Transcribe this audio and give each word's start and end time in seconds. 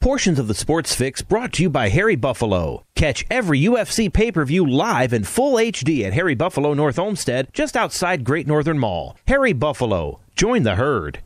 Portions 0.00 0.38
of 0.38 0.46
the 0.46 0.54
Sports 0.54 0.94
Fix 0.94 1.22
brought 1.22 1.52
to 1.54 1.62
you 1.64 1.68
by 1.68 1.88
Harry 1.88 2.14
Buffalo. 2.14 2.84
Catch 2.94 3.26
every 3.30 3.60
UFC 3.62 4.12
pay 4.12 4.30
per 4.30 4.44
view 4.44 4.64
live 4.64 5.12
in 5.12 5.24
full 5.24 5.56
HD 5.56 6.04
at 6.04 6.12
Harry 6.12 6.36
Buffalo 6.36 6.72
North 6.72 7.00
Olmsted, 7.00 7.48
just 7.52 7.76
outside 7.76 8.22
Great 8.24 8.46
Northern 8.46 8.78
Mall. 8.78 9.16
Harry 9.26 9.52
Buffalo. 9.52 10.20
Join 10.36 10.62
the 10.62 10.76
herd. 10.76 11.18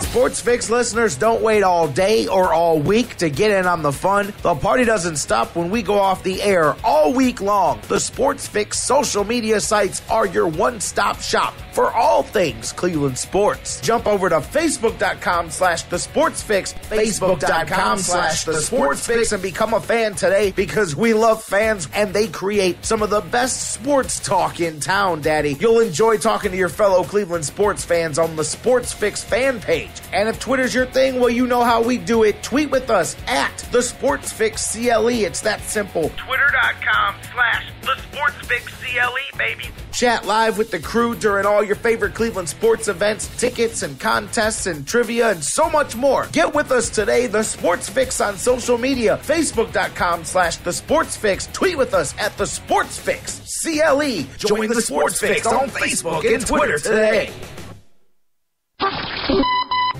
Sports 0.00 0.40
Fix 0.40 0.70
listeners 0.70 1.16
don't 1.16 1.42
wait 1.42 1.62
all 1.62 1.86
day 1.86 2.26
or 2.28 2.52
all 2.52 2.78
week 2.80 3.16
to 3.16 3.28
get 3.30 3.50
in 3.50 3.66
on 3.66 3.82
the 3.82 3.92
fun. 3.92 4.32
The 4.42 4.54
party 4.54 4.84
doesn't 4.84 5.16
stop 5.16 5.54
when 5.54 5.70
we 5.70 5.82
go 5.82 5.98
off 5.98 6.22
the 6.22 6.42
air 6.42 6.74
all 6.82 7.12
week 7.12 7.40
long. 7.40 7.80
The 7.88 8.00
Sports 8.00 8.48
Fix 8.48 8.78
social 8.80 9.22
media 9.22 9.60
sites 9.60 10.02
are 10.10 10.26
your 10.26 10.48
one 10.48 10.80
stop 10.80 11.20
shop 11.20 11.54
for 11.72 11.92
all 11.92 12.22
things 12.22 12.72
Cleveland 12.72 13.18
sports. 13.18 13.80
Jump 13.80 14.06
over 14.06 14.28
to 14.28 14.36
facebook.com 14.36 15.50
slash 15.50 15.82
the 15.84 15.98
sports 15.98 16.42
fix, 16.42 16.72
facebook.com 16.72 17.98
slash 17.98 18.44
the 18.44 18.54
sports 18.54 19.06
fix, 19.06 19.30
and 19.32 19.42
become 19.42 19.74
a 19.74 19.80
fan 19.80 20.14
today 20.14 20.50
because 20.52 20.96
we 20.96 21.14
love 21.14 21.44
fans 21.44 21.86
and 21.94 22.12
they 22.12 22.26
create 22.26 22.84
some 22.84 23.02
of 23.02 23.10
the 23.10 23.20
best 23.20 23.72
sports 23.74 24.18
talk 24.18 24.58
in 24.58 24.80
town, 24.80 25.20
Daddy. 25.20 25.56
You'll 25.60 25.80
enjoy 25.80 26.16
talking 26.16 26.50
to 26.50 26.56
your 26.56 26.68
fellow 26.70 27.04
Cleveland 27.04 27.44
sports 27.44 27.84
fans 27.84 28.18
on 28.18 28.34
the 28.36 28.44
Sports 28.44 28.92
Fix 28.92 29.22
fan 29.22 29.60
page. 29.60 29.87
And 30.12 30.28
if 30.28 30.40
Twitter's 30.40 30.74
your 30.74 30.86
thing, 30.86 31.20
well, 31.20 31.28
you 31.30 31.46
know 31.46 31.62
how 31.62 31.82
we 31.82 31.98
do 31.98 32.22
it. 32.22 32.42
Tweet 32.42 32.70
with 32.70 32.90
us 32.90 33.16
at 33.26 33.56
the 33.72 33.82
Sports 33.82 34.32
Fix 34.32 34.72
CLE. 34.72 35.08
It's 35.08 35.40
that 35.42 35.60
simple. 35.60 36.10
Twitter.com 36.16 37.16
slash 37.32 37.66
the 37.82 37.96
Sports 38.02 38.46
Fix 38.46 38.72
CLE, 38.82 39.38
baby. 39.38 39.64
Chat 39.92 40.26
live 40.26 40.58
with 40.58 40.70
the 40.70 40.78
crew 40.78 41.14
during 41.16 41.44
all 41.44 41.62
your 41.62 41.74
favorite 41.74 42.14
Cleveland 42.14 42.48
sports 42.48 42.88
events, 42.88 43.28
tickets 43.38 43.82
and 43.82 43.98
contests 43.98 44.66
and 44.66 44.86
trivia 44.86 45.30
and 45.30 45.42
so 45.42 45.68
much 45.68 45.96
more. 45.96 46.26
Get 46.32 46.54
with 46.54 46.70
us 46.70 46.88
today, 46.88 47.26
the 47.26 47.42
Sports 47.42 47.88
Fix 47.88 48.20
on 48.20 48.36
social 48.36 48.78
media, 48.78 49.18
facebook.com 49.22 50.24
slash 50.24 50.56
the 50.58 50.72
Sports 50.72 51.16
Fix. 51.16 51.48
Tweet 51.48 51.76
with 51.76 51.94
us 51.94 52.16
at 52.18 52.36
the 52.38 52.46
Sports 52.46 52.98
Fix. 52.98 53.40
CLE. 53.60 54.22
Join 54.38 54.68
the 54.68 54.80
Sports 54.80 55.20
Fix 55.20 55.46
on 55.46 55.68
Facebook 55.68 56.32
and 56.32 56.46
Twitter 56.46 56.78
today. 56.78 57.32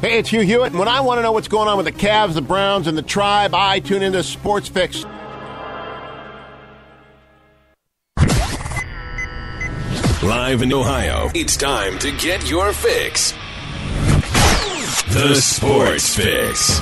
Hey, 0.00 0.20
it's 0.20 0.28
Hugh 0.28 0.42
Hewitt, 0.42 0.70
and 0.70 0.78
when 0.78 0.86
I 0.86 1.00
want 1.00 1.18
to 1.18 1.22
know 1.22 1.32
what's 1.32 1.48
going 1.48 1.66
on 1.66 1.76
with 1.76 1.86
the 1.86 1.92
Cavs, 1.92 2.34
the 2.34 2.40
Browns, 2.40 2.86
and 2.86 2.96
the 2.96 3.02
Tribe, 3.02 3.52
I 3.52 3.80
tune 3.80 4.00
into 4.00 4.22
Sports 4.22 4.68
Fix. 4.68 5.04
Live 10.22 10.62
in 10.62 10.72
Ohio, 10.72 11.32
it's 11.34 11.56
time 11.56 11.98
to 11.98 12.12
get 12.12 12.48
your 12.48 12.72
fix. 12.72 13.32
The 15.12 15.34
Sports 15.34 16.14
Fix. 16.14 16.80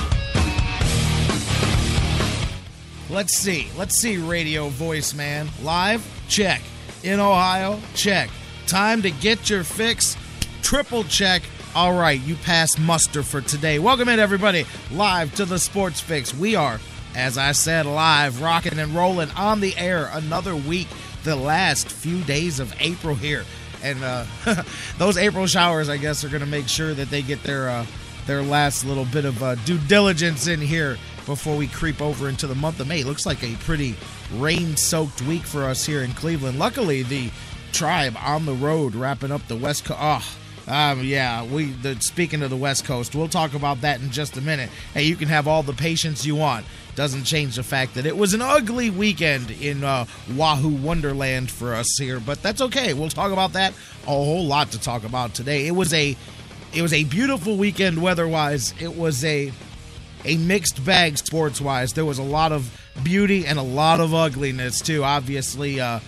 Let's 3.09 3.35
see. 3.35 3.67
Let's 3.75 3.95
see, 3.99 4.17
radio 4.17 4.69
voice 4.69 5.15
man. 5.15 5.47
Live? 5.63 6.05
Check. 6.27 6.61
In 7.01 7.19
Ohio? 7.19 7.79
Check. 7.95 8.29
Time 8.67 9.01
to 9.01 9.09
get 9.09 9.49
your 9.49 9.63
fix? 9.63 10.15
Triple 10.61 11.03
check. 11.05 11.41
All 11.75 11.93
right, 11.93 12.19
you 12.19 12.35
pass 12.35 12.77
muster 12.79 13.21
for 13.21 13.39
today. 13.41 13.77
Welcome 13.77 14.09
in, 14.09 14.19
everybody, 14.19 14.65
live 14.91 15.35
to 15.35 15.45
the 15.45 15.59
Sports 15.59 15.99
Fix. 15.99 16.33
We 16.33 16.55
are, 16.55 16.79
as 17.15 17.37
I 17.37 17.51
said, 17.51 17.85
live, 17.85 18.41
rocking 18.41 18.79
and 18.79 18.95
rolling 18.95 19.29
on 19.31 19.59
the 19.59 19.77
air 19.77 20.09
another 20.13 20.55
week, 20.55 20.87
the 21.23 21.35
last 21.35 21.87
few 21.91 22.23
days 22.23 22.59
of 22.59 22.73
April 22.79 23.13
here. 23.13 23.43
And 23.83 24.03
uh, 24.03 24.25
those 24.97 25.17
April 25.17 25.45
showers, 25.45 25.87
I 25.87 25.97
guess, 25.97 26.23
are 26.23 26.29
going 26.29 26.41
to 26.41 26.47
make 26.47 26.67
sure 26.67 26.95
that 26.95 27.11
they 27.11 27.21
get 27.21 27.43
their 27.43 27.69
uh, 27.69 27.85
their 28.25 28.41
last 28.41 28.83
little 28.83 29.05
bit 29.05 29.25
of 29.25 29.41
uh, 29.43 29.55
due 29.55 29.77
diligence 29.77 30.47
in 30.47 30.59
here 30.59 30.97
before 31.25 31.55
we 31.55 31.67
creep 31.67 32.01
over 32.01 32.27
into 32.27 32.47
the 32.47 32.55
month 32.55 32.79
of 32.79 32.87
May. 32.87 33.03
Looks 33.03 33.25
like 33.25 33.43
a 33.43 33.55
pretty 33.57 33.95
rain-soaked 34.33 35.21
week 35.21 35.43
for 35.43 35.63
us 35.63 35.85
here 35.85 36.01
in 36.01 36.11
Cleveland. 36.13 36.57
Luckily, 36.57 37.03
the 37.03 37.29
tribe 37.71 38.17
on 38.19 38.45
the 38.45 38.53
road 38.53 38.95
wrapping 38.95 39.31
up 39.31 39.47
the 39.47 39.55
West 39.55 39.85
Coast. 39.85 39.99
Oh, 40.01 40.37
um, 40.67 41.03
yeah, 41.03 41.43
we. 41.43 41.65
The, 41.65 41.95
speaking 42.01 42.43
of 42.43 42.49
the 42.49 42.57
West 42.57 42.85
Coast, 42.85 43.15
we'll 43.15 43.29
talk 43.29 43.53
about 43.53 43.81
that 43.81 44.01
in 44.01 44.11
just 44.11 44.35
a 44.37 44.41
minute. 44.41 44.69
Hey, 44.93 45.03
you 45.03 45.15
can 45.15 45.29
have 45.29 45.47
all 45.47 45.63
the 45.63 45.73
patience 45.73 46.25
you 46.25 46.35
want. 46.35 46.65
Doesn't 46.95 47.23
change 47.25 47.55
the 47.55 47.63
fact 47.63 47.93
that 47.93 48.05
it 48.05 48.17
was 48.17 48.33
an 48.33 48.41
ugly 48.41 48.89
weekend 48.89 49.51
in 49.51 49.83
uh, 49.83 50.05
Wahoo 50.35 50.75
Wonderland 50.75 51.51
for 51.51 51.75
us 51.75 51.97
here, 51.99 52.19
but 52.19 52.41
that's 52.41 52.59
okay. 52.59 52.93
We'll 52.93 53.09
talk 53.09 53.31
about 53.31 53.53
that. 53.53 53.73
A 54.03 54.07
whole 54.07 54.45
lot 54.45 54.71
to 54.71 54.79
talk 54.79 55.03
about 55.03 55.35
today. 55.35 55.67
It 55.67 55.75
was 55.75 55.93
a, 55.93 56.17
it 56.73 56.81
was 56.81 56.93
a 56.93 57.03
beautiful 57.03 57.55
weekend 57.55 58.01
weather-wise. 58.01 58.73
It 58.79 58.95
was 58.95 59.23
a, 59.23 59.53
a 60.25 60.37
mixed 60.37 60.83
bag 60.83 61.19
sports-wise. 61.19 61.93
There 61.93 62.03
was 62.03 62.17
a 62.17 62.23
lot 62.23 62.51
of 62.51 62.75
beauty 63.03 63.45
and 63.45 63.59
a 63.59 63.63
lot 63.63 63.99
of 63.99 64.15
ugliness 64.15 64.81
too. 64.81 65.03
Obviously, 65.03 65.79
uh, 65.79 65.99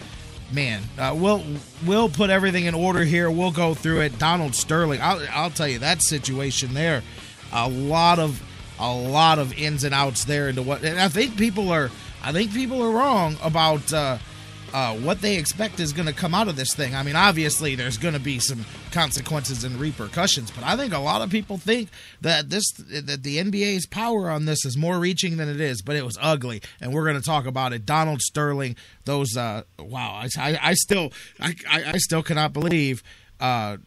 man, 0.52 0.82
uh, 0.98 1.16
we'll 1.18 1.44
we'll 1.86 2.10
put 2.10 2.30
everything 2.30 2.66
in 2.66 2.74
order 2.74 3.04
here. 3.04 3.30
We'll 3.30 3.52
go 3.52 3.74
through 3.74 4.02
it. 4.02 4.20
Donald 4.20 4.56
Sterling, 4.56 5.02
I'll, 5.02 5.22
I'll 5.32 5.50
tell 5.50 5.68
you 5.68 5.80
that 5.80 6.02
situation 6.02 6.74
there. 6.74 7.04
A 7.52 7.68
lot 7.68 8.20
of 8.20 8.42
a 8.80 8.94
lot 8.94 9.40
of 9.40 9.54
ins 9.58 9.84
and 9.84 9.94
outs 9.94 10.26
there 10.26 10.50
into 10.50 10.62
what, 10.62 10.84
and 10.84 11.00
I 11.00 11.10
think 11.10 11.38
people 11.38 11.72
are 11.72 11.90
I 12.24 12.32
think 12.32 12.54
people 12.54 12.82
are 12.84 12.92
wrong 12.92 13.38
about 13.42 13.92
uh, 13.94 14.18
uh, 14.74 14.96
what 14.96 15.22
they 15.22 15.38
expect 15.38 15.80
is 15.80 15.94
going 15.94 16.08
to 16.08 16.14
come 16.14 16.34
out 16.34 16.48
of 16.48 16.56
this 16.56 16.74
thing. 16.74 16.96
I 16.96 17.04
mean, 17.04 17.16
obviously 17.16 17.76
there's 17.76 17.98
going 17.98 18.14
to 18.14 18.20
be 18.20 18.40
some 18.40 18.66
consequences 18.92 19.64
and 19.64 19.80
repercussions, 19.80 20.52
but 20.52 20.64
I 20.64 20.76
think 20.76 20.94
a 20.94 21.00
lot 21.00 21.22
of 21.22 21.30
people 21.30 21.58
think 21.58 21.90
that 22.22 22.50
this 22.50 22.72
that 22.74 23.24
the 23.24 23.38
NBA's 23.38 23.86
power 23.86 24.30
on 24.30 24.46
this 24.46 24.66
is 24.66 24.78
more 24.78 25.00
reaching 25.00 25.38
than 25.38 25.50
it 25.50 25.60
is. 25.62 25.82
But 25.82 25.96
it 25.96 26.06
was 26.06 26.18
ugly, 26.22 26.62
and 26.82 26.94
we're 26.94 27.06
going 27.06 27.20
to 27.20 27.26
talk 27.26 27.46
about 27.46 27.74
it. 27.74 27.86
Donald 27.86 28.22
Sterling, 28.22 28.76
those 29.06 29.36
uh, 29.36 29.64
wow, 29.80 30.22
I, 30.38 30.60
I, 30.62 30.74
still 30.74 31.12
I, 31.40 31.56
I 31.70 31.98
still 31.98 32.24
cannot 32.24 32.54
believe. 32.54 33.04
Uh, 33.40 33.78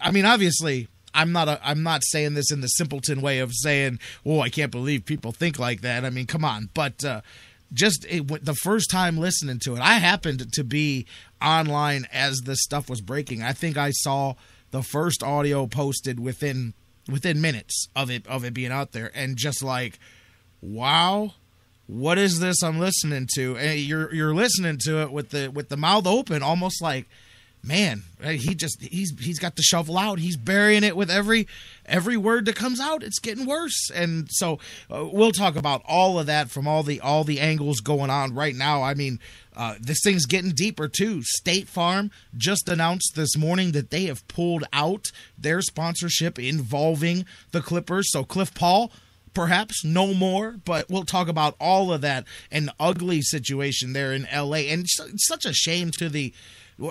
I 0.00 0.10
mean, 0.10 0.24
obviously. 0.24 0.88
I'm 1.12 1.32
not 1.32 1.48
a, 1.48 1.58
I'm 1.68 1.82
not 1.82 2.02
saying 2.04 2.34
this 2.34 2.52
in 2.52 2.60
the 2.60 2.68
simpleton 2.68 3.20
way 3.20 3.40
of 3.40 3.52
saying, 3.52 3.98
"Oh, 4.24 4.38
I 4.38 4.48
can't 4.48 4.70
believe 4.70 5.04
people 5.04 5.32
think 5.32 5.58
like 5.58 5.80
that." 5.80 6.04
I 6.04 6.10
mean, 6.10 6.26
come 6.26 6.44
on. 6.44 6.70
But 6.72 7.04
uh, 7.04 7.22
just 7.72 8.04
it, 8.08 8.44
the 8.44 8.54
first 8.54 8.90
time 8.90 9.18
listening 9.18 9.58
to 9.60 9.76
it, 9.76 9.80
I 9.80 9.94
happened 9.94 10.52
to 10.52 10.64
be 10.64 11.06
online 11.40 12.06
as 12.12 12.40
this 12.44 12.62
stuff 12.62 12.90
was 12.90 13.00
breaking. 13.00 13.42
I 13.42 13.52
think 13.52 13.76
I 13.76 13.90
saw 13.90 14.34
the 14.70 14.82
first 14.82 15.22
audio 15.22 15.66
posted 15.66 16.20
within 16.20 16.74
within 17.10 17.40
minutes 17.40 17.88
of 17.96 18.10
it 18.10 18.26
of 18.26 18.44
it 18.44 18.54
being 18.54 18.72
out 18.72 18.92
there, 18.92 19.10
and 19.14 19.36
just 19.36 19.62
like, 19.62 19.98
wow, 20.60 21.34
what 21.86 22.18
is 22.18 22.40
this 22.40 22.62
I'm 22.62 22.78
listening 22.78 23.28
to? 23.34 23.56
And 23.56 23.78
you're 23.80 24.12
you're 24.14 24.34
listening 24.34 24.78
to 24.84 25.02
it 25.02 25.12
with 25.12 25.30
the 25.30 25.48
with 25.48 25.68
the 25.68 25.76
mouth 25.76 26.06
open, 26.06 26.42
almost 26.42 26.82
like 26.82 27.08
man, 27.62 28.04
he 28.22 28.54
just 28.54 28.80
he's 28.80 29.12
he's 29.20 29.38
got 29.38 29.56
the 29.56 29.62
shovel 29.62 29.98
out. 29.98 30.18
He's 30.18 30.36
burying 30.36 30.84
it 30.84 30.96
with 30.96 31.10
every 31.10 31.46
every 31.86 32.16
word 32.16 32.46
that 32.46 32.56
comes 32.56 32.80
out. 32.80 33.02
It's 33.02 33.18
getting 33.18 33.46
worse, 33.46 33.90
and 33.94 34.28
so 34.30 34.58
uh, 34.90 35.06
we'll 35.12 35.32
talk 35.32 35.56
about 35.56 35.82
all 35.86 36.18
of 36.18 36.26
that 36.26 36.50
from 36.50 36.66
all 36.66 36.82
the 36.82 37.00
all 37.00 37.24
the 37.24 37.40
angles 37.40 37.80
going 37.80 38.10
on 38.10 38.34
right 38.34 38.54
now. 38.54 38.82
I 38.82 38.94
mean, 38.94 39.18
uh, 39.56 39.74
this 39.80 40.00
thing's 40.02 40.26
getting 40.26 40.52
deeper 40.52 40.88
too. 40.88 41.22
State 41.22 41.68
Farm 41.68 42.10
just 42.36 42.68
announced 42.68 43.12
this 43.14 43.36
morning 43.36 43.72
that 43.72 43.90
they 43.90 44.04
have 44.04 44.26
pulled 44.28 44.64
out 44.72 45.06
their 45.36 45.60
sponsorship 45.60 46.38
involving 46.38 47.26
the 47.52 47.60
Clippers. 47.60 48.10
So 48.10 48.24
Cliff 48.24 48.54
Paul 48.54 48.90
perhaps 49.32 49.84
no 49.84 50.12
more 50.12 50.56
but 50.64 50.90
we'll 50.90 51.04
talk 51.04 51.28
about 51.28 51.54
all 51.60 51.92
of 51.92 52.00
that 52.00 52.24
an 52.50 52.68
ugly 52.80 53.22
situation 53.22 53.92
there 53.92 54.12
in 54.12 54.26
LA 54.34 54.56
and 54.56 54.82
it's 54.82 55.26
such 55.28 55.44
a 55.44 55.52
shame 55.52 55.92
to 55.92 56.08
the 56.08 56.34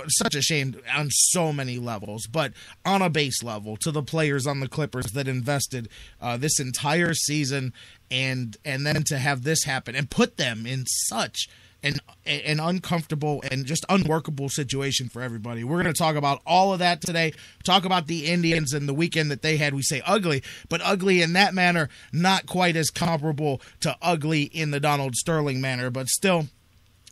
such 0.07 0.35
a 0.35 0.41
shame 0.41 0.75
on 0.95 1.09
so 1.09 1.51
many 1.51 1.77
levels, 1.77 2.27
but 2.27 2.53
on 2.85 3.01
a 3.01 3.09
base 3.09 3.43
level 3.43 3.77
to 3.77 3.91
the 3.91 4.03
players 4.03 4.45
on 4.47 4.59
the 4.59 4.67
Clippers 4.67 5.07
that 5.07 5.27
invested 5.27 5.89
uh, 6.21 6.37
this 6.37 6.59
entire 6.59 7.13
season, 7.13 7.73
and 8.11 8.57
and 8.65 8.85
then 8.85 9.03
to 9.03 9.17
have 9.17 9.43
this 9.43 9.63
happen 9.63 9.95
and 9.95 10.09
put 10.09 10.37
them 10.37 10.65
in 10.65 10.85
such 10.85 11.47
an 11.83 11.95
an 12.25 12.59
uncomfortable 12.59 13.41
and 13.49 13.65
just 13.65 13.85
unworkable 13.89 14.49
situation 14.49 15.09
for 15.09 15.21
everybody. 15.21 15.63
We're 15.63 15.81
going 15.81 15.93
to 15.93 15.97
talk 15.97 16.15
about 16.15 16.41
all 16.45 16.73
of 16.73 16.79
that 16.79 17.01
today. 17.01 17.33
Talk 17.63 17.85
about 17.85 18.07
the 18.07 18.27
Indians 18.27 18.73
and 18.73 18.87
the 18.87 18.93
weekend 18.93 19.31
that 19.31 19.41
they 19.41 19.57
had. 19.57 19.73
We 19.73 19.81
say 19.81 20.01
ugly, 20.05 20.43
but 20.67 20.81
ugly 20.83 21.21
in 21.21 21.33
that 21.33 21.53
manner, 21.53 21.89
not 22.11 22.45
quite 22.45 22.75
as 22.75 22.89
comparable 22.89 23.61
to 23.81 23.95
ugly 24.01 24.43
in 24.43 24.71
the 24.71 24.79
Donald 24.79 25.15
Sterling 25.15 25.61
manner, 25.61 25.89
but 25.89 26.07
still 26.07 26.47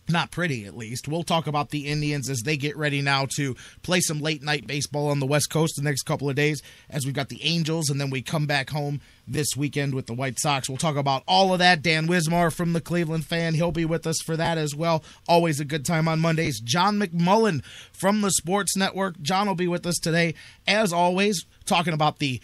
not 0.09 0.31
pretty 0.31 0.65
at 0.65 0.77
least. 0.77 1.07
We'll 1.07 1.23
talk 1.23 1.47
about 1.47 1.69
the 1.69 1.87
Indians 1.87 2.29
as 2.29 2.41
they 2.41 2.57
get 2.57 2.77
ready 2.77 3.01
now 3.01 3.27
to 3.37 3.55
play 3.83 3.99
some 4.01 4.19
late 4.19 4.41
night 4.41 4.67
baseball 4.67 5.09
on 5.09 5.19
the 5.19 5.25
West 5.25 5.49
Coast 5.49 5.75
the 5.75 5.83
next 5.83 6.03
couple 6.03 6.29
of 6.29 6.35
days 6.35 6.61
as 6.89 7.05
we've 7.05 7.15
got 7.15 7.29
the 7.29 7.43
Angels 7.43 7.89
and 7.89 7.99
then 7.99 8.09
we 8.09 8.21
come 8.21 8.45
back 8.45 8.69
home 8.69 9.01
this 9.27 9.49
weekend 9.57 9.93
with 9.93 10.05
the 10.07 10.13
White 10.13 10.39
Sox. 10.39 10.69
We'll 10.69 10.77
talk 10.77 10.95
about 10.95 11.23
all 11.27 11.53
of 11.53 11.59
that. 11.59 11.81
Dan 11.81 12.07
Wismar 12.07 12.53
from 12.53 12.73
the 12.73 12.81
Cleveland 12.81 13.25
fan, 13.25 13.53
he'll 13.53 13.71
be 13.71 13.85
with 13.85 14.07
us 14.07 14.21
for 14.21 14.37
that 14.37 14.57
as 14.57 14.73
well. 14.73 15.03
Always 15.27 15.59
a 15.59 15.65
good 15.65 15.85
time 15.85 16.07
on 16.07 16.19
Mondays. 16.19 16.59
John 16.61 16.97
McMullen 16.97 17.63
from 17.91 18.21
the 18.21 18.31
Sports 18.31 18.77
Network. 18.77 19.21
John 19.21 19.47
will 19.47 19.55
be 19.55 19.67
with 19.67 19.85
us 19.85 19.97
today 19.97 20.33
as 20.65 20.93
always 20.93 21.45
talking 21.65 21.93
about 21.93 22.19
the 22.19 22.39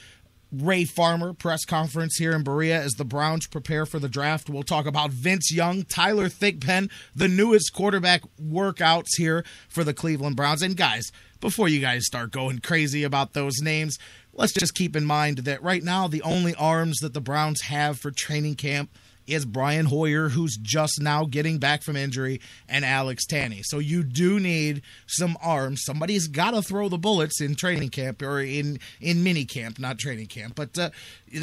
Ray 0.53 0.85
Farmer 0.85 1.33
press 1.33 1.65
conference 1.65 2.17
here 2.17 2.33
in 2.33 2.43
Berea 2.43 2.79
as 2.79 2.91
the 2.93 3.05
Browns 3.05 3.47
prepare 3.47 3.85
for 3.87 3.97
the 3.97 4.07
draft. 4.07 4.49
We'll 4.49 4.63
talk 4.63 4.85
about 4.85 5.09
Vince 5.09 5.51
Young, 5.51 5.83
Tyler 5.83 6.29
Thigpen, 6.29 6.91
the 7.15 7.27
newest 7.27 7.73
quarterback 7.73 8.21
workouts 8.39 9.15
here 9.17 9.43
for 9.67 9.83
the 9.83 9.93
Cleveland 9.93 10.35
Browns. 10.35 10.61
And 10.61 10.77
guys, 10.77 11.11
before 11.41 11.67
you 11.67 11.79
guys 11.79 12.05
start 12.05 12.31
going 12.31 12.59
crazy 12.59 13.03
about 13.03 13.33
those 13.33 13.61
names, 13.61 13.97
let's 14.31 14.53
just 14.53 14.75
keep 14.75 14.95
in 14.95 15.05
mind 15.05 15.39
that 15.39 15.63
right 15.63 15.83
now 15.83 16.07
the 16.07 16.21
only 16.21 16.53
arms 16.55 16.99
that 16.99 17.13
the 17.13 17.21
Browns 17.21 17.61
have 17.61 17.99
for 17.99 18.11
training 18.11 18.55
camp 18.55 18.91
is 19.27 19.45
Brian 19.45 19.85
Hoyer, 19.85 20.29
who's 20.29 20.57
just 20.57 21.01
now 21.01 21.25
getting 21.25 21.57
back 21.57 21.83
from 21.83 21.95
injury, 21.95 22.41
and 22.67 22.83
Alex 22.83 23.25
Tanney. 23.25 23.61
So 23.63 23.79
you 23.79 24.03
do 24.03 24.39
need 24.39 24.81
some 25.07 25.37
arms. 25.41 25.81
Somebody's 25.83 26.27
got 26.27 26.51
to 26.51 26.61
throw 26.61 26.89
the 26.89 26.97
bullets 26.97 27.41
in 27.41 27.55
training 27.55 27.89
camp 27.89 28.21
or 28.21 28.39
in 28.41 28.79
in 28.99 29.23
mini 29.23 29.45
camp, 29.45 29.79
not 29.79 29.97
training 29.97 30.27
camp. 30.27 30.55
But 30.55 30.77
uh, 30.77 30.89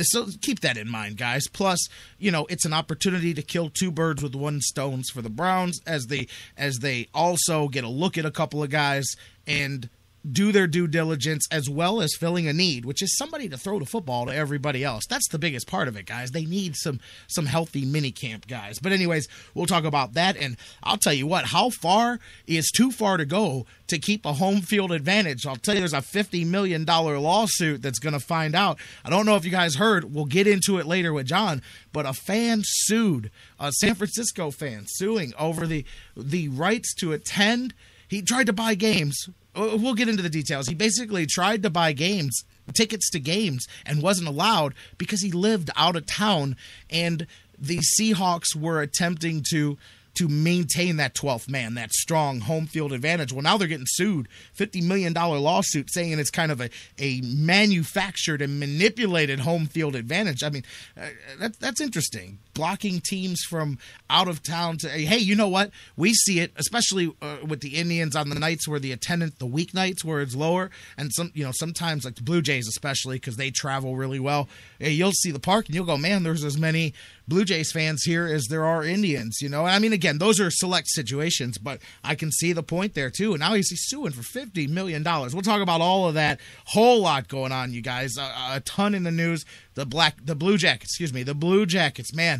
so 0.02 0.26
keep 0.40 0.60
that 0.60 0.76
in 0.76 0.88
mind, 0.88 1.16
guys. 1.16 1.48
Plus, 1.48 1.88
you 2.18 2.30
know, 2.30 2.46
it's 2.50 2.64
an 2.64 2.72
opportunity 2.72 3.34
to 3.34 3.42
kill 3.42 3.70
two 3.70 3.90
birds 3.90 4.22
with 4.22 4.34
one 4.34 4.60
stones 4.60 5.10
for 5.10 5.22
the 5.22 5.30
Browns 5.30 5.80
as 5.86 6.06
they 6.06 6.26
as 6.56 6.78
they 6.78 7.08
also 7.14 7.68
get 7.68 7.84
a 7.84 7.88
look 7.88 8.18
at 8.18 8.24
a 8.24 8.30
couple 8.30 8.62
of 8.62 8.70
guys 8.70 9.06
and 9.46 9.88
do 10.31 10.52
their 10.52 10.67
due 10.67 10.87
diligence 10.87 11.46
as 11.50 11.70
well 11.70 12.02
as 12.02 12.14
filling 12.14 12.46
a 12.46 12.52
need, 12.52 12.84
which 12.84 13.02
is 13.02 13.17
somebody 13.17 13.49
to 13.49 13.56
throw 13.56 13.78
the 13.78 13.87
football 13.87 14.26
to 14.26 14.34
everybody 14.34 14.84
else. 14.84 15.06
That's 15.06 15.28
the 15.28 15.38
biggest 15.38 15.67
part 15.67 15.88
of 15.88 15.96
it, 15.96 16.06
guys. 16.06 16.31
They 16.31 16.44
need 16.44 16.76
some 16.76 17.00
some 17.26 17.46
healthy 17.46 17.84
mini 17.84 18.11
camp 18.11 18.46
guys. 18.46 18.78
But 18.78 18.93
anyways, 18.93 19.28
we'll 19.55 19.67
talk 19.67 19.84
about 19.84 20.14
that 20.14 20.37
and 20.37 20.56
I'll 20.82 20.99
tell 20.99 21.12
you 21.12 21.26
what, 21.26 21.46
how 21.46 21.70
far 21.70 22.19
is 22.46 22.70
too 22.70 22.90
far 22.90 23.17
to 23.17 23.25
go 23.25 23.67
to 23.88 23.99
keep 23.99 24.26
a 24.26 24.34
home 24.34 24.61
field 24.61 24.93
advantage? 24.93 25.46
I'll 25.46 25.56
tell 25.56 25.75
you 25.75 25.81
there's 25.81 25.93
a 25.93 26.02
50 26.02 26.44
million 26.44 26.84
dollar 26.84 27.19
lawsuit 27.19 27.82
that's 27.82 27.99
going 27.99 28.12
to 28.12 28.20
find 28.20 28.55
out. 28.55 28.78
I 29.05 29.11
don't 29.11 29.26
know 29.26 29.37
if 29.37 29.44
you 29.44 29.50
guys 29.50 29.76
heard, 29.76 30.12
we'll 30.12 30.26
get 30.26 30.46
into 30.46 30.78
it 30.78 30.87
later 30.87 31.12
with 31.12 31.26
John, 31.26 31.62
but 31.93 32.06
a 32.06 32.12
fan 32.12 32.62
sued, 32.64 33.31
a 33.58 33.73
San 33.73 33.94
Francisco 33.94 34.50
fan 34.50 34.84
suing 34.87 35.32
over 35.38 35.66
the 35.66 35.84
the 36.16 36.49
rights 36.49 36.94
to 36.96 37.12
attend 37.12 37.73
he 38.11 38.23
tried 38.23 38.46
to 38.46 38.52
buy 38.52 38.75
games 38.75 39.28
we'll 39.55 39.94
get 39.94 40.08
into 40.08 40.23
the 40.23 40.31
details. 40.31 40.69
He 40.69 40.75
basically 40.75 41.26
tried 41.26 41.62
to 41.62 41.70
buy 41.70 41.93
games, 41.93 42.43
tickets 42.75 43.11
to 43.11 43.20
games, 43.20 43.67
and 43.85 44.02
wasn't 44.02 44.29
allowed 44.29 44.75
because 44.99 45.23
he 45.23 45.32
lived 45.32 45.70
out 45.76 45.97
of 45.97 46.06
town. 46.06 46.56
And 46.88 47.26
the 47.58 47.81
Seahawks 47.99 48.55
were 48.56 48.81
attempting 48.81 49.44
to 49.50 49.76
to 50.12 50.29
maintain 50.29 50.97
that 50.97 51.14
12th 51.14 51.49
man, 51.49 51.75
that 51.75 51.93
strong 51.93 52.41
home 52.41 52.67
field 52.67 52.93
advantage. 52.93 53.32
Well, 53.32 53.43
now 53.43 53.56
they're 53.56 53.69
getting 53.69 53.87
sued. 53.88 54.29
$50 54.58 54.82
million 54.82 55.14
lawsuit 55.14 55.88
saying 55.91 56.19
it's 56.19 56.31
kind 56.31 56.50
of 56.50 56.61
a, 56.61 56.69
a 56.99 57.20
manufactured 57.23 58.43
and 58.43 58.58
manipulated 58.58 59.41
home 59.41 59.67
field 59.67 59.94
advantage. 59.94 60.43
I 60.43 60.50
mean, 60.50 60.64
uh, 60.97 61.06
that, 61.38 61.61
that's 61.61 61.81
interesting 61.81 62.38
blocking 62.55 63.00
teams 63.00 63.43
from 63.43 63.79
out 64.08 64.29
of 64.29 64.43
town 64.43 64.76
to 64.79 64.88
hey 64.88 65.19
you 65.19 65.35
know 65.35 65.49
what? 65.49 65.70
We 65.97 66.14
see 66.14 66.41
it 66.41 66.52
especially 66.56 67.14
uh, 67.23 67.38
with 67.47 67.61
the 67.61 67.76
indians 67.76 68.17
on 68.17 68.29
the 68.29 68.38
nights 68.38 68.67
where 68.67 68.81
the 68.81 68.93
attendance 68.93 69.35
the 69.38 69.47
weeknights 69.47 70.05
where 70.05 70.20
it's 70.20 70.35
lower. 70.35 70.70
And 70.97 71.12
some 71.12 71.31
you 71.35 71.44
know 71.44 71.52
sometimes 71.52 72.05
like 72.05 72.17
the 72.17 72.23
blue 72.23 72.43
jays 72.43 72.69
especially 72.69 73.17
because 73.17 73.37
they 73.37 73.50
travel 73.50 73.97
really 73.97 74.20
well. 74.20 74.49
Hey, 74.79 74.93
you'll 74.93 75.12
see 75.12 75.31
the 75.31 75.41
park 75.41 75.67
and 75.67 75.75
you'll 75.75 75.85
go 75.85 75.97
man 75.97 76.23
there's 76.23 76.44
as 76.44 76.58
many 76.58 76.94
blue 77.29 77.44
jays 77.44 77.70
fans 77.70 78.02
here 78.02 78.26
as 78.26 78.47
there 78.49 78.64
are 78.64 78.82
indians 78.85 79.38
you 79.41 79.49
know? 79.49 79.61
And 79.67 79.75
i 79.75 79.79
mean 79.79 79.93
again 79.93 80.19
those 80.19 80.41
are 80.41 80.50
select 80.50 80.88
situations 80.88 81.58
but 81.58 81.81
i 82.02 82.14
can 82.14 82.31
see 82.32 82.52
the 82.52 82.62
point 82.62 82.94
there 82.94 83.11
too. 83.11 83.32
And 83.32 83.41
now 83.41 83.55
he's 83.55 83.70
suing 83.88 84.12
for 84.12 84.23
50 84.23 84.67
million 84.69 85.02
dollars. 85.02 85.35
We'll 85.35 85.43
talk 85.43 85.62
about 85.62 85.81
all 85.81 86.08
of 86.08 86.14
that. 86.14 86.41
Whole 86.67 87.00
lot 87.00 87.29
going 87.29 87.52
on 87.52 87.73
you 87.73 87.82
guys. 87.82 88.17
A, 88.17 88.32
a 88.52 88.62
ton 88.64 88.94
in 88.94 89.02
the 89.02 89.11
news. 89.11 89.44
The 89.75 89.87
black 89.87 90.17
the 90.25 90.35
blue 90.35 90.56
jackets 90.56 90.93
excuse 90.93 91.12
me 91.12 91.23
the 91.23 91.35
blue 91.35 91.67
jackets 91.67 92.14
man 92.14 92.39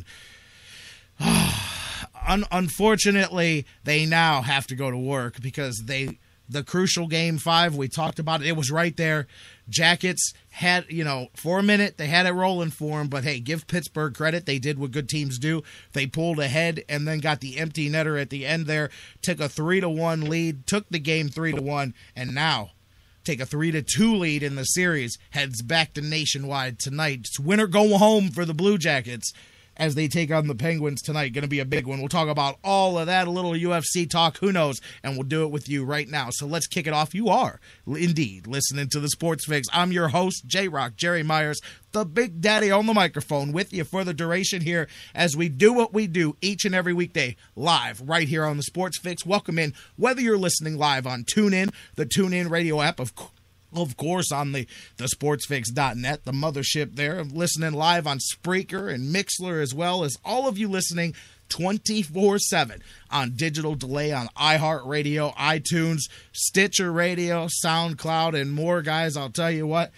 Un- 2.29 2.45
unfortunately 2.53 3.67
they 3.85 4.07
now 4.07 4.43
have 4.43 4.67
to 4.69 4.75
go 4.75 4.91
to 4.91 4.99
work 4.99 5.41
because 5.41 5.83
they 5.87 6.19
the 6.49 6.65
crucial 6.65 7.07
game 7.07 7.39
five 7.39 7.77
we 7.77 7.87
talked 7.87 8.19
about 8.19 8.43
it 8.43 8.49
it 8.49 8.57
was 8.57 8.71
right 8.71 8.97
there. 8.97 9.27
Jackets 9.69 10.33
had 10.51 10.85
you 10.89 11.05
know 11.05 11.29
for 11.35 11.59
a 11.59 11.63
minute 11.63 11.97
they 11.97 12.09
had 12.09 12.27
it 12.27 12.33
rolling 12.33 12.71
for 12.71 12.99
them 12.99 13.09
but 13.09 13.25
hey 13.25 13.41
give 13.41 13.67
pittsburgh 13.67 14.15
credit. 14.15 14.47
They 14.47 14.59
did 14.59 14.79
what 14.79 14.91
good 14.91 15.09
teams 15.09 15.39
do. 15.39 15.63
They 15.93 16.07
pulled 16.07 16.39
ahead 16.39 16.85
and 16.89 17.07
then 17.07 17.21
got 17.21 17.41
the 17.41 17.59
empty 17.59 17.89
netter 17.89 18.21
at 18.21 18.31
the 18.31 18.47
end 18.47 18.67
there 18.67 18.91
took 19.23 19.41
a 19.41 19.49
three 19.49 19.81
to 19.81 19.89
one 19.89 20.23
lead 20.23 20.67
took 20.67 20.89
the 20.89 20.99
game 20.99 21.29
three 21.29 21.53
to 21.53 21.63
one 21.63 21.95
and 22.17 22.35
now 22.35 22.73
take 23.25 23.41
a 23.41 23.47
three 23.47 23.71
to 23.71 23.83
two 23.83 24.17
lead 24.17 24.43
in 24.43 24.57
the 24.57 24.65
series, 24.65 25.19
heads 25.31 25.63
back 25.63 25.95
to 25.95 26.01
nationwide 26.01 26.79
tonight. 26.79 27.21
It's 27.21 27.41
winner 27.41 27.67
go 27.67 27.99
home 27.99 28.31
for 28.31 28.45
the 28.45 28.55
Blue 28.55 28.79
Jackets 28.79 29.33
as 29.77 29.95
they 29.95 30.09
take 30.09 30.31
on 30.31 30.47
the 30.47 30.55
Penguins 30.55 31.03
tonight. 31.03 31.33
Going 31.33 31.43
to 31.43 31.49
be 31.49 31.61
a 31.61 31.65
big 31.65 31.87
one. 31.87 32.01
We'll 32.01 32.09
talk 32.09 32.29
about 32.29 32.59
all 32.63 32.99
of 32.99 33.07
that, 33.07 33.27
a 33.27 33.31
little 33.31 33.53
UFC 33.53 34.09
talk, 34.09 34.39
who 34.39 34.53
knows, 34.53 34.81
and 35.03 35.15
we'll 35.15 35.23
do 35.23 35.45
it 35.45 35.51
with 35.51 35.69
you 35.69 35.85
right 35.85 36.09
now. 36.09 36.29
So 36.31 36.47
let's 36.47 36.67
kick 36.67 36.87
it 36.87 36.93
off. 36.93 37.15
You 37.15 37.29
are 37.29 37.61
indeed 37.87 38.47
listening 38.47 38.89
to 38.91 39.01
the 39.01 39.09
Sports 39.09 39.47
Fix. 39.47 39.69
I'm 39.73 39.93
your 39.93 40.09
host, 40.09 40.47
J 40.47 40.69
Rock, 40.69 40.97
Jerry 40.97 41.23
Myers, 41.23 41.61
the 41.93 42.05
Big 42.05 42.41
Daddy 42.41 42.71
on 42.71 42.87
the 42.87 42.95
microphone 42.95 43.53
with 43.53 43.73
you 43.73 43.85
for 43.85 44.05
the 44.05 44.15
duration 44.15 44.63
here 44.63 44.89
as 45.15 45.37
we 45.37 45.49
do 45.49 45.73
what 45.73 45.93
we 45.93 46.07
do 46.07 46.37
each 46.41 46.65
and 46.65 46.75
every 46.75 46.93
weekday 46.93 47.37
live 47.57 48.01
right 48.03 48.29
here 48.29 48.45
on 48.45 48.57
the 48.57 48.63
Sports 48.63 48.99
Fix. 48.99 49.27
Welcome 49.27 49.59
in, 49.59 49.75
whether 49.97 50.21
you're 50.21 50.39
listening 50.39 50.77
live 50.77 51.07
on 51.07 51.25
TuneIn, 51.25 51.73
the 51.97 52.07
TuneIn 52.07 52.51
radio 52.51 52.81
app, 52.81 53.01
of 53.01 53.15
course 53.15 53.33
of 53.73 53.97
course, 53.97 54.33
on 54.33 54.53
the, 54.53 54.67
the 54.97 55.05
sportsfix.net, 55.05 56.25
the 56.25 56.33
mothership 56.33 56.97
there, 56.97 57.23
listening 57.25 57.73
live 57.73 58.07
on 58.07 58.19
Spreaker 58.19 58.93
and 58.93 59.15
Mixlr, 59.15 59.63
as 59.63 59.75
well 59.75 60.05
as 60.05 60.17
all 60.25 60.49
of 60.49 60.59
you 60.59 60.69
listening 60.69 61.15
24 61.51 62.39
7 62.39 62.83
on 63.11 63.33
digital 63.37 63.75
delay 63.75 64.13
on 64.13 64.29
iHeartRadio, 64.37 65.35
iTunes, 65.37 66.03
Stitcher 66.33 66.93
Radio, 66.93 67.49
SoundCloud, 67.65 68.41
and 68.41 68.53
more. 68.53 68.83
Guys, 68.83 69.17
I'll 69.17 69.31
tell 69.31 69.51
you 69.51 69.67
what, 69.67 69.93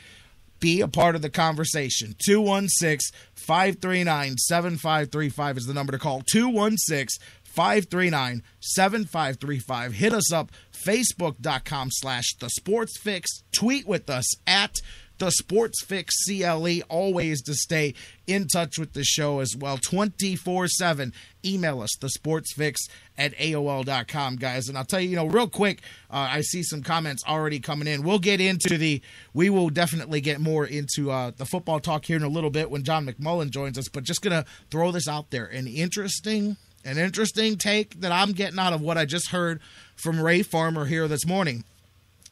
be 0.59 0.81
a 0.81 0.89
part 0.89 1.15
of 1.15 1.23
the 1.23 1.31
conversation. 1.31 2.15
216 2.25 3.17
539 3.35 4.39
7535 4.39 5.57
is 5.59 5.67
the 5.67 5.75
number 5.75 5.93
to 5.93 5.99
call. 5.99 6.23
216 6.23 7.23
539 7.45 8.43
7535. 8.61 9.93
Hit 9.93 10.15
us 10.15 10.33
up 10.33 10.51
facebook.com 10.87 11.89
slash 11.91 12.35
the 12.41 12.51
sports 12.51 12.99
fix 12.99 13.43
tweet 13.53 13.87
with 13.87 14.11
us 14.11 14.27
at 14.47 14.77
the 15.23 15.31
Sports 15.31 15.85
Fix 15.85 16.17
CLE, 16.27 16.81
always 16.89 17.43
to 17.43 17.55
stay 17.55 17.95
in 18.27 18.49
touch 18.49 18.77
with 18.77 18.93
the 18.93 19.05
show 19.05 19.39
as 19.39 19.55
well 19.57 19.79
24 19.79 20.67
7. 20.67 21.13
Email 21.45 21.81
us, 21.81 21.91
the 22.01 22.09
Sports 22.09 22.53
Fix 22.55 22.81
at 23.17 23.33
AOL.com, 23.37 24.35
guys. 24.35 24.69
And 24.69 24.77
I'll 24.77 24.85
tell 24.85 24.99
you, 24.99 25.11
you 25.11 25.15
know, 25.15 25.27
real 25.27 25.49
quick, 25.49 25.83
uh, 26.11 26.29
I 26.29 26.41
see 26.41 26.65
some 26.65 26.83
comments 26.83 27.23
already 27.25 27.61
coming 27.61 27.87
in. 27.87 28.03
We'll 28.03 28.19
get 28.19 28.41
into 28.41 28.77
the, 28.77 29.01
we 29.33 29.49
will 29.49 29.71
definitely 29.71 30.21
get 30.21 30.41
more 30.41 30.67
into 30.67 31.13
uh, 31.13 31.31
the 31.37 31.47
football 31.47 31.79
talk 31.79 32.05
here 32.05 32.17
in 32.17 32.25
a 32.25 32.29
little 32.29 32.51
bit 32.51 32.69
when 32.69 32.83
John 32.83 33.07
McMullen 33.07 33.51
joins 33.51 33.79
us, 33.79 33.89
but 33.89 34.03
just 34.03 34.23
going 34.23 34.43
to 34.43 34.49
throw 34.73 34.91
this 34.91 35.07
out 35.07 35.31
there. 35.31 35.47
An 35.47 35.69
interesting, 35.69 36.57
an 36.85 36.99
interesting 36.99 37.57
take 37.57 38.01
that 38.01 38.13
I'm 38.13 38.33
getting 38.33 38.59
out 38.59 38.73
of 38.73 38.81
what 38.81 38.99
I 38.99 39.05
just 39.05 39.31
heard 39.31 39.61
from 39.97 40.21
Ray 40.21 40.43
Farmer 40.43 40.87
here 40.87 41.09
this 41.09 41.27
morning. 41.27 41.65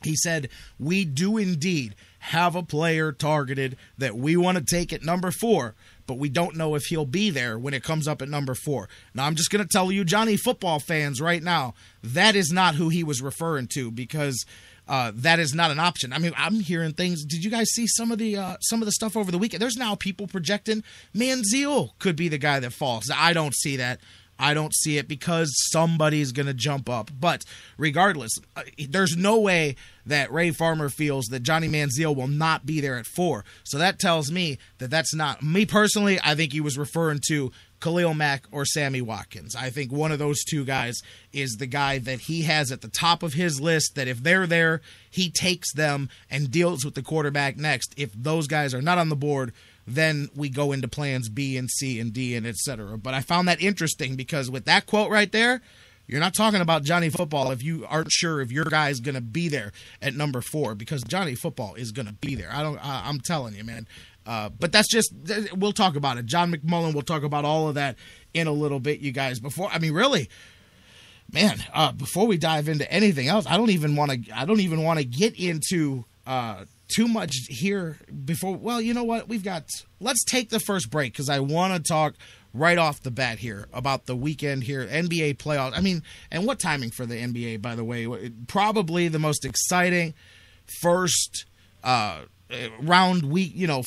He 0.03 0.17
said, 0.17 0.49
We 0.79 1.05
do 1.05 1.37
indeed 1.37 1.95
have 2.21 2.55
a 2.55 2.63
player 2.63 3.13
targeted 3.13 3.77
that 3.99 4.17
we 4.17 4.37
want 4.37 4.59
to 4.59 4.65
take 4.65 4.93
at 4.93 5.03
number 5.03 5.31
four, 5.31 5.75
but 6.07 6.19
we 6.19 6.29
don't 6.29 6.57
know 6.57 6.75
if 6.75 6.85
he'll 6.87 7.07
be 7.07 7.31
there 7.31 7.59
when 7.59 7.75
it 7.75 7.83
comes 7.83 8.07
up 8.07 8.21
at 8.21 8.29
number 8.29 8.55
four. 8.55 8.89
Now, 9.15 9.27
I'm 9.27 9.35
just 9.35 9.51
going 9.51 9.65
to 9.65 9.69
tell 9.71 9.91
you, 9.91 10.05
Johnny 10.05 10.37
football 10.37 10.81
fans, 10.81 11.21
right 11.21 11.43
now, 11.43 11.75
that 12.03 12.35
is 12.37 12.51
not 12.51 12.75
who 12.75 12.89
he 12.89 13.05
was 13.05 13.23
referring 13.23 13.69
to 13.75 13.91
because. 13.91 14.45
Uh, 14.89 15.13
that 15.15 15.39
is 15.39 15.55
not 15.55 15.71
an 15.71 15.79
option. 15.79 16.13
I 16.13 16.19
mean, 16.19 16.33
I'm 16.37 16.59
hearing 16.59 16.95
things. 16.95 17.25
Did 17.25 17.45
you 17.45 17.51
guys 17.51 17.71
see 17.71 17.87
some 17.87 18.11
of 18.11 18.19
the 18.19 18.37
uh, 18.37 18.57
some 18.61 18.83
of 18.83 18.87
the 18.87 18.93
stuff 18.93 19.17
over 19.17 19.31
the 19.31 19.39
weekend? 19.39 19.63
There's 19.63 19.77
now 19.77 19.95
people 19.95 20.27
projecting 20.27 20.83
Manziel 21.15 21.91
could 22.01 22.17
be 22.17 22.27
the 22.27 22.39
guy 22.39 22.59
that 22.59 22.73
falls. 22.73 23.09
I 23.15 23.33
don't 23.33 23.55
see 23.55 23.77
that. 23.77 24.01
I 24.41 24.55
don't 24.55 24.75
see 24.75 24.99
it 24.99 25.07
because 25.07 25.53
somebody's 25.71 26.33
going 26.33 26.47
to 26.47 26.55
jump 26.55 26.89
up. 26.89 27.11
But 27.19 27.45
regardless, 27.77 28.33
uh, 28.57 28.63
there's 28.89 29.17
no 29.17 29.39
way 29.39 29.77
that 30.07 30.33
Ray 30.33 30.51
Farmer 30.51 30.89
feels 30.89 31.27
that 31.27 31.43
Johnny 31.43 31.69
Manziel 31.69 32.17
will 32.17 32.27
not 32.27 32.67
be 32.67 32.81
there 32.81 32.97
at 32.97 33.07
four. 33.07 33.45
So 33.65 33.79
that 33.79 33.99
tells 33.99 34.33
me 34.33 34.59
that 34.79 34.91
that's 34.91 35.15
not 35.15 35.43
me 35.43 35.67
personally. 35.67 36.19
I 36.25 36.35
think 36.35 36.53
he 36.53 36.61
was 36.61 36.79
referring 36.79 37.21
to 37.29 37.53
Khalil 37.81 38.15
Mack 38.15 38.47
or 38.53 38.65
Sammy 38.65 39.01
Watkins. 39.01 39.57
I 39.57 39.71
think 39.71 39.91
one 39.91 40.13
of 40.13 40.19
those 40.19 40.45
two 40.45 40.65
guys 40.65 41.01
is 41.33 41.57
the 41.57 41.67
guy 41.67 41.99
that 41.99 42.21
he 42.21 42.43
has 42.43 42.71
at 42.71 42.83
the 42.83 42.89
top 42.89 43.23
of 43.23 43.35
his 43.35 43.61
list 43.61 43.95
that 43.95 44.09
if 44.09 44.23
they're 44.23 44.47
there, 44.47 44.81
he 45.11 45.31
takes 45.31 45.73
them 45.73 46.09
and 46.31 46.51
deals 46.51 46.85
with 46.85 46.95
the 46.95 47.03
quarterback 47.03 47.57
next. 47.57 47.95
If 47.97 48.13
those 48.13 48.47
guys 48.47 48.75
are 48.75 48.83
not 48.83 48.99
on 48.99 49.09
the 49.09 49.17
board, 49.17 49.53
then 49.95 50.29
we 50.35 50.49
go 50.49 50.73
into 50.73 50.89
plans 50.89 51.29
B 51.29 51.57
and 51.57 51.71
C 51.71 52.01
and 52.01 52.13
D 52.13 52.35
and 52.35 52.47
etc. 52.47 52.99
But 52.99 53.15
I 53.15 53.21
found 53.21 53.49
that 53.49 53.61
interesting 53.61 54.17
because 54.17 54.51
with 54.51 54.65
that 54.67 54.87
quote 54.87 55.11
right 55.11 55.31
there, 55.31 55.63
you're 56.07 56.21
not 56.21 56.35
talking 56.35 56.61
about 56.61 56.83
Johnny 56.83 57.09
Football 57.09 57.53
if 57.53 57.63
you 57.63 57.87
aren't 57.89 58.11
sure 58.11 58.41
if 58.41 58.51
your 58.51 58.65
guy 58.65 58.89
is 58.89 58.99
going 58.99 59.15
to 59.15 59.21
be 59.21 59.49
there 59.49 59.71
at 60.03 60.15
number 60.15 60.41
four 60.41 60.75
because 60.75 61.05
Johnny 61.05 61.37
Football 61.37 61.75
is 61.75 61.93
going 61.93 62.07
to 62.07 62.13
be 62.13 62.35
there. 62.35 62.51
I 62.53 62.63
don't. 62.63 62.85
I, 62.85 63.09
am 63.09 63.21
telling 63.21 63.55
you, 63.55 63.63
man. 63.63 63.87
Uh, 64.27 64.49
but 64.49 64.73
that's 64.73 64.89
just 64.89 65.15
we'll 65.55 65.73
talk 65.73 65.95
about 65.95 66.19
it. 66.19 66.27
John 66.27 66.53
McMullen 66.53 66.95
will 66.95 67.03
talk 67.03 67.23
about 67.23 67.45
all 67.45 67.69
of 67.69 67.77
that 67.77 67.97
in 68.35 68.49
a 68.49 68.53
little 68.53 68.81
bit, 68.81 69.01
you 69.01 69.13
guys. 69.13 69.39
Before 69.39 69.71
I 69.73 69.79
mean, 69.79 69.93
really, 69.93 70.29
man. 71.33 71.63
Uh, 71.73 71.93
before 71.93 72.27
we 72.27 72.37
dive 72.37 72.69
into 72.69 72.91
anything 72.93 73.29
else, 73.29 73.47
I 73.47 73.57
don't 73.57 73.71
even 73.71 73.95
want 73.95 74.11
to. 74.11 74.37
I 74.37 74.47
don't 74.47 74.61
even 74.61 74.83
want 74.83 74.99
to 74.99 75.05
get 75.05 75.39
into. 75.39 76.05
Uh, 76.27 76.65
too 76.95 77.09
much 77.09 77.35
here 77.49 77.99
before. 78.25 78.57
Well, 78.57 78.81
you 78.81 78.95
know 78.95 79.05
what? 79.05 79.29
We've 79.29 79.45
got. 79.45 79.65
Let's 80.01 80.25
take 80.25 80.51
the 80.51 80.61
first 80.61 80.91
break 80.91 81.13
because 81.13 81.29
I 81.29 81.41
want 81.41 81.75
to 81.75 81.89
talk 81.89 82.15
right 82.53 82.79
off 82.79 83.01
the 83.03 83.11
bat 83.11 83.39
here 83.39 83.67
about 83.73 84.07
the 84.07 84.17
weekend 84.17 84.65
here, 84.65 84.87
NBA 84.87 85.37
playoffs. 85.37 85.77
I 85.77 85.81
mean, 85.81 86.03
and 86.31 86.47
what 86.47 86.59
timing 86.59 86.91
for 86.91 87.07
the 87.07 87.15
NBA, 87.15 87.63
by 87.63 87.75
the 87.75 87.85
way? 87.85 88.31
Probably 88.49 89.09
the 89.09 89.19
most 89.19 89.45
exciting 89.45 90.15
first 90.81 91.47
uh, 91.85 92.23
round 92.81 93.25
week. 93.25 93.53
You 93.55 93.67
know, 93.67 93.83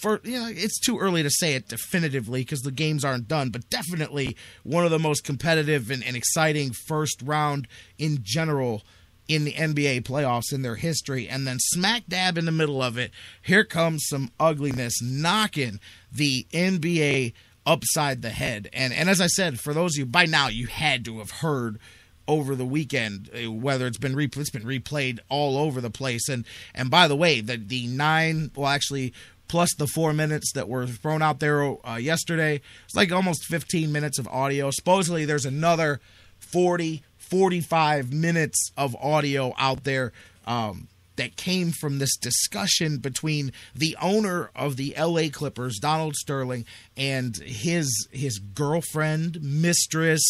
for 0.00 0.20
you 0.24 0.38
know, 0.38 0.48
it's 0.50 0.80
too 0.80 0.98
early 0.98 1.22
to 1.22 1.30
say 1.30 1.54
it 1.54 1.68
definitively 1.68 2.40
because 2.40 2.60
the 2.60 2.72
games 2.72 3.04
aren't 3.04 3.28
done, 3.28 3.50
but 3.50 3.68
definitely 3.70 4.36
one 4.62 4.84
of 4.84 4.90
the 4.90 4.98
most 4.98 5.24
competitive 5.24 5.90
and, 5.90 6.04
and 6.04 6.16
exciting 6.16 6.72
first 6.72 7.22
round 7.22 7.68
in 7.98 8.18
general 8.22 8.82
in 9.28 9.44
the 9.44 9.52
NBA 9.52 10.02
playoffs 10.02 10.52
in 10.52 10.62
their 10.62 10.76
history. 10.76 11.28
And 11.28 11.46
then 11.46 11.58
smack 11.60 12.04
dab 12.08 12.38
in 12.38 12.46
the 12.46 12.52
middle 12.52 12.82
of 12.82 12.96
it, 12.96 13.12
here 13.42 13.64
comes 13.64 14.06
some 14.08 14.32
ugliness 14.40 15.00
knocking 15.02 15.78
the 16.10 16.46
NBA 16.52 17.34
upside 17.66 18.22
the 18.22 18.30
head. 18.30 18.68
And 18.72 18.92
and 18.92 19.10
as 19.10 19.20
I 19.20 19.26
said, 19.26 19.60
for 19.60 19.74
those 19.74 19.94
of 19.94 19.98
you 19.98 20.06
by 20.06 20.24
now 20.24 20.48
you 20.48 20.66
had 20.66 21.04
to 21.04 21.18
have 21.18 21.30
heard 21.30 21.78
over 22.26 22.54
the 22.54 22.64
weekend 22.64 23.30
uh, 23.34 23.50
whether 23.50 23.86
it's 23.86 23.98
been 23.98 24.14
replayed 24.14 24.40
it's 24.40 24.50
been 24.50 24.62
replayed 24.62 25.18
all 25.30 25.56
over 25.56 25.80
the 25.80 25.90
place 25.90 26.28
and 26.28 26.44
and 26.74 26.90
by 26.90 27.08
the 27.08 27.16
way 27.16 27.40
the 27.40 27.56
the 27.56 27.86
9 27.86 28.50
well 28.54 28.68
actually 28.68 29.14
plus 29.48 29.74
the 29.78 29.86
4 29.86 30.12
minutes 30.12 30.52
that 30.52 30.68
were 30.68 30.86
thrown 30.86 31.22
out 31.22 31.40
there 31.40 31.74
uh, 31.88 31.96
yesterday 31.96 32.60
it's 32.84 32.94
like 32.94 33.10
almost 33.10 33.46
15 33.46 33.90
minutes 33.90 34.18
of 34.18 34.28
audio 34.28 34.70
supposedly 34.70 35.24
there's 35.24 35.46
another 35.46 36.00
40 36.38 37.02
45 37.30 38.12
minutes 38.12 38.70
of 38.76 38.96
audio 38.96 39.54
out 39.58 39.84
there 39.84 40.12
um, 40.46 40.88
that 41.16 41.36
came 41.36 41.72
from 41.72 41.98
this 41.98 42.16
discussion 42.16 42.98
between 42.98 43.52
the 43.74 43.96
owner 44.00 44.50
of 44.54 44.76
the 44.76 44.94
LA 44.98 45.28
Clippers, 45.30 45.78
Donald 45.78 46.14
Sterling, 46.14 46.64
and 46.96 47.36
his 47.36 48.08
his 48.10 48.38
girlfriend, 48.38 49.42
mistress, 49.42 50.22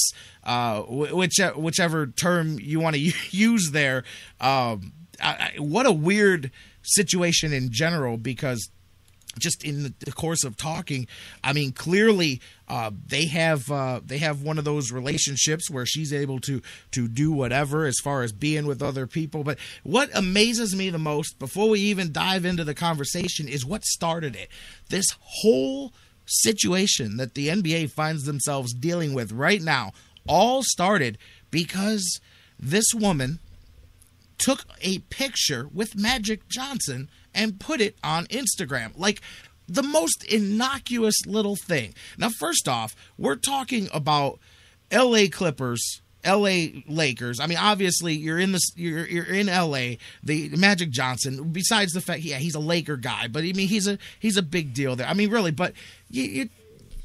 uh, 0.45 0.81
which, 0.83 1.38
whichever 1.57 2.07
term 2.07 2.59
you 2.59 2.81
want 2.81 2.97
to 2.97 3.00
use 3.31 3.71
there. 3.71 4.05
Um, 4.40 4.93
I, 5.21 5.52
I, 5.57 5.61
what 5.61 5.87
a 5.87 5.93
weird 5.93 6.50
situation 6.83 7.52
in 7.52 7.69
general 7.71 8.17
because 8.17 8.71
just 9.38 9.64
in 9.64 9.95
the 10.00 10.12
course 10.12 10.45
of 10.45 10.57
talking, 10.57 11.07
I 11.42 11.52
mean, 11.52 11.73
clearly 11.73 12.40
uh, 12.68 12.90
they 13.07 13.26
have 13.26 13.71
uh, 13.71 14.00
they 14.04 14.18
have 14.18 14.42
one 14.42 14.59
of 14.59 14.64
those 14.64 14.92
relationships 14.92 15.71
where 15.71 15.87
she's 15.87 16.12
able 16.12 16.40
to 16.40 16.61
to 16.92 17.09
do 17.09 17.33
whatever 17.33 17.87
as 17.87 17.97
far 18.02 18.23
as 18.23 18.33
being 18.33 18.66
with 18.66 18.83
other 18.83 19.07
people. 19.07 19.45
But 19.45 19.59
what 19.83 20.11
amazes 20.14 20.75
me 20.75 20.90
the 20.90 20.99
most, 20.99 21.38
before 21.38 21.68
we 21.68 21.80
even 21.80 22.12
dive 22.12 22.45
into 22.45 22.64
the 22.64 22.75
conversation, 22.75 23.49
is 23.49 23.64
what 23.64 23.85
started 23.85 24.37
it. 24.37 24.49
This 24.88 25.07
whole 25.21 25.92
situation 26.26 27.16
that 27.16 27.35
the 27.35 27.49
NBA 27.49 27.90
finds 27.90 28.25
themselves 28.25 28.75
dealing 28.75 29.14
with 29.14 29.33
right 29.33 29.62
now 29.62 29.92
all 30.26 30.62
started 30.62 31.16
because 31.50 32.21
this 32.59 32.85
woman 32.95 33.38
took 34.37 34.64
a 34.80 34.99
picture 35.11 35.68
with 35.73 35.97
Magic 35.97 36.49
Johnson 36.49 37.09
and 37.38 37.59
put 37.59 37.80
it 37.80 37.97
on 38.04 38.26
Instagram. 38.26 38.99
Like 38.99 39.23
the 39.66 39.83
most 39.83 40.25
innocuous 40.25 41.14
little 41.26 41.57
thing. 41.57 41.95
Now, 42.18 42.28
first 42.28 42.68
off, 42.68 42.95
we're 43.16 43.37
talking 43.37 43.88
about 43.95 44.40
LA 44.92 45.25
Clippers. 45.30 46.02
LA 46.26 46.83
Lakers. 46.88 47.38
I 47.38 47.47
mean, 47.47 47.59
obviously, 47.59 48.14
you're 48.14 48.40
in 48.40 48.50
the 48.50 48.61
you're, 48.75 49.07
you're 49.07 49.25
in 49.25 49.47
LA. 49.47 49.99
The 50.25 50.49
Magic 50.57 50.90
Johnson. 50.90 51.52
Besides 51.52 51.92
the 51.92 52.00
fact, 52.00 52.23
yeah, 52.23 52.38
he's 52.38 52.57
a 52.57 52.61
Laker 52.61 52.97
guy, 52.97 53.28
but 53.28 53.45
I 53.45 53.52
mean, 53.52 53.68
he's 53.68 53.87
a 53.87 53.99
he's 54.18 54.37
a 54.37 54.42
big 54.42 54.75
deal 54.75 54.97
there. 54.97 55.07
I 55.07 55.14
mean, 55.14 55.30
really, 55.30 55.52
but 55.52 55.75
you, 56.11 56.25
you 56.25 56.49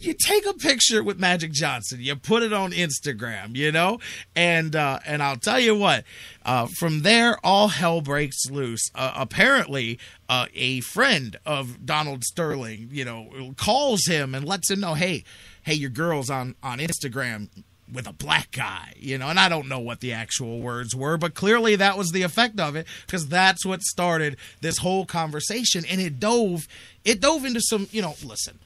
you 0.06 0.14
take 0.14 0.46
a 0.46 0.54
picture 0.54 1.04
with 1.04 1.20
Magic 1.20 1.52
Johnson, 1.52 2.00
you 2.02 2.16
put 2.16 2.44
it 2.44 2.54
on 2.54 2.72
Instagram, 2.72 3.56
you 3.56 3.72
know, 3.72 4.00
and 4.36 4.76
uh, 4.76 5.00
and 5.06 5.22
I'll 5.22 5.38
tell 5.38 5.60
you 5.60 5.76
what, 5.76 6.04
uh, 6.46 6.68
from 6.78 7.02
there 7.02 7.38
all 7.44 7.70
hell 7.70 8.02
breaks 8.02 8.50
loose. 8.50 8.90
Uh, 8.96 9.14
apparently, 9.16 10.00
uh, 10.30 10.48
a 10.54 10.82
friend 10.82 11.38
of 11.46 11.86
Donald 11.86 12.24
Sterling, 12.24 12.90
you 12.92 13.06
know, 13.06 13.54
calls 13.58 14.06
him 14.06 14.36
and 14.36 14.46
lets 14.46 14.70
him 14.70 14.80
know, 14.80 14.94
hey, 14.94 15.24
hey, 15.64 15.74
your 15.74 15.90
girl's 15.90 16.30
on 16.30 16.56
on 16.64 16.80
Instagram 16.80 17.50
with 17.92 18.08
a 18.08 18.14
black 18.14 18.52
guy, 18.52 18.94
you 18.98 19.18
know, 19.18 19.28
and 19.28 19.40
I 19.40 19.50
don't 19.50 19.68
know 19.68 19.80
what 19.80 20.00
the 20.00 20.14
actual 20.14 20.62
words 20.62 20.96
were, 20.96 21.18
but 21.18 21.36
clearly 21.36 21.76
that 21.76 21.98
was 21.98 22.12
the 22.12 22.24
effect 22.24 22.60
of 22.60 22.76
it 22.76 22.88
because 23.06 23.28
that's 23.28 23.66
what 23.66 23.84
started 23.84 24.38
this 24.62 24.80
whole 24.80 25.06
conversation, 25.06 25.86
and 25.88 26.02
it 26.02 26.20
dove, 26.20 26.68
it 27.06 27.20
dove 27.20 27.46
into 27.46 27.62
some, 27.62 27.88
you 27.92 28.02
know, 28.02 28.16
listen 28.24 28.60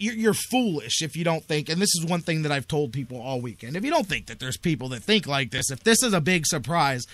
you're, 0.00 0.14
you're 0.14 0.34
foolish 0.34 1.02
if 1.02 1.14
you 1.14 1.24
don't 1.24 1.44
think, 1.44 1.68
and 1.68 1.80
this 1.80 1.94
is 1.94 2.04
one 2.04 2.22
thing 2.22 2.42
that 2.42 2.52
I've 2.52 2.66
told 2.66 2.92
people 2.92 3.20
all 3.20 3.40
weekend. 3.40 3.76
If 3.76 3.84
you 3.84 3.90
don't 3.90 4.06
think 4.06 4.26
that 4.26 4.40
there's 4.40 4.56
people 4.56 4.88
that 4.88 5.02
think 5.02 5.26
like 5.26 5.50
this, 5.50 5.70
if 5.70 5.84
this 5.84 6.02
is 6.02 6.14
a 6.14 6.20
big 6.20 6.46
surprise, 6.46 7.06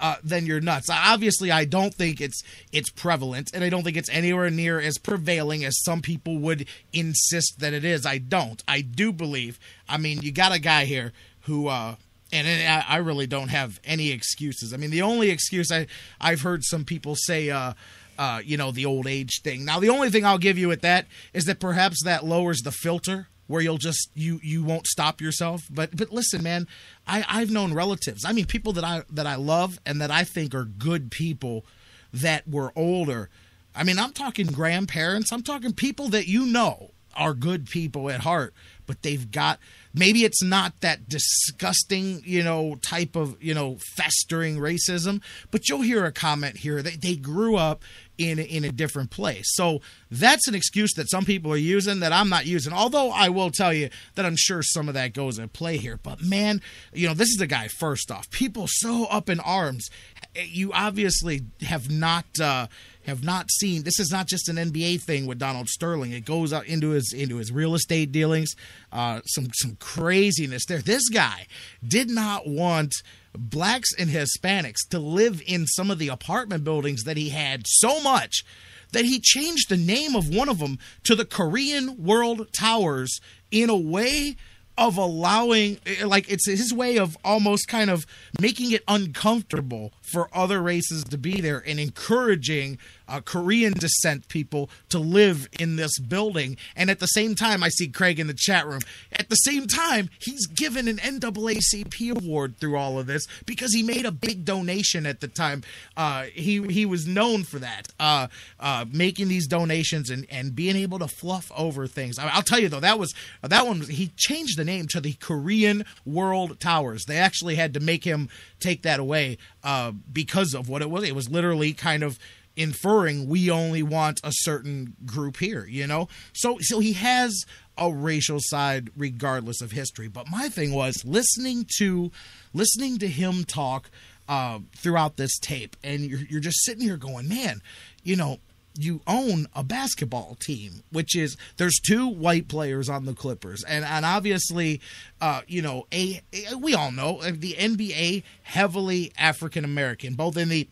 uh, 0.00 0.16
then 0.24 0.46
you're 0.46 0.60
nuts. 0.60 0.88
Obviously, 0.90 1.50
I 1.50 1.66
don't 1.66 1.94
think 1.94 2.20
it's 2.20 2.42
it's 2.72 2.90
prevalent, 2.90 3.50
and 3.52 3.62
I 3.62 3.68
don't 3.68 3.82
think 3.84 3.98
it's 3.98 4.08
anywhere 4.08 4.48
near 4.48 4.80
as 4.80 4.96
prevailing 4.96 5.64
as 5.64 5.82
some 5.84 6.00
people 6.00 6.38
would 6.38 6.66
insist 6.92 7.58
that 7.58 7.74
it 7.74 7.84
is. 7.84 8.06
I 8.06 8.16
don't. 8.18 8.62
I 8.66 8.80
do 8.80 9.12
believe. 9.12 9.60
I 9.88 9.98
mean, 9.98 10.22
you 10.22 10.32
got 10.32 10.52
a 10.52 10.58
guy 10.58 10.86
here 10.86 11.12
who. 11.42 11.68
Uh, 11.68 11.96
and 12.32 12.84
I 12.88 12.98
really 12.98 13.26
don't 13.26 13.48
have 13.48 13.80
any 13.84 14.12
excuses. 14.12 14.72
I 14.72 14.76
mean, 14.76 14.90
the 14.90 15.02
only 15.02 15.30
excuse 15.30 15.72
I 15.72 15.88
I've 16.20 16.42
heard 16.42 16.62
some 16.62 16.84
people 16.84 17.16
say, 17.16 17.50
uh, 17.50 17.72
uh, 18.20 18.40
you 18.44 18.56
know, 18.56 18.70
the 18.70 18.86
old 18.86 19.06
age 19.06 19.40
thing. 19.42 19.64
Now, 19.64 19.80
the 19.80 19.88
only 19.88 20.10
thing 20.10 20.24
I'll 20.24 20.38
give 20.38 20.58
you 20.58 20.68
with 20.68 20.82
that 20.82 21.06
is 21.32 21.44
that 21.46 21.58
perhaps 21.58 22.04
that 22.04 22.24
lowers 22.24 22.60
the 22.60 22.72
filter 22.72 23.28
where 23.46 23.60
you'll 23.60 23.78
just 23.78 24.10
you 24.14 24.38
you 24.42 24.62
won't 24.62 24.86
stop 24.86 25.20
yourself. 25.20 25.62
But 25.68 25.96
but 25.96 26.12
listen, 26.12 26.42
man, 26.42 26.68
I 27.06 27.24
I've 27.28 27.50
known 27.50 27.74
relatives. 27.74 28.24
I 28.24 28.32
mean, 28.32 28.46
people 28.46 28.72
that 28.74 28.84
I 28.84 29.02
that 29.10 29.26
I 29.26 29.34
love 29.34 29.80
and 29.84 30.00
that 30.00 30.12
I 30.12 30.22
think 30.22 30.54
are 30.54 30.64
good 30.64 31.10
people 31.10 31.64
that 32.12 32.46
were 32.46 32.72
older 32.76 33.28
I 33.74 33.84
mean, 33.84 33.98
I'm 33.98 34.12
talking 34.12 34.46
grandparents. 34.46 35.32
I'm 35.32 35.42
talking 35.42 35.72
people 35.72 36.08
that 36.08 36.26
you 36.26 36.46
know 36.46 36.90
are 37.16 37.34
good 37.34 37.66
people 37.66 38.08
at 38.10 38.20
heart, 38.20 38.54
but 38.86 39.02
they've 39.02 39.30
got 39.30 39.58
maybe 39.92 40.24
it's 40.24 40.42
not 40.42 40.80
that 40.80 41.08
disgusting, 41.08 42.22
you 42.24 42.42
know, 42.42 42.76
type 42.76 43.16
of, 43.16 43.42
you 43.42 43.54
know, 43.54 43.78
festering 43.96 44.58
racism, 44.58 45.20
but 45.50 45.68
you'll 45.68 45.82
hear 45.82 46.04
a 46.04 46.12
comment 46.12 46.58
here. 46.58 46.82
They, 46.82 46.96
they 46.96 47.16
grew 47.16 47.56
up 47.56 47.82
in 48.20 48.38
in 48.38 48.64
a 48.64 48.70
different 48.70 49.10
place. 49.10 49.46
So 49.54 49.80
that's 50.10 50.46
an 50.46 50.54
excuse 50.54 50.92
that 50.92 51.10
some 51.10 51.24
people 51.24 51.52
are 51.52 51.56
using 51.56 52.00
that 52.00 52.12
I'm 52.12 52.28
not 52.28 52.46
using. 52.46 52.72
Although 52.72 53.10
I 53.10 53.30
will 53.30 53.50
tell 53.50 53.72
you 53.72 53.88
that 54.14 54.26
I'm 54.26 54.36
sure 54.36 54.62
some 54.62 54.88
of 54.88 54.94
that 54.94 55.14
goes 55.14 55.38
at 55.38 55.52
play 55.54 55.78
here. 55.78 55.98
But 56.02 56.22
man, 56.22 56.60
you 56.92 57.08
know, 57.08 57.14
this 57.14 57.30
is 57.30 57.40
a 57.40 57.46
guy. 57.46 57.68
First 57.68 58.10
off, 58.10 58.30
people 58.30 58.66
so 58.68 59.06
up 59.06 59.30
in 59.30 59.40
arms. 59.40 59.88
You 60.36 60.72
obviously 60.72 61.42
have 61.62 61.90
not. 61.90 62.26
Uh, 62.40 62.66
have 63.06 63.24
not 63.24 63.50
seen 63.50 63.82
this 63.82 63.98
is 63.98 64.10
not 64.10 64.26
just 64.26 64.48
an 64.48 64.56
NBA 64.56 65.00
thing 65.02 65.26
with 65.26 65.38
Donald 65.38 65.68
Sterling. 65.68 66.12
It 66.12 66.24
goes 66.24 66.52
out 66.52 66.66
into 66.66 66.90
his 66.90 67.12
into 67.12 67.36
his 67.36 67.52
real 67.52 67.74
estate 67.74 68.12
dealings, 68.12 68.54
uh, 68.92 69.20
some 69.24 69.48
some 69.54 69.76
craziness 69.76 70.66
there. 70.66 70.82
This 70.82 71.08
guy 71.08 71.46
did 71.86 72.10
not 72.10 72.46
want 72.46 72.94
blacks 73.32 73.92
and 73.98 74.10
Hispanics 74.10 74.88
to 74.90 74.98
live 74.98 75.42
in 75.46 75.66
some 75.66 75.90
of 75.90 75.98
the 75.98 76.08
apartment 76.08 76.64
buildings 76.64 77.04
that 77.04 77.16
he 77.16 77.30
had 77.30 77.62
so 77.66 78.00
much 78.00 78.44
that 78.92 79.04
he 79.04 79.20
changed 79.20 79.68
the 79.68 79.76
name 79.76 80.16
of 80.16 80.34
one 80.34 80.48
of 80.48 80.58
them 80.58 80.78
to 81.04 81.14
the 81.14 81.24
Korean 81.24 82.02
World 82.02 82.52
Towers 82.52 83.20
in 83.50 83.70
a 83.70 83.76
way 83.76 84.36
of 84.80 84.96
allowing 84.96 85.78
eh, 85.84 86.04
like 86.04 86.28
it's 86.30 86.46
his 86.46 86.72
way 86.72 86.96
of 86.96 87.16
almost 87.22 87.68
kind 87.68 87.90
of 87.90 88.06
making 88.40 88.72
it 88.72 88.82
uncomfortable 88.88 89.92
for 90.00 90.28
other 90.32 90.60
races 90.60 91.04
to 91.04 91.18
be 91.18 91.40
there 91.40 91.62
and 91.66 91.78
encouraging 91.78 92.78
uh, 93.10 93.20
Korean 93.20 93.72
descent 93.72 94.28
people 94.28 94.70
to 94.88 94.98
live 94.98 95.48
in 95.58 95.76
this 95.76 95.98
building. 95.98 96.56
And 96.76 96.90
at 96.90 97.00
the 97.00 97.06
same 97.06 97.34
time, 97.34 97.62
I 97.62 97.68
see 97.68 97.88
Craig 97.88 98.20
in 98.20 98.28
the 98.28 98.34
chat 98.34 98.66
room. 98.66 98.80
At 99.12 99.28
the 99.28 99.36
same 99.36 99.66
time, 99.66 100.08
he's 100.18 100.46
given 100.46 100.86
an 100.88 100.98
NAACP 100.98 102.16
award 102.16 102.58
through 102.58 102.76
all 102.76 102.98
of 102.98 103.06
this 103.06 103.26
because 103.44 103.74
he 103.74 103.82
made 103.82 104.06
a 104.06 104.12
big 104.12 104.44
donation 104.44 105.06
at 105.06 105.20
the 105.20 105.28
time. 105.28 105.62
Uh, 105.96 106.24
he 106.32 106.62
he 106.68 106.86
was 106.86 107.06
known 107.06 107.42
for 107.42 107.58
that, 107.58 107.88
uh, 107.98 108.28
uh 108.60 108.84
making 108.92 109.28
these 109.28 109.46
donations 109.46 110.10
and, 110.10 110.26
and 110.30 110.54
being 110.54 110.76
able 110.76 110.98
to 111.00 111.08
fluff 111.08 111.50
over 111.56 111.86
things. 111.86 112.18
I, 112.18 112.34
will 112.34 112.42
tell 112.42 112.60
you 112.60 112.68
though, 112.68 112.80
that 112.80 112.98
was 112.98 113.12
that 113.42 113.66
one. 113.66 113.80
He 113.80 114.12
changed 114.16 114.56
the 114.56 114.64
name 114.64 114.86
to 114.90 115.00
the 115.00 115.14
Korean 115.14 115.84
World 116.06 116.60
Towers. 116.60 117.04
They 117.06 117.16
actually 117.16 117.56
had 117.56 117.74
to 117.74 117.80
make 117.80 118.04
him 118.04 118.28
take 118.60 118.82
that 118.82 119.00
away 119.00 119.38
uh, 119.64 119.92
because 120.12 120.54
of 120.54 120.68
what 120.68 120.82
it 120.82 120.90
was. 120.90 121.04
It 121.04 121.14
was 121.14 121.28
literally 121.30 121.72
kind 121.72 122.02
of 122.02 122.18
inferring 122.60 123.26
we 123.26 123.50
only 123.50 123.82
want 123.82 124.20
a 124.22 124.30
certain 124.32 124.94
group 125.06 125.38
here, 125.38 125.66
you 125.66 125.86
know? 125.86 126.08
So 126.32 126.58
so 126.60 126.78
he 126.78 126.92
has 126.94 127.44
a 127.76 127.90
racial 127.90 128.38
side 128.40 128.90
regardless 128.96 129.60
of 129.62 129.72
history. 129.72 130.08
But 130.08 130.28
my 130.30 130.48
thing 130.48 130.72
was 130.72 131.04
listening 131.04 131.66
to 131.78 132.12
listening 132.52 132.98
to 132.98 133.08
him 133.08 133.44
talk 133.44 133.90
uh, 134.28 134.60
throughout 134.76 135.16
this 135.16 135.38
tape, 135.38 135.76
and 135.82 136.02
you're, 136.02 136.20
you're 136.28 136.40
just 136.40 136.62
sitting 136.64 136.82
here 136.82 136.96
going, 136.96 137.28
man, 137.28 137.62
you 138.04 138.14
know, 138.14 138.38
you 138.78 139.00
own 139.06 139.46
a 139.54 139.64
basketball 139.64 140.36
team, 140.40 140.84
which 140.92 141.16
is 141.16 141.36
there's 141.56 141.80
two 141.84 142.06
white 142.06 142.46
players 142.46 142.88
on 142.88 143.04
the 143.06 143.14
Clippers, 143.14 143.64
and 143.64 143.84
and 143.84 144.04
obviously, 144.04 144.80
uh, 145.20 145.40
you 145.48 145.62
know, 145.62 145.86
a, 145.92 146.20
a 146.32 146.56
we 146.56 146.74
all 146.74 146.92
know 146.92 147.18
uh, 147.20 147.32
the 147.34 147.54
NBA 147.54 148.22
heavily 148.42 149.12
African 149.18 149.64
American, 149.64 150.14
both 150.14 150.36
in 150.36 150.48
the 150.48 150.68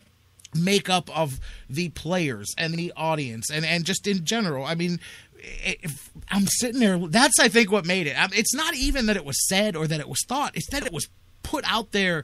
makeup 0.55 1.15
of 1.15 1.39
the 1.69 1.89
players 1.89 2.53
and 2.57 2.73
the 2.73 2.93
audience, 2.95 3.49
and 3.51 3.65
and 3.65 3.85
just 3.85 4.07
in 4.07 4.25
general. 4.25 4.65
I 4.65 4.75
mean, 4.75 4.99
if 5.37 6.09
I'm 6.29 6.47
sitting 6.47 6.79
there, 6.79 6.97
that's 6.97 7.39
I 7.39 7.47
think 7.47 7.71
what 7.71 7.85
made 7.85 8.07
it. 8.07 8.15
It's 8.33 8.53
not 8.53 8.75
even 8.75 9.05
that 9.07 9.15
it 9.15 9.25
was 9.25 9.47
said 9.47 9.75
or 9.75 9.87
that 9.87 9.99
it 9.99 10.09
was 10.09 10.23
thought; 10.27 10.55
it's 10.55 10.69
that 10.71 10.85
it 10.85 10.93
was 10.93 11.09
put 11.43 11.63
out 11.65 11.91
there 11.91 12.23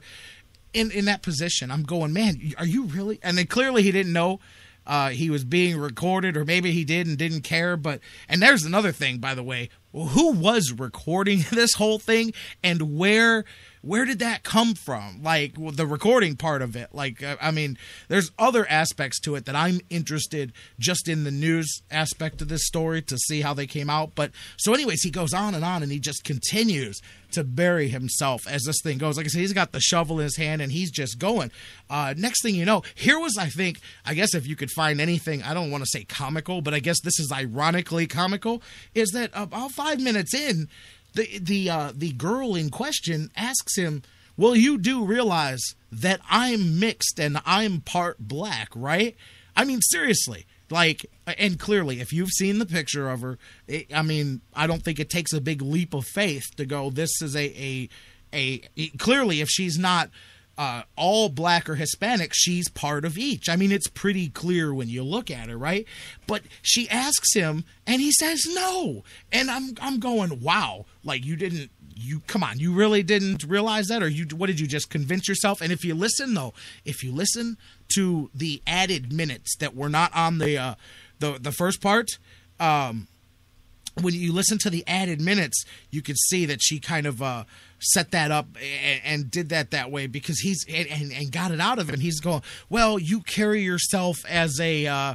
in 0.72 0.90
in 0.90 1.06
that 1.06 1.22
position. 1.22 1.70
I'm 1.70 1.82
going, 1.82 2.12
man, 2.12 2.52
are 2.58 2.66
you 2.66 2.84
really? 2.84 3.18
And 3.22 3.38
then 3.38 3.46
clearly 3.46 3.82
he 3.82 3.92
didn't 3.92 4.12
know 4.12 4.40
uh, 4.86 5.08
he 5.10 5.30
was 5.30 5.44
being 5.44 5.78
recorded, 5.78 6.36
or 6.36 6.44
maybe 6.44 6.70
he 6.72 6.84
did 6.84 7.06
and 7.06 7.18
didn't 7.18 7.42
care. 7.42 7.76
But 7.76 8.00
and 8.28 8.40
there's 8.40 8.64
another 8.64 8.92
thing, 8.92 9.18
by 9.18 9.34
the 9.34 9.42
way, 9.42 9.68
who 9.92 10.32
was 10.32 10.72
recording 10.72 11.44
this 11.50 11.74
whole 11.74 11.98
thing 11.98 12.32
and 12.62 12.96
where 12.96 13.44
where 13.86 14.04
did 14.04 14.18
that 14.18 14.42
come 14.42 14.74
from? 14.74 15.22
Like 15.22 15.54
the 15.56 15.86
recording 15.86 16.34
part 16.34 16.60
of 16.60 16.74
it. 16.74 16.88
Like 16.92 17.22
uh, 17.22 17.36
I 17.40 17.52
mean, 17.52 17.78
there's 18.08 18.32
other 18.38 18.68
aspects 18.68 19.20
to 19.20 19.36
it 19.36 19.44
that 19.44 19.54
I'm 19.54 19.80
interested 19.90 20.52
just 20.78 21.08
in 21.08 21.22
the 21.22 21.30
news 21.30 21.82
aspect 21.90 22.42
of 22.42 22.48
this 22.48 22.66
story 22.66 23.00
to 23.02 23.16
see 23.16 23.42
how 23.42 23.54
they 23.54 23.66
came 23.66 23.88
out. 23.88 24.16
But 24.16 24.32
so, 24.56 24.74
anyways, 24.74 25.02
he 25.02 25.10
goes 25.10 25.32
on 25.32 25.54
and 25.54 25.64
on, 25.64 25.84
and 25.84 25.92
he 25.92 26.00
just 26.00 26.24
continues 26.24 27.00
to 27.32 27.44
bury 27.44 27.88
himself 27.88 28.46
as 28.48 28.62
this 28.64 28.80
thing 28.82 28.98
goes. 28.98 29.16
Like 29.16 29.26
I 29.26 29.28
said, 29.28 29.40
he's 29.40 29.52
got 29.52 29.72
the 29.72 29.80
shovel 29.80 30.18
in 30.18 30.24
his 30.24 30.36
hand, 30.36 30.62
and 30.62 30.72
he's 30.72 30.90
just 30.90 31.18
going. 31.18 31.52
Uh, 31.88 32.14
next 32.16 32.42
thing 32.42 32.54
you 32.54 32.64
know, 32.64 32.82
here 32.94 33.20
was 33.20 33.36
I 33.38 33.46
think 33.46 33.80
I 34.04 34.14
guess 34.14 34.34
if 34.34 34.46
you 34.48 34.56
could 34.56 34.70
find 34.70 35.00
anything, 35.00 35.44
I 35.44 35.54
don't 35.54 35.70
want 35.70 35.84
to 35.84 35.90
say 35.90 36.02
comical, 36.04 36.60
but 36.60 36.74
I 36.74 36.80
guess 36.80 37.00
this 37.00 37.20
is 37.20 37.30
ironically 37.32 38.08
comical. 38.08 38.62
Is 38.94 39.10
that 39.10 39.30
about 39.34 39.70
five 39.72 40.00
minutes 40.00 40.34
in 40.34 40.68
the 41.16 41.38
the 41.38 41.70
uh, 41.70 41.92
the 41.94 42.12
girl 42.12 42.54
in 42.54 42.70
question 42.70 43.30
asks 43.36 43.76
him, 43.76 44.02
"Well, 44.36 44.54
you 44.54 44.78
do 44.78 45.04
realize 45.04 45.74
that 45.90 46.20
I'm 46.30 46.78
mixed 46.78 47.18
and 47.18 47.40
I'm 47.44 47.80
part 47.80 48.18
black, 48.20 48.68
right?" 48.74 49.16
I 49.56 49.64
mean, 49.64 49.80
seriously. 49.80 50.46
Like, 50.68 51.06
and 51.26 51.60
clearly, 51.60 52.00
if 52.00 52.12
you've 52.12 52.30
seen 52.30 52.58
the 52.58 52.66
picture 52.66 53.08
of 53.08 53.20
her, 53.20 53.38
it, 53.68 53.86
I 53.94 54.02
mean, 54.02 54.40
I 54.52 54.66
don't 54.66 54.82
think 54.82 54.98
it 54.98 55.08
takes 55.08 55.32
a 55.32 55.40
big 55.40 55.62
leap 55.62 55.94
of 55.94 56.04
faith 56.04 56.44
to 56.56 56.66
go. 56.66 56.90
This 56.90 57.22
is 57.22 57.36
a 57.36 57.44
a 57.44 57.88
a. 58.76 58.88
Clearly, 58.98 59.40
if 59.40 59.48
she's 59.48 59.78
not 59.78 60.10
uh, 60.58 60.82
all 60.96 61.28
black 61.28 61.68
or 61.68 61.74
Hispanic, 61.74 62.32
she's 62.34 62.68
part 62.68 63.04
of 63.04 63.18
each. 63.18 63.48
I 63.48 63.56
mean, 63.56 63.72
it's 63.72 63.88
pretty 63.88 64.28
clear 64.28 64.72
when 64.72 64.88
you 64.88 65.02
look 65.02 65.30
at 65.30 65.48
her, 65.48 65.56
right? 65.58 65.86
But 66.26 66.42
she 66.62 66.88
asks 66.88 67.34
him, 67.34 67.64
and 67.86 68.00
he 68.00 68.10
says 68.12 68.42
no, 68.48 69.04
and 69.30 69.50
I'm 69.50 69.74
I'm 69.80 69.98
going, 70.00 70.40
wow, 70.40 70.86
like 71.04 71.24
you 71.24 71.36
didn't. 71.36 71.70
You 71.98 72.20
come 72.26 72.42
on, 72.42 72.58
you 72.58 72.74
really 72.74 73.02
didn't 73.02 73.44
realize 73.44 73.86
that, 73.88 74.02
or 74.02 74.08
you? 74.08 74.26
What 74.36 74.48
did 74.48 74.60
you 74.60 74.66
just 74.66 74.90
convince 74.90 75.28
yourself? 75.28 75.62
And 75.62 75.72
if 75.72 75.84
you 75.84 75.94
listen, 75.94 76.34
though, 76.34 76.52
if 76.84 77.02
you 77.02 77.10
listen 77.10 77.56
to 77.94 78.30
the 78.34 78.62
added 78.66 79.12
minutes 79.12 79.56
that 79.60 79.74
were 79.74 79.88
not 79.88 80.14
on 80.14 80.38
the 80.38 80.58
uh, 80.58 80.74
the 81.20 81.38
the 81.40 81.52
first 81.52 81.80
part, 81.80 82.18
um, 82.60 83.08
when 84.00 84.14
you 84.14 84.32
listen 84.32 84.58
to 84.58 84.70
the 84.70 84.84
added 84.86 85.20
minutes, 85.20 85.64
you 85.90 86.02
could 86.02 86.18
see 86.18 86.44
that 86.46 86.60
she 86.62 86.78
kind 86.78 87.06
of 87.06 87.22
uh, 87.22 87.44
set 87.78 88.10
that 88.10 88.30
up 88.30 88.46
and, 88.56 89.00
and, 89.04 89.30
did 89.30 89.48
that 89.48 89.70
that 89.70 89.90
way 89.90 90.06
because 90.06 90.40
he's 90.40 90.64
and, 90.68 90.86
and, 90.88 91.12
and, 91.12 91.32
got 91.32 91.50
it 91.50 91.60
out 91.60 91.78
of 91.78 91.88
him. 91.88 92.00
He's 92.00 92.20
going, 92.20 92.42
well, 92.68 92.98
you 92.98 93.20
carry 93.20 93.62
yourself 93.62 94.18
as 94.28 94.60
a 94.60 94.86
uh, 94.86 95.14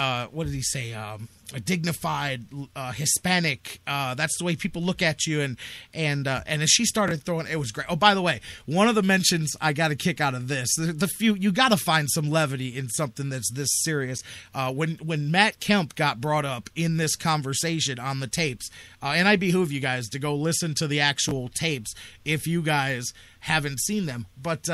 uh, 0.00 0.26
what 0.28 0.46
did 0.46 0.54
he 0.54 0.62
say? 0.62 0.94
Um, 0.94 1.28
a 1.52 1.60
dignified 1.60 2.46
uh, 2.74 2.92
Hispanic. 2.92 3.80
Uh, 3.86 4.14
that's 4.14 4.38
the 4.38 4.44
way 4.44 4.56
people 4.56 4.80
look 4.80 5.02
at 5.02 5.26
you. 5.26 5.42
And 5.42 5.58
and 5.92 6.26
uh, 6.26 6.40
and 6.46 6.62
as 6.62 6.70
she 6.70 6.86
started 6.86 7.22
throwing, 7.22 7.46
it 7.46 7.58
was 7.58 7.70
great. 7.70 7.86
Oh, 7.90 7.96
by 7.96 8.14
the 8.14 8.22
way, 8.22 8.40
one 8.64 8.88
of 8.88 8.94
the 8.94 9.02
mentions 9.02 9.54
I 9.60 9.74
got 9.74 9.90
a 9.90 9.96
kick 9.96 10.20
out 10.20 10.34
of 10.34 10.48
this. 10.48 10.74
The, 10.76 10.94
the 10.94 11.06
few 11.06 11.34
you 11.34 11.52
got 11.52 11.68
to 11.68 11.76
find 11.76 12.08
some 12.10 12.30
levity 12.30 12.78
in 12.78 12.88
something 12.88 13.28
that's 13.28 13.52
this 13.52 13.68
serious. 13.82 14.22
Uh, 14.54 14.72
when 14.72 14.94
when 15.02 15.30
Matt 15.30 15.60
Kemp 15.60 15.94
got 15.96 16.18
brought 16.18 16.46
up 16.46 16.70
in 16.74 16.96
this 16.96 17.14
conversation 17.14 17.98
on 17.98 18.20
the 18.20 18.26
tapes, 18.26 18.70
uh, 19.02 19.12
and 19.14 19.28
I 19.28 19.36
behoove 19.36 19.70
you 19.70 19.80
guys 19.80 20.08
to 20.08 20.18
go 20.18 20.34
listen 20.34 20.74
to 20.76 20.86
the 20.86 21.00
actual 21.00 21.50
tapes 21.50 21.94
if 22.24 22.46
you 22.46 22.62
guys 22.62 23.12
haven't 23.40 23.80
seen 23.80 24.06
them. 24.06 24.26
But 24.40 24.66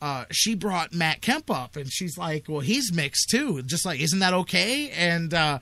uh, 0.00 0.24
she 0.30 0.54
brought 0.54 0.92
Matt 0.92 1.22
Kemp 1.22 1.50
up, 1.50 1.76
and 1.76 1.90
she's 1.90 2.18
like, 2.18 2.46
"Well, 2.48 2.60
he's 2.60 2.92
mixed 2.92 3.30
too." 3.30 3.62
Just 3.62 3.86
like, 3.86 4.00
isn't 4.00 4.18
that 4.18 4.34
okay? 4.34 4.90
And 4.90 5.32
uh, 5.32 5.58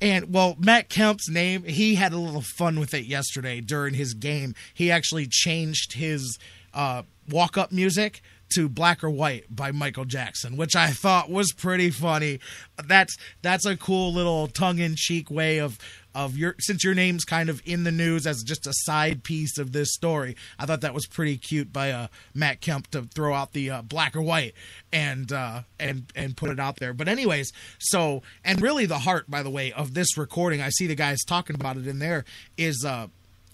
and 0.00 0.32
well, 0.32 0.56
Matt 0.58 0.88
Kemp's 0.88 1.28
name, 1.28 1.64
he 1.64 1.96
had 1.96 2.12
a 2.12 2.18
little 2.18 2.42
fun 2.42 2.78
with 2.78 2.94
it 2.94 3.06
yesterday 3.06 3.60
during 3.60 3.94
his 3.94 4.14
game. 4.14 4.54
He 4.72 4.90
actually 4.90 5.26
changed 5.26 5.94
his 5.94 6.38
uh, 6.74 7.02
walk 7.28 7.58
up 7.58 7.72
music 7.72 8.22
to 8.54 8.68
Black 8.68 9.02
or 9.02 9.10
White 9.10 9.44
by 9.54 9.72
Michael 9.72 10.04
Jackson, 10.04 10.56
which 10.56 10.76
I 10.76 10.90
thought 10.90 11.30
was 11.30 11.52
pretty 11.52 11.90
funny. 11.90 12.38
That's 12.86 13.16
that's 13.42 13.66
a 13.66 13.76
cool 13.76 14.12
little 14.12 14.46
tongue 14.46 14.78
in 14.78 14.94
cheek 14.96 15.30
way 15.30 15.58
of 15.58 15.78
of 16.14 16.36
your 16.36 16.54
since 16.58 16.84
your 16.84 16.94
name's 16.94 17.24
kind 17.24 17.48
of 17.48 17.62
in 17.64 17.84
the 17.84 17.92
news 17.92 18.26
as 18.26 18.42
just 18.42 18.66
a 18.66 18.72
side 18.72 19.22
piece 19.22 19.58
of 19.58 19.72
this 19.72 19.92
story. 19.92 20.36
I 20.58 20.66
thought 20.66 20.82
that 20.82 20.94
was 20.94 21.06
pretty 21.06 21.36
cute 21.36 21.72
by 21.72 21.90
uh, 21.90 22.06
Matt 22.34 22.60
Kemp 22.60 22.88
to 22.88 23.02
throw 23.02 23.34
out 23.34 23.52
the 23.52 23.70
uh, 23.70 23.82
black 23.82 24.16
or 24.16 24.22
white 24.22 24.54
and 24.92 25.32
uh, 25.32 25.62
and 25.78 26.12
and 26.14 26.36
put 26.36 26.50
it 26.50 26.60
out 26.60 26.76
there. 26.76 26.92
But 26.92 27.08
anyways, 27.08 27.52
so 27.78 28.22
and 28.44 28.60
really 28.60 28.86
the 28.86 29.00
heart, 29.00 29.30
by 29.30 29.42
the 29.42 29.50
way, 29.50 29.72
of 29.72 29.94
this 29.94 30.16
recording, 30.16 30.60
I 30.60 30.70
see 30.70 30.86
the 30.86 30.94
guys 30.94 31.22
talking 31.24 31.56
about 31.56 31.76
it 31.76 31.86
in 31.86 31.98
there 31.98 32.24
is 32.56 32.84
uh 32.84 33.08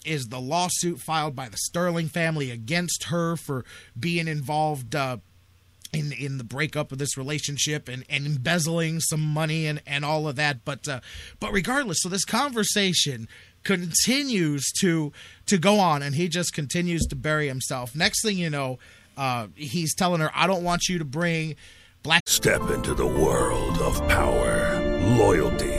is 0.05 0.27
the 0.27 0.39
lawsuit 0.39 0.99
filed 0.99 1.35
by 1.35 1.49
the 1.49 1.57
Sterling 1.57 2.07
family 2.07 2.51
against 2.51 3.05
her 3.05 3.35
for 3.35 3.65
being 3.99 4.27
involved 4.27 4.95
uh, 4.95 5.17
in 5.93 6.11
in 6.11 6.37
the 6.37 6.43
breakup 6.43 6.91
of 6.91 6.97
this 6.97 7.17
relationship 7.17 7.87
and, 7.87 8.03
and 8.09 8.25
embezzling 8.25 8.99
some 8.99 9.21
money 9.21 9.65
and, 9.65 9.81
and 9.85 10.05
all 10.05 10.27
of 10.27 10.35
that. 10.35 10.63
But 10.65 10.87
uh, 10.87 10.99
but 11.39 11.51
regardless, 11.51 11.99
so 12.01 12.09
this 12.09 12.25
conversation 12.25 13.27
continues 13.63 14.71
to 14.81 15.11
to 15.47 15.57
go 15.57 15.79
on, 15.79 16.01
and 16.01 16.15
he 16.15 16.27
just 16.27 16.53
continues 16.53 17.05
to 17.07 17.15
bury 17.15 17.47
himself. 17.47 17.95
Next 17.95 18.23
thing 18.23 18.37
you 18.37 18.49
know, 18.49 18.79
uh, 19.17 19.47
he's 19.55 19.93
telling 19.95 20.21
her, 20.21 20.31
"I 20.33 20.47
don't 20.47 20.63
want 20.63 20.87
you 20.87 20.99
to 20.99 21.05
bring 21.05 21.55
black." 22.03 22.23
Step 22.27 22.69
into 22.69 22.93
the 22.93 23.07
world 23.07 23.79
of 23.79 24.07
power, 24.07 24.79
loyalty, 25.17 25.78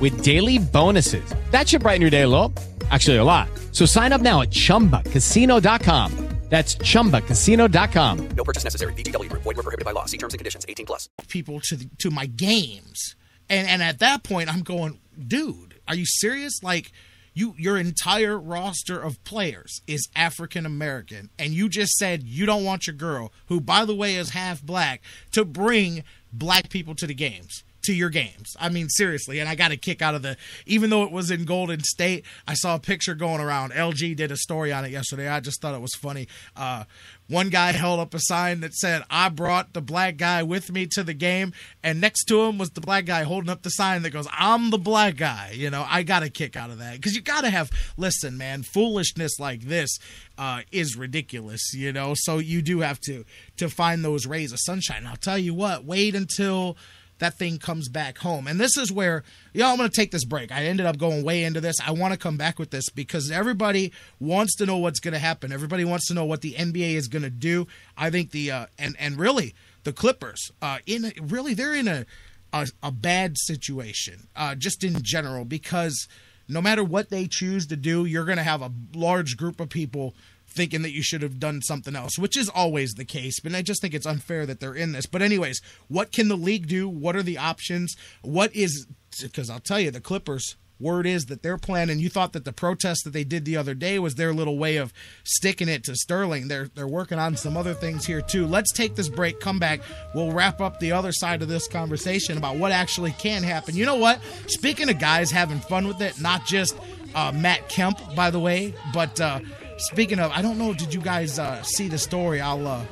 with 0.00 0.24
daily 0.24 0.58
bonuses. 0.58 1.34
That 1.50 1.68
should 1.68 1.82
brighten 1.82 2.00
your 2.00 2.10
day 2.10 2.22
a 2.22 2.28
little. 2.28 2.52
Actually, 2.90 3.18
a 3.18 3.24
lot. 3.24 3.48
So 3.72 3.84
sign 3.86 4.12
up 4.12 4.20
now 4.20 4.42
at 4.42 4.50
chumbacasino.com. 4.50 6.30
That's 6.50 6.74
chumbacasino.com. 6.74 8.28
No 8.36 8.44
purchase 8.44 8.64
necessary. 8.64 8.92
VGW 8.94 9.30
Group. 9.30 9.42
Void 9.42 9.56
were 9.56 9.62
prohibited 9.62 9.84
by 9.84 9.92
law. 9.92 10.04
See 10.06 10.18
terms 10.18 10.34
and 10.34 10.38
conditions. 10.40 10.66
18 10.68 10.84
plus. 10.84 11.08
people 11.28 11.60
to 11.60 11.76
the, 11.76 11.88
to 11.98 12.10
my 12.10 12.26
games, 12.26 13.14
and 13.48 13.68
and 13.68 13.82
at 13.82 14.00
that 14.00 14.24
point, 14.24 14.52
I'm 14.52 14.62
going, 14.62 14.98
dude, 15.16 15.80
are 15.88 15.94
you 15.94 16.04
serious? 16.04 16.62
Like. 16.62 16.92
You, 17.32 17.54
your 17.56 17.78
entire 17.78 18.36
roster 18.36 19.00
of 19.00 19.22
players 19.22 19.82
is 19.86 20.08
African 20.16 20.66
American, 20.66 21.30
and 21.38 21.52
you 21.52 21.68
just 21.68 21.92
said 21.92 22.24
you 22.24 22.44
don't 22.44 22.64
want 22.64 22.88
your 22.88 22.96
girl, 22.96 23.32
who 23.46 23.60
by 23.60 23.84
the 23.84 23.94
way 23.94 24.16
is 24.16 24.30
half 24.30 24.60
black, 24.60 25.00
to 25.30 25.44
bring 25.44 26.02
black 26.32 26.70
people 26.70 26.96
to 26.96 27.06
the 27.06 27.14
games 27.14 27.62
to 27.90 27.96
your 27.96 28.08
games. 28.08 28.56
I 28.58 28.68
mean, 28.68 28.88
seriously, 28.88 29.40
and 29.40 29.48
I 29.48 29.56
got 29.56 29.72
a 29.72 29.76
kick 29.76 30.00
out 30.00 30.14
of 30.14 30.22
the. 30.22 30.36
Even 30.64 30.90
though 30.90 31.02
it 31.02 31.10
was 31.10 31.30
in 31.30 31.44
Golden 31.44 31.80
State, 31.80 32.24
I 32.46 32.54
saw 32.54 32.76
a 32.76 32.78
picture 32.78 33.14
going 33.14 33.40
around. 33.40 33.72
LG 33.72 34.16
did 34.16 34.30
a 34.30 34.36
story 34.36 34.72
on 34.72 34.84
it 34.84 34.92
yesterday. 34.92 35.28
I 35.28 35.40
just 35.40 35.60
thought 35.60 35.74
it 35.74 35.80
was 35.80 35.94
funny. 35.94 36.28
Uh, 36.56 36.84
one 37.28 37.48
guy 37.48 37.72
held 37.72 38.00
up 38.00 38.14
a 38.14 38.20
sign 38.20 38.60
that 38.60 38.74
said, 38.74 39.02
"I 39.10 39.28
brought 39.28 39.72
the 39.72 39.80
black 39.80 40.16
guy 40.16 40.42
with 40.42 40.70
me 40.70 40.86
to 40.92 41.02
the 41.02 41.14
game," 41.14 41.52
and 41.82 42.00
next 42.00 42.24
to 42.26 42.42
him 42.42 42.58
was 42.58 42.70
the 42.70 42.80
black 42.80 43.06
guy 43.06 43.24
holding 43.24 43.50
up 43.50 43.62
the 43.62 43.70
sign 43.70 44.02
that 44.02 44.10
goes, 44.10 44.28
"I'm 44.32 44.70
the 44.70 44.78
black 44.78 45.16
guy." 45.16 45.52
You 45.54 45.70
know, 45.70 45.84
I 45.88 46.04
got 46.04 46.22
a 46.22 46.30
kick 46.30 46.56
out 46.56 46.70
of 46.70 46.78
that 46.78 46.94
because 46.94 47.14
you 47.14 47.20
got 47.20 47.42
to 47.42 47.50
have. 47.50 47.70
Listen, 47.96 48.36
man, 48.36 48.62
foolishness 48.62 49.38
like 49.40 49.62
this 49.62 49.98
uh, 50.38 50.62
is 50.70 50.96
ridiculous. 50.96 51.72
You 51.74 51.92
know, 51.92 52.14
so 52.16 52.38
you 52.38 52.62
do 52.62 52.80
have 52.80 53.00
to 53.02 53.24
to 53.56 53.68
find 53.68 54.04
those 54.04 54.26
rays 54.26 54.52
of 54.52 54.58
sunshine. 54.60 55.06
I'll 55.06 55.16
tell 55.16 55.38
you 55.38 55.54
what. 55.54 55.84
Wait 55.84 56.14
until 56.14 56.76
that 57.20 57.38
thing 57.38 57.58
comes 57.58 57.88
back 57.88 58.18
home. 58.18 58.46
And 58.46 58.58
this 58.58 58.76
is 58.76 58.90
where, 58.90 59.22
know, 59.54 59.68
I'm 59.68 59.76
going 59.76 59.88
to 59.88 59.94
take 59.94 60.10
this 60.10 60.24
break. 60.24 60.50
I 60.50 60.64
ended 60.64 60.86
up 60.86 60.98
going 60.98 61.22
way 61.22 61.44
into 61.44 61.60
this. 61.60 61.76
I 61.84 61.92
want 61.92 62.12
to 62.12 62.18
come 62.18 62.36
back 62.36 62.58
with 62.58 62.70
this 62.70 62.90
because 62.90 63.30
everybody 63.30 63.92
wants 64.18 64.56
to 64.56 64.66
know 64.66 64.78
what's 64.78 65.00
going 65.00 65.14
to 65.14 65.20
happen. 65.20 65.52
Everybody 65.52 65.84
wants 65.84 66.08
to 66.08 66.14
know 66.14 66.24
what 66.24 66.40
the 66.40 66.54
NBA 66.54 66.94
is 66.94 67.08
going 67.08 67.22
to 67.22 67.30
do. 67.30 67.66
I 67.96 68.10
think 68.10 68.32
the, 68.32 68.50
uh, 68.50 68.66
and, 68.78 68.96
and 68.98 69.18
really, 69.18 69.54
the 69.84 69.92
Clippers, 69.92 70.50
uh, 70.60 70.78
in 70.86 71.12
really, 71.22 71.54
they're 71.54 71.74
in 71.74 71.88
a, 71.88 72.06
a, 72.52 72.68
a 72.82 72.90
bad 72.90 73.36
situation, 73.38 74.28
uh, 74.34 74.54
just 74.54 74.84
in 74.84 75.02
general, 75.02 75.44
because 75.44 76.08
no 76.48 76.60
matter 76.60 76.82
what 76.82 77.10
they 77.10 77.26
choose 77.26 77.66
to 77.68 77.76
do, 77.76 78.04
you're 78.04 78.24
going 78.24 78.38
to 78.38 78.42
have 78.42 78.60
a 78.60 78.72
large 78.94 79.36
group 79.36 79.60
of 79.60 79.68
people 79.68 80.14
thinking 80.50 80.82
that 80.82 80.92
you 80.92 81.02
should 81.02 81.22
have 81.22 81.38
done 81.38 81.62
something 81.62 81.96
else, 81.96 82.18
which 82.18 82.36
is 82.36 82.48
always 82.48 82.94
the 82.94 83.04
case. 83.04 83.40
But 83.40 83.54
I 83.54 83.62
just 83.62 83.80
think 83.80 83.94
it's 83.94 84.06
unfair 84.06 84.46
that 84.46 84.60
they're 84.60 84.74
in 84.74 84.92
this. 84.92 85.06
But, 85.06 85.22
anyways, 85.22 85.60
what 85.88 86.12
can 86.12 86.28
the 86.28 86.36
league 86.36 86.66
do? 86.66 86.88
What 86.88 87.16
are 87.16 87.22
the 87.22 87.38
options? 87.38 87.96
What 88.22 88.54
is, 88.54 88.86
because 89.20 89.48
I'll 89.50 89.60
tell 89.60 89.80
you, 89.80 89.90
the 89.90 90.00
Clippers. 90.00 90.56
Word 90.80 91.06
is 91.06 91.26
that 91.26 91.42
they're 91.42 91.58
planning. 91.58 91.98
You 91.98 92.08
thought 92.08 92.32
that 92.32 92.46
the 92.46 92.54
protest 92.54 93.04
that 93.04 93.12
they 93.12 93.22
did 93.22 93.44
the 93.44 93.54
other 93.54 93.74
day 93.74 93.98
was 93.98 94.14
their 94.14 94.32
little 94.32 94.56
way 94.56 94.76
of 94.76 94.94
sticking 95.24 95.68
it 95.68 95.84
to 95.84 95.94
Sterling. 95.94 96.48
They're 96.48 96.68
they're 96.74 96.88
working 96.88 97.18
on 97.18 97.36
some 97.36 97.54
other 97.54 97.74
things 97.74 98.06
here 98.06 98.22
too. 98.22 98.46
Let's 98.46 98.72
take 98.72 98.94
this 98.94 99.10
break. 99.10 99.40
Come 99.40 99.58
back. 99.58 99.82
We'll 100.14 100.32
wrap 100.32 100.62
up 100.62 100.80
the 100.80 100.92
other 100.92 101.12
side 101.12 101.42
of 101.42 101.48
this 101.48 101.68
conversation 101.68 102.38
about 102.38 102.56
what 102.56 102.72
actually 102.72 103.12
can 103.12 103.42
happen. 103.42 103.76
You 103.76 103.84
know 103.84 103.96
what? 103.96 104.20
Speaking 104.46 104.88
of 104.88 104.98
guys 104.98 105.30
having 105.30 105.60
fun 105.60 105.86
with 105.86 106.00
it, 106.00 106.18
not 106.18 106.46
just 106.46 106.74
uh, 107.14 107.30
Matt 107.30 107.68
Kemp, 107.68 107.98
by 108.14 108.30
the 108.30 108.40
way, 108.40 108.74
but 108.94 109.20
uh, 109.20 109.40
Speaking 109.80 110.18
of, 110.20 110.30
I 110.32 110.42
don't 110.42 110.58
know. 110.58 110.74
Did 110.74 110.92
you 110.92 111.00
guys 111.00 111.38
uh, 111.38 111.62
see 111.62 111.88
the 111.88 111.98
story? 111.98 112.40
I'll. 112.40 112.66
Uh, 112.66 112.84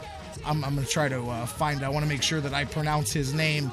I'm, 0.46 0.64
I'm, 0.64 0.76
gonna 0.76 0.86
try 0.86 1.08
to 1.08 1.20
uh, 1.20 1.46
find. 1.46 1.82
I 1.84 1.90
want 1.90 2.04
to 2.04 2.08
make 2.08 2.22
sure 2.22 2.40
that 2.40 2.54
I 2.54 2.64
pronounce 2.64 3.12
his 3.12 3.34
name 3.34 3.70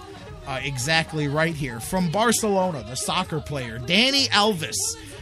uh, 0.47 0.59
exactly 0.61 1.27
right 1.29 1.55
here. 1.55 1.79
From 1.79 2.11
Barcelona, 2.11 2.83
the 2.83 2.95
soccer 2.95 3.39
player 3.39 3.79
Dani 3.79 4.27
Alves. 4.29 4.75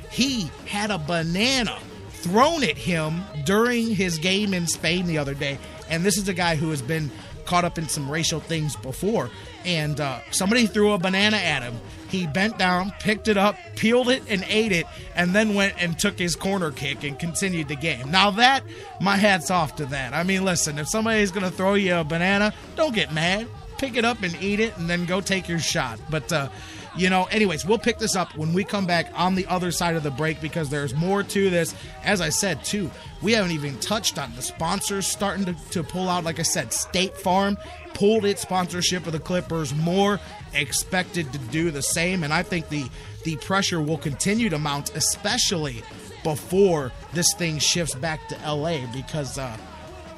He 0.09 0.49
had 0.67 0.91
a 0.91 0.97
banana 0.97 1.79
thrown 2.09 2.63
at 2.63 2.77
him 2.77 3.23
during 3.45 3.87
his 3.87 4.17
game 4.19 4.53
in 4.53 4.67
Spain 4.67 5.05
the 5.07 5.17
other 5.17 5.33
day, 5.33 5.59
and 5.89 6.03
this 6.03 6.17
is 6.17 6.27
a 6.27 6.33
guy 6.33 6.55
who 6.55 6.69
has 6.69 6.81
been 6.81 7.11
caught 7.45 7.65
up 7.65 7.77
in 7.77 7.87
some 7.87 8.09
racial 8.09 8.39
things 8.39 8.75
before. 8.75 9.29
And 9.65 9.99
uh, 9.99 10.19
somebody 10.31 10.65
threw 10.65 10.93
a 10.93 10.97
banana 10.97 11.37
at 11.37 11.63
him. 11.63 11.75
He 12.13 12.27
bent 12.27 12.59
down, 12.59 12.93
picked 12.99 13.27
it 13.27 13.37
up, 13.37 13.57
peeled 13.75 14.07
it, 14.07 14.21
and 14.29 14.45
ate 14.47 14.71
it, 14.71 14.85
and 15.15 15.33
then 15.33 15.55
went 15.55 15.73
and 15.81 15.97
took 15.97 16.19
his 16.19 16.35
corner 16.35 16.69
kick 16.69 17.03
and 17.03 17.17
continued 17.17 17.69
the 17.69 17.75
game. 17.75 18.11
Now, 18.11 18.29
that, 18.29 18.63
my 19.01 19.15
hat's 19.15 19.49
off 19.49 19.77
to 19.77 19.87
that. 19.87 20.13
I 20.13 20.21
mean, 20.21 20.45
listen, 20.45 20.77
if 20.77 20.87
somebody's 20.87 21.31
going 21.31 21.43
to 21.43 21.49
throw 21.49 21.73
you 21.73 21.95
a 21.95 22.03
banana, 22.03 22.53
don't 22.75 22.93
get 22.93 23.11
mad. 23.11 23.47
Pick 23.79 23.97
it 23.97 24.05
up 24.05 24.21
and 24.21 24.39
eat 24.39 24.59
it, 24.59 24.77
and 24.77 24.87
then 24.87 25.05
go 25.05 25.21
take 25.21 25.49
your 25.49 25.57
shot. 25.57 25.99
But, 26.11 26.31
uh, 26.31 26.49
you 26.95 27.09
know, 27.09 27.23
anyways, 27.31 27.65
we'll 27.65 27.79
pick 27.79 27.97
this 27.97 28.15
up 28.15 28.37
when 28.37 28.53
we 28.53 28.63
come 28.63 28.85
back 28.85 29.11
on 29.15 29.33
the 29.33 29.47
other 29.47 29.71
side 29.71 29.95
of 29.95 30.03
the 30.03 30.11
break 30.11 30.39
because 30.39 30.69
there's 30.69 30.93
more 30.93 31.23
to 31.23 31.49
this. 31.49 31.73
As 32.03 32.21
I 32.21 32.29
said, 32.29 32.63
too, 32.63 32.91
we 33.23 33.31
haven't 33.31 33.53
even 33.53 33.79
touched 33.79 34.19
on 34.19 34.35
the 34.35 34.43
sponsors 34.43 35.07
starting 35.07 35.45
to, 35.45 35.55
to 35.71 35.81
pull 35.81 36.09
out. 36.09 36.25
Like 36.25 36.39
I 36.39 36.43
said, 36.43 36.73
State 36.73 37.17
Farm 37.17 37.57
pulled 37.95 38.23
its 38.23 38.43
sponsorship 38.43 39.07
of 39.07 39.13
the 39.13 39.19
Clippers. 39.19 39.73
More 39.73 40.19
expected 40.55 41.31
to 41.33 41.39
do 41.39 41.71
the 41.71 41.81
same, 41.81 42.23
and 42.23 42.33
I 42.33 42.43
think 42.43 42.69
the 42.69 42.89
the 43.23 43.35
pressure 43.37 43.81
will 43.81 43.97
continue 43.97 44.49
to 44.49 44.59
mount, 44.59 44.95
especially 44.95 45.83
before 46.23 46.91
this 47.13 47.33
thing 47.33 47.59
shifts 47.59 47.95
back 47.95 48.27
to 48.29 48.35
LA 48.45 48.85
because. 48.93 49.37
Uh, 49.37 49.57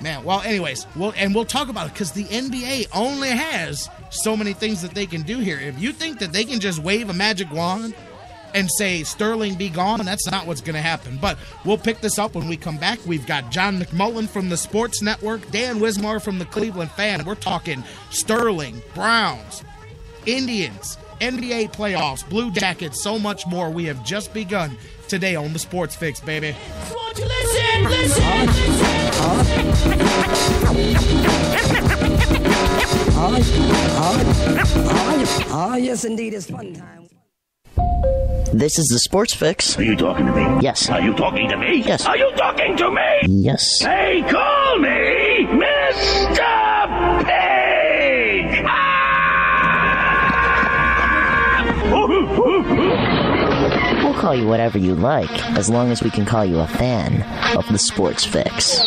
Man, 0.01 0.25
well, 0.25 0.41
anyways, 0.41 0.85
we'll 0.97 1.13
and 1.15 1.33
we'll 1.33 1.45
talk 1.45 1.69
about 1.69 1.87
it 1.87 1.93
because 1.93 2.11
the 2.11 2.25
NBA 2.25 2.87
only 2.93 3.29
has 3.29 3.89
so 4.09 4.35
many 4.35 4.51
things 4.51 4.81
that 4.81 4.91
they 4.91 5.05
can 5.05 5.21
do 5.21 5.39
here. 5.39 5.57
If 5.57 5.79
you 5.79 5.93
think 5.93 6.19
that 6.19 6.33
they 6.33 6.43
can 6.43 6.59
just 6.59 6.79
wave 6.79 7.09
a 7.09 7.13
magic 7.13 7.49
wand 7.49 7.95
and 8.53 8.69
say 8.71 9.03
Sterling 9.03 9.55
be 9.55 9.69
gone, 9.69 10.03
that's 10.05 10.29
not 10.29 10.47
what's 10.47 10.61
going 10.61 10.75
to 10.75 10.81
happen. 10.81 11.17
But 11.21 11.37
we'll 11.63 11.77
pick 11.77 12.01
this 12.01 12.17
up 12.17 12.35
when 12.35 12.47
we 12.47 12.57
come 12.57 12.77
back. 12.77 12.99
We've 13.05 13.25
got 13.25 13.51
John 13.51 13.79
McMullen 13.79 14.27
from 14.27 14.49
the 14.49 14.57
Sports 14.57 15.01
Network, 15.01 15.49
Dan 15.51 15.79
Wismar 15.79 16.21
from 16.21 16.39
the 16.39 16.45
Cleveland 16.45 16.91
Fan. 16.91 17.25
We're 17.25 17.35
talking 17.35 17.83
Sterling, 18.11 18.81
Browns, 18.93 19.63
Indians, 20.25 20.97
NBA 21.21 21.71
playoffs, 21.73 22.27
Blue 22.27 22.51
Jackets, 22.51 23.01
so 23.03 23.17
much 23.19 23.45
more. 23.47 23.69
We 23.69 23.85
have 23.85 24.03
just 24.03 24.33
begun 24.33 24.77
today 25.07 25.35
on 25.35 25.53
the 25.53 25.59
Sports 25.59 25.95
Fix, 25.95 26.19
baby. 26.19 26.55
Listen, 27.17 27.83
listen. 27.83 28.49
Ah, 35.51 35.75
yes, 35.77 36.03
indeed, 36.03 36.33
it's 36.33 36.49
fun 36.49 36.73
time. 36.73 37.07
This 38.53 38.79
is 38.79 38.87
the 38.87 38.99
Sports 38.99 39.33
Fix. 39.33 39.77
Are 39.77 39.83
you 39.83 39.95
talking 39.95 40.25
to 40.25 40.31
me? 40.31 40.61
Yes. 40.61 40.89
Are 40.89 41.01
you 41.01 41.13
talking 41.13 41.49
to 41.49 41.57
me? 41.57 41.83
Yes. 41.85 42.05
Are 42.05 42.17
you 42.17 42.31
talking 42.37 42.77
to 42.77 42.91
me? 42.91 43.27
Yes. 43.27 43.81
Hey, 43.81 44.23
call 44.29 44.79
me 44.79 45.45
Mr. 45.59 46.74
call 54.25 54.35
you 54.35 54.47
whatever 54.47 54.79
you 54.79 54.95
like, 54.95 55.29
as 55.55 55.69
long 55.69 55.91
as 55.91 56.01
we 56.01 56.09
can 56.09 56.25
call 56.25 56.43
you 56.43 56.59
a 56.59 56.65
fan 56.65 57.21
of 57.55 57.67
the 57.67 57.77
Sports 57.77 58.25
Fix. 58.25 58.81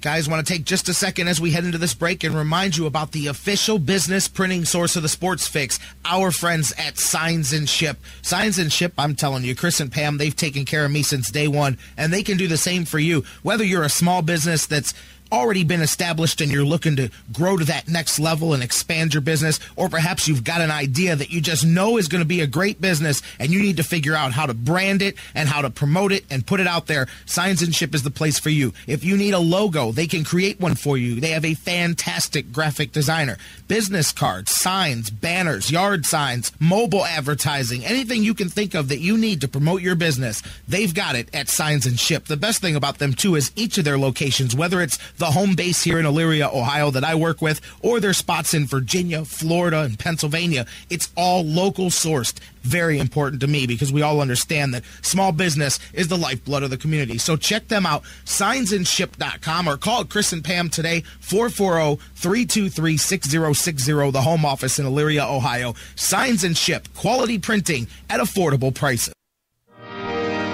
Guys, 0.00 0.28
want 0.30 0.46
to 0.46 0.50
take 0.50 0.64
just 0.64 0.88
a 0.88 0.94
second 0.94 1.28
as 1.28 1.42
we 1.42 1.50
head 1.50 1.64
into 1.64 1.76
this 1.76 1.92
break 1.92 2.24
and 2.24 2.34
remind 2.34 2.74
you 2.74 2.86
about 2.86 3.12
the 3.12 3.26
official 3.26 3.78
business 3.78 4.28
printing 4.28 4.64
source 4.64 4.96
of 4.96 5.02
the 5.02 5.10
Sports 5.10 5.46
Fix, 5.46 5.78
our 6.06 6.30
friends 6.30 6.72
at 6.78 6.98
Signs 6.98 7.52
and 7.52 7.68
Ship. 7.68 7.98
Signs 8.22 8.58
and 8.58 8.72
Ship, 8.72 8.94
I'm 8.96 9.14
telling 9.14 9.44
you, 9.44 9.54
Chris 9.54 9.78
and 9.78 9.92
Pam, 9.92 10.16
they've 10.16 10.34
taken 10.34 10.64
care 10.64 10.86
of 10.86 10.90
me 10.90 11.02
since 11.02 11.30
day 11.30 11.46
one, 11.46 11.76
and 11.98 12.14
they 12.14 12.22
can 12.22 12.38
do 12.38 12.48
the 12.48 12.56
same 12.56 12.86
for 12.86 12.98
you. 12.98 13.24
Whether 13.42 13.64
you're 13.64 13.82
a 13.82 13.90
small 13.90 14.22
business 14.22 14.66
that's 14.66 14.94
already 15.32 15.64
been 15.64 15.82
established 15.82 16.40
and 16.40 16.50
you're 16.50 16.64
looking 16.64 16.96
to 16.96 17.10
grow 17.32 17.56
to 17.56 17.64
that 17.64 17.88
next 17.88 18.18
level 18.18 18.54
and 18.54 18.62
expand 18.62 19.14
your 19.14 19.20
business, 19.20 19.58
or 19.76 19.88
perhaps 19.88 20.28
you've 20.28 20.44
got 20.44 20.60
an 20.60 20.70
idea 20.70 21.16
that 21.16 21.30
you 21.30 21.40
just 21.40 21.64
know 21.64 21.98
is 21.98 22.08
going 22.08 22.22
to 22.22 22.28
be 22.28 22.40
a 22.40 22.46
great 22.46 22.80
business 22.80 23.22
and 23.38 23.50
you 23.50 23.60
need 23.60 23.76
to 23.76 23.82
figure 23.82 24.14
out 24.14 24.32
how 24.32 24.46
to 24.46 24.54
brand 24.54 25.02
it 25.02 25.16
and 25.34 25.48
how 25.48 25.62
to 25.62 25.70
promote 25.70 26.12
it 26.12 26.24
and 26.30 26.46
put 26.46 26.60
it 26.60 26.66
out 26.66 26.86
there, 26.86 27.06
Signs 27.26 27.62
and 27.62 27.74
Ship 27.74 27.94
is 27.94 28.02
the 28.02 28.10
place 28.10 28.38
for 28.38 28.50
you. 28.50 28.72
If 28.86 29.04
you 29.04 29.16
need 29.16 29.34
a 29.34 29.38
logo, 29.38 29.92
they 29.92 30.06
can 30.06 30.24
create 30.24 30.60
one 30.60 30.74
for 30.74 30.96
you. 30.96 31.20
They 31.20 31.30
have 31.30 31.44
a 31.44 31.54
fantastic 31.54 32.52
graphic 32.52 32.92
designer. 32.92 33.38
Business 33.66 34.12
cards, 34.12 34.52
signs, 34.54 35.10
banners, 35.10 35.70
yard 35.70 36.06
signs, 36.06 36.52
mobile 36.60 37.04
advertising, 37.04 37.84
anything 37.84 38.22
you 38.22 38.34
can 38.34 38.48
think 38.48 38.74
of 38.74 38.88
that 38.88 39.00
you 39.00 39.16
need 39.16 39.40
to 39.40 39.48
promote 39.48 39.82
your 39.82 39.94
business, 39.94 40.42
they've 40.68 40.94
got 40.94 41.16
it 41.16 41.28
at 41.34 41.48
Signs 41.48 41.86
and 41.86 41.98
Ship. 41.98 42.24
The 42.24 42.36
best 42.36 42.60
thing 42.60 42.76
about 42.76 42.98
them, 42.98 43.12
too, 43.12 43.34
is 43.34 43.52
each 43.56 43.78
of 43.78 43.84
their 43.84 43.98
locations, 43.98 44.54
whether 44.54 44.80
it's 44.80 44.98
the 45.18 45.26
home 45.26 45.54
base 45.54 45.82
here 45.82 45.98
in 45.98 46.06
Elyria, 46.06 46.52
Ohio 46.52 46.90
that 46.90 47.04
I 47.04 47.14
work 47.14 47.40
with, 47.40 47.60
or 47.82 48.00
their 48.00 48.12
spots 48.12 48.54
in 48.54 48.66
Virginia, 48.66 49.24
Florida, 49.24 49.80
and 49.80 49.98
Pennsylvania. 49.98 50.66
It's 50.90 51.10
all 51.16 51.44
local 51.44 51.86
sourced. 51.86 52.38
Very 52.62 52.98
important 52.98 53.40
to 53.42 53.46
me 53.46 53.66
because 53.66 53.92
we 53.92 54.02
all 54.02 54.20
understand 54.20 54.72
that 54.74 54.84
small 55.02 55.32
business 55.32 55.78
is 55.92 56.08
the 56.08 56.16
lifeblood 56.16 56.62
of 56.62 56.70
the 56.70 56.78
community. 56.78 57.18
So 57.18 57.36
check 57.36 57.68
them 57.68 57.84
out, 57.84 58.04
signsandship.com, 58.24 59.68
or 59.68 59.76
call 59.76 60.04
Chris 60.04 60.32
and 60.32 60.42
Pam 60.42 60.70
today, 60.70 61.02
440 61.20 62.02
323 62.14 62.96
6060, 62.96 64.10
the 64.10 64.22
home 64.22 64.44
office 64.44 64.78
in 64.78 64.86
Elyria, 64.86 65.28
Ohio. 65.30 65.74
Signs 65.94 66.44
and 66.44 66.56
Ship, 66.56 66.88
quality 66.94 67.38
printing 67.38 67.86
at 68.08 68.20
affordable 68.20 68.74
prices. 68.74 69.12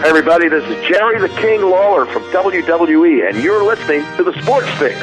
Hey 0.00 0.08
everybody, 0.08 0.48
this 0.48 0.64
is 0.64 0.88
Jerry 0.88 1.20
the 1.20 1.28
King 1.40 1.60
Lawler 1.60 2.06
from 2.06 2.22
WWE, 2.32 3.28
and 3.28 3.36
you're 3.44 3.62
listening 3.62 4.02
to 4.16 4.24
the 4.24 4.32
Sports 4.40 4.70
Fix. 4.78 4.98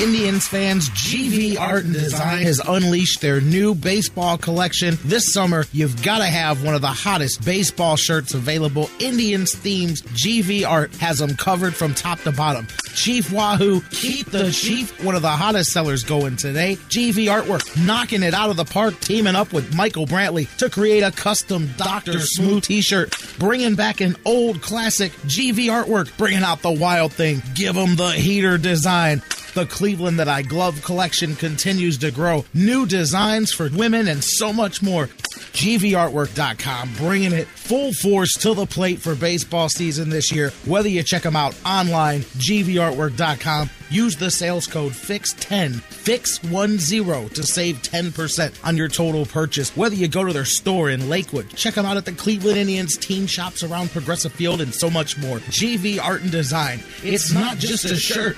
Indians 0.00 0.46
fans, 0.46 0.90
GV 0.90 1.58
Art 1.58 1.84
and 1.84 1.94
Design 1.94 2.42
has 2.42 2.58
unleashed 2.58 3.22
their 3.22 3.40
new 3.40 3.74
baseball 3.74 4.36
collection. 4.36 4.98
This 5.04 5.32
summer, 5.32 5.64
you've 5.72 6.02
got 6.02 6.18
to 6.18 6.26
have 6.26 6.62
one 6.62 6.74
of 6.74 6.82
the 6.82 6.88
hottest 6.88 7.42
baseball 7.46 7.96
shirts 7.96 8.34
available. 8.34 8.90
Indians 8.98 9.54
themes, 9.54 10.02
GV 10.02 10.68
Art 10.68 10.94
has 10.96 11.18
them 11.18 11.34
covered 11.34 11.74
from 11.74 11.94
top 11.94 12.20
to 12.20 12.32
bottom. 12.32 12.66
Chief 12.94 13.32
Wahoo, 13.32 13.80
keep 13.90 14.30
the 14.30 14.50
Chief, 14.50 15.02
one 15.02 15.14
of 15.14 15.22
the 15.22 15.28
hottest 15.28 15.72
sellers 15.72 16.04
going 16.04 16.36
today. 16.36 16.76
GV 16.76 17.26
Artwork, 17.26 17.86
knocking 17.86 18.22
it 18.22 18.34
out 18.34 18.50
of 18.50 18.56
the 18.56 18.64
park, 18.66 19.00
teaming 19.00 19.34
up 19.34 19.54
with 19.54 19.74
Michael 19.74 20.06
Brantley 20.06 20.54
to 20.58 20.68
create 20.68 21.02
a 21.02 21.10
custom 21.10 21.70
Dr. 21.78 22.18
Smooth 22.20 22.64
t 22.64 22.82
shirt, 22.82 23.14
bringing 23.38 23.74
back 23.74 24.02
an 24.02 24.16
old 24.26 24.60
classic 24.60 25.12
GV 25.22 25.66
Artwork, 25.66 26.14
bringing 26.18 26.42
out 26.42 26.60
the 26.60 26.70
wild 26.70 27.14
thing. 27.14 27.42
Give 27.54 27.74
them 27.74 27.96
the 27.96 28.10
heater 28.12 28.58
design. 28.58 29.22
The 29.56 29.64
Cleveland 29.64 30.18
That 30.18 30.28
I 30.28 30.42
Glove 30.42 30.82
collection 30.82 31.34
continues 31.34 31.96
to 31.98 32.10
grow. 32.10 32.44
New 32.52 32.84
designs 32.84 33.54
for 33.54 33.70
women 33.70 34.06
and 34.06 34.22
so 34.22 34.52
much 34.52 34.82
more. 34.82 35.06
GVArtwork.com, 35.06 36.90
bringing 36.98 37.32
it 37.32 37.46
full 37.46 37.94
force 37.94 38.34
to 38.40 38.52
the 38.52 38.66
plate 38.66 39.00
for 39.00 39.14
baseball 39.14 39.70
season 39.70 40.10
this 40.10 40.30
year. 40.30 40.50
Whether 40.66 40.90
you 40.90 41.02
check 41.02 41.22
them 41.22 41.36
out 41.36 41.58
online, 41.64 42.20
GVArtwork.com, 42.20 43.70
use 43.90 44.16
the 44.16 44.30
sales 44.30 44.66
code 44.66 44.92
FIX10, 44.92 45.74
FIX10 45.74 47.32
to 47.34 47.42
save 47.42 47.82
10% 47.82 48.64
on 48.66 48.76
your 48.76 48.88
total 48.88 49.26
purchase. 49.26 49.76
Whether 49.76 49.94
you 49.94 50.08
go 50.08 50.24
to 50.24 50.32
their 50.32 50.44
store 50.44 50.90
in 50.90 51.08
Lakewood, 51.08 51.50
check 51.50 51.74
them 51.74 51.86
out 51.86 51.96
at 51.96 52.04
the 52.04 52.12
Cleveland 52.12 52.58
Indians 52.58 52.96
team 52.96 53.26
shops 53.26 53.62
around 53.62 53.90
Progressive 53.90 54.32
Field, 54.32 54.60
and 54.60 54.74
so 54.74 54.90
much 54.90 55.18
more. 55.18 55.38
GV 55.38 56.00
Art 56.00 56.22
and 56.22 56.30
Design. 56.30 56.80
It's 57.02 57.32
not 57.32 57.58
just 57.58 57.84
a 57.84 57.96
shirt, 57.96 58.36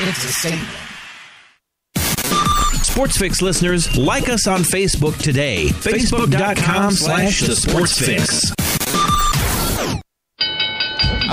it's 0.00 0.24
a 0.24 0.32
statement. 0.32 0.68
Sports 2.84 3.18
Fix 3.18 3.42
listeners, 3.42 3.96
like 3.98 4.28
us 4.28 4.46
on 4.46 4.60
Facebook 4.60 5.18
today. 5.20 5.66
Facebook.com 5.66 6.92
slash 6.92 7.40
The 7.40 7.56
Sports 7.56 7.98
Fix. 7.98 8.63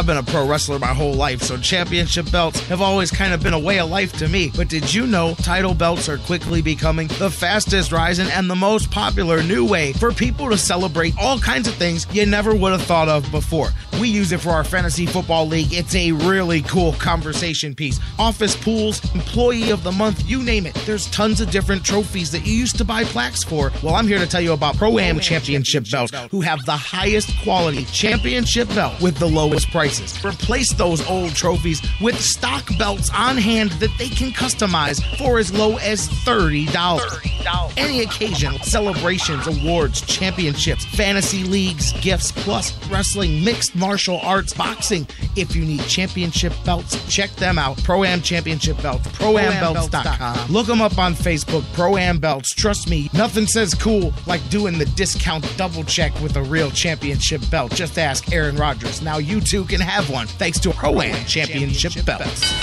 I've 0.02 0.08
been 0.08 0.18
a 0.18 0.24
pro 0.24 0.48
wrestler 0.48 0.80
my 0.80 0.96
whole 0.96 1.14
life, 1.14 1.44
so 1.44 1.58
championship 1.58 2.32
belts 2.32 2.60
have 2.62 2.82
always 2.82 3.12
kind 3.12 3.36
of 3.36 3.44
been 3.44 3.54
a 3.54 3.60
way 3.60 3.80
of 3.80 3.92
life 3.92 4.14
to 4.14 4.28
me. 4.28 4.52
But 4.56 4.68
did 4.68 4.92
you 4.92 5.06
know 5.06 5.36
title 5.36 5.76
belts 5.76 6.10
are 6.10 6.18
quickly 6.18 6.64
becoming 6.64 7.08
the 7.20 7.30
fastest 7.30 7.92
rising 7.92 8.26
and 8.32 8.50
the 8.50 8.56
most 8.56 8.90
popular 8.90 9.44
new 9.44 9.64
way 9.64 9.94
for 9.94 10.12
people 10.12 10.50
to 10.50 10.58
celebrate 10.58 11.14
all 11.20 11.38
kinds 11.38 11.68
of 11.68 11.76
things 11.76 12.08
you 12.12 12.26
never 12.26 12.56
would 12.56 12.72
have 12.72 12.82
thought 12.82 13.10
of 13.10 13.30
before? 13.30 13.70
We 14.00 14.08
use 14.10 14.32
it 14.32 14.40
for 14.40 14.50
our 14.50 14.64
fantasy 14.64 15.06
football 15.06 15.46
league. 15.46 15.72
It's 15.72 15.94
a 15.94 16.14
really 16.14 16.64
cool 16.64 16.94
conversation 16.94 17.76
piece. 17.76 18.00
Office 18.18 18.56
pools, 18.56 19.04
employee 19.14 19.70
of 19.70 19.84
the 19.84 19.92
month, 19.92 20.28
you 20.28 20.42
name 20.42 20.66
it. 20.66 20.74
There's 20.88 21.06
tons 21.12 21.42
of 21.42 21.52
different 21.52 21.86
trophies 21.86 22.32
that 22.32 22.48
you 22.48 22.54
used 22.54 22.80
to 22.80 22.84
buy 22.84 23.04
plaques 23.04 23.44
for. 23.44 23.72
Well, 23.84 23.94
I'm 23.94 24.08
here 24.08 24.18
to 24.18 24.26
tell 24.26 24.42
you 24.42 24.54
about 24.54 24.78
Pro 24.78 24.98
Am 24.98 25.20
Championship 25.20 25.86
belts, 25.92 26.12
who 26.32 26.42
have 26.42 26.66
the 26.66 26.72
highest 26.76 27.30
quality 27.44 27.86
championship 27.86 28.68
belt 28.70 29.00
with 29.00 29.18
the 29.18 29.28
lowest 29.28 29.70
prices. 29.92 30.26
Replace 30.26 30.74
those 30.74 31.06
old 31.10 31.36
trophies 31.36 31.82
with 32.00 32.20
stock 32.20 32.68
belts 32.78 33.10
on 33.14 33.38
hand 33.38 33.72
that 33.72 33.92
they 33.98 34.10
can 34.10 34.32
customize 34.32 35.02
for 35.18 35.40
as 35.40 35.54
low 35.54 35.78
as 35.78 36.08
$30. 36.08 36.68
$30. 36.68 37.74
Any 37.78 38.02
occasion, 38.04 38.54
celebrations, 38.64 39.48
awards, 39.48 40.02
championships, 40.02 40.86
fantasy 40.86 41.44
leagues, 41.44 41.94
gifts, 42.02 42.32
plus 42.32 42.72
wrestling, 42.88 43.44
mixed 43.44 43.76
martial 43.76 44.20
arts, 44.22 44.54
boxing. 44.54 45.08
If 45.36 45.56
you 45.56 45.64
need 45.64 45.82
championship 45.82 46.54
belts, 46.66 46.98
check 47.14 47.32
them 47.32 47.58
out. 47.58 47.82
Pro 47.84 48.04
Am 48.04 48.22
Championship 48.22 48.82
Belts, 48.82 49.08
ProAmBelts.com. 49.10 50.52
Look 50.52 50.68
them 50.68 50.82
up 50.82 50.98
on 50.98 51.14
Facebook, 51.14 51.64
Pro 51.74 51.98
Am 51.98 52.20
Belts. 52.20 52.54
Trust 52.54 52.90
me, 52.90 53.10
nothing 53.14 53.48
says 53.48 53.74
cool 53.74 54.14
like 54.28 54.48
doing 54.50 54.78
the 54.78 54.86
discount 54.86 55.46
double 55.58 55.84
check 55.84 56.14
with 56.22 56.36
a 56.36 56.44
real 56.44 56.72
championship 56.72 57.42
belt. 57.50 57.74
Just 57.74 57.98
ask 57.98 58.32
Aaron 58.32 58.56
Rodgers. 58.56 59.02
Now 59.02 59.18
you 59.18 59.42
too 59.42 59.66
can 59.72 59.80
have 59.80 60.10
one 60.10 60.28
thanks 60.28 60.60
to 60.60 60.72
Pro 60.72 61.02
Am 61.02 61.26
Championship 61.26 61.94
Belts. 62.06 62.54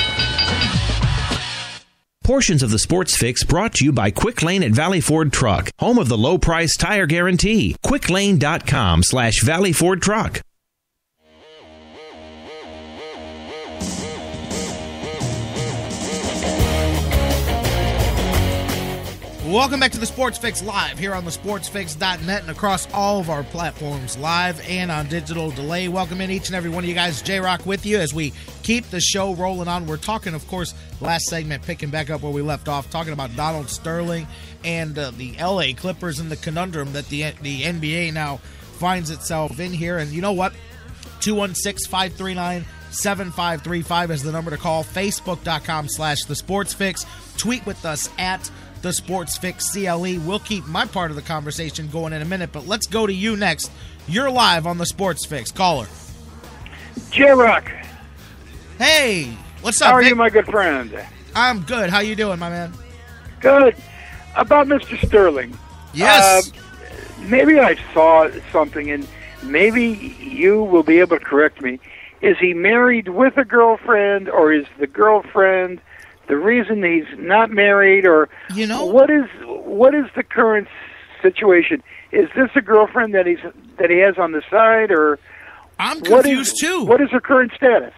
Portions 2.22 2.62
of 2.62 2.70
the 2.70 2.78
Sports 2.78 3.16
Fix 3.16 3.42
brought 3.42 3.72
to 3.76 3.84
you 3.86 3.92
by 3.92 4.10
Quick 4.10 4.42
Lane 4.42 4.62
at 4.62 4.72
Valley 4.72 5.00
Ford 5.00 5.32
Truck, 5.32 5.70
home 5.78 5.98
of 5.98 6.10
the 6.10 6.18
low 6.18 6.36
price 6.36 6.76
tire 6.76 7.06
guarantee. 7.06 7.74
Quicklane.com 7.82 9.02
slash 9.02 9.42
Valley 9.42 9.72
Ford 9.72 10.02
Truck. 10.02 10.42
Welcome 19.48 19.80
back 19.80 19.92
to 19.92 19.98
the 19.98 20.04
Sports 20.04 20.36
Fix 20.36 20.62
Live 20.62 20.98
here 20.98 21.14
on 21.14 21.24
the 21.24 21.30
sportsfix.net 21.30 22.42
and 22.42 22.50
across 22.50 22.86
all 22.92 23.18
of 23.18 23.30
our 23.30 23.42
platforms, 23.44 24.18
live 24.18 24.60
and 24.68 24.90
on 24.90 25.06
digital 25.08 25.50
delay. 25.50 25.88
Welcome 25.88 26.20
in 26.20 26.30
each 26.30 26.48
and 26.48 26.54
every 26.54 26.68
one 26.68 26.84
of 26.84 26.88
you 26.88 26.94
guys. 26.94 27.22
J 27.22 27.40
Rock 27.40 27.64
with 27.64 27.86
you 27.86 27.96
as 27.96 28.12
we 28.12 28.34
keep 28.62 28.84
the 28.90 29.00
show 29.00 29.34
rolling 29.34 29.66
on. 29.66 29.86
We're 29.86 29.96
talking, 29.96 30.34
of 30.34 30.46
course, 30.48 30.74
last 31.00 31.28
segment, 31.28 31.62
picking 31.62 31.88
back 31.88 32.10
up 32.10 32.20
where 32.20 32.30
we 32.30 32.42
left 32.42 32.68
off, 32.68 32.90
talking 32.90 33.14
about 33.14 33.34
Donald 33.36 33.70
Sterling 33.70 34.26
and 34.64 34.98
uh, 34.98 35.12
the 35.12 35.34
LA 35.40 35.72
Clippers 35.74 36.18
and 36.18 36.30
the 36.30 36.36
conundrum 36.36 36.92
that 36.92 37.08
the, 37.08 37.30
the 37.40 37.62
NBA 37.62 38.12
now 38.12 38.36
finds 38.74 39.08
itself 39.08 39.58
in 39.60 39.72
here. 39.72 39.96
And 39.96 40.10
you 40.10 40.20
know 40.20 40.32
what? 40.32 40.52
216 41.20 41.90
539 41.90 42.66
7535 42.90 44.10
is 44.10 44.22
the 44.22 44.32
number 44.32 44.50
to 44.50 44.58
call. 44.58 44.84
Facebook.com 44.84 45.88
slash 45.88 46.24
the 46.24 46.34
sports 46.34 46.74
fix. 46.74 47.06
Tweet 47.38 47.64
with 47.64 47.86
us 47.86 48.10
at 48.18 48.50
the 48.82 48.92
Sports 48.92 49.36
Fix 49.36 49.70
CLE. 49.70 50.20
We'll 50.20 50.38
keep 50.38 50.66
my 50.66 50.84
part 50.86 51.10
of 51.10 51.16
the 51.16 51.22
conversation 51.22 51.88
going 51.88 52.12
in 52.12 52.22
a 52.22 52.24
minute, 52.24 52.50
but 52.52 52.66
let's 52.66 52.86
go 52.86 53.06
to 53.06 53.12
you 53.12 53.36
next. 53.36 53.70
You're 54.06 54.30
live 54.30 54.66
on 54.66 54.78
the 54.78 54.86
Sports 54.86 55.26
Fix. 55.26 55.50
Caller. 55.52 55.86
J 57.10 57.30
Rock. 57.30 57.70
Hey, 58.78 59.36
what's 59.60 59.80
up? 59.82 59.88
How 59.88 59.94
are 59.94 60.02
Nick? 60.02 60.10
you, 60.10 60.16
my 60.16 60.30
good 60.30 60.46
friend? 60.46 61.04
I'm 61.34 61.62
good. 61.62 61.90
How 61.90 62.00
you 62.00 62.14
doing, 62.14 62.38
my 62.38 62.48
man? 62.48 62.72
Good. 63.40 63.76
About 64.36 64.66
Mr. 64.66 65.04
Sterling. 65.06 65.56
Yes. 65.94 66.48
Uh, 66.48 67.22
maybe 67.22 67.58
I 67.58 67.76
saw 67.92 68.28
something, 68.52 68.90
and 68.90 69.06
maybe 69.42 70.16
you 70.20 70.62
will 70.62 70.82
be 70.82 71.00
able 71.00 71.18
to 71.18 71.24
correct 71.24 71.60
me. 71.60 71.80
Is 72.20 72.36
he 72.38 72.54
married 72.54 73.08
with 73.08 73.36
a 73.36 73.44
girlfriend, 73.44 74.28
or 74.28 74.52
is 74.52 74.66
the 74.78 74.86
girlfriend 74.86 75.80
the 76.28 76.36
reason 76.36 76.82
he's 76.82 77.18
not 77.18 77.50
married, 77.50 78.06
or 78.06 78.28
you 78.54 78.66
know 78.66 78.84
what 78.84 79.10
is 79.10 79.24
what 79.44 79.94
is 79.94 80.04
the 80.14 80.22
current 80.22 80.68
situation. 81.22 81.82
Is 82.12 82.28
this 82.36 82.50
a 82.54 82.60
girlfriend 82.60 83.14
that 83.14 83.26
he's 83.26 83.38
that 83.78 83.90
he 83.90 83.98
has 83.98 84.16
on 84.18 84.32
the 84.32 84.42
side, 84.50 84.90
or 84.90 85.18
I'm 85.78 86.00
confused 86.00 86.54
is, 86.54 86.60
too. 86.60 86.84
What 86.84 87.00
is 87.00 87.10
her 87.10 87.20
current 87.20 87.52
status? 87.56 87.92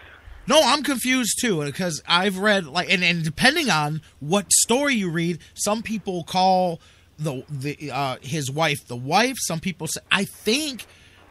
No, 0.47 0.61
I'm 0.63 0.83
confused 0.83 1.39
too 1.41 1.63
because 1.65 2.03
I've 2.09 2.39
read 2.39 2.67
like 2.67 2.91
and, 2.91 3.05
and 3.05 3.23
depending 3.23 3.71
on 3.71 4.03
what 4.19 4.51
story 4.53 4.95
you 4.95 5.11
read, 5.11 5.39
some 5.55 5.83
people 5.83 6.25
call 6.25 6.81
the 7.19 7.45
the 7.49 7.91
uh, 7.93 8.17
his 8.23 8.51
wife 8.51 8.87
the 8.87 8.97
wife. 8.97 9.37
Some 9.39 9.61
people 9.61 9.87
say 9.87 10.01
I 10.11 10.25
think 10.25 10.87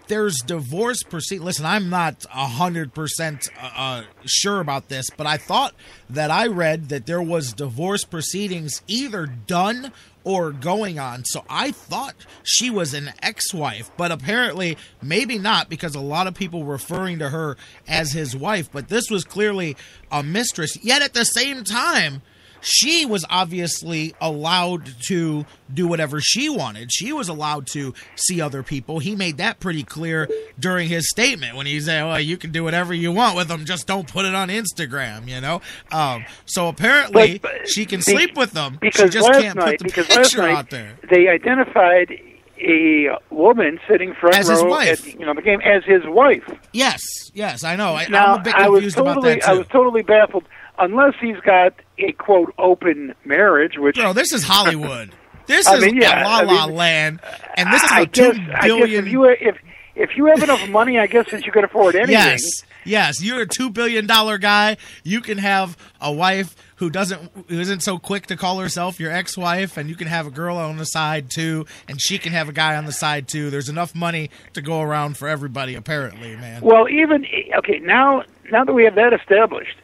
there's 0.10 0.38
divorce 0.45 1.02
proceed. 1.04 1.39
Listen, 1.39 1.65
I'm 1.65 1.89
not 1.89 2.26
hundred 2.26 2.93
percent 2.93 3.48
uh, 3.60 4.04
sure 4.26 4.60
about 4.60 4.89
this, 4.89 5.10
but 5.15 5.26
I 5.26 5.38
thought 5.38 5.74
that 6.10 6.30
I 6.30 6.48
read 6.48 6.89
that 6.89 7.06
there 7.06 7.22
was 7.22 7.54
divorce 7.54 8.04
proceedings 8.04 8.82
either 8.88 9.26
done 9.26 9.93
or 10.26 10.52
going 10.52 11.00
on. 11.00 11.24
So 11.24 11.45
I 11.50 11.72
thought 11.72 12.13
she 12.43 12.69
was 12.69 12.93
an 12.93 13.13
ex-wife, 13.24 13.89
but 13.95 14.12
apparently 14.12 14.78
maybe 15.02 15.39
not 15.39 15.69
because 15.69 15.95
a 15.95 16.02
lot 16.02 16.28
of 16.28 16.34
people 16.34 16.65
referring 16.65 17.19
to 17.19 17.30
her 17.30 17.56
as 17.88 18.12
his 18.12 18.36
wife, 18.36 18.69
but 18.72 18.89
this 18.89 19.10
was 19.10 19.24
clearly 19.24 19.78
a 20.12 20.22
mistress. 20.22 20.78
Yet 20.84 21.02
at 21.02 21.13
the 21.13 21.24
same 21.24 21.63
time, 21.63 22.22
she 22.62 23.06
was 23.06 23.26
obviously 23.30 24.13
allowed 24.22 24.86
to 25.08 25.45
do 25.74 25.88
whatever 25.88 26.19
she 26.22 26.50
wanted. 26.50 26.91
She 26.91 27.13
was 27.13 27.30
allowed 27.30 27.67
to 27.74 27.93
see 28.15 28.41
other 28.41 28.63
people. 28.63 29.00
He 29.00 29.15
made 29.15 29.38
that 29.38 29.60
pretty 29.60 29.84
clear 29.84 30.28
during 30.60 30.88
his 30.89 31.10
statement 31.10 31.56
when 31.56 31.65
he 31.65 31.80
said, 31.80 32.04
"Well, 32.04 32.19
you 32.19 32.38
can 32.38 32.52
do 32.52 32.63
whatever 32.63 32.93
you 32.93 33.12
want 33.12 33.36
with 33.36 33.48
them, 33.48 33.65
just 33.65 33.88
don't 33.88 34.08
put 34.12 34.26
it 34.26 34.36
on 34.36 34.50
Instagram." 34.50 35.28
You 35.28 35.41
know. 35.41 35.62
Um, 35.91 36.26
so 36.45 36.67
apparently, 36.67 37.39
But- 37.39 37.52
but 37.60 37.69
she 37.69 37.86
can 37.86 38.02
sleep 38.02 38.36
with 38.38 38.52
them. 38.52 38.78
Because 38.82 39.10
she 39.12 39.19
just 39.19 39.28
last 39.28 39.41
can't 39.41 39.58
night, 39.58 39.80
put 39.80 39.93
the 39.93 40.04
picture 40.04 40.38
night 40.41 40.56
out 40.56 40.69
there. 40.69 40.98
they 41.10 41.28
identified 41.28 42.19
a 42.62 43.08
woman 43.30 43.80
sitting 43.88 44.13
front 44.19 44.36
As 44.38 44.50
row 44.50 44.56
his 44.56 44.63
wife. 44.63 45.08
at 45.08 45.19
you 45.19 45.26
know 45.26 45.34
the 45.34 45.41
game 45.41 45.62
as 45.62 45.84
his 45.86 46.02
wife. 46.06 46.43
Yes, 46.74 47.00
yes, 47.34 47.63
I 47.63 47.76
know. 47.78 47.95
I, 47.95 48.08
now 48.10 48.34
I'm 48.34 48.39
a 48.41 48.43
bit 48.43 48.54
I 48.54 48.67
was 48.67 48.80
confused 48.80 48.98
totally 48.98 49.12
about 49.13 49.24
that 49.24 49.45
too. 49.45 49.52
I 49.52 49.58
was 49.58 49.67
totally 49.67 50.02
baffled. 50.04 50.43
Unless 50.80 51.15
he's 51.22 51.39
got 51.42 51.74
a 51.98 52.12
quote 52.13 52.54
open 52.58 53.13
marriage, 53.26 53.78
which 53.78 53.96
Bro, 53.96 54.13
this 54.13 54.34
is 54.34 54.44
Hollywood. 54.44 55.12
This 55.48 55.65
I 55.65 55.78
is 55.78 55.86
mean, 55.86 55.96
yeah, 55.96 56.24
La 56.26 56.38
I 56.38 56.44
La 56.44 56.68
mean, 56.68 56.76
Land, 56.76 57.20
and 57.58 57.74
this 57.74 57.84
is 57.84 57.92
I 57.92 58.02
a 58.02 58.06
two 58.06 58.34
guess, 58.34 58.62
billion. 58.62 58.86
I 58.86 58.88
guess 58.88 59.00
if 59.00 59.08
you 59.08 59.24
if 59.26 59.58
if 59.96 60.10
you 60.15 60.26
have 60.28 60.44
enough 60.44 60.70
money, 60.70 61.00
I 61.00 61.08
guess 61.08 61.32
that 61.32 61.44
you 61.44 61.52
can 61.52 61.63
afford 61.63 61.96
anything. 61.96 62.13
Yes, 62.13 62.44
yes. 62.86 63.24
You're 63.24 63.42
a 63.42 63.48
two 63.48 63.72
billion 63.72 64.06
dollar 64.06 64.38
guy. 64.38 64.78
You 65.04 65.22
can 65.22 65.39
have 65.39 65.76
a 66.00 66.13
wife 66.13 66.56
who 66.76 66.92
doesn't 66.92 67.32
who 67.50 67.60
isn't 67.60 67.80
so 67.82 67.98
quick 67.98 68.28
to 68.28 68.38
call 68.38 68.60
herself 68.60 69.00
your 69.00 69.12
ex 69.12 69.36
wife, 69.36 69.76
and 69.76 69.89
you 69.89 69.96
can 69.96 70.06
have 70.08 70.28
a 70.28 70.32
girl 70.32 70.56
on 70.56 70.78
the 70.78 70.86
side 70.86 71.32
too, 71.32 71.65
and 71.88 72.00
she 72.00 72.20
can 72.20 72.32
have 72.32 72.48
a 72.48 72.54
guy 72.54 72.76
on 72.76 72.86
the 72.86 72.92
side 72.92 73.28
too. 73.28 73.50
There's 73.50 73.70
enough 73.70 73.96
money 73.96 74.30
to 74.54 74.62
go 74.62 74.82
around 74.82 75.18
for 75.18 75.28
everybody, 75.28 75.74
apparently, 75.74 76.36
man. 76.36 76.62
Well, 76.62 76.88
even 76.88 77.26
okay 77.58 77.80
now 77.80 78.22
now 78.52 78.63
that 78.65 78.74
we 78.74 78.84
have 78.84 78.94
that 78.96 79.13
established, 79.13 79.78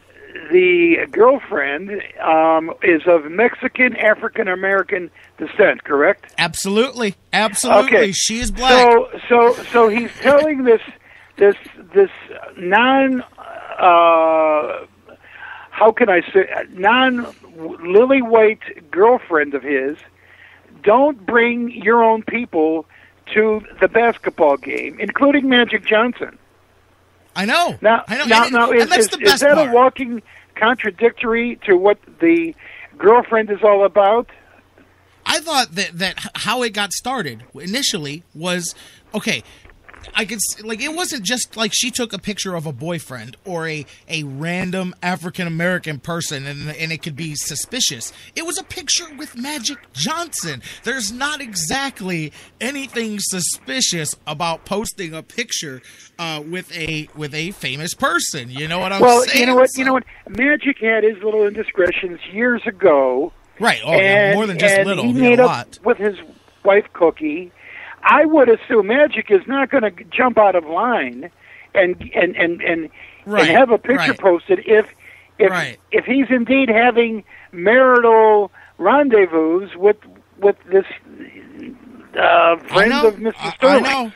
the 0.52 1.06
girlfriend 1.12 2.02
um, 2.22 2.72
is 2.84 3.02
of 3.08 3.32
Mexican 3.32 3.96
African 3.96 4.48
American 4.48 5.10
descent, 5.38 5.84
correct? 5.84 6.34
Absolutely, 6.38 7.16
absolutely. 7.34 7.98
Okay. 7.98 8.12
She 8.12 8.40
is 8.40 8.52
black. 8.52 8.72
So 8.72 9.10
so 9.28 9.54
so 9.72 9.88
he's 9.90 10.12
telling 10.22 10.64
this 10.64 10.82
this 11.38 11.56
this 11.94 12.12
non 12.58 13.22
uh, 13.78 14.86
how 15.72 15.92
can 15.92 16.10
I 16.10 16.22
say 16.32 16.48
non 16.72 17.28
lily 17.58 18.22
white 18.22 18.92
girlfriend 18.92 19.54
of 19.54 19.64
his, 19.64 19.98
don't 20.84 21.26
bring 21.26 21.72
your 21.72 22.04
own 22.04 22.24
people 22.24 22.86
to 23.34 23.62
the 23.82 23.88
basketball 23.88 24.58
game, 24.58 24.98
including 25.00 25.50
Magic 25.50 25.86
Johnson. 25.86 26.38
I 27.36 27.46
know. 27.46 27.78
Now, 27.82 28.04
I 28.08 28.18
know. 28.18 28.26
now, 28.26 28.44
and, 28.44 28.54
now 28.54 28.72
is, 28.72 28.88
that's 28.88 29.06
is, 29.06 29.10
the 29.10 29.22
is 29.22 29.32
best 29.32 29.42
that 29.42 29.56
part. 29.56 29.70
a 29.70 29.74
walking 29.74 30.22
contradictory 30.56 31.60
to 31.66 31.76
what 31.76 31.98
the 32.20 32.56
girlfriend 32.98 33.50
is 33.50 33.60
all 33.64 33.86
about? 33.86 34.28
I 35.26 35.40
thought 35.40 35.72
that 35.74 35.98
that 35.98 36.30
how 36.36 36.64
it 36.64 36.74
got 36.74 36.94
started 36.94 37.44
initially 37.56 38.24
was 38.34 38.76
okay. 39.14 39.44
I 40.16 40.26
could 40.26 40.40
like 40.64 40.82
it 40.82 40.94
wasn't 40.94 41.24
just 41.24 41.58
like 41.58 41.72
she 41.74 41.92
took 41.92 42.14
a 42.14 42.20
picture 42.20 42.56
of 42.56 42.66
a 42.66 42.72
boyfriend 42.72 43.38
or 43.46 43.68
a 43.68 43.86
a 44.08 44.24
random 44.24 44.96
African 45.04 45.48
American 45.48 46.00
person 46.00 46.46
and 46.46 46.70
and 46.70 46.92
it 46.92 47.02
could 47.02 47.16
be 47.16 47.36
suspicious. 47.36 48.14
It 48.36 48.46
was 48.46 48.58
a 48.58 48.64
picture 48.64 49.14
with 49.18 49.38
Magic 49.38 49.78
Johnson. 49.94 50.62
There's 50.84 51.12
not 51.12 51.42
exactly 51.42 52.32
anything 52.62 53.18
suspicious 53.20 54.16
about 54.26 54.66
posting 54.66 55.14
a 55.14 55.22
picture 55.22 55.82
uh, 56.18 56.42
with 56.50 56.72
a 56.76 57.10
with 57.16 57.34
a 57.34 57.52
famous 57.52 57.94
person. 57.94 58.50
You 58.50 58.68
know 58.68 58.80
what 58.80 58.94
I'm 58.94 59.02
well, 59.02 59.22
saying? 59.22 59.28
Well, 59.32 59.40
you 59.40 59.46
know 59.46 59.56
what? 59.56 59.70
You 59.78 59.86
know 59.86 59.94
what? 59.94 60.04
Magic 60.30 60.78
had 60.80 61.04
his 61.04 61.22
little 61.24 61.46
indiscretions 61.46 62.20
years 62.32 62.62
ago. 62.66 63.34
Right. 63.60 63.82
Oh, 63.86 63.92
yeah, 63.92 64.28
and, 64.28 64.36
more 64.36 64.48
than 64.48 64.60
just 64.60 64.80
little. 64.86 65.06
He 65.06 65.14
made 65.14 65.40
a 65.40 65.46
lot. 65.46 65.80
with 65.84 65.98
his 65.98 66.16
wife 66.64 66.86
Cookie. 66.94 67.52
I 68.08 68.24
would 68.26 68.50
assume 68.50 68.88
Magic 68.88 69.32
is 69.32 69.42
not 69.48 69.70
going 69.72 69.84
to 69.84 70.04
jump 70.06 70.38
out 70.38 70.56
of 70.56 70.66
line 70.66 71.30
and 71.74 72.00
and 72.14 72.36
and 72.36 72.62
and, 72.62 72.90
Right, 73.26 73.48
and 73.50 73.58
have 73.58 73.72
a 73.72 73.78
picture 73.80 74.12
right. 74.12 74.20
posted 74.20 74.60
if 74.68 74.86
if 75.40 75.50
Right. 75.50 75.78
if 75.92 76.06
he's 76.06 76.28
indeed 76.30 76.70
having 76.70 77.24
marital 77.52 78.52
rendezvous 78.78 79.70
with 79.78 79.98
with 80.38 80.56
this 80.72 80.86
uh, 82.20 82.58
friend 82.58 82.94
of 82.94 83.16
Mr. 83.16 83.34
I- 83.40 83.56
I 83.62 83.80
know. 83.80 84.12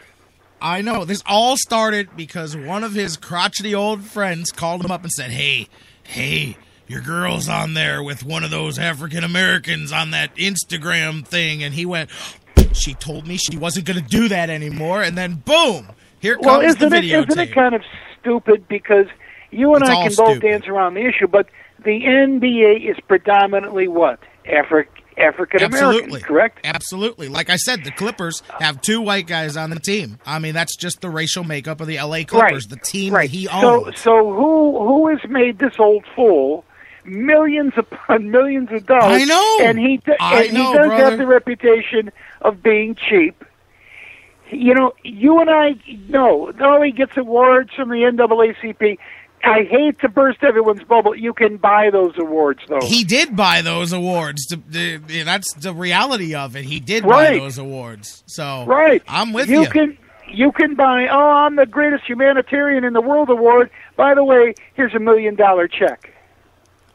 I 0.62 0.82
know. 0.82 1.06
This 1.06 1.24
all 1.26 1.56
started 1.58 2.10
because 2.18 2.56
one 2.56 2.84
of 2.84 2.94
his 2.94 3.16
crotchety 3.18 3.74
old 3.74 4.04
friends 4.04 4.52
called 4.52 4.84
him 4.84 4.92
up 4.92 5.04
and 5.04 5.12
said, 5.12 5.32
"Hey, 5.32 5.68
hey, 6.04 6.58
your 6.88 7.00
girl's 7.02 7.48
on 7.48 7.74
there 7.76 8.04
with 8.04 8.24
one 8.26 8.44
of 8.44 8.52
those 8.52 8.78
African 8.78 9.24
Americans 9.24 9.94
on 9.94 10.12
that 10.12 10.36
Instagram 10.36 11.26
thing," 11.26 11.64
and 11.64 11.74
he 11.74 11.86
went. 11.86 12.10
She 12.74 12.94
told 12.96 13.28
me 13.28 13.38
she 13.38 13.58
wasn't 13.58 13.86
going 13.88 14.02
to 14.02 14.08
do 14.10 14.28
that 14.30 14.50
anymore, 14.50 15.02
and 15.04 15.18
then 15.18 15.36
boom, 15.46 15.88
here 16.20 16.36
comes 16.36 16.46
well, 16.46 16.60
the 16.62 16.66
isn't 16.68 16.94
it, 16.94 17.04
isn't 17.06 17.40
it 17.40 17.54
kind 17.54 17.76
of 17.76 17.82
stupid 18.20 18.68
because 18.68 19.08
you 19.52 19.74
and 19.74 19.82
It's 19.84 19.90
I 19.90 19.94
can 20.08 20.16
both 20.16 20.32
stupid. 20.38 20.42
dance 20.42 20.68
around 20.68 20.94
the 20.94 21.06
issue, 21.08 21.28
but 21.28 21.48
the 21.84 22.02
NBA 22.04 22.90
is 22.90 22.98
predominantly 23.08 23.88
what 23.88 24.20
Afri- 24.46 24.86
African 25.18 25.64
American, 25.64 25.74
Absolutely. 25.74 26.22
correct? 26.22 26.60
Absolutely. 26.64 27.28
Like 27.30 27.50
I 27.50 27.56
said, 27.56 27.84
the 27.84 27.92
Clippers 27.92 28.42
have 28.60 28.82
two 28.82 29.02
white 29.02 29.28
guys 29.28 29.58
on 29.58 29.70
the 29.70 29.80
team. 29.80 30.20
I 30.26 30.40
mean, 30.40 30.54
that's 30.54 30.76
just 30.76 31.02
the 31.02 31.10
racial 31.10 31.44
makeup 31.44 31.82
of 31.82 31.88
the 31.88 31.98
LA 31.98 32.24
Clippers, 32.26 32.68
the 32.68 32.78
team 32.78 33.14
right. 33.14 33.30
that 33.30 33.36
he 33.36 33.48
owns. 33.48 34.00
so 34.00 34.12
so 34.12 34.34
who 34.34 34.78
who 34.80 35.08
has 35.10 35.20
made 35.30 35.60
this 35.60 35.74
old 35.80 36.06
fool 36.16 36.64
millions 37.06 37.74
upon 37.78 38.30
millions 38.32 38.70
of 38.72 38.86
dollars? 38.86 39.22
I 39.22 39.26
know. 39.26 39.58
and 39.64 39.80
he 39.80 40.00
I 40.20 40.44
and 40.46 40.54
know, 40.54 40.72
he 40.72 40.78
does 40.78 40.88
brother. 40.88 41.04
have 41.10 41.18
the 41.18 41.28
reputation 41.28 42.12
of 42.42 42.62
being 42.64 42.96
cheap. 42.96 43.44
You 44.52 44.74
know, 44.74 44.94
you 45.04 45.40
and 45.40 45.50
I 45.50 45.76
know. 46.08 46.52
Only 46.60 46.92
gets 46.92 47.16
awards 47.18 47.70
from 47.76 47.90
the 47.90 47.98
NAACP. 47.98 48.98
I 49.44 49.64
hate 49.64 50.00
to 50.00 50.10
burst 50.10 50.44
everyone's 50.44 50.84
bubble. 50.84 51.16
You 51.16 51.34
can 51.34 51.58
buy 51.58 51.92
those 51.92 52.18
awards, 52.18 52.60
though. 52.68 52.82
He 52.82 53.04
did 53.04 53.36
buy 53.36 53.62
those 53.62 53.94
awards. 53.94 54.48
That's 54.68 55.54
the 55.54 55.74
reality 55.74 56.36
of 56.36 56.56
it. 56.56 56.66
He 56.66 56.80
did 56.80 57.06
Right. 57.06 57.34
buy 57.34 57.40
those 57.40 57.58
awards. 57.58 58.24
So 58.26 58.66
Right. 58.66 59.02
I'm 59.08 59.32
with 59.32 59.50
you. 59.50 59.62
you. 59.62 59.70
can 59.70 59.98
you 60.32 60.52
can 60.52 60.76
buy. 60.76 61.08
Oh, 61.08 61.32
I'm 61.32 61.56
the 61.56 61.66
greatest 61.66 62.04
humanitarian 62.06 62.84
in 62.84 62.94
the 62.94 63.02
world 63.02 63.30
award. 63.30 63.70
By 63.96 64.14
the 64.14 64.24
way, 64.24 64.54
here's 64.76 64.94
a 64.94 65.00
million 65.00 65.36
dollar 65.36 65.68
check. 65.68 66.12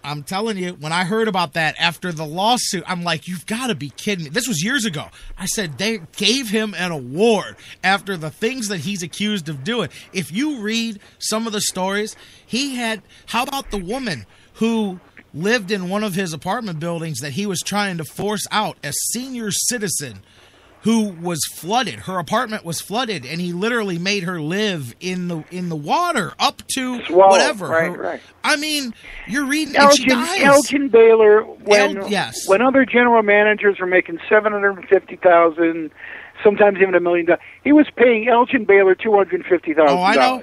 I'm 0.05 0.23
telling 0.23 0.59
you, 0.59 0.75
when 0.75 0.93
I 0.93 1.05
heard 1.05 1.29
about 1.29 1.55
that 1.55 1.75
after 1.81 2.12
the 2.12 2.27
lawsuit, 2.27 2.85
I'm 2.87 3.03
like, 3.03 3.27
you've 3.27 3.47
got 3.47 3.69
to 3.69 3.75
be 3.75 3.88
kidding 3.88 4.25
me. 4.25 4.31
This 4.31 4.47
was 4.47 4.62
years 4.62 4.85
ago. 4.85 5.07
I 5.38 5.47
said 5.47 5.79
they 5.79 6.01
gave 6.17 6.51
him 6.51 6.75
an 6.77 6.93
award 6.93 7.57
after 7.83 8.17
the 8.17 8.31
things 8.31 8.69
that 8.69 8.81
he's 8.81 9.03
accused 9.03 9.49
of 9.49 9.64
doing. 9.64 9.88
If 10.12 10.31
you 10.31 10.61
read 10.61 11.01
some 11.19 11.47
of 11.47 11.55
the 11.55 11.62
stories, 11.62 12.14
he 12.45 12.77
had. 12.77 13.03
How 13.27 13.45
about 13.45 13.71
the 13.71 13.79
woman 13.79 14.27
who 14.55 15.01
lived 15.33 15.71
in 15.71 15.88
one 15.88 16.05
of 16.05 16.14
his 16.14 16.33
apartment 16.33 16.79
buildings 16.79 17.21
that 17.21 17.33
he 17.33 17.47
was 17.47 17.61
trying 17.61 17.97
to 17.97 18.05
force 18.05 18.47
out, 18.51 18.77
a 18.85 18.93
senior 19.12 19.51
citizen? 19.51 20.23
Who 20.85 21.09
was 21.09 21.40
flooded. 21.55 21.94
Her 22.01 22.18
apartment 22.18 22.64
was 22.64 22.81
flooded, 22.81 23.27
and 23.27 23.40
he 23.40 23.53
literally 23.53 23.99
made 23.99 24.23
her 24.25 24.40
live 24.40 24.94
in 25.01 25.29
the 25.29 25.42
in 25.51 25.68
the 25.70 25.77
water 25.77 26.33
up 26.38 26.62
to 26.77 27.03
Swallow, 27.07 27.31
whatever. 27.31 27.66
right, 27.68 27.90
Her- 27.90 28.03
right. 28.03 28.20
I 28.44 28.57
mean, 28.57 28.94
you're 29.27 29.47
reading, 29.47 29.75
and 29.77 29.92
she 29.94 30.11
Elgin, 30.11 30.18
dies. 30.18 30.42
Elgin 30.42 30.88
Baylor, 30.88 31.42
when 31.42 31.97
El- 31.99 32.11
yes. 32.11 32.47
when 32.49 32.62
other 32.62 32.85
general 32.85 33.23
managers 33.23 33.79
were 33.81 33.87
making 33.87 34.19
seven 34.29 34.52
hundred 34.52 34.77
and 34.79 34.88
fifty 34.88 35.17
thousand, 35.17 35.90
sometimes 36.42 36.79
even 36.81 36.94
a 36.94 37.00
million 37.00 37.27
dollars, 37.27 37.40
he 37.65 37.73
was 37.73 37.87
paying 37.96 38.29
Elgin 38.29 38.65
Baylor 38.65 38.94
two 38.94 39.13
hundred 39.17 39.44
fifty 39.46 39.73
thousand 39.75 39.96
Oh, 39.98 40.02
I 40.02 40.15
know. 40.15 40.42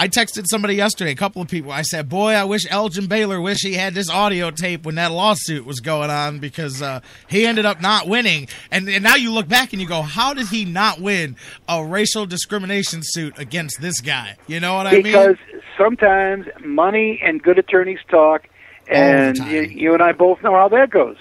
I 0.00 0.06
texted 0.06 0.44
somebody 0.48 0.76
yesterday, 0.76 1.10
a 1.10 1.16
couple 1.16 1.42
of 1.42 1.48
people. 1.48 1.72
I 1.72 1.82
said, 1.82 2.08
"Boy, 2.08 2.32
I 2.32 2.44
wish 2.44 2.64
Elgin 2.70 3.08
Baylor 3.08 3.40
wish 3.40 3.62
he 3.62 3.74
had 3.74 3.94
this 3.94 4.08
audio 4.08 4.52
tape 4.52 4.86
when 4.86 4.94
that 4.94 5.10
lawsuit 5.10 5.66
was 5.66 5.80
going 5.80 6.08
on 6.08 6.38
because 6.38 6.80
uh, 6.80 7.00
he 7.26 7.44
ended 7.44 7.66
up 7.66 7.80
not 7.80 8.06
winning." 8.06 8.46
And, 8.70 8.88
and 8.88 9.02
now 9.02 9.16
you 9.16 9.32
look 9.32 9.48
back 9.48 9.72
and 9.72 9.82
you 9.82 9.88
go, 9.88 10.02
"How 10.02 10.34
did 10.34 10.46
he 10.46 10.64
not 10.64 11.00
win 11.00 11.34
a 11.68 11.84
racial 11.84 12.26
discrimination 12.26 13.00
suit 13.02 13.36
against 13.40 13.80
this 13.80 14.00
guy?" 14.00 14.36
You 14.46 14.60
know 14.60 14.76
what 14.76 14.86
I 14.86 14.92
mean? 14.92 15.02
because 15.02 15.36
sometimes 15.76 16.46
money 16.64 17.20
and 17.20 17.42
good 17.42 17.58
attorneys 17.58 17.98
talk, 18.08 18.48
and 18.86 19.36
you, 19.38 19.62
you 19.62 19.94
and 19.94 20.02
I 20.02 20.12
both 20.12 20.40
know 20.44 20.54
how 20.54 20.68
that 20.68 20.90
goes. 20.90 21.16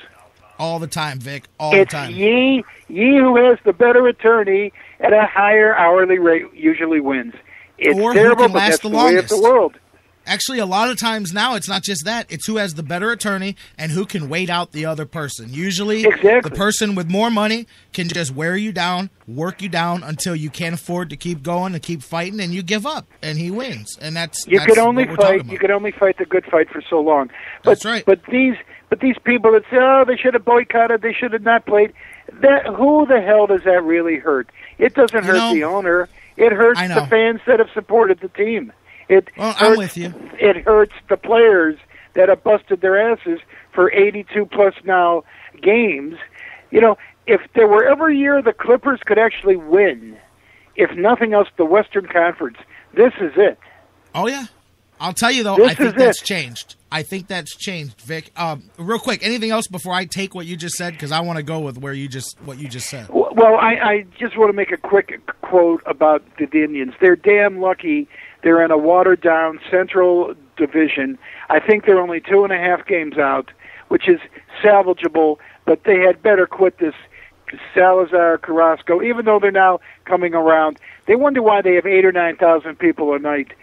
All 0.60 0.78
the 0.78 0.86
time, 0.86 1.18
Vic. 1.18 1.46
All 1.60 1.74
it's 1.74 1.92
the 1.92 1.98
time. 1.98 2.12
ye 2.12 2.64
ye 2.90 3.18
who 3.18 3.38
has 3.38 3.58
the 3.66 3.74
better 3.74 4.08
attorney 4.08 4.72
at 5.00 5.14
a 5.14 5.26
higher 5.26 5.76
hourly 5.76 6.20
rate 6.20 6.46
usually 6.54 7.00
wins. 7.00 7.34
It's 7.78 7.98
or 8.00 8.14
who 8.14 8.20
terrible, 8.20 8.44
can 8.46 8.54
but 8.54 8.60
last 8.60 8.82
the 8.82 8.90
the 8.90 8.96
longest. 8.96 9.30
the 9.30 9.42
world. 9.42 9.78
Actually, 10.30 10.60
a 10.60 10.66
lot 10.66 10.90
of 10.90 11.00
times 11.00 11.32
now 11.32 11.56
it's 11.56 11.70
not 11.70 11.84
just 11.84 12.04
that; 12.04 12.26
it's 12.30 12.46
who 12.46 12.58
has 12.58 12.74
the 12.74 12.84
better 12.84 13.12
attorney 13.12 13.56
and 13.78 13.94
who 13.94 14.06
can 14.06 14.28
wait 14.28 14.50
out 14.50 14.74
the 14.74 14.86
other 14.86 15.06
person. 15.06 15.48
Usually, 15.54 16.02
the 16.04 16.52
person 16.54 16.96
with 16.96 17.10
more 17.10 17.32
money 17.32 17.66
can 17.94 18.10
just 18.10 18.36
wear 18.36 18.58
you 18.58 18.74
down, 18.74 19.10
work 19.26 19.62
you 19.62 19.70
down 19.70 20.04
until 20.04 20.36
you 20.36 20.50
can't 20.50 20.76
afford 20.76 21.10
to 21.12 21.16
keep 21.16 21.44
going 21.44 21.74
and 21.74 21.82
keep 21.82 22.04
fighting, 22.04 22.42
and 22.42 22.54
you 22.54 22.62
give 22.62 22.86
up, 22.86 23.08
and 23.22 23.38
he 23.38 23.50
wins. 23.52 23.98
And 24.02 24.18
that's 24.18 24.46
You 24.48 24.60
that's 24.60 24.74
can 24.74 24.86
only 24.86 25.06
fight. 25.16 25.46
You 25.46 25.58
could 25.58 25.72
only 25.72 25.92
fight 25.92 26.18
the 26.18 26.26
good 26.26 26.44
fight 26.46 26.70
for 26.70 26.82
so 26.82 27.00
long. 27.00 27.28
But, 27.64 27.70
That's 27.72 27.86
right. 27.86 28.04
But 28.06 28.20
these, 28.30 28.56
but 28.90 29.00
these 29.00 29.16
people 29.24 29.54
that 29.54 29.64
say, 29.72 29.78
"Oh, 29.80 30.04
they 30.06 30.18
should 30.18 30.34
have 30.34 30.44
boycotted. 30.44 31.02
They 31.04 31.14
should 31.14 31.32
have 31.32 31.44
not 31.44 31.66
played." 31.66 31.94
That 32.42 32.66
who 32.66 33.06
the 33.06 33.22
hell 33.22 33.48
does 33.48 33.64
that 33.64 33.82
really 33.82 34.18
hurt? 34.18 34.50
It 34.78 34.94
doesn't 34.94 35.24
You 35.24 35.32
hurt 35.32 35.38
know- 35.38 35.54
the 35.54 35.64
owner. 35.64 36.10
It 36.38 36.52
hurts 36.54 36.80
the 36.80 37.08
fans 37.08 37.42
that 37.48 37.60
have 37.60 37.70
supported 37.74 38.20
the 38.20 38.30
team. 38.30 38.72
It 39.10 39.30
Well, 39.38 39.54
hurts, 39.54 39.62
I'm 39.62 39.78
with 39.78 39.98
you. 39.98 40.14
It 40.40 40.58
hurts 40.66 40.94
the 41.10 41.18
players 41.18 41.78
that 42.14 42.30
have 42.30 42.44
busted 42.44 42.82
their 42.82 43.12
asses 43.12 43.40
for 43.72 43.92
82 43.92 44.46
plus 44.46 44.74
now 44.84 45.24
games. 45.62 46.16
You 46.72 46.82
know, 46.82 46.98
if 47.26 47.42
there 47.56 47.68
were 47.68 47.86
ever 47.86 48.10
a 48.10 48.16
year 48.16 48.42
the 48.42 48.54
Clippers 48.54 49.00
could 49.06 49.18
actually 49.18 49.56
win, 49.56 50.18
if 50.76 50.92
nothing 50.96 51.34
else, 51.34 51.48
the 51.58 51.66
Western 51.66 52.08
Conference. 52.08 52.58
This 52.94 53.14
is 53.20 53.34
it. 53.36 53.58
Oh 54.16 54.28
yeah, 54.28 54.46
I'll 55.00 55.14
tell 55.14 55.32
you 55.32 55.44
though. 55.44 55.56
This 55.56 55.72
I 55.72 55.74
think 55.74 55.96
that's 55.96 56.22
it. 56.22 56.26
changed. 56.26 56.76
I 56.92 57.04
think 57.04 57.28
that's 57.28 57.56
changed, 57.56 58.00
Vic. 58.02 58.32
Um, 58.38 58.70
real 58.78 59.00
quick, 59.00 59.26
anything 59.26 59.52
else 59.52 59.68
before 59.68 59.94
I 59.94 60.06
take 60.06 60.34
what 60.34 60.46
you 60.46 60.56
just 60.56 60.76
said? 60.76 60.94
Because 60.94 61.12
I 61.12 61.20
want 61.20 61.38
to 61.38 61.44
go 61.44 61.60
with 61.60 61.78
where 61.78 61.94
you 61.94 62.08
just 62.08 62.38
what 62.46 62.60
you 62.60 62.68
just 62.68 62.90
said. 62.90 63.10
Well, 63.10 63.58
I, 63.58 63.74
I 63.76 64.06
just 64.18 64.38
want 64.38 64.50
to 64.50 64.54
make 64.54 64.72
a 64.72 64.78
quick 64.78 65.20
quote 65.42 65.84
about 65.86 66.24
the 66.38 66.46
Indians. 66.46 66.94
They're 67.00 67.16
damn 67.16 67.60
lucky 67.60 68.08
they're 68.44 68.64
in 68.64 68.72
a 68.72 68.78
watered 68.78 69.22
down 69.22 69.60
Central 69.70 70.34
Division. 70.58 71.18
I 71.50 71.60
think 71.60 71.86
they're 71.86 72.00
only 72.00 72.22
two 72.22 72.44
and 72.44 72.54
a 72.54 72.58
half 72.58 72.86
games 72.86 73.18
out, 73.18 73.52
which 73.90 74.08
is 74.08 74.20
salvageable, 74.64 75.38
but 75.66 75.84
they 75.84 76.00
had 76.00 76.22
better 76.22 76.48
quit 76.48 76.78
this 76.80 76.94
Salazar 77.74 78.38
Carrasco, 78.38 79.02
even 79.02 79.26
though 79.26 79.40
they're 79.40 79.52
now 79.52 79.80
coming 80.06 80.34
around. 80.34 80.80
They 81.08 81.16
wonder 81.16 81.42
why 81.42 81.62
they 81.62 81.76
have 81.76 81.86
eight 81.86 82.06
or 82.06 82.12
nine 82.12 82.36
thousand 82.36 82.78
people 82.80 83.14
a 83.14 83.20
night. 83.20 83.54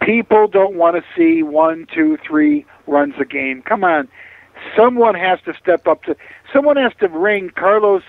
People 0.00 0.48
don't 0.48 0.76
want 0.76 0.96
to 0.96 1.02
see 1.16 1.42
one, 1.42 1.86
two, 1.94 2.18
three 2.26 2.64
runs 2.86 3.14
a 3.20 3.24
game. 3.24 3.62
Come 3.62 3.84
on. 3.84 4.08
Someone 4.76 5.14
has 5.14 5.40
to 5.42 5.54
step 5.54 5.86
up 5.86 6.02
to 6.04 6.16
someone 6.52 6.76
has 6.76 6.92
to 7.00 7.08
ring 7.08 7.50
Carlos 7.54 8.02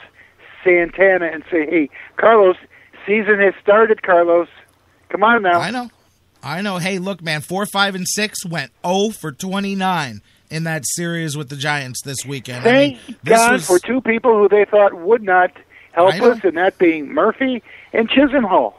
Santana 0.63 1.27
and 1.27 1.43
say, 1.51 1.65
Hey, 1.65 1.89
Carlos, 2.17 2.55
season 3.05 3.39
has 3.39 3.53
started, 3.61 4.03
Carlos. 4.03 4.47
Come 5.09 5.23
on 5.23 5.43
now. 5.43 5.59
I 5.59 5.71
know. 5.71 5.89
I 6.43 6.61
know. 6.61 6.77
Hey, 6.77 6.97
look, 6.97 7.21
man, 7.21 7.41
four, 7.41 7.65
five, 7.65 7.93
and 7.95 8.07
six 8.07 8.45
went 8.45 8.71
0 8.85 9.09
for 9.11 9.31
29 9.31 10.21
in 10.49 10.63
that 10.63 10.83
series 10.85 11.37
with 11.37 11.49
the 11.49 11.55
Giants 11.55 12.01
this 12.03 12.25
weekend. 12.25 12.59
I 12.59 12.63
Thank 12.63 13.07
mean, 13.07 13.17
this 13.23 13.37
God 13.37 13.51
was, 13.53 13.67
for 13.67 13.79
two 13.79 14.01
people 14.01 14.37
who 14.37 14.49
they 14.49 14.65
thought 14.65 14.93
would 14.93 15.21
not 15.21 15.51
help 15.91 16.15
us, 16.15 16.43
and 16.43 16.57
that 16.57 16.77
being 16.77 17.13
Murphy 17.13 17.61
and 17.93 18.09
Chisenhall. 18.09 18.73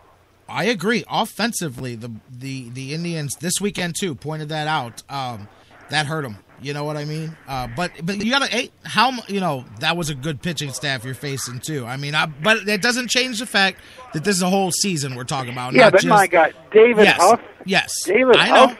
I 0.53 0.65
agree. 0.65 1.05
Offensively, 1.11 1.97
the 1.97 2.11
the 2.31 2.69
the 2.71 2.93
Indians 2.93 3.35
this 3.41 3.55
weekend 3.61 3.97
too 3.99 4.15
pointed 4.15 4.51
that 4.51 4.69
out. 4.69 5.03
Um, 5.09 5.49
that 5.91 6.07
hurt 6.07 6.23
them. 6.23 6.39
You 6.61 6.75
know 6.75 6.85
what 6.85 6.97
I 6.97 7.05
mean? 7.05 7.37
Uh, 7.49 7.69
but 7.75 7.93
but 8.03 8.23
you 8.25 8.31
gotta 8.31 8.47
hey, 8.47 8.71
how 8.85 9.13
you 9.29 9.41
know 9.41 9.65
that 9.81 9.97
was 9.97 10.11
a 10.11 10.15
good 10.15 10.43
pitching 10.43 10.73
staff 10.73 11.05
you're 11.05 11.15
facing 11.15 11.59
too. 11.59 11.85
I 11.87 11.97
mean, 11.97 12.15
I, 12.15 12.27
but 12.27 12.69
it 12.69 12.83
doesn't 12.83 13.11
change 13.11 13.41
the 13.41 13.47
fact 13.47 13.81
that 14.13 14.25
this 14.25 14.37
is 14.37 14.43
a 14.43 14.49
whole 14.49 14.71
season 14.71 15.17
we're 15.17 15.25
talking 15.25 15.53
about. 15.53 15.73
yeah, 15.73 15.91
but 15.91 16.03
just, 16.03 16.07
my 16.07 16.27
God, 16.27 16.55
David 16.71 17.05
yes, 17.05 17.17
Huff. 17.19 17.41
Yes, 17.65 17.93
David 18.05 18.37
I 18.37 18.49
know. 18.49 18.67
Huff. 18.69 18.79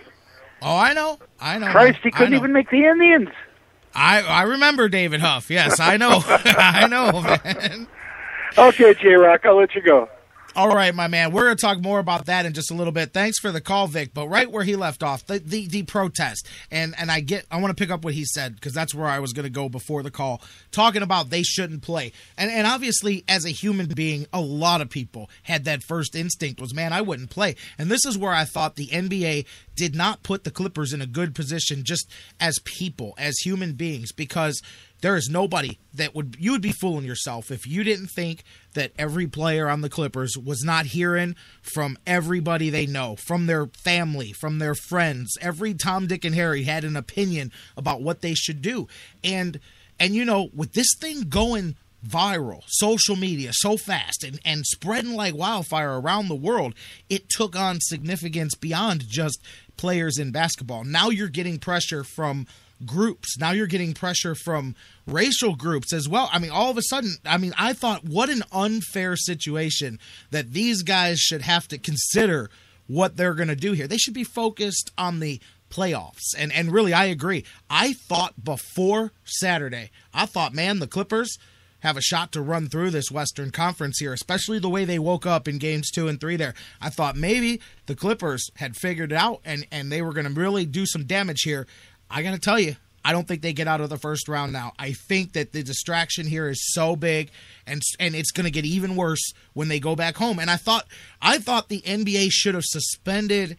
Oh, 0.63 0.77
I 0.77 0.93
know. 0.93 1.19
I 1.41 1.59
know. 1.59 1.71
Christ, 1.73 1.99
he 2.05 2.13
couldn't 2.13 2.35
even 2.35 2.53
make 2.53 2.71
the 2.71 2.85
Indians. 2.85 3.31
I 3.95 4.23
I 4.23 4.43
remember 4.43 4.89
David 4.89 5.21
Huff. 5.21 5.51
Yes, 5.51 5.81
I 5.81 5.97
know. 5.97 6.23
I 6.27 6.87
know, 6.87 7.21
man. 7.23 7.89
Okay, 8.57 8.95
J 8.95 9.15
Rock, 9.15 9.45
I'll 9.45 9.57
let 9.57 9.75
you 9.75 9.83
go. 9.83 10.09
All 10.55 10.75
right, 10.75 10.95
my 10.95 11.09
man. 11.09 11.33
We're 11.33 11.45
going 11.45 11.57
to 11.57 11.61
talk 11.61 11.81
more 11.81 11.99
about 11.99 12.27
that 12.27 12.45
in 12.45 12.53
just 12.53 12.71
a 12.71 12.75
little 12.75 12.93
bit. 12.93 13.15
Thanks 13.15 13.39
for 13.39 13.51
the 13.51 13.61
call, 13.63 13.87
Vic. 13.87 14.13
But 14.13 14.29
right 14.29 14.51
where 14.51 14.65
he 14.65 14.77
left 14.77 15.03
off, 15.03 15.25
the 15.27 15.39
the, 15.39 15.67
the 15.67 15.85
protest, 15.85 16.47
and 16.71 16.95
and 16.99 17.11
I 17.11 17.21
get, 17.21 17.47
I 17.51 17.57
want 17.57 17.75
to 17.75 17.83
pick 17.83 17.91
up 17.91 18.05
what 18.05 18.13
he 18.13 18.27
said 18.27 18.57
because 18.57 18.75
that's 18.75 18.95
where 18.95 19.07
I 19.07 19.19
was 19.19 19.33
going 19.33 19.45
to 19.45 19.51
go 19.51 19.71
before 19.71 20.03
the 20.03 20.11
call, 20.11 20.43
talking 20.71 21.01
about 21.01 21.31
they 21.31 21.43
shouldn't 21.43 21.81
play, 21.81 22.13
and 22.37 22.51
and 22.51 22.67
obviously 22.67 23.25
as 23.29 23.47
a 23.47 23.51
human 23.51 23.87
being, 23.87 24.27
a 24.31 24.43
lot 24.43 24.83
of 24.83 24.91
people 24.91 25.31
had 25.45 25.65
that 25.65 25.83
first 25.83 26.15
instinct 26.15 26.61
was, 26.61 26.75
man, 26.75 26.93
I 26.93 27.01
wouldn't 27.01 27.31
play, 27.31 27.57
and 27.79 27.91
this 27.91 28.05
is 28.05 28.19
where 28.19 28.33
I 28.33 28.45
thought 28.45 28.77
the 28.77 28.89
NBA 28.89 29.47
did 29.75 29.95
not 29.95 30.23
put 30.23 30.45
the 30.45 30.51
Clippers 30.51 30.93
in 30.93 31.01
a 31.01 31.07
good 31.07 31.35
position 31.35 31.83
just 31.83 32.11
as 32.39 32.59
people, 32.65 33.15
as 33.17 33.39
human 33.39 33.73
beings, 33.73 34.13
because 34.13 34.61
there 35.01 35.17
is 35.17 35.29
nobody 35.31 35.79
that 35.95 36.15
would 36.15 36.37
you 36.39 36.53
would 36.53 36.63
be 36.63 36.73
fooling 36.73 37.05
yourself 37.05 37.51
if 37.51 37.67
you 37.67 37.85
didn't 37.85 38.09
think 38.09 38.45
that 38.75 38.93
every 38.99 39.27
player 39.27 39.69
on 39.69 39.81
the 39.81 39.91
Clippers 39.91 40.37
was 40.37 40.63
not 40.65 40.87
hearing 40.87 41.37
from 41.61 41.99
everybody 42.07 42.71
they 42.71 42.87
know, 42.87 43.17
from 43.17 43.47
their 43.47 43.67
family, 43.67 44.33
from 44.33 44.59
their 44.59 44.75
friends. 44.75 45.37
Every 45.41 45.75
Tom, 45.75 46.07
Dick, 46.07 46.25
and 46.25 46.35
Harry 46.35 46.65
had 46.65 46.85
an 46.85 46.97
opinion 46.97 47.53
about 47.77 48.03
what 48.03 48.21
they 48.21 48.35
should 48.35 48.63
do. 48.63 48.89
And 49.23 49.61
and 50.01 50.15
you 50.15 50.25
know, 50.25 50.49
with 50.55 50.73
this 50.73 50.89
thing 50.99 51.29
going 51.29 51.77
viral, 52.07 52.63
social 52.67 53.17
media 53.17 53.51
so 53.53 53.77
fast 53.77 54.25
and, 54.25 54.41
and 54.45 54.67
spreading 54.67 55.15
like 55.15 55.35
wildfire 55.35 56.01
around 56.01 56.29
the 56.29 56.35
world, 56.35 56.75
it 57.09 57.29
took 57.29 57.57
on 57.57 57.79
significance 57.81 58.55
beyond 58.55 59.05
just 59.07 59.41
players 59.77 60.19
in 60.19 60.33
basketball. 60.33 60.85
Now 60.85 61.11
you're 61.11 61.29
getting 61.29 61.59
pressure 61.59 62.05
from 62.05 62.47
groups. 62.87 63.39
Now 63.39 63.53
you're 63.53 63.67
getting 63.67 63.95
pressure 63.95 64.35
from 64.35 64.75
racial 65.07 65.55
groups 65.55 65.93
as 65.93 66.09
well. 66.09 66.29
I 66.33 66.39
mean, 66.39 66.51
all 66.51 66.71
of 66.71 66.79
a 66.79 66.83
sudden, 66.83 67.15
I 67.25 67.39
mean, 67.39 67.55
I 67.59 67.73
thought 67.73 68.05
what 68.05 68.29
an 68.29 68.43
unfair 68.53 69.17
situation 69.17 69.99
that 70.31 70.53
these 70.53 70.83
guys 70.83 71.19
should 71.19 71.43
have 71.43 71.69
to 71.69 71.79
consider 71.79 72.51
what 72.87 73.17
they're 73.17 73.35
going 73.35 73.49
to 73.49 73.57
do 73.57 73.73
here. 73.73 73.87
They 73.87 73.97
should 73.97 74.15
be 74.15 74.25
focused 74.25 74.91
on 74.99 75.21
the 75.21 75.41
playoffs. 75.71 76.35
And 76.37 76.53
and 76.53 76.71
really 76.71 76.93
I 76.93 77.07
agree. 77.07 77.45
I 77.71 77.95
thought 77.95 78.45
before 78.45 79.13
Saturday, 79.25 79.91
I 80.13 80.27
thought, 80.27 80.55
man, 80.55 80.79
the 80.79 80.87
Clippers 80.87 81.39
have 81.81 81.97
a 81.97 82.03
shot 82.03 82.31
to 82.33 82.41
run 82.41 82.69
through 82.69 82.91
this 82.91 83.11
Western 83.11 83.51
Conference 83.51 83.99
here, 83.99 84.13
especially 84.13 84.61
the 84.61 84.71
way 84.71 84.85
they 84.85 85.01
woke 85.01 85.27
up 85.27 85.49
in 85.49 85.59
games 85.59 85.91
two 85.91 86.07
and 86.07 86.21
three 86.21 86.37
there. 86.37 86.55
I 86.81 86.91
thought 86.91 87.17
maybe 87.17 87.61
the 87.87 87.97
Clippers 87.97 88.51
had 88.57 88.77
figured 88.77 89.11
it 89.11 89.19
out 89.19 89.41
and, 89.45 89.67
and 89.73 89.91
they 89.91 90.01
were 90.01 90.13
going 90.13 90.33
to 90.33 90.41
really 90.41 90.65
do 90.65 90.87
some 90.87 91.05
damage 91.05 91.43
here. 91.43 91.67
I 92.13 92.23
got 92.23 92.33
to 92.33 92.39
tell 92.39 92.61
you, 92.61 92.77
I 93.05 93.13
don't 93.13 93.27
think 93.27 93.43
they 93.43 93.53
get 93.53 93.67
out 93.67 93.81
of 93.81 93.89
the 93.89 93.99
first 93.99 94.29
round 94.29 94.53
now. 94.53 94.73
I 94.79 94.93
think 94.93 95.33
that 95.33 95.53
the 95.53 95.63
distraction 95.63 96.27
here 96.27 96.49
is 96.49 96.73
so 96.73 96.95
big 96.95 97.31
and 97.67 97.83
and 97.99 98.15
it's 98.15 98.31
going 98.31 98.45
to 98.45 98.51
get 98.51 98.65
even 98.65 98.97
worse 98.97 99.33
when 99.55 99.69
they 99.69 99.81
go 99.81 99.97
back 99.97 100.17
home. 100.17 100.39
And 100.39 100.51
I 100.51 100.57
thought 100.57 100.87
I 101.21 101.39
thought 101.39 101.69
the 101.69 101.81
NBA 101.81 102.29
should 102.31 102.55
have 102.55 102.65
suspended 102.65 103.57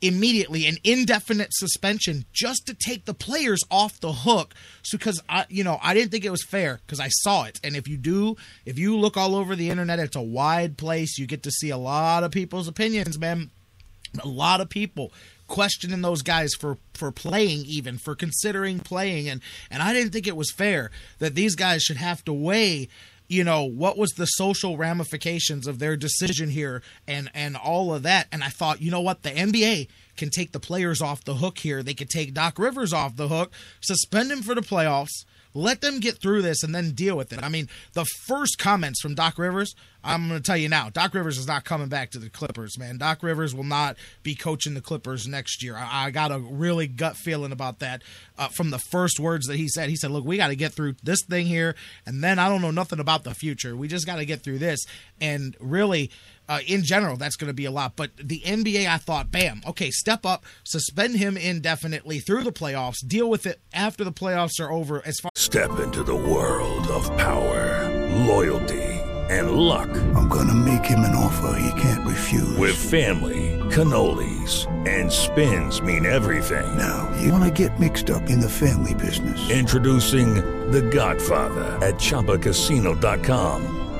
immediately 0.00 0.66
an 0.66 0.76
indefinite 0.84 1.48
suspension 1.52 2.26
just 2.32 2.66
to 2.66 2.74
take 2.74 3.06
the 3.06 3.14
players 3.14 3.62
off 3.70 4.00
the 4.00 4.12
hook 4.12 4.52
so 4.82 4.98
because 4.98 5.22
i 5.30 5.46
you 5.48 5.64
know 5.64 5.78
i 5.82 5.94
didn't 5.94 6.10
think 6.10 6.24
it 6.24 6.30
was 6.30 6.44
fair 6.44 6.80
because 6.84 7.00
i 7.00 7.08
saw 7.08 7.44
it 7.44 7.58
and 7.64 7.74
if 7.74 7.88
you 7.88 7.96
do 7.96 8.36
if 8.66 8.78
you 8.78 8.98
look 8.98 9.16
all 9.16 9.34
over 9.34 9.56
the 9.56 9.70
internet 9.70 9.98
it's 9.98 10.16
a 10.16 10.20
wide 10.20 10.76
place 10.76 11.16
you 11.16 11.26
get 11.26 11.42
to 11.44 11.50
see 11.50 11.70
a 11.70 11.78
lot 11.78 12.22
of 12.22 12.30
people's 12.30 12.68
opinions 12.68 13.18
man 13.18 13.50
a 14.22 14.28
lot 14.28 14.60
of 14.60 14.68
people 14.68 15.10
questioning 15.46 16.02
those 16.02 16.22
guys 16.22 16.50
for 16.58 16.78
for 16.94 17.10
playing 17.12 17.64
even 17.66 17.98
for 17.98 18.14
considering 18.14 18.80
playing. 18.80 19.28
And 19.28 19.40
and 19.70 19.82
I 19.82 19.92
didn't 19.92 20.12
think 20.12 20.26
it 20.26 20.36
was 20.36 20.52
fair 20.52 20.90
that 21.18 21.34
these 21.34 21.54
guys 21.54 21.82
should 21.82 21.96
have 21.96 22.24
to 22.24 22.32
weigh 22.32 22.88
you 23.26 23.42
know 23.42 23.64
what 23.64 23.96
was 23.96 24.10
the 24.12 24.26
social 24.26 24.76
ramifications 24.76 25.66
of 25.66 25.78
their 25.78 25.96
decision 25.96 26.50
here 26.50 26.82
and 27.06 27.30
and 27.34 27.56
all 27.56 27.94
of 27.94 28.02
that. 28.02 28.28
And 28.32 28.44
I 28.44 28.48
thought 28.48 28.82
you 28.82 28.90
know 28.90 29.00
what? 29.00 29.22
The 29.22 29.30
NBA 29.30 29.88
can 30.16 30.30
take 30.30 30.52
the 30.52 30.60
players 30.60 31.02
off 31.02 31.24
the 31.24 31.34
hook 31.34 31.58
here. 31.58 31.82
They 31.82 31.94
could 31.94 32.10
take 32.10 32.34
Doc 32.34 32.58
Rivers 32.58 32.92
off 32.92 33.16
the 33.16 33.28
hook 33.28 33.52
suspend 33.80 34.30
him 34.30 34.42
for 34.42 34.54
the 34.54 34.60
playoffs 34.60 35.24
Let 35.54 35.80
them 35.80 36.00
get 36.00 36.18
through 36.18 36.42
this 36.42 36.62
and 36.62 36.74
then 36.74 36.90
deal 36.92 37.16
with 37.16 37.32
it. 37.32 37.42
I 37.42 37.48
mean, 37.48 37.68
the 37.92 38.04
first 38.26 38.58
comments 38.58 39.00
from 39.00 39.14
Doc 39.14 39.38
Rivers, 39.38 39.74
I'm 40.02 40.28
going 40.28 40.40
to 40.40 40.44
tell 40.44 40.56
you 40.56 40.68
now, 40.68 40.90
Doc 40.90 41.14
Rivers 41.14 41.38
is 41.38 41.46
not 41.46 41.64
coming 41.64 41.88
back 41.88 42.10
to 42.10 42.18
the 42.18 42.28
Clippers, 42.28 42.78
man. 42.78 42.98
Doc 42.98 43.22
Rivers 43.22 43.54
will 43.54 43.64
not 43.64 43.96
be 44.22 44.34
coaching 44.34 44.74
the 44.74 44.80
Clippers 44.80 45.26
next 45.28 45.62
year. 45.62 45.76
I, 45.76 46.06
I 46.06 46.10
got 46.10 46.32
a 46.32 46.38
really 46.38 46.88
gut 46.88 47.16
feeling 47.16 47.52
about 47.52 47.78
that 47.78 48.02
uh, 48.36 48.48
from 48.48 48.70
the 48.70 48.78
first 48.78 49.20
words 49.20 49.46
that 49.46 49.56
he 49.56 49.68
said. 49.68 49.88
He 49.88 49.96
said, 49.96 50.10
"Look, 50.10 50.24
we 50.24 50.36
got 50.36 50.48
to 50.48 50.56
get 50.56 50.72
through 50.72 50.96
this 51.02 51.22
thing 51.24 51.46
here, 51.46 51.74
and 52.04 52.22
then 52.22 52.38
I 52.38 52.48
don't 52.48 52.60
know 52.60 52.70
nothing 52.70 53.00
about 53.00 53.24
the 53.24 53.34
future. 53.34 53.76
We 53.76 53.88
just 53.88 54.06
got 54.06 54.16
to 54.16 54.26
get 54.26 54.42
through 54.42 54.58
this." 54.58 54.84
And 55.20 55.56
really, 55.60 56.10
uh, 56.48 56.60
in 56.66 56.82
general, 56.82 57.16
that's 57.16 57.36
going 57.36 57.48
to 57.48 57.54
be 57.54 57.64
a 57.64 57.70
lot. 57.70 57.96
But 57.96 58.10
the 58.16 58.40
NBA, 58.40 58.86
I 58.86 58.98
thought, 58.98 59.30
bam, 59.30 59.62
okay, 59.66 59.90
step 59.90 60.26
up, 60.26 60.44
suspend 60.64 61.16
him 61.16 61.36
indefinitely 61.36 62.20
through 62.20 62.44
the 62.44 62.52
playoffs, 62.52 63.06
deal 63.06 63.28
with 63.28 63.46
it 63.46 63.60
after 63.72 64.04
the 64.04 64.12
playoffs 64.12 64.60
are 64.60 64.70
over. 64.70 65.02
As 65.06 65.20
far 65.20 65.30
Step 65.34 65.78
into 65.80 66.02
the 66.02 66.14
world 66.14 66.86
of 66.88 67.04
power, 67.16 67.90
loyalty, 68.26 68.82
and 69.30 69.52
luck. 69.52 69.88
I'm 70.14 70.28
going 70.28 70.48
to 70.48 70.54
make 70.54 70.84
him 70.84 71.00
an 71.00 71.14
offer 71.14 71.58
he 71.58 71.80
can't 71.80 72.06
refuse. 72.06 72.56
With 72.58 72.76
family, 72.76 73.58
cannolis, 73.70 74.66
and 74.86 75.10
spins 75.10 75.80
mean 75.80 76.04
everything. 76.04 76.76
Now, 76.76 77.10
you 77.20 77.32
want 77.32 77.44
to 77.44 77.68
get 77.68 77.80
mixed 77.80 78.10
up 78.10 78.28
in 78.28 78.40
the 78.40 78.50
family 78.50 78.94
business. 78.94 79.50
Introducing 79.50 80.34
The 80.70 80.82
Godfather 80.82 81.64
at 81.84 81.94
ChumbaCasino.com. 81.94 83.83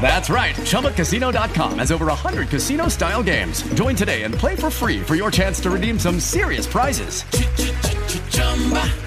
That's 0.00 0.30
right. 0.30 0.56
ChumbaCasino.com 0.56 1.78
has 1.78 1.92
over 1.92 2.06
100 2.06 2.48
casino 2.48 2.88
style 2.88 3.22
games. 3.22 3.62
Join 3.74 3.94
today 3.94 4.22
and 4.22 4.34
play 4.34 4.56
for 4.56 4.70
free 4.70 5.00
for 5.00 5.14
your 5.14 5.30
chance 5.30 5.60
to 5.60 5.70
redeem 5.70 5.98
some 5.98 6.18
serious 6.18 6.66
prizes. 6.66 7.22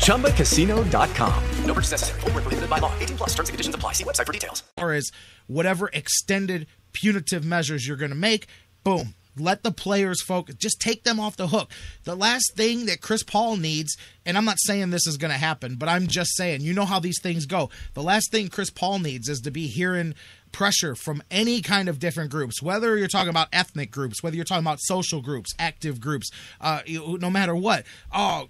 ChumbaCasino.com. 0.06 1.44
No 1.66 1.74
purchase 1.74 1.92
necessary. 1.92 2.22
Full 2.22 2.32
prohibited 2.32 2.70
by 2.70 2.78
law. 2.78 2.94
18 3.00 3.18
plus 3.18 3.30
terms 3.32 3.50
and 3.50 3.54
conditions 3.54 3.76
apply. 3.76 3.94
See 3.94 4.04
website 4.06 4.28
for 4.28 4.34
details. 4.34 4.64
far 4.78 4.94
as 4.94 5.12
whatever 5.48 5.90
extended 5.92 6.68
punitive 6.94 7.44
measures 7.44 7.88
you're 7.88 7.98
going 7.98 8.12
to 8.12 8.16
make, 8.16 8.48
boom. 8.84 9.16
Let 9.38 9.64
the 9.64 9.72
players 9.72 10.22
focus. 10.22 10.56
Just 10.56 10.80
take 10.80 11.04
them 11.04 11.20
off 11.20 11.38
the 11.38 11.48
hook. 11.48 11.72
The 12.04 12.16
last 12.16 12.54
thing 12.56 12.86
that 12.86 13.02
Chris 13.02 13.24
Paul 13.24 13.58
needs, 13.58 13.98
and 14.26 14.38
I'm 14.38 14.46
not 14.46 14.58
saying 14.60 14.90
this 14.90 15.08
is 15.08 15.18
going 15.18 15.32
to 15.32 15.38
happen, 15.38 15.76
but 15.76 15.90
I'm 15.90 16.08
just 16.08 16.36
saying, 16.36 16.62
you 16.62 16.74
know 16.74 16.86
how 16.86 17.00
these 17.00 17.20
things 17.22 17.46
go. 17.46 17.70
The 17.94 18.04
last 18.04 18.32
thing 18.32 18.50
Chris 18.50 18.70
Paul 18.70 19.00
needs 19.00 19.30
is 19.30 19.40
to 19.42 19.52
be 19.52 19.68
hearing 19.68 20.14
pressure 20.54 20.96
from 20.96 21.22
any 21.30 21.62
kind 21.62 21.90
of 21.90 22.00
different 22.00 22.32
groups, 22.32 22.62
whether 22.62 22.98
you're 22.98 23.10
talking 23.10 23.30
about 23.30 23.50
ethnic 23.52 23.92
groups, 23.92 24.24
whether 24.24 24.36
you're 24.38 24.46
talking 24.46 24.64
about 24.64 24.80
social 24.80 25.22
groups, 25.22 25.54
active 25.60 26.00
groups, 26.00 26.30
uh, 26.62 26.82
no 26.88 27.30
matter 27.30 27.54
what. 27.54 27.86
Oh, 28.14 28.48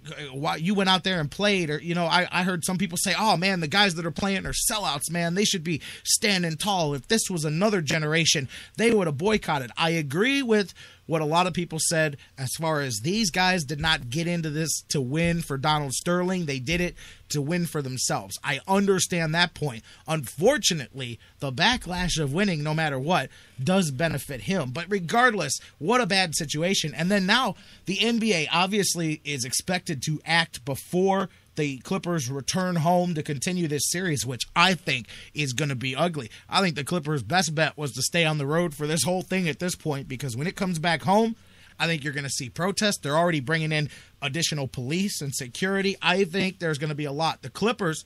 you 0.58 0.74
went 0.74 0.88
out 0.88 1.02
there 1.02 1.18
and 1.18 1.30
played, 1.30 1.70
or 1.70 1.80
you 1.80 1.94
know, 1.94 2.06
I, 2.06 2.28
I 2.30 2.44
heard 2.44 2.64
some 2.64 2.78
people 2.78 2.98
say, 3.00 3.14
"Oh 3.18 3.36
man, 3.36 3.58
the 3.60 3.66
guys 3.66 3.96
that 3.96 4.06
are 4.06 4.12
playing 4.12 4.46
are 4.46 4.54
sellouts, 4.70 5.10
man. 5.10 5.34
They 5.34 5.44
should 5.44 5.64
be 5.64 5.80
standing 6.04 6.56
tall. 6.56 6.94
If 6.94 7.08
this 7.08 7.28
was 7.28 7.44
another 7.44 7.80
generation, 7.80 8.48
they 8.76 8.92
would 8.92 9.08
have 9.08 9.18
boycotted." 9.18 9.72
I 9.76 9.90
agree 9.90 10.42
with 10.42 10.74
what 11.06 11.22
a 11.22 11.26
lot 11.26 11.46
of 11.46 11.52
people 11.52 11.78
said 11.80 12.16
as 12.38 12.50
far 12.54 12.80
as 12.80 13.00
these 13.02 13.30
guys 13.30 13.64
did 13.64 13.80
not 13.80 14.10
get 14.10 14.26
into 14.26 14.50
this 14.50 14.82
to 14.88 15.00
win 15.00 15.42
for 15.42 15.56
Donald 15.56 15.92
Sterling. 15.92 16.46
They 16.46 16.58
did 16.58 16.80
it 16.80 16.94
to 17.30 17.42
win 17.42 17.66
for 17.66 17.82
themselves. 17.82 18.38
I 18.42 18.60
understand 18.66 19.34
that 19.34 19.54
point. 19.54 19.82
Unfortunately, 20.06 21.18
the 21.40 21.52
backlash 21.52 22.18
of 22.18 22.32
winning, 22.32 22.62
no 22.62 22.74
matter 22.74 22.98
what, 22.98 23.30
does 23.62 23.90
benefit 23.90 24.42
him. 24.42 24.70
But 24.70 24.86
regardless, 24.88 25.58
what 25.78 26.00
a 26.00 26.06
bad 26.06 26.34
situation. 26.34 26.94
And 26.94 27.10
then 27.10 27.26
now 27.26 27.56
the 27.86 27.96
NBA 27.96 28.48
obviously 28.52 29.20
is 29.24 29.44
expected 29.44 30.02
to 30.02 30.20
act 30.24 30.64
before 30.64 31.28
the 31.56 31.78
Clippers 31.78 32.30
return 32.30 32.76
home 32.76 33.14
to 33.14 33.22
continue 33.22 33.68
this 33.68 33.90
series, 33.90 34.26
which 34.26 34.42
I 34.54 34.74
think 34.74 35.06
is 35.34 35.52
going 35.52 35.68
to 35.68 35.74
be 35.74 35.94
ugly. 35.94 36.30
I 36.48 36.60
think 36.60 36.76
the 36.76 36.84
Clippers' 36.84 37.22
best 37.22 37.54
bet 37.54 37.76
was 37.76 37.92
to 37.92 38.02
stay 38.02 38.24
on 38.24 38.38
the 38.38 38.46
road 38.46 38.74
for 38.74 38.86
this 38.86 39.04
whole 39.04 39.22
thing 39.22 39.48
at 39.48 39.58
this 39.58 39.74
point 39.74 40.08
because 40.08 40.36
when 40.36 40.46
it 40.46 40.56
comes 40.56 40.78
back 40.78 41.02
home, 41.02 41.36
I 41.78 41.86
think 41.86 42.04
you're 42.04 42.12
going 42.12 42.24
to 42.24 42.30
see 42.30 42.48
protests. 42.48 42.98
They're 42.98 43.16
already 43.16 43.40
bringing 43.40 43.72
in 43.72 43.90
additional 44.22 44.68
police 44.68 45.20
and 45.20 45.34
security. 45.34 45.96
I 46.00 46.24
think 46.24 46.58
there's 46.58 46.78
going 46.78 46.90
to 46.90 46.94
be 46.94 47.04
a 47.04 47.12
lot. 47.12 47.42
The 47.42 47.50
Clippers, 47.50 48.04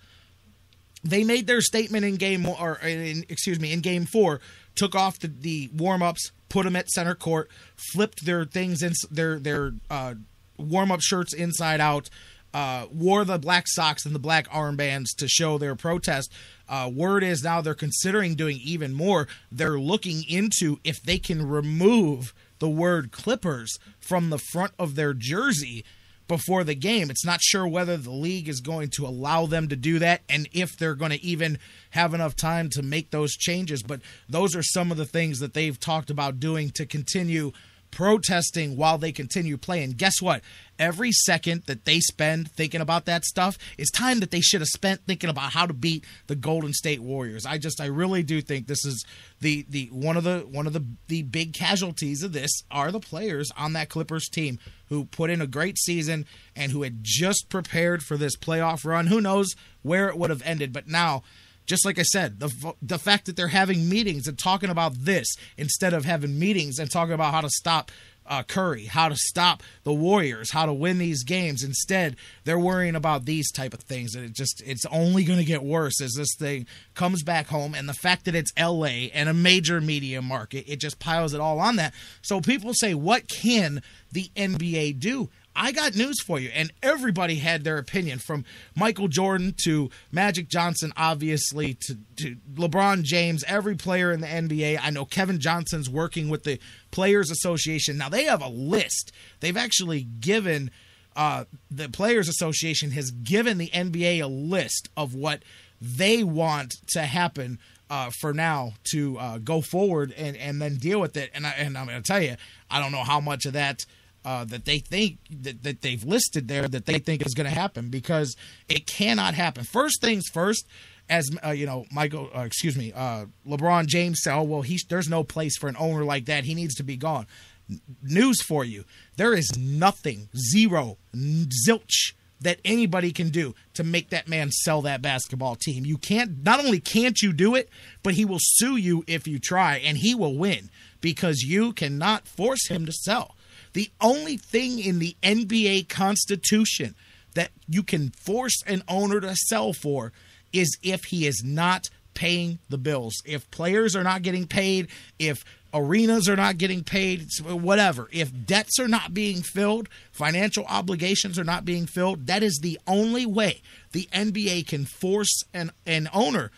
they 1.04 1.24
made 1.24 1.46
their 1.46 1.60
statement 1.60 2.04
in 2.04 2.16
game 2.16 2.46
or 2.46 2.78
in, 2.78 3.24
excuse 3.28 3.60
me 3.60 3.72
in 3.72 3.80
game 3.80 4.06
four, 4.06 4.40
took 4.74 4.94
off 4.94 5.18
the, 5.18 5.28
the 5.28 5.70
warm 5.74 6.02
ups, 6.02 6.32
put 6.48 6.64
them 6.64 6.76
at 6.76 6.88
center 6.88 7.14
court, 7.14 7.50
flipped 7.92 8.24
their 8.24 8.44
things 8.44 8.82
in 8.82 8.92
their 9.10 9.38
their 9.38 9.72
uh, 9.90 10.14
warm 10.56 10.90
up 10.90 11.00
shirts 11.00 11.34
inside 11.34 11.80
out 11.80 12.08
uh, 12.54 12.86
wore 12.90 13.24
the 13.24 13.38
black 13.38 13.66
socks 13.66 14.06
and 14.06 14.14
the 14.14 14.20
black 14.20 14.48
armbands 14.48 15.14
to 15.18 15.28
show 15.28 15.58
their 15.58 15.74
protest. 15.74 16.32
Uh, 16.68 16.90
word 16.92 17.22
is 17.22 17.42
now 17.42 17.60
they're 17.60 17.74
considering 17.74 18.34
doing 18.34 18.58
even 18.62 18.94
more. 18.94 19.28
They're 19.50 19.78
looking 19.78 20.24
into 20.28 20.78
if 20.84 21.02
they 21.02 21.18
can 21.18 21.46
remove 21.46 22.34
the 22.58 22.68
word 22.68 23.12
Clippers 23.12 23.78
from 24.00 24.30
the 24.30 24.38
front 24.38 24.72
of 24.78 24.94
their 24.94 25.14
jersey 25.14 25.84
before 26.28 26.62
the 26.62 26.74
game. 26.74 27.10
It's 27.10 27.24
not 27.24 27.40
sure 27.40 27.66
whether 27.66 27.96
the 27.96 28.10
league 28.10 28.48
is 28.48 28.60
going 28.60 28.90
to 28.90 29.06
allow 29.06 29.46
them 29.46 29.68
to 29.68 29.76
do 29.76 29.98
that 29.98 30.20
and 30.28 30.46
if 30.52 30.76
they're 30.76 30.94
going 30.94 31.10
to 31.10 31.24
even 31.24 31.58
have 31.90 32.12
enough 32.12 32.36
time 32.36 32.68
to 32.70 32.82
make 32.82 33.10
those 33.10 33.32
changes. 33.32 33.82
But 33.82 34.02
those 34.28 34.54
are 34.54 34.62
some 34.62 34.90
of 34.90 34.98
the 34.98 35.06
things 35.06 35.40
that 35.40 35.54
they've 35.54 35.80
talked 35.80 36.10
about 36.10 36.38
doing 36.38 36.70
to 36.72 36.84
continue 36.84 37.52
protesting 37.90 38.76
while 38.76 38.98
they 38.98 39.12
continue 39.12 39.56
playing. 39.56 39.92
Guess 39.92 40.20
what? 40.20 40.42
Every 40.78 41.10
second 41.10 41.64
that 41.66 41.84
they 41.84 41.98
spend 42.00 42.52
thinking 42.52 42.80
about 42.80 43.04
that 43.06 43.24
stuff 43.24 43.58
is 43.76 43.90
time 43.90 44.20
that 44.20 44.30
they 44.30 44.40
should 44.40 44.60
have 44.60 44.68
spent 44.68 45.00
thinking 45.06 45.30
about 45.30 45.52
how 45.52 45.66
to 45.66 45.74
beat 45.74 46.04
the 46.28 46.36
Golden 46.36 46.72
State 46.72 47.00
Warriors. 47.00 47.44
I 47.44 47.58
just 47.58 47.80
I 47.80 47.86
really 47.86 48.22
do 48.22 48.40
think 48.40 48.66
this 48.66 48.84
is 48.84 49.04
the 49.40 49.66
the 49.68 49.86
one 49.86 50.16
of 50.16 50.24
the 50.24 50.46
one 50.50 50.66
of 50.66 50.72
the 50.72 50.84
the 51.08 51.22
big 51.22 51.52
casualties 51.54 52.22
of 52.22 52.32
this 52.32 52.62
are 52.70 52.92
the 52.92 53.00
players 53.00 53.50
on 53.56 53.72
that 53.72 53.88
Clippers 53.88 54.28
team 54.28 54.58
who 54.86 55.04
put 55.04 55.30
in 55.30 55.40
a 55.40 55.46
great 55.46 55.78
season 55.78 56.26
and 56.54 56.72
who 56.72 56.82
had 56.82 56.98
just 57.02 57.48
prepared 57.48 58.02
for 58.02 58.16
this 58.16 58.36
playoff 58.36 58.84
run. 58.84 59.08
Who 59.08 59.20
knows 59.20 59.54
where 59.82 60.08
it 60.08 60.16
would 60.16 60.30
have 60.30 60.42
ended, 60.44 60.72
but 60.72 60.88
now 60.88 61.22
just 61.68 61.84
like 61.84 61.98
I 61.98 62.02
said, 62.02 62.40
the 62.40 62.74
the 62.82 62.98
fact 62.98 63.26
that 63.26 63.36
they're 63.36 63.48
having 63.48 63.88
meetings 63.88 64.26
and 64.26 64.38
talking 64.38 64.70
about 64.70 64.94
this 64.94 65.28
instead 65.56 65.92
of 65.92 66.04
having 66.04 66.38
meetings 66.38 66.78
and 66.78 66.90
talking 66.90 67.12
about 67.12 67.32
how 67.32 67.42
to 67.42 67.50
stop 67.50 67.92
uh, 68.28 68.42
Curry, 68.42 68.86
how 68.86 69.08
to 69.08 69.16
stop 69.16 69.62
the 69.84 69.92
Warriors, 69.92 70.50
how 70.50 70.66
to 70.66 70.72
win 70.72 70.98
these 70.98 71.24
games. 71.24 71.62
Instead, 71.62 72.16
they're 72.44 72.58
worrying 72.58 72.94
about 72.94 73.24
these 73.24 73.50
type 73.50 73.74
of 73.74 73.80
things, 73.80 74.14
and 74.14 74.24
it 74.24 74.32
just 74.34 74.62
it's 74.64 74.84
only 74.86 75.24
going 75.24 75.38
to 75.38 75.44
get 75.44 75.62
worse 75.62 76.00
as 76.00 76.14
this 76.14 76.34
thing 76.38 76.66
comes 76.94 77.22
back 77.22 77.48
home. 77.48 77.74
And 77.74 77.88
the 77.88 77.94
fact 77.94 78.24
that 78.24 78.34
it's 78.34 78.52
L.A. 78.56 79.10
and 79.12 79.28
a 79.28 79.34
major 79.34 79.80
media 79.80 80.22
market, 80.22 80.64
it 80.66 80.76
just 80.76 80.98
piles 80.98 81.34
it 81.34 81.40
all 81.40 81.60
on 81.60 81.76
that. 81.76 81.94
So 82.22 82.40
people 82.40 82.72
say, 82.74 82.94
what 82.94 83.28
can 83.28 83.82
the 84.10 84.30
NBA 84.36 84.98
do? 84.98 85.28
I 85.58 85.72
got 85.72 85.96
news 85.96 86.20
for 86.20 86.38
you. 86.38 86.50
And 86.54 86.72
everybody 86.82 87.36
had 87.36 87.64
their 87.64 87.78
opinion 87.78 88.20
from 88.20 88.44
Michael 88.76 89.08
Jordan 89.08 89.54
to 89.64 89.90
Magic 90.12 90.48
Johnson, 90.48 90.92
obviously, 90.96 91.74
to, 91.74 91.98
to 92.16 92.36
LeBron 92.54 93.02
James, 93.02 93.44
every 93.44 93.74
player 93.74 94.12
in 94.12 94.20
the 94.20 94.28
NBA. 94.28 94.78
I 94.80 94.90
know 94.90 95.04
Kevin 95.04 95.40
Johnson's 95.40 95.90
working 95.90 96.28
with 96.28 96.44
the 96.44 96.60
Players 96.92 97.30
Association. 97.30 97.98
Now, 97.98 98.08
they 98.08 98.24
have 98.24 98.40
a 98.40 98.48
list. 98.48 99.12
They've 99.40 99.56
actually 99.56 100.02
given. 100.02 100.70
Uh, 101.16 101.46
the 101.68 101.88
Players 101.88 102.28
Association 102.28 102.92
has 102.92 103.10
given 103.10 103.58
the 103.58 103.70
NBA 103.70 104.22
a 104.22 104.28
list 104.28 104.88
of 104.96 105.16
what 105.16 105.42
they 105.80 106.22
want 106.22 106.74
to 106.90 107.00
happen 107.00 107.58
uh, 107.90 108.10
for 108.20 108.32
now 108.32 108.74
to 108.92 109.18
uh, 109.18 109.38
go 109.38 109.60
forward 109.60 110.14
and, 110.16 110.36
and 110.36 110.62
then 110.62 110.76
deal 110.76 111.00
with 111.00 111.16
it. 111.16 111.30
And, 111.34 111.44
I, 111.44 111.50
and 111.58 111.76
I'm 111.76 111.86
going 111.86 112.00
to 112.00 112.06
tell 112.06 112.22
you, 112.22 112.36
I 112.70 112.80
don't 112.80 112.92
know 112.92 113.02
how 113.02 113.18
much 113.18 113.46
of 113.46 113.54
that 113.54 113.84
uh, 114.28 114.44
that 114.44 114.66
they 114.66 114.78
think 114.78 115.16
that, 115.30 115.62
that 115.62 115.80
they've 115.80 116.04
listed 116.04 116.48
there 116.48 116.68
that 116.68 116.84
they 116.84 116.98
think 116.98 117.24
is 117.24 117.32
going 117.32 117.48
to 117.48 117.54
happen 117.54 117.88
because 117.88 118.36
it 118.68 118.86
cannot 118.86 119.32
happen. 119.32 119.64
First 119.64 120.02
things 120.02 120.24
first, 120.30 120.66
as 121.08 121.30
uh, 121.42 121.52
you 121.52 121.64
know, 121.64 121.86
Michael, 121.90 122.28
uh, 122.36 122.40
excuse 122.40 122.76
me, 122.76 122.92
uh, 122.92 123.24
LeBron 123.46 123.86
James 123.86 124.20
said, 124.22 124.36
"Oh 124.36 124.42
well, 124.42 124.64
there's 124.90 125.08
no 125.08 125.24
place 125.24 125.56
for 125.56 125.68
an 125.68 125.76
owner 125.78 126.04
like 126.04 126.26
that. 126.26 126.44
He 126.44 126.54
needs 126.54 126.74
to 126.74 126.82
be 126.82 126.98
gone." 126.98 127.26
N- 127.70 127.80
news 128.02 128.42
for 128.42 128.66
you: 128.66 128.84
there 129.16 129.32
is 129.32 129.50
nothing, 129.58 130.28
zero, 130.36 130.98
zilch 131.16 132.12
that 132.38 132.60
anybody 132.66 133.12
can 133.12 133.30
do 133.30 133.54
to 133.72 133.82
make 133.82 134.10
that 134.10 134.28
man 134.28 134.50
sell 134.50 134.82
that 134.82 135.00
basketball 135.00 135.56
team. 135.56 135.86
You 135.86 135.96
can't, 135.96 136.44
not 136.44 136.62
only 136.62 136.80
can't 136.80 137.20
you 137.22 137.32
do 137.32 137.54
it, 137.54 137.70
but 138.02 138.12
he 138.12 138.26
will 138.26 138.38
sue 138.40 138.76
you 138.76 139.04
if 139.06 139.26
you 139.26 139.38
try, 139.38 139.78
and 139.78 139.96
he 139.96 140.14
will 140.14 140.36
win 140.36 140.68
because 141.00 141.40
you 141.40 141.72
cannot 141.72 142.28
force 142.28 142.68
him 142.68 142.84
to 142.84 142.92
sell. 142.92 143.34
The 143.78 143.92
only 144.00 144.36
thing 144.36 144.80
in 144.80 144.98
the 144.98 145.14
NBA 145.22 145.88
Constitution 145.88 146.96
that 147.34 147.52
you 147.68 147.84
can 147.84 148.10
force 148.10 148.60
an 148.66 148.82
owner 148.88 149.20
to 149.20 149.36
sell 149.36 149.72
for 149.72 150.10
is 150.52 150.76
if 150.82 151.04
he 151.04 151.28
is 151.28 151.44
not 151.44 151.88
paying 152.12 152.58
the 152.68 152.76
bills. 152.76 153.22
If 153.24 153.48
players 153.52 153.94
are 153.94 154.02
not 154.02 154.22
getting 154.22 154.48
paid, 154.48 154.88
if 155.20 155.44
arenas 155.72 156.28
are 156.28 156.34
not 156.34 156.58
getting 156.58 156.82
paid, 156.82 157.28
whatever, 157.44 158.08
if 158.10 158.32
debts 158.44 158.80
are 158.80 158.88
not 158.88 159.14
being 159.14 159.42
filled, 159.42 159.88
financial 160.10 160.64
obligations 160.64 161.38
are 161.38 161.44
not 161.44 161.64
being 161.64 161.86
filled, 161.86 162.26
that 162.26 162.42
is 162.42 162.58
the 162.60 162.80
only 162.88 163.26
way 163.26 163.62
the 163.92 164.08
NBA 164.12 164.66
can 164.66 164.86
force 164.86 165.44
an, 165.54 165.70
an 165.86 166.08
owner 166.12 166.50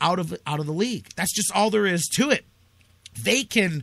out 0.00 0.20
of 0.20 0.38
out 0.46 0.60
of 0.60 0.66
the 0.66 0.72
league. 0.72 1.08
That's 1.16 1.34
just 1.34 1.50
all 1.52 1.70
there 1.70 1.86
is 1.86 2.06
to 2.14 2.30
it. 2.30 2.44
They 3.20 3.42
can 3.42 3.82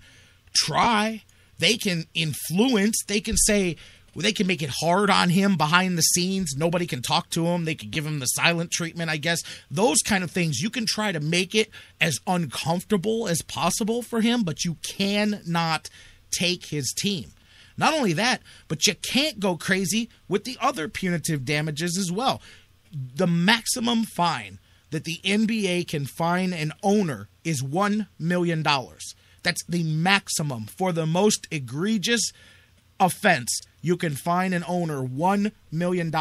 try, 0.55 1.23
they 1.59 1.77
can 1.77 2.05
influence, 2.13 3.03
they 3.07 3.19
can 3.19 3.37
say 3.37 3.77
they 4.15 4.33
can 4.33 4.47
make 4.47 4.63
it 4.63 4.71
hard 4.81 5.09
on 5.09 5.29
him 5.29 5.57
behind 5.57 5.97
the 5.97 6.01
scenes. 6.01 6.55
Nobody 6.57 6.87
can 6.87 7.01
talk 7.01 7.29
to 7.31 7.45
him. 7.45 7.65
They 7.65 7.75
can 7.75 7.89
give 7.89 8.05
him 8.05 8.19
the 8.19 8.25
silent 8.25 8.71
treatment, 8.71 9.11
I 9.11 9.17
guess. 9.17 9.43
Those 9.69 9.99
kind 9.99 10.23
of 10.23 10.31
things. 10.31 10.59
You 10.59 10.69
can 10.69 10.85
try 10.87 11.11
to 11.11 11.19
make 11.19 11.53
it 11.53 11.69
as 12.01 12.19
uncomfortable 12.25 13.27
as 13.27 13.41
possible 13.43 14.01
for 14.01 14.21
him, 14.21 14.43
but 14.43 14.65
you 14.65 14.77
cannot 14.81 15.89
take 16.31 16.65
his 16.65 16.93
team. 16.97 17.31
Not 17.77 17.93
only 17.93 18.13
that, 18.13 18.41
but 18.67 18.87
you 18.87 18.95
can't 18.95 19.39
go 19.39 19.55
crazy 19.55 20.09
with 20.27 20.45
the 20.45 20.57
other 20.59 20.87
punitive 20.87 21.45
damages 21.45 21.97
as 21.97 22.11
well. 22.11 22.41
The 22.91 23.27
maximum 23.27 24.03
fine 24.03 24.57
that 24.89 25.03
the 25.03 25.19
NBA 25.23 25.87
can 25.87 26.05
fine 26.05 26.53
an 26.53 26.73
owner 26.81 27.29
is 27.43 27.61
$1 27.61 28.07
million. 28.17 28.63
That's 29.47 29.63
the 29.63 29.83
maximum 29.83 30.65
for 30.65 30.91
the 30.91 31.05
most 31.05 31.47
egregious 31.51 32.33
offense. 32.99 33.61
You 33.81 33.95
can 33.95 34.13
fine 34.13 34.51
an 34.51 34.65
owner 34.67 35.01
$1 35.01 35.53
million. 35.71 36.13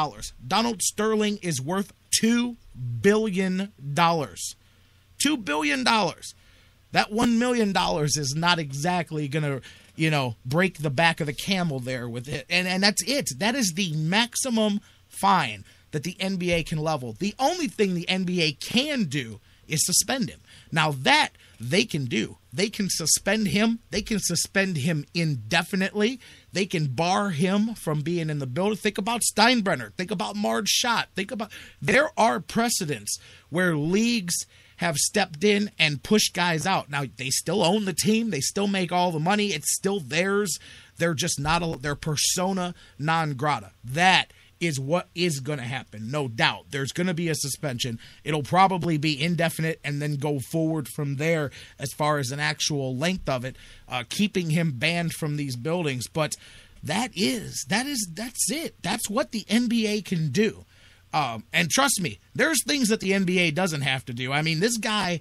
Donald 0.47 0.81
Sterling 0.81 1.41
is 1.43 1.61
worth 1.61 1.93
$2 2.22 2.55
billion. 3.03 3.72
$2 3.83 5.45
billion. 5.45 5.83
That 5.83 7.11
$1 7.11 7.37
million 7.37 7.74
is 8.05 8.35
not 8.37 8.61
exactly 8.61 9.27
going 9.27 9.43
to, 9.43 9.61
you 9.97 10.09
know, 10.09 10.37
break 10.45 10.79
the 10.79 10.89
back 10.89 11.18
of 11.18 11.27
the 11.27 11.35
camel 11.35 11.81
there 11.81 12.09
with 12.09 12.29
it. 12.29 12.47
And, 12.49 12.68
and 12.68 12.81
that's 12.81 13.03
it. 13.09 13.31
That 13.41 13.57
is 13.57 13.72
the 13.74 13.93
maximum 13.97 14.81
fine 15.09 15.64
that 15.91 16.05
the 16.05 16.14
NBA 16.20 16.66
can 16.66 16.79
level. 16.79 17.16
The 17.18 17.35
only 17.41 17.66
thing 17.66 17.95
the 17.95 18.07
NBA 18.09 18.61
can 18.61 19.07
do 19.07 19.41
is 19.66 19.85
suspend 19.85 20.31
him. 20.31 20.43
Now, 20.70 20.93
that 20.93 21.31
they 21.61 21.84
can 21.84 22.04
do. 22.04 22.38
They 22.52 22.68
can 22.68 22.88
suspend 22.88 23.48
him. 23.48 23.80
They 23.90 24.02
can 24.02 24.18
suspend 24.18 24.78
him 24.78 25.04
indefinitely. 25.14 26.20
They 26.52 26.66
can 26.66 26.88
bar 26.88 27.30
him 27.30 27.74
from 27.74 28.00
being 28.00 28.30
in 28.30 28.38
the 28.38 28.46
building. 28.46 28.76
Think 28.76 28.98
about 28.98 29.22
Steinbrenner. 29.22 29.92
Think 29.94 30.11
about 30.11 30.36
Marge 30.36 30.68
Schott. 30.68 31.09
Think 31.14 31.30
about 31.30 31.50
there 31.80 32.11
are 32.16 32.40
precedents 32.40 33.18
where 33.50 33.76
leagues 33.76 34.34
have 34.76 34.96
stepped 34.96 35.42
in 35.42 35.70
and 35.78 36.02
pushed 36.02 36.34
guys 36.34 36.66
out. 36.66 36.90
Now 36.90 37.04
they 37.16 37.30
still 37.30 37.64
own 37.64 37.84
the 37.84 37.94
team. 37.94 38.30
They 38.30 38.40
still 38.40 38.66
make 38.66 38.92
all 38.92 39.11
the 39.11 39.18
money. 39.18 39.48
It's 39.48 39.74
still 39.74 40.00
theirs. 40.00 40.59
They're 40.98 41.14
just 41.14 41.38
not 41.40 41.62
a, 41.62 41.78
their 41.78 41.94
persona 41.94 42.74
non 42.98 43.34
grata. 43.34 43.72
That 43.84 44.32
is 44.61 44.80
what 44.80 45.09
is 45.14 45.40
going 45.40 45.59
to 45.59 45.64
happen, 45.64 46.11
no 46.11 46.28
doubt. 46.28 46.66
There's 46.70 46.92
going 46.92 47.07
to 47.07 47.14
be 47.14 47.28
a 47.28 47.34
suspension. 47.34 47.98
It'll 48.24 48.42
probably 48.42 48.96
be 48.96 49.20
indefinite 49.22 49.80
and 49.84 50.00
then 50.00 50.16
go 50.16 50.38
forward 50.38 50.88
from 50.88 51.16
there 51.16 51.50
as 51.78 51.92
far 51.92 52.18
as 52.18 52.30
an 52.30 52.40
actual 52.40 52.96
length 52.96 53.28
of 53.28 53.44
it, 53.44 53.57
uh, 53.88 54.04
keeping 54.09 54.50
him 54.50 54.72
banned 54.72 55.12
from 55.12 55.36
these 55.36 55.57
buildings. 55.57 56.09
But 56.09 56.34
that 56.82 57.11
is, 57.14 57.66
that 57.68 57.86
is, 57.86 58.09
that's 58.12 58.50
it. 58.50 58.76
That's 58.82 59.11
what 59.11 59.32
the 59.32 59.44
NBA 59.44 60.04
can 60.04 60.30
do. 60.30 60.64
Um, 61.12 61.44
and 61.52 61.70
trust 61.70 62.00
me, 62.00 62.18
there's 62.34 62.62
things 62.64 62.88
that 62.88 63.00
the 63.00 63.12
NBA 63.12 63.54
doesn't 63.54 63.82
have 63.82 64.04
to 64.07 64.12
do. 64.12 64.32
I 64.32 64.42
mean, 64.42 64.61
this 64.61 64.76
guy, 64.76 65.20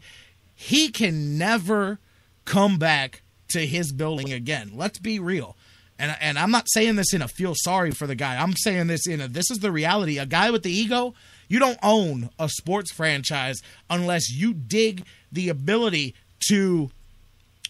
he 0.53 0.89
can 0.89 1.37
never 1.37 1.99
come 2.45 2.77
back 2.77 3.21
to 3.49 3.65
his 3.65 3.91
building 3.91 4.31
again. 4.31 4.71
Let's 4.73 4.99
be 4.99 5.19
real 5.19 5.55
and 5.97 6.15
and 6.19 6.37
I'm 6.37 6.51
not 6.51 6.67
saying 6.69 6.95
this 6.95 7.13
in 7.13 7.21
a 7.21 7.27
feel 7.27 7.53
sorry 7.55 7.91
for 7.91 8.07
the 8.07 8.15
guy. 8.15 8.37
I'm 8.37 8.53
saying 8.55 8.87
this 8.87 9.07
in 9.07 9.21
a 9.21 9.27
this 9.27 9.49
is 9.49 9.59
the 9.59 9.71
reality. 9.71 10.17
A 10.17 10.25
guy 10.25 10.51
with 10.51 10.63
the 10.63 10.71
ego, 10.71 11.13
you 11.47 11.59
don't 11.59 11.79
own 11.81 12.29
a 12.39 12.49
sports 12.49 12.91
franchise 12.91 13.61
unless 13.89 14.29
you 14.29 14.53
dig 14.53 15.05
the 15.31 15.49
ability 15.49 16.15
to 16.49 16.91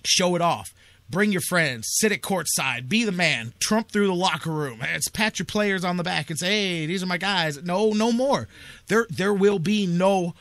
show 0.04 0.36
it 0.36 0.42
off. 0.42 0.74
Bring 1.08 1.32
your 1.32 1.42
friends, 1.42 1.88
sit 2.00 2.12
at 2.12 2.22
courtside, 2.22 2.90
be 2.90 3.04
the 3.04 3.12
man, 3.12 3.54
trump 3.60 3.92
through 3.92 4.08
the 4.08 4.16
locker 4.16 4.50
room, 4.50 4.80
it's 4.82 5.08
pat 5.08 5.38
your 5.38 5.46
players 5.46 5.86
on 5.86 5.98
the 5.98 6.04
back 6.04 6.32
and 6.32 6.40
say, 6.40 6.48
"Hey, 6.48 6.86
these 6.88 7.04
are 7.04 7.08
my 7.08 7.18
guys." 7.18 7.62
No, 7.62 7.92
no 7.92 8.12
more. 8.12 8.48
There 8.88 9.06
there 9.10 9.34
will 9.34 9.60
be 9.60 9.86
no 9.86 10.34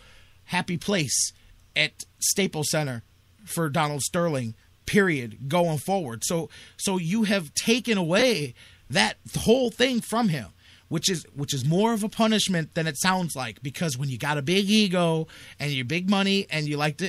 happy 0.44 0.78
place 0.78 1.32
at 1.76 2.04
Staples 2.18 2.70
Center 2.70 3.02
for 3.44 3.68
Donald 3.68 4.00
Sterling 4.02 4.54
period 4.86 5.48
going 5.48 5.78
forward. 5.78 6.22
So 6.24 6.48
so 6.76 6.98
you 6.98 7.24
have 7.24 7.54
taken 7.54 7.98
away 7.98 8.54
that 8.90 9.16
whole 9.38 9.70
thing 9.70 10.00
from 10.00 10.28
him, 10.28 10.48
which 10.88 11.10
is 11.10 11.26
which 11.34 11.54
is 11.54 11.64
more 11.64 11.92
of 11.92 12.02
a 12.02 12.08
punishment 12.08 12.74
than 12.74 12.86
it 12.86 12.98
sounds 12.98 13.34
like 13.34 13.62
because 13.62 13.96
when 13.98 14.08
you 14.08 14.18
got 14.18 14.38
a 14.38 14.42
big 14.42 14.68
ego 14.68 15.26
and 15.58 15.70
you 15.70 15.84
big 15.84 16.08
money 16.10 16.46
and 16.50 16.68
you 16.68 16.76
like 16.76 16.98
to 16.98 17.06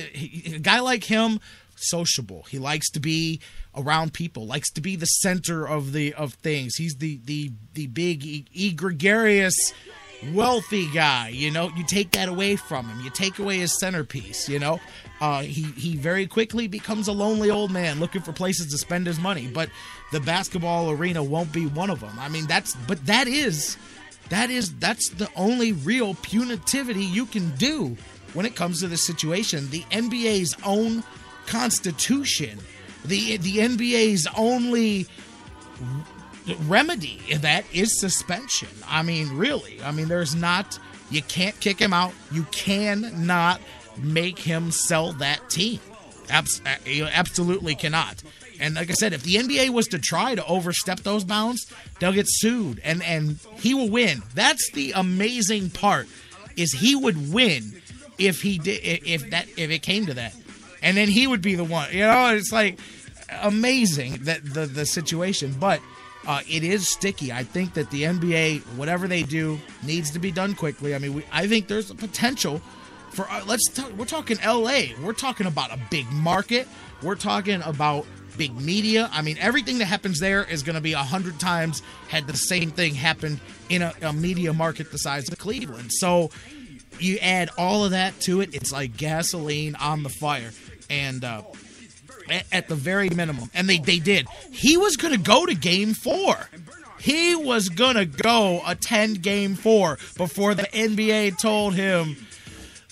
a 0.54 0.58
guy 0.58 0.80
like 0.80 1.04
him 1.04 1.40
sociable. 1.76 2.44
He 2.48 2.58
likes 2.58 2.90
to 2.90 3.00
be 3.00 3.40
around 3.74 4.14
people, 4.14 4.46
likes 4.46 4.70
to 4.72 4.80
be 4.80 4.96
the 4.96 5.06
center 5.06 5.66
of 5.66 5.92
the 5.92 6.14
of 6.14 6.34
things. 6.34 6.76
He's 6.76 6.96
the 6.96 7.20
the 7.24 7.52
the 7.74 7.86
big 7.86 8.24
e- 8.24 8.72
gregarious 8.72 9.54
wealthy 10.32 10.88
guy 10.92 11.28
you 11.28 11.50
know 11.50 11.70
you 11.76 11.84
take 11.84 12.10
that 12.12 12.28
away 12.28 12.56
from 12.56 12.86
him 12.86 13.00
you 13.00 13.10
take 13.10 13.38
away 13.38 13.58
his 13.58 13.78
centerpiece 13.78 14.48
you 14.48 14.58
know 14.58 14.80
uh, 15.20 15.42
he 15.42 15.62
he 15.62 15.96
very 15.96 16.26
quickly 16.26 16.68
becomes 16.68 17.08
a 17.08 17.12
lonely 17.12 17.50
old 17.50 17.70
man 17.70 18.00
looking 18.00 18.20
for 18.20 18.32
places 18.32 18.70
to 18.70 18.78
spend 18.78 19.06
his 19.06 19.18
money. 19.18 19.46
But 19.46 19.70
the 20.12 20.20
basketball 20.20 20.90
arena 20.90 21.22
won't 21.22 21.52
be 21.52 21.66
one 21.66 21.90
of 21.90 22.00
them. 22.00 22.18
I 22.18 22.28
mean, 22.28 22.46
that's 22.46 22.74
but 22.86 23.04
that 23.06 23.26
is 23.26 23.76
that 24.28 24.50
is 24.50 24.74
that's 24.74 25.08
the 25.10 25.30
only 25.34 25.72
real 25.72 26.14
punitivity 26.14 27.10
you 27.10 27.26
can 27.26 27.50
do 27.56 27.96
when 28.34 28.44
it 28.44 28.54
comes 28.54 28.80
to 28.80 28.88
this 28.88 29.06
situation. 29.06 29.70
The 29.70 29.82
NBA's 29.84 30.54
own 30.64 31.02
constitution, 31.46 32.58
the 33.04 33.38
the 33.38 33.58
NBA's 33.58 34.26
only 34.36 35.06
remedy 36.66 37.20
that 37.38 37.64
is 37.72 37.98
suspension. 38.00 38.68
I 38.86 39.02
mean, 39.02 39.36
really. 39.36 39.82
I 39.82 39.90
mean, 39.90 40.08
there's 40.08 40.34
not 40.34 40.78
you 41.10 41.22
can't 41.22 41.58
kick 41.60 41.78
him 41.78 41.92
out. 41.92 42.12
You 42.32 42.44
cannot 42.50 43.60
make 43.98 44.38
him 44.38 44.70
sell 44.70 45.12
that 45.14 45.48
team. 45.50 45.80
Abs- 46.28 46.60
uh, 46.66 47.08
absolutely 47.12 47.74
cannot. 47.74 48.22
And 48.58 48.74
like 48.74 48.90
I 48.90 48.94
said, 48.94 49.12
if 49.12 49.22
the 49.22 49.34
NBA 49.36 49.70
was 49.70 49.86
to 49.88 49.98
try 49.98 50.34
to 50.34 50.44
overstep 50.46 51.00
those 51.00 51.24
bounds, 51.24 51.70
they'll 52.00 52.12
get 52.12 52.26
sued, 52.28 52.80
and 52.82 53.02
and 53.02 53.38
he 53.60 53.74
will 53.74 53.90
win. 53.90 54.22
That's 54.34 54.70
the 54.72 54.92
amazing 54.92 55.70
part, 55.70 56.08
is 56.56 56.72
he 56.72 56.96
would 56.96 57.32
win 57.32 57.80
if 58.18 58.40
he 58.40 58.58
did 58.58 58.80
if 58.82 59.30
that 59.30 59.46
if 59.56 59.70
it 59.70 59.82
came 59.82 60.06
to 60.06 60.14
that, 60.14 60.34
and 60.82 60.96
then 60.96 61.08
he 61.08 61.26
would 61.26 61.42
be 61.42 61.54
the 61.54 61.64
one. 61.64 61.92
You 61.92 62.06
know, 62.06 62.34
it's 62.34 62.50
like 62.50 62.78
amazing 63.42 64.24
that 64.24 64.42
the 64.44 64.66
the 64.66 64.86
situation, 64.86 65.54
but. 65.58 65.80
Uh, 66.26 66.40
it 66.48 66.64
is 66.64 66.88
sticky. 66.88 67.32
I 67.32 67.44
think 67.44 67.74
that 67.74 67.90
the 67.90 68.02
NBA, 68.02 68.60
whatever 68.76 69.06
they 69.06 69.22
do, 69.22 69.58
needs 69.84 70.10
to 70.10 70.18
be 70.18 70.32
done 70.32 70.54
quickly. 70.54 70.94
I 70.94 70.98
mean, 70.98 71.14
we, 71.14 71.24
I 71.30 71.46
think 71.46 71.68
there's 71.68 71.90
a 71.90 71.94
potential 71.94 72.60
for 73.10 73.30
uh, 73.30 73.42
let's 73.46 73.68
talk, 73.70 73.90
we're 73.92 74.04
talking 74.04 74.36
LA. 74.44 74.94
We're 75.02 75.12
talking 75.12 75.46
about 75.46 75.72
a 75.72 75.78
big 75.90 76.10
market. 76.12 76.68
We're 77.02 77.14
talking 77.14 77.62
about 77.62 78.06
big 78.36 78.54
media. 78.60 79.08
I 79.12 79.22
mean, 79.22 79.38
everything 79.40 79.78
that 79.78 79.86
happens 79.86 80.20
there 80.20 80.44
is 80.44 80.62
going 80.62 80.74
to 80.74 80.82
be 80.82 80.92
a 80.92 80.98
hundred 80.98 81.40
times 81.40 81.82
had 82.08 82.26
the 82.26 82.34
same 82.34 82.70
thing 82.70 82.94
happened 82.94 83.40
in 83.68 83.82
a, 83.82 83.94
a 84.02 84.12
media 84.12 84.52
market 84.52 84.92
the 84.92 84.98
size 84.98 85.28
of 85.28 85.38
Cleveland. 85.38 85.90
So 85.92 86.30
you 86.98 87.18
add 87.18 87.50
all 87.56 87.84
of 87.84 87.92
that 87.92 88.20
to 88.22 88.40
it, 88.40 88.54
it's 88.54 88.72
like 88.72 88.96
gasoline 88.96 89.74
on 89.76 90.02
the 90.02 90.08
fire. 90.08 90.50
And 90.90 91.24
uh, 91.24 91.42
at, 92.52 92.68
the 92.68 92.74
very 92.74 93.10
minimum, 93.10 93.50
and 93.54 93.68
they 93.68 93.78
they 93.78 93.98
did. 93.98 94.26
He 94.50 94.76
was 94.76 94.96
going 94.96 95.12
to 95.12 95.20
go 95.20 95.46
to 95.46 95.54
Game 95.54 95.94
Four. 95.94 96.36
He 96.98 97.36
was 97.36 97.68
going 97.68 97.96
to 97.96 98.06
go 98.06 98.62
attend 98.66 99.22
Game 99.22 99.54
Four 99.54 99.98
before 100.16 100.54
the 100.54 100.64
NBA 100.64 101.38
told 101.38 101.74
him 101.74 102.16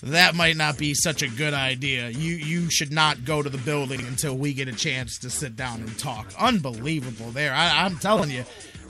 that 0.04 0.34
might 0.34 0.56
not 0.56 0.76
be 0.76 0.92
such 0.94 1.22
a 1.22 1.28
good 1.28 1.54
idea. 1.54 2.10
You 2.10 2.34
you 2.34 2.70
should 2.70 2.92
not 2.92 3.24
go 3.24 3.42
to 3.42 3.48
the 3.48 3.58
building 3.58 4.00
until 4.00 4.36
we 4.36 4.52
get 4.52 4.68
a 4.68 4.72
chance 4.72 5.18
to 5.20 5.30
sit 5.30 5.56
down 5.56 5.80
and 5.80 5.98
talk. 5.98 6.30
Unbelievable 6.38 7.30
there. 7.30 7.54
I, 7.54 7.86
am 7.86 7.96
telling 7.98 8.30
you. 8.30 8.44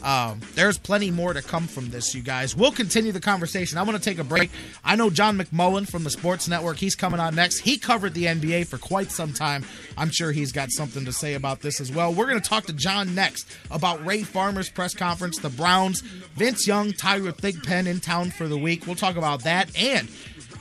Um, 0.05 0.41
there's 0.55 0.77
plenty 0.77 1.11
more 1.11 1.33
to 1.33 1.41
come 1.41 1.67
from 1.67 1.89
this, 1.89 2.15
you 2.15 2.23
guys. 2.23 2.55
We'll 2.55 2.73
continue 2.73 3.11
the 3.11 3.21
conversation. 3.21 3.79
I 3.79 3.83
want 3.83 3.97
to 3.97 4.05
take 4.05 4.19
a 4.19 4.25
break. 4.25 4.51
I 4.85 4.97
know 4.97 5.09
John 5.09 5.39
McMullen 5.39 5.89
from 5.91 6.05
the 6.05 6.11
Sports 6.11 6.47
Network. 6.47 6.77
He's 6.77 6.95
coming 6.95 7.21
on 7.21 7.35
next. 7.35 7.61
He 7.61 7.79
covered 7.79 8.13
the 8.13 8.27
NBA 8.27 8.67
for 8.67 8.77
quite 8.77 9.11
some 9.11 9.33
time. 9.33 9.65
I'm 9.97 10.11
sure 10.11 10.31
he's 10.31 10.53
got 10.53 10.71
something 10.71 11.07
to 11.07 11.13
say 11.13 11.35
about 11.35 11.61
this 11.61 11.81
as 11.81 11.91
well. 11.91 12.13
We're 12.13 12.27
going 12.27 12.41
to 12.41 12.49
talk 12.49 12.65
to 12.67 12.75
John 12.75 13.15
next 13.15 13.51
about 13.71 14.05
Ray 14.05 14.23
Farmer's 14.23 14.69
press 14.69 14.93
conference, 14.95 15.39
the 15.39 15.49
Browns, 15.49 16.03
Vince 16.37 16.67
Young, 16.67 16.93
Tyler 16.93 17.33
Thigpen 17.33 17.87
in 17.87 18.01
town 18.01 18.31
for 18.31 18.47
the 18.47 18.59
week. 18.59 18.87
We'll 18.87 18.97
talk 18.97 19.17
about 19.17 19.45
that 19.45 19.75
and 19.75 20.11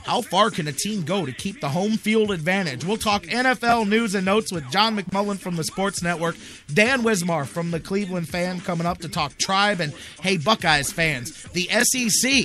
how 0.04 0.20
far 0.20 0.50
can 0.50 0.68
a 0.68 0.72
team 0.72 1.02
go 1.02 1.24
to 1.24 1.32
keep 1.32 1.60
the 1.60 1.68
home 1.70 1.96
field 1.96 2.30
advantage? 2.30 2.84
We'll 2.84 2.98
talk 2.98 3.22
NFL 3.22 3.88
news 3.88 4.14
and 4.14 4.26
notes 4.26 4.52
with 4.52 4.70
John 4.70 4.96
McMullen 4.96 5.38
from 5.38 5.56
the 5.56 5.64
Sports 5.64 6.02
Network, 6.02 6.36
Dan 6.72 7.02
Wismar 7.02 7.46
from 7.46 7.70
the 7.70 7.80
Cleveland 7.80 8.28
Fan 8.28 8.60
coming 8.60 8.86
up 8.86 8.98
to 8.98 9.08
talk 9.08 9.36
Tribe, 9.38 9.80
and 9.80 9.94
hey, 10.20 10.36
Buckeyes 10.36 10.92
fans, 10.92 11.44
the 11.54 11.68
SEC. 11.82 12.44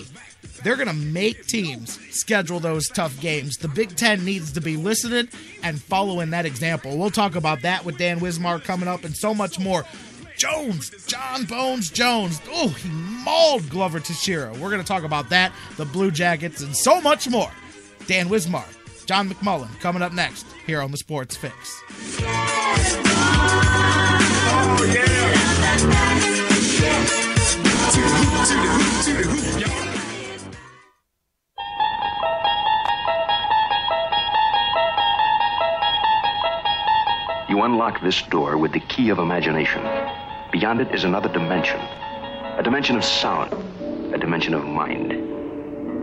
They're 0.64 0.76
going 0.76 0.88
to 0.88 0.94
make 0.94 1.46
teams 1.48 2.00
schedule 2.14 2.60
those 2.60 2.88
tough 2.88 3.20
games. 3.20 3.58
The 3.58 3.68
Big 3.68 3.96
Ten 3.96 4.26
needs 4.26 4.54
to 4.54 4.62
be 4.62 4.78
listening 4.78 5.30
and 5.64 5.82
following 5.82 6.30
that 6.32 6.46
example. 6.46 6.98
We'll 6.98 7.12
talk 7.12 7.36
about 7.36 7.62
that 7.62 7.86
with 7.86 7.98
Dan 7.98 8.20
Wismar 8.20 8.64
coming 8.64 8.88
up 8.88 9.04
and 9.04 9.16
so 9.16 9.34
much 9.34 9.60
more. 9.60 9.86
Jones, 10.40 10.90
John 11.06 11.44
Bones 11.44 11.90
Jones. 11.90 12.42
Oh, 12.50 12.70
he 12.70 12.88
mauled 12.90 13.70
Glover 13.70 14.00
Teixeira. 14.00 14.54
We're 14.54 14.70
going 14.70 14.82
to 14.82 14.88
talk 14.88 15.04
about 15.04 15.30
that, 15.32 15.52
the 15.76 15.84
Blue 15.84 16.12
Jackets, 16.12 16.62
and 16.62 16.74
so 16.74 17.02
much 17.02 17.28
more. 17.28 17.52
Dan 18.08 18.30
Wismar, 18.30 18.64
John 19.06 19.30
McMullen, 19.30 19.78
coming 19.82 20.02
up 20.02 20.14
next 20.14 20.46
here 20.66 20.82
on 20.82 20.92
the 20.92 20.98
Sports 20.98 21.36
Fix. 21.36 21.82
You 37.50 37.62
unlock 37.64 38.02
this 38.02 38.22
door 38.22 38.58
with 38.58 38.72
the 38.72 38.80
key 38.80 39.10
of 39.10 39.20
imagination. 39.20 39.82
Beyond 40.52 40.82
it 40.82 40.96
is 40.96 41.04
another 41.04 41.30
dimension. 41.30 41.80
A 41.80 42.62
dimension 42.64 42.98
of 42.98 43.04
sound. 43.06 43.54
A 44.14 44.18
dimension 44.18 44.56
of 44.56 44.66
mind. 44.66 45.12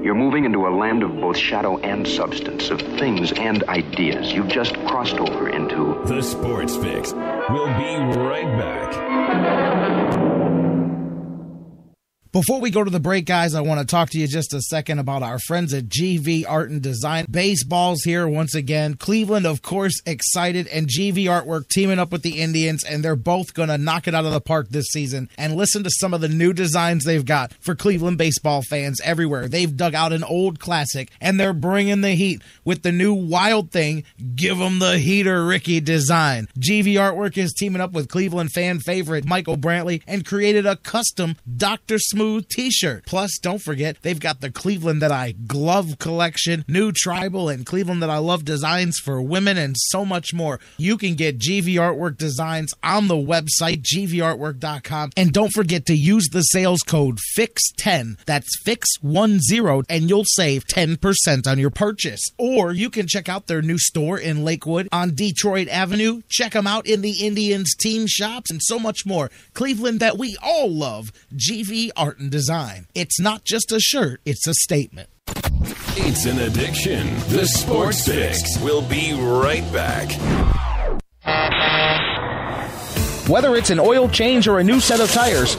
You're 0.04 0.14
moving 0.14 0.44
into 0.44 0.68
a 0.68 0.70
land 0.70 1.02
of 1.02 1.20
both 1.20 1.36
shadow 1.36 1.78
and 1.78 2.06
substance, 2.06 2.70
of 2.70 2.80
things 2.80 3.32
and 3.32 3.64
ideas. 3.64 4.32
You've 4.32 4.46
just 4.46 4.74
crossed 4.86 5.16
over 5.16 5.48
into 5.48 6.00
The 6.04 6.22
Sports 6.22 6.76
Fix. 6.76 7.12
We'll 7.12 7.66
be 7.76 7.96
right 8.20 8.56
back. 8.56 10.35
Before 12.36 12.60
we 12.60 12.70
go 12.70 12.84
to 12.84 12.90
the 12.90 13.00
break, 13.00 13.24
guys, 13.24 13.54
I 13.54 13.62
want 13.62 13.80
to 13.80 13.86
talk 13.86 14.10
to 14.10 14.18
you 14.18 14.26
just 14.26 14.52
a 14.52 14.60
second 14.60 14.98
about 14.98 15.22
our 15.22 15.38
friends 15.38 15.72
at 15.72 15.88
GV 15.88 16.44
Art 16.46 16.68
and 16.68 16.82
Design. 16.82 17.24
Baseball's 17.30 18.02
here 18.02 18.28
once 18.28 18.54
again. 18.54 18.92
Cleveland, 18.92 19.46
of 19.46 19.62
course, 19.62 20.02
excited, 20.04 20.66
and 20.66 20.86
GV 20.86 21.24
Artwork 21.24 21.66
teaming 21.70 21.98
up 21.98 22.12
with 22.12 22.20
the 22.20 22.38
Indians, 22.42 22.84
and 22.84 23.02
they're 23.02 23.16
both 23.16 23.54
going 23.54 23.70
to 23.70 23.78
knock 23.78 24.06
it 24.06 24.14
out 24.14 24.26
of 24.26 24.32
the 24.32 24.42
park 24.42 24.68
this 24.68 24.84
season. 24.88 25.30
And 25.38 25.56
listen 25.56 25.82
to 25.84 25.90
some 25.90 26.12
of 26.12 26.20
the 26.20 26.28
new 26.28 26.52
designs 26.52 27.04
they've 27.04 27.24
got 27.24 27.54
for 27.54 27.74
Cleveland 27.74 28.18
baseball 28.18 28.60
fans 28.68 29.00
everywhere. 29.02 29.48
They've 29.48 29.74
dug 29.74 29.94
out 29.94 30.12
an 30.12 30.22
old 30.22 30.60
classic, 30.60 31.08
and 31.22 31.40
they're 31.40 31.54
bringing 31.54 32.02
the 32.02 32.16
heat 32.16 32.42
with 32.66 32.82
the 32.82 32.92
new 32.92 33.14
Wild 33.14 33.70
Thing, 33.70 34.04
Give 34.34 34.60
'em 34.60 34.78
the 34.78 34.98
Heater 34.98 35.46
Ricky 35.46 35.80
design. 35.80 36.48
GV 36.58 36.96
Artwork 36.96 37.38
is 37.38 37.54
teaming 37.54 37.80
up 37.80 37.92
with 37.92 38.10
Cleveland 38.10 38.52
fan 38.52 38.78
favorite 38.80 39.24
Michael 39.24 39.56
Brantley 39.56 40.02
and 40.06 40.26
created 40.26 40.66
a 40.66 40.76
custom 40.76 41.36
Dr. 41.56 41.98
Smooth 41.98 42.25
t-shirt. 42.40 43.06
Plus, 43.06 43.38
don't 43.38 43.62
forget, 43.62 44.02
they've 44.02 44.20
got 44.20 44.40
the 44.40 44.50
Cleveland 44.50 45.02
That 45.02 45.12
I 45.12 45.32
Glove 45.32 45.98
collection, 45.98 46.64
new 46.68 46.92
tribal 46.92 47.48
and 47.48 47.64
Cleveland 47.64 48.02
That 48.02 48.10
I 48.10 48.18
Love 48.18 48.44
designs 48.44 48.98
for 48.98 49.20
women 49.22 49.56
and 49.56 49.76
so 49.78 50.04
much 50.04 50.34
more. 50.34 50.60
You 50.76 50.96
can 50.96 51.14
get 51.14 51.38
GV 51.38 51.74
Artwork 51.74 52.16
designs 52.18 52.74
on 52.82 53.08
the 53.08 53.14
website 53.14 53.82
gvartwork.com 53.82 55.10
and 55.16 55.32
don't 55.32 55.52
forget 55.52 55.86
to 55.86 55.94
use 55.94 56.28
the 56.30 56.42
sales 56.42 56.82
code 56.82 57.18
FIX10. 57.38 58.18
That's 58.26 58.62
FIX10 58.64 59.84
and 59.88 60.08
you'll 60.08 60.24
save 60.24 60.66
10% 60.66 61.46
on 61.46 61.58
your 61.58 61.70
purchase. 61.70 62.22
Or 62.38 62.72
you 62.72 62.90
can 62.90 63.06
check 63.06 63.28
out 63.28 63.46
their 63.46 63.62
new 63.62 63.78
store 63.78 64.18
in 64.18 64.44
Lakewood 64.44 64.88
on 64.92 65.14
Detroit 65.14 65.68
Avenue. 65.68 66.22
Check 66.28 66.52
them 66.52 66.66
out 66.66 66.86
in 66.86 67.02
the 67.02 67.24
Indians 67.24 67.74
team 67.74 68.06
shops 68.06 68.50
and 68.50 68.60
so 68.62 68.78
much 68.78 69.06
more. 69.06 69.30
Cleveland 69.54 70.00
that 70.00 70.18
we 70.18 70.36
all 70.42 70.70
love. 70.70 71.12
GV 71.34 71.90
Art 72.06 72.20
and 72.20 72.30
Design. 72.30 72.86
It's 72.94 73.18
not 73.18 73.44
just 73.44 73.72
a 73.72 73.80
shirt, 73.80 74.20
it's 74.24 74.46
a 74.46 74.54
statement. 74.54 75.08
It's 75.96 76.24
an 76.24 76.38
addiction. 76.38 77.04
The 77.30 77.44
Sports 77.46 78.06
Fix. 78.06 78.42
We'll 78.62 78.88
be 78.88 79.12
right 79.12 79.64
back. 79.72 80.12
Whether 83.28 83.56
it's 83.56 83.70
an 83.70 83.80
oil 83.80 84.08
change 84.08 84.46
or 84.46 84.60
a 84.60 84.62
new 84.62 84.78
set 84.78 85.00
of 85.00 85.10
tires, 85.10 85.56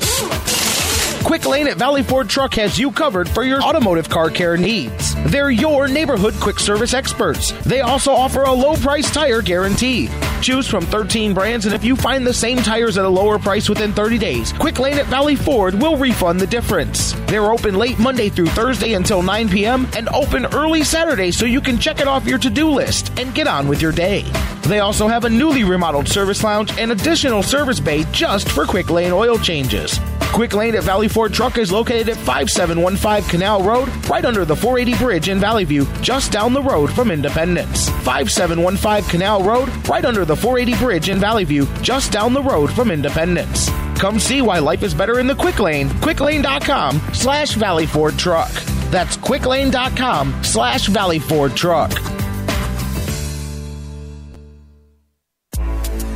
Quick 1.28 1.46
Lane 1.46 1.68
at 1.68 1.76
Valley 1.76 2.04
Ford 2.04 2.30
Truck 2.30 2.54
has 2.54 2.80
you 2.80 2.90
covered 2.90 3.28
for 3.28 3.44
your 3.44 3.62
automotive 3.62 4.08
car 4.08 4.30
care 4.30 4.56
needs. 4.56 5.14
They're 5.26 5.52
your 5.52 5.90
neighborhood 5.90 6.36
quick 6.36 6.58
service 6.58 6.94
experts. 6.94 7.52
They 7.66 7.82
also 7.82 8.14
offer 8.14 8.44
a 8.44 8.52
low 8.54 8.78
price 8.78 9.12
tire 9.12 9.42
guarantee. 9.42 10.10
Choose 10.42 10.70
from 10.70 10.86
13 10.86 11.34
brands, 11.34 11.66
and 11.66 11.76
if 11.76 11.84
you 11.84 11.98
find 11.98 12.26
the 12.26 12.34
same 12.34 12.60
tires 12.60 12.98
at 12.98 13.04
a 13.04 13.10
lower 13.10 13.38
price 13.38 13.68
within 13.68 13.92
30 13.92 14.18
days, 14.18 14.54
Quick 14.54 14.80
Lane 14.80 15.00
at 15.00 15.08
Valley 15.08 15.36
Ford 15.36 15.74
will 15.74 15.98
refund 15.98 16.40
the 16.40 16.48
difference. 16.48 17.12
They're 17.28 17.52
open 17.52 17.76
late 17.76 18.00
Monday 18.00 18.30
through 18.30 18.48
Thursday 18.48 18.94
until 18.94 19.22
9 19.22 19.50
p.m. 19.50 19.86
and 19.98 20.08
open 20.10 20.46
early 20.56 20.86
Saturday 20.86 21.32
so 21.32 21.46
you 21.46 21.60
can 21.60 21.78
check 21.78 22.00
it 22.00 22.08
off 22.08 22.26
your 22.26 22.40
to 22.40 22.50
do 22.50 22.70
list 22.70 23.12
and 23.20 23.36
get 23.36 23.48
on 23.48 23.68
with 23.68 23.82
your 23.82 23.92
day. 23.92 24.22
They 24.62 24.80
also 24.80 25.10
have 25.10 25.26
a 25.26 25.30
newly 25.30 25.66
remodeled 25.66 26.08
service 26.08 26.42
lounge 26.42 26.72
and 26.78 26.94
additional 26.94 27.44
service 27.44 27.82
bay 27.82 28.06
just 28.14 28.50
for 28.50 28.66
Quick 28.66 28.90
Lane 28.90 29.12
oil 29.12 29.38
changes. 29.38 30.00
Quick 30.38 30.54
Lane 30.54 30.76
at 30.76 30.84
Valley 30.84 31.08
Ford 31.08 31.17
Truck 31.26 31.58
is 31.58 31.72
located 31.72 32.10
at 32.10 32.18
5715 32.18 33.28
Canal 33.28 33.64
Road, 33.64 33.90
right 34.08 34.24
under 34.24 34.46
the 34.46 34.56
480 34.56 35.04
Bridge 35.04 35.30
in 35.30 35.40
Valley 35.40 35.64
View, 35.64 35.88
just 36.02 36.32
down 36.32 36.54
the 36.54 36.62
road 36.62 36.94
from 36.94 37.10
Independence. 37.10 37.90
5715 38.06 39.10
Canal 39.10 39.42
Road, 39.44 39.68
right 39.90 40.06
under 40.06 40.26
the 40.26 40.36
480 40.36 40.78
Bridge 40.80 41.10
in 41.10 41.20
Valley 41.20 41.44
View, 41.44 41.68
just 41.82 42.12
down 42.12 42.34
the 42.34 42.42
road 42.44 42.72
from 42.72 42.92
Independence. 42.92 43.68
Come 43.98 44.20
see 44.20 44.44
why 44.44 44.60
life 44.60 44.84
is 44.84 44.94
better 44.94 45.20
in 45.20 45.26
the 45.26 45.34
Quick 45.34 45.60
Lane. 45.60 45.90
QuickLane.com 45.90 47.02
slash 47.14 47.56
Valley 47.56 47.88
Ford 47.88 48.20
Truck. 48.20 48.52
That's 48.92 49.18
QuickLane.com 49.18 50.44
slash 50.44 50.88
Valley 50.88 51.18
Ford 51.18 51.56
Truck. 51.56 51.92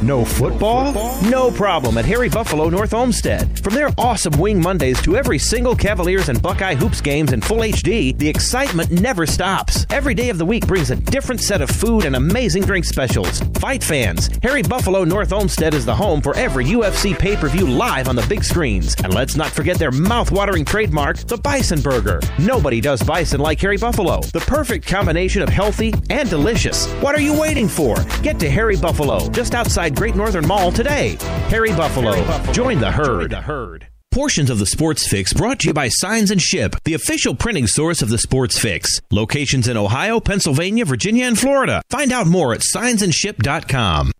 No 0.02 0.26
football? 0.26 1.22
No 1.30 1.52
problem 1.52 2.00
at 2.00 2.06
Harry 2.06 2.28
Buffalo 2.28 2.70
North 2.70 2.92
Olmsted. 2.92 3.64
From 3.64 3.76
their 3.76 3.92
awesome 4.00 4.40
Wing 4.40 4.60
Mondays 4.60 5.00
to 5.04 5.16
every 5.16 5.38
single 5.38 5.76
Cavaliers 5.76 6.28
and 6.28 6.42
Buckeye 6.42 6.74
Hoops 6.74 7.02
games 7.02 7.34
in 7.34 7.40
full 7.40 7.60
HD, 7.60 8.18
the 8.18 8.28
excitement 8.28 8.90
never 8.90 9.28
stops. 9.28 9.86
Every 9.92 10.16
day 10.16 10.30
of 10.30 10.40
the 10.40 10.46
week 10.46 10.66
brings 10.66 10.90
a 10.90 10.96
different 10.96 11.40
set 11.40 11.62
of 11.62 11.70
food 11.70 12.06
and 12.06 12.16
amazing 12.16 12.64
drink 12.64 12.86
specials. 12.86 13.42
Fight 13.60 13.84
fans, 13.84 14.32
Harry 14.42 14.64
Buffalo 14.64 15.04
North 15.04 15.32
Olmsted 15.32 15.76
is 15.76 15.86
the 15.86 15.96
home 15.96 16.20
for 16.20 16.36
every 16.36 16.66
UFC 16.66 17.16
pay 17.16 17.36
per 17.36 17.48
view 17.48 17.68
live 17.68 18.08
on 18.08 18.16
the 18.16 18.26
big 18.28 18.44
screens. 18.44 18.96
And 19.04 19.14
let's 19.14 19.36
not 19.36 19.52
forget 19.52 19.78
their 19.78 19.92
mouth 19.92 20.32
watering 20.32 20.66
trademark, 20.66 21.18
the 21.18 21.38
Bison 21.38 21.80
Burger. 21.80 22.20
Nobody 22.40 22.82
does 22.82 23.04
bison 23.04 23.40
like 23.40 23.60
Harry 23.60 23.78
Buffalo. 23.78 24.22
The 24.22 24.40
perfect 24.40 24.88
combination 24.88 25.44
of 25.44 25.50
healthy 25.50 25.94
and 26.10 26.28
delicious. 26.28 26.92
What 26.94 27.14
are 27.14 27.22
you 27.22 27.40
waiting 27.40 27.68
for? 27.68 27.98
Get 28.24 28.40
to 28.40 28.50
Harry 28.50 28.78
Buffalo, 28.78 29.30
just 29.30 29.54
outside 29.54 29.91
Great 29.94 30.16
Northern 30.16 30.48
Mall 30.48 30.72
today. 30.72 31.18
Harry 31.50 31.72
Buffalo. 31.72 32.14
Join 32.52 32.80
the 32.80 32.92
herd. 32.92 33.32
the 33.32 33.42
herd. 33.42 33.88
Portions 34.12 34.50
of 34.50 34.60
the 34.60 34.66
Sports 34.66 35.08
Fix 35.08 35.32
brought 35.32 35.60
to 35.62 35.68
you 35.68 35.74
by 35.74 35.88
Signs 35.88 36.32
and 36.32 36.42
Ship, 36.42 36.76
the 36.84 36.96
official 36.96 37.34
printing 37.34 37.66
source 37.66 38.02
of 38.02 38.10
the 38.10 38.18
Sports 38.18 38.60
Fix. 38.60 39.00
Locations 39.10 39.70
in 39.70 39.78
Ohio, 39.78 40.20
Pennsylvania, 40.20 40.84
Virginia, 40.84 41.24
and 41.26 41.40
Florida. 41.40 41.82
Find 41.90 42.12
out 42.12 42.28
more 42.28 42.54
at 42.54 42.60
signsandship.com. 42.60 44.12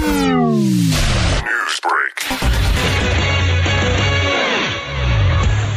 News 0.00 1.80
break. 1.82 2.32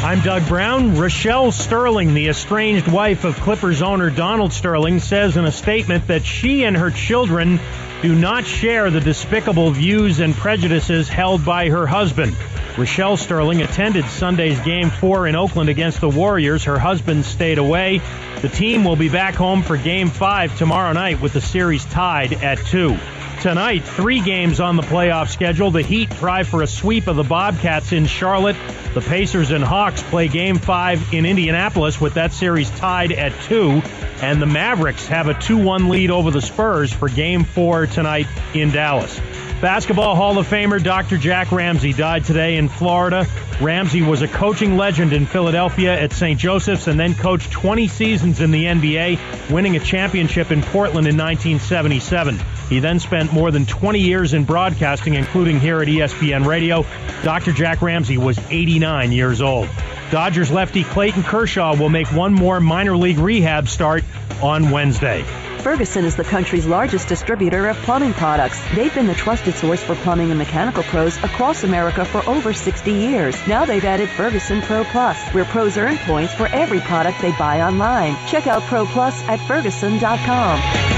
I'm 0.04 0.22
Doug 0.22 0.48
Brown. 0.48 0.96
Rochelle 0.98 1.52
Sterling, 1.52 2.14
the 2.14 2.30
estranged 2.30 2.88
wife 2.88 3.26
of 3.26 3.36
Clippers 3.42 3.82
owner 3.82 4.10
Donald 4.10 4.54
Sterling, 4.54 5.00
says 5.02 5.36
in 5.36 5.44
a 5.44 5.52
statement 5.52 6.08
that 6.08 6.26
she 6.26 6.64
and 6.64 6.78
her 6.78 6.92
children 6.92 7.60
do 8.02 8.14
not 8.14 8.46
share 8.46 8.92
the 8.92 9.00
despicable 9.00 9.72
views 9.72 10.20
and 10.20 10.36
prejudices 10.36 11.10
held 11.10 11.44
by 11.44 11.70
her 11.70 11.88
husband. 11.88 12.36
Rochelle 12.78 13.18
Sterling 13.18 13.64
attended 13.64 14.06
Sunday's 14.06 14.60
Game 14.60 14.92
4 14.92 15.28
in 15.28 15.36
Oakland 15.36 15.70
against 15.70 16.00
the 16.00 16.10
Warriors. 16.10 16.64
Her 16.66 16.78
husband 16.78 17.26
stayed 17.26 17.58
away. 17.58 18.02
The 18.42 18.50
team 18.50 18.84
will 18.84 18.96
be 18.96 19.10
back 19.10 19.34
home 19.34 19.64
for 19.64 19.78
Game 19.78 20.10
5 20.10 20.58
tomorrow 20.58 20.94
night 20.94 21.20
with 21.20 21.34
the 21.34 21.42
series 21.42 21.86
tied 21.86 22.34
at 22.34 22.60
2. 22.68 22.96
Tonight, 23.42 23.84
three 23.84 24.20
games 24.20 24.60
on 24.60 24.78
the 24.78 24.82
playoff 24.82 25.30
schedule. 25.30 25.70
The 25.70 25.84
Heat 25.84 26.10
try 26.10 26.42
for 26.42 26.64
a 26.64 26.68
sweep 26.68 27.06
of 27.06 27.16
the 27.16 27.24
Bobcats 27.24 27.92
in 27.92 28.08
Charlotte. 28.08 28.56
The 28.96 29.02
Pacers 29.02 29.52
and 29.52 29.64
Hawks 29.64 30.02
play 30.02 30.28
game 30.28 30.58
five 30.58 31.14
in 31.14 31.28
Indianapolis 31.28 32.02
with 32.02 32.16
that 32.16 32.34
series 32.34 32.68
tied 32.72 33.12
at 33.12 33.40
two. 33.44 33.84
And 34.24 34.42
the 34.42 34.48
Mavericks 34.48 35.06
have 35.08 35.28
a 35.28 35.36
2 35.36 35.56
1 35.56 35.90
lead 35.90 36.10
over 36.10 36.32
the 36.32 36.42
Spurs 36.42 36.92
for 36.92 37.10
game 37.10 37.44
four 37.44 37.86
tonight 37.86 38.26
in 38.56 38.72
Dallas. 38.72 39.20
Basketball 39.62 40.16
Hall 40.16 40.40
of 40.40 40.48
Famer 40.48 40.84
Dr. 40.84 41.18
Jack 41.18 41.52
Ramsay 41.52 41.94
died 41.94 42.26
today 42.26 42.58
in 42.58 42.70
Florida. 42.70 43.28
Ramsay 43.62 44.02
was 44.02 44.24
a 44.24 44.28
coaching 44.28 44.78
legend 44.78 45.14
in 45.14 45.28
Philadelphia 45.28 46.00
at 46.00 46.12
St. 46.12 46.40
Joseph's 46.40 46.88
and 46.88 47.00
then 47.00 47.14
coached 47.14 47.52
20 47.52 47.88
seasons 47.88 48.42
in 48.42 48.50
the 48.50 48.66
NBA, 48.66 49.52
winning 49.52 49.76
a 49.76 49.80
championship 49.80 50.52
in 50.52 50.64
Portland 50.64 51.08
in 51.08 51.18
1977. 51.18 52.40
He 52.70 52.80
then 52.80 53.00
spent 53.00 53.32
more 53.32 53.52
than 53.52 53.66
20 53.66 54.00
years 54.00 54.34
in 54.34 54.44
broadcasting, 54.44 55.14
including 55.14 55.60
here 55.60 55.82
at 55.82 55.88
ESPN 55.88 56.46
Radio. 56.46 56.86
Dr. 57.24 57.54
Jack 57.54 57.82
Ramsay 57.82 58.18
was 58.18 58.38
89 58.50 59.12
years 59.12 59.42
old. 59.42 59.70
Dodgers 60.12 60.52
lefty 60.52 60.84
Clayton 60.84 61.24
Kershaw 61.24 61.76
will 61.76 61.90
make 61.90 62.08
one 62.12 62.34
more 62.34 62.60
minor 62.60 62.96
league 62.96 63.20
rehab 63.20 63.68
start 63.68 64.04
on 64.42 64.72
Wednesday. 64.72 65.24
Ferguson 65.60 66.06
is 66.06 66.16
the 66.16 66.24
country's 66.24 66.66
largest 66.66 67.10
distributor 67.10 67.68
of 67.68 67.76
plumbing 67.78 68.14
products. 68.14 68.62
They've 68.74 68.94
been 68.94 69.08
the 69.08 69.16
trusted 69.16 69.56
source 69.56 69.84
for 69.84 69.96
plumbing 69.96 70.30
and 70.30 70.38
mechanical 70.38 70.84
pros 70.84 71.18
across 71.18 71.64
America 71.64 72.06
for 72.06 72.26
over 72.30 72.54
60 72.54 72.92
years. 72.92 73.36
Now 73.48 73.66
they've 73.66 73.84
added 73.84 74.08
Ferguson 74.10 74.62
Pro 74.62 74.86
Plus, 74.86 75.22
where 75.30 75.46
pros 75.46 75.78
earn 75.78 75.98
points 75.98 76.34
for 76.34 76.48
every 76.48 76.80
product 76.80 77.22
they 77.22 77.32
buy 77.32 77.62
online. 77.62 78.16
Check 78.28 78.48
out 78.48 78.62
Pro 78.64 78.86
Plus 78.86 79.22
at 79.24 79.46
Ferguson.com. 79.48 80.97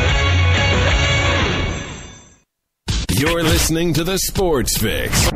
You're 3.20 3.44
listening 3.44 3.92
to 3.96 4.06
the 4.06 4.18
Sports 4.18 4.78
Fix. 4.78 5.30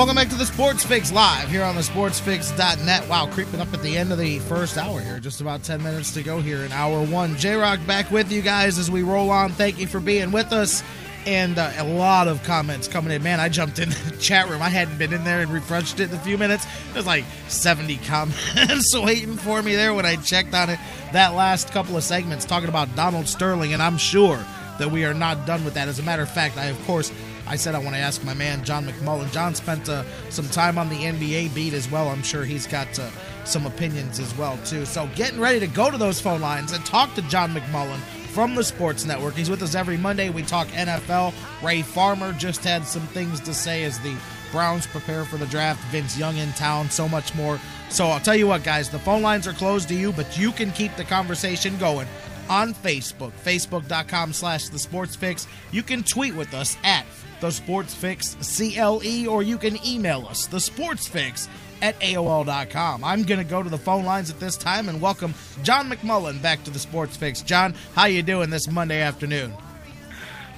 Welcome 0.00 0.16
back 0.16 0.30
to 0.30 0.34
the 0.34 0.46
Sports 0.46 0.82
Fix 0.82 1.12
Live 1.12 1.50
here 1.50 1.62
on 1.62 1.74
the 1.74 1.82
sportsfix.net. 1.82 3.06
Wow, 3.06 3.26
creeping 3.26 3.60
up 3.60 3.74
at 3.74 3.82
the 3.82 3.98
end 3.98 4.12
of 4.12 4.16
the 4.16 4.38
first 4.38 4.78
hour 4.78 4.98
here. 4.98 5.20
Just 5.20 5.42
about 5.42 5.62
10 5.62 5.82
minutes 5.82 6.14
to 6.14 6.22
go 6.22 6.40
here 6.40 6.64
in 6.64 6.72
hour 6.72 7.04
one. 7.04 7.36
J 7.36 7.56
Rock 7.56 7.80
back 7.86 8.10
with 8.10 8.32
you 8.32 8.40
guys 8.40 8.78
as 8.78 8.90
we 8.90 9.02
roll 9.02 9.28
on. 9.28 9.50
Thank 9.50 9.78
you 9.78 9.86
for 9.86 10.00
being 10.00 10.32
with 10.32 10.54
us. 10.54 10.82
And 11.26 11.58
uh, 11.58 11.70
a 11.76 11.84
lot 11.84 12.28
of 12.28 12.42
comments 12.44 12.88
coming 12.88 13.12
in. 13.12 13.22
Man, 13.22 13.40
I 13.40 13.50
jumped 13.50 13.78
in 13.78 13.90
the 14.08 14.16
chat 14.18 14.48
room. 14.48 14.62
I 14.62 14.70
hadn't 14.70 14.96
been 14.96 15.12
in 15.12 15.22
there 15.22 15.42
and 15.42 15.52
refreshed 15.52 16.00
it 16.00 16.08
in 16.08 16.16
a 16.16 16.20
few 16.20 16.38
minutes. 16.38 16.66
There's 16.94 17.06
like 17.06 17.26
70 17.48 17.96
comments 18.06 18.94
waiting 18.98 19.36
for 19.36 19.60
me 19.60 19.74
there 19.74 19.92
when 19.92 20.06
I 20.06 20.16
checked 20.16 20.54
on 20.54 20.70
it. 20.70 20.78
That 21.12 21.34
last 21.34 21.72
couple 21.72 21.98
of 21.98 22.04
segments 22.04 22.46
talking 22.46 22.70
about 22.70 22.96
Donald 22.96 23.28
Sterling, 23.28 23.74
and 23.74 23.82
I'm 23.82 23.98
sure 23.98 24.42
that 24.78 24.90
we 24.90 25.04
are 25.04 25.12
not 25.12 25.46
done 25.46 25.62
with 25.62 25.74
that. 25.74 25.88
As 25.88 25.98
a 25.98 26.02
matter 26.02 26.22
of 26.22 26.30
fact, 26.30 26.56
I, 26.56 26.68
of 26.68 26.86
course, 26.86 27.12
I 27.50 27.56
said 27.56 27.74
I 27.74 27.80
want 27.80 27.96
to 27.96 28.00
ask 28.00 28.22
my 28.22 28.32
man 28.32 28.64
John 28.64 28.86
McMullen. 28.86 29.32
John 29.32 29.56
spent 29.56 29.88
uh, 29.88 30.04
some 30.30 30.48
time 30.50 30.78
on 30.78 30.88
the 30.88 30.94
NBA 30.94 31.52
beat 31.52 31.74
as 31.74 31.90
well. 31.90 32.08
I'm 32.08 32.22
sure 32.22 32.44
he's 32.44 32.64
got 32.64 32.96
uh, 32.96 33.10
some 33.44 33.66
opinions 33.66 34.20
as 34.20 34.32
well 34.38 34.56
too. 34.64 34.86
So 34.86 35.08
getting 35.16 35.40
ready 35.40 35.58
to 35.58 35.66
go 35.66 35.90
to 35.90 35.98
those 35.98 36.20
phone 36.20 36.40
lines 36.40 36.70
and 36.70 36.86
talk 36.86 37.12
to 37.16 37.22
John 37.22 37.52
McMullen 37.52 37.98
from 38.28 38.54
the 38.54 38.62
Sports 38.62 39.04
Network. 39.04 39.34
He's 39.34 39.50
with 39.50 39.64
us 39.64 39.74
every 39.74 39.96
Monday. 39.96 40.30
We 40.30 40.42
talk 40.44 40.68
NFL. 40.68 41.34
Ray 41.60 41.82
Farmer 41.82 42.32
just 42.34 42.62
had 42.62 42.84
some 42.84 43.02
things 43.08 43.40
to 43.40 43.52
say 43.52 43.82
as 43.82 43.98
the 43.98 44.16
Browns 44.52 44.86
prepare 44.86 45.24
for 45.24 45.36
the 45.36 45.46
draft. 45.46 45.82
Vince 45.86 46.16
Young 46.16 46.36
in 46.36 46.52
town. 46.52 46.88
So 46.88 47.08
much 47.08 47.34
more. 47.34 47.58
So 47.88 48.06
I'll 48.06 48.20
tell 48.20 48.36
you 48.36 48.46
what, 48.46 48.62
guys. 48.62 48.88
The 48.88 49.00
phone 49.00 49.22
lines 49.22 49.48
are 49.48 49.52
closed 49.54 49.88
to 49.88 49.94
you, 49.96 50.12
but 50.12 50.38
you 50.38 50.52
can 50.52 50.70
keep 50.70 50.94
the 50.94 51.04
conversation 51.04 51.76
going 51.78 52.06
on 52.48 52.74
Facebook, 52.74 53.32
facebook.com 53.44 54.32
slash 54.32 54.68
the 54.68 54.78
sports 54.78 55.16
fix. 55.16 55.48
You 55.72 55.82
can 55.82 56.04
tweet 56.04 56.36
with 56.36 56.54
us 56.54 56.76
at 56.84 57.06
the 57.40 57.50
sports 57.50 57.94
fix 57.94 58.36
CLE, 58.56 59.28
or 59.28 59.42
you 59.42 59.58
can 59.58 59.84
email 59.86 60.26
us, 60.28 60.46
the 60.46 60.60
sports 60.60 61.06
fix 61.06 61.48
at 61.82 61.98
AOL.com. 62.00 63.02
I'm 63.02 63.22
going 63.22 63.38
to 63.38 63.44
go 63.44 63.62
to 63.62 63.70
the 63.70 63.78
phone 63.78 64.04
lines 64.04 64.30
at 64.30 64.38
this 64.38 64.56
time 64.56 64.88
and 64.88 65.00
welcome 65.00 65.34
John 65.62 65.90
McMullen 65.90 66.40
back 66.42 66.62
to 66.64 66.70
the 66.70 66.78
Sports 66.78 67.16
Fix. 67.16 67.40
John, 67.42 67.74
how 67.94 68.06
you 68.06 68.22
doing 68.22 68.50
this 68.50 68.68
Monday 68.68 69.00
afternoon? 69.00 69.54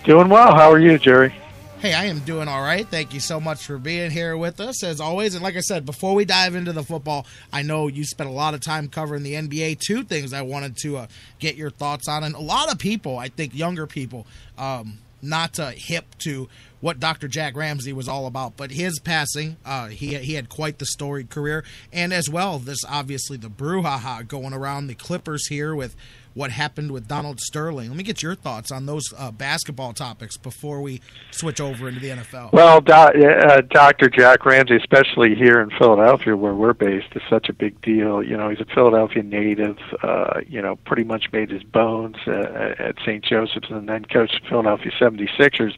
Doing 0.05 0.29
well. 0.29 0.55
How 0.55 0.71
are 0.71 0.81
you, 0.81 0.99
Jerry? 0.99 1.33
Hey, 1.79 1.95
I 1.95 2.05
am 2.05 2.21
doing 2.21 2.47
all 2.47 2.63
right. 2.63 2.87
Thank 2.87 3.13
you 3.13 3.19
so 3.19 3.41
much 3.41 3.65
for 3.65 3.77
being 3.77 4.13
here 4.13 4.37
with 4.37 4.61
us, 4.61 4.85
as 4.85 5.01
always. 5.01 5.35
And 5.35 5.43
like 5.43 5.57
I 5.57 5.61
said, 5.61 5.85
before 5.85 6.15
we 6.15 6.25
dive 6.25 6.55
into 6.55 6.73
the 6.73 6.85
football, 6.85 7.27
I 7.53 7.63
know 7.63 7.89
you 7.89 8.05
spent 8.05 8.31
a 8.31 8.33
lot 8.33 8.55
of 8.55 8.61
time 8.61 8.89
covering 8.89 9.25
the 9.25 9.35
NBA. 9.35 9.81
Two 9.81 10.05
things 10.05 10.33
I 10.33 10.43
wanted 10.43 10.77
to 10.79 10.99
uh, 10.99 11.07
get 11.41 11.57
your 11.57 11.71
thoughts 11.71 12.07
on. 12.07 12.23
And 12.23 12.37
a 12.37 12.41
lot 12.41 12.71
of 12.71 12.79
people, 12.79 13.19
I 13.19 13.29
think 13.29 13.53
younger 13.53 13.89
people, 13.89 14.29
um, 14.57 14.99
not 15.23 15.59
uh, 15.59 15.71
hip 15.71 16.17
to 16.19 16.49
what 16.83 17.01
Dr. 17.01 17.29
Jack 17.29 17.57
Ramsay 17.57 17.95
was 17.95 18.09
all 18.09 18.27
about. 18.27 18.59
But 18.59 18.73
his 18.73 18.99
passing, 18.99 19.57
uh, 19.65 19.87
he 19.87 20.17
he 20.17 20.35
had 20.35 20.51
quite 20.51 20.79
the 20.79 20.85
storied 20.85 21.31
career, 21.31 21.65
and 21.91 22.13
as 22.13 22.29
well, 22.29 22.59
this 22.59 22.85
obviously 22.87 23.39
the 23.39 23.49
brouhaha 23.49 24.29
going 24.29 24.53
around 24.53 24.89
the 24.89 24.95
Clippers 24.95 25.47
here 25.47 25.75
with 25.75 25.97
what 26.35 26.51
happened 26.51 26.91
with 26.91 27.07
Donald 27.07 27.39
Sterling. 27.41 27.89
Let 27.89 27.97
me 27.97 28.03
get 28.03 28.23
your 28.23 28.35
thoughts 28.35 28.73
on 28.73 28.87
those 28.87 29.13
uh, 29.17 29.31
basketball 29.31 29.93
topics 29.93 30.37
before 30.37 30.81
we 30.81 31.03
switch 31.31 31.61
over 31.61 31.89
into 31.89 32.01
the 32.01 32.09
NFL. 32.09 32.53
Well, 32.53 32.81
Do- 32.81 32.93
uh, 32.93 33.61
Dr. 33.61 34.09
Jack 34.09 34.45
Ramsay, 34.47 34.77
especially 34.77 35.35
here 35.35 35.61
in 35.61 35.71
Philadelphia, 35.79 36.35
where 36.35 36.55
we're 36.55 36.73
based, 36.73 37.09
is 37.15 37.23
such 37.29 37.51
a 37.51 37.53
big 37.53 37.81
deal. 37.83 38.23
You 38.23 38.37
know, 38.37 38.49
he's 38.49 38.61
a 38.61 38.75
Philadelphia 38.75 39.23
native. 39.23 39.77
Uh, 40.03 40.41
you 40.49 40.63
know, 40.63 40.77
pretty 40.87 41.05
much 41.05 41.31
made 41.33 41.51
his 41.51 41.63
bones 41.63 42.17
uh, 42.27 42.75
at 42.79 42.97
St. 43.01 43.23
Joseph's, 43.23 43.71
and 43.71 43.89
then 43.89 44.05
coached 44.07 44.41
the 44.43 44.49
Philadelphia 44.49 44.91
76ers 44.99 45.77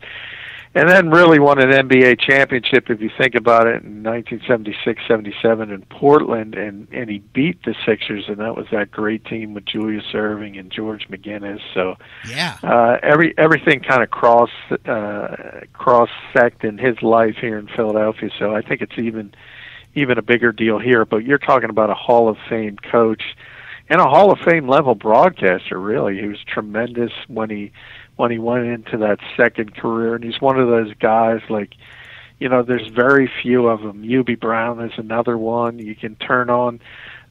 and 0.75 0.89
then 0.89 1.11
really 1.11 1.39
won 1.39 1.61
an 1.61 1.71
NBA 1.71 2.21
championship 2.21 2.91
if 2.91 3.01
you 3.01 3.11
think 3.17 3.37
about 3.37 3.69
it 3.69 3.83
in 3.85 4.03
1976-77 4.03 5.73
in 5.73 5.83
Portland 5.83 6.55
and 6.55 6.89
and 6.93 7.09
he 7.09 7.19
beat 7.19 7.63
the 7.65 7.75
Sixers 7.87 8.25
and 8.29 8.39
that 8.39 8.57
was 8.57 8.67
that 8.73 8.91
great 8.91 9.25
team 9.25 9.55
with 9.55 9.65
Julius 9.65 10.05
Erving 10.13 10.59
and 10.59 10.71
George 10.71 11.09
McGinnis. 11.09 11.61
So 11.73 11.97
yeah. 12.29 12.59
uh 12.63 12.99
every 13.03 13.35
everything 13.39 13.81
kind 13.81 14.03
of 14.03 14.11
cross 14.11 14.51
uh 14.87 15.61
cross 15.73 16.11
sect 16.33 16.65
in 16.65 16.79
his 16.79 17.01
life 17.03 17.37
here 17.41 17.59
in 17.59 17.69
Philadelphia. 17.69 18.31
So 18.39 18.55
I 18.55 18.63
think 18.63 18.83
it's 18.83 18.99
even 18.99 19.33
even 19.95 20.19
a 20.19 20.23
bigger 20.23 20.51
deal 20.51 20.81
here. 20.81 21.05
But 21.05 21.19
you're 21.19 21.39
talking 21.39 21.71
about 21.71 21.91
a 21.91 21.95
Hall 21.95 22.29
of 22.29 22.37
Fame 22.49 22.77
coach 22.91 23.23
and 23.89 24.01
a 24.01 24.05
Hall 24.05 24.33
of 24.33 24.41
Fame 24.41 24.69
level 24.69 24.95
broadcaster 24.97 25.79
really 25.79 26.21
he 26.21 26.27
was 26.27 26.43
tremendous 26.47 27.13
when 27.29 27.51
he 27.51 27.71
when 28.17 28.31
he 28.31 28.39
went 28.39 28.67
into 28.67 28.99
that 28.99 29.19
second 29.37 29.77
career. 29.77 30.15
And 30.15 30.25
he's 30.25 30.41
one 30.41 30.59
of 30.59 30.69
those 30.69 30.93
guys 30.95 31.41
like, 31.49 31.75
you 32.39 32.49
know, 32.49 32.63
there's 32.63 32.89
very 32.89 33.31
few 33.43 33.69
of 33.69 33.83
them. 33.83 34.03
Hubie 34.03 34.39
Brown 34.39 34.81
is 34.81 34.93
another 34.97 35.37
one 35.39 35.79
you 35.79 35.95
can 35.95 36.17
turn 36.17 36.51
on. 36.51 36.81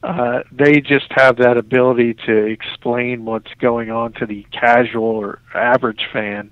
Uh, 0.02 0.42
they 0.52 0.80
just 0.80 1.06
have 1.10 1.38
that 1.38 1.56
ability 1.56 2.14
to 2.26 2.36
explain 2.46 3.24
what's 3.24 3.52
going 3.58 3.90
on 3.90 4.12
to 4.12 4.26
the 4.26 4.46
casual 4.52 5.04
or 5.04 5.40
average 5.54 6.06
fan 6.12 6.50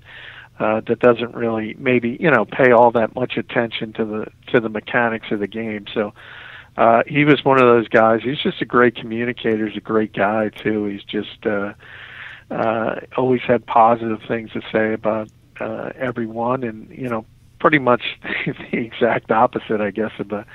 uh, 0.59 0.81
that 0.87 0.99
doesn't 0.99 1.35
really 1.35 1.75
maybe 1.77 2.17
you 2.19 2.31
know 2.31 2.45
pay 2.45 2.71
all 2.71 2.91
that 2.91 3.15
much 3.15 3.37
attention 3.37 3.93
to 3.93 4.05
the 4.05 4.27
to 4.51 4.59
the 4.59 4.69
mechanics 4.69 5.27
of 5.31 5.39
the 5.39 5.47
game. 5.47 5.85
So 5.93 6.13
uh, 6.77 7.03
he 7.05 7.25
was 7.25 7.43
one 7.43 7.61
of 7.61 7.67
those 7.67 7.87
guys. 7.87 8.21
He's 8.23 8.39
just 8.39 8.61
a 8.61 8.65
great 8.65 8.95
communicator. 8.95 9.67
He's 9.67 9.77
a 9.77 9.81
great 9.81 10.13
guy 10.13 10.49
too. 10.49 10.85
He's 10.85 11.03
just 11.03 11.45
uh, 11.45 11.73
uh, 12.53 12.99
always 13.17 13.41
had 13.41 13.65
positive 13.65 14.21
things 14.27 14.51
to 14.51 14.61
say 14.71 14.93
about 14.93 15.29
uh, 15.59 15.91
everyone, 15.95 16.63
and 16.63 16.89
you 16.89 17.09
know, 17.09 17.25
pretty 17.59 17.79
much 17.79 18.03
the 18.45 18.77
exact 18.77 19.31
opposite, 19.31 19.81
I 19.81 19.91
guess, 19.91 20.11
of 20.19 20.31
a 20.31 20.45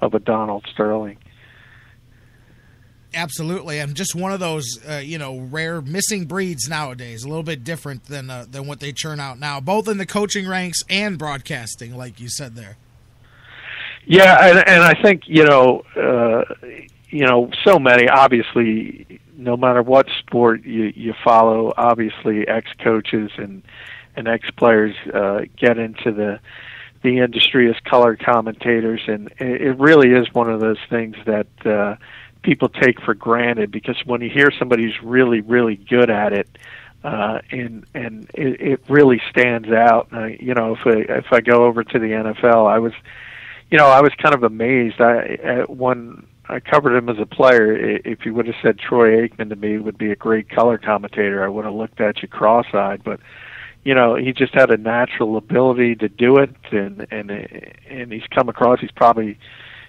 of 0.00 0.14
a 0.14 0.18
Donald 0.18 0.66
Sterling. 0.72 1.18
Absolutely, 3.14 3.80
I'm 3.80 3.94
just 3.94 4.14
one 4.14 4.32
of 4.32 4.40
those, 4.40 4.78
uh, 4.88 4.96
you 4.98 5.18
know, 5.18 5.38
rare 5.38 5.80
missing 5.80 6.26
breeds 6.26 6.68
nowadays. 6.68 7.24
A 7.24 7.28
little 7.28 7.42
bit 7.42 7.64
different 7.64 8.04
than 8.04 8.30
uh, 8.30 8.44
than 8.48 8.66
what 8.66 8.80
they 8.80 8.92
churn 8.92 9.18
out 9.18 9.38
now, 9.38 9.60
both 9.60 9.88
in 9.88 9.98
the 9.98 10.06
coaching 10.06 10.46
ranks 10.46 10.82
and 10.88 11.18
broadcasting, 11.18 11.96
like 11.96 12.20
you 12.20 12.28
said 12.28 12.54
there. 12.54 12.76
Yeah, 14.06 14.48
and, 14.48 14.58
and 14.68 14.82
I 14.82 14.94
think 15.02 15.22
you 15.26 15.44
know, 15.44 15.82
uh, 15.96 16.44
you 17.08 17.26
know, 17.26 17.50
so 17.64 17.78
many. 17.78 18.08
Obviously, 18.08 19.20
no 19.38 19.56
matter 19.56 19.82
what 19.82 20.08
sport 20.18 20.64
you 20.64 20.92
you 20.94 21.14
follow, 21.24 21.72
obviously 21.76 22.46
ex 22.46 22.70
coaches 22.78 23.30
and 23.38 23.62
and 24.16 24.28
ex 24.28 24.50
players 24.50 24.94
uh, 25.14 25.42
get 25.56 25.78
into 25.78 26.12
the 26.12 26.40
the 27.02 27.18
industry 27.18 27.70
as 27.70 27.76
color 27.84 28.16
commentators, 28.16 29.00
and 29.06 29.32
it 29.38 29.78
really 29.78 30.10
is 30.10 30.32
one 30.34 30.50
of 30.50 30.60
those 30.60 30.78
things 30.90 31.16
that 31.26 31.46
uh, 31.64 31.94
people 32.42 32.68
take 32.68 33.00
for 33.00 33.14
granted 33.14 33.70
because 33.70 33.96
when 34.04 34.20
you 34.20 34.28
hear 34.28 34.50
somebody 34.50 34.82
who's 34.84 35.00
really, 35.02 35.40
really 35.40 35.76
good 35.76 36.10
at 36.10 36.32
it, 36.32 36.48
uh, 37.04 37.40
and 37.52 37.86
and 37.94 38.28
it, 38.34 38.60
it 38.60 38.80
really 38.88 39.22
stands 39.30 39.68
out. 39.68 40.08
Uh, 40.12 40.24
you 40.24 40.54
know, 40.54 40.74
if 40.74 40.84
I, 40.84 41.12
if 41.12 41.32
I 41.32 41.40
go 41.40 41.64
over 41.64 41.84
to 41.84 41.98
the 41.98 42.06
NFL, 42.06 42.68
I 42.68 42.80
was, 42.80 42.92
you 43.70 43.78
know, 43.78 43.86
I 43.86 44.00
was 44.00 44.12
kind 44.20 44.34
of 44.34 44.42
amazed. 44.42 45.00
I 45.00 45.38
at 45.42 45.70
when 45.70 46.26
I 46.48 46.60
covered 46.60 46.96
him 46.96 47.08
as 47.08 47.18
a 47.18 47.26
player. 47.26 47.76
If 47.76 48.24
you 48.24 48.32
would 48.34 48.46
have 48.46 48.56
said 48.62 48.78
Troy 48.78 49.28
Aikman 49.28 49.50
to 49.50 49.56
me 49.56 49.78
would 49.78 49.98
be 49.98 50.10
a 50.10 50.16
great 50.16 50.48
color 50.48 50.78
commentator, 50.78 51.44
I 51.44 51.48
would 51.48 51.64
have 51.64 51.74
looked 51.74 52.00
at 52.00 52.22
you 52.22 52.28
cross-eyed. 52.28 53.04
But 53.04 53.20
you 53.84 53.94
know, 53.94 54.14
he 54.14 54.32
just 54.32 54.54
had 54.54 54.70
a 54.70 54.76
natural 54.76 55.36
ability 55.36 55.94
to 55.96 56.08
do 56.08 56.36
it, 56.38 56.54
and 56.72 57.06
and 57.10 57.30
and 57.30 58.12
he's 58.12 58.26
come 58.34 58.48
across. 58.48 58.80
He's 58.80 58.90
probably, 58.90 59.38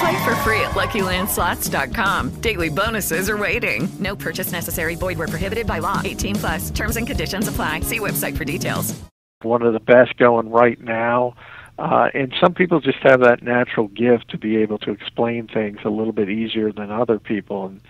Play 0.00 0.24
for 0.24 0.34
free 0.36 0.60
at 0.60 0.72
LuckyLandSlots.com. 0.72 2.30
Daily 2.40 2.70
bonuses 2.70 3.28
are 3.28 3.36
waiting. 3.38 3.88
No 4.00 4.16
purchase 4.16 4.50
necessary. 4.52 4.94
Void 4.94 5.18
where 5.18 5.28
prohibited 5.28 5.66
by 5.66 5.78
law. 5.80 6.00
18 6.04 6.34
plus. 6.36 6.70
Terms 6.70 6.96
and 6.96 7.06
conditions 7.06 7.48
apply. 7.48 7.80
See 7.80 8.00
website 8.00 8.36
for 8.36 8.44
details. 8.44 8.94
one 9.42 9.62
of 9.62 9.72
the 9.74 9.80
best 9.80 10.16
going 10.16 10.48
right 10.50 10.80
now. 10.80 11.34
Uh, 11.78 12.08
and 12.14 12.32
some 12.40 12.54
people 12.54 12.80
just 12.80 12.98
have 13.02 13.20
that 13.20 13.42
natural 13.42 13.88
gift 13.88 14.28
to 14.30 14.38
be 14.38 14.56
able 14.56 14.78
to 14.78 14.90
explain 14.92 15.46
things 15.48 15.78
a 15.84 15.90
little 15.90 16.12
bit 16.12 16.30
easier 16.30 16.72
than 16.72 16.90
other 16.90 17.18
people, 17.18 17.66
and 17.66 17.80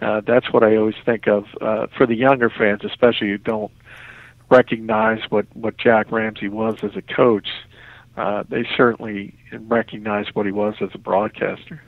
uh, 0.00 0.20
that's 0.26 0.50
what 0.52 0.62
I 0.62 0.76
always 0.76 0.94
think 1.04 1.28
of 1.28 1.44
uh, 1.60 1.86
for 1.96 2.06
the 2.06 2.14
younger 2.14 2.48
fans, 2.48 2.80
especially 2.82 3.28
who 3.28 3.38
don't 3.38 3.70
recognize 4.50 5.20
what 5.28 5.46
what 5.54 5.76
Jack 5.76 6.10
Ramsay 6.10 6.48
was 6.48 6.76
as 6.82 6.96
a 6.96 7.02
coach. 7.02 7.48
Uh, 7.48 7.75
Uh, 8.16 8.44
they 8.48 8.66
certainly 8.76 9.34
recognized 9.52 10.30
what 10.34 10.46
he 10.46 10.52
was 10.52 10.74
as 10.80 10.88
a 10.94 10.98
broadcaster. 10.98 11.82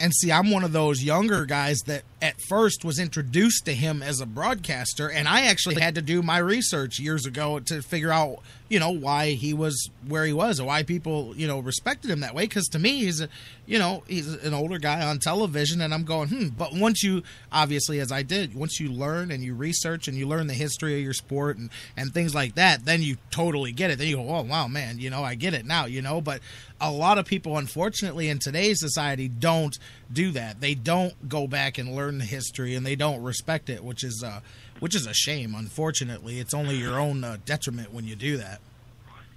And 0.00 0.12
see, 0.14 0.30
I'm 0.30 0.50
one 0.50 0.64
of 0.64 0.72
those 0.72 1.02
younger 1.02 1.46
guys 1.46 1.80
that 1.86 2.02
at 2.24 2.40
first 2.40 2.86
was 2.86 2.98
introduced 2.98 3.66
to 3.66 3.74
him 3.74 4.02
as 4.02 4.18
a 4.18 4.24
broadcaster, 4.24 5.10
and 5.10 5.28
I 5.28 5.42
actually 5.42 5.78
had 5.78 5.94
to 5.96 6.00
do 6.00 6.22
my 6.22 6.38
research 6.38 6.98
years 6.98 7.26
ago 7.26 7.60
to 7.60 7.82
figure 7.82 8.10
out, 8.10 8.38
you 8.70 8.78
know, 8.78 8.90
why 8.90 9.32
he 9.32 9.52
was 9.52 9.90
where 10.08 10.24
he 10.24 10.32
was, 10.32 10.58
or 10.58 10.68
why 10.68 10.84
people, 10.84 11.36
you 11.36 11.46
know, 11.46 11.58
respected 11.58 12.10
him 12.10 12.20
that 12.20 12.34
way. 12.34 12.44
Because 12.44 12.66
to 12.68 12.78
me, 12.78 13.00
he's 13.00 13.20
a, 13.20 13.28
you 13.66 13.78
know, 13.78 14.04
he's 14.08 14.32
an 14.42 14.54
older 14.54 14.78
guy 14.78 15.04
on 15.04 15.18
television, 15.18 15.82
and 15.82 15.92
I'm 15.92 16.04
going, 16.04 16.30
hmm. 16.30 16.48
But 16.48 16.72
once 16.72 17.02
you, 17.02 17.24
obviously, 17.52 18.00
as 18.00 18.10
I 18.10 18.22
did, 18.22 18.54
once 18.54 18.80
you 18.80 18.90
learn 18.90 19.30
and 19.30 19.44
you 19.44 19.54
research 19.54 20.08
and 20.08 20.16
you 20.16 20.26
learn 20.26 20.46
the 20.46 20.54
history 20.54 20.94
of 20.94 21.02
your 21.02 21.12
sport 21.12 21.58
and 21.58 21.68
and 21.94 22.14
things 22.14 22.34
like 22.34 22.54
that, 22.54 22.86
then 22.86 23.02
you 23.02 23.18
totally 23.30 23.72
get 23.72 23.90
it. 23.90 23.98
Then 23.98 24.08
you 24.08 24.16
go, 24.16 24.34
oh 24.34 24.42
wow, 24.44 24.66
man, 24.66 24.98
you 24.98 25.10
know, 25.10 25.22
I 25.22 25.34
get 25.34 25.52
it 25.52 25.66
now, 25.66 25.84
you 25.84 26.00
know. 26.00 26.22
But 26.22 26.40
a 26.80 26.90
lot 26.90 27.18
of 27.18 27.26
people, 27.26 27.58
unfortunately, 27.58 28.30
in 28.30 28.38
today's 28.38 28.80
society, 28.80 29.28
don't 29.28 29.78
do 30.12 30.30
that. 30.32 30.60
They 30.60 30.74
don't 30.74 31.28
go 31.28 31.46
back 31.46 31.78
and 31.78 31.94
learn 31.94 32.18
the 32.18 32.24
history, 32.24 32.74
and 32.74 32.84
they 32.84 32.96
don't 32.96 33.22
respect 33.22 33.68
it, 33.68 33.84
which 33.84 34.04
is 34.04 34.22
uh, 34.24 34.40
which 34.80 34.94
is 34.94 35.06
a 35.06 35.14
shame. 35.14 35.54
Unfortunately, 35.54 36.40
it's 36.40 36.54
only 36.54 36.76
your 36.76 36.98
own 36.98 37.24
uh, 37.24 37.38
detriment 37.44 37.92
when 37.92 38.04
you 38.04 38.16
do 38.16 38.36
that. 38.36 38.60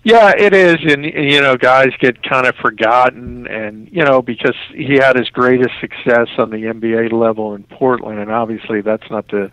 Yeah, 0.03 0.31
it 0.37 0.53
is, 0.53 0.77
and 0.83 1.03
you 1.03 1.41
know, 1.41 1.57
guys 1.57 1.89
get 1.99 2.23
kind 2.23 2.47
of 2.47 2.55
forgotten, 2.55 3.45
and 3.47 3.89
you 3.91 4.05
know, 4.05 4.21
because 4.21 4.55
he 4.73 4.95
had 4.95 5.17
his 5.17 5.29
greatest 5.29 5.73
success 5.81 6.29
on 6.37 6.49
the 6.49 6.63
NBA 6.63 7.11
level 7.11 7.55
in 7.55 7.63
Portland, 7.63 8.19
and 8.19 8.31
obviously 8.31 8.81
that's 8.81 9.09
not 9.09 9.27
the 9.27 9.51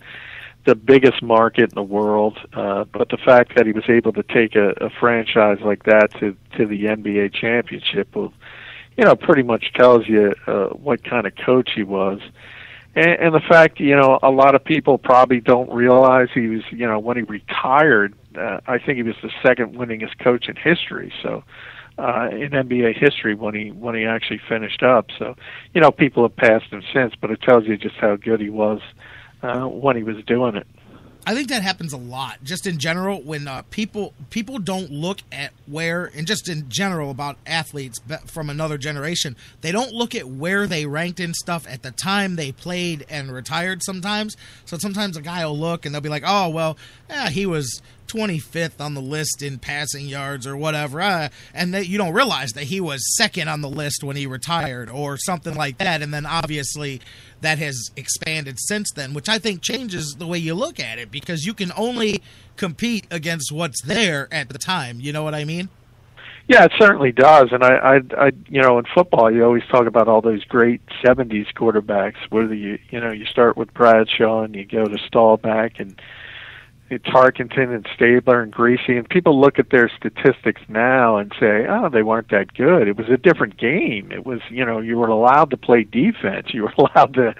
the 0.64 0.74
biggest 0.74 1.22
market 1.22 1.64
in 1.64 1.74
the 1.74 1.82
world. 1.82 2.38
Uh, 2.52 2.84
but 2.84 3.08
the 3.08 3.18
fact 3.18 3.56
that 3.56 3.66
he 3.66 3.72
was 3.72 3.84
able 3.88 4.12
to 4.12 4.22
take 4.22 4.54
a, 4.54 4.70
a 4.80 4.90
franchise 5.00 5.58
like 5.64 5.84
that 5.84 6.12
to 6.20 6.36
to 6.56 6.66
the 6.66 6.84
NBA 6.84 7.34
championship, 7.34 8.14
will, 8.14 8.32
you 8.96 9.04
know, 9.04 9.16
pretty 9.16 9.42
much 9.42 9.72
tells 9.74 10.08
you 10.08 10.34
uh, 10.46 10.66
what 10.68 11.02
kind 11.04 11.26
of 11.26 11.34
coach 11.36 11.70
he 11.74 11.82
was. 11.82 12.20
And, 12.94 13.10
and 13.10 13.34
the 13.34 13.40
fact, 13.40 13.80
you 13.80 13.96
know, 13.96 14.18
a 14.22 14.30
lot 14.30 14.54
of 14.54 14.64
people 14.64 14.98
probably 14.98 15.40
don't 15.40 15.70
realize 15.72 16.28
he 16.32 16.46
was, 16.48 16.62
you 16.70 16.86
know, 16.86 16.98
when 16.98 17.16
he 17.16 17.22
retired, 17.24 18.14
uh, 18.36 18.60
I 18.66 18.78
think 18.78 18.96
he 18.96 19.02
was 19.02 19.16
the 19.22 19.30
second 19.42 19.74
winningest 19.74 20.18
coach 20.18 20.48
in 20.48 20.56
history. 20.56 21.12
So, 21.22 21.42
uh, 21.98 22.28
in 22.32 22.50
NBA 22.50 22.98
history 22.98 23.34
when 23.34 23.54
he 23.54 23.70
when 23.70 23.94
he 23.94 24.04
actually 24.04 24.40
finished 24.48 24.82
up. 24.82 25.06
So, 25.18 25.36
you 25.74 25.80
know, 25.80 25.92
people 25.92 26.24
have 26.24 26.34
passed 26.36 26.66
him 26.72 26.82
since, 26.92 27.14
but 27.20 27.30
it 27.30 27.40
tells 27.42 27.66
you 27.66 27.76
just 27.76 27.96
how 27.96 28.16
good 28.16 28.40
he 28.40 28.50
was 28.50 28.80
uh, 29.42 29.66
when 29.66 29.96
he 29.96 30.02
was 30.02 30.16
doing 30.24 30.56
it. 30.56 30.66
I 31.26 31.34
think 31.34 31.48
that 31.48 31.62
happens 31.62 31.92
a 31.94 31.96
lot, 31.96 32.44
just 32.44 32.66
in 32.66 32.78
general, 32.78 33.22
when 33.22 33.48
uh, 33.48 33.62
people 33.70 34.12
people 34.28 34.58
don't 34.58 34.90
look 34.90 35.20
at 35.32 35.52
where, 35.66 36.10
and 36.14 36.26
just 36.26 36.48
in 36.48 36.68
general 36.68 37.10
about 37.10 37.38
athletes 37.46 37.98
from 38.26 38.50
another 38.50 38.76
generation, 38.76 39.34
they 39.62 39.72
don't 39.72 39.92
look 39.92 40.14
at 40.14 40.28
where 40.28 40.66
they 40.66 40.84
ranked 40.84 41.20
in 41.20 41.32
stuff 41.32 41.66
at 41.66 41.82
the 41.82 41.90
time 41.90 42.36
they 42.36 42.52
played 42.52 43.06
and 43.08 43.32
retired. 43.32 43.82
Sometimes, 43.82 44.36
so 44.66 44.76
sometimes 44.76 45.16
a 45.16 45.22
guy 45.22 45.46
will 45.46 45.58
look 45.58 45.86
and 45.86 45.94
they'll 45.94 46.02
be 46.02 46.10
like, 46.10 46.24
"Oh, 46.26 46.50
well, 46.50 46.76
yeah, 47.08 47.30
he 47.30 47.46
was 47.46 47.80
25th 48.14 48.80
on 48.80 48.94
the 48.94 49.00
list 49.00 49.42
in 49.42 49.58
passing 49.58 50.06
yards 50.06 50.46
or 50.46 50.56
whatever," 50.56 51.00
uh, 51.00 51.28
and 51.52 51.74
that 51.74 51.88
you 51.88 51.98
don't 51.98 52.12
realize 52.12 52.52
that 52.52 52.64
he 52.64 52.80
was 52.80 53.02
second 53.16 53.48
on 53.48 53.60
the 53.60 53.68
list 53.68 54.04
when 54.04 54.16
he 54.16 54.26
retired 54.26 54.88
or 54.88 55.16
something 55.16 55.54
like 55.54 55.78
that, 55.78 56.02
and 56.02 56.12
then 56.12 56.26
obviously 56.26 57.00
that 57.40 57.58
has 57.58 57.90
expanded 57.96 58.58
since 58.58 58.90
then, 58.94 59.14
which 59.14 59.28
I 59.28 59.38
think 59.38 59.62
changes 59.62 60.14
the 60.18 60.26
way 60.26 60.38
you 60.38 60.54
look 60.54 60.80
at 60.80 60.98
it 60.98 61.10
because 61.10 61.44
you 61.44 61.54
can 61.54 61.72
only 61.76 62.22
compete 62.56 63.06
against 63.10 63.52
what's 63.52 63.82
there 63.82 64.28
at 64.32 64.48
the 64.48 64.58
time. 64.58 65.00
You 65.00 65.12
know 65.12 65.22
what 65.22 65.34
I 65.34 65.44
mean? 65.44 65.68
Yeah, 66.46 66.64
it 66.64 66.72
certainly 66.78 67.10
does. 67.10 67.48
And 67.52 67.64
I, 67.64 67.74
I, 67.74 68.00
I, 68.18 68.32
you 68.48 68.60
know, 68.60 68.78
in 68.78 68.84
football, 68.94 69.32
you 69.32 69.42
always 69.44 69.62
talk 69.70 69.86
about 69.86 70.08
all 70.08 70.20
those 70.20 70.44
great 70.44 70.82
'70s 71.02 71.52
quarterbacks. 71.54 72.16
Whether 72.28 72.54
you, 72.54 72.78
you 72.90 73.00
know, 73.00 73.12
you 73.12 73.24
start 73.24 73.56
with 73.56 73.72
Bradshaw 73.72 74.42
and 74.42 74.54
you 74.54 74.66
go 74.66 74.84
to 74.84 74.98
Staubach 74.98 75.80
and 75.80 76.00
Tarkenton 76.98 77.74
and 77.74 77.86
Stabler 77.94 78.40
and 78.42 78.52
Griese, 78.52 78.88
and 78.88 79.08
people 79.08 79.40
look 79.40 79.58
at 79.58 79.70
their 79.70 79.88
statistics 79.88 80.62
now 80.68 81.16
and 81.16 81.32
say, 81.38 81.66
"Oh, 81.68 81.88
they 81.88 82.02
weren't 82.02 82.30
that 82.30 82.54
good." 82.54 82.88
It 82.88 82.96
was 82.96 83.08
a 83.08 83.16
different 83.16 83.56
game. 83.56 84.12
It 84.12 84.24
was, 84.26 84.40
you 84.50 84.64
know, 84.64 84.80
you 84.80 84.98
were 84.98 85.08
allowed 85.08 85.50
to 85.50 85.56
play 85.56 85.84
defense. 85.84 86.52
You 86.52 86.64
were 86.64 86.74
allowed 86.78 87.14
to 87.14 87.34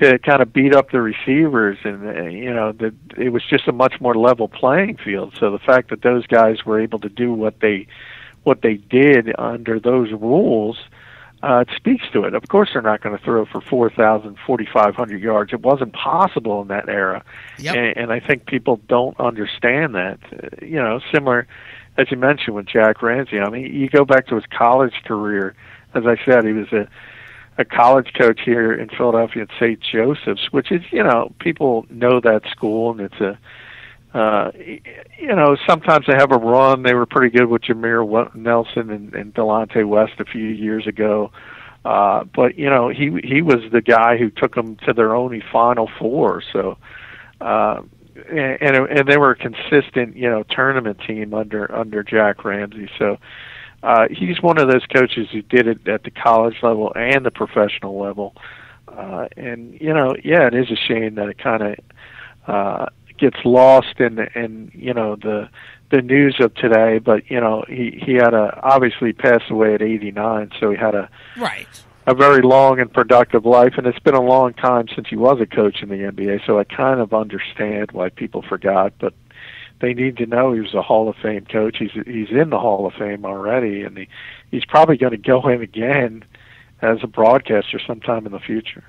to 0.00 0.18
kind 0.18 0.42
of 0.42 0.52
beat 0.52 0.74
up 0.74 0.90
the 0.90 1.00
receivers, 1.00 1.78
and 1.84 2.06
uh, 2.06 2.22
you 2.24 2.52
know, 2.52 2.72
that 2.72 2.94
it 3.16 3.30
was 3.30 3.42
just 3.44 3.66
a 3.68 3.72
much 3.72 4.00
more 4.00 4.14
level 4.14 4.48
playing 4.48 4.96
field. 4.98 5.34
So 5.38 5.50
the 5.50 5.58
fact 5.58 5.90
that 5.90 6.02
those 6.02 6.26
guys 6.26 6.64
were 6.64 6.80
able 6.80 6.98
to 7.00 7.08
do 7.08 7.32
what 7.32 7.60
they 7.60 7.86
what 8.44 8.62
they 8.62 8.74
did 8.74 9.34
under 9.38 9.80
those 9.80 10.12
rules 10.12 10.78
it 11.54 11.68
speaks 11.76 12.04
to 12.12 12.24
it. 12.24 12.34
Of 12.34 12.48
course, 12.48 12.70
they're 12.72 12.82
not 12.82 13.02
going 13.02 13.16
to 13.16 13.22
throw 13.22 13.44
for 13.44 13.60
4,000, 13.60 14.36
4,500 14.46 15.22
yards. 15.22 15.52
It 15.52 15.60
wasn't 15.60 15.92
possible 15.92 16.62
in 16.62 16.68
that 16.68 16.88
era. 16.88 17.24
Yep. 17.58 17.76
And, 17.76 17.96
and 17.96 18.12
I 18.12 18.20
think 18.20 18.46
people 18.46 18.80
don't 18.88 19.18
understand 19.20 19.94
that. 19.94 20.18
Uh, 20.32 20.64
you 20.64 20.76
know, 20.76 21.00
similar, 21.12 21.46
as 21.96 22.10
you 22.10 22.16
mentioned, 22.16 22.56
with 22.56 22.66
Jack 22.66 23.02
Ramsay. 23.02 23.38
I 23.38 23.48
mean, 23.50 23.72
you 23.72 23.88
go 23.88 24.04
back 24.04 24.26
to 24.28 24.34
his 24.34 24.44
college 24.46 24.94
career. 25.04 25.54
As 25.94 26.04
I 26.06 26.16
said, 26.24 26.44
he 26.44 26.52
was 26.52 26.72
a, 26.72 26.88
a 27.58 27.64
college 27.64 28.12
coach 28.18 28.40
here 28.44 28.72
in 28.72 28.88
Philadelphia 28.88 29.42
at 29.42 29.50
St. 29.60 29.80
Joseph's, 29.80 30.52
which 30.52 30.72
is, 30.72 30.82
you 30.90 31.02
know, 31.02 31.32
people 31.38 31.86
know 31.90 32.20
that 32.20 32.42
school, 32.50 32.90
and 32.90 33.00
it's 33.00 33.20
a, 33.20 33.38
uh, 34.16 34.50
you 35.26 35.34
know, 35.38 35.56
sometimes 35.68 36.06
they 36.06 36.16
have 36.22 36.32
a 36.32 36.38
run. 36.54 36.82
They 36.82 36.94
were 36.94 37.06
pretty 37.06 37.36
good 37.36 37.48
with 37.52 37.62
Jameer 37.62 38.34
Nelson 38.34 38.90
and, 38.90 39.14
and 39.14 39.34
Delonte 39.34 39.86
West 39.86 40.16
a 40.18 40.24
few 40.24 40.48
years 40.66 40.86
ago. 40.86 41.30
Uh, 41.84 42.24
but 42.38 42.50
you 42.62 42.68
know, 42.74 42.88
he 42.88 43.06
he 43.22 43.42
was 43.42 43.60
the 43.70 43.82
guy 43.82 44.16
who 44.16 44.28
took 44.30 44.54
them 44.54 44.76
to 44.84 44.92
their 44.92 45.14
only 45.14 45.42
Final 45.52 45.88
Four. 45.98 46.42
So, 46.52 46.78
Uh, 47.40 47.82
and, 48.30 48.62
and 48.62 48.74
and 48.96 49.08
they 49.08 49.18
were 49.18 49.32
a 49.32 49.36
consistent, 49.36 50.16
you 50.16 50.28
know, 50.32 50.42
tournament 50.44 50.98
team 51.06 51.34
under 51.34 51.62
under 51.82 52.02
Jack 52.02 52.44
Ramsay. 52.44 52.88
So 52.98 53.18
uh, 53.82 54.06
he's 54.10 54.40
one 54.40 54.58
of 54.58 54.68
those 54.72 54.86
coaches 54.86 55.28
who 55.32 55.42
did 55.42 55.66
it 55.68 55.86
at 55.86 56.02
the 56.02 56.10
college 56.10 56.56
level 56.62 56.92
and 56.96 57.24
the 57.24 57.30
professional 57.30 58.00
level. 58.00 58.34
Uh, 58.88 59.28
and 59.36 59.78
you 59.80 59.92
know, 59.92 60.16
yeah, 60.24 60.46
it 60.46 60.54
is 60.54 60.70
a 60.70 60.76
shame 60.88 61.16
that 61.16 61.28
it 61.28 61.38
kind 61.38 61.62
of 61.62 61.74
uh, 62.46 62.86
gets 63.18 63.38
lost 63.44 63.98
in 64.00 64.18
in 64.34 64.70
you 64.74 64.94
know 64.94 65.16
the 65.16 65.48
the 65.90 66.02
news 66.02 66.36
of 66.40 66.54
today. 66.54 66.98
But 66.98 67.30
you 67.30 67.40
know, 67.40 67.64
he 67.68 68.00
he 68.04 68.14
had 68.14 68.34
a 68.34 68.60
obviously 68.62 69.12
passed 69.12 69.50
away 69.50 69.74
at 69.74 69.82
89, 69.82 70.52
so 70.58 70.70
he 70.70 70.76
had 70.76 70.94
a 70.94 71.08
Right. 71.36 71.66
a 72.06 72.14
very 72.14 72.42
long 72.42 72.80
and 72.80 72.92
productive 72.92 73.44
life, 73.44 73.74
and 73.76 73.86
it's 73.86 73.98
been 73.98 74.14
a 74.14 74.20
long 74.22 74.54
time 74.54 74.86
since 74.94 75.08
he 75.08 75.16
was 75.16 75.40
a 75.40 75.46
coach 75.46 75.82
in 75.82 75.88
the 75.88 75.96
NBA. 75.96 76.46
So 76.46 76.58
I 76.58 76.64
kind 76.64 77.00
of 77.00 77.12
understand 77.14 77.92
why 77.92 78.08
people 78.08 78.42
forgot, 78.42 78.92
but 78.98 79.14
they 79.80 79.92
need 79.92 80.16
to 80.18 80.26
know 80.26 80.52
he 80.52 80.60
was 80.60 80.74
a 80.74 80.82
Hall 80.82 81.08
of 81.08 81.16
Fame 81.16 81.44
coach. 81.46 81.76
He's 81.78 81.92
he's 82.06 82.30
in 82.30 82.50
the 82.50 82.58
Hall 82.58 82.86
of 82.86 82.94
Fame 82.94 83.24
already, 83.24 83.82
and 83.82 83.98
he, 83.98 84.08
he's 84.50 84.64
probably 84.64 84.96
going 84.96 85.12
to 85.12 85.18
go 85.18 85.46
in 85.48 85.60
again 85.62 86.24
as 86.82 86.98
a 87.02 87.06
broadcaster 87.06 87.80
sometime 87.86 88.26
in 88.26 88.32
the 88.32 88.40
future. 88.40 88.84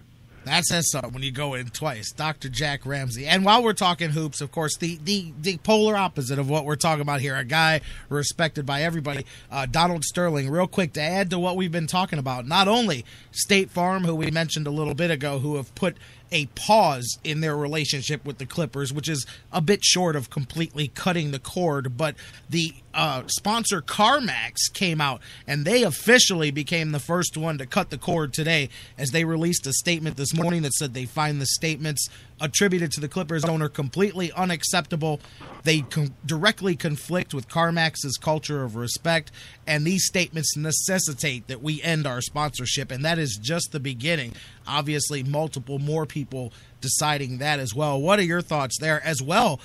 That 0.47 0.65
says 0.65 0.89
something 0.91 1.13
when 1.13 1.23
you 1.23 1.31
go 1.31 1.53
in 1.53 1.67
twice. 1.67 2.11
Dr. 2.11 2.49
Jack 2.49 2.85
Ramsay. 2.85 3.25
And 3.27 3.45
while 3.45 3.63
we're 3.63 3.73
talking 3.73 4.09
hoops, 4.11 4.41
of 4.41 4.51
course, 4.51 4.77
the, 4.77 4.99
the, 5.03 5.33
the 5.39 5.57
polar 5.57 5.95
opposite 5.95 6.39
of 6.39 6.49
what 6.49 6.65
we're 6.65 6.75
talking 6.75 7.01
about 7.01 7.21
here, 7.21 7.35
a 7.35 7.43
guy 7.43 7.81
respected 8.09 8.65
by 8.65 8.83
everybody, 8.83 9.25
uh, 9.51 9.65
Donald 9.65 10.03
Sterling. 10.03 10.49
Real 10.49 10.67
quick 10.67 10.93
to 10.93 11.01
add 11.01 11.29
to 11.29 11.39
what 11.39 11.55
we've 11.55 11.71
been 11.71 11.87
talking 11.87 12.19
about, 12.19 12.47
not 12.47 12.67
only 12.67 13.05
State 13.31 13.69
Farm, 13.69 14.03
who 14.03 14.15
we 14.15 14.31
mentioned 14.31 14.67
a 14.67 14.71
little 14.71 14.95
bit 14.95 15.11
ago, 15.11 15.39
who 15.39 15.55
have 15.55 15.73
put 15.75 15.97
a 16.31 16.45
pause 16.47 17.19
in 17.23 17.41
their 17.41 17.55
relationship 17.55 18.25
with 18.25 18.37
the 18.37 18.45
Clippers, 18.45 18.91
which 18.91 19.07
is 19.07 19.25
a 19.51 19.61
bit 19.61 19.83
short 19.83 20.15
of 20.15 20.29
completely 20.29 20.89
cutting 20.89 21.31
the 21.31 21.39
cord. 21.39 21.97
But 21.97 22.15
the 22.49 22.73
uh, 22.97 23.21
sponsor 23.27 23.79
CarMax 23.79 24.73
came 24.73 24.99
out 24.99 25.21
and 25.45 25.63
they 25.63 25.83
officially 25.83 26.49
became 26.49 26.91
the 26.91 26.99
first 26.99 27.37
one 27.37 27.59
to 27.59 27.67
cut 27.67 27.91
the 27.91 27.97
cord 27.97 28.33
today 28.33 28.69
as 28.97 29.11
they 29.11 29.23
released 29.23 29.67
a 29.67 29.73
statement 29.73 30.17
this 30.17 30.33
morning 30.33 30.63
that 30.63 30.73
said 30.73 30.93
they 30.95 31.05
find 31.05 31.39
the 31.39 31.45
statements 31.45 32.09
attributed 32.41 32.91
to 32.91 32.99
the 32.99 33.07
Clippers 33.07 33.45
owner 33.45 33.69
completely 33.69 34.31
unacceptable. 34.31 35.19
They 35.63 35.85
directly 36.25 36.75
conflict 36.75 37.33
with 37.33 37.47
CarMax's 37.47 38.17
culture 38.17 38.63
of 38.63 38.75
respect, 38.75 39.31
and 39.65 39.85
these 39.85 40.05
statements 40.05 40.55
necessitate 40.55 41.47
that 41.47 41.61
we 41.61 41.81
end 41.81 42.05
our 42.05 42.21
sponsorship, 42.21 42.91
and 42.91 43.05
that 43.05 43.19
is 43.19 43.39
just 43.41 43.71
the 43.71 43.79
beginning. 43.79 44.33
Obviously, 44.67 45.23
multiple 45.23 45.79
more 45.79 46.05
people 46.05 46.51
deciding 46.81 47.37
that 47.39 47.59
as 47.59 47.73
well. 47.73 47.99
What 47.99 48.19
are 48.19 48.23
your 48.23 48.41
thoughts 48.41 48.77
there 48.79 49.03
as 49.03 49.21
well? 49.21 49.59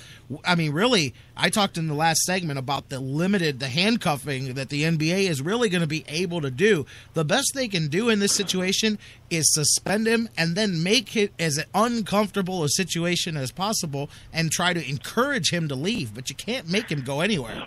I 0.45 0.55
mean, 0.55 0.71
really, 0.71 1.13
I 1.35 1.49
talked 1.49 1.77
in 1.77 1.87
the 1.87 1.93
last 1.93 2.21
segment 2.21 2.59
about 2.59 2.89
the 2.89 2.99
limited, 2.99 3.59
the 3.59 3.67
handcuffing 3.67 4.53
that 4.53 4.69
the 4.69 4.83
NBA 4.83 5.29
is 5.29 5.41
really 5.41 5.69
going 5.69 5.81
to 5.81 5.87
be 5.87 6.05
able 6.07 6.41
to 6.41 6.51
do. 6.51 6.85
The 7.13 7.25
best 7.25 7.51
they 7.53 7.67
can 7.67 7.87
do 7.87 8.09
in 8.09 8.19
this 8.19 8.35
situation 8.35 8.99
is 9.29 9.53
suspend 9.53 10.07
him 10.07 10.29
and 10.37 10.55
then 10.55 10.83
make 10.83 11.15
it 11.15 11.33
as 11.39 11.63
uncomfortable 11.73 12.63
a 12.63 12.69
situation 12.69 13.37
as 13.37 13.51
possible 13.51 14.09
and 14.31 14.51
try 14.51 14.73
to 14.73 14.89
encourage 14.89 15.51
him 15.51 15.67
to 15.67 15.75
leave. 15.75 16.13
But 16.13 16.29
you 16.29 16.35
can't 16.35 16.69
make 16.69 16.91
him 16.91 17.03
go 17.03 17.21
anywhere. 17.21 17.65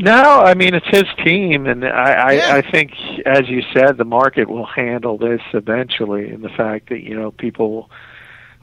No, 0.00 0.12
I 0.12 0.54
mean 0.54 0.74
it's 0.74 0.86
his 0.86 1.06
team, 1.24 1.66
and 1.66 1.84
I, 1.84 2.32
Yeah. 2.34 2.54
I, 2.54 2.56
I 2.58 2.70
think, 2.70 2.92
as 3.26 3.48
you 3.48 3.62
said, 3.74 3.96
the 3.96 4.04
market 4.04 4.48
will 4.48 4.64
handle 4.64 5.18
this 5.18 5.40
eventually, 5.52 6.28
and 6.28 6.44
the 6.44 6.50
fact 6.50 6.90
that 6.90 7.00
you 7.00 7.18
know 7.18 7.32
people 7.32 7.90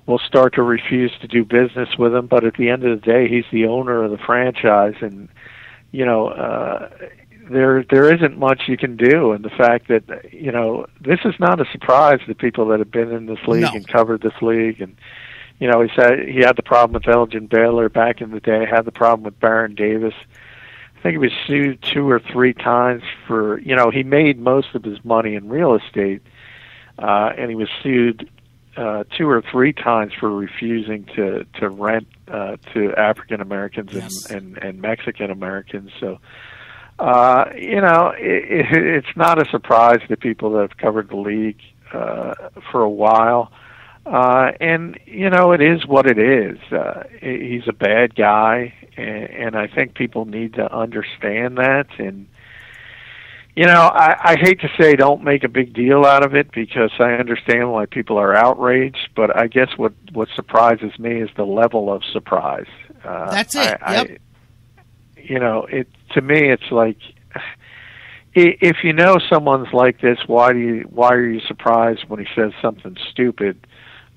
will 0.05 0.19
start 0.19 0.53
to 0.53 0.61
refuse 0.63 1.11
to 1.21 1.27
do 1.27 1.43
business 1.43 1.97
with 1.97 2.13
him. 2.13 2.27
But 2.27 2.43
at 2.43 2.55
the 2.55 2.69
end 2.69 2.83
of 2.83 2.99
the 3.01 3.05
day, 3.05 3.27
he's 3.27 3.45
the 3.51 3.65
owner 3.65 4.03
of 4.03 4.11
the 4.11 4.17
franchise, 4.17 4.95
and 5.01 5.29
you 5.91 6.05
know 6.05 6.27
uh, 6.29 6.89
there 7.49 7.83
there 7.89 8.13
isn't 8.13 8.37
much 8.37 8.63
you 8.67 8.77
can 8.77 8.95
do. 8.97 9.31
And 9.31 9.43
the 9.43 9.49
fact 9.49 9.87
that 9.87 10.33
you 10.33 10.51
know 10.51 10.85
this 11.01 11.19
is 11.25 11.35
not 11.39 11.59
a 11.59 11.65
surprise 11.71 12.19
to 12.27 12.35
people 12.35 12.67
that 12.67 12.79
have 12.79 12.91
been 12.91 13.11
in 13.11 13.25
this 13.25 13.39
league 13.47 13.63
No. 13.63 13.71
and 13.73 13.87
covered 13.87 14.21
this 14.21 14.41
league, 14.41 14.81
and 14.81 14.95
you 15.59 15.67
know 15.67 15.81
he 15.81 15.89
said 15.95 16.27
he 16.27 16.39
had 16.39 16.55
the 16.55 16.63
problem 16.63 16.93
with 16.93 17.07
Elgin 17.07 17.47
Baylor 17.47 17.89
back 17.89 18.21
in 18.21 18.31
the 18.31 18.39
day, 18.39 18.65
had 18.65 18.85
the 18.85 18.91
problem 18.91 19.23
with 19.23 19.39
Baron 19.39 19.75
Davis. 19.75 20.13
I 20.97 21.01
think 21.01 21.13
he 21.13 21.17
was 21.19 21.33
sued 21.45 21.83
two 21.83 22.09
or 22.09 22.19
three 22.19 22.53
times 22.53 23.03
for 23.27 23.59
you 23.59 23.75
know 23.75 23.89
he 23.91 24.03
made 24.03 24.39
most 24.39 24.73
of 24.75 24.83
his 24.83 25.03
money 25.05 25.35
in 25.35 25.49
real 25.49 25.75
estate, 25.75 26.21
uh, 26.99 27.31
and 27.37 27.49
he 27.49 27.55
was 27.55 27.69
sued 27.83 28.27
uh, 28.77 29.03
two 29.17 29.29
or 29.29 29.41
three 29.51 29.73
times 29.73 30.13
for 30.19 30.29
refusing 30.29 31.05
to 31.15 31.45
to 31.59 31.69
rent 31.69 32.07
uh, 32.27 32.57
to 32.73 32.93
African 32.95 33.41
Americans 33.41 33.93
Yes. 33.93 34.25
and, 34.29 34.57
and 34.57 34.63
and 34.63 34.81
Mexican 34.81 35.31
Americans. 35.31 35.91
So. 35.99 36.19
Uh, 36.97 37.49
you 37.57 37.81
know, 37.81 38.13
it, 38.17 38.71
it, 38.71 38.71
it's 38.71 39.17
not 39.17 39.37
a 39.37 39.43
surprise 39.51 39.99
to 40.07 40.15
people 40.15 40.51
that 40.51 40.61
have 40.61 40.77
covered 40.77 41.09
the 41.09 41.17
league 41.17 41.59
uh, 41.91 42.33
for 42.71 42.81
a 42.81 42.89
while. 42.89 43.51
Uh, 44.05 44.51
and 44.61 44.97
you 45.05 45.29
know, 45.29 45.51
it 45.51 45.61
is 45.61 45.85
what 45.85 46.05
it 46.07 46.17
is. 46.17 46.57
Uh, 46.71 47.03
he's 47.21 47.67
a 47.67 47.73
bad 47.73 48.15
guy, 48.15 48.73
and, 48.95 49.29
and 49.29 49.55
I 49.57 49.67
think 49.67 49.95
people 49.95 50.23
need 50.23 50.53
to 50.53 50.73
understand 50.73 51.57
that. 51.57 51.87
And 51.99 52.27
you 53.55 53.65
know, 53.65 53.89
I, 53.93 54.31
I 54.31 54.35
hate 54.35 54.59
to 54.61 54.69
say 54.79 54.95
don't 54.95 55.23
make 55.23 55.43
a 55.43 55.49
big 55.49 55.73
deal 55.73 56.05
out 56.05 56.25
of 56.25 56.35
it 56.35 56.51
because 56.51 56.91
I 56.99 57.13
understand 57.13 57.71
why 57.71 57.85
people 57.85 58.17
are 58.17 58.35
outraged. 58.35 59.09
But 59.15 59.35
I 59.35 59.47
guess 59.47 59.69
what 59.77 59.93
what 60.11 60.27
surprises 60.35 60.97
me 60.99 61.21
is 61.21 61.29
the 61.37 61.45
level 61.45 61.91
of 61.91 62.03
surprise. 62.03 62.67
Uh, 63.03 63.31
That's 63.31 63.55
it. 63.55 63.77
I, 63.81 63.95
Yep. 63.95 64.07
I, 64.09 64.17
you 65.21 65.39
know, 65.39 65.65
it 65.65 65.87
to 66.11 66.21
me, 66.21 66.51
it's 66.51 66.71
like 66.71 66.97
if 68.35 68.83
you 68.83 68.91
know 68.91 69.17
someone's 69.29 69.71
like 69.73 70.01
this, 70.01 70.19
why 70.27 70.51
do 70.51 70.59
you 70.59 70.81
why 70.91 71.13
are 71.13 71.25
you 71.25 71.39
surprised 71.39 72.05
when 72.09 72.19
he 72.19 72.27
says 72.35 72.51
something 72.61 72.97
stupid 73.09 73.65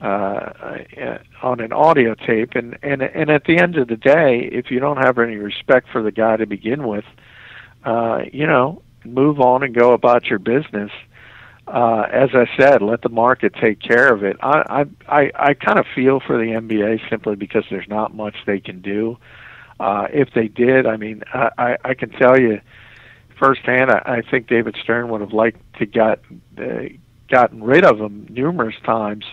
uh, 0.00 0.04
uh, 0.04 1.18
on 1.42 1.60
an 1.60 1.72
audio 1.72 2.14
tape? 2.14 2.56
And 2.56 2.76
and 2.82 3.02
and 3.02 3.30
at 3.30 3.44
the 3.44 3.58
end 3.58 3.76
of 3.76 3.86
the 3.86 3.96
day, 3.96 4.48
if 4.50 4.70
you 4.70 4.80
don't 4.80 4.98
have 4.98 5.18
any 5.18 5.36
respect 5.36 5.88
for 5.90 6.02
the 6.02 6.10
guy 6.10 6.36
to 6.36 6.46
begin 6.46 6.88
with, 6.88 7.04
uh, 7.84 8.22
you 8.32 8.46
know, 8.46 8.82
move 9.04 9.40
on 9.40 9.62
and 9.62 9.74
go 9.74 9.92
about 9.92 10.26
your 10.26 10.38
business. 10.38 10.90
Uh, 11.66 12.06
as 12.10 12.30
I 12.32 12.46
said, 12.56 12.80
let 12.80 13.02
the 13.02 13.10
market 13.10 13.54
take 13.54 13.80
care 13.80 14.12
of 14.12 14.24
it. 14.24 14.36
I 14.42 14.84
I 15.08 15.20
I, 15.20 15.32
I 15.50 15.54
kind 15.54 15.78
of 15.78 15.86
feel 15.94 16.20
for 16.20 16.38
the 16.38 16.52
NBA 16.52 17.08
simply 17.10 17.36
because 17.36 17.64
there's 17.70 17.88
not 17.88 18.14
much 18.14 18.36
they 18.46 18.60
can 18.60 18.80
do. 18.80 19.18
Uh, 19.78 20.08
if 20.12 20.32
they 20.34 20.48
did, 20.48 20.86
I 20.86 20.96
mean, 20.96 21.22
I, 21.32 21.50
I, 21.58 21.76
I 21.84 21.94
can 21.94 22.10
tell 22.10 22.40
you 22.40 22.60
firsthand. 23.38 23.90
I, 23.90 24.02
I 24.04 24.22
think 24.22 24.48
David 24.48 24.76
Stern 24.82 25.08
would 25.10 25.20
have 25.20 25.32
liked 25.32 25.60
to 25.78 25.86
got 25.86 26.20
uh, 26.56 26.84
gotten 27.28 27.62
rid 27.62 27.84
of 27.84 28.00
him 28.00 28.26
numerous 28.30 28.74
times 28.84 29.24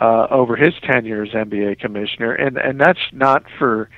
uh, 0.00 0.26
over 0.30 0.56
his 0.56 0.74
tenure 0.82 1.22
as 1.24 1.30
NBA 1.30 1.80
commissioner, 1.80 2.32
and 2.32 2.56
and 2.56 2.80
that's 2.80 3.00
not 3.12 3.44
for 3.58 3.90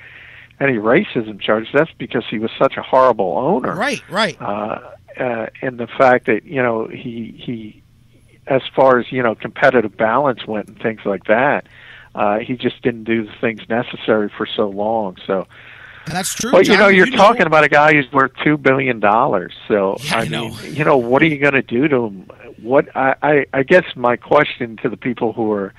any 0.61 0.77
racism 0.77 1.39
charge. 1.41 1.67
That's 1.73 1.91
because 1.97 2.23
he 2.29 2.39
was 2.39 2.51
such 2.57 2.77
a 2.77 2.81
horrible 2.81 3.37
owner 3.37 3.75
Right, 3.75 4.01
right. 4.09 4.39
uh, 4.41 4.79
uh, 5.19 5.47
and 5.61 5.77
the 5.77 5.87
fact 5.87 6.27
that 6.27 6.45
you 6.45 6.61
know 6.63 6.87
he 6.87 7.33
he, 7.45 7.83
as 8.47 8.61
far 8.75 8.99
as 8.99 9.11
you 9.11 9.21
know 9.23 9.35
competitive 9.35 9.97
balance 9.97 10.45
went 10.47 10.67
and 10.69 10.79
things 10.81 11.01
like 11.05 11.25
that, 11.25 11.65
uh, 12.15 12.39
he 12.39 12.55
just 12.55 12.81
didn't 12.81 13.03
do 13.05 13.25
the 13.25 13.33
things 13.41 13.61
necessary 13.69 14.29
for 14.37 14.45
so 14.45 14.69
long. 14.69 15.17
So, 15.27 15.47
And 16.05 16.15
that's 16.15 16.33
true. 16.35 16.51
but 16.51 16.67
you 16.67 16.77
know, 16.77 16.87
you're 16.87 17.07
talking 17.07 17.45
about 17.45 17.63
a 17.65 17.69
guy 17.69 17.93
who's 17.93 18.11
worth 18.11 18.31
two 18.43 18.57
billion 18.57 18.99
dollars. 19.01 19.53
So 19.67 19.97
Yeah, 20.05 20.17
I 20.17 20.21
I 20.21 20.27
know. 20.27 20.49
mean, 20.49 20.75
you 20.75 20.83
know, 20.85 20.97
what 20.97 21.21
are 21.21 21.27
you 21.27 21.37
going 21.37 21.53
to 21.53 21.61
do 21.61 21.87
to 21.89 22.05
him? 22.05 22.27
What 22.61 22.95
I, 22.95 23.15
I 23.21 23.45
I 23.53 23.63
guess 23.63 23.85
my 23.95 24.15
question 24.15 24.77
to 24.83 24.89
the 24.89 24.97
people 24.97 25.33
who 25.33 25.51
are, 25.51 25.73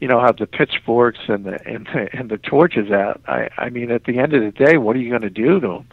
you 0.00 0.08
know, 0.08 0.20
have 0.20 0.36
the 0.36 0.46
pitchforks 0.46 1.18
and 1.28 1.44
the 1.44 1.58
and 1.66 1.86
the, 1.86 2.08
and 2.12 2.30
the 2.30 2.38
torches 2.38 2.90
out. 2.90 3.20
I 3.26 3.48
I 3.58 3.68
mean, 3.70 3.90
at 3.90 4.04
the 4.04 4.18
end 4.18 4.32
of 4.34 4.42
the 4.42 4.50
day, 4.52 4.78
what 4.78 4.96
are 4.96 5.00
you 5.00 5.10
going 5.10 5.22
to 5.22 5.30
do 5.30 5.60
to 5.60 5.68
him? 5.68 5.88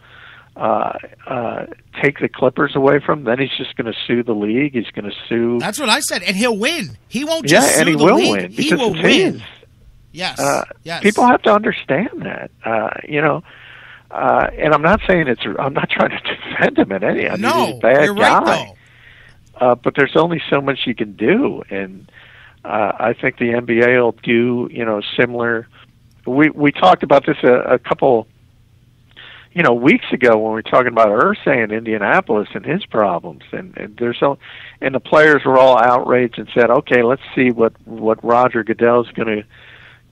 Uh, 0.56 0.92
uh, 1.26 1.66
take 2.02 2.18
the 2.20 2.28
Clippers 2.30 2.74
away 2.74 2.98
from 2.98 3.18
him? 3.20 3.24
Then 3.26 3.38
he's 3.40 3.56
just 3.58 3.76
going 3.76 3.92
to 3.92 3.98
sue 4.06 4.22
the 4.22 4.32
league. 4.34 4.72
He's 4.72 4.90
going 4.90 5.04
to 5.04 5.16
sue. 5.28 5.58
That's 5.58 5.78
what 5.78 5.90
I 5.90 6.00
said, 6.00 6.22
and 6.22 6.34
he'll 6.36 6.56
win. 6.56 6.96
He 7.08 7.24
won't 7.24 7.44
yeah, 7.44 7.60
just 7.60 7.74
sue 7.74 7.80
and 7.80 7.88
he 7.90 7.94
the 7.96 8.04
will 8.04 8.16
league. 8.16 8.30
win 8.30 8.50
He 8.52 8.74
will 8.74 8.92
win. 8.92 9.04
his. 9.34 9.42
Yes. 10.12 10.38
Uh, 10.40 10.64
yes. 10.82 11.02
People 11.02 11.26
have 11.26 11.42
to 11.42 11.52
understand 11.52 12.22
that. 12.22 12.50
Uh, 12.64 12.88
you 13.06 13.20
know, 13.20 13.42
uh, 14.10 14.48
and 14.56 14.72
I'm 14.72 14.80
not 14.82 15.00
saying 15.06 15.28
it's. 15.28 15.42
I'm 15.58 15.74
not 15.74 15.90
trying 15.90 16.10
to 16.10 16.20
defend 16.50 16.78
him 16.78 16.90
in 16.92 17.04
any. 17.04 17.28
I 17.28 17.32
mean, 17.32 17.42
no, 17.42 17.66
he's 17.66 17.74
a 17.76 17.78
bad 17.80 18.04
you're 18.06 18.14
guy. 18.14 18.38
right 18.40 18.44
though. 18.46 19.66
Uh, 19.66 19.74
but 19.74 19.94
there's 19.94 20.16
only 20.16 20.40
so 20.48 20.60
much 20.62 20.80
you 20.86 20.94
can 20.94 21.12
do, 21.16 21.62
and 21.70 22.10
uh, 22.66 22.92
I 22.98 23.12
think 23.12 23.38
the 23.38 23.50
NBA 23.50 24.02
will 24.02 24.16
do. 24.22 24.68
You 24.70 24.84
know, 24.84 25.00
similar. 25.16 25.68
We 26.26 26.50
we 26.50 26.72
talked 26.72 27.02
about 27.02 27.26
this 27.26 27.36
a, 27.42 27.74
a 27.74 27.78
couple. 27.78 28.26
You 29.52 29.62
know, 29.62 29.72
weeks 29.72 30.04
ago 30.12 30.36
when 30.36 30.48
we 30.48 30.56
were 30.56 30.62
talking 30.62 30.88
about 30.92 31.08
Irsay 31.08 31.64
in 31.64 31.70
Indianapolis 31.70 32.48
and 32.52 32.62
his 32.62 32.84
problems, 32.84 33.42
and, 33.52 33.74
and 33.78 33.96
there's 33.96 34.18
so, 34.20 34.36
and 34.82 34.94
the 34.94 35.00
players 35.00 35.46
were 35.46 35.56
all 35.58 35.78
outraged 35.78 36.38
and 36.38 36.46
said, 36.52 36.68
"Okay, 36.68 37.02
let's 37.02 37.22
see 37.34 37.52
what 37.52 37.72
what 37.86 38.22
Roger 38.22 38.62
Goodell's 38.62 39.10
going 39.12 39.28
to 39.28 39.44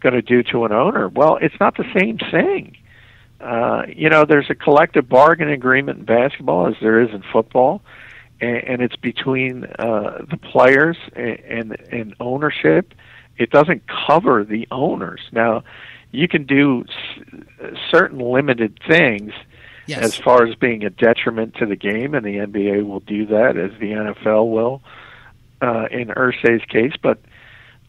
going 0.05 0.15
to 0.15 0.23
do 0.23 0.43
to 0.45 0.65
an 0.65 0.73
owner. 0.73 1.09
Well, 1.09 1.39
it's 1.41 1.59
not 1.59 1.77
the 1.77 1.91
same 1.99 2.19
thing. 2.19 2.77
Uh, 3.41 3.83
you 3.89 4.09
know, 4.09 4.25
there's 4.25 4.49
a 4.51 4.55
collective 4.55 5.09
bargaining 5.09 5.55
agreement 5.55 5.99
in 5.99 6.05
basketball 6.05 6.69
as 6.69 6.75
there 6.81 7.01
is 7.01 7.11
in 7.11 7.25
football, 7.33 7.83
and, 8.45 8.57
and 8.71 8.83
it's 8.83 8.97
between 8.97 9.65
uh, 9.65 10.25
the 10.31 10.37
players 10.37 10.97
and, 11.15 11.39
and, 11.41 11.77
and 11.93 12.15
ownership. 12.21 12.95
It 13.37 13.51
doesn't 13.51 13.83
cover 14.07 14.45
the 14.45 14.67
owners. 14.71 15.21
Now, 15.33 15.65
you 16.13 16.29
can 16.29 16.45
do 16.47 16.85
s- 16.89 17.77
certain 17.91 18.19
limited 18.19 18.79
things 18.89 19.33
Yes. 19.87 20.03
as 20.03 20.17
far 20.17 20.47
as 20.47 20.55
being 20.55 20.83
a 20.83 20.89
detriment 20.89 21.57
to 21.57 21.67
the 21.67 21.77
game, 21.77 22.15
and 22.15 22.25
the 22.25 22.37
NBA 22.39 22.87
will 22.87 23.01
do 23.01 23.27
that 23.27 23.59
as 23.59 23.71
the 23.79 23.91
NFL 23.93 24.51
will 24.51 24.81
uh, 25.61 25.89
in 25.91 26.09
Irsay's 26.09 26.65
case. 26.71 26.95
But 27.03 27.19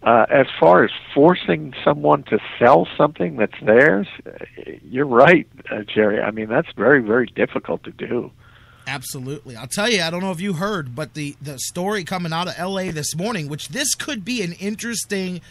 uh, 0.04 0.26
as 0.30 0.48
far 0.60 0.84
as 0.84 0.92
forcing 1.14 1.74
someone 1.86 2.24
to 2.24 2.38
sell 2.60 2.86
something 2.98 3.38
that's 3.38 3.58
theirs, 3.62 4.08
uh, 4.28 4.32
you're 4.84 5.06
right, 5.08 5.48
uh, 5.72 5.84
Jerry. 5.84 6.20
I 6.22 6.32
mean, 6.32 6.50
that's 6.50 6.68
very, 6.76 7.02
very 7.02 7.28
difficult 7.28 7.84
to 7.86 7.92
do. 7.92 8.30
Absolutely. 8.88 9.56
I'll 9.56 9.68
tell 9.68 9.90
you, 9.90 10.02
I 10.02 10.10
don't 10.10 10.22
know 10.22 10.32
if 10.32 10.40
you 10.40 10.54
heard, 10.54 10.96
but 10.96 11.16
the, 11.16 11.36
the 11.42 11.58
story 11.58 12.04
coming 12.04 12.32
out 12.32 12.48
of 12.48 12.58
LA 12.60 12.92
this 12.92 13.16
morning, 13.16 13.50
which 13.50 13.70
this 13.70 13.96
could 13.96 14.24
be 14.24 14.42
an 14.44 14.54
interesting 14.54 15.42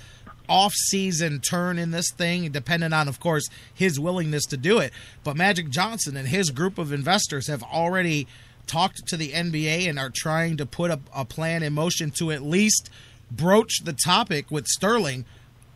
off-season 0.48 1.40
turn 1.40 1.78
in 1.78 1.90
this 1.90 2.10
thing, 2.12 2.50
depending 2.50 2.92
on, 2.92 3.08
of 3.08 3.18
course, 3.18 3.48
his 3.72 3.98
willingness 3.98 4.44
to 4.46 4.56
do 4.56 4.78
it. 4.78 4.92
But 5.24 5.36
Magic 5.36 5.68
Johnson 5.68 6.16
and 6.16 6.28
his 6.28 6.50
group 6.50 6.78
of 6.78 6.92
investors 6.92 7.48
have 7.48 7.62
already 7.62 8.26
talked 8.66 9.06
to 9.08 9.16
the 9.16 9.30
NBA 9.30 9.88
and 9.88 9.98
are 9.98 10.12
trying 10.14 10.56
to 10.58 10.66
put 10.66 10.90
a, 10.90 11.00
a 11.14 11.24
plan 11.24 11.62
in 11.62 11.72
motion 11.72 12.10
to 12.18 12.30
at 12.30 12.42
least 12.42 12.90
broach 13.30 13.80
the 13.84 13.92
topic 13.92 14.50
with 14.50 14.66
Sterling 14.66 15.24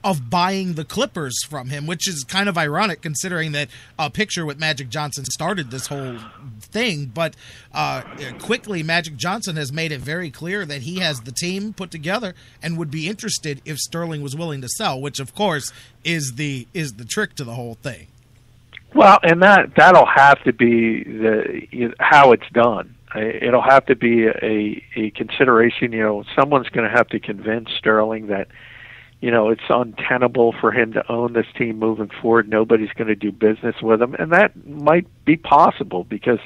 of 0.05 0.31
buying 0.31 0.75
the 0.75 0.85
Clippers 0.85 1.43
from 1.45 1.71
him, 1.71 1.87
which 1.87 2.09
is 2.09 2.25
kind 2.25 2.49
of 2.49 2.57
ironic 2.57 3.03
considering 3.03 3.53
that 3.53 3.69
a 3.99 4.11
picture 4.11 4.47
with 4.47 4.59
Magic 4.59 4.89
Johnson 4.89 5.25
started 5.25 5.71
this 5.71 5.89
whole 5.89 6.19
thing. 6.61 7.07
But 7.07 7.35
uh, 7.73 8.03
quickly, 8.39 8.83
Magic 8.83 9.17
Johnson 9.17 9.57
has 9.57 9.73
made 9.73 9.91
it 9.91 10.01
very 10.01 10.31
clear 10.31 10.65
that 10.65 10.83
he 10.83 11.01
has 11.01 11.21
the 11.23 11.33
team 11.33 11.73
put 11.73 11.91
together 11.91 12.35
and 12.63 12.79
would 12.79 12.91
be 12.91 13.09
interested 13.09 13.61
if 13.65 13.79
Sterling 13.79 14.23
was 14.23 14.37
willing 14.37 14.61
to 14.61 14.69
sell, 14.69 15.01
which 15.01 15.19
of 15.19 15.35
course 15.35 15.73
is 16.05 16.35
the 16.37 16.69
is 16.73 16.95
the 16.95 17.05
trick 17.05 17.35
to 17.35 17.45
the 17.45 17.55
whole 17.55 17.75
thing. 17.75 18.07
Well, 18.95 19.19
and 19.23 19.43
that 19.43 19.75
that'll 19.77 20.07
have 20.07 20.43
to 20.45 20.53
be 20.53 21.03
the 21.05 21.93
how 21.99 22.33
it's 22.33 22.49
done. 22.53 22.95
It'll 23.15 23.63
have 23.63 23.87
to 23.87 23.97
be 23.97 24.27
a 24.27 24.83
a 24.97 25.11
consideration. 25.11 25.93
You 25.93 26.03
know, 26.03 26.25
someone's 26.37 26.69
going 26.69 26.89
to 26.89 26.97
have 26.97 27.09
to 27.09 27.21
convince 27.21 27.71
Sterling 27.79 28.29
that 28.29 28.49
you 29.21 29.31
know 29.31 29.49
it's 29.49 29.63
untenable 29.69 30.55
for 30.61 30.71
him 30.73 30.93
to 30.93 31.13
own 31.13 31.33
this 31.33 31.47
team 31.57 31.79
moving 31.79 32.11
forward. 32.21 32.49
Nobody's 32.49 32.93
going 32.93 33.09
to 33.09 33.17
do 33.17 33.33
business 33.33 33.77
with 33.83 34.01
him, 34.01 34.15
and 34.15 34.33
that 34.33 34.67
might 34.67 35.07
be 35.25 35.37
possible 35.37 36.05
because 36.05 36.41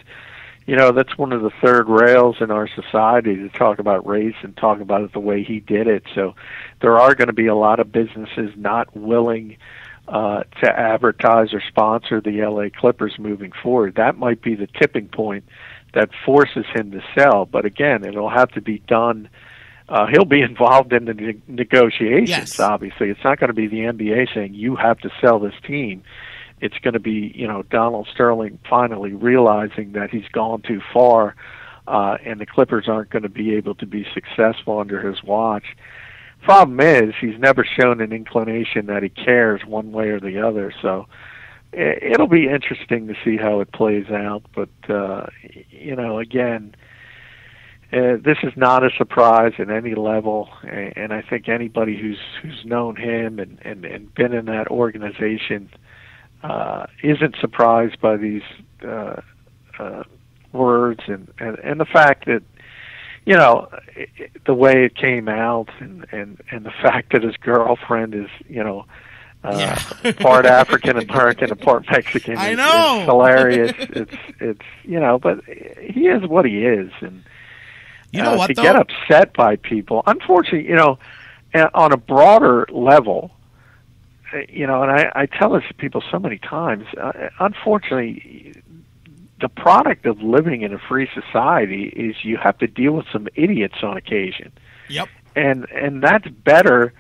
you 0.67 0.77
know 0.77 0.93
that's 0.93 1.19
one 1.19 1.33
of 1.33 1.43
the 1.43 1.51
third 1.63 1.89
rails 1.89 2.37
in 2.41 2.51
our 2.51 2.69
society 2.69 3.37
to 3.37 3.49
talk 3.51 3.79
about 3.79 4.07
race 4.07 4.37
and 4.43 4.57
talk 4.57 4.81
about 4.81 5.03
it 5.03 5.13
the 5.13 5.21
way 5.21 5.43
he 5.43 5.61
did 5.61 5.87
it. 5.87 6.05
So 6.15 6.35
there 6.81 6.99
are 6.99 7.15
going 7.15 7.29
to 7.29 7.35
be 7.35 7.47
a 7.47 7.55
lot 7.55 7.81
of 7.81 7.93
businesses 7.93 8.53
not 8.57 8.97
willing 8.97 9.57
uh, 10.09 10.43
to 10.61 10.69
advertise 10.69 11.53
or 11.53 11.63
sponsor 11.69 12.21
the 12.21 12.43
LA 12.43 12.69
Clippers 12.77 13.19
moving 13.19 13.53
forward. 13.63 13.95
That 13.97 14.17
might 14.17 14.43
be 14.43 14.55
the 14.55 14.67
tipping 14.67 15.09
point 15.09 15.45
that 15.95 16.11
forces 16.25 16.65
him 16.75 16.91
to 16.93 17.03
sell. 17.17 17.45
But 17.45 17.65
again, 17.65 18.05
it'll 18.05 18.31
have 18.31 18.51
to 18.53 18.61
be 18.61 18.79
done. 18.81 19.29
Uh, 19.89 20.07
he'll 20.07 20.25
be 20.25 20.41
involved 20.51 20.93
in 20.93 21.05
the 21.05 21.15
ne- 21.15 21.43
negotiations. 21.49 22.31
Yes. 22.31 22.61
Obviously, 22.61 23.11
it's 23.11 23.25
not 23.25 23.39
going 23.39 23.49
to 23.49 23.55
be 23.55 23.67
the 23.67 23.81
NBA 23.81 24.35
saying 24.35 24.55
you 24.55 24.77
have 24.77 24.99
to 25.01 25.11
sell 25.21 25.39
this 25.39 25.55
team. 25.67 26.03
It's 26.61 26.79
going 26.79 26.95
to 26.95 27.01
be 27.01 27.33
you 27.35 27.47
know 27.47 27.63
Donald 27.63 28.09
Sterling 28.13 28.59
finally 28.69 29.13
realizing 29.13 29.93
that 29.93 30.11
he's 30.11 30.29
gone 30.33 30.63
too 30.63 30.81
far, 30.93 31.35
uh, 31.89 32.19
and 32.25 32.41
the 32.41 32.47
Clippers 32.47 32.89
aren't 32.89 33.11
going 33.11 33.25
to 33.25 33.29
be 33.29 33.55
able 33.55 33.75
to 33.77 33.87
be 33.87 34.07
successful 34.15 34.79
under 34.79 35.01
his 35.01 35.23
watch. 35.25 35.65
Problem 36.43 36.81
is, 36.81 37.15
he's 37.21 37.39
never 37.39 37.65
shown 37.65 38.01
an 38.01 38.13
inclination 38.13 38.87
that 38.87 39.03
he 39.03 39.09
cares 39.09 39.65
one 39.65 39.93
way 39.93 40.09
or 40.09 40.19
the 40.19 40.41
other. 40.41 40.73
So 40.83 41.07
it'll 41.73 42.29
be 42.29 42.49
interesting 42.49 43.09
to 43.09 43.15
see 43.25 43.37
how 43.37 43.61
it 43.61 43.73
plays 43.73 44.11
out. 44.11 44.43
But 44.55 44.91
uh, 44.91 45.27
you 45.71 45.97
know, 45.97 46.19
again, 46.19 46.75
uh, 47.93 48.17
this 48.25 48.39
is 48.43 48.53
not 48.57 48.83
a 48.85 48.91
surprise 48.97 49.53
at 49.59 49.69
any 49.71 49.95
level, 49.95 50.49
and, 50.63 50.93
and 50.97 51.13
I 51.13 51.23
think 51.23 51.49
anybody 51.49 51.97
who's 51.97 52.19
who's 52.43 52.65
known 52.65 52.97
him 52.97 53.39
and 53.39 53.59
and, 53.63 53.85
and 53.85 54.15
been 54.15 54.33
in 54.33 54.47
that 54.47 54.69
organization 54.69 55.71
uh, 56.43 56.87
isn't 57.03 57.37
surprised 57.41 58.01
by 58.01 58.17
these 58.17 58.43
uh, 58.87 59.21
uh, 59.79 60.03
words 60.53 61.01
and, 61.07 61.29
and 61.39 61.59
and 61.61 61.79
the 61.81 61.85
fact 61.85 62.27
that 62.27 62.43
you 63.25 63.37
know 63.37 63.69
i- 63.97 64.07
i- 64.21 64.29
the 64.47 64.55
way 64.55 64.85
it 64.85 64.95
came 64.97 65.29
out 65.29 65.69
and 65.81 66.07
and 66.13 66.41
and 66.51 66.65
the 66.65 66.71
fact 66.83 67.13
that 67.13 67.23
his 67.23 67.37
girlfriend 67.39 68.15
is 68.15 68.29
you 68.49 68.63
know 68.65 68.85
uh, 69.45 69.77
part 70.21 70.47
African 70.61 70.97
American 70.99 71.51
and 71.51 71.61
part 71.61 71.85
Mexican. 71.91 72.39
I 72.39 72.55
know. 72.55 73.01
is 73.01 73.07
hilarious. 73.07 73.73
it's 73.79 74.17
it's 74.41 74.67
you 74.85 74.99
know, 75.01 75.19
but 75.19 75.45
he 75.45 76.07
is 76.09 76.27
what 76.27 76.45
he 76.45 76.65
is, 76.65 76.91
and 77.01 77.23
You 78.13 78.23
know 78.23 78.35
uh, 78.35 78.37
what, 78.37 78.47
to 78.49 78.55
though? 78.55 78.63
get 78.63 78.77
upset 78.77 79.35
by 79.35 79.57
people. 79.57 80.03
Unfortunately, 80.07 80.69
you 80.69 80.77
know, 80.77 80.99
on 81.75 81.93
a 81.93 81.97
broader 81.97 82.67
level, 82.71 83.31
uh, 84.33 84.39
you 84.49 84.67
know, 84.67 84.83
and 84.83 84.93
I, 84.93 85.13
I 85.15 85.27
tell 85.27 85.53
this 85.53 85.65
to 85.69 85.75
people 85.75 86.03
so 86.11 86.19
many 86.19 86.39
times. 86.39 86.87
Uh, 87.01 87.31
unfortunately, 87.41 88.63
the 89.41 89.49
product 89.49 90.07
of 90.07 90.23
living 90.23 90.63
in 90.63 90.73
a 90.73 90.79
free 90.79 91.09
society 91.15 91.85
is 91.85 92.17
you 92.23 92.37
have 92.37 92.59
to 92.59 92.67
deal 92.67 92.93
with 92.93 93.07
some 93.13 93.29
idiots 93.35 93.77
on 93.83 93.97
occasion 93.97 94.53
Yep. 94.89 95.09
and 95.35 95.67
and 95.71 96.03
that's 96.03 96.29
better 96.29 96.93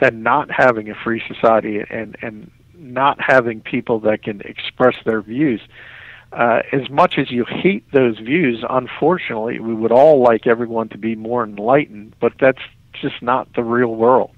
than 0.00 0.22
not 0.22 0.50
having 0.50 0.90
a 0.90 0.94
free 0.94 1.22
society 1.28 1.82
and 1.88 2.16
and 2.22 2.50
not 2.76 3.20
having 3.20 3.60
people 3.60 4.00
that 4.00 4.22
can 4.22 4.40
express 4.42 4.96
their 5.04 5.22
views. 5.22 5.60
Uh, 6.34 6.62
as 6.72 6.90
much 6.90 7.16
as 7.16 7.30
you 7.30 7.44
hate 7.44 7.84
those 7.92 8.18
views, 8.18 8.64
unfortunately, 8.68 9.60
we 9.60 9.72
would 9.72 9.92
all 9.92 10.20
like 10.20 10.48
everyone 10.48 10.88
to 10.88 10.98
be 10.98 11.14
more 11.14 11.44
enlightened, 11.44 12.12
but 12.20 12.32
that's 12.40 12.58
just 13.00 13.22
not 13.22 13.52
the 13.54 13.62
real 13.62 13.94
world. 13.94 14.34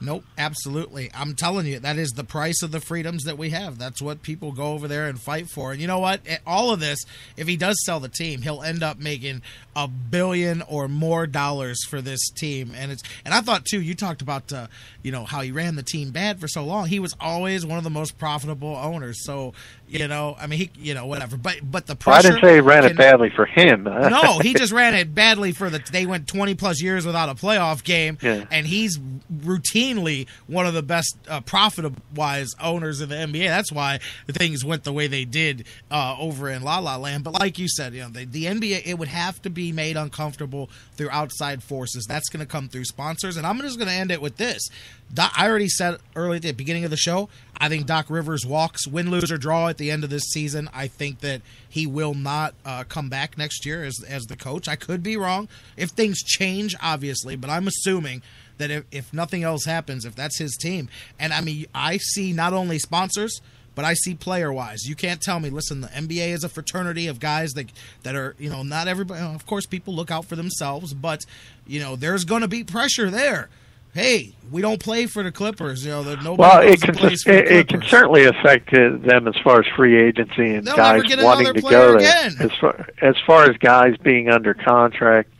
Nope, 0.00 0.24
absolutely. 0.36 1.10
I'm 1.12 1.34
telling 1.34 1.66
you, 1.66 1.80
that 1.80 1.98
is 1.98 2.10
the 2.10 2.22
price 2.22 2.62
of 2.62 2.70
the 2.70 2.80
freedoms 2.80 3.24
that 3.24 3.36
we 3.36 3.50
have. 3.50 3.78
That's 3.78 4.00
what 4.00 4.22
people 4.22 4.52
go 4.52 4.66
over 4.66 4.86
there 4.86 5.08
and 5.08 5.20
fight 5.20 5.48
for. 5.48 5.72
And 5.72 5.80
you 5.80 5.88
know 5.88 5.98
what? 5.98 6.20
All 6.46 6.70
of 6.70 6.78
this, 6.78 7.00
if 7.36 7.48
he 7.48 7.56
does 7.56 7.76
sell 7.84 7.98
the 7.98 8.08
team, 8.08 8.42
he'll 8.42 8.62
end 8.62 8.84
up 8.84 9.00
making 9.00 9.42
a 9.74 9.88
billion 9.88 10.62
or 10.62 10.86
more 10.86 11.26
dollars 11.26 11.84
for 11.84 12.00
this 12.00 12.30
team. 12.30 12.72
And 12.76 12.92
it's 12.92 13.02
and 13.24 13.34
I 13.34 13.40
thought 13.40 13.64
too. 13.64 13.80
You 13.80 13.94
talked 13.94 14.22
about 14.22 14.52
uh, 14.52 14.68
you 15.02 15.10
know 15.10 15.24
how 15.24 15.40
he 15.40 15.50
ran 15.50 15.74
the 15.74 15.82
team 15.82 16.10
bad 16.10 16.40
for 16.40 16.46
so 16.46 16.64
long. 16.64 16.86
He 16.86 17.00
was 17.00 17.16
always 17.20 17.66
one 17.66 17.78
of 17.78 17.84
the 17.84 17.90
most 17.90 18.18
profitable 18.18 18.76
owners. 18.76 19.24
So 19.24 19.52
you 19.88 20.06
know, 20.06 20.36
I 20.38 20.46
mean, 20.46 20.58
he 20.58 20.70
you 20.78 20.94
know 20.94 21.06
whatever. 21.06 21.36
But 21.36 21.60
but 21.62 21.86
the 21.86 21.96
Well, 22.06 22.16
I 22.16 22.22
didn't 22.22 22.40
say 22.40 22.54
he 22.54 22.60
ran 22.60 22.84
it 22.84 22.96
badly 22.96 23.30
for 23.30 23.46
him. 23.46 23.84
no, 23.84 24.38
he 24.38 24.54
just 24.54 24.72
ran 24.72 24.94
it 24.94 25.14
badly 25.14 25.52
for 25.52 25.70
the. 25.70 25.78
They 25.90 26.06
went 26.06 26.26
twenty 26.28 26.54
plus 26.54 26.82
years 26.82 27.06
without 27.06 27.28
a 27.28 27.34
playoff 27.34 27.82
game, 27.84 28.18
Yeah. 28.20 28.44
and 28.50 28.66
he's 28.66 28.98
routinely 28.98 30.26
one 30.46 30.66
of 30.66 30.74
the 30.74 30.82
best 30.82 31.16
uh, 31.28 31.40
profitable 31.40 32.02
wise 32.14 32.54
owners 32.60 33.00
in 33.00 33.08
the 33.08 33.14
NBA. 33.16 33.48
That's 33.48 33.72
why 33.72 34.00
the 34.26 34.32
things 34.32 34.64
went 34.64 34.84
the 34.84 34.92
way 34.92 35.06
they 35.06 35.24
did 35.24 35.66
uh, 35.90 36.16
over 36.18 36.48
in 36.50 36.62
La 36.62 36.78
La 36.78 36.96
Land. 36.96 37.24
But 37.24 37.34
like 37.34 37.58
you 37.58 37.68
said, 37.68 37.94
you 37.94 38.02
know, 38.02 38.08
the, 38.10 38.24
the 38.24 38.44
NBA 38.44 38.82
it 38.86 38.98
would 38.98 39.08
have 39.08 39.40
to 39.42 39.50
be 39.50 39.72
made 39.72 39.96
uncomfortable 39.96 40.70
through 40.94 41.10
outside 41.10 41.62
forces. 41.62 42.06
That's 42.06 42.28
going 42.28 42.44
to 42.44 42.50
come 42.50 42.68
through 42.68 42.84
sponsors, 42.84 43.36
and 43.36 43.46
I'm 43.46 43.58
just 43.60 43.78
going 43.78 43.88
to 43.88 43.94
end 43.94 44.10
it 44.10 44.20
with 44.20 44.36
this. 44.36 44.68
I 45.16 45.48
already 45.48 45.68
said 45.68 45.98
early 46.14 46.36
at 46.36 46.42
the 46.42 46.52
beginning 46.52 46.84
of 46.84 46.90
the 46.90 46.96
show. 46.98 47.30
I 47.56 47.68
think 47.68 47.86
Doc 47.86 48.06
Rivers 48.10 48.44
walks, 48.46 48.86
win, 48.86 49.10
lose, 49.10 49.32
or 49.32 49.38
draw 49.38 49.68
the 49.78 49.90
end 49.90 50.04
of 50.04 50.10
this 50.10 50.24
season. 50.24 50.68
I 50.72 50.86
think 50.86 51.20
that 51.20 51.40
he 51.68 51.86
will 51.86 52.14
not 52.14 52.54
uh, 52.64 52.84
come 52.84 53.08
back 53.08 53.38
next 53.38 53.64
year 53.64 53.84
as 53.84 54.02
as 54.08 54.24
the 54.24 54.36
coach. 54.36 54.68
I 54.68 54.76
could 54.76 55.02
be 55.02 55.16
wrong 55.16 55.48
if 55.76 55.90
things 55.90 56.22
change, 56.22 56.74
obviously, 56.82 57.36
but 57.36 57.50
I'm 57.50 57.66
assuming 57.66 58.22
that 58.58 58.70
if, 58.70 58.84
if 58.90 59.12
nothing 59.12 59.44
else 59.44 59.64
happens, 59.64 60.04
if 60.04 60.14
that's 60.14 60.38
his 60.38 60.56
team, 60.56 60.88
and 61.18 61.32
I 61.32 61.40
mean, 61.40 61.66
I 61.74 61.98
see 61.98 62.32
not 62.32 62.52
only 62.52 62.78
sponsors. 62.78 63.40
But 63.74 63.84
I 63.84 63.94
see 63.94 64.16
player 64.16 64.52
wise, 64.52 64.88
you 64.88 64.96
can't 64.96 65.22
tell 65.22 65.38
me. 65.38 65.50
Listen, 65.50 65.82
the 65.82 65.86
NBA 65.86 66.30
is 66.30 66.42
a 66.42 66.48
fraternity 66.48 67.06
of 67.06 67.20
guys 67.20 67.52
that 67.52 67.66
that 68.02 68.16
are, 68.16 68.34
you 68.36 68.50
know, 68.50 68.64
not 68.64 68.88
everybody. 68.88 69.20
Of 69.20 69.46
course, 69.46 69.66
people 69.66 69.94
look 69.94 70.10
out 70.10 70.24
for 70.24 70.34
themselves, 70.34 70.92
but 70.94 71.24
you 71.64 71.78
know, 71.78 71.94
there's 71.94 72.24
going 72.24 72.42
to 72.42 72.48
be 72.48 72.64
pressure 72.64 73.08
there. 73.08 73.48
Hey, 73.94 74.34
we 74.50 74.62
don't 74.62 74.80
play 74.80 75.06
for 75.06 75.22
the 75.22 75.32
Clippers. 75.32 75.84
You 75.84 75.90
know, 75.92 76.02
that 76.04 76.22
nobody 76.22 76.40
Well, 76.40 76.60
it 76.62 76.80
can 76.80 76.94
plays 76.94 77.22
for 77.22 77.32
the 77.32 77.38
it, 77.38 77.52
it 77.52 77.68
can 77.68 77.82
certainly 77.82 78.24
affect 78.26 78.72
uh, 78.72 78.96
them 78.98 79.26
as 79.28 79.34
far 79.42 79.60
as 79.60 79.66
free 79.76 80.00
agency 80.00 80.54
and 80.54 80.66
They'll 80.66 80.76
guys 80.76 81.02
wanting 81.18 81.54
to 81.54 81.60
go 81.62 81.68
there. 81.70 81.96
again. 81.96 82.32
As 82.40 82.50
far 82.60 82.88
as 83.02 83.16
far 83.26 83.50
as 83.50 83.56
guys 83.58 83.96
being 83.98 84.28
under 84.28 84.54
contract, 84.54 85.30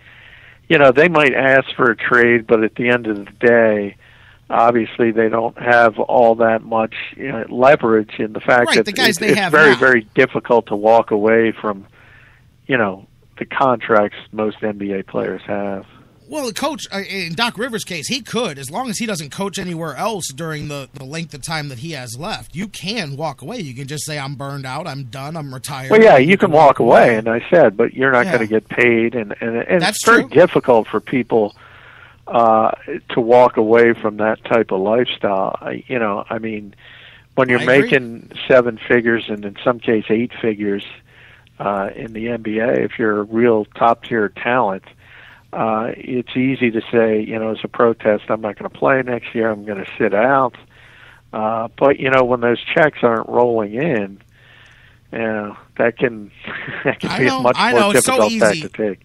you 0.68 0.78
know, 0.78 0.92
they 0.92 1.08
might 1.08 1.34
ask 1.34 1.66
for 1.76 1.90
a 1.90 1.96
trade, 1.96 2.46
but 2.46 2.62
at 2.64 2.74
the 2.74 2.88
end 2.88 3.06
of 3.06 3.16
the 3.24 3.30
day, 3.46 3.96
obviously 4.50 5.10
they 5.12 5.28
don't 5.28 5.56
have 5.58 5.98
all 5.98 6.34
that 6.36 6.62
much 6.62 6.94
you 7.16 7.30
know, 7.30 7.44
leverage 7.50 8.14
in 8.18 8.32
the 8.32 8.40
fact 8.40 8.66
Right, 8.68 8.76
that 8.76 8.86
the 8.86 8.92
guys 8.92 9.10
it's, 9.10 9.18
they 9.18 9.28
it's 9.28 9.38
have 9.38 9.52
very 9.52 9.72
now. 9.72 9.78
very 9.78 10.00
difficult 10.14 10.66
to 10.68 10.76
walk 10.76 11.10
away 11.10 11.52
from 11.52 11.86
you 12.66 12.76
know 12.76 13.06
the 13.38 13.44
contracts 13.46 14.16
most 14.32 14.58
NBA 14.60 15.06
players 15.06 15.42
have. 15.46 15.86
Well, 16.28 16.46
the 16.46 16.52
coach 16.52 16.86
uh, 16.92 16.98
in 17.00 17.32
Doc 17.34 17.56
Rivers' 17.56 17.84
case, 17.84 18.06
he 18.08 18.20
could 18.20 18.58
as 18.58 18.70
long 18.70 18.90
as 18.90 18.98
he 18.98 19.06
doesn't 19.06 19.30
coach 19.30 19.58
anywhere 19.58 19.96
else 19.96 20.30
during 20.34 20.68
the, 20.68 20.88
the 20.92 21.04
length 21.04 21.32
of 21.34 21.42
time 21.42 21.68
that 21.70 21.78
he 21.78 21.92
has 21.92 22.18
left. 22.18 22.54
You 22.54 22.68
can 22.68 23.16
walk 23.16 23.40
away. 23.42 23.58
You 23.60 23.74
can 23.74 23.86
just 23.88 24.04
say, 24.04 24.18
"I'm 24.18 24.34
burned 24.34 24.66
out. 24.66 24.86
I'm 24.86 25.04
done. 25.04 25.36
I'm 25.36 25.52
retired." 25.54 25.90
Well, 25.90 26.02
yeah, 26.02 26.18
you 26.18 26.36
can 26.36 26.50
walk 26.50 26.78
away, 26.80 27.16
and 27.16 27.28
I 27.28 27.42
said, 27.50 27.76
but 27.76 27.94
you're 27.94 28.12
not 28.12 28.26
Yeah. 28.26 28.32
going 28.36 28.46
to 28.46 28.52
get 28.60 28.68
paid, 28.68 29.14
and 29.14 29.34
and, 29.40 29.56
and 29.56 29.80
That's 29.82 29.96
it's 29.96 30.04
very 30.04 30.22
true. 30.24 30.30
difficult 30.30 30.86
for 30.86 31.00
people 31.00 31.56
uh 32.26 32.72
to 33.10 33.20
walk 33.20 33.56
away 33.56 33.94
from 33.94 34.18
that 34.18 34.44
type 34.44 34.70
of 34.70 34.80
lifestyle. 34.80 35.56
I, 35.62 35.82
you 35.86 35.98
know, 35.98 36.24
I 36.28 36.38
mean, 36.38 36.74
when 37.36 37.48
you're 37.48 37.60
I 37.60 37.62
agree. 37.62 37.80
making 37.82 38.32
seven 38.46 38.78
figures 38.86 39.24
and 39.28 39.44
in 39.46 39.56
some 39.64 39.80
case 39.80 40.04
eight 40.10 40.32
figures 40.42 40.84
uh 41.58 41.88
in 41.96 42.12
the 42.12 42.26
NBA, 42.26 42.80
if 42.84 42.98
you're 42.98 43.20
a 43.20 43.22
real 43.22 43.64
top 43.64 44.04
tier 44.04 44.28
talent, 44.28 44.84
uh 45.52 45.92
it's 45.96 46.36
easy 46.36 46.70
to 46.70 46.80
say, 46.92 47.20
you 47.20 47.38
know, 47.38 47.50
as 47.52 47.58
a 47.64 47.68
protest, 47.68 48.24
I'm 48.28 48.40
not 48.40 48.58
going 48.58 48.70
to 48.70 48.78
play 48.78 49.02
next 49.02 49.34
year. 49.34 49.50
I'm 49.50 49.64
going 49.64 49.82
to 49.84 49.90
sit 49.98 50.14
out. 50.14 50.56
Uh, 51.32 51.68
but 51.78 51.98
you 51.98 52.10
know, 52.10 52.24
when 52.24 52.40
those 52.40 52.62
checks 52.74 52.98
aren't 53.02 53.28
rolling 53.28 53.74
in, 53.74 54.20
yeah, 55.12 55.56
that 55.76 55.98
can 55.98 56.30
that 56.84 57.00
can 57.00 57.10
I 57.10 57.18
be 57.18 57.24
know, 57.26 57.40
a 57.40 57.42
much 57.42 57.56
I 57.58 57.72
more 57.72 57.80
know, 57.80 57.92
so 57.92 58.12
difficult 58.12 58.32
tack 58.38 58.54
easy. 58.56 58.62
to 58.62 58.68
take. 58.68 59.00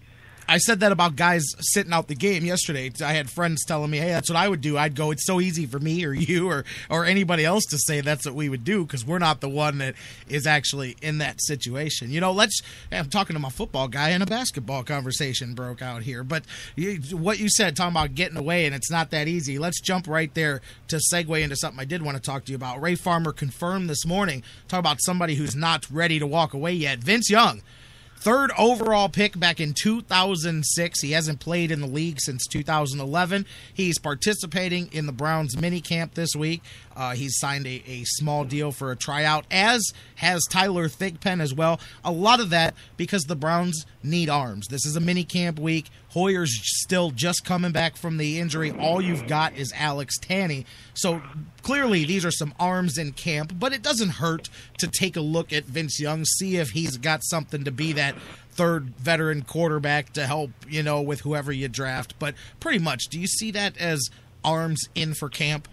I 0.48 0.58
said 0.58 0.80
that 0.80 0.92
about 0.92 1.16
guys 1.16 1.44
sitting 1.60 1.92
out 1.92 2.08
the 2.08 2.14
game 2.14 2.44
yesterday. 2.44 2.90
I 3.02 3.12
had 3.12 3.30
friends 3.30 3.64
telling 3.64 3.90
me, 3.90 3.98
"Hey, 3.98 4.10
that's 4.10 4.28
what 4.28 4.36
I 4.36 4.48
would 4.48 4.60
do." 4.60 4.76
I'd 4.76 4.94
go, 4.94 5.10
"It's 5.10 5.26
so 5.26 5.40
easy 5.40 5.66
for 5.66 5.78
me 5.78 6.04
or 6.04 6.12
you 6.12 6.48
or 6.48 6.64
or 6.90 7.04
anybody 7.04 7.44
else 7.44 7.64
to 7.66 7.78
say 7.78 8.00
that's 8.00 8.26
what 8.26 8.34
we 8.34 8.48
would 8.48 8.64
do 8.64 8.84
because 8.84 9.04
we're 9.04 9.18
not 9.18 9.40
the 9.40 9.48
one 9.48 9.78
that 9.78 9.94
is 10.28 10.46
actually 10.46 10.96
in 11.00 11.18
that 11.18 11.42
situation." 11.42 12.10
You 12.10 12.20
know, 12.20 12.32
let's. 12.32 12.60
I'm 12.92 13.08
talking 13.08 13.34
to 13.34 13.40
my 13.40 13.50
football 13.50 13.88
guy, 13.88 14.10
and 14.10 14.22
a 14.22 14.26
basketball 14.26 14.84
conversation 14.84 15.54
broke 15.54 15.82
out 15.82 16.02
here. 16.02 16.22
But 16.22 16.44
you, 16.76 16.96
what 17.16 17.38
you 17.38 17.48
said, 17.48 17.76
talking 17.76 17.92
about 17.92 18.14
getting 18.14 18.36
away, 18.36 18.66
and 18.66 18.74
it's 18.74 18.90
not 18.90 19.10
that 19.10 19.28
easy. 19.28 19.58
Let's 19.58 19.80
jump 19.80 20.06
right 20.06 20.32
there 20.34 20.60
to 20.88 21.00
segue 21.12 21.42
into 21.42 21.56
something 21.56 21.80
I 21.80 21.84
did 21.84 22.02
want 22.02 22.16
to 22.16 22.22
talk 22.22 22.44
to 22.44 22.52
you 22.52 22.56
about. 22.56 22.80
Ray 22.82 22.94
Farmer 22.94 23.32
confirmed 23.32 23.88
this 23.88 24.04
morning. 24.04 24.42
Talk 24.68 24.80
about 24.80 24.98
somebody 25.00 25.34
who's 25.34 25.56
not 25.56 25.90
ready 25.90 26.18
to 26.18 26.26
walk 26.26 26.54
away 26.54 26.72
yet. 26.72 26.98
Vince 26.98 27.30
Young. 27.30 27.62
Third 28.24 28.52
overall 28.56 29.10
pick 29.10 29.38
back 29.38 29.60
in 29.60 29.74
2006. 29.74 31.02
He 31.02 31.10
hasn't 31.10 31.40
played 31.40 31.70
in 31.70 31.82
the 31.82 31.86
league 31.86 32.22
since 32.22 32.46
2011. 32.46 33.44
He's 33.74 33.98
participating 33.98 34.88
in 34.92 35.04
the 35.04 35.12
Browns 35.12 35.58
mini 35.58 35.82
camp 35.82 36.14
this 36.14 36.34
week. 36.34 36.62
Uh, 36.96 37.14
he's 37.14 37.38
signed 37.38 37.66
a, 37.66 37.82
a 37.86 38.04
small 38.04 38.44
deal 38.44 38.72
for 38.72 38.90
a 38.90 38.96
tryout, 38.96 39.44
as 39.50 39.92
has 40.16 40.42
Tyler 40.50 40.88
Thigpen 40.88 41.40
as 41.40 41.52
well. 41.52 41.80
A 42.04 42.12
lot 42.12 42.40
of 42.40 42.50
that 42.50 42.74
because 42.96 43.24
the 43.24 43.36
Browns 43.36 43.86
need 44.02 44.28
arms. 44.28 44.68
This 44.68 44.84
is 44.86 44.96
a 44.96 45.00
mini 45.00 45.24
camp 45.24 45.58
week. 45.58 45.90
Hoyer's 46.10 46.56
still 46.82 47.10
just 47.10 47.44
coming 47.44 47.72
back 47.72 47.96
from 47.96 48.16
the 48.18 48.38
injury. 48.38 48.70
All 48.70 49.02
you've 49.02 49.26
got 49.26 49.54
is 49.56 49.72
Alex 49.74 50.18
Tanney. 50.18 50.64
So 50.94 51.20
clearly, 51.62 52.04
these 52.04 52.24
are 52.24 52.30
some 52.30 52.54
arms 52.60 52.98
in 52.98 53.12
camp, 53.12 53.54
but 53.58 53.72
it 53.72 53.82
doesn't 53.82 54.10
hurt 54.10 54.48
to 54.78 54.86
take 54.86 55.16
a 55.16 55.20
look 55.20 55.52
at 55.52 55.64
Vince 55.64 55.98
Young, 55.98 56.24
see 56.24 56.56
if 56.56 56.70
he's 56.70 56.96
got 56.96 57.24
something 57.24 57.64
to 57.64 57.72
be 57.72 57.92
that 57.94 58.14
third 58.52 58.90
veteran 58.96 59.42
quarterback 59.42 60.12
to 60.12 60.26
help, 60.26 60.50
you 60.68 60.82
know, 60.82 61.02
with 61.02 61.22
whoever 61.22 61.52
you 61.52 61.68
draft. 61.68 62.14
But 62.18 62.34
pretty 62.60 62.78
much, 62.78 63.08
do 63.10 63.18
you 63.18 63.26
see 63.26 63.50
that 63.50 63.76
as 63.78 64.08
arms 64.44 64.82
in 64.94 65.14
for 65.14 65.28
camp? 65.28 65.66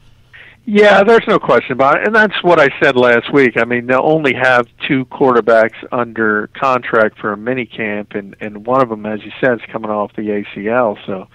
Yeah, 0.66 1.04
there's 1.04 1.26
no 1.28 1.40
question 1.40 1.72
about 1.74 2.00
it, 2.00 2.08
and 2.08 2.16
that's 2.16 2.44
what 2.44 2.60
I 2.60 2.70
said 2.82 2.96
last 2.96 3.34
week. 3.34 3.58
I 3.58 3.66
mean, 3.66 3.88
they'll 3.88 4.02
only 4.04 4.34
have 4.36 4.68
two 4.88 5.06
quarterbacks 5.06 5.76
under 5.92 6.48
contract 6.56 7.18
for 7.20 7.34
a 7.34 7.38
mini 7.38 7.66
camp, 7.66 8.12
and 8.12 8.36
and 8.40 8.66
one 8.66 8.82
of 8.82 8.90
them, 8.90 9.06
as 9.06 9.24
you 9.24 9.32
said, 9.42 9.54
is 9.54 9.62
coming 9.72 9.90
off 9.90 10.12
the 10.16 10.44
ACL. 10.56 10.98
So 11.08 11.28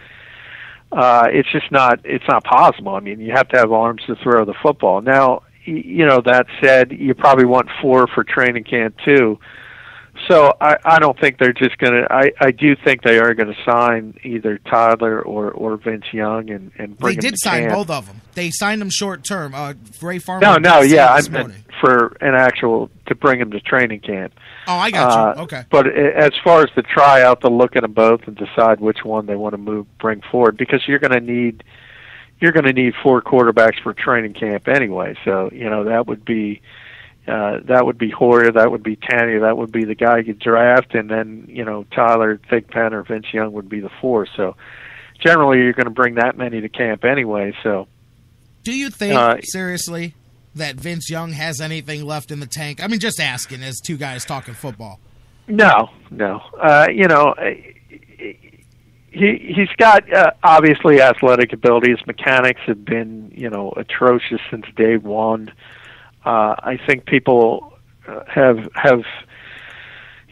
uh, 0.93 1.27
it's 1.31 1.51
just 1.51 1.73
not 1.73 2.01
it's 2.05 2.27
not 2.29 2.45
possible. 2.45 2.95
I 2.95 3.01
mean, 3.01 3.19
you 3.19 3.33
have 3.33 3.49
to 3.49 3.59
have 3.59 3.73
arms 3.73 4.03
to 4.07 4.15
throw 4.23 4.45
the 4.45 4.55
football. 4.63 5.03
Now, 5.03 5.43
you 5.65 6.07
know 6.07 6.21
that 6.25 6.47
said, 6.63 6.93
you 6.93 7.13
probably 7.15 7.47
want 7.47 7.69
four 7.83 8.07
for 8.07 8.23
training 8.23 8.65
camp 8.65 8.95
too. 9.05 9.41
So 10.29 10.55
I, 10.61 10.77
I 10.85 10.99
don't 10.99 11.19
think 11.21 11.39
they're 11.39 11.53
just 11.53 11.79
going 11.79 11.93
to. 11.93 12.07
I, 12.13 12.33
I 12.41 12.51
do 12.51 12.75
think 12.75 13.03
they 13.03 13.19
are 13.19 13.33
going 13.35 13.53
to 13.55 13.63
sign 13.71 14.19
either 14.25 14.59
Tyler 14.59 15.21
or 15.23 15.51
or 15.51 15.77
Vince 15.77 16.05
Young 16.13 16.51
and 16.51 16.73
and 16.79 16.99
bring 16.99 17.15
them 17.15 17.23
They 17.23 17.31
did 17.31 17.39
sign 17.39 17.63
camp. 17.63 17.75
both 17.75 17.91
of 17.91 18.07
them. 18.07 18.21
They 18.35 18.51
signed 18.51 18.81
them 18.81 18.91
short 18.91 19.25
term. 19.25 19.55
Uh, 19.55 19.75
Ray 20.03 20.19
Farmer. 20.19 20.41
No, 20.45 20.57
no, 20.57 20.81
yeah, 20.81 21.09
I 21.13 21.27
meant 21.29 21.55
for 21.81 22.17
an 22.21 22.35
actual 22.35 22.91
to 23.07 23.15
bring 23.15 23.41
him 23.41 23.51
to 23.53 23.61
training 23.61 24.01
camp. 24.01 24.33
Oh, 24.67 24.77
I 24.77 24.91
got 24.91 25.13
you. 25.37 25.41
Uh, 25.41 25.45
Okay. 25.45 25.65
But 25.71 25.87
as 25.97 26.33
far 26.43 26.61
as 26.63 26.71
the 26.75 26.83
tryout, 26.83 27.43
they'll 27.43 27.57
look 27.57 27.77
at 27.77 27.83
them 27.83 27.93
both 27.93 28.23
and 28.27 28.37
decide 28.37 28.81
which 28.81 29.05
one 29.05 29.27
they 29.27 29.37
want 29.37 29.53
to 29.53 29.59
move, 29.59 29.87
bring 29.99 30.23
forward, 30.31 30.57
because 30.57 30.83
you're 30.89 30.99
going 30.99 31.13
to 31.13 31.21
need 31.21 31.63
you're 32.41 32.53
going 32.53 32.65
to 32.65 32.73
need 32.73 32.95
four 33.03 33.23
quarterbacks 33.23 33.81
for 33.83 33.95
training 33.95 34.35
camp 34.35 34.67
anyway. 34.69 35.17
So 35.25 35.51
you 35.53 35.71
know 35.71 35.85
that 35.85 36.07
would 36.07 36.25
be 36.25 36.61
uh, 37.29 37.61
that 37.65 37.85
would 37.87 37.99
be 37.99 38.11
Hoyer, 38.11 38.53
that 38.53 38.71
would 38.71 38.83
be 38.83 38.97
Tanney, 38.97 39.41
that 39.41 39.57
would 39.57 39.73
be 39.73 39.85
the 39.85 39.95
guy 39.95 40.19
you 40.19 40.33
draft, 40.35 40.95
and 40.95 41.11
then 41.11 41.47
you 41.49 41.65
know 41.65 41.85
Tyler 41.95 42.39
Thigpen 42.51 42.93
or 42.93 43.03
Vince 43.03 43.27
Young 43.33 43.53
would 43.53 43.69
be 43.69 43.81
the 43.81 43.91
four. 44.01 44.27
So 44.37 44.57
generally, 45.19 45.59
you're 45.59 45.73
going 45.73 45.87
to 45.87 45.91
bring 45.91 46.15
that 46.17 46.37
many 46.37 46.61
to 46.61 46.69
camp 46.69 47.05
anyway. 47.05 47.53
So 47.63 47.89
Do 48.65 48.73
you 48.73 48.91
think 48.91 49.15
Uh, 49.15 49.37
seriously 49.43 50.15
that 50.55 50.77
Vince 50.77 51.11
Young 51.11 51.33
has 51.33 51.61
anything 51.61 52.05
left 52.05 52.31
in 52.31 52.41
the 52.41 52.47
tank? 52.47 52.83
I 52.83 52.87
mean, 52.87 53.01
just 53.01 53.21
asking 53.21 53.63
as 53.63 53.81
two 53.81 53.97
guys 53.97 54.25
talking 54.25 54.55
football. 54.55 55.01
No, 55.49 55.91
no. 56.11 56.41
Uh, 56.61 56.87
you 56.91 57.07
know, 57.07 57.35
he 59.11 59.53
he's 59.55 59.69
got 59.79 60.13
uh, 60.13 60.31
obviously 60.43 61.01
athletic 61.01 61.53
ability. 61.53 61.91
His 61.91 62.07
mechanics 62.07 62.61
have 62.67 62.85
been 62.85 63.33
you 63.35 63.49
know 63.51 63.73
atrocious 63.77 64.41
since 64.51 64.67
day 64.77 64.97
one. 64.97 65.53
Uh, 66.27 66.57
I 66.59 66.79
think 66.87 67.07
people 67.07 67.79
uh, 68.07 68.25
have 68.27 68.69
have 68.75 69.05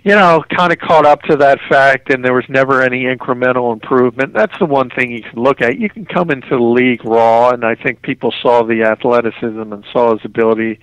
you 0.03 0.11
know 0.11 0.45
kind 0.55 0.73
of 0.73 0.79
caught 0.81 1.07
up 1.07 1.23
to 1.23 1.37
that 1.37 1.61
fact, 1.69 2.13
and 2.13 2.25
there 2.25 2.35
was 2.35 2.45
never 2.49 2.83
any 2.83 3.05
incremental 3.05 3.73
improvement. 3.73 4.35
That's 4.35 4.59
the 4.59 4.67
one 4.67 4.91
thing 4.91 5.13
you 5.13 5.23
can 5.23 5.41
look 5.41 5.63
at. 5.63 5.79
You 5.79 5.89
can 5.89 6.05
come 6.05 6.31
into 6.31 6.51
the 6.51 6.63
league 6.63 7.05
raw, 7.05 7.51
and 7.51 7.65
I 7.65 7.77
think 7.77 8.03
people 8.03 8.35
saw 8.43 8.65
the 8.65 8.83
athleticism 8.83 9.73
and 9.73 9.85
saw 9.93 10.13
his 10.13 10.25
ability 10.25 10.81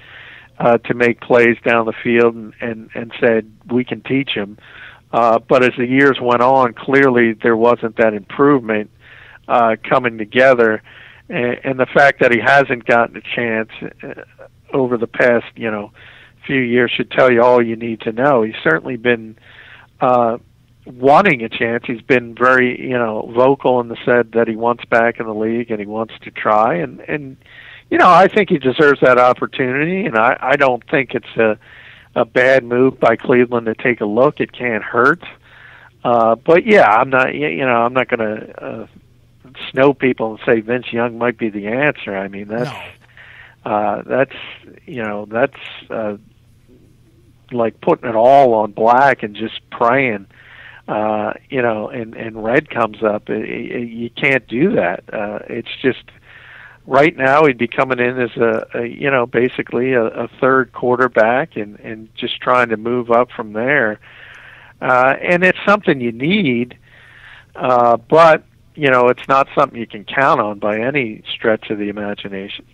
uh, 0.62 0.78
to 0.78 0.94
make 0.94 1.20
plays 1.22 1.58
down 1.66 1.86
the 1.88 1.94
field 2.04 2.36
and, 2.36 2.54
and, 2.62 2.90
and 2.94 3.12
said, 3.20 3.52
we 3.70 3.84
can 3.84 4.02
teach 4.02 4.30
him. 4.30 4.58
Uh, 5.12 5.40
but 5.40 5.64
as 5.64 5.72
the 5.78 5.88
years 5.88 6.20
went 6.22 6.42
on, 6.42 6.74
clearly 6.74 7.34
there 7.34 7.58
wasn't 7.58 7.98
that 7.98 8.14
improvement 8.14 8.90
uh, 9.48 9.76
coming 9.90 10.18
together. 10.18 10.84
And, 11.30 11.60
and 11.64 11.80
the 11.80 11.88
fact 11.88 12.22
that 12.22 12.32
he 12.32 12.40
hasn't 12.40 12.86
gotten 12.86 13.18
a 13.18 13.22
chance 13.22 13.70
uh, 14.04 14.24
over 14.74 14.98
the 14.98 15.08
past, 15.08 15.46
you 15.56 15.70
know, 15.70 15.92
few 16.46 16.60
years 16.60 16.92
should 16.92 17.12
tell 17.12 17.32
you 17.32 17.42
all 17.42 17.62
you 17.62 17.76
need 17.76 18.02
to 18.02 18.12
know. 18.12 18.42
He's 18.42 18.56
certainly 18.64 18.98
been 18.98 19.38
uh, 20.00 20.38
wanting 20.86 21.44
a 21.44 21.50
chance. 21.50 21.84
He's 21.86 22.02
been 22.02 22.36
very, 22.36 22.82
you 22.82 22.98
know, 22.98 23.32
vocal 23.34 23.80
in 23.80 23.88
the 23.88 23.98
said 24.04 24.32
that 24.34 24.48
he 24.48 24.56
wants 24.56 24.86
back 24.86 25.20
in 25.20 25.26
the 25.26 25.34
league 25.34 25.72
and 25.72 25.80
he 25.80 25.86
wants 25.86 26.14
to 26.24 26.32
try. 26.32 26.76
And 26.76 27.00
and 27.02 27.38
you 27.90 27.98
know, 27.98 28.10
I 28.10 28.28
think 28.28 28.50
he 28.50 28.58
deserves 28.58 29.02
that 29.02 29.18
opportunity. 29.18 30.06
And 30.06 30.18
I 30.18 30.38
I 30.40 30.56
don't 30.56 30.84
think 30.90 31.14
it's 31.14 31.38
a 31.38 31.58
a 32.16 32.26
bad 32.26 32.64
move 32.64 33.00
by 33.00 33.16
Cleveland 33.16 33.68
to 33.68 33.76
take 33.76 34.02
a 34.02 34.06
look. 34.06 34.40
It 34.40 34.52
can't 34.52 34.84
hurt. 34.84 35.24
Uh, 36.04 36.36
but 36.36 36.66
yeah, 36.66 36.90
I'm 36.90 37.10
not. 37.10 37.36
You 37.36 37.66
know, 37.66 37.84
I'm 37.84 37.94
not 37.94 38.08
going 38.08 38.20
to 38.20 38.64
uh, 38.64 38.88
snow 39.72 39.94
people 39.94 40.32
and 40.32 40.40
say 40.46 40.60
Vince 40.62 40.92
Young 40.92 41.18
might 41.18 41.38
be 41.38 41.50
the 41.50 41.68
answer. 41.68 42.18
I 42.18 42.28
mean, 42.28 42.48
that's 42.48 42.72
uh, 43.66 44.02
that's 44.06 44.36
you 44.86 45.04
know 45.04 45.26
that's 45.26 45.58
uh, 45.90 46.18
like 47.52 47.80
putting 47.82 48.10
it 48.10 48.16
all 48.16 48.54
on 48.54 48.72
black 48.72 49.24
and 49.24 49.36
just 49.36 49.62
praying. 49.70 50.28
Uh, 50.88 51.34
you 51.50 51.62
know, 51.62 51.90
and 51.90 52.16
and 52.16 52.44
red 52.44 52.70
comes 52.70 53.04
up. 53.04 53.30
It, 53.30 53.48
it, 53.48 53.90
you 53.90 54.10
can't 54.10 54.48
do 54.48 54.76
that. 54.76 55.04
Uh, 55.14 55.40
it's 55.48 55.70
just 55.82 56.04
right 56.88 57.16
now 57.16 57.46
he'd 57.46 57.58
be 57.58 57.68
coming 57.68 58.00
in 58.00 58.20
as 58.20 58.36
a, 58.38 58.68
a 58.74 58.86
you 58.86 59.10
know 59.12 59.26
basically 59.26 59.94
a, 59.94 60.06
a 60.06 60.28
third 60.40 60.74
quarterback 60.74 61.56
and 61.56 61.80
and 61.80 62.14
just 62.16 62.42
trying 62.42 62.70
to 62.70 62.78
move 62.78 63.12
up 63.12 63.32
from 63.32 63.54
there. 63.54 64.00
Uh, 64.82 65.16
and 65.22 65.44
it's 65.44 65.60
something 65.64 66.02
you 66.02 66.12
need, 66.12 66.76
uh, 67.56 67.96
but 67.98 68.44
you 68.74 68.90
know 68.90 69.10
it's 69.10 69.28
not 69.28 69.48
something 69.54 69.80
you 69.80 69.86
can 69.86 70.04
count 70.04 70.42
on 70.42 70.58
by 70.58 70.80
any 70.80 71.24
stretch 71.32 71.70
of 71.70 71.78
the 71.78 71.90
imagination. 71.90 72.66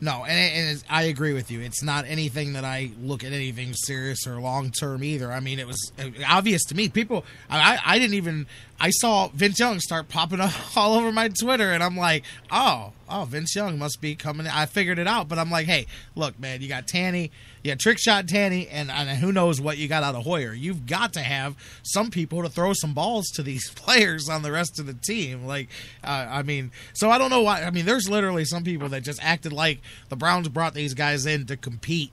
No, 0.00 0.24
and, 0.24 0.30
and 0.30 0.70
it's, 0.70 0.84
I 0.88 1.04
agree 1.04 1.34
with 1.34 1.50
you. 1.50 1.60
It's 1.60 1.82
not 1.82 2.06
anything 2.06 2.54
that 2.54 2.64
I 2.64 2.90
look 3.02 3.22
at 3.22 3.32
anything 3.32 3.74
serious 3.74 4.26
or 4.26 4.40
long 4.40 4.70
term 4.70 5.04
either. 5.04 5.30
I 5.30 5.40
mean, 5.40 5.58
it 5.58 5.66
was 5.66 5.92
obvious 6.28 6.64
to 6.66 6.74
me. 6.74 6.88
People, 6.88 7.24
I, 7.50 7.78
I 7.84 7.98
didn't 7.98 8.14
even 8.14 8.46
I 8.82 8.88
saw 8.90 9.28
Vince 9.28 9.58
Young 9.58 9.78
start 9.78 10.08
popping 10.08 10.40
up 10.40 10.52
all 10.76 10.94
over 10.94 11.12
my 11.12 11.28
Twitter, 11.28 11.70
and 11.70 11.82
I'm 11.82 11.98
like, 11.98 12.24
oh, 12.50 12.92
oh, 13.10 13.24
Vince 13.26 13.54
Young 13.54 13.78
must 13.78 14.00
be 14.00 14.14
coming. 14.14 14.46
I 14.46 14.64
figured 14.64 14.98
it 14.98 15.06
out, 15.06 15.28
but 15.28 15.38
I'm 15.38 15.50
like, 15.50 15.66
hey, 15.66 15.86
look, 16.14 16.40
man, 16.40 16.62
you 16.62 16.68
got 16.68 16.86
Tanney, 16.86 17.30
you 17.62 17.72
got 17.72 17.78
trick 17.78 17.98
shot 17.98 18.24
Tanney, 18.24 18.68
and, 18.70 18.90
and 18.90 19.10
who 19.10 19.32
knows 19.32 19.60
what 19.60 19.76
you 19.76 19.86
got 19.86 20.02
out 20.02 20.14
of 20.14 20.24
Hoyer. 20.24 20.54
You've 20.54 20.86
got 20.86 21.12
to 21.12 21.20
have 21.20 21.56
some 21.82 22.10
people 22.10 22.42
to 22.42 22.48
throw 22.48 22.72
some 22.72 22.94
balls 22.94 23.28
to 23.34 23.42
these 23.42 23.70
players 23.74 24.30
on 24.30 24.42
the 24.42 24.50
rest 24.50 24.80
of 24.80 24.86
the 24.86 24.94
team. 24.94 25.44
Like, 25.44 25.68
uh, 26.02 26.26
I 26.30 26.42
mean, 26.42 26.70
so 26.94 27.10
I 27.10 27.18
don't 27.18 27.30
know 27.30 27.42
why. 27.42 27.62
I 27.64 27.70
mean, 27.70 27.84
there's 27.84 28.08
literally 28.08 28.46
some 28.46 28.64
people 28.64 28.88
that 28.88 29.02
just 29.02 29.22
acted 29.22 29.52
like 29.52 29.82
the 30.08 30.16
Browns 30.16 30.48
brought 30.48 30.72
these 30.72 30.94
guys 30.94 31.26
in 31.26 31.44
to 31.46 31.56
compete 31.58 32.12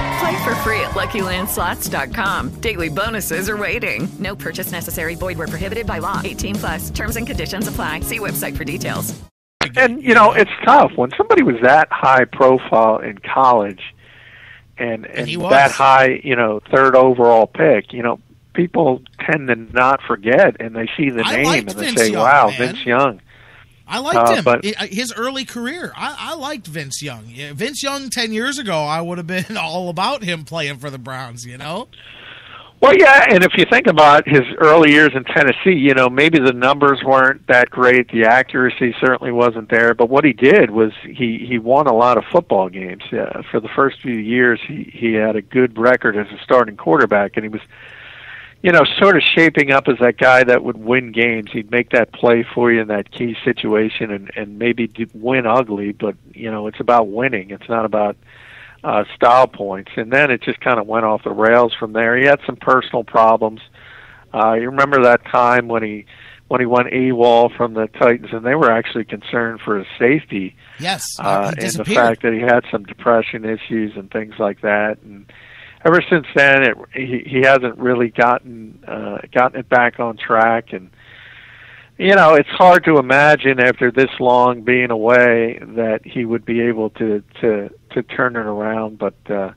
Play 0.21 0.43
for 0.43 0.55
free 0.57 0.79
at 0.81 0.91
LuckyLandSlots.com. 0.91 2.49
Daily 2.61 2.89
bonuses 2.89 3.49
are 3.49 3.57
waiting. 3.57 4.07
No 4.19 4.35
purchase 4.35 4.71
necessary. 4.71 5.15
Void 5.15 5.37
were 5.37 5.47
prohibited 5.47 5.87
by 5.87 5.97
law. 5.97 6.21
18 6.23 6.55
plus. 6.55 6.89
Terms 6.91 7.15
and 7.15 7.25
conditions 7.25 7.67
apply. 7.67 8.01
See 8.01 8.19
website 8.19 8.55
for 8.55 8.63
details. 8.63 9.19
and 9.75 10.03
you 10.03 10.13
know 10.13 10.31
it's 10.33 10.51
tough 10.65 10.91
when 10.95 11.11
somebody 11.17 11.43
was 11.43 11.55
that 11.63 11.87
high 11.91 12.25
profile 12.25 12.97
in 12.99 13.17
college 13.19 13.81
and 14.77 15.05
and, 15.05 15.27
he 15.27 15.37
was. 15.37 15.51
that 15.51 15.71
high 15.71 16.19
you 16.23 16.35
know 16.35 16.59
third 16.71 16.95
overall 16.95 17.45
pick 17.47 17.93
you 17.93 18.01
know 18.01 18.19
people 18.53 19.01
tend 19.19 19.47
to 19.47 19.55
not 19.55 20.01
forget 20.01 20.57
and 20.59 20.75
they 20.75 20.89
see 20.97 21.09
the 21.11 21.23
I 21.23 21.35
name 21.37 21.67
and 21.67 21.77
they 21.77 21.85
Vince 21.85 21.99
say 21.99 22.11
Young, 22.11 22.23
wow 22.23 22.47
man. 22.47 22.57
Vince 22.57 22.85
Young 22.85 23.21
I 23.91 23.99
liked 23.99 24.17
Uh, 24.29 24.35
him. 24.35 24.43
but- 24.43 24.63
His 24.89 25.13
early 25.15 25.45
career, 25.45 25.91
I, 25.95 26.15
I 26.31 26.35
liked 26.35 26.65
Vince 26.67 27.01
Young. 27.01 27.25
Vince 27.53 27.83
Young 27.83 28.09
ten 28.09 28.31
years 28.33 28.57
ago, 28.57 28.83
I 28.83 29.01
would 29.01 29.17
have 29.17 29.27
been 29.27 29.57
all 29.59 29.89
about 29.89 30.23
him 30.23 30.43
playing 30.45 30.77
for 30.77 30.89
the 30.89 30.97
Browns. 30.97 31.45
You 31.45 31.57
know, 31.57 31.87
Well, 32.79 32.95
yeah, 32.97 33.25
and 33.29 33.43
if 33.43 33.51
you 33.57 33.65
think 33.69 33.85
about 33.85 34.27
his 34.27 34.41
early 34.57 34.91
years 34.91 35.11
in 35.13 35.23
Tennessee, 35.25 35.73
you 35.77 35.93
know, 35.93 36.09
maybe 36.09 36.39
the 36.39 36.51
numbers 36.53 37.03
weren't 37.03 37.45
that 37.47 37.69
great, 37.69 38.09
the 38.11 38.23
accuracy 38.25 38.95
certainly 38.99 39.31
wasn't 39.31 39.69
there, 39.69 39.93
but 39.93 40.09
what 40.09 40.23
he 40.25 40.33
did 40.33 40.71
was 40.71 40.91
he 41.03 41.45
he 41.47 41.59
won 41.59 41.85
a 41.85 41.93
lot 41.93 42.17
of 42.17 42.23
football 42.31 42.69
games. 42.69 43.03
Yeah, 43.11 43.41
for 43.51 43.59
the 43.59 43.69
first 43.75 44.01
few 44.01 44.15
years, 44.15 44.59
he 44.67 44.89
he 44.91 45.13
had 45.13 45.35
a 45.35 45.41
good 45.43 45.77
record 45.77 46.15
as 46.17 46.27
a 46.31 46.41
starting 46.43 46.75
quarterback, 46.77 47.33
and 47.35 47.43
he 47.45 47.49
was, 47.49 47.61
you 48.61 48.71
know, 48.71 48.83
sort 48.99 49.17
of 49.17 49.23
shaping 49.35 49.71
up 49.71 49.87
as 49.87 49.97
that 49.99 50.17
guy 50.17 50.43
that 50.43 50.63
would 50.63 50.77
win 50.77 51.11
games. 51.11 51.51
He'd 51.51 51.71
make 51.71 51.89
that 51.91 52.13
play 52.13 52.45
for 52.53 52.71
you 52.71 52.81
in 52.81 52.87
that 52.89 53.11
key 53.11 53.35
situation, 53.43 54.11
and 54.11 54.31
and 54.35 54.59
maybe 54.59 54.89
win 55.13 55.47
ugly, 55.47 55.91
but 55.93 56.15
you 56.33 56.51
know, 56.51 56.67
it's 56.67 56.79
about 56.79 57.07
winning. 57.07 57.49
It's 57.49 57.67
not 57.67 57.85
about 57.85 58.17
uh, 58.83 59.03
style 59.15 59.47
points, 59.47 59.91
and 59.95 60.11
then 60.11 60.29
it 60.29 60.41
just 60.41 60.59
kind 60.59 60.79
of 60.79 60.87
went 60.87 61.05
off 61.05 61.23
the 61.23 61.31
rails 61.31 61.73
from 61.73 61.93
there. 61.93 62.17
He 62.17 62.25
had 62.25 62.39
some 62.45 62.55
personal 62.55 63.03
problems. 63.03 63.61
Uh, 64.33 64.53
you 64.53 64.69
remember 64.69 65.03
that 65.03 65.25
time 65.25 65.67
when 65.67 65.83
he 65.83 66.05
when 66.47 66.59
he 66.59 66.65
went 66.65 66.89
AWOL 66.89 67.55
from 67.55 67.73
the 67.73 67.87
Titans, 67.87 68.33
and 68.33 68.45
they 68.45 68.55
were 68.55 68.69
actually 68.69 69.05
concerned 69.05 69.61
for 69.61 69.77
his 69.77 69.87
safety, 69.97 70.55
yes, 70.79 71.03
uh, 71.19 71.53
and 71.57 71.71
the 71.73 71.85
fact 71.85 72.21
that 72.23 72.33
he 72.33 72.41
had 72.41 72.63
some 72.69 72.83
depression 72.83 73.45
issues 73.45 73.95
and 73.95 74.11
things 74.11 74.35
like 74.37 74.61
that. 74.61 74.99
And 75.03 75.31
ever 75.85 76.01
since 76.09 76.25
then, 76.35 76.63
it, 76.63 76.77
he 76.93 77.23
he 77.27 77.41
hasn't 77.41 77.77
really 77.77 78.09
gotten 78.09 78.83
uh, 78.87 79.19
gotten 79.33 79.59
it 79.59 79.69
back 79.69 79.99
on 79.99 80.17
track 80.17 80.73
and 80.73 80.89
you 82.01 82.15
know, 82.15 82.33
it's 82.33 82.49
hard 82.49 82.83
to 82.85 82.97
imagine 82.97 83.59
after 83.59 83.91
this 83.91 84.09
long 84.19 84.63
being 84.63 84.89
away 84.89 85.59
that 85.61 85.99
he 86.03 86.25
would 86.25 86.43
be 86.43 86.61
able 86.61 86.89
to 86.91 87.23
to 87.41 87.69
to 87.91 88.01
turn 88.01 88.35
it 88.35 88.47
around. 88.47 88.97
But 88.97 89.13
uh, 89.29 89.51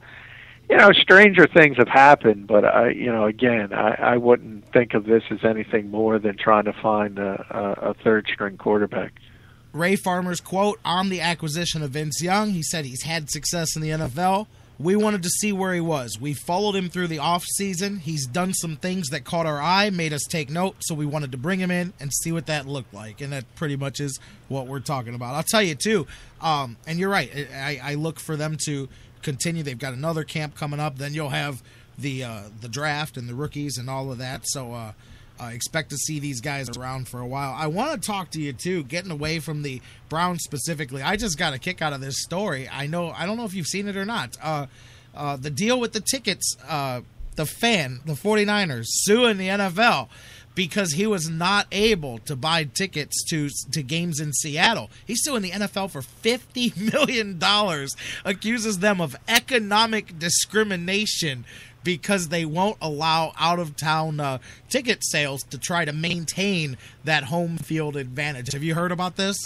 you 0.68 0.76
know, 0.76 0.92
stranger 0.92 1.46
things 1.46 1.78
have 1.78 1.88
happened. 1.88 2.46
But 2.46 2.66
I, 2.66 2.90
you 2.90 3.10
know, 3.10 3.24
again, 3.24 3.72
I, 3.72 3.94
I 3.94 4.16
wouldn't 4.18 4.70
think 4.74 4.92
of 4.92 5.06
this 5.06 5.22
as 5.30 5.38
anything 5.42 5.90
more 5.90 6.18
than 6.18 6.36
trying 6.36 6.64
to 6.64 6.74
find 6.74 7.18
a, 7.18 7.46
a, 7.50 7.90
a 7.90 7.94
third 7.94 8.28
string 8.30 8.58
quarterback. 8.58 9.14
Ray 9.72 9.96
Farmer's 9.96 10.42
quote 10.42 10.78
on 10.84 11.08
the 11.08 11.22
acquisition 11.22 11.82
of 11.82 11.92
Vince 11.92 12.22
Young. 12.22 12.50
He 12.50 12.62
said 12.62 12.84
he's 12.84 13.04
had 13.04 13.30
success 13.30 13.74
in 13.74 13.80
the 13.80 13.88
NFL. 13.88 14.48
We 14.78 14.96
wanted 14.96 15.22
to 15.22 15.28
see 15.28 15.52
where 15.52 15.72
he 15.72 15.80
was. 15.80 16.18
We 16.20 16.34
followed 16.34 16.74
him 16.74 16.88
through 16.88 17.06
the 17.06 17.18
offseason. 17.18 18.00
He's 18.00 18.26
done 18.26 18.52
some 18.54 18.76
things 18.76 19.08
that 19.10 19.24
caught 19.24 19.46
our 19.46 19.60
eye, 19.60 19.90
made 19.90 20.12
us 20.12 20.22
take 20.28 20.50
note, 20.50 20.76
so 20.80 20.94
we 20.94 21.06
wanted 21.06 21.30
to 21.32 21.38
bring 21.38 21.60
him 21.60 21.70
in 21.70 21.92
and 22.00 22.12
see 22.12 22.32
what 22.32 22.46
that 22.46 22.66
looked 22.66 22.92
like. 22.92 23.20
And 23.20 23.32
that 23.32 23.44
pretty 23.54 23.76
much 23.76 24.00
is 24.00 24.18
what 24.48 24.66
we're 24.66 24.80
talking 24.80 25.14
about. 25.14 25.34
I'll 25.34 25.44
tell 25.44 25.62
you, 25.62 25.76
too, 25.76 26.08
um, 26.40 26.76
and 26.86 26.98
you're 26.98 27.08
right, 27.10 27.30
I, 27.54 27.80
I 27.82 27.94
look 27.94 28.18
for 28.18 28.36
them 28.36 28.56
to 28.64 28.88
continue. 29.22 29.62
They've 29.62 29.78
got 29.78 29.94
another 29.94 30.24
camp 30.24 30.56
coming 30.56 30.80
up. 30.80 30.98
Then 30.98 31.14
you'll 31.14 31.30
have 31.30 31.62
the 31.96 32.24
uh, 32.24 32.42
the 32.60 32.68
draft 32.68 33.16
and 33.16 33.28
the 33.28 33.34
rookies 33.34 33.78
and 33.78 33.88
all 33.88 34.10
of 34.10 34.18
that. 34.18 34.42
So 34.46 34.72
uh, 34.72 34.92
uh, 35.40 35.46
expect 35.46 35.90
to 35.90 35.96
see 35.96 36.20
these 36.20 36.40
guys 36.40 36.68
around 36.76 37.08
for 37.08 37.20
a 37.20 37.26
while. 37.26 37.54
I 37.56 37.66
want 37.66 38.00
to 38.00 38.06
talk 38.06 38.30
to 38.30 38.40
you 38.40 38.52
too, 38.52 38.84
getting 38.84 39.10
away 39.10 39.40
from 39.40 39.62
the 39.62 39.82
Browns 40.08 40.42
specifically. 40.44 41.02
I 41.02 41.16
just 41.16 41.38
got 41.38 41.54
a 41.54 41.58
kick 41.58 41.82
out 41.82 41.92
of 41.92 42.00
this 42.00 42.22
story. 42.22 42.68
I 42.68 42.86
know 42.86 43.10
I 43.10 43.26
don't 43.26 43.36
know 43.36 43.44
if 43.44 43.54
you've 43.54 43.66
seen 43.66 43.88
it 43.88 43.96
or 43.96 44.04
not. 44.04 44.36
Uh, 44.42 44.66
uh, 45.14 45.36
the 45.36 45.50
deal 45.50 45.78
with 45.78 45.92
the 45.92 46.00
tickets, 46.00 46.56
uh, 46.68 47.00
the 47.36 47.46
fan, 47.46 48.00
the 48.04 48.14
49ers 48.14 48.86
suing 48.86 49.38
the 49.38 49.48
NFL 49.48 50.08
because 50.54 50.92
he 50.92 51.06
was 51.06 51.28
not 51.28 51.66
able 51.72 52.18
to 52.18 52.36
buy 52.36 52.64
tickets 52.64 53.24
to 53.24 53.48
to 53.72 53.82
games 53.82 54.20
in 54.20 54.32
Seattle. 54.32 54.90
He's 55.04 55.22
suing 55.22 55.42
the 55.42 55.50
NFL 55.50 55.90
for 55.90 56.02
50 56.02 56.72
million 56.92 57.38
dollars, 57.38 57.96
accuses 58.24 58.78
them 58.78 59.00
of 59.00 59.16
economic 59.28 60.18
discrimination 60.18 61.44
because 61.84 62.28
they 62.28 62.44
won't 62.44 62.78
allow 62.80 63.32
out 63.38 63.58
of 63.58 63.76
town 63.76 64.18
uh, 64.18 64.38
ticket 64.68 65.04
sales 65.04 65.42
to 65.44 65.58
try 65.58 65.84
to 65.84 65.92
maintain 65.92 66.76
that 67.04 67.24
home 67.24 67.58
field 67.58 67.96
advantage. 67.96 68.52
Have 68.52 68.64
you 68.64 68.74
heard 68.74 68.90
about 68.90 69.16
this? 69.16 69.36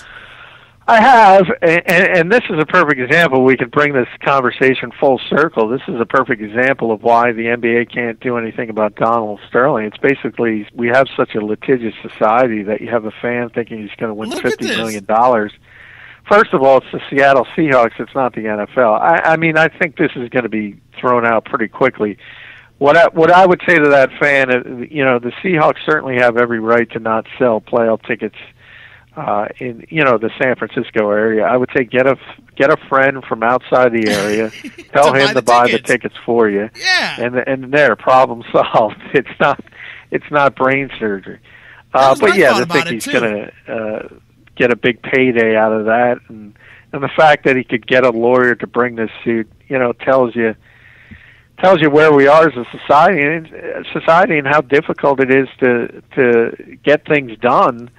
I 0.89 1.03
have, 1.03 1.47
and, 1.61 1.83
and 1.87 2.33
this 2.33 2.41
is 2.49 2.59
a 2.59 2.65
perfect 2.65 2.99
example. 2.99 3.45
We 3.45 3.59
can 3.59 3.69
bring 3.69 3.93
this 3.93 4.09
conversation 4.25 4.91
full 4.99 5.21
circle. 5.29 5.69
This 5.69 5.83
is 5.87 6.01
a 6.01 6.07
perfect 6.07 6.41
example 6.41 6.93
of 6.93 7.03
why 7.03 7.33
the 7.33 7.43
NBA 7.43 7.93
can't 7.93 8.19
do 8.21 8.39
anything 8.39 8.71
about 8.71 8.95
Donald 8.95 9.39
Sterling. 9.51 9.85
It's 9.85 9.99
basically 9.99 10.67
we 10.73 10.89
have 10.89 11.07
such 11.15 11.35
a 11.35 11.45
litigious 11.45 11.93
society 12.01 12.63
that 12.63 12.81
you 12.81 12.89
have 12.89 13.05
a 13.05 13.11
fan 13.11 13.51
thinking 13.51 13.83
he's 13.83 13.95
going 13.99 14.09
to 14.09 14.15
win 14.15 14.31
Look 14.31 14.43
fifty 14.43 14.69
million 14.69 15.05
dollars. 15.05 15.53
First 16.29 16.53
of 16.53 16.63
all, 16.63 16.79
it's 16.79 16.87
the 16.93 17.01
Seattle 17.11 17.47
Seahawks. 17.57 17.99
It's 17.99 18.15
not 18.15 18.35
the 18.35 18.43
NFL. 18.43 19.01
I, 19.01 19.33
I 19.33 19.37
mean, 19.37 19.57
I 19.57 19.69
think 19.69 19.97
this 19.97 20.11
is 20.15 20.29
going 20.29 20.43
to 20.43 20.49
be 20.49 20.79
thrown 21.01 21.25
out 21.25 21.45
pretty 21.47 21.69
quickly. 21.69 22.19
What 22.79 22.97
I, 22.97 23.09
what 23.09 23.31
I 23.31 23.47
would 23.47 23.61
say 23.67 23.79
to 23.79 23.89
that 23.89 24.11
fan, 24.21 24.51
uh, 24.51 24.87
you 24.91 25.05
know, 25.05 25.19
the 25.19 25.33
Seahawks 25.43 25.85
certainly 25.87 26.17
have 26.17 26.37
every 26.37 26.61
right 26.61 26.89
to 26.93 26.99
not 27.01 27.27
sell 27.39 27.61
playoff 27.61 28.03
tickets 28.07 28.37
uh, 29.17 29.49
in 29.59 29.85
you 29.89 30.05
know 30.05 30.17
the 30.17 30.31
San 30.41 30.55
Francisco 30.55 31.11
area. 31.11 31.45
I 31.45 31.57
would 31.57 31.71
say 31.77 31.83
get 31.85 32.07
a 32.07 32.17
get 32.55 32.71
a 32.71 32.77
friend 32.89 33.25
from 33.25 33.43
outside 33.43 33.93
the 33.93 34.09
area, 34.09 34.51
tell 34.93 35.13
him 35.13 35.27
buy 35.29 35.33
to 35.33 35.43
buy 35.43 35.63
the 35.65 35.69
tickets. 35.79 35.89
tickets 35.89 36.15
for 36.25 36.49
you, 36.49 36.71
Yeah. 36.77 37.17
and 37.21 37.35
and 37.37 37.73
there, 37.73 37.97
problem 37.97 38.45
solved. 38.53 38.97
It's 39.15 39.29
not 39.41 39.59
it's 40.13 40.31
not 40.31 40.55
brain 40.55 40.89
surgery. 41.01 41.41
Uh, 41.93 42.15
but 42.21 42.37
yeah, 42.37 42.53
I 42.55 42.65
think 42.65 42.87
he's 42.89 43.07
going 43.07 43.51
to 43.67 43.73
uh, 43.75 44.09
get 44.59 44.73
a 44.73 44.77
big 44.77 45.01
payday 45.03 45.57
out 45.57 45.73
of 45.73 45.87
that, 45.87 46.19
and 46.29 46.55
and 46.93 47.03
the 47.03 47.09
fact 47.09 47.45
that 47.45 47.57
he 47.57 47.65
could 47.65 47.87
get 47.87 48.05
a 48.05 48.11
lawyer 48.11 48.55
to 48.55 48.67
bring 48.67 48.97
this 48.97 49.11
suit, 49.25 49.51
you 49.69 49.79
know, 49.79 49.93
tells 49.93 50.35
you 50.35 50.55
tells 51.63 51.81
you 51.81 51.91
where 51.91 52.13
we 52.13 52.27
are 52.27 52.49
as 52.49 52.57
a 52.57 52.65
society 52.79 53.23
and 53.23 53.87
society 53.93 54.39
and 54.39 54.47
how 54.47 54.61
difficult 54.61 55.21
it 55.21 55.31
is 55.31 55.49
to 55.61 56.03
to 56.15 56.79
get 56.85 57.07
things 57.07 57.37
done 57.39 57.91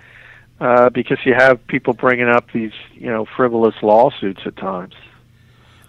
uh, 0.60 0.90
because 0.90 1.18
you 1.26 1.34
have 1.34 1.66
people 1.68 1.94
bringing 1.94 2.28
up 2.28 2.52
these 2.54 2.74
you 2.94 3.10
know 3.10 3.26
frivolous 3.36 3.76
lawsuits 3.82 4.42
at 4.46 4.56
times. 4.58 4.94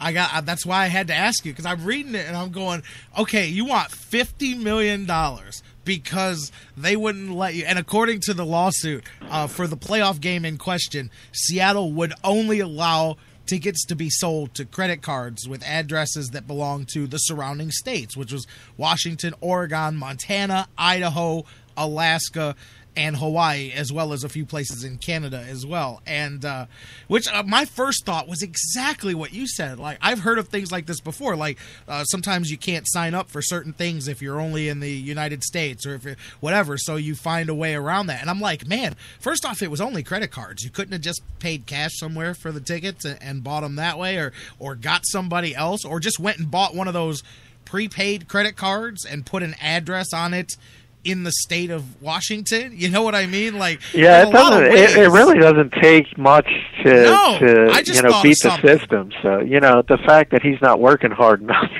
I 0.03 0.13
got. 0.13 0.47
That's 0.47 0.65
why 0.65 0.85
I 0.85 0.87
had 0.87 1.09
to 1.09 1.15
ask 1.15 1.45
you 1.45 1.53
because 1.53 1.67
I'm 1.67 1.85
reading 1.85 2.15
it 2.15 2.27
and 2.27 2.37
I'm 2.37 2.51
going, 2.51 2.83
okay, 3.19 3.47
you 3.47 3.67
want 3.67 3.91
fifty 3.91 4.55
million 4.55 5.05
dollars 5.05 5.63
because 5.85 6.53
they 6.77 6.97
wouldn't 6.97 7.31
let 7.31 7.55
you. 7.55 7.65
And 7.65 7.79
according 7.79 8.21
to 8.21 8.35
the 8.35 8.45
lawsuit 8.45 9.05
uh, 9.31 9.47
for 9.47 9.67
the 9.67 9.77
playoff 9.77 10.21
game 10.21 10.45
in 10.45 10.59
question, 10.59 11.11
Seattle 11.33 11.93
would 11.93 12.13
only 12.23 12.61
allow 12.61 13.17
tickets 13.47 13.85
to 13.87 13.97
be 13.97 14.09
sold 14.09 14.55
to 14.55 14.65
credit 14.65 15.03
cards 15.03 15.49
with 15.49 15.65
addresses 15.65 16.31
that 16.31 16.47
belong 16.47 16.87
to 16.93 17.07
the 17.07 17.19
surrounding 17.19 17.71
states, 17.71 18.17
which 18.17 18.33
was 18.33 18.47
Washington, 18.77 19.35
Oregon, 19.41 19.97
Montana, 19.97 20.69
Idaho, 20.79 21.45
Alaska, 21.77 22.55
and 22.97 23.17
Hawaii, 23.17 23.73
as 23.73 23.93
well 23.93 24.13
as 24.13 24.25
a 24.25 24.29
few 24.29 24.45
places 24.45 24.85
in 24.85 24.99
Canada 24.99 25.45
as 25.49 25.65
well. 25.65 26.03
And 26.07 26.45
uh, 26.45 26.67
which 27.09 27.29
uh, 27.33 27.43
my 27.45 27.65
first 27.65 28.05
thought 28.05 28.29
was 28.29 28.43
exactly 28.43 29.15
what 29.15 29.33
you 29.33 29.47
said. 29.47 29.79
Like 29.79 29.99
I've 30.01 30.21
heard 30.21 30.39
of 30.39 30.49
things 30.49 30.73
like 30.73 30.87
this 30.87 31.01
before. 31.01 31.37
Like 31.37 31.59
uh, 31.89 32.05
sometimes 32.05 32.51
you 32.51 32.59
can't 32.59 32.87
sign 32.89 33.15
up 33.15 33.31
for 33.31 33.43
certain 33.43 33.73
things 33.73 34.09
if 34.09 34.21
you're 34.21 34.41
only 34.41 34.69
in 34.69 34.81
the 34.81 34.91
United 34.91 35.43
States 35.43 35.87
or 35.87 35.95
if 35.95 36.07
it, 36.07 36.19
whatever. 36.41 36.77
So 36.77 36.97
you 36.97 37.15
find 37.15 37.49
a 37.49 37.55
way 37.55 37.75
around 37.75 38.09
that. 38.09 38.21
And 38.21 38.31
I'm 38.31 38.41
like, 38.41 38.67
man, 38.67 38.97
first 39.19 39.45
off, 39.45 39.63
it 39.63 39.71
was 39.71 39.81
only 39.81 40.03
credit 40.03 40.31
cards. 40.31 40.63
You 40.65 40.71
couldn't 40.71 40.93
have 40.93 41.03
just 41.03 41.23
paid 41.39 41.67
cash 41.67 41.93
somewhere 41.95 42.35
for 42.35 42.53
the 42.53 42.61
tickets 42.61 43.05
and, 43.05 43.23
and 43.23 43.45
bought 43.45 43.61
them 43.61 43.77
that 43.77 43.99
way, 43.99 44.17
or 44.17 44.33
or 44.59 44.75
got 44.75 45.03
somebody 45.05 45.55
else, 45.55 45.85
or 45.85 46.01
just 46.01 46.19
went 46.19 46.39
and 46.39 46.51
bought 46.51 46.75
one 46.75 46.89
of 46.89 46.95
those 46.95 47.23
prepaid 47.65 48.27
credit 48.27 48.57
cards 48.57 49.05
and 49.05 49.25
put 49.25 49.45
an 49.45 49.55
address 49.61 50.13
on 50.13 50.35
it 50.35 50.57
in 51.05 51.23
the 51.25 51.33
state 51.33 51.71
of 51.71 52.03
Washington. 52.03 52.73
You 52.75 52.91
know 52.91 53.03
what 53.03 53.15
I 53.15 53.27
mean? 53.27 53.59
Like 53.59 53.81
Yeah, 53.95 54.23
it 54.23 54.29
a 54.29 54.31
lot 54.31 54.53
of 54.53 54.69
doesn't. 54.69 54.77
It, 54.77 54.97
it 55.05 55.09
really 55.09 55.39
doesn't 55.39 55.73
take 55.81 56.17
much 56.19 56.49
to 56.85 56.91
No, 57.05 57.39
to 57.39 57.83
you 57.87 58.03
know 58.03 58.23
beat 58.23 58.37
the 58.43 58.59
system. 58.63 59.11
So 59.23 59.41
you 59.41 59.61
know 59.61 59.83
the 59.89 59.99
fact 59.99 60.31
that 60.33 60.43
he's 60.43 60.61
not 60.61 60.81
working 60.81 61.11
hard 61.11 61.41
enough 61.43 61.71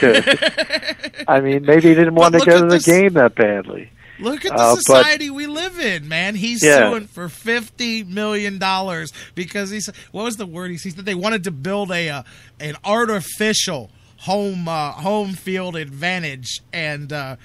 to. 0.00 1.24
I 1.28 1.40
mean, 1.40 1.64
maybe 1.64 1.88
he 1.88 1.94
didn't 1.94 2.14
want 2.14 2.34
to 2.34 2.40
go 2.44 2.58
to 2.60 2.66
the 2.66 2.74
this- 2.76 2.86
game 2.86 3.12
that 3.14 3.34
badly. 3.34 3.90
Look 4.18 4.46
at 4.46 4.52
the 4.56 4.62
Uh, 4.62 4.74
but- 4.74 4.82
society 4.82 5.28
we 5.28 5.46
live 5.46 5.78
in, 5.78 6.08
man. 6.08 6.36
He's 6.36 6.62
Yeah. 6.64 6.88
suing 6.90 7.06
for 7.06 7.28
fifty 7.28 8.02
million 8.02 8.58
dollars 8.58 9.12
because 9.34 9.68
he's 9.70 9.88
what 10.10 10.24
was 10.24 10.36
the 10.36 10.46
word 10.46 10.70
he 10.70 10.78
said 10.78 10.94
they 10.96 11.14
wanted 11.14 11.44
to 11.44 11.50
build 11.50 11.92
a 11.92 12.08
uh, 12.08 12.22
an 12.58 12.76
artificial 12.82 13.90
home 14.20 14.68
uh, 14.68 14.92
home 14.92 15.34
field 15.34 15.76
advantage 15.76 16.60
and 16.72 17.12
uh, 17.12 17.36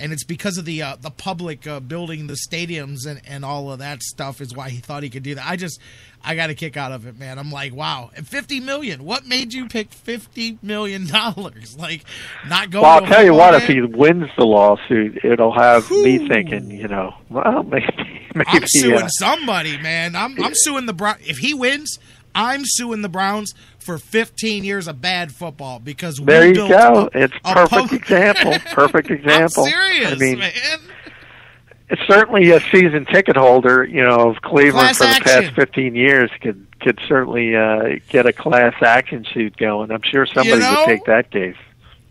and 0.00 0.12
it's 0.12 0.24
because 0.24 0.56
of 0.56 0.64
the 0.64 0.82
uh, 0.82 0.96
the 1.00 1.10
public 1.10 1.66
uh, 1.66 1.78
building 1.78 2.26
the 2.26 2.34
stadiums 2.48 3.06
and, 3.06 3.20
and 3.26 3.44
all 3.44 3.70
of 3.70 3.78
that 3.78 4.02
stuff 4.02 4.40
is 4.40 4.54
why 4.54 4.70
he 4.70 4.78
thought 4.78 5.02
he 5.02 5.10
could 5.10 5.22
do 5.22 5.34
that. 5.34 5.46
I 5.46 5.56
just 5.56 5.78
I 6.24 6.34
got 6.34 6.50
a 6.50 6.54
kick 6.54 6.76
out 6.76 6.90
of 6.90 7.06
it, 7.06 7.18
man. 7.18 7.38
I'm 7.38 7.52
like, 7.52 7.74
wow, 7.74 8.10
and 8.16 8.26
fifty 8.26 8.60
million. 8.60 9.04
What 9.04 9.26
made 9.26 9.52
you 9.52 9.68
pick 9.68 9.92
fifty 9.92 10.58
million 10.62 11.06
dollars? 11.06 11.76
Like, 11.90 12.04
not 12.46 12.70
going. 12.70 12.82
Well, 12.82 12.92
I'll 12.92 13.00
to 13.00 13.06
tell 13.06 13.24
you 13.24 13.32
what. 13.32 13.54
If 13.54 13.66
he 13.66 13.80
wins 13.80 14.28
the 14.36 14.44
lawsuit, 14.44 15.24
it'll 15.24 15.52
have 15.52 15.90
me 15.90 16.28
thinking. 16.28 16.70
You 16.70 16.88
know, 16.88 17.14
well, 17.30 17.62
maybe 17.62 17.86
maybe. 18.34 18.48
I'm 18.48 18.66
suing 18.66 19.02
uh, 19.02 19.08
somebody, 19.08 19.78
man. 19.78 20.14
I'm 20.14 20.42
I'm 20.42 20.52
suing 20.54 20.86
the 20.86 20.92
Brown. 20.92 21.16
If 21.20 21.38
he 21.38 21.54
wins, 21.54 21.98
I'm 22.34 22.62
suing 22.64 23.02
the 23.02 23.08
Browns 23.08 23.54
for 23.78 23.98
15 23.98 24.62
years 24.64 24.86
of 24.86 25.00
bad 25.00 25.32
football 25.32 25.78
because 25.78 26.16
There 26.18 26.46
you 26.48 26.54
go. 26.68 27.10
a- 27.12 27.18
It's 27.24 27.34
a 27.44 27.54
perfect 27.54 27.70
pub- 27.70 27.92
example. 27.92 28.52
Perfect 28.72 29.10
example. 29.10 29.64
I'm 29.64 29.70
serious, 29.70 30.12
I 30.12 30.14
mean, 30.16 30.38
man. 30.38 30.52
it's 31.88 32.02
certainly 32.06 32.50
a 32.50 32.60
season 32.70 33.04
ticket 33.06 33.36
holder, 33.36 33.84
you 33.84 34.02
know, 34.02 34.30
of 34.30 34.42
Cleveland 34.42 34.96
Class 34.96 34.98
for 34.98 35.04
the 35.04 35.10
action. 35.30 35.44
past 35.46 35.54
15 35.56 35.94
years 35.94 36.30
could 36.40 36.66
could 36.80 36.98
certainly 37.08 37.54
uh, 37.54 37.98
get 38.08 38.24
a 38.26 38.32
class 38.32 38.74
action 38.80 39.26
suit 39.34 39.56
going. 39.58 39.90
I'm 39.90 40.00
sure 40.02 40.24
somebody 40.24 40.60
know? 40.62 40.76
would 40.78 40.86
take 40.86 41.04
that 41.04 41.30
case. 41.30 41.56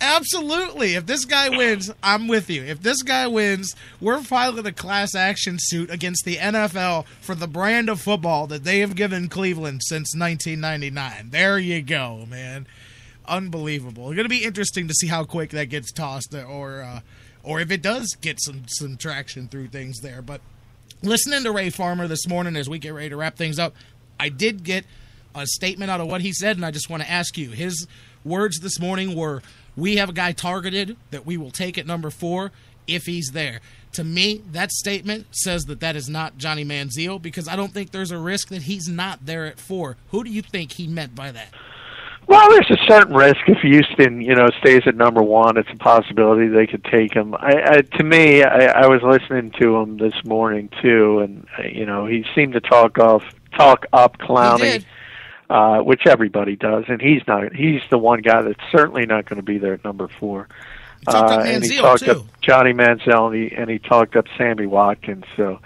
Absolutely. 0.01 0.95
If 0.95 1.05
this 1.05 1.25
guy 1.25 1.49
wins, 1.49 1.91
I'm 2.01 2.27
with 2.27 2.49
you. 2.49 2.63
If 2.63 2.81
this 2.81 3.03
guy 3.03 3.27
wins, 3.27 3.75
we're 3.99 4.21
filing 4.21 4.65
a 4.65 4.71
class 4.71 5.13
action 5.13 5.57
suit 5.59 5.89
against 5.89 6.23
the 6.23 6.37
NFL 6.37 7.05
for 7.21 7.35
the 7.35 7.47
brand 7.47 7.89
of 7.89 7.99
football 7.99 8.47
that 8.47 8.63
they 8.63 8.79
have 8.79 8.95
given 8.95 9.27
Cleveland 9.27 9.81
since 9.83 10.15
1999. 10.15 11.31
There 11.31 11.59
you 11.59 11.81
go, 11.81 12.25
man. 12.29 12.65
Unbelievable. 13.27 14.07
It's 14.09 14.15
going 14.15 14.25
to 14.25 14.29
be 14.29 14.45
interesting 14.45 14.87
to 14.87 14.93
see 14.93 15.07
how 15.07 15.25
quick 15.25 15.49
that 15.51 15.65
gets 15.65 15.91
tossed 15.91 16.33
or 16.33 16.81
uh, 16.81 17.01
or 17.43 17.59
if 17.59 17.69
it 17.69 17.81
does 17.81 18.15
get 18.21 18.41
some 18.41 18.63
some 18.67 18.95
traction 18.95 19.47
through 19.47 19.67
things 19.67 19.99
there. 19.99 20.21
But 20.21 20.41
listening 21.03 21.43
to 21.43 21.51
Ray 21.51 21.69
Farmer 21.69 22.07
this 22.07 22.27
morning 22.27 22.55
as 22.55 22.69
we 22.69 22.79
get 22.79 22.93
ready 22.93 23.09
to 23.09 23.17
wrap 23.17 23.35
things 23.35 23.59
up, 23.59 23.75
I 24.19 24.29
did 24.29 24.63
get 24.63 24.85
a 25.35 25.45
statement 25.45 25.91
out 25.91 26.01
of 26.01 26.07
what 26.07 26.21
he 26.21 26.31
said, 26.33 26.55
and 26.55 26.65
I 26.65 26.71
just 26.71 26.89
want 26.89 27.03
to 27.03 27.09
ask 27.09 27.37
you. 27.37 27.51
His 27.51 27.87
words 28.23 28.59
this 28.59 28.79
morning 28.79 29.15
were, 29.15 29.41
"We 29.75 29.97
have 29.97 30.09
a 30.09 30.13
guy 30.13 30.31
targeted 30.31 30.97
that 31.11 31.25
we 31.25 31.37
will 31.37 31.51
take 31.51 31.77
at 31.77 31.85
number 31.85 32.09
four 32.09 32.51
if 32.87 33.05
he's 33.05 33.31
there." 33.33 33.61
To 33.93 34.03
me, 34.03 34.43
that 34.51 34.71
statement 34.71 35.27
says 35.31 35.63
that 35.65 35.79
that 35.79 35.95
is 35.95 36.07
not 36.07 36.37
Johnny 36.37 36.63
Manziel 36.63 37.19
because 37.21 37.47
I 37.47 37.55
don't 37.55 37.73
think 37.73 37.91
there's 37.91 38.11
a 38.11 38.19
risk 38.19 38.49
that 38.49 38.63
he's 38.63 38.87
not 38.87 39.25
there 39.25 39.45
at 39.45 39.59
four. 39.59 39.97
Who 40.09 40.23
do 40.23 40.29
you 40.29 40.43
think 40.43 40.73
he 40.73 40.87
meant 40.87 41.15
by 41.15 41.31
that? 41.31 41.53
Well, 42.29 42.47
there's 42.51 42.69
a 42.69 42.77
certain 42.87 43.15
risk 43.15 43.39
if 43.47 43.57
Houston, 43.63 44.21
you 44.21 44.35
know, 44.35 44.49
stays 44.59 44.83
at 44.85 44.95
number 44.95 45.23
one. 45.23 45.57
It's 45.57 45.69
a 45.73 45.77
possibility 45.77 46.47
they 46.47 46.67
could 46.67 46.83
take 46.83 47.11
him. 47.11 47.33
I, 47.33 47.63
I 47.65 47.81
to 47.97 48.03
me, 48.03 48.43
I, 48.43 48.83
I 48.83 48.87
was 48.87 49.01
listening 49.01 49.49
to 49.59 49.77
him 49.77 49.97
this 49.97 50.13
morning 50.25 50.69
too, 50.79 51.19
and 51.19 51.47
uh, 51.57 51.63
you 51.63 51.87
know, 51.87 52.05
he 52.05 52.23
seemed 52.35 52.53
to 52.53 52.61
talk 52.61 52.99
off, 52.99 53.23
talk 53.57 53.87
up 53.93 54.19
Clowney, 54.19 54.85
uh, 55.49 55.79
which 55.79 56.05
everybody 56.05 56.55
does, 56.55 56.85
and 56.87 57.01
he's 57.01 57.21
not. 57.27 57.53
He's 57.53 57.81
the 57.89 57.97
one 57.97 58.21
guy 58.21 58.41
that's 58.41 58.59
certainly 58.71 59.05
not 59.05 59.25
going 59.25 59.37
to 59.37 59.43
be 59.43 59.57
there 59.57 59.73
at 59.73 59.83
number 59.83 60.07
four. 60.07 60.47
up 61.07 61.31
Uh, 61.31 61.41
and 61.45 61.63
he 61.63 61.77
talked 61.77 62.05
too. 62.05 62.11
up 62.11 62.41
Johnny 62.41 62.73
Manziel, 62.73 63.27
and 63.27 63.35
he, 63.35 63.55
and 63.55 63.69
he 63.69 63.79
talked 63.79 64.15
up 64.15 64.25
Sammy 64.37 64.67
Watkins. 64.67 65.25
So, 65.35 65.59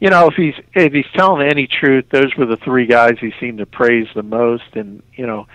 you 0.00 0.08
know, 0.10 0.28
if 0.28 0.34
he's 0.34 0.54
if 0.74 0.92
he's 0.92 1.06
telling 1.14 1.46
any 1.46 1.66
truth, 1.66 2.06
those 2.10 2.34
were 2.36 2.46
the 2.46 2.56
three 2.56 2.86
guys 2.86 3.18
he 3.20 3.32
seemed 3.38 3.58
to 3.58 3.66
praise 3.66 4.08
the 4.14 4.22
most, 4.22 4.74
and 4.74 5.02
you 5.14 5.26
know. 5.26 5.46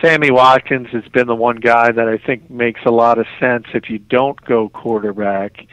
Sammy 0.00 0.30
Watkins 0.30 0.86
has 0.92 1.06
been 1.08 1.26
the 1.26 1.34
one 1.34 1.56
guy 1.56 1.90
that 1.90 2.08
I 2.08 2.16
think 2.16 2.48
makes 2.48 2.80
a 2.86 2.90
lot 2.90 3.18
of 3.18 3.26
sense 3.38 3.66
if 3.74 3.90
you 3.90 3.98
don't 3.98 4.40
go 4.46 4.68
quarterback. 4.68 5.66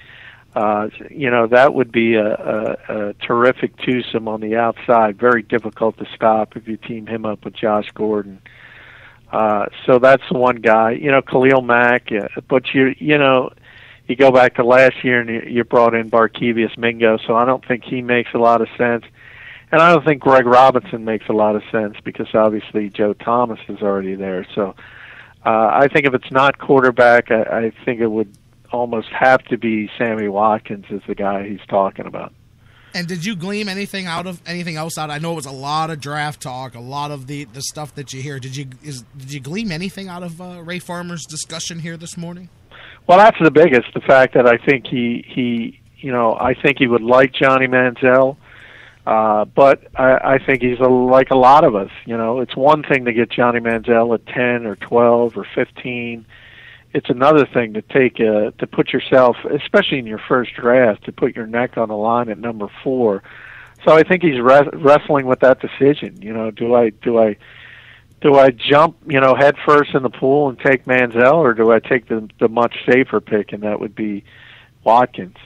Uh, 0.57 0.89
you 1.11 1.29
know, 1.29 1.45
that 1.45 1.75
would 1.75 1.91
be 1.91 2.15
a, 2.15 2.33
a, 2.33 3.09
a 3.09 3.13
terrific 3.13 3.77
twosome 3.77 4.27
on 4.27 4.41
the 4.41 4.55
outside. 4.55 5.15
Very 5.15 5.43
difficult 5.43 5.99
to 5.99 6.07
stop 6.15 6.57
if 6.57 6.67
you 6.67 6.77
team 6.77 7.05
him 7.05 7.27
up 7.27 7.45
with 7.45 7.53
Josh 7.53 7.91
Gordon. 7.93 8.41
Uh, 9.31 9.67
so 9.85 9.99
that's 9.99 10.23
the 10.31 10.37
one 10.39 10.55
guy. 10.55 10.93
You 10.93 11.11
know, 11.11 11.21
Khalil 11.21 11.61
Mack. 11.61 12.11
Uh, 12.11 12.41
but 12.47 12.73
you, 12.73 12.95
you 12.97 13.19
know, 13.19 13.51
you 14.07 14.15
go 14.15 14.31
back 14.31 14.55
to 14.55 14.63
last 14.63 15.03
year 15.03 15.21
and 15.21 15.29
you, 15.29 15.41
you 15.47 15.63
brought 15.63 15.93
in 15.93 16.09
Barkevius 16.09 16.75
Mingo. 16.75 17.19
So 17.27 17.35
I 17.35 17.45
don't 17.45 17.63
think 17.63 17.83
he 17.83 18.01
makes 18.01 18.31
a 18.33 18.39
lot 18.39 18.61
of 18.61 18.67
sense. 18.79 19.05
And 19.71 19.79
I 19.79 19.93
don't 19.93 20.03
think 20.03 20.23
Greg 20.23 20.47
Robinson 20.47 21.05
makes 21.05 21.29
a 21.29 21.33
lot 21.33 21.55
of 21.55 21.61
sense 21.71 21.97
because 22.03 22.33
obviously 22.33 22.89
Joe 22.89 23.13
Thomas 23.13 23.59
is 23.69 23.83
already 23.83 24.15
there. 24.15 24.47
So 24.55 24.73
uh, 25.45 25.69
I 25.71 25.87
think 25.87 26.07
if 26.07 26.15
it's 26.15 26.31
not 26.31 26.57
quarterback, 26.57 27.29
I, 27.29 27.43
I 27.43 27.71
think 27.85 27.99
it 27.99 28.07
would 28.07 28.35
almost 28.71 29.09
have 29.09 29.43
to 29.45 29.57
be 29.57 29.89
Sammy 29.97 30.27
Watkins 30.27 30.85
as 30.91 31.01
the 31.07 31.15
guy 31.15 31.47
he's 31.47 31.65
talking 31.67 32.05
about. 32.05 32.33
And 32.93 33.07
did 33.07 33.25
you 33.25 33.35
glean 33.35 33.69
anything 33.69 34.07
out 34.07 34.25
of 34.25 34.41
anything 34.47 34.75
else 34.75 34.97
out? 34.97 35.11
I 35.11 35.19
know 35.19 35.33
it 35.33 35.35
was 35.35 35.45
a 35.45 35.51
lot 35.51 35.89
of 35.89 35.99
draft 35.99 36.41
talk, 36.41 36.73
a 36.73 36.79
lot 36.79 37.11
of 37.11 37.27
the, 37.27 37.43
the 37.45 37.61
stuff 37.61 37.93
that 37.95 38.13
you 38.13 38.21
hear. 38.21 38.39
Did 38.39 38.55
you 38.55 38.69
is 38.83 39.03
did 39.15 39.31
you 39.31 39.39
glean 39.39 39.71
anything 39.71 40.07
out 40.07 40.23
of 40.23 40.41
uh, 40.41 40.63
Ray 40.63 40.79
Farmer's 40.79 41.25
discussion 41.25 41.79
here 41.79 41.97
this 41.97 42.17
morning? 42.17 42.49
Well, 43.05 43.17
that's 43.19 43.37
the 43.41 43.51
biggest. 43.51 43.93
The 43.93 44.01
fact 44.01 44.33
that 44.33 44.47
I 44.47 44.57
think 44.57 44.87
he 44.87 45.23
he 45.27 45.79
you 45.97 46.11
know 46.11 46.37
I 46.39 46.53
think 46.53 46.79
he 46.79 46.87
would 46.87 47.03
like 47.03 47.33
Johnny 47.33 47.67
Manziel, 47.67 48.37
uh, 49.05 49.45
but 49.45 49.83
I, 49.95 50.35
I 50.35 50.39
think 50.43 50.63
he's 50.63 50.79
a, 50.79 50.87
like 50.87 51.29
a 51.29 51.37
lot 51.37 51.65
of 51.65 51.75
us. 51.75 51.91
You 52.05 52.17
know, 52.17 52.39
it's 52.39 52.55
one 52.55 52.83
thing 52.83 53.05
to 53.05 53.13
get 53.13 53.29
Johnny 53.29 53.59
Manziel 53.59 54.13
at 54.15 54.25
ten 54.25 54.65
or 54.65 54.75
twelve 54.75 55.37
or 55.37 55.45
fifteen. 55.53 56.25
It's 56.97 57.11
another 57.11 57.45
thing 57.45 57.75
to 57.75 57.83
take 57.83 58.19
uh, 58.19 58.49
to 58.57 58.65
put 58.65 58.91
yourself, 58.91 59.37
especially 59.51 59.99
in 59.99 60.07
your 60.07 60.17
first 60.27 60.55
draft, 60.55 61.05
to 61.05 61.11
put 61.11 61.35
your 61.35 61.45
neck 61.45 61.77
on 61.77 61.89
the 61.89 61.95
line 61.95 62.27
at 62.27 62.39
number 62.39 62.69
four. 62.83 63.21
So 63.85 63.91
I 63.93 64.01
think 64.01 64.23
he's 64.23 64.39
re- 64.39 64.67
wrestling 64.73 65.27
with 65.27 65.41
that 65.41 65.59
decision. 65.61 66.19
You 66.19 66.33
know, 66.33 66.49
do 66.49 66.73
I 66.73 66.89
do 66.89 67.19
I 67.19 67.37
do 68.21 68.33
I 68.33 68.49
jump, 68.49 68.97
you 69.05 69.19
know, 69.19 69.35
head 69.35 69.57
first 69.63 69.93
in 69.93 70.01
the 70.01 70.09
pool 70.09 70.49
and 70.49 70.57
take 70.59 70.85
Manziel, 70.85 71.35
or 71.35 71.53
do 71.53 71.71
I 71.71 71.77
take 71.77 72.07
the 72.07 72.27
the 72.39 72.49
much 72.49 72.73
safer 72.89 73.21
pick, 73.21 73.53
and 73.53 73.61
that 73.61 73.79
would 73.79 73.93
be 73.93 74.23
Watkins? 74.83 75.37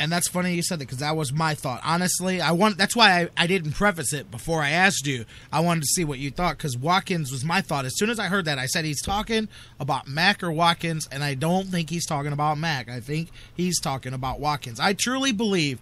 And 0.00 0.12
that's 0.12 0.28
funny 0.28 0.54
you 0.54 0.62
said 0.62 0.78
that 0.78 0.84
because 0.84 0.98
that 0.98 1.16
was 1.16 1.32
my 1.32 1.54
thought. 1.54 1.80
Honestly, 1.84 2.40
I 2.40 2.52
want. 2.52 2.78
That's 2.78 2.94
why 2.94 3.22
I, 3.22 3.28
I 3.36 3.46
didn't 3.46 3.72
preface 3.72 4.12
it 4.12 4.30
before 4.30 4.62
I 4.62 4.70
asked 4.70 5.06
you. 5.06 5.24
I 5.52 5.60
wanted 5.60 5.82
to 5.82 5.88
see 5.88 6.04
what 6.04 6.18
you 6.18 6.30
thought 6.30 6.56
because 6.56 6.76
Watkins 6.76 7.32
was 7.32 7.44
my 7.44 7.60
thought. 7.60 7.84
As 7.84 7.96
soon 7.96 8.10
as 8.10 8.18
I 8.18 8.26
heard 8.26 8.44
that, 8.44 8.58
I 8.58 8.66
said 8.66 8.84
he's 8.84 9.02
talking 9.02 9.48
about 9.80 10.06
Mack 10.06 10.42
or 10.42 10.52
Watkins, 10.52 11.08
and 11.10 11.24
I 11.24 11.34
don't 11.34 11.66
think 11.66 11.90
he's 11.90 12.06
talking 12.06 12.32
about 12.32 12.58
Mack. 12.58 12.88
I 12.88 13.00
think 13.00 13.30
he's 13.54 13.80
talking 13.80 14.12
about 14.12 14.40
Watkins. 14.40 14.78
I 14.78 14.92
truly 14.92 15.32
believe 15.32 15.80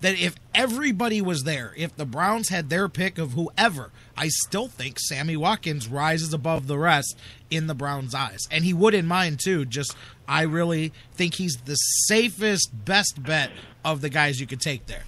that 0.00 0.18
if 0.18 0.36
everybody 0.54 1.20
was 1.20 1.44
there, 1.44 1.72
if 1.76 1.96
the 1.96 2.04
Browns 2.04 2.50
had 2.50 2.68
their 2.68 2.88
pick 2.88 3.18
of 3.18 3.32
whoever, 3.32 3.90
I 4.16 4.28
still 4.28 4.68
think 4.68 4.98
Sammy 4.98 5.36
Watkins 5.36 5.88
rises 5.88 6.32
above 6.32 6.66
the 6.66 6.78
rest 6.78 7.16
in 7.50 7.66
the 7.66 7.74
Browns' 7.74 8.14
eyes. 8.14 8.46
And 8.50 8.64
he 8.64 8.74
would 8.74 8.94
in 8.94 9.06
mine 9.06 9.36
too. 9.36 9.64
Just 9.64 9.96
I 10.28 10.42
really 10.42 10.92
think 11.14 11.34
he's 11.34 11.56
the 11.64 11.74
safest, 11.74 12.70
best 12.84 13.22
bet 13.22 13.50
of 13.84 14.00
the 14.00 14.08
guys 14.08 14.40
you 14.40 14.46
could 14.46 14.60
take 14.60 14.86
there. 14.86 15.04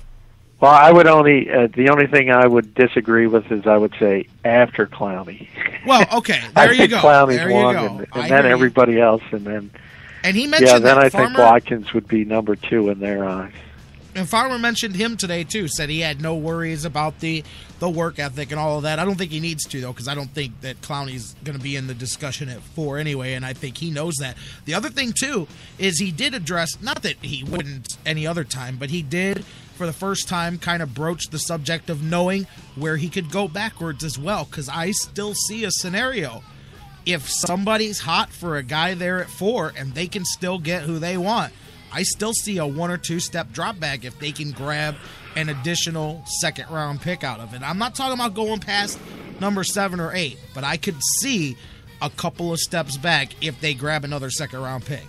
Well, 0.61 0.73
I 0.73 0.91
would 0.91 1.07
only 1.07 1.49
uh, 1.51 1.69
the 1.73 1.89
only 1.91 2.07
thing 2.09 2.31
I 2.33 2.47
would 2.47 2.75
disagree 2.75 3.29
with 3.29 3.51
is 3.53 3.67
I 3.67 3.77
would 3.77 3.95
say 4.01 4.27
after 4.45 4.87
Clowney. 4.87 5.47
Well, 5.87 6.05
okay, 6.15 6.41
there 6.55 6.65
I 6.69 6.71
you 6.71 6.77
think 6.77 6.91
go. 6.91 6.99
Clowney's 6.99 7.37
there 7.37 7.49
you 7.49 7.55
one, 7.55 7.75
go. 7.77 7.87
and, 7.87 7.99
and 8.13 8.31
then 8.31 8.39
agree. 8.41 8.51
everybody 8.51 9.01
else, 9.01 9.23
and 9.31 9.45
then 9.47 9.71
And 10.25 10.37
he 10.37 10.49
mentioned 10.49 10.69
yeah, 10.69 10.79
then 10.81 10.97
that 10.97 10.99
I 11.05 11.09
Farmer, 11.11 11.27
think 11.29 11.39
Watkins 11.39 11.95
would 11.95 12.09
be 12.09 12.25
number 12.25 12.57
two 12.57 12.89
in 12.91 12.99
their 12.99 13.25
eyes. 13.25 13.53
And 14.19 14.29
Farmer 14.29 14.59
mentioned 14.59 14.97
him 14.97 15.17
today 15.17 15.45
too. 15.45 15.69
Said 15.69 15.89
he 15.89 16.01
had 16.01 16.21
no 16.21 16.35
worries 16.35 16.85
about 16.85 17.21
the 17.21 17.45
the 17.79 17.89
work 17.89 18.19
ethic 18.19 18.51
and 18.51 18.59
all 18.59 18.79
of 18.79 18.83
that. 18.83 18.99
I 18.99 19.05
don't 19.05 19.15
think 19.15 19.31
he 19.31 19.39
needs 19.39 19.65
to 19.67 19.81
though, 19.81 19.93
because 19.93 20.09
I 20.09 20.17
don't 20.17 20.31
think 20.31 20.61
that 20.63 20.81
Clowney's 20.81 21.37
going 21.45 21.57
to 21.57 21.63
be 21.63 21.77
in 21.77 21.87
the 21.87 21.95
discussion 21.95 22.49
at 22.49 22.61
four 22.61 22.99
anyway, 22.99 23.35
and 23.35 23.47
I 23.47 23.53
think 23.53 23.79
he 23.79 23.93
knows 23.93 24.17
that. 24.17 24.37
The 24.65 24.75
other 24.75 24.89
thing 24.89 25.13
too 25.17 25.47
is 25.79 26.01
he 26.01 26.11
did 26.11 26.35
address 26.35 26.83
not 26.83 27.03
that 27.03 27.19
he 27.23 27.45
wouldn't 27.45 27.97
any 28.05 28.27
other 28.27 28.43
time, 28.43 28.77
but 28.77 28.91
he 28.91 29.03
did 29.03 29.45
for 29.77 29.87
the 29.87 29.93
first 29.93 30.27
time 30.27 30.59
kind 30.59 30.83
of 30.83 30.95
broach 30.95 31.29
the 31.29 31.39
subject 31.39 31.89
of 31.89 32.03
knowing 32.03 32.49
where 32.75 32.97
he 32.97 33.09
could 33.09 33.31
go 33.31 33.47
backwards 33.47 34.03
as 34.03 34.19
well. 34.19 34.47
Because 34.47 34.69
I 34.69 34.91
still 34.91 35.35
see 35.35 35.65
a 35.65 35.71
scenario 35.71 36.43
if 37.07 37.31
somebody's 37.31 38.01
hot 38.01 38.33
for 38.33 38.57
a 38.57 38.65
guy 38.65 38.95
there 38.95 39.23
at 39.23 39.31
four 39.31 39.73
and 39.77 39.95
they 39.95 40.09
can 40.09 40.25
still 40.25 40.59
get 40.59 40.83
who 40.83 40.99
they 40.99 41.17
want, 41.17 41.53
I 41.93 42.03
still 42.03 42.33
see 42.33 42.59
a 42.59 42.67
one 42.67 42.91
or 42.91 42.99
two 42.99 43.21
step 43.21 43.53
drop 43.53 43.81
back 43.81 44.05
if 44.05 44.19
they 44.19 44.33
can 44.33 44.51
grab 44.51 44.97
an 45.37 45.49
additional 45.49 46.23
second 46.41 46.69
round 46.71 47.01
pick 47.01 47.25
out 47.25 47.41
of 47.41 47.55
it. 47.55 47.63
I'm 47.63 47.79
not 47.79 47.95
talking 47.95 48.15
about 48.15 48.35
going 48.35 48.61
past 48.61 48.99
number 49.41 49.65
seven 49.65 50.01
or 50.01 50.13
eight, 50.15 50.39
but 50.55 50.65
I 50.65 50.77
could 50.77 51.01
see 51.21 51.57
a 52.03 52.11
couple 52.11 52.53
of 52.53 52.59
steps 52.59 52.97
back 52.97 53.31
if 53.43 53.61
they 53.61 53.75
grab 53.75 54.05
another 54.05 54.31
second 54.31 54.61
round 54.61 54.85
pick. 54.85 55.05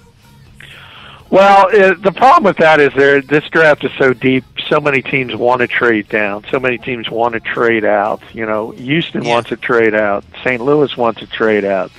Well, 1.30 1.68
uh, 1.68 1.94
the 1.94 2.12
problem 2.12 2.46
with 2.46 2.58
that 2.58 2.80
is 2.80 2.92
there. 2.96 3.22
This 3.22 3.48
draft 3.50 3.84
is 3.84 3.92
so 4.00 4.14
deep. 4.14 4.44
So 4.68 4.80
many 4.80 5.04
teams 5.04 5.36
want 5.36 5.62
to 5.62 5.68
trade 5.68 6.10
down. 6.10 6.44
So 6.50 6.60
many 6.60 6.80
teams 6.80 7.08
want 7.08 7.34
to 7.34 7.40
trade 7.40 7.86
out. 7.86 8.22
You 8.34 8.48
know, 8.48 8.72
Houston 8.72 9.24
wants 9.26 9.50
to 9.50 9.56
trade 9.56 9.94
out. 9.94 10.24
St. 10.44 10.60
Louis 10.64 10.96
wants 10.98 11.20
to 11.20 11.28
trade 11.28 11.66
out. 11.66 11.92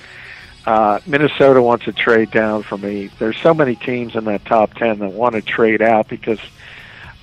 Uh, 0.66 1.00
Minnesota 1.06 1.62
wants 1.62 1.86
to 1.86 1.92
trade 1.92 2.30
down 2.30 2.62
for 2.62 2.76
me. 2.76 3.10
There's 3.18 3.36
so 3.38 3.54
many 3.54 3.76
teams 3.76 4.14
in 4.14 4.24
that 4.24 4.44
top 4.44 4.74
ten 4.74 4.98
that 4.98 5.12
want 5.12 5.34
to 5.34 5.42
trade 5.42 5.80
out 5.80 6.08
because 6.08 6.38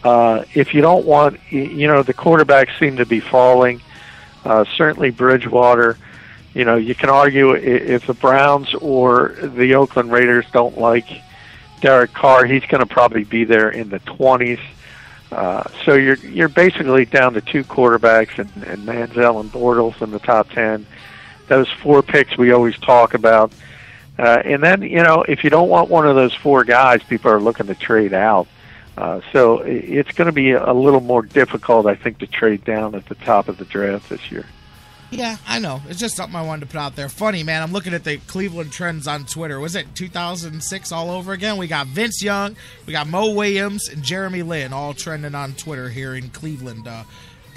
uh, 0.03 0.43
if 0.53 0.73
you 0.73 0.81
don't 0.81 1.05
want, 1.05 1.39
you 1.51 1.87
know, 1.87 2.03
the 2.03 2.13
quarterbacks 2.13 2.77
seem 2.79 2.97
to 2.97 3.05
be 3.05 3.19
falling. 3.19 3.81
Uh, 4.43 4.65
certainly 4.75 5.11
Bridgewater. 5.11 5.97
You 6.53 6.65
know, 6.65 6.75
you 6.75 6.95
can 6.95 7.09
argue 7.09 7.51
if 7.51 8.07
the 8.07 8.13
Browns 8.13 8.73
or 8.75 9.35
the 9.41 9.75
Oakland 9.75 10.11
Raiders 10.11 10.45
don't 10.51 10.77
like 10.77 11.07
Derek 11.81 12.13
Carr, 12.13 12.45
he's 12.45 12.65
going 12.65 12.79
to 12.79 12.87
probably 12.87 13.23
be 13.23 13.43
there 13.43 13.69
in 13.69 13.89
the 13.89 13.99
20s. 13.99 14.59
Uh, 15.31 15.63
so 15.83 15.93
you're 15.93 16.15
you're 16.15 16.47
basically 16.47 17.05
down 17.05 17.33
to 17.33 17.41
two 17.41 17.63
quarterbacks 17.63 18.39
and, 18.39 18.63
and 18.63 18.87
Manziel 18.87 19.41
and 19.41 19.51
Bortles 19.51 20.01
in 20.01 20.11
the 20.11 20.19
top 20.19 20.49
10. 20.51 20.85
Those 21.47 21.69
four 21.71 22.01
picks 22.01 22.37
we 22.37 22.51
always 22.51 22.77
talk 22.77 23.13
about. 23.13 23.51
Uh, 24.19 24.41
and 24.43 24.63
then, 24.63 24.81
you 24.81 25.03
know, 25.03 25.23
if 25.27 25.43
you 25.43 25.49
don't 25.49 25.69
want 25.69 25.89
one 25.89 26.07
of 26.07 26.15
those 26.15 26.33
four 26.33 26.63
guys, 26.63 27.03
people 27.03 27.31
are 27.31 27.39
looking 27.39 27.67
to 27.67 27.75
trade 27.75 28.13
out. 28.13 28.47
Uh, 28.97 29.21
so 29.31 29.59
it's 29.59 30.11
going 30.13 30.25
to 30.25 30.31
be 30.31 30.51
a 30.51 30.73
little 30.73 31.01
more 31.01 31.21
difficult, 31.21 31.85
I 31.85 31.93
think, 31.93 32.17
to 32.19 32.27
trade 32.27 32.63
down 32.65 32.95
at 32.95 33.05
the 33.05 33.15
top 33.15 33.47
of 33.47 33.57
the 33.57 33.65
draft 33.65 34.09
this 34.09 34.31
year. 34.31 34.45
Yeah, 35.09 35.37
I 35.47 35.59
know. 35.59 35.81
It's 35.87 35.99
just 35.99 36.17
something 36.17 36.35
I 36.35 36.41
wanted 36.41 36.61
to 36.61 36.67
put 36.67 36.79
out 36.79 36.95
there. 36.95 37.07
Funny, 37.07 37.41
man. 37.41 37.63
I'm 37.63 37.71
looking 37.71 37.93
at 37.93 38.03
the 38.03 38.17
Cleveland 38.17 38.73
trends 38.73 39.07
on 39.07 39.25
Twitter. 39.25 39.59
Was 39.59 39.75
it 39.75 39.95
2006 39.95 40.91
all 40.91 41.11
over 41.11 41.31
again? 41.31 41.57
We 41.57 41.67
got 41.67 41.87
Vince 41.87 42.21
Young, 42.21 42.57
we 42.85 42.91
got 42.91 43.07
Mo 43.07 43.31
Williams, 43.31 43.87
and 43.87 44.03
Jeremy 44.03 44.41
Lin 44.41 44.73
all 44.73 44.93
trending 44.93 45.33
on 45.33 45.53
Twitter 45.53 45.89
here 45.89 46.13
in 46.13 46.29
Cleveland 46.29 46.87
uh, 46.87 47.03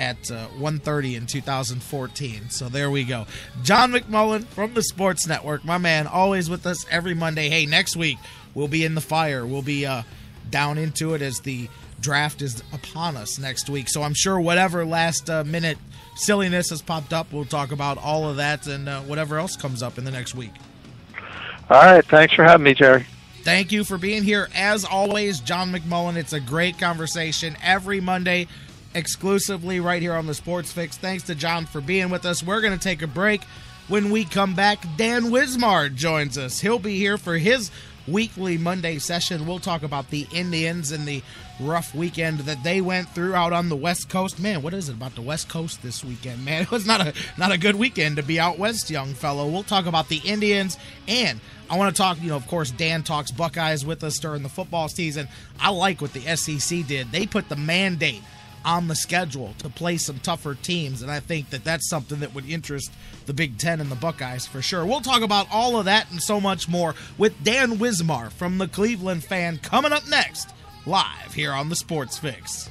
at 0.01 0.31
uh, 0.31 0.49
1:30 0.59 1.17
in 1.17 1.27
2014. 1.27 2.51
So 2.51 2.69
there 2.69 2.91
we 2.91 3.05
go. 3.05 3.27
John 3.63 3.93
McMullen 3.93 4.45
from 4.47 4.75
the 4.75 4.83
Sports 4.83 5.29
Network, 5.29 5.65
my 5.65 5.79
man, 5.79 6.07
always 6.07 6.49
with 6.51 6.67
us 6.67 6.85
every 6.91 7.15
Monday. 7.15 7.51
Hey, 7.51 7.67
next 7.67 7.95
week 7.95 8.19
we'll 8.55 8.67
be 8.67 8.85
in 8.85 8.95
the 8.97 9.01
fire. 9.01 9.47
We'll 9.47 9.63
be 9.63 9.87
uh, 9.87 10.03
down 10.51 10.79
into 10.79 11.15
it 11.15 11.23
as 11.23 11.41
the 11.41 11.69
draft 12.01 12.41
is 12.41 12.63
upon 12.73 13.17
us 13.17 13.39
next 13.39 13.69
week. 13.69 13.89
So 13.91 14.03
I'm 14.03 14.15
sure 14.15 14.41
whatever 14.41 14.87
last 14.87 15.29
uh, 15.29 15.45
minute 15.45 15.77
silliness 16.17 16.71
has 16.71 16.81
popped 16.81 17.13
up, 17.13 17.31
we'll 17.33 17.45
talk 17.45 17.71
about 17.71 17.99
all 17.99 18.29
of 18.29 18.37
that 18.37 18.67
and 18.67 18.89
uh, 18.89 19.03
whatever 19.03 19.39
else 19.39 19.55
comes 19.55 19.83
up 19.83 19.99
in 19.99 20.05
the 20.05 20.11
next 20.11 20.35
week. 20.35 20.53
All 21.69 21.83
right. 21.83 22.05
Thanks 22.05 22.35
for 22.35 22.43
having 22.43 22.65
me, 22.65 22.75
Jerry. 22.75 23.05
Thank 23.43 23.71
you 23.71 23.85
for 23.85 23.97
being 23.97 24.23
here. 24.23 24.49
As 24.55 24.85
always, 24.85 25.41
John 25.41 25.73
McMullen. 25.73 26.17
It's 26.17 26.33
a 26.33 26.41
great 26.41 26.79
conversation 26.79 27.57
every 27.63 28.01
Monday, 28.01 28.49
exclusively 28.95 29.81
right 29.81 30.03
here 30.03 30.15
on 30.15 30.27
the 30.27 30.35
Sports 30.35 30.73
Fix. 30.73 30.97
Thanks 30.97 31.25
to 31.25 31.35
John 31.35 31.67
for 31.67 31.81
being 31.81 32.11
with 32.11 32.25
us. 32.25 32.43
We're 32.43 32.61
going 32.61 32.77
to 32.77 32.83
take 32.83 33.03
a 33.03 33.07
break. 33.07 33.43
When 33.89 34.11
we 34.11 34.25
come 34.25 34.55
back, 34.55 34.85
Dan 34.97 35.25
Wismar 35.25 35.93
joins 35.95 36.39
us. 36.39 36.61
He'll 36.61 36.79
be 36.79 36.97
here 36.97 37.19
for 37.19 37.39
his 37.39 37.71
weekly 38.07 38.57
Monday 38.57 38.99
session. 38.99 39.47
We'll 39.47 39.59
talk 39.59 39.83
about 39.83 40.11
the 40.11 40.27
Indians 40.33 40.93
and 40.93 41.07
the 41.07 41.23
rough 41.61 41.95
weekend 41.95 42.41
that 42.41 42.63
they 42.63 42.81
went 42.81 43.09
through 43.11 43.35
out 43.35 43.53
on 43.53 43.69
the 43.69 43.77
West 43.77 44.09
Coast. 44.09 44.39
Man, 44.39 44.63
what 44.63 44.75
is 44.75 44.89
it 44.89 44.95
about 44.95 45.15
the 45.15 45.23
West 45.23 45.49
Coast 45.49 45.83
this 45.83 46.05
weekend? 46.05 46.45
Man, 46.45 46.63
it 46.63 46.71
was 46.71 46.87
not 46.87 47.01
a 47.01 47.15
not 47.37 47.53
a 47.53 47.59
good 47.59 47.77
weekend 47.77 48.17
to 48.17 48.23
be 48.23 48.41
out 48.41 48.59
west, 48.59 48.91
young 48.91 49.15
fellow. 49.15 49.47
We'll 49.49 49.63
talk 49.63 49.87
about 49.87 50.09
the 50.09 50.21
Indians 50.25 50.79
and 51.09 51.41
I 51.69 51.77
want 51.77 51.95
to 51.95 52.03
talk, 52.03 52.21
you 52.21 52.31
know, 52.31 52.37
of 52.37 52.49
course, 52.49 52.73
Dan 52.73 53.05
talks 53.05 53.31
Buckeyes 53.31 53.87
with 53.87 54.03
us 54.03 54.19
during 54.19 54.43
the 54.43 54.49
football 54.49 54.89
season. 54.89 55.29
I 55.61 55.71
like 55.71 56.01
what 56.01 56.13
the 56.13 56.37
SEC 56.37 56.85
did. 56.87 57.13
They 57.13 57.27
put 57.27 57.49
the 57.49 57.55
mandate 57.55 58.23
on 58.65 58.89
the 58.89 58.95
schedule 58.95 59.55
to 59.59 59.69
play 59.69 59.97
some 59.97 60.19
tougher 60.19 60.55
teams, 60.55 61.03
and 61.03 61.11
I 61.11 61.21
think 61.21 61.51
that 61.51 61.65
that's 61.65 61.89
something 61.89 62.21
that 62.21 62.35
would 62.35 62.49
interest 62.49 62.93
the 63.27 63.35
Big 63.35 63.59
Ten 63.59 63.81
and 63.81 63.91
the 63.91 63.97
Buckeyes 63.97 64.47
for 64.47 64.63
sure. 64.63 64.85
We'll 64.85 65.01
talk 65.01 65.23
about 65.23 65.47
all 65.51 65.79
of 65.79 65.87
that 65.87 66.11
and 66.11 66.23
so 66.23 66.41
much 66.41 66.69
more 66.69 66.95
with 67.19 67.43
Dan 67.43 67.79
Wismar 67.79 68.31
from 68.33 68.59
the 68.59 68.69
Cleveland 68.69 69.25
fan 69.25 69.59
coming 69.59 69.93
up 69.93 70.09
next, 70.09 70.51
live 70.87 71.35
here 71.35 71.53
on 71.53 71.69
the 71.69 71.77
Sports 71.77 72.19
Fix. 72.19 72.69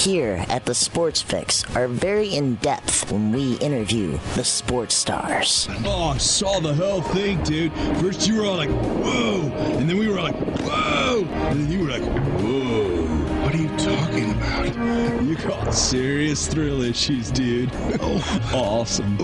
Here 0.00 0.46
at 0.48 0.64
the 0.64 0.74
Sports 0.74 1.20
Fix 1.20 1.62
are 1.76 1.86
very 1.86 2.34
in 2.34 2.54
depth 2.56 3.12
when 3.12 3.32
we 3.32 3.56
interview 3.58 4.18
the 4.34 4.42
sports 4.42 4.94
stars. 4.94 5.68
Oh, 5.84 6.08
I 6.14 6.16
saw 6.16 6.58
the 6.58 6.72
whole 6.72 7.02
thing, 7.02 7.42
dude. 7.42 7.70
First 8.00 8.26
you 8.26 8.36
were 8.40 8.46
all 8.46 8.56
like, 8.56 8.70
whoa, 8.70 9.42
and 9.76 9.90
then 9.90 9.98
we 9.98 10.08
were 10.08 10.18
all 10.18 10.24
like, 10.24 10.36
whoa, 10.60 11.24
and 11.50 11.60
then 11.60 11.70
you 11.70 11.84
were 11.84 11.90
like, 11.90 12.02
whoa. 12.40 13.06
What 13.42 13.54
are 13.54 13.58
you 13.58 13.68
talking 13.76 14.30
about? 14.30 15.22
You 15.22 15.36
got 15.36 15.74
serious 15.74 16.48
thrill 16.48 16.80
issues, 16.80 17.30
dude. 17.30 17.70
Oh, 18.02 18.80
awesome. 18.80 19.18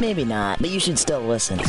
Maybe 0.00 0.24
not, 0.24 0.58
but 0.60 0.70
you 0.70 0.80
should 0.80 0.98
still 0.98 1.20
listen. 1.20 1.60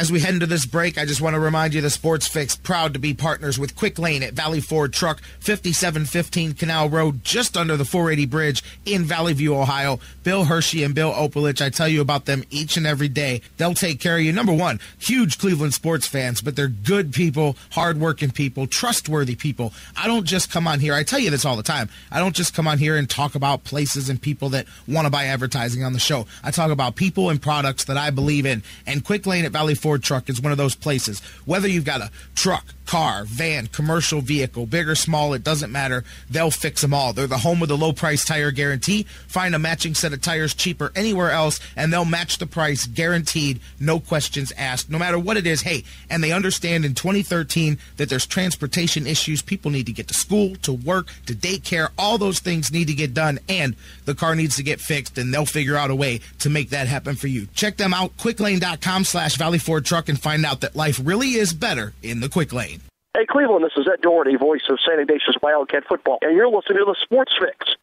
As 0.00 0.10
we 0.10 0.20
head 0.20 0.32
into 0.32 0.46
this 0.46 0.64
break, 0.64 0.96
I 0.96 1.04
just 1.04 1.20
want 1.20 1.34
to 1.34 1.40
remind 1.40 1.74
you 1.74 1.82
the 1.82 1.90
Sports 1.90 2.26
Fix 2.26 2.56
proud 2.56 2.94
to 2.94 2.98
be 2.98 3.12
partners 3.12 3.58
with 3.58 3.76
Quick 3.76 3.98
Lane 3.98 4.22
at 4.22 4.32
Valley 4.32 4.62
Ford 4.62 4.94
Truck, 4.94 5.20
5715 5.40 6.54
Canal 6.54 6.88
Road, 6.88 7.22
just 7.22 7.54
under 7.54 7.76
the 7.76 7.84
480 7.84 8.24
bridge 8.24 8.64
in 8.86 9.04
Valley 9.04 9.34
View, 9.34 9.54
Ohio. 9.54 10.00
Bill 10.22 10.44
Hershey 10.44 10.84
and 10.84 10.94
Bill 10.94 11.12
Opolich, 11.12 11.60
I 11.60 11.68
tell 11.68 11.86
you 11.86 12.00
about 12.00 12.24
them 12.24 12.44
each 12.48 12.78
and 12.78 12.86
every 12.86 13.08
day. 13.08 13.42
They'll 13.58 13.74
take 13.74 14.00
care 14.00 14.16
of 14.16 14.22
you. 14.22 14.32
Number 14.32 14.54
one, 14.54 14.80
huge 14.98 15.36
Cleveland 15.36 15.74
sports 15.74 16.06
fans, 16.06 16.40
but 16.40 16.56
they're 16.56 16.68
good 16.68 17.12
people, 17.12 17.58
hardworking 17.72 18.30
people, 18.30 18.66
trustworthy 18.66 19.34
people. 19.34 19.74
I 19.98 20.06
don't 20.06 20.24
just 20.24 20.50
come 20.50 20.66
on 20.66 20.80
here, 20.80 20.94
I 20.94 21.02
tell 21.02 21.18
you 21.18 21.28
this 21.28 21.44
all 21.44 21.56
the 21.56 21.62
time. 21.62 21.90
I 22.10 22.20
don't 22.20 22.34
just 22.34 22.54
come 22.54 22.66
on 22.66 22.78
here 22.78 22.96
and 22.96 23.08
talk 23.08 23.34
about 23.34 23.64
places 23.64 24.08
and 24.08 24.20
people 24.20 24.48
that 24.50 24.66
want 24.88 25.04
to 25.04 25.10
buy 25.10 25.26
advertising 25.26 25.84
on 25.84 25.92
the 25.92 25.98
show. 25.98 26.26
I 26.42 26.52
talk 26.52 26.70
about 26.70 26.96
people 26.96 27.28
and 27.28 27.42
products 27.42 27.84
that 27.84 27.98
I 27.98 28.08
believe 28.08 28.46
in. 28.46 28.62
And 28.86 29.04
Quick 29.04 29.26
Lane 29.26 29.44
at 29.44 29.52
Valley 29.52 29.74
Ford 29.74 29.89
Ford 29.90 30.04
Truck 30.04 30.30
is 30.30 30.40
one 30.40 30.52
of 30.52 30.58
those 30.58 30.76
places. 30.76 31.18
Whether 31.46 31.66
you've 31.66 31.84
got 31.84 32.00
a 32.00 32.12
truck, 32.36 32.64
car, 32.86 33.24
van, 33.24 33.66
commercial 33.68 34.20
vehicle, 34.20 34.66
big 34.66 34.88
or 34.88 34.94
small, 34.94 35.32
it 35.32 35.42
doesn't 35.42 35.70
matter. 35.72 36.04
They'll 36.28 36.52
fix 36.52 36.80
them 36.82 36.94
all. 36.94 37.12
They're 37.12 37.26
the 37.26 37.38
home 37.38 37.60
of 37.62 37.68
the 37.68 37.76
low 37.76 37.92
price 37.92 38.24
tire 38.24 38.52
guarantee. 38.52 39.04
Find 39.28 39.54
a 39.54 39.58
matching 39.58 39.94
set 39.94 40.12
of 40.12 40.20
tires 40.20 40.54
cheaper 40.54 40.92
anywhere 40.94 41.30
else, 41.30 41.58
and 41.76 41.92
they'll 41.92 42.04
match 42.04 42.38
the 42.38 42.46
price 42.46 42.86
guaranteed, 42.86 43.60
no 43.78 43.98
questions 44.00 44.52
asked, 44.56 44.90
no 44.90 44.98
matter 44.98 45.18
what 45.18 45.36
it 45.36 45.46
is. 45.46 45.62
Hey, 45.62 45.82
and 46.08 46.22
they 46.22 46.32
understand 46.32 46.84
in 46.84 46.94
2013 46.94 47.78
that 47.96 48.08
there's 48.08 48.26
transportation 48.26 49.06
issues. 49.06 49.42
People 49.42 49.70
need 49.72 49.86
to 49.86 49.92
get 49.92 50.08
to 50.08 50.14
school, 50.14 50.56
to 50.62 50.72
work, 50.72 51.08
to 51.26 51.34
daycare. 51.34 51.90
All 51.96 52.18
those 52.18 52.40
things 52.40 52.72
need 52.72 52.86
to 52.88 52.94
get 52.94 53.14
done, 53.14 53.38
and 53.48 53.76
the 54.04 54.14
car 54.14 54.34
needs 54.34 54.56
to 54.56 54.64
get 54.64 54.80
fixed, 54.80 55.16
and 55.16 55.32
they'll 55.32 55.46
figure 55.46 55.76
out 55.76 55.90
a 55.90 55.96
way 55.96 56.20
to 56.40 56.50
make 56.50 56.70
that 56.70 56.86
happen 56.86 57.14
for 57.14 57.28
you. 57.28 57.46
Check 57.54 57.76
them 57.76 57.92
out, 57.94 58.16
quicklane.com 58.16 59.04
slash 59.04 59.36
Valley 59.36 59.58
Ford 59.70 59.84
Truck, 59.84 60.08
and 60.08 60.20
find 60.20 60.44
out 60.44 60.62
that 60.62 60.74
life 60.74 61.00
really 61.00 61.34
is 61.34 61.52
better 61.52 61.92
in 62.02 62.18
the 62.18 62.28
quick 62.28 62.52
lane. 62.52 62.80
Hey, 63.14 63.24
Cleveland, 63.24 63.64
this 63.64 63.70
is 63.76 63.86
Ed 63.86 64.00
Doherty, 64.00 64.34
voice 64.34 64.62
of 64.68 64.80
San 64.84 64.98
Ignatius 64.98 65.36
Wildcat 65.40 65.84
Football, 65.88 66.18
and 66.22 66.34
you're 66.34 66.48
listening 66.48 66.78
to 66.78 66.86
the 66.86 66.96
Sports 67.00 67.32
Fix. 67.38 67.76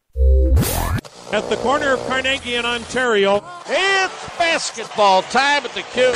At 1.32 1.50
the 1.50 1.56
corner 1.56 1.94
of 1.94 2.00
Carnegie 2.02 2.56
and 2.56 2.68
Ontario, 2.68 3.38
it's 3.66 4.38
basketball 4.38 5.22
time 5.22 5.64
at 5.64 5.72
the 5.72 5.82
Q. 5.84 6.12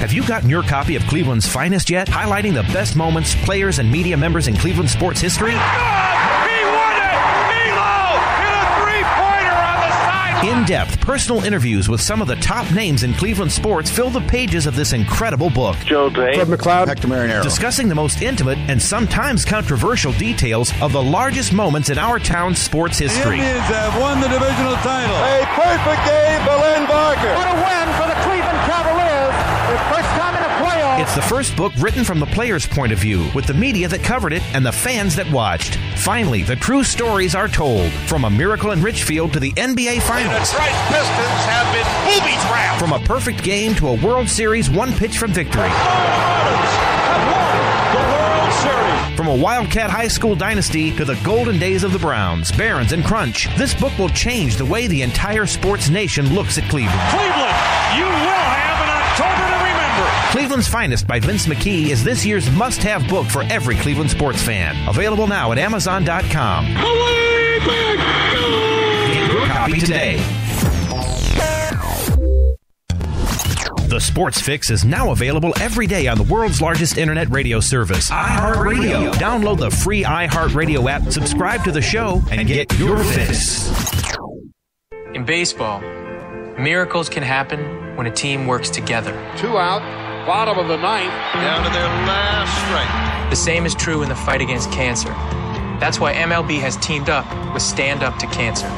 Have 0.00 0.12
you 0.12 0.26
gotten 0.26 0.50
your 0.50 0.64
copy 0.64 0.96
of 0.96 1.02
Cleveland's 1.02 1.46
Finest 1.46 1.88
yet? 1.88 2.08
Highlighting 2.08 2.54
the 2.54 2.64
best 2.72 2.96
moments, 2.96 3.36
players, 3.44 3.78
and 3.78 3.92
media 3.92 4.16
members 4.16 4.48
in 4.48 4.56
Cleveland 4.56 4.90
sports 4.90 5.20
history? 5.20 5.54
In 10.42 10.64
depth, 10.64 11.00
personal 11.02 11.44
interviews 11.44 11.90
with 11.90 12.00
some 12.00 12.22
of 12.22 12.26
the 12.26 12.36
top 12.36 12.72
names 12.72 13.02
in 13.02 13.12
Cleveland 13.12 13.52
sports 13.52 13.90
fill 13.90 14.08
the 14.08 14.22
pages 14.22 14.64
of 14.64 14.74
this 14.74 14.94
incredible 14.94 15.50
book. 15.50 15.76
Joe 15.84 16.08
Tait, 16.08 16.34
Fred 16.34 16.48
McLeod, 16.48 16.86
Hector 16.88 17.08
Marinaro. 17.08 17.42
Discussing 17.42 17.88
the 17.88 17.94
most 17.94 18.22
intimate 18.22 18.56
and 18.56 18.80
sometimes 18.80 19.44
controversial 19.44 20.12
details 20.12 20.72
of 20.80 20.92
the 20.92 21.02
largest 21.02 21.52
moments 21.52 21.90
in 21.90 21.98
our 21.98 22.18
town's 22.18 22.58
sports 22.58 22.98
history. 22.98 23.36
The 23.36 23.44
Indians 23.44 23.68
have 23.68 23.94
uh, 23.94 24.00
won 24.00 24.20
the 24.22 24.28
divisional 24.28 24.76
title. 24.80 25.12
A 25.12 25.44
perfect 25.52 26.08
game 26.08 26.40
for 26.48 26.56
Len 26.56 26.88
Barker. 26.88 27.34
What 27.36 27.48
a 27.52 27.56
win 27.60 27.86
for 28.00 28.08
the 28.08 28.16
Cleveland 28.24 28.39
It's 31.00 31.14
the 31.14 31.22
first 31.22 31.56
book 31.56 31.72
written 31.78 32.04
from 32.04 32.20
the 32.20 32.26
player's 32.26 32.66
point 32.66 32.92
of 32.92 32.98
view, 32.98 33.26
with 33.34 33.46
the 33.46 33.54
media 33.54 33.88
that 33.88 34.02
covered 34.02 34.34
it 34.34 34.42
and 34.54 34.66
the 34.66 34.70
fans 34.70 35.16
that 35.16 35.32
watched. 35.32 35.76
Finally, 35.96 36.42
the 36.42 36.56
true 36.56 36.84
stories 36.84 37.34
are 37.34 37.48
told, 37.48 37.90
from 38.06 38.26
a 38.26 38.30
miracle 38.30 38.72
in 38.72 38.82
Richfield 38.82 39.32
to 39.32 39.40
the 39.40 39.50
NBA 39.52 40.02
Finals. 40.02 40.52
The 40.52 40.58
Detroit 40.58 40.76
Pistons 40.88 41.44
have 41.48 41.72
been 41.72 41.86
booby 42.04 42.36
trapped. 42.46 42.78
From 42.78 42.92
a 42.92 42.98
perfect 43.06 43.42
game 43.42 43.74
to 43.76 43.88
a 43.88 43.94
World 43.94 44.28
Series 44.28 44.68
one 44.68 44.92
pitch 44.92 45.16
from 45.16 45.32
victory. 45.32 45.70
From 49.16 49.28
a 49.28 49.34
Wildcat 49.34 49.88
High 49.88 50.08
School 50.08 50.36
dynasty 50.36 50.94
to 50.96 51.06
the 51.06 51.18
golden 51.24 51.58
days 51.58 51.82
of 51.82 51.94
the 51.94 51.98
Browns, 51.98 52.52
Barons, 52.52 52.92
and 52.92 53.02
Crunch, 53.02 53.48
this 53.56 53.72
book 53.72 53.96
will 53.98 54.10
change 54.10 54.56
the 54.56 54.66
way 54.66 54.86
the 54.86 55.00
entire 55.00 55.46
sports 55.46 55.88
nation 55.88 56.34
looks 56.34 56.58
at 56.58 56.64
Cleveland. 56.64 57.00
Cleveland, 57.08 57.56
you 57.96 58.04
will 58.04 58.44
have 58.52 58.80
an 58.82 58.90
October 58.90 59.49
Cleveland's 60.30 60.68
Finest 60.68 61.06
by 61.06 61.18
Vince 61.18 61.46
McKee 61.46 61.90
is 61.90 62.04
this 62.04 62.24
year's 62.24 62.50
must 62.52 62.82
have 62.82 63.06
book 63.08 63.26
for 63.26 63.42
every 63.44 63.74
Cleveland 63.76 64.10
sports 64.10 64.42
fan. 64.42 64.76
Available 64.88 65.26
now 65.26 65.52
at 65.52 65.58
Amazon.com. 65.58 66.66
Copy 69.48 69.80
today. 69.80 70.16
The 73.88 73.98
Sports 73.98 74.40
Fix 74.40 74.70
is 74.70 74.84
now 74.84 75.10
available 75.10 75.52
every 75.60 75.88
day 75.88 76.06
on 76.06 76.16
the 76.16 76.22
world's 76.22 76.62
largest 76.62 76.96
internet 76.96 77.28
radio 77.28 77.58
service, 77.58 78.08
iHeartRadio. 78.08 79.12
Download 79.14 79.58
the 79.58 79.70
free 79.70 80.04
iHeartRadio 80.04 80.88
app, 80.88 81.10
subscribe 81.10 81.64
to 81.64 81.72
the 81.72 81.82
show, 81.82 82.22
and 82.30 82.46
get 82.46 82.72
your 82.78 83.02
fix. 83.02 83.68
In 85.12 85.24
baseball, 85.24 85.80
miracles 86.56 87.08
can 87.08 87.24
happen 87.24 87.79
when 88.00 88.06
a 88.06 88.16
team 88.16 88.46
works 88.46 88.70
together. 88.70 89.12
Two 89.36 89.58
out, 89.58 89.82
bottom 90.26 90.56
of 90.56 90.68
the 90.68 90.76
ninth, 90.78 91.12
down 91.34 91.62
to 91.62 91.68
their 91.68 91.84
last 92.08 92.48
strike. 92.64 93.28
The 93.28 93.36
same 93.36 93.66
is 93.66 93.74
true 93.74 94.02
in 94.02 94.08
the 94.08 94.14
fight 94.14 94.40
against 94.40 94.72
cancer. 94.72 95.10
That's 95.78 96.00
why 96.00 96.14
MLB 96.14 96.60
has 96.60 96.78
teamed 96.78 97.10
up 97.10 97.28
with 97.52 97.62
Stand 97.62 98.02
Up 98.02 98.16
to 98.16 98.26
Cancer. 98.28 98.68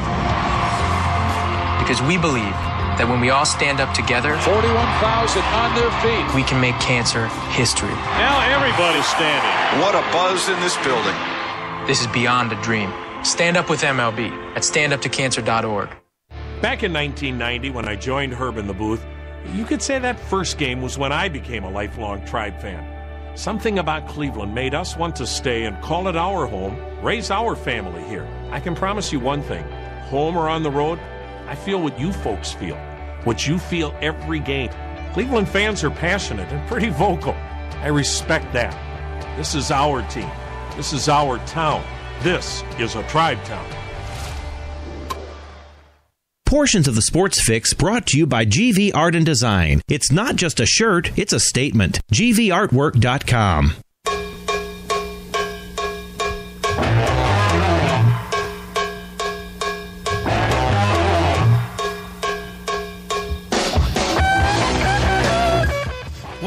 Because 1.79 2.01
we 2.03 2.17
believe 2.17 2.51
that 2.99 3.07
when 3.07 3.21
we 3.21 3.29
all 3.29 3.45
stand 3.45 3.79
up 3.79 3.95
together, 3.95 4.35
41,000 4.43 5.39
on 5.39 5.71
their 5.79 5.91
feet. 6.03 6.27
we 6.35 6.43
can 6.43 6.59
make 6.59 6.75
cancer 6.83 7.31
history. 7.55 7.95
Now 8.19 8.43
everybody's 8.51 9.07
standing. 9.07 9.79
What 9.79 9.95
a 9.95 10.03
buzz 10.11 10.49
in 10.51 10.59
this 10.59 10.75
building. 10.83 11.15
This 11.87 12.01
is 12.01 12.07
beyond 12.11 12.51
a 12.51 12.61
dream. 12.61 12.91
Stand 13.23 13.55
up 13.55 13.69
with 13.69 13.83
MLB 13.83 14.35
at 14.59 14.63
standuptocancer.org. 14.63 15.95
Back 16.63 16.83
in 16.83 16.91
1990, 16.91 17.71
when 17.71 17.87
I 17.87 17.95
joined 17.95 18.33
Herb 18.33 18.57
in 18.57 18.67
the 18.67 18.73
booth, 18.73 19.05
you 19.51 19.65
could 19.65 19.81
say 19.81 19.99
that 19.99 20.19
first 20.19 20.57
game 20.57 20.81
was 20.81 20.97
when 20.97 21.11
I 21.11 21.29
became 21.29 21.63
a 21.63 21.69
lifelong 21.69 22.25
Tribe 22.25 22.59
fan. 22.59 22.89
Something 23.35 23.79
about 23.79 24.07
Cleveland 24.07 24.53
made 24.53 24.73
us 24.73 24.95
want 24.95 25.15
to 25.17 25.27
stay 25.27 25.63
and 25.65 25.81
call 25.81 26.07
it 26.07 26.15
our 26.15 26.45
home, 26.45 26.79
raise 27.01 27.31
our 27.31 27.55
family 27.55 28.03
here. 28.03 28.27
I 28.51 28.59
can 28.59 28.75
promise 28.75 29.11
you 29.11 29.19
one 29.19 29.41
thing 29.41 29.65
home 30.09 30.37
or 30.37 30.47
on 30.47 30.61
the 30.61 30.69
road, 30.69 30.99
I 31.47 31.55
feel 31.55 31.81
what 31.81 31.99
you 31.99 32.13
folks 32.13 32.51
feel, 32.51 32.75
what 33.23 33.47
you 33.47 33.57
feel 33.57 33.95
every 33.99 34.39
game. 34.39 34.69
Cleveland 35.13 35.49
fans 35.49 35.83
are 35.83 35.89
passionate 35.89 36.51
and 36.51 36.67
pretty 36.67 36.89
vocal. 36.89 37.33
I 37.81 37.87
respect 37.87 38.53
that. 38.53 38.73
This 39.37 39.55
is 39.55 39.71
our 39.71 40.01
team. 40.09 40.29
This 40.75 40.93
is 40.93 41.09
our 41.09 41.39
town. 41.45 41.83
This 42.21 42.63
is 42.77 42.95
a 42.95 43.03
tribe 43.07 43.43
town. 43.43 43.82
Portions 46.45 46.87
of 46.87 46.95
the 46.95 47.01
Sports 47.01 47.41
Fix 47.41 47.73
brought 47.73 48.05
to 48.07 48.17
you 48.17 48.27
by 48.27 48.45
GV 48.45 48.91
Art 48.93 49.15
and 49.15 49.25
Design. 49.25 49.81
It's 49.87 50.11
not 50.11 50.35
just 50.35 50.59
a 50.59 50.65
shirt, 50.65 51.11
it's 51.17 51.33
a 51.33 51.39
statement. 51.39 51.99
GVArtwork.com. 52.13 53.82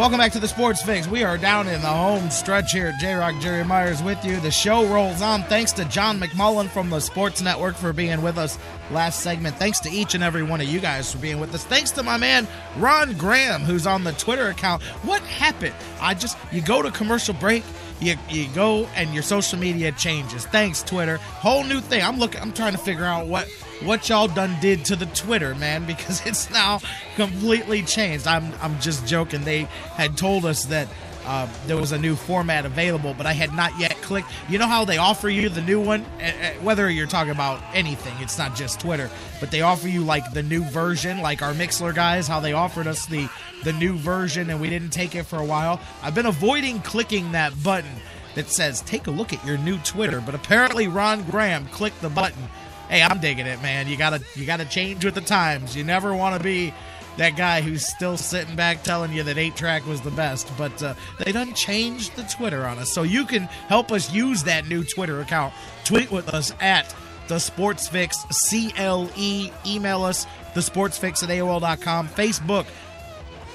Welcome 0.06 0.20
back 0.20 0.30
to 0.34 0.38
the 0.38 0.46
Sports 0.46 0.82
Fix. 0.82 1.08
We 1.08 1.24
are 1.24 1.36
down 1.36 1.66
in 1.66 1.80
the 1.82 1.88
home 1.88 2.30
stretch 2.30 2.70
here. 2.70 2.94
J 3.00 3.14
Rock 3.14 3.40
Jerry 3.40 3.64
Myers 3.64 4.04
with 4.04 4.24
you. 4.24 4.38
The 4.38 4.52
show 4.52 4.86
rolls 4.86 5.20
on. 5.20 5.42
Thanks 5.42 5.72
to 5.72 5.84
John 5.86 6.20
McMullen 6.20 6.68
from 6.68 6.90
the 6.90 7.00
Sports 7.00 7.42
Network 7.42 7.74
for 7.74 7.92
being 7.92 8.22
with 8.22 8.38
us 8.38 8.56
last 8.92 9.18
segment. 9.18 9.56
Thanks 9.56 9.80
to 9.80 9.90
each 9.90 10.14
and 10.14 10.22
every 10.22 10.44
one 10.44 10.60
of 10.60 10.68
you 10.68 10.78
guys 10.78 11.10
for 11.10 11.18
being 11.18 11.40
with 11.40 11.52
us. 11.56 11.64
Thanks 11.64 11.90
to 11.90 12.04
my 12.04 12.18
man 12.18 12.46
Ron 12.76 13.14
Graham, 13.14 13.62
who's 13.62 13.84
on 13.84 14.04
the 14.04 14.12
Twitter 14.12 14.46
account. 14.46 14.80
What 15.02 15.22
happened? 15.22 15.74
I 16.00 16.14
just 16.14 16.38
you 16.52 16.62
go 16.62 16.82
to 16.82 16.92
commercial 16.92 17.34
break. 17.34 17.64
You, 17.98 18.14
you 18.30 18.46
go 18.54 18.86
and 18.94 19.12
your 19.12 19.24
social 19.24 19.58
media 19.58 19.90
changes. 19.90 20.46
Thanks, 20.46 20.84
Twitter. 20.84 21.16
Whole 21.16 21.64
new 21.64 21.80
thing. 21.80 22.04
I'm 22.04 22.20
looking. 22.20 22.40
I'm 22.40 22.52
trying 22.52 22.74
to 22.74 22.78
figure 22.78 23.04
out 23.04 23.26
what 23.26 23.48
what 23.82 24.08
y'all 24.08 24.28
done 24.28 24.56
did 24.60 24.84
to 24.86 24.96
the 24.96 25.06
Twitter, 25.06 25.54
man, 25.54 25.84
because 25.86 26.24
it's 26.26 26.50
now 26.50 26.80
completely 27.16 27.82
changed. 27.82 28.26
I'm 28.26 28.52
I'm 28.60 28.78
just 28.80 29.06
joking. 29.06 29.44
They 29.44 29.62
had 29.96 30.16
told 30.16 30.44
us 30.44 30.64
that 30.66 30.88
uh, 31.26 31.48
there 31.66 31.76
was 31.76 31.90
a 31.90 31.98
new 31.98 32.14
format 32.14 32.64
available, 32.64 33.12
but 33.12 33.26
I 33.26 33.32
had 33.32 33.52
not 33.52 33.76
yet 33.78 33.96
clicked. 34.00 34.30
You 34.48 34.58
know 34.58 34.68
how 34.68 34.84
they 34.84 34.96
offer 34.96 35.28
you 35.28 35.48
the 35.48 35.60
new 35.60 35.80
one, 35.80 36.04
uh, 36.20 36.24
uh, 36.24 36.50
whether 36.62 36.88
you're 36.88 37.08
talking 37.08 37.32
about 37.32 37.60
anything. 37.74 38.14
It's 38.20 38.38
not 38.38 38.54
just 38.54 38.78
Twitter, 38.78 39.10
but 39.40 39.50
they 39.50 39.60
offer 39.60 39.88
you 39.88 40.02
like 40.02 40.32
the 40.32 40.42
new 40.42 40.62
version, 40.62 41.20
like 41.20 41.42
our 41.42 41.52
Mixlr 41.52 41.92
guys, 41.94 42.28
how 42.28 42.38
they 42.38 42.52
offered 42.52 42.86
us 42.86 43.06
the 43.06 43.28
the 43.64 43.72
new 43.72 43.96
version, 43.96 44.50
and 44.50 44.60
we 44.60 44.70
didn't 44.70 44.90
take 44.90 45.14
it 45.14 45.24
for 45.24 45.38
a 45.38 45.44
while. 45.44 45.80
I've 46.02 46.14
been 46.14 46.26
avoiding 46.26 46.80
clicking 46.80 47.32
that 47.32 47.60
button 47.62 47.90
that 48.36 48.48
says 48.50 48.80
"Take 48.82 49.08
a 49.08 49.10
look 49.10 49.32
at 49.32 49.44
your 49.44 49.58
new 49.58 49.78
Twitter," 49.78 50.22
but 50.24 50.34
apparently 50.34 50.86
Ron 50.86 51.24
Graham 51.24 51.66
clicked 51.68 52.00
the 52.02 52.10
button. 52.10 52.48
Hey, 52.88 53.02
I'm 53.02 53.20
digging 53.20 53.46
it, 53.46 53.60
man. 53.62 53.88
You 53.88 53.96
gotta 53.96 54.22
you 54.34 54.46
gotta 54.46 54.64
change 54.64 55.04
with 55.04 55.14
the 55.14 55.20
times. 55.20 55.76
You 55.76 55.84
never 55.84 56.14
want 56.14 56.36
to 56.36 56.42
be 56.42 56.72
that 57.16 57.36
guy 57.36 57.60
who's 57.62 57.86
still 57.86 58.16
sitting 58.16 58.56
back 58.56 58.82
telling 58.82 59.12
you 59.12 59.22
that 59.22 59.38
8 59.38 59.56
track 59.56 59.86
was 59.86 60.00
the 60.02 60.10
best. 60.10 60.50
But 60.58 60.82
uh, 60.82 60.94
they 61.18 61.32
done 61.32 61.54
changed 61.54 62.14
the 62.14 62.22
Twitter 62.24 62.66
on 62.66 62.78
us. 62.78 62.92
So 62.92 63.02
you 63.02 63.24
can 63.24 63.42
help 63.68 63.90
us 63.90 64.12
use 64.12 64.42
that 64.44 64.68
new 64.68 64.84
Twitter 64.84 65.20
account. 65.20 65.54
Tweet 65.84 66.10
with 66.10 66.28
us 66.28 66.52
at 66.60 66.94
the 67.28 67.38
Sports 67.38 67.88
Fix 67.88 68.18
CLE. 68.48 69.50
Email 69.66 70.04
us 70.04 70.26
the 70.54 70.62
Sports 70.62 70.98
Fix 70.98 71.22
at 71.22 71.28
AOL.com. 71.28 72.08
Facebook 72.08 72.66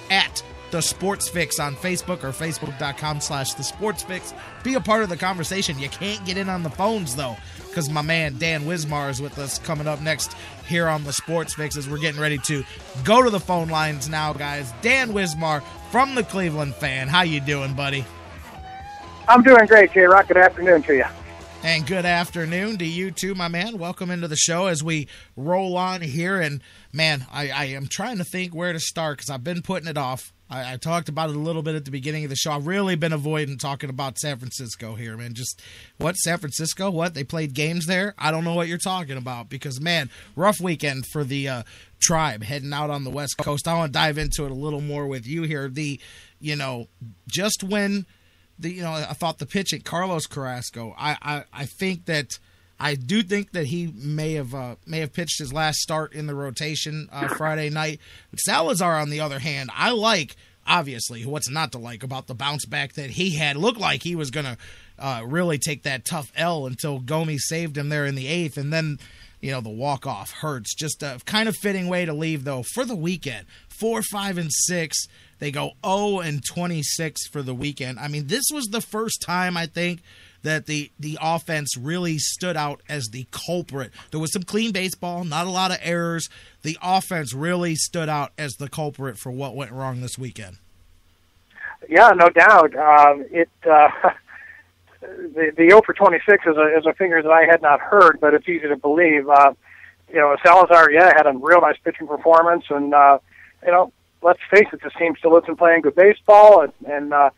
at 0.10 0.44
the 0.72 0.82
Sports 0.82 1.28
Fix 1.28 1.60
on 1.60 1.76
Facebook 1.76 2.24
or 2.24 2.30
Facebook.com 2.30 3.20
slash 3.22 3.53
the 3.53 3.64
Sports 3.64 4.03
Fix. 4.03 4.34
Be 4.64 4.76
a 4.76 4.80
part 4.82 5.03
of 5.03 5.10
the 5.10 5.18
conversation. 5.18 5.78
You 5.78 5.90
can't 5.90 6.26
get 6.26 6.38
in 6.38 6.49
on 6.49 6.64
the 6.64 6.70
phones 6.70 7.16
though, 7.16 7.36
because 7.72 7.89
my 7.89 8.02
man 8.02 8.38
Dan 8.38 8.64
Wismar 8.65 9.10
is 9.10 9.22
with 9.22 9.39
us 9.39 9.57
coming 9.60 9.88
up 9.88 10.02
next 10.02 10.35
here 10.68 10.88
on 10.88 11.06
the 11.06 11.14
Sports 11.14 11.53
Fix 11.53 11.77
as 11.77 11.89
we're 11.89 11.98
getting 11.98 12.19
ready 12.19 12.38
to 12.39 12.64
go 13.06 13.23
to 13.23 13.30
the 13.30 13.39
phone 13.39 13.69
lines 13.69 14.10
now, 14.10 14.34
guys. 14.34 14.73
Dan 14.81 15.14
Wismar 15.14 15.64
from 15.89 16.14
the 16.14 16.23
Cleveland 16.23 16.76
fan. 16.76 17.07
How 17.07 17.22
you 17.22 17.39
doing, 17.39 17.73
buddy? 17.73 18.06
I'm 19.27 19.41
doing 19.41 19.65
great, 19.65 19.93
J 19.93 20.02
Rock. 20.02 20.27
Good 20.27 20.38
afternoon 20.38 20.84
to 20.84 20.95
you. 20.95 21.06
And 21.64 21.85
good 21.85 22.06
afternoon 22.06 22.80
to 22.80 22.85
you 22.85 23.11
too, 23.11 23.35
my 23.35 23.48
man. 23.48 23.77
Welcome 23.77 24.11
into 24.11 24.27
the 24.27 24.35
show 24.35 24.65
as 24.65 24.84
we 24.84 25.07
roll 25.38 25.77
on 25.77 26.02
here. 26.02 26.41
And 26.41 26.61
man, 26.91 27.26
I, 27.31 27.49
I 27.52 27.65
am 27.65 27.88
trying 27.88 28.18
to 28.18 28.23
think 28.23 28.53
where 28.53 28.73
to 28.73 28.80
start 28.80 29.18
because 29.18 29.30
I've 29.30 29.43
been 29.43 29.61
putting 29.61 29.88
it 29.88 29.98
off. 29.98 30.34
I, 30.52 30.73
I, 30.73 30.78
talked 30.78 31.07
about 31.07 31.30
it 31.30 31.36
a 31.38 31.40
little 31.40 31.64
bit 31.64 31.76
at 31.76 31.86
the 31.86 31.91
beginning 31.91 32.26
of 32.26 32.30
the 32.30 32.36
show. 32.36 32.52
I've 32.52 32.68
really 32.68 32.95
been 32.95 33.14
avoiding 33.14 33.57
talking 33.57 33.90
about 33.90 34.19
San 34.19 34.38
Francisco 34.38 34.95
here, 34.95 35.15
man. 35.15 35.34
Just 35.34 35.61
what 35.98 36.15
San 36.15 36.38
Francisco? 36.38 36.91
What 36.91 37.14
they 37.14 37.23
played 37.23 37.53
games 37.53 37.86
there? 37.86 38.14
I 38.18 38.32
don't 38.32 38.44
know 38.44 38.53
what 38.53 38.68
you're 38.68 38.78
talking 38.78 39.18
about 39.18 39.49
because 39.49 39.80
man, 39.80 40.10
rough 40.36 40.60
weekend 40.60 41.06
for 41.07 41.23
the 41.23 41.48
uh, 41.48 41.64
tribe 42.02 42.44
heading 42.44 42.73
out 42.73 42.90
on 42.90 43.06
the 43.06 43.10
West 43.10 43.38
Coast. 43.38 43.68
I 43.68 43.76
want 43.76 43.94
to 43.94 43.99
dive 43.99 44.18
into 44.18 44.44
it 44.44 44.52
a 44.52 44.56
little 44.56 44.82
more 44.82 45.07
with 45.07 45.26
you 45.26 45.44
here. 45.44 45.69
The 45.69 45.99
you 46.41 46.57
know 46.57 46.90
just 47.30 47.64
when 47.64 48.06
the 48.60 48.72
you 48.72 48.84
know 48.84 48.91
I 48.91 49.14
thought 49.14 49.40
the 49.40 49.45
pitch 49.45 49.73
at 49.73 49.86
Carlos 49.86 50.28
Carrasco. 50.28 50.94
I 50.98 51.18
I, 51.22 51.44
I 51.53 51.65
think 51.65 52.06
that. 52.06 52.38
I 52.82 52.95
do 52.95 53.22
think 53.22 53.52
that 53.52 53.68
he 53.68 53.94
may 53.95 54.34
have 54.34 54.56
uh, 54.56 54.76
may 54.88 55.02
have 55.02 55.14
pitched 55.14 55.38
his 55.38 55.53
last 55.53 55.78
start 55.78 56.14
in 56.14 56.26
the 56.26 56.34
rotation 56.34 57.08
uh, 57.12 57.28
Friday 57.28 57.70
night. 57.70 57.99
Salazar, 58.36 58.98
on 58.98 59.12
the 59.12 59.20
other 59.20 59.38
hand, 59.38 59.70
I 59.72 59.91
like 59.91 60.36
obviously 60.66 61.24
what's 61.24 61.49
not 61.49 61.72
to 61.74 61.78
like 61.78 62.02
about 62.02 62.26
the 62.26 62.34
bounce 62.34 62.66
back 62.66 62.94
that 62.94 63.12
he 63.12 63.36
had. 63.36 63.56
Looked 63.56 63.80
like 63.80 64.02
he 64.02 64.16
was 64.16 64.32
to 64.32 64.58
uh, 64.98 65.22
really 65.24 65.60
take 65.60 65.84
that 65.84 66.06
tough 66.06 66.32
L 66.36 66.66
until 66.66 66.98
Gomes 66.99 67.44
saved 67.45 67.78
him 67.78 67.90
there 67.90 68.08
in 68.08 68.16
the 68.16 68.28
eighth, 68.28 68.58
and 68.58 68.74
then 68.74 68.98
you 69.41 69.52
know 69.52 69.62
the 69.62 69.70
walk 69.70 70.08
off 70.08 70.32
hurts. 70.32 70.74
Just 70.74 71.03
a 71.03 71.22
kind 71.26 71.48
of 71.48 71.56
fitting 71.56 71.88
way 71.88 72.06
to 72.06 72.14
leave 72.14 72.45
though 72.45 72.64
for 72.74 72.84
the 72.84 72.95
weekend. 72.95 73.45
Four, 73.70 74.02
five, 74.02 74.40
and 74.40 74.52
six. 74.52 74.98
They 75.38 75.52
go 75.52 75.72
0 75.86 76.20
and 76.20 76.44
26 76.45 77.28
for 77.28 77.41
the 77.41 77.56
weekend. 77.56 77.99
I 77.99 78.08
mean, 78.08 78.28
this 78.28 78.45
was 78.53 78.66
the 78.66 78.82
first 78.82 79.22
time 79.24 79.58
I 79.58 79.66
think 79.66 80.02
that 80.43 80.65
the 80.65 80.91
the 80.99 81.18
offense 81.22 81.77
really 81.77 82.18
stood 82.18 82.57
out 82.57 82.81
as 82.89 83.07
the 83.11 83.26
culprit. 83.31 83.91
There 84.11 84.19
was 84.19 84.34
some 84.34 84.43
clean 84.43 84.72
baseball, 84.72 85.23
not 85.23 85.47
a 85.47 85.49
lot 85.49 85.72
of 85.72 85.77
errors. 85.81 86.30
The 86.63 86.77
offense 86.81 87.34
really 87.34 87.76
stood 87.76 88.09
out 88.09 88.31
as 88.38 88.53
the 88.53 88.69
culprit 88.69 89.18
for 89.18 89.31
what 89.31 89.55
went 89.55 89.72
wrong 89.72 90.01
this 90.01 90.18
weekend. 90.18 90.57
Yeah, 91.89 92.11
no 92.15 92.30
doubt. 92.30 92.76
Um, 92.76 93.26
it 93.31 93.49
uh, 93.69 93.89
the 95.01 95.51
the 95.55 95.69
0 95.69 95.81
for 95.85 95.93
26 95.93 96.45
is 96.45 96.57
a 96.57 96.77
is 96.77 96.85
a 96.85 96.93
figure 96.93 97.22
that 97.22 97.31
I 97.31 97.45
had 97.45 97.61
not 97.61 97.80
heard, 97.80 98.19
but 98.19 98.34
it's 98.34 98.47
easy 98.47 98.68
to 98.68 98.77
believe. 98.77 99.27
Uh, 99.27 99.53
you 100.09 100.19
know, 100.19 100.35
Salazar, 100.43 100.91
yeah, 100.91 101.13
had 101.15 101.26
a 101.26 101.31
real 101.31 101.61
nice 101.61 101.77
pitching 101.84 102.07
performance, 102.07 102.65
and 102.69 102.93
uh, 102.93 103.19
you 103.65 103.72
know, 103.72 103.91
let's 104.22 104.39
face 104.49 104.68
it, 104.73 104.81
this 104.84 104.93
team 104.97 105.15
still 105.18 105.38
isn't 105.38 105.57
playing 105.57 105.81
good 105.81 105.95
baseball, 105.95 106.61
and, 106.61 106.73
and 106.85 107.13
uh, 107.13 107.30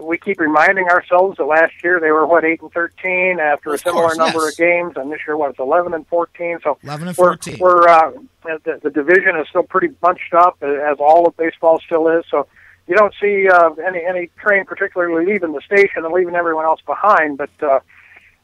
we 0.00 0.18
keep 0.18 0.40
reminding 0.40 0.88
ourselves 0.88 1.36
that 1.36 1.44
last 1.44 1.72
year 1.84 2.00
they 2.00 2.10
were 2.10 2.26
what 2.26 2.44
eight 2.44 2.60
and 2.60 2.72
thirteen 2.72 3.38
after 3.40 3.70
of 3.70 3.74
a 3.76 3.78
similar 3.78 4.02
course, 4.06 4.16
number 4.16 4.40
yes. 4.40 4.52
of 4.52 4.58
games, 4.58 4.92
and 4.96 5.12
this 5.12 5.20
year 5.26 5.36
what 5.36 5.50
it's 5.50 5.58
eleven 5.58 5.94
and 5.94 6.06
fourteen. 6.08 6.58
So 6.62 6.78
11 6.82 7.08
and 7.08 7.16
we're, 7.16 7.36
14. 7.36 7.58
we're 7.58 7.88
uh, 7.88 8.10
the, 8.42 8.80
the 8.82 8.90
division 8.90 9.36
is 9.36 9.46
still 9.48 9.62
pretty 9.62 9.88
bunched 9.88 10.34
up, 10.34 10.62
as 10.62 10.98
all 10.98 11.26
of 11.26 11.36
baseball 11.36 11.80
still 11.84 12.08
is. 12.08 12.24
So 12.30 12.48
you 12.86 12.96
don't 12.96 13.14
see 13.20 13.48
uh, 13.48 13.70
any 13.86 14.04
any 14.04 14.30
train 14.38 14.64
particularly 14.64 15.26
leaving 15.26 15.52
the 15.52 15.60
station 15.60 16.04
and 16.04 16.12
leaving 16.12 16.34
everyone 16.34 16.64
else 16.64 16.80
behind. 16.84 17.38
But 17.38 17.50
uh, 17.62 17.80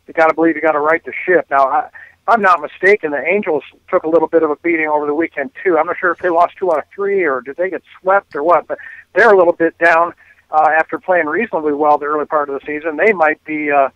you 0.07 0.15
got 0.15 0.29
to 0.29 0.35
believe 0.35 0.55
you 0.55 0.63
got 0.63 0.73
to 0.73 0.81
right 0.81 1.05
the 1.05 1.13
ship. 1.27 1.47
Now, 1.51 1.69
I, 1.69 1.87
if 1.87 2.29
I'm 2.29 2.43
not 2.43 2.61
mistaken, 2.63 3.11
the 3.11 3.23
Angels 3.23 3.65
took 3.91 4.05
a 4.05 4.09
little 4.09 4.29
bit 4.29 4.43
of 4.43 4.51
a 4.51 4.57
beating 4.57 4.87
over 4.87 5.05
the 5.05 5.15
weekend 5.15 5.51
too. 5.63 5.77
I'm 5.77 5.87
not 5.87 5.99
sure 5.99 6.11
if 6.11 6.21
they 6.21 6.31
lost 6.31 6.57
two 6.59 6.73
out 6.73 6.79
of 6.79 6.85
three 6.95 7.23
or 7.25 7.43
did 7.43 7.57
they 7.57 7.69
get 7.69 7.83
swept 8.01 8.35
or 8.35 8.43
what, 8.43 8.67
but 8.67 8.79
they're 9.15 9.31
a 9.31 9.37
little 9.37 9.53
bit 9.53 9.77
down 9.77 10.15
uh, 10.55 10.71
after 10.79 10.99
playing 10.99 11.27
reasonably 11.27 11.73
well 11.73 11.99
the 11.99 12.07
early 12.07 12.27
part 12.27 12.49
of 12.49 12.61
the 12.61 12.67
season. 12.67 12.97
They 12.97 13.13
might 13.13 13.43
be. 13.45 13.71
Uh, 13.71 13.89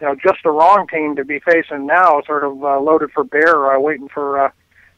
you 0.00 0.06
know, 0.06 0.14
just 0.14 0.38
the 0.44 0.50
wrong 0.50 0.86
team 0.86 1.16
to 1.16 1.24
be 1.24 1.40
facing 1.40 1.84
now, 1.84 2.22
sort 2.24 2.44
of 2.44 2.62
uh, 2.62 2.78
loaded 2.78 3.10
for 3.10 3.24
bear, 3.24 3.74
uh, 3.74 3.80
waiting 3.80 4.08
for 4.08 4.38
uh, 4.38 4.50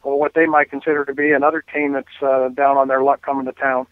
well, 0.04 0.18
what 0.18 0.34
they 0.34 0.46
might 0.46 0.70
consider 0.70 1.04
to 1.04 1.14
be 1.14 1.32
another 1.32 1.64
team 1.72 1.92
that's 1.92 2.22
uh, 2.22 2.48
down 2.48 2.76
on 2.76 2.88
their 2.88 3.02
luck 3.02 3.22
coming 3.22 3.46
to 3.46 3.52
town. 3.52 3.86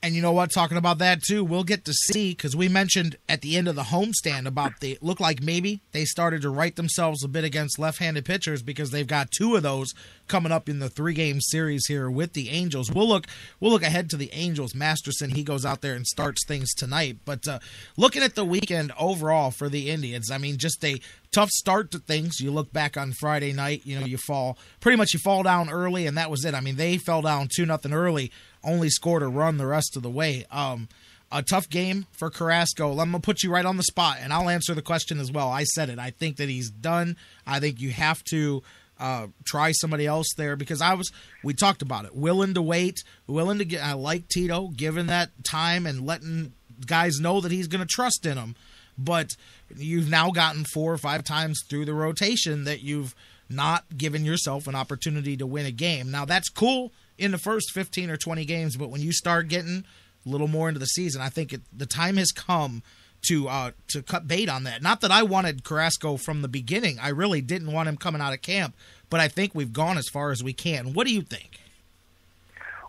And 0.00 0.14
you 0.14 0.22
know 0.22 0.32
what? 0.32 0.52
Talking 0.52 0.76
about 0.76 0.98
that 0.98 1.22
too, 1.22 1.42
we'll 1.42 1.64
get 1.64 1.84
to 1.86 1.92
see 1.92 2.30
because 2.30 2.54
we 2.54 2.68
mentioned 2.68 3.16
at 3.28 3.40
the 3.40 3.56
end 3.56 3.66
of 3.66 3.74
the 3.74 3.82
homestand 3.82 4.46
about 4.46 4.78
the 4.80 4.96
look 5.00 5.18
like 5.18 5.42
maybe 5.42 5.80
they 5.90 6.04
started 6.04 6.42
to 6.42 6.50
right 6.50 6.74
themselves 6.76 7.24
a 7.24 7.28
bit 7.28 7.42
against 7.42 7.80
left-handed 7.80 8.24
pitchers 8.24 8.62
because 8.62 8.92
they've 8.92 9.08
got 9.08 9.32
two 9.32 9.56
of 9.56 9.64
those 9.64 9.94
coming 10.28 10.52
up 10.52 10.68
in 10.68 10.78
the 10.78 10.88
three-game 10.88 11.40
series 11.40 11.86
here 11.88 12.08
with 12.08 12.34
the 12.34 12.50
Angels. 12.50 12.92
We'll 12.92 13.08
look 13.08 13.26
we'll 13.58 13.72
look 13.72 13.82
ahead 13.82 14.08
to 14.10 14.16
the 14.16 14.32
Angels. 14.32 14.72
Masterson 14.72 15.30
he 15.30 15.42
goes 15.42 15.66
out 15.66 15.80
there 15.80 15.94
and 15.94 16.06
starts 16.06 16.46
things 16.46 16.72
tonight. 16.74 17.18
But 17.24 17.48
uh, 17.48 17.58
looking 17.96 18.22
at 18.22 18.36
the 18.36 18.44
weekend 18.44 18.92
overall 19.00 19.50
for 19.50 19.68
the 19.68 19.90
Indians, 19.90 20.30
I 20.30 20.38
mean, 20.38 20.58
just 20.58 20.84
a 20.84 21.00
tough 21.32 21.50
start 21.50 21.90
to 21.90 21.98
things. 21.98 22.40
You 22.40 22.52
look 22.52 22.72
back 22.72 22.96
on 22.96 23.12
Friday 23.12 23.52
night, 23.52 23.82
you 23.84 23.98
know, 23.98 24.06
you 24.06 24.16
fall 24.16 24.58
pretty 24.80 24.96
much 24.96 25.12
you 25.12 25.18
fall 25.18 25.42
down 25.42 25.70
early, 25.70 26.06
and 26.06 26.16
that 26.16 26.30
was 26.30 26.44
it. 26.44 26.54
I 26.54 26.60
mean, 26.60 26.76
they 26.76 26.98
fell 26.98 27.22
down 27.22 27.48
two 27.54 27.66
nothing 27.66 27.92
early, 27.92 28.30
only 28.64 28.88
scored 28.88 29.22
a 29.22 29.28
run 29.28 29.56
the 29.56 29.66
rest 29.66 29.96
of 29.96 30.02
the 30.02 30.10
way. 30.10 30.46
Um, 30.50 30.88
a 31.30 31.42
tough 31.42 31.68
game 31.68 32.06
for 32.12 32.30
Carrasco. 32.30 32.90
I'm 32.90 33.10
gonna 33.10 33.20
put 33.20 33.42
you 33.42 33.50
right 33.50 33.64
on 33.64 33.76
the 33.76 33.82
spot, 33.82 34.18
and 34.20 34.32
I'll 34.32 34.48
answer 34.48 34.74
the 34.74 34.82
question 34.82 35.20
as 35.20 35.30
well. 35.30 35.48
I 35.48 35.64
said 35.64 35.90
it. 35.90 35.98
I 35.98 36.10
think 36.10 36.36
that 36.36 36.48
he's 36.48 36.70
done. 36.70 37.16
I 37.46 37.60
think 37.60 37.80
you 37.80 37.90
have 37.90 38.22
to 38.30 38.62
uh, 38.98 39.26
try 39.44 39.72
somebody 39.72 40.06
else 40.06 40.28
there 40.36 40.56
because 40.56 40.80
I 40.80 40.94
was. 40.94 41.10
We 41.42 41.54
talked 41.54 41.82
about 41.82 42.04
it. 42.04 42.16
Willing 42.16 42.54
to 42.54 42.62
wait, 42.62 43.02
willing 43.26 43.58
to 43.58 43.64
get. 43.64 43.82
I 43.82 43.92
like 43.92 44.28
Tito, 44.28 44.68
given 44.68 45.06
that 45.08 45.30
time 45.44 45.86
and 45.86 46.06
letting 46.06 46.52
guys 46.86 47.18
know 47.20 47.40
that 47.40 47.52
he's 47.52 47.68
to 47.68 47.86
trust 47.86 48.24
in 48.24 48.38
him. 48.38 48.56
But 48.96 49.36
you've 49.76 50.10
now 50.10 50.30
gotten 50.30 50.64
four 50.64 50.92
or 50.92 50.98
five 50.98 51.22
times 51.24 51.62
through 51.68 51.84
the 51.84 51.94
rotation 51.94 52.64
that 52.64 52.82
you've 52.82 53.14
not 53.48 53.84
given 53.96 54.24
yourself 54.24 54.66
an 54.66 54.74
opportunity 54.74 55.36
to 55.36 55.46
win 55.46 55.66
a 55.66 55.70
game. 55.70 56.10
Now 56.10 56.24
that's 56.24 56.48
cool 56.48 56.92
in 57.18 57.32
the 57.32 57.38
first 57.38 57.72
15 57.72 58.10
or 58.10 58.16
20 58.16 58.44
games, 58.44 58.76
but 58.76 58.90
when 58.90 59.00
you 59.00 59.12
start 59.12 59.48
getting 59.48 59.84
a 60.24 60.28
little 60.28 60.48
more 60.48 60.68
into 60.68 60.80
the 60.80 60.86
season, 60.86 61.20
I 61.20 61.28
think 61.28 61.52
it, 61.52 61.60
the 61.76 61.86
time 61.86 62.16
has 62.16 62.30
come 62.32 62.82
to 63.28 63.48
uh, 63.48 63.70
to 63.88 64.02
cut 64.02 64.28
bait 64.28 64.48
on 64.48 64.64
that. 64.64 64.82
Not 64.82 65.00
that 65.00 65.10
I 65.10 65.22
wanted 65.22 65.64
Carrasco 65.64 66.16
from 66.16 66.42
the 66.42 66.48
beginning. 66.48 66.98
I 67.00 67.08
really 67.08 67.40
didn't 67.40 67.72
want 67.72 67.88
him 67.88 67.96
coming 67.96 68.20
out 68.20 68.32
of 68.32 68.42
camp, 68.42 68.74
but 69.10 69.20
I 69.20 69.28
think 69.28 69.54
we've 69.54 69.72
gone 69.72 69.98
as 69.98 70.08
far 70.08 70.30
as 70.30 70.42
we 70.42 70.52
can. 70.52 70.94
What 70.94 71.06
do 71.06 71.12
you 71.12 71.22
think? 71.22 71.60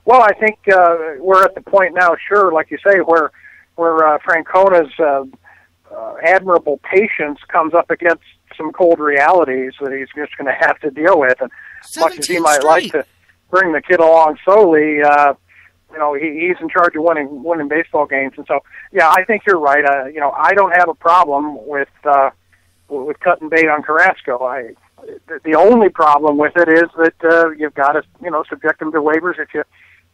Well, 0.06 0.22
I 0.22 0.34
think 0.34 0.60
uh, 0.72 0.97
we're 1.19 1.43
at 1.43 1.56
the 1.56 1.61
point 1.61 1.93
now, 1.93 2.15
sure, 2.27 2.51
like 2.51 2.72
you 2.72 2.77
say, 2.85 2.99
where 2.99 3.31
where 3.76 4.07
uh, 4.07 4.19
Francona's 4.23 4.91
uh, 4.99 5.23
uh, 5.93 6.15
admirable 6.23 6.80
patience 6.84 7.39
comes 7.47 7.73
up 7.73 7.89
against 7.89 8.23
some 8.57 8.72
cold 8.72 8.99
realities 8.99 9.73
that 9.80 9.93
he's 9.93 10.10
just 10.15 10.38
going 10.38 10.47
to 10.47 10.68
have 10.68 10.80
to 10.81 10.91
deal 10.91 11.19
with. 11.19 11.39
And 11.41 11.49
much 11.97 12.19
as 12.19 12.27
he 12.27 12.35
17 12.35 12.41
might 12.41 12.64
like 12.64 12.91
to 12.91 13.06
bring 13.49 13.73
the 13.73 13.81
kid 13.81 13.99
along 13.99 14.38
slowly, 14.43 15.01
uh, 15.01 15.34
you 15.91 15.97
know, 15.97 16.13
he, 16.13 16.47
he's 16.47 16.57
in 16.61 16.69
charge 16.69 16.95
of 16.95 17.03
winning 17.03 17.43
winning 17.43 17.67
baseball 17.67 18.05
games. 18.05 18.34
And 18.38 18.45
so, 18.47 18.59
yeah, 18.91 19.09
I 19.09 19.23
think 19.26 19.43
you're 19.47 19.59
right. 19.59 19.84
Uh, 19.84 20.05
you 20.05 20.19
know, 20.19 20.31
I 20.31 20.53
don't 20.53 20.76
have 20.76 20.89
a 20.89 20.93
problem 20.93 21.65
with 21.67 21.89
uh, 22.05 22.30
with 22.88 23.19
cutting 23.19 23.49
bait 23.49 23.67
on 23.67 23.84
Carrasco. 23.84 24.43
I 24.43 24.73
the, 25.27 25.39
the 25.43 25.55
only 25.55 25.89
problem 25.89 26.38
with 26.38 26.53
it 26.55 26.69
is 26.69 26.89
that 26.97 27.15
uh, 27.23 27.49
you've 27.51 27.73
got 27.73 27.93
to 27.93 28.03
you 28.21 28.30
know 28.30 28.43
subject 28.49 28.81
him 28.81 28.91
to 28.91 28.99
waivers 28.99 29.39
if 29.39 29.53
you 29.53 29.63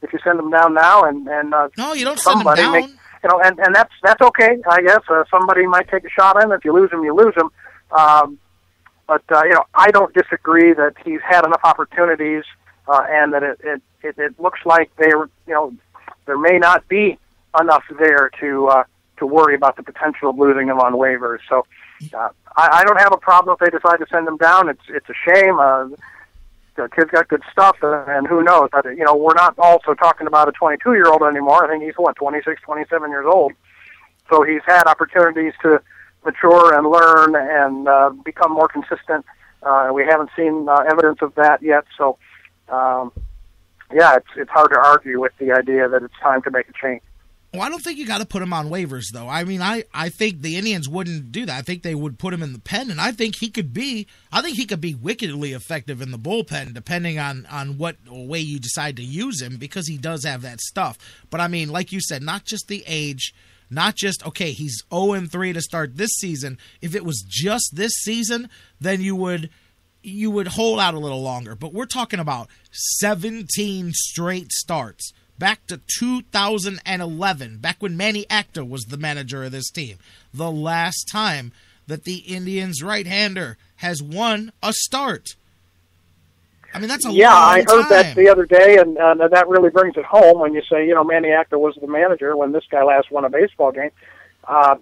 if 0.02 0.14
you 0.14 0.20
send 0.24 0.40
him 0.40 0.49
down 0.52 0.74
now 0.74 1.03
and 1.03 1.28
and 1.28 1.53
uh, 1.53 1.70
No, 1.78 1.94
you 1.94 2.06
don't 2.06 2.20
send 2.20 2.41
him 2.41 2.53
down. 2.56 2.74
Make, 2.74 2.90
you 3.24 3.30
know, 3.30 3.41
and 3.44 3.60
and 3.60 3.76
that's 3.76 3.94
that's 4.03 4.22
okay, 4.22 4.57
I 4.70 4.82
guess. 4.82 5.02
Uh, 5.10 5.24
somebody 5.32 5.66
might 5.66 5.90
take 5.90 6.06
a 6.06 6.10
shot 6.10 6.38
at 6.38 6.44
him. 6.44 6.52
If 6.52 6.64
you 6.64 6.74
lose 6.74 6.91
him, 6.91 7.03
you 7.03 7.16
lose 7.16 7.34
him. 7.36 7.49
Um, 7.91 8.40
but 9.07 9.24
uh, 9.32 9.44
you 9.44 9.53
know, 9.53 9.64
I 9.74 9.91
don't 9.91 10.14
disagree 10.14 10.74
that 10.74 10.94
he's 11.03 11.22
had 11.28 11.45
enough 11.45 11.62
opportunities, 11.64 12.44
uh, 12.44 12.65
and 12.88 13.34
that 13.34 13.44
it, 13.44 13.60
it 13.64 13.82
it 14.03 14.18
it 14.18 14.40
looks 14.40 14.60
like 14.66 14.95
there 14.98 15.30
you 15.48 15.53
know 15.53 15.74
there 16.26 16.38
may 16.38 16.57
not 16.57 16.88
be 16.88 17.18
enough 17.60 17.84
there 17.98 18.30
to 18.40 18.68
uh, 18.68 18.84
to 19.18 19.26
worry 19.26 19.56
about 19.56 19.78
the 19.78 19.84
potential 19.84 20.30
of 20.30 20.38
losing 20.38 20.68
him 20.68 20.80
on 20.80 20.94
waivers. 20.94 21.40
So 21.48 21.66
uh, 22.14 22.30
I, 22.56 22.80
I 22.80 22.84
don't 22.84 22.99
have 22.99 23.14
a 23.14 23.18
problem 23.18 23.56
if 23.60 23.60
they 23.60 23.76
decide 23.76 23.98
to 23.98 24.06
send 24.12 24.28
them 24.28 24.38
down. 24.38 24.70
It's 24.70 24.84
it's 24.90 25.07
a 25.10 25.32
shame. 25.32 25.60
Uh, 25.60 25.90
the 26.76 26.90
kid's 26.90 27.10
got 27.12 27.28
good 27.28 27.41
stuff, 27.52 27.78
uh, 27.84 28.03
and 28.07 28.28
who 28.28 28.44
knows? 28.44 28.70
But, 28.72 28.86
you 28.86 29.06
know, 29.06 29.16
we're 29.16 29.34
not 29.34 29.57
also 29.57 29.94
talking 29.94 30.28
about 30.28 30.49
a 30.49 30.52
22 30.52 30.94
year 30.94 31.07
old 31.07 31.24
anymore. 31.24 31.66
I 31.66 31.70
think 31.70 31.84
he's 31.84 31.94
what 31.95 32.16
26, 32.18 32.62
27 32.62 33.10
years 33.10 33.26
old. 33.26 33.53
So 34.30 34.44
he's 34.44 34.62
had 34.66 34.86
opportunities 34.86 35.53
to 35.62 35.82
mature 36.26 36.78
and 36.78 36.90
learn 36.90 37.36
and 37.36 37.88
uh, 37.88 38.10
become 38.26 38.52
more 38.52 38.68
consistent. 38.68 39.26
Uh, 39.64 39.91
we 39.94 40.03
haven't 40.06 40.32
seen 40.36 40.68
uh, 40.68 40.84
evidence 40.90 41.20
of 41.22 41.34
that 41.36 41.62
yet. 41.62 41.86
So 41.98 42.18
um, 42.70 43.12
yeah, 43.94 44.16
it's 44.16 44.28
it's 44.36 44.52
hard 44.52 44.72
to 44.72 44.80
argue 44.80 45.20
with 45.20 45.34
the 45.40 45.52
idea 45.52 45.88
that 45.88 46.04
it's 46.04 46.14
time 46.22 46.42
to 46.44 46.52
make 46.52 46.68
a 46.70 46.74
change. 46.74 47.02
Well, 47.56 47.64
I 47.64 47.70
don't 47.70 47.82
think 47.82 47.98
you 47.98 48.06
got 48.06 48.18
to 48.18 48.26
put 48.26 48.42
him 48.42 48.52
on 48.52 48.70
waivers, 48.70 49.06
though. 49.14 49.30
I 49.30 49.46
mean, 49.46 49.62
I, 49.62 49.86
I 49.94 50.10
think 50.10 50.42
the 50.42 50.58
Indians 50.58 50.90
wouldn't 50.90 51.32
do 51.32 51.46
that. 51.46 51.58
I 51.58 51.62
think 51.62 51.84
they 51.84 51.96
would 51.96 52.20
put 52.20 52.34
him 52.34 52.44
in 52.44 52.52
the 52.52 52.60
pen, 52.60 52.92
and 52.92 53.00
I 53.00 53.14
think 53.14 53.38
he 53.38 53.50
could 53.50 53.74
be. 53.74 54.08
I 54.30 54.42
think 54.42 54.58
he 54.58 54.66
could 54.66 54.82
be 54.82 54.94
wickedly 54.94 55.54
effective 55.54 56.02
in 56.02 56.12
the 56.12 56.20
bullpen, 56.20 56.74
depending 56.74 57.18
on 57.18 57.46
on 57.46 57.78
what 57.78 57.96
way 58.10 58.40
you 58.40 58.60
decide 58.60 58.98
to 58.98 59.04
use 59.04 59.42
him, 59.42 59.56
because 59.56 59.88
he 59.88 59.98
does 59.98 60.26
have 60.26 60.42
that 60.42 60.60
stuff. 60.60 60.98
But 61.30 61.40
I 61.40 61.48
mean, 61.48 61.70
like 61.70 61.94
you 61.94 62.02
said, 62.02 62.24
not 62.24 62.44
just 62.44 62.68
the 62.68 62.84
age, 62.88 63.34
not 63.70 63.96
just 63.96 64.26
okay, 64.28 64.52
he's 64.52 64.84
zero 64.94 65.14
and 65.14 65.32
three 65.32 65.54
to 65.54 65.62
start 65.62 65.96
this 65.96 66.12
season. 66.18 66.58
If 66.82 66.94
it 66.94 67.06
was 67.06 67.24
just 67.26 67.72
this 67.74 67.94
season, 67.94 68.50
then 68.82 69.02
you 69.02 69.16
would 69.16 69.50
you 70.06 70.32
would 70.32 70.49
hold 70.49 70.80
out 70.80 70.94
a 70.94 70.99
little 70.99 71.22
longer. 71.22 71.56
But 71.56 71.73
we're 71.73 71.86
talking 71.86 72.19
about 72.19 72.48
17 72.72 73.91
straight 73.94 74.52
starts 74.52 75.14
back 75.38 75.65
to 75.68 75.82
2011, 75.99 77.57
back 77.57 77.77
when 77.80 77.98
Manny 77.98 78.26
Acta 78.30 78.64
was 78.64 78.84
the 78.84 78.98
manager 78.98 79.44
of 79.44 79.52
this 79.52 79.69
team. 79.69 79.98
The 80.34 80.52
last 80.52 81.07
time 81.11 81.52
that 81.88 82.03
the 82.03 82.18
Indians 82.18 82.82
right 82.82 83.06
hander 83.06 83.57
has 83.77 84.02
won 84.02 84.52
a 84.64 84.73
start. 84.73 85.36
I 86.73 86.80
mean, 86.80 86.90
that's 86.90 87.06
a 87.06 87.11
yeah. 87.11 87.34
I 87.34 87.60
heard 87.60 87.84
time. 87.84 87.90
that 87.90 88.15
the 88.15 88.27
other 88.27 88.45
day, 88.45 88.77
and 88.77 88.98
uh, 88.98 89.27
that 89.30 89.48
really 89.48 89.69
brings 89.69 89.95
it 89.95 90.03
home 90.03 90.40
when 90.40 90.53
you 90.53 90.61
say, 90.69 90.86
you 90.86 90.94
know, 90.94 91.06
Manny 91.06 91.32
Acta 91.32 91.57
was 91.57 91.73
the 91.80 91.88
manager 91.88 92.36
when 92.36 92.52
this 92.52 92.65
guy 92.69 92.84
last 92.84 93.10
won 93.11 93.23
a 93.23 93.30
baseball 93.30 93.72
game. 93.72 93.91
Uh, 94.45 94.76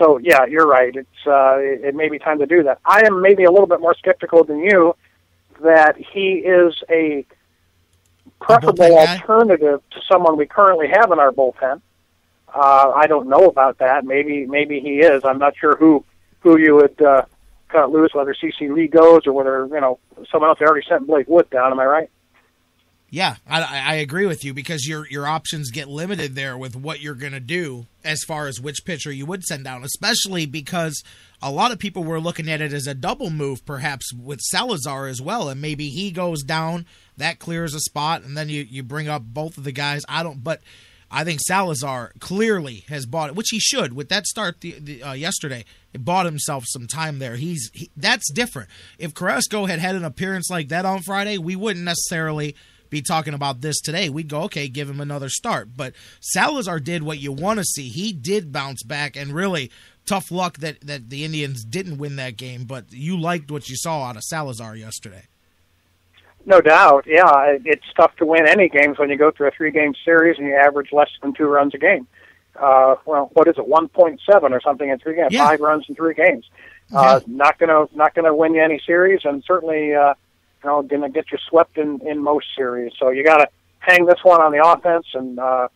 so 0.00 0.18
yeah, 0.18 0.46
you're 0.46 0.66
right. 0.66 0.94
It's 0.94 1.26
uh, 1.26 1.58
it, 1.58 1.84
it 1.84 1.94
may 1.94 2.08
be 2.08 2.18
time 2.18 2.38
to 2.38 2.46
do 2.46 2.62
that. 2.62 2.78
I 2.84 3.02
am 3.06 3.20
maybe 3.20 3.44
a 3.44 3.50
little 3.50 3.66
bit 3.66 3.80
more 3.80 3.94
skeptical 3.94 4.44
than 4.44 4.60
you 4.60 4.96
that 5.62 5.96
he 5.98 6.36
is 6.38 6.74
a 6.88 7.26
preferable 8.40 8.96
alternative 8.96 9.82
to 9.90 10.00
someone 10.10 10.38
we 10.38 10.46
currently 10.46 10.88
have 10.88 11.12
in 11.12 11.18
our 11.18 11.30
bullpen. 11.30 11.82
Uh, 12.52 12.92
I 12.96 13.06
don't 13.06 13.28
know 13.28 13.44
about 13.46 13.78
that. 13.78 14.04
Maybe 14.04 14.46
maybe 14.46 14.80
he 14.80 15.00
is. 15.00 15.22
I'm 15.24 15.38
not 15.38 15.54
sure 15.56 15.76
who 15.76 16.04
who 16.40 16.58
you 16.58 16.76
would 16.76 17.00
uh, 17.02 17.26
cut 17.68 17.90
loose, 17.90 18.14
whether 18.14 18.34
CC 18.34 18.74
Lee 18.74 18.88
goes 18.88 19.26
or 19.26 19.34
whether 19.34 19.66
you 19.66 19.80
know 19.80 19.98
someone 20.32 20.48
else. 20.48 20.58
They 20.58 20.64
already 20.64 20.86
sent 20.88 21.06
Blake 21.06 21.28
Wood 21.28 21.50
down. 21.50 21.72
Am 21.72 21.78
I 21.78 21.84
right? 21.84 22.10
Yeah, 23.12 23.36
I, 23.44 23.62
I 23.62 23.94
agree 23.96 24.26
with 24.26 24.44
you 24.44 24.54
because 24.54 24.86
your 24.86 25.06
your 25.08 25.26
options 25.26 25.72
get 25.72 25.88
limited 25.88 26.36
there 26.36 26.56
with 26.56 26.76
what 26.76 27.00
you're 27.00 27.14
going 27.14 27.32
to 27.32 27.40
do 27.40 27.86
as 28.04 28.22
far 28.22 28.46
as 28.46 28.60
which 28.60 28.84
pitcher 28.84 29.10
you 29.10 29.26
would 29.26 29.42
send 29.42 29.64
down, 29.64 29.82
especially 29.82 30.46
because 30.46 31.02
a 31.42 31.50
lot 31.50 31.72
of 31.72 31.80
people 31.80 32.04
were 32.04 32.20
looking 32.20 32.48
at 32.48 32.60
it 32.60 32.72
as 32.72 32.86
a 32.86 32.94
double 32.94 33.30
move, 33.30 33.66
perhaps 33.66 34.14
with 34.14 34.38
Salazar 34.40 35.08
as 35.08 35.20
well, 35.20 35.48
and 35.48 35.60
maybe 35.60 35.88
he 35.88 36.12
goes 36.12 36.44
down, 36.44 36.86
that 37.16 37.40
clears 37.40 37.74
a 37.74 37.80
spot, 37.80 38.22
and 38.22 38.36
then 38.36 38.48
you 38.48 38.62
you 38.62 38.84
bring 38.84 39.08
up 39.08 39.22
both 39.22 39.58
of 39.58 39.64
the 39.64 39.72
guys. 39.72 40.04
I 40.08 40.22
don't, 40.22 40.44
but 40.44 40.60
I 41.10 41.24
think 41.24 41.40
Salazar 41.40 42.12
clearly 42.20 42.84
has 42.88 43.06
bought 43.06 43.30
it, 43.30 43.34
which 43.34 43.48
he 43.50 43.58
should 43.58 43.92
with 43.92 44.08
that 44.10 44.26
start 44.26 44.60
the, 44.60 44.78
the, 44.78 45.02
uh, 45.02 45.12
yesterday. 45.14 45.64
It 45.92 46.04
bought 46.04 46.26
himself 46.26 46.62
some 46.68 46.86
time 46.86 47.18
there. 47.18 47.34
He's 47.34 47.70
he, 47.74 47.90
that's 47.96 48.30
different. 48.30 48.68
If 48.98 49.14
Carrasco 49.14 49.66
had 49.66 49.80
had 49.80 49.96
an 49.96 50.04
appearance 50.04 50.48
like 50.48 50.68
that 50.68 50.84
on 50.84 51.02
Friday, 51.02 51.38
we 51.38 51.56
wouldn't 51.56 51.84
necessarily 51.84 52.54
be 52.90 53.00
talking 53.00 53.34
about 53.34 53.60
this 53.60 53.80
today. 53.80 54.08
We'd 54.08 54.28
go, 54.28 54.42
okay, 54.42 54.68
give 54.68 54.90
him 54.90 55.00
another 55.00 55.28
start. 55.28 55.70
But 55.76 55.94
Salazar 56.20 56.80
did 56.80 57.02
what 57.02 57.18
you 57.18 57.32
want 57.32 57.58
to 57.58 57.64
see. 57.64 57.88
He 57.88 58.12
did 58.12 58.52
bounce 58.52 58.82
back, 58.82 59.16
and 59.16 59.32
really 59.32 59.70
tough 60.04 60.30
luck 60.30 60.58
that 60.58 60.80
that 60.82 61.08
the 61.08 61.24
Indians 61.24 61.64
didn't 61.64 61.98
win 61.98 62.16
that 62.16 62.36
game. 62.36 62.64
But 62.64 62.92
you 62.92 63.18
liked 63.18 63.50
what 63.50 63.68
you 63.70 63.76
saw 63.76 64.04
out 64.04 64.16
of 64.16 64.22
Salazar 64.24 64.76
yesterday. 64.76 65.22
No 66.46 66.60
doubt, 66.60 67.04
yeah. 67.06 67.56
It's 67.64 67.84
tough 67.96 68.16
to 68.16 68.26
win 68.26 68.48
any 68.48 68.68
games 68.68 68.98
when 68.98 69.10
you 69.10 69.16
go 69.16 69.30
through 69.30 69.48
a 69.48 69.50
three-game 69.50 69.94
series 70.04 70.38
and 70.38 70.46
you 70.46 70.54
average 70.54 70.90
less 70.90 71.10
than 71.22 71.34
two 71.34 71.46
runs 71.46 71.74
a 71.74 71.78
game. 71.78 72.06
Uh, 72.58 72.96
well, 73.04 73.30
what 73.34 73.46
is 73.46 73.56
it, 73.58 73.68
one 73.68 73.88
point 73.88 74.20
seven 74.28 74.52
or 74.52 74.60
something 74.60 74.88
in 74.88 74.98
three 74.98 75.16
games? 75.16 75.32
Yeah. 75.32 75.46
Five 75.46 75.60
runs 75.60 75.84
in 75.88 75.94
three 75.94 76.14
games. 76.14 76.48
Uh, 76.92 77.20
Not 77.26 77.58
gonna 77.58 77.86
not 77.94 78.14
gonna 78.14 78.34
win 78.34 78.54
you 78.54 78.62
any 78.62 78.80
series, 78.84 79.20
and 79.24 79.44
certainly 79.46 79.94
uh, 79.94 80.14
you 80.62 80.70
know 80.70 80.82
gonna 80.82 81.08
get 81.08 81.30
you 81.30 81.38
swept 81.48 81.78
in 81.78 82.00
in 82.06 82.22
most 82.22 82.46
series. 82.56 82.92
So 82.98 83.10
you 83.10 83.24
got 83.24 83.38
to 83.38 83.48
hang 83.78 84.06
this 84.06 84.20
one 84.22 84.40
on 84.40 84.52
the 84.52 84.64
offense 84.64 85.06
and 85.14 85.38
uh, 85.38 85.68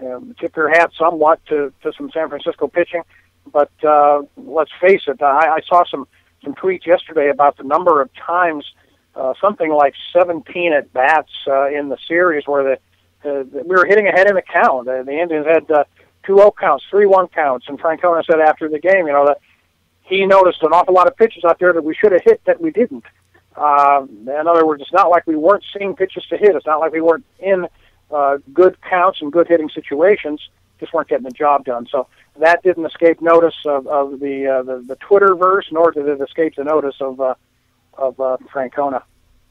you 0.00 0.34
tip 0.38 0.56
your 0.56 0.68
hat 0.68 0.90
somewhat 0.98 1.44
to 1.46 1.72
to 1.82 1.92
some 1.96 2.10
San 2.10 2.28
Francisco 2.28 2.68
pitching. 2.68 3.02
But 3.50 3.72
uh, 3.82 4.22
let's 4.36 4.70
face 4.80 5.02
it, 5.06 5.22
I, 5.22 5.56
I 5.56 5.60
saw 5.66 5.84
some 5.84 6.06
some 6.44 6.54
tweets 6.54 6.86
yesterday 6.86 7.30
about 7.30 7.56
the 7.56 7.64
number 7.64 8.00
of 8.00 8.10
times 8.14 8.64
uh, 9.18 9.34
something 9.40 9.72
like 9.72 9.94
17 10.12 10.72
at 10.72 10.92
bats 10.92 11.30
uh, 11.46 11.68
in 11.68 11.88
the 11.88 11.98
series 12.06 12.46
where 12.46 12.78
the, 13.24 13.28
uh, 13.28 13.44
we 13.52 13.74
were 13.74 13.84
hitting 13.84 14.06
ahead 14.06 14.28
in 14.28 14.36
the 14.36 14.42
count. 14.42 14.86
Uh, 14.88 15.02
the 15.02 15.18
Indians 15.18 15.46
had 15.46 15.68
uh, 15.70 15.84
two 16.24 16.36
0 16.36 16.54
counts, 16.58 16.84
three 16.88 17.06
1 17.06 17.28
counts, 17.28 17.66
and 17.68 17.80
Francona 17.80 18.24
said 18.24 18.40
after 18.40 18.68
the 18.68 18.78
game, 18.78 19.06
you 19.06 19.12
know, 19.12 19.26
that 19.26 19.40
he 20.02 20.24
noticed 20.24 20.62
an 20.62 20.72
awful 20.72 20.94
lot 20.94 21.06
of 21.06 21.16
pitches 21.16 21.44
out 21.44 21.58
there 21.58 21.72
that 21.72 21.84
we 21.84 21.94
should 21.94 22.12
have 22.12 22.22
hit 22.24 22.40
that 22.44 22.60
we 22.60 22.70
didn't. 22.70 23.04
Uh, 23.58 24.06
in 24.08 24.46
other 24.46 24.66
words, 24.66 24.82
it's 24.82 24.92
not 24.92 25.10
like 25.10 25.26
we 25.26 25.36
weren't 25.36 25.64
seeing 25.76 25.94
pitches 25.94 26.24
to 26.26 26.36
hit. 26.36 26.54
It's 26.54 26.66
not 26.66 26.80
like 26.80 26.92
we 26.92 27.00
weren't 27.00 27.24
in 27.38 27.66
uh, 28.10 28.38
good 28.52 28.80
counts 28.82 29.20
and 29.20 29.32
good 29.32 29.48
hitting 29.48 29.68
situations. 29.68 30.40
Just 30.80 30.92
weren't 30.94 31.08
getting 31.08 31.24
the 31.24 31.30
job 31.30 31.64
done. 31.64 31.86
So 31.90 32.06
that 32.38 32.62
didn't 32.62 32.86
escape 32.86 33.20
notice 33.20 33.56
of, 33.66 33.86
of 33.88 34.20
the, 34.20 34.46
uh, 34.46 34.62
the 34.62 34.84
the 34.86 34.96
Twitterverse, 34.96 35.72
nor 35.72 35.90
did 35.90 36.06
it 36.06 36.20
escape 36.20 36.54
the 36.56 36.64
notice 36.64 36.94
of 37.00 37.20
uh, 37.20 37.34
of 37.94 38.20
uh, 38.20 38.36
Francona. 38.54 39.02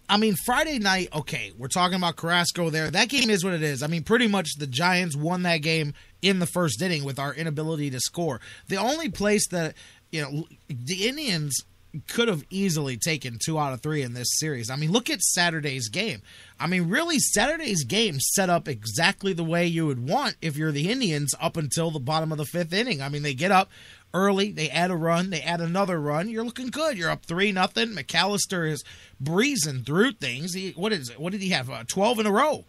I 0.10 0.16
mean, 0.16 0.36
Friday 0.46 0.80
night, 0.80 1.10
okay, 1.14 1.52
we're 1.58 1.68
talking 1.68 1.98
about 1.98 2.16
Carrasco 2.16 2.70
there. 2.70 2.90
That 2.90 3.10
game 3.10 3.30
is 3.30 3.44
what 3.44 3.54
it 3.54 3.62
is. 3.62 3.84
I 3.84 3.88
mean, 3.88 4.04
pretty 4.04 4.28
much 4.28 4.56
the 4.58 4.68
Giants 4.68 5.18
won 5.18 5.44
that 5.44 5.58
game 5.58 5.94
in 6.22 6.40
the 6.40 6.46
first 6.46 6.82
inning 6.82 7.04
with 7.04 7.20
our 7.20 7.34
inability 7.34 7.90
to 7.90 8.00
score. 8.00 8.40
The 8.70 8.78
only 8.78 9.10
place 9.10 9.46
that, 9.50 9.76
you 10.12 10.22
know, 10.22 10.48
the 10.70 11.10
Indians 11.10 11.62
could 12.08 12.28
have 12.28 12.44
easily 12.50 12.98
taken 12.98 13.38
two 13.44 13.58
out 13.60 13.74
of 13.74 13.82
three 13.82 14.02
in 14.02 14.14
this 14.14 14.28
series. 14.40 14.70
I 14.70 14.76
mean, 14.76 14.92
look 14.92 15.10
at 15.10 15.22
Saturday's 15.22 15.90
game. 15.90 16.22
I 16.60 16.68
mean, 16.68 16.90
really, 16.90 17.20
Saturday's 17.20 17.84
game 17.84 18.20
set 18.20 18.50
up 18.50 18.68
exactly 18.68 19.34
the 19.34 19.44
way 19.44 19.66
you 19.68 19.86
would 19.88 20.08
want 20.08 20.36
if 20.42 20.58
you're 20.58 20.72
the 20.72 20.90
Indians 20.90 21.34
up 21.40 21.58
until 21.58 21.92
the 21.92 22.00
bottom 22.00 22.32
of 22.32 22.38
the 22.38 22.46
fifth 22.46 22.74
inning. 22.74 23.02
I 23.02 23.10
mean, 23.10 23.24
they 23.24 23.34
get 23.34 23.52
up 23.52 23.70
early, 24.14 24.52
they 24.52 24.70
add 24.70 24.90
a 24.90 24.96
run, 24.96 25.30
they 25.30 25.42
add 25.42 25.62
another 25.62 26.00
run. 26.00 26.30
You're 26.30 26.46
looking 26.46 26.68
good. 26.70 26.98
You're 26.98 27.12
up 27.12 27.26
three 27.26 27.52
nothing. 27.52 27.90
McAllister 27.90 28.70
is 28.70 28.84
breezing 29.20 29.84
through 29.84 30.14
things. 30.14 30.54
He, 30.54 30.72
what 30.72 30.94
is 30.94 31.10
it? 31.10 31.20
What 31.20 31.32
did 31.32 31.42
he 31.42 31.50
have? 31.50 31.70
Uh, 31.70 31.84
Twelve 31.88 32.20
in 32.20 32.26
a 32.26 32.32
row, 32.32 32.66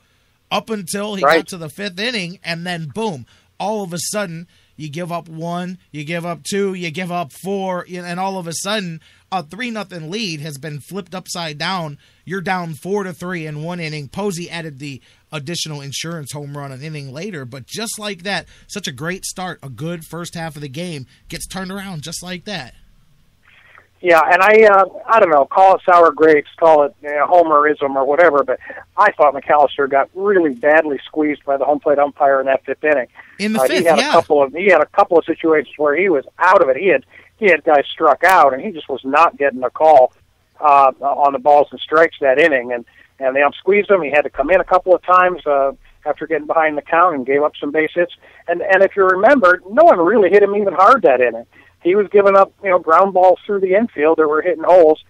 up 0.50 0.70
until 0.70 1.14
he 1.14 1.24
Right. 1.24 1.38
got 1.38 1.48
to 1.48 1.56
the 1.58 1.68
fifth 1.68 1.98
inning, 1.98 2.38
and 2.44 2.66
then 2.66 2.90
boom! 2.94 3.26
All 3.60 3.82
of 3.82 3.92
a 3.92 3.98
sudden, 3.98 4.46
you 4.78 4.88
give 4.88 5.10
up 5.10 5.28
one, 5.28 5.76
you 5.90 6.04
give 6.04 6.24
up 6.24 6.44
two, 6.44 6.72
you 6.72 6.90
give 6.92 7.10
up 7.10 7.32
four, 7.32 7.84
and 7.92 8.20
all 8.20 8.38
of 8.38 8.46
a 8.46 8.52
sudden, 8.54 9.00
a 9.30 9.42
three 9.42 9.72
nothing 9.72 10.08
lead 10.08 10.40
has 10.40 10.56
been 10.56 10.78
flipped 10.78 11.16
upside 11.16 11.58
down. 11.58 11.98
You're 12.24 12.40
down 12.40 12.74
four 12.74 13.02
to 13.02 13.12
three 13.12 13.44
in 13.44 13.64
one 13.64 13.80
inning. 13.80 14.08
Posey 14.08 14.48
added 14.48 14.78
the 14.78 15.02
additional 15.32 15.80
insurance 15.80 16.32
home 16.32 16.56
run 16.56 16.70
an 16.70 16.80
inning 16.80 17.12
later, 17.12 17.44
but 17.44 17.66
just 17.66 17.98
like 17.98 18.22
that, 18.22 18.46
such 18.68 18.86
a 18.86 18.92
great 18.92 19.24
start, 19.24 19.58
a 19.64 19.68
good 19.68 20.04
first 20.04 20.34
half 20.34 20.54
of 20.54 20.62
the 20.62 20.68
game 20.68 21.06
gets 21.28 21.48
turned 21.48 21.72
around 21.72 22.02
just 22.02 22.22
like 22.22 22.44
that. 22.44 22.72
Yeah, 24.00 24.20
and 24.30 24.40
I 24.40 24.64
uh, 24.64 24.84
I 25.06 25.18
don't 25.18 25.30
know, 25.30 25.44
call 25.44 25.74
it 25.74 25.82
sour 25.84 26.12
grapes, 26.12 26.50
call 26.56 26.84
it 26.84 26.94
you 27.02 27.08
know, 27.08 27.26
homerism 27.26 27.96
or 27.96 28.04
whatever, 28.04 28.44
but 28.44 28.60
I 28.96 29.10
thought 29.12 29.34
McAllister 29.34 29.90
got 29.90 30.08
really 30.14 30.54
badly 30.54 31.00
squeezed 31.04 31.44
by 31.44 31.56
the 31.56 31.64
home 31.64 31.80
plate 31.80 31.98
umpire 31.98 32.38
in 32.38 32.46
that 32.46 32.64
fifth 32.64 32.84
inning. 32.84 33.08
In 33.40 33.54
the 33.54 33.60
uh, 33.60 33.66
fifth, 33.66 33.78
he 33.78 33.84
had 33.84 33.98
yeah. 33.98 34.10
a 34.10 34.12
couple 34.12 34.40
of 34.42 34.52
he 34.52 34.66
had 34.66 34.80
a 34.80 34.86
couple 34.86 35.18
of 35.18 35.24
situations 35.24 35.74
where 35.78 35.96
he 35.96 36.08
was 36.08 36.24
out 36.38 36.62
of 36.62 36.68
it. 36.68 36.76
He 36.76 36.86
had 36.86 37.04
he 37.38 37.46
had 37.46 37.64
guys 37.64 37.84
struck 37.90 38.22
out, 38.22 38.52
and 38.52 38.62
he 38.62 38.70
just 38.70 38.88
was 38.88 39.00
not 39.04 39.36
getting 39.36 39.64
a 39.64 39.70
call 39.70 40.12
uh, 40.60 40.92
on 41.00 41.32
the 41.32 41.40
balls 41.40 41.66
and 41.72 41.80
strikes 41.80 42.16
that 42.20 42.38
inning, 42.38 42.72
and 42.72 42.84
and 43.18 43.34
the 43.34 43.42
ump 43.42 43.56
squeezed 43.56 43.90
him. 43.90 44.02
He 44.02 44.10
had 44.10 44.22
to 44.22 44.30
come 44.30 44.50
in 44.50 44.60
a 44.60 44.64
couple 44.64 44.94
of 44.94 45.02
times 45.02 45.44
uh, 45.44 45.72
after 46.06 46.26
getting 46.28 46.46
behind 46.46 46.78
the 46.78 46.82
count 46.82 47.16
and 47.16 47.26
gave 47.26 47.42
up 47.42 47.52
some 47.58 47.72
base 47.72 47.90
hits. 47.94 48.12
And 48.46 48.62
and 48.62 48.82
if 48.84 48.94
you 48.94 49.04
remember, 49.04 49.60
no 49.68 49.84
one 49.84 49.98
really 49.98 50.30
hit 50.30 50.42
him 50.42 50.54
even 50.54 50.74
hard 50.74 51.02
that 51.02 51.20
inning. 51.20 51.46
He 51.82 51.94
was 51.94 52.08
giving 52.08 52.36
up 52.36 52.52
you 52.62 52.70
know 52.70 52.78
ground 52.78 53.14
balls 53.14 53.38
through 53.46 53.60
the 53.60 53.74
infield. 53.74 54.18
That 54.18 54.28
were 54.28 54.42
hitting 54.42 54.64
holes, 54.64 55.02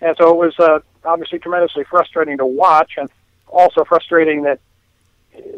and 0.00 0.16
so 0.20 0.30
it 0.30 0.36
was 0.36 0.58
uh, 0.58 0.80
obviously 1.04 1.38
tremendously 1.38 1.84
frustrating 1.84 2.38
to 2.38 2.46
watch, 2.46 2.92
and 2.96 3.08
also 3.46 3.84
frustrating 3.84 4.42
that 4.42 4.60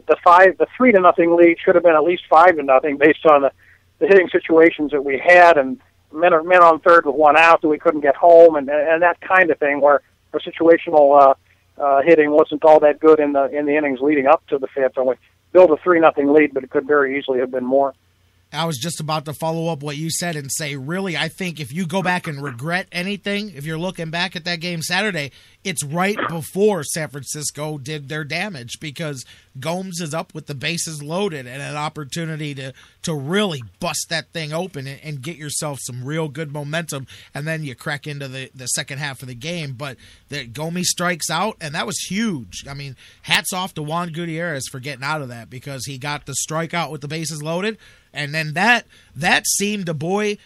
the 0.07 0.17
five 0.23 0.59
the 0.59 0.67
three 0.77 0.93
to 0.93 1.01
nothing 1.01 1.35
lead 1.37 1.59
should 1.59 1.75
have 1.75 1.85
been 1.85 1.95
at 1.95 2.05
least 2.05 2.25
five 2.29 2.57
to 2.57 2.63
nothing 2.63 2.99
based 2.99 3.25
on 3.27 3.43
the, 3.43 3.53
the 3.99 4.07
hitting 4.07 4.29
situations 4.29 4.91
that 4.91 5.05
we 5.05 5.19
had 5.19 5.57
and 5.57 5.81
men 6.13 6.33
men 6.47 6.63
on 6.63 6.81
third 6.81 7.07
with 7.07 7.15
one 7.15 7.37
out 7.37 7.63
that 7.63 7.69
we 7.69 7.79
couldn't 7.79 8.01
get 8.01 8.17
home 8.17 8.57
and 8.57 8.69
and 8.69 9.03
that 9.03 9.21
kind 9.21 9.51
of 9.51 9.59
thing 9.59 9.81
where 9.81 10.03
our 10.33 10.41
situational 10.41 11.21
uh, 11.21 11.35
uh, 11.81 12.03
hitting 12.03 12.31
wasn't 12.31 12.65
all 12.65 12.81
that 12.81 13.01
good 13.01 13.21
in 13.21 13.33
the 13.33 13.45
in 13.57 13.67
the 13.67 13.77
innings 13.77 14.01
leading 14.01 14.27
up 14.27 14.47
to 14.49 14.59
the 14.59 14.69
fifth. 14.69 14.97
And 14.97 15.07
we 15.07 15.15
built 15.53 15.71
a 15.71 15.77
three 15.83 16.01
nothing 16.01 16.33
lead 16.33 16.55
but 16.55 16.65
it 16.65 16.71
could 16.71 16.87
very 16.87 17.19
easily 17.19 17.41
have 17.41 17.51
been 17.51 17.65
more. 17.65 17.95
I 18.53 18.65
was 18.65 18.79
just 18.79 18.99
about 18.99 19.27
to 19.27 19.33
follow 19.33 19.69
up 19.69 19.83
what 19.83 19.97
you 19.97 20.11
said 20.11 20.35
and 20.35 20.51
say, 20.51 20.75
really, 20.75 21.17
I 21.17 21.29
think 21.29 21.61
if 21.61 21.73
you 21.73 21.87
go 21.87 22.03
back 22.03 22.27
and 22.27 22.43
regret 22.43 22.89
anything, 22.91 23.53
if 23.55 23.65
you're 23.65 23.79
looking 23.79 24.11
back 24.11 24.35
at 24.35 24.45
that 24.45 24.61
game 24.61 24.83
Saturday, 24.83 25.31
it's 25.63 25.85
right 25.85 26.19
before 26.29 26.83
San 26.83 27.09
Francisco 27.09 27.79
did 27.79 28.09
their 28.09 28.25
damage 28.25 28.81
because 28.81 29.25
Gomes 29.59 30.01
is 30.01 30.15
up 30.15 30.35
with 30.35 30.47
the 30.47 30.55
bases 30.55 31.03
loaded 31.03 31.47
and 31.47 31.63
an 31.63 31.77
opportunity 31.77 32.55
to 32.55 32.73
to 33.03 33.15
really 33.15 33.63
bust 33.79 34.07
that 34.09 34.33
thing 34.33 34.53
open 34.53 34.87
and, 34.87 35.01
and 35.03 35.23
get 35.23 35.37
yourself 35.37 35.79
some 35.83 36.05
real 36.05 36.29
good 36.29 36.53
momentum, 36.53 37.07
and 37.35 37.47
then 37.47 37.63
you 37.63 37.75
crack 37.75 38.07
into 38.07 38.27
the 38.27 38.51
the 38.55 38.67
second 38.67 38.99
half 38.99 39.23
of 39.23 39.29
the 39.29 39.35
game. 39.35 39.73
But 39.73 39.97
the 40.29 40.47
Gomes 40.47 40.89
strikes 40.89 41.31
out, 41.31 41.57
and 41.61 41.75
that 41.75 41.87
was 41.87 41.99
huge. 41.99 42.65
I 42.69 42.75
mean, 42.75 42.97
hats 43.23 43.53
off 43.53 43.75
to 43.75 43.83
Juan 43.83 44.13
Gutierrez 44.13 44.67
for 44.71 44.81
getting 44.81 45.05
out 45.05 45.23
of 45.23 45.29
that 45.29 45.51
because 45.51 45.85
he 45.87 45.99
got 45.99 46.27
the 46.27 46.35
strikeout 46.49 46.91
with 46.91 47.01
the 47.01 47.09
bases 47.09 47.43
loaded, 47.43 47.77
and 48.13 48.35
then 48.35 48.55
that 48.55 48.87
that 49.15 49.47
seemed 49.47 49.87
to 49.87 49.95
buoy 49.95 50.39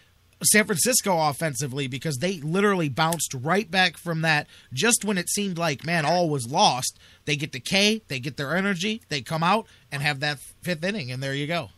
San 0.42 0.64
Francisco 0.64 1.28
offensively 1.28 1.86
because 1.86 2.18
they 2.18 2.40
literally 2.40 2.88
bounced 2.88 3.34
right 3.34 3.70
back 3.70 3.96
from 3.96 4.22
that 4.22 4.46
just 4.72 5.04
when 5.04 5.18
it 5.18 5.28
seemed 5.30 5.58
like, 5.58 5.84
man, 5.84 6.04
all 6.04 6.28
was 6.28 6.46
lost. 6.46 6.98
They 7.24 7.36
get 7.36 7.52
the 7.52 7.60
K, 7.60 8.02
they 8.08 8.20
get 8.20 8.36
their 8.36 8.56
energy, 8.56 9.02
they 9.08 9.22
come 9.22 9.42
out 9.42 9.66
and 9.90 10.02
have 10.02 10.20
that 10.20 10.38
fifth 10.62 10.84
inning, 10.84 11.10
and 11.10 11.22
there 11.22 11.34
you 11.34 11.46
go. 11.46 11.70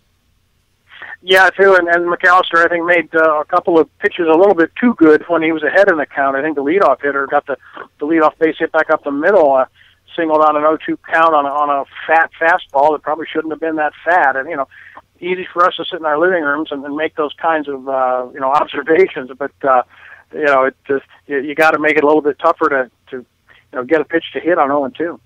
Yeah, 1.23 1.49
too, 1.51 1.75
and, 1.75 1.89
and 1.89 2.07
McAllister, 2.07 2.65
I 2.65 2.69
think, 2.69 2.85
made 2.85 3.15
uh, 3.15 3.41
a 3.41 3.45
couple 3.45 3.79
of 3.79 3.99
pitches 3.99 4.27
a 4.29 4.37
little 4.37 4.55
bit 4.55 4.71
too 4.81 4.95
good 4.95 5.25
when 5.29 5.43
he 5.43 5.53
was 5.53 5.63
ahead 5.63 5.91
in 5.91 5.99
the 5.99 6.07
count. 6.07 6.37
I 6.37 6.43
think 6.43 6.57
the 6.57 6.63
leadoff 6.63 7.03
hitter 7.03 7.27
got 7.27 7.47
the, 7.47 7.57
the 8.01 8.07
leadoff 8.07 8.39
base 8.39 8.57
hit 8.59 8.73
back 8.73 8.91
up 8.91 9.05
the 9.05 9.11
middle, 9.11 9.53
uh, 9.53 9.67
singled 10.15 10.43
on 10.43 10.57
an 10.57 10.63
0-2 10.63 10.97
count 11.11 11.35
on 11.35 11.45
a, 11.45 11.49
on 11.49 11.69
a 11.71 11.85
fat 12.07 12.31
fastball 12.41 12.93
that 12.93 13.03
probably 13.03 13.27
shouldn't 13.31 13.53
have 13.53 13.61
been 13.61 13.77
that 13.77 13.93
fat. 14.05 14.37
And, 14.37 14.49
you 14.49 14.57
know, 14.57 14.69
easy 15.21 15.47
for 15.53 15.65
us 15.67 15.77
to 15.77 15.85
sit 15.85 16.01
in 16.01 16.07
our 16.07 16.19
living 16.19 16.43
rooms 16.43 16.69
and, 16.71 16.85
and 16.85 16.97
make 16.97 17.17
those 17.17 17.33
kinds 17.35 17.69
of 17.69 17.89
uh, 17.89 18.27
you 18.33 18.41
know 18.41 18.51
observations. 18.53 19.31
But 19.39 19.53
uh, 19.63 19.83
you 20.33 20.45
know, 20.45 20.65
it 20.65 20.77
just 20.87 21.05
you, 21.27 21.41
you 21.41 21.55
got 21.55 21.73
to 21.73 21.79
make 21.79 21.97
it 21.97 22.05
a 22.05 22.07
little 22.07 22.23
bit 22.23 22.39
tougher 22.39 22.69
to 22.69 22.91
to 23.11 23.17
you 23.17 23.25
know 23.73 23.85
get 23.85 24.01
a 24.01 24.05
pitch 24.05 24.25
to 24.33 24.41
hit 24.41 24.59
on 24.59 24.69
0 24.69 24.85
and 24.85 24.97
2. 24.97 25.21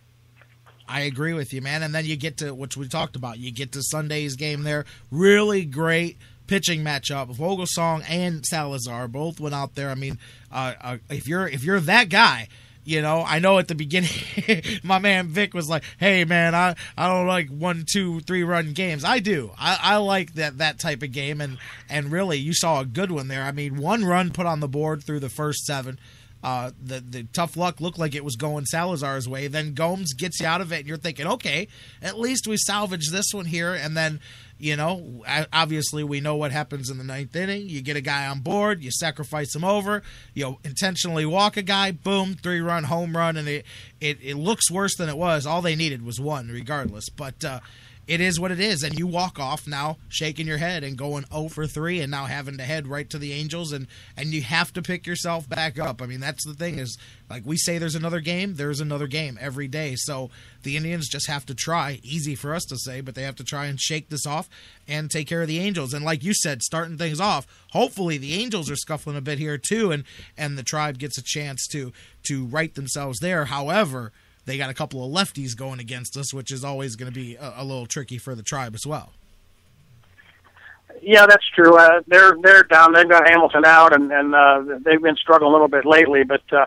I 0.89 1.03
agree 1.03 1.35
with 1.35 1.53
you, 1.53 1.63
man. 1.63 1.85
And 1.85 1.95
then 1.95 2.05
you 2.05 2.17
get 2.17 2.39
to 2.39 2.53
which 2.53 2.77
we 2.77 2.89
talked 2.89 3.15
about. 3.15 3.39
You 3.39 3.53
get 3.53 3.71
to 3.73 3.83
Sunday's 3.83 4.35
game 4.35 4.65
there. 4.65 4.85
Really 5.13 5.65
great 5.65 6.19
pitching 6.49 6.83
matchup. 6.83 7.33
Vogelsong 7.37 8.05
and 8.09 8.45
Salazar 8.45 9.07
both 9.07 9.39
went 9.39 9.55
out 9.55 9.77
there. 9.77 9.91
I 9.91 9.95
mean, 9.95 10.19
uh, 10.51 10.75
uh, 10.81 10.97
if 11.09 11.29
you're 11.29 11.47
if 11.47 11.63
you're 11.63 11.79
that 11.79 12.09
guy 12.09 12.49
you 12.91 13.03
know, 13.03 13.23
I 13.25 13.39
know 13.39 13.59
at 13.59 13.69
the 13.69 13.77
beginning, 13.77 14.11
my 14.83 14.99
man 14.99 15.29
Vic 15.29 15.55
was 15.55 15.69
like, 15.69 15.85
"Hey, 15.99 16.25
man, 16.25 16.57
I, 16.57 16.75
I 16.97 17.09
don't 17.09 17.29
like 17.29 17.49
one, 17.49 17.85
two, 17.91 18.19
three 18.21 18.43
run 18.43 18.73
games. 18.73 19.05
I 19.05 19.21
do. 19.21 19.53
I, 19.57 19.79
I 19.81 19.97
like 19.99 20.35
that 20.35 20.59
that 20.59 20.81
type 20.81 21.05
of 21.05 21.13
game, 21.13 21.41
and 21.41 21.59
and 21.89 22.11
really, 22.11 22.39
you 22.39 22.53
saw 22.53 22.81
a 22.81 22.85
good 22.85 23.13
one 23.13 23.29
there. 23.29 23.45
I 23.45 23.53
mean, 23.53 23.77
one 23.77 24.05
run 24.05 24.31
put 24.31 24.47
on 24.47 24.59
the 24.59 24.69
board 24.69 25.05
through 25.05 25.21
the 25.21 25.29
first 25.29 25.65
seven. 25.67 26.01
Uh, 26.43 26.73
the 26.83 27.01
the 27.01 27.25
tough 27.33 27.57
luck 27.57 27.81
looked 27.81 27.99
like 27.99 28.15
it 28.17 28.25
was 28.25 28.35
going 28.35 28.65
Salazar's 28.65 29.29
way. 29.29 29.47
Then 29.47 29.75
Gomes 29.75 30.13
gets 30.13 30.41
you 30.41 30.47
out 30.47 30.61
of 30.61 30.73
it, 30.73 30.81
and 30.81 30.89
you're 30.89 30.97
thinking, 30.97 31.29
okay, 31.29 31.69
at 32.03 32.19
least 32.19 32.49
we 32.49 32.57
salvaged 32.57 33.13
this 33.13 33.33
one 33.33 33.45
here. 33.45 33.73
And 33.73 33.97
then 33.97 34.19
you 34.61 34.77
know, 34.77 35.25
obviously 35.53 36.05
we 36.05 36.21
know 36.21 36.37
what 36.37 36.53
happens 36.53 36.91
in 36.91 36.99
the 36.99 37.05
ninth 37.05 37.35
inning. 37.35 37.69
You 37.69 37.81
get 37.81 37.97
a 37.97 38.01
guy 38.03 38.27
on 38.27 38.41
board, 38.41 38.83
you 38.83 38.91
sacrifice 38.91 39.55
him 39.55 39.65
over, 39.65 40.03
you 40.35 40.59
intentionally 40.65 41.25
walk 41.25 41.57
a 41.57 41.63
guy, 41.63 41.93
boom, 41.93 42.35
three 42.35 42.61
run 42.61 42.85
home 42.85 43.17
run, 43.17 43.37
and 43.37 43.49
it, 43.49 43.65
it, 44.01 44.19
it 44.23 44.37
looks 44.37 44.71
worse 44.71 44.97
than 44.97 45.09
it 45.09 45.17
was. 45.17 45.47
All 45.47 45.63
they 45.63 45.77
needed 45.77 46.05
was 46.05 46.21
one, 46.21 46.49
regardless. 46.49 47.09
But 47.09 47.45
uh, 47.45 47.61
it 48.11 48.21
is 48.21 48.41
what 48.41 48.51
it 48.51 48.59
is. 48.59 48.83
And 48.83 48.99
you 48.99 49.07
walk 49.07 49.39
off 49.39 49.69
now 49.69 49.99
shaking 50.09 50.49
your 50.49 50.59
head 50.59 50.83
and 50.83 50.99
going 50.99 51.25
0 51.33 51.49
for 51.49 51.69
3 51.69 52.01
and 52.01 52.11
now 52.11 52.25
having 52.25 52.59
to 52.59 52.65
head 52.65 52.89
right 52.89 53.09
to 53.09 53.19
the 53.19 53.33
Angels 53.33 53.73
and 53.73 53.87
and 54.17 54.35
you 54.35 54.43
have 54.43 54.73
to 54.73 54.83
pick 54.83 55.07
yourself 55.07 55.49
back 55.49 55.79
up. 55.79 56.03
I 56.03 56.07
mean, 56.07 56.19
that's 56.19 56.45
the 56.45 56.55
thing 56.55 56.81
is 56.81 56.99
like 57.31 57.45
we 57.47 57.57
say 57.57 57.79
there's 57.79 57.95
another 57.95 58.19
game, 58.19 58.57
there's 58.57 58.81
another 58.81 59.07
game 59.07 59.39
every 59.41 59.69
day. 59.69 59.95
So 59.95 60.29
the 60.65 60.77
Indians 60.77 61.09
just 61.09 61.29
have 61.29 61.47
to 61.47 61.55
try, 61.55 62.01
easy 62.03 62.35
for 62.35 62.53
us 62.53 62.65
to 62.65 62.77
say, 62.79 63.01
but 63.01 63.15
they 63.15 63.23
have 63.23 63.37
to 63.37 63.45
try 63.45 63.67
and 63.67 63.81
shake 63.81 64.09
this 64.09 64.27
off 64.27 64.51
and 64.89 65.09
take 65.09 65.29
care 65.29 65.43
of 65.43 65.49
the 65.49 65.61
Angels. 65.61 65.95
And 65.95 66.05
like 66.05 66.25
you 66.25 66.35
said, 66.35 66.63
starting 66.63 66.99
things 66.99 67.21
off, 67.21 67.47
hopefully 67.71 68.19
the 68.19 68.35
Angels 68.35 68.69
are 68.69 68.77
scuffling 68.77 69.17
a 69.17 69.21
bit 69.21 69.39
here 69.39 69.57
too 69.57 69.93
and 69.93 70.03
and 70.37 70.59
the 70.59 70.65
tribe 70.65 70.99
gets 70.99 71.17
a 71.17 71.23
chance 71.23 71.65
to 71.69 71.93
to 72.25 72.45
right 72.47 72.75
themselves 72.75 73.21
there. 73.21 73.45
However, 73.45 74.11
they 74.51 74.59
got 74.59 74.69
a 74.69 74.75
couple 74.75 75.05
of 75.05 75.13
lefties 75.13 75.57
going 75.57 75.79
against 75.79 76.17
us, 76.17 76.35
which 76.35 76.51
is 76.51 76.65
always 76.65 76.97
going 76.97 77.13
to 77.13 77.15
be 77.15 77.37
a, 77.37 77.55
a, 77.59 77.65
little 77.65 77.87
tricky 77.87 78.19
for 78.19 78.35
the 78.35 78.43
tribe 78.43 78.75
as 78.75 78.85
well. 78.85 79.13
Yeah, 81.01 81.25
that's 81.27 81.49
true. 81.55 81.77
Uh, 81.77 82.01
they're 82.09 82.37
they're 82.43 82.65
down. 82.65 82.93
They've 82.93 83.09
got 83.09 83.31
Hamilton 83.31 83.65
out, 83.65 83.95
and 83.95 84.11
and 84.11 84.35
uh, 84.35 84.65
they've 84.85 85.01
been 85.01 85.15
struggling 85.15 85.49
a 85.49 85.53
little 85.53 85.69
bit 85.69 85.87
lately. 85.87 86.25
But 86.25 86.43
uh, 86.53 86.67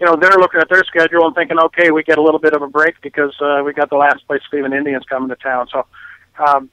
you 0.00 0.06
know, 0.06 0.16
they're 0.16 0.38
looking 0.38 0.60
at 0.60 0.68
their 0.70 0.84
schedule 0.84 1.26
and 1.26 1.34
thinking, 1.34 1.58
okay, 1.58 1.90
we 1.90 2.04
get 2.04 2.18
a 2.18 2.22
little 2.22 2.38
bit 2.38 2.54
of 2.54 2.62
a 2.62 2.68
break 2.68 2.94
because 3.02 3.34
uh, 3.40 3.62
we 3.64 3.72
got 3.72 3.90
the 3.90 3.96
last 3.96 4.24
place 4.28 4.40
Cleveland 4.48 4.74
Indians 4.74 5.04
coming 5.08 5.28
to 5.28 5.36
town. 5.36 5.66
So, 5.72 5.86
um, 6.38 6.70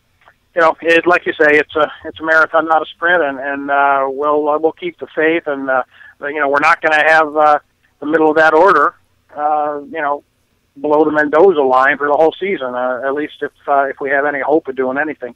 you 0.56 0.62
know, 0.62 0.76
it, 0.82 1.08
like 1.08 1.26
you 1.26 1.34
say, 1.34 1.58
it's 1.58 1.76
a 1.76 1.92
it's 2.06 2.20
a 2.20 2.24
marathon, 2.24 2.68
not 2.68 2.84
a 2.84 2.86
sprint, 2.86 3.24
and 3.24 3.40
and 3.40 3.72
uh, 3.72 4.06
we'll 4.08 4.48
uh, 4.48 4.60
we'll 4.60 4.74
keep 4.74 5.00
the 5.00 5.08
faith, 5.16 5.48
and 5.48 5.72
uh, 5.72 5.84
you 6.22 6.40
know, 6.40 6.50
we're 6.50 6.60
not 6.60 6.82
going 6.82 6.98
to 6.98 7.12
have 7.12 7.36
uh, 7.36 7.60
the 8.00 8.06
middle 8.06 8.30
of 8.30 8.38
that 8.38 8.54
order. 8.54 8.94
Uh, 9.36 9.82
you 9.86 10.02
know, 10.02 10.24
below 10.80 11.03
the 11.03 11.11
Mendoza 11.11 11.61
line 11.61 11.98
for 11.98 12.07
the 12.07 12.14
whole 12.14 12.34
season, 12.39 12.73
uh, 12.73 13.02
at 13.06 13.14
least 13.14 13.35
if 13.41 13.52
uh, 13.68 13.85
if 13.85 13.99
we 13.99 14.10
have 14.10 14.26
any 14.26 14.39
hope 14.39 14.68
of 14.68 14.76
doing 14.76 14.98
anything. 14.98 15.35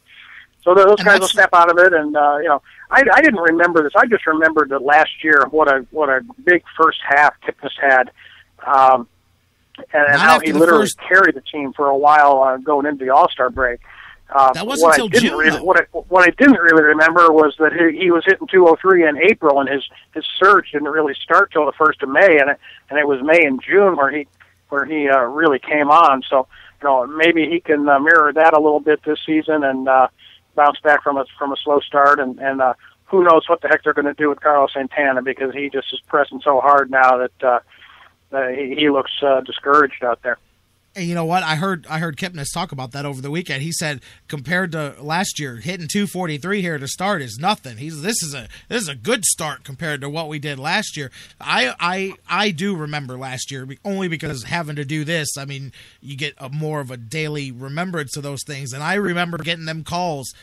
So 0.64 0.74
those 0.74 0.98
and 0.99 1.06
guys 1.06 1.20
will 1.20 1.28
step 1.28 1.49
out 1.53 1.70
of 1.70 1.78
it, 1.78 1.94
and 1.94 2.16
uh, 2.16 2.38
you 2.38 2.48
know, 2.48 2.62
I, 2.90 3.03
I 3.14 3.22
didn't 3.22 3.40
remember 3.40 3.84
this. 3.84 3.94
I 3.95 4.07
just 4.07 4.26
remembered 4.26 4.70
that 4.70 4.82
last 4.82 5.24
year, 5.24 5.45
what 5.52 5.72
a 5.72 5.86
what 5.91 6.10
a 6.10 6.22
big 6.44 6.64
first 6.76 6.99
half 7.07 7.36
Kipnis 7.41 7.72
had, 7.80 8.12
um, 8.66 9.07
and, 9.94 10.07
and 10.07 10.20
how 10.20 10.40
he 10.40 10.53
literally 10.53 10.84
first... 10.84 10.99
carried 10.99 11.36
the 11.36 11.41
team 11.41 11.74
for 11.74 11.88
a 11.88 11.98
while 11.98 12.41
uh, 12.41 12.57
going 12.57 12.86
into 12.86 13.06
the 13.06 13.14
All 13.14 13.30
Star 13.30 13.49
break. 13.49 13.80
Uh, 14.28 14.52
that 14.53 14.66
wasn't 14.66 14.91
until 14.91 15.07
June. 15.07 15.38
Really, 15.38 15.60
what, 15.60 15.80
I, 15.80 15.84
what 15.98 16.28
I 16.28 16.32
didn't 16.32 16.60
really 16.60 16.82
remember 16.82 17.32
was 17.32 17.56
that 17.60 17.72
he, 17.72 17.99
he 18.06 18.10
was 18.10 18.24
hitting 18.26 18.48
203 18.48 19.07
in 19.07 19.18
April, 19.18 19.60
and 19.60 19.70
his 19.70 19.84
his 20.16 20.26
surge 20.40 20.72
didn't 20.72 20.88
really 20.88 21.14
start 21.14 21.52
till 21.52 21.66
the 21.66 21.74
first 21.74 22.02
of 22.02 22.10
May, 22.10 22.40
and 22.40 22.49
it, 22.49 22.60
and 22.90 22.98
it 22.98 23.07
was 23.07 23.22
May 23.22 23.45
and 23.45 23.62
June 23.62 23.95
where 23.95 24.10
he 24.10 24.28
where 24.70 24.86
he 24.86 25.10
uh, 25.10 25.22
really 25.24 25.60
came 25.60 25.90
on. 25.90 26.24
So 26.30 26.48
you 26.82 26.88
know 26.88 27.08
maybe 27.08 27.48
he 27.50 27.60
can 27.60 27.88
uh, 27.88 28.00
mirror 28.00 28.32
that 28.34 28.54
a 28.54 28.60
little 28.60 28.80
bit 28.80 29.04
this 29.04 29.20
season 29.26 29.64
and 29.64 29.88
uh, 29.88 30.08
bounce 30.56 30.80
back 30.82 31.04
from 31.04 31.18
a 31.18 31.26
from 31.38 31.52
a 31.52 31.58
slow 31.64 31.80
start. 31.80 32.20
And 32.20 32.40
and 32.40 32.62
uh, 32.62 32.74
who 33.06 33.24
knows 33.24 33.48
what 33.48 33.62
the 33.62 33.68
heck 33.68 33.84
they're 33.84 33.94
going 33.94 34.06
to 34.06 34.14
do 34.14 34.30
with 34.30 34.42
Carlos 34.42 34.74
Santana 34.74 35.22
because 35.22 35.54
he 35.54 35.70
just 35.70 35.94
is 35.94 36.02
pressing 36.08 36.42
so 36.44 36.60
hard 36.60 36.90
now 36.90 37.18
that 37.18 37.44
uh, 37.44 37.60
uh, 38.32 38.48
he, 38.50 38.76
he 38.76 38.90
looks 38.90 39.12
uh, 39.22 39.42
discouraged 39.42 40.04
out 40.04 40.22
there. 40.24 40.38
And 40.96 41.06
you 41.06 41.14
know 41.14 41.26
what? 41.26 41.44
I 41.44 41.56
heard 41.56 41.86
I 41.88 42.00
heard 42.00 42.16
Kipnis 42.16 42.54
talk 42.54 42.72
about 42.72 42.94
that 42.94 43.06
over 43.06 43.22
the 43.22 43.30
weekend. 43.30 43.62
He 43.62 43.74
said 43.74 44.02
compared 44.30 44.72
to 44.72 44.96
last 45.02 45.40
year, 45.40 45.58
hitting 45.58 45.90
243 45.90 46.62
here 46.62 46.78
to 46.78 46.88
start 46.88 47.22
is 47.22 47.38
nothing. 47.38 47.78
He's 47.78 48.02
this 48.02 48.24
is 48.24 48.34
a 48.34 48.48
this 48.70 48.82
is 48.84 48.88
a 48.88 48.96
good 48.96 49.26
start 49.26 49.66
compared 49.66 50.00
to 50.02 50.10
what 50.10 50.30
we 50.30 50.40
did 50.40 50.58
last 50.58 50.96
year. 50.96 51.12
I 51.42 51.76
I 51.82 52.14
I 52.30 52.52
do 52.52 52.78
remember 52.78 53.18
last 53.18 53.52
year 53.52 53.68
only 53.84 54.08
because 54.08 54.44
having 54.44 54.78
to 54.78 54.86
do 54.86 55.04
this. 55.04 55.38
I 55.38 55.44
mean, 55.44 55.74
you 56.00 56.16
get 56.16 56.34
a 56.38 56.48
more 56.48 56.80
of 56.80 56.92
a 56.92 56.98
daily 56.98 57.52
remembrance 57.52 58.16
of 58.16 58.24
those 58.24 58.44
things. 58.46 58.72
And 58.72 58.82
I 58.82 58.94
remember 58.94 59.38
getting 59.38 59.66
them 59.66 59.84
calls 59.84 60.34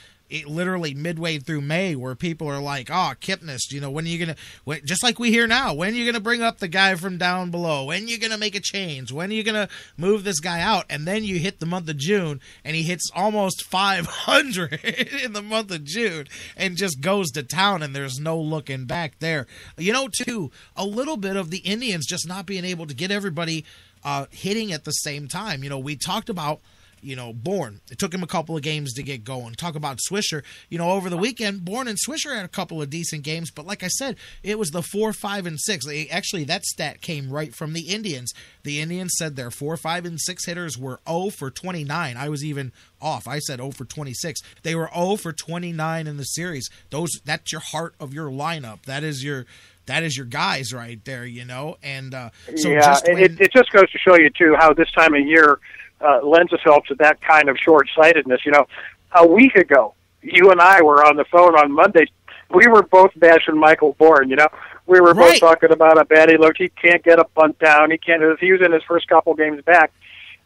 literally 0.46 0.94
midway 0.94 1.38
through 1.38 1.60
May 1.60 1.94
where 1.94 2.14
people 2.14 2.48
are 2.48 2.60
like, 2.60 2.90
"Oh, 2.90 3.12
Kipnis, 3.20 3.70
you 3.70 3.80
know, 3.80 3.90
when 3.90 4.04
are 4.04 4.08
you 4.08 4.18
gonna?" 4.18 4.36
When, 4.64 4.84
just 4.84 5.02
like 5.02 5.18
we 5.18 5.30
hear 5.30 5.46
now, 5.46 5.74
when 5.74 5.92
are 5.92 5.96
you 5.96 6.06
gonna 6.06 6.20
bring 6.20 6.42
up 6.42 6.58
the 6.58 6.68
guy 6.68 6.94
from 6.94 7.18
down 7.18 7.50
below? 7.50 7.84
When 7.84 8.04
are 8.04 8.06
you 8.06 8.18
gonna 8.18 8.38
make 8.38 8.54
a 8.54 8.60
change? 8.60 9.12
When 9.12 9.30
are 9.30 9.34
you 9.34 9.42
gonna 9.42 9.68
move 9.96 10.24
this 10.24 10.40
guy 10.40 10.60
out? 10.60 10.86
And 10.88 11.06
then 11.06 11.24
you 11.24 11.38
hit 11.38 11.60
the 11.60 11.66
month 11.66 11.88
of 11.88 11.96
June, 11.96 12.40
and 12.64 12.74
he 12.74 12.82
hits 12.82 13.10
almost 13.14 13.64
500 13.70 14.80
in 15.24 15.32
the 15.32 15.42
month 15.42 15.70
of 15.70 15.84
June, 15.84 16.26
and 16.56 16.76
just 16.76 17.00
goes 17.00 17.30
to 17.32 17.42
town, 17.42 17.82
and 17.82 17.94
there's 17.94 18.18
no 18.18 18.38
looking 18.40 18.86
back 18.86 19.18
there. 19.18 19.46
You 19.76 19.92
know, 19.92 20.08
too, 20.08 20.50
a 20.76 20.84
little 20.84 21.16
bit 21.16 21.36
of 21.36 21.50
the 21.50 21.58
Indians 21.58 22.06
just 22.06 22.26
not 22.26 22.46
being 22.46 22.64
able 22.64 22.86
to 22.86 22.94
get 22.94 23.10
everybody 23.10 23.64
uh, 24.04 24.26
hitting 24.30 24.72
at 24.72 24.84
the 24.84 24.92
same 24.92 25.28
time. 25.28 25.62
You 25.62 25.70
know, 25.70 25.78
we 25.78 25.96
talked 25.96 26.28
about 26.28 26.60
you 27.02 27.16
know, 27.16 27.32
Bourn. 27.32 27.80
It 27.90 27.98
took 27.98 28.14
him 28.14 28.22
a 28.22 28.26
couple 28.26 28.56
of 28.56 28.62
games 28.62 28.94
to 28.94 29.02
get 29.02 29.24
going. 29.24 29.54
Talk 29.54 29.74
about 29.74 29.98
Swisher. 29.98 30.42
You 30.68 30.78
know, 30.78 30.90
over 30.90 31.10
the 31.10 31.16
weekend, 31.16 31.64
Bourn 31.64 31.88
and 31.88 31.98
Swisher 31.98 32.34
had 32.34 32.44
a 32.44 32.48
couple 32.48 32.80
of 32.80 32.90
decent 32.90 33.24
games, 33.24 33.50
but 33.50 33.66
like 33.66 33.82
I 33.82 33.88
said, 33.88 34.16
it 34.42 34.58
was 34.58 34.70
the 34.70 34.82
four, 34.82 35.12
five, 35.12 35.46
and 35.46 35.60
six. 35.60 35.86
Actually, 36.10 36.44
that 36.44 36.64
stat 36.64 37.00
came 37.00 37.30
right 37.30 37.54
from 37.54 37.72
the 37.72 37.88
Indians. 37.88 38.32
The 38.62 38.80
Indians 38.80 39.14
said 39.18 39.36
their 39.36 39.50
four, 39.50 39.76
five, 39.76 40.04
and 40.04 40.20
six 40.20 40.46
hitters 40.46 40.78
were 40.78 41.00
0 41.08 41.30
for 41.30 41.50
29. 41.50 42.16
I 42.16 42.28
was 42.28 42.44
even 42.44 42.72
off. 43.00 43.26
I 43.26 43.38
said 43.40 43.58
0 43.58 43.72
for 43.72 43.84
26. 43.84 44.40
They 44.62 44.74
were 44.74 44.90
0 44.94 45.16
for 45.16 45.32
29 45.32 46.06
in 46.06 46.16
the 46.16 46.24
series. 46.24 46.70
Those 46.90 47.10
that's 47.24 47.52
your 47.52 47.60
heart 47.60 47.94
of 47.98 48.14
your 48.14 48.30
lineup. 48.30 48.84
That 48.84 49.02
is 49.02 49.24
your 49.24 49.46
that 49.86 50.02
is 50.02 50.16
your 50.16 50.26
guys 50.26 50.72
right 50.72 51.04
there, 51.04 51.24
you 51.24 51.44
know. 51.44 51.76
And 51.82 52.14
uh, 52.14 52.30
so 52.56 52.68
yeah, 52.68 52.80
just 52.80 53.08
when, 53.08 53.18
it, 53.18 53.40
it 53.40 53.52
just 53.52 53.72
goes 53.72 53.90
to 53.90 53.98
show 53.98 54.16
you 54.16 54.30
too 54.30 54.54
how 54.58 54.72
this 54.72 54.90
time 54.92 55.14
of 55.14 55.26
year 55.26 55.58
uh, 56.02 56.20
lends 56.26 56.52
itself 56.52 56.84
to 56.86 56.94
that 56.96 57.20
kind 57.20 57.48
of 57.48 57.56
short 57.58 57.88
sightedness. 57.96 58.40
You 58.44 58.52
know, 58.52 58.66
a 59.14 59.26
week 59.26 59.54
ago, 59.54 59.94
you 60.22 60.50
and 60.50 60.60
I 60.60 60.82
were 60.82 61.04
on 61.06 61.16
the 61.16 61.24
phone 61.24 61.54
on 61.56 61.72
Monday. 61.72 62.06
We 62.50 62.66
were 62.66 62.82
both 62.82 63.12
bashing 63.16 63.58
Michael 63.58 63.94
Bourn. 63.98 64.28
You 64.28 64.36
know, 64.36 64.48
we 64.86 65.00
were 65.00 65.14
Right. 65.14 65.32
both 65.32 65.40
talking 65.40 65.72
about 65.72 65.96
how 65.96 66.04
bad 66.04 66.28
he 66.28 66.36
looked. 66.36 66.58
He 66.58 66.68
can't 66.68 67.02
get 67.02 67.18
a 67.18 67.24
bunt 67.34 67.58
down. 67.58 67.90
He 67.90 67.98
can't. 67.98 68.22
He 68.40 68.52
was 68.52 68.60
in 68.60 68.72
his 68.72 68.82
first 68.86 69.08
couple 69.08 69.32
games 69.34 69.62
back. 69.64 69.90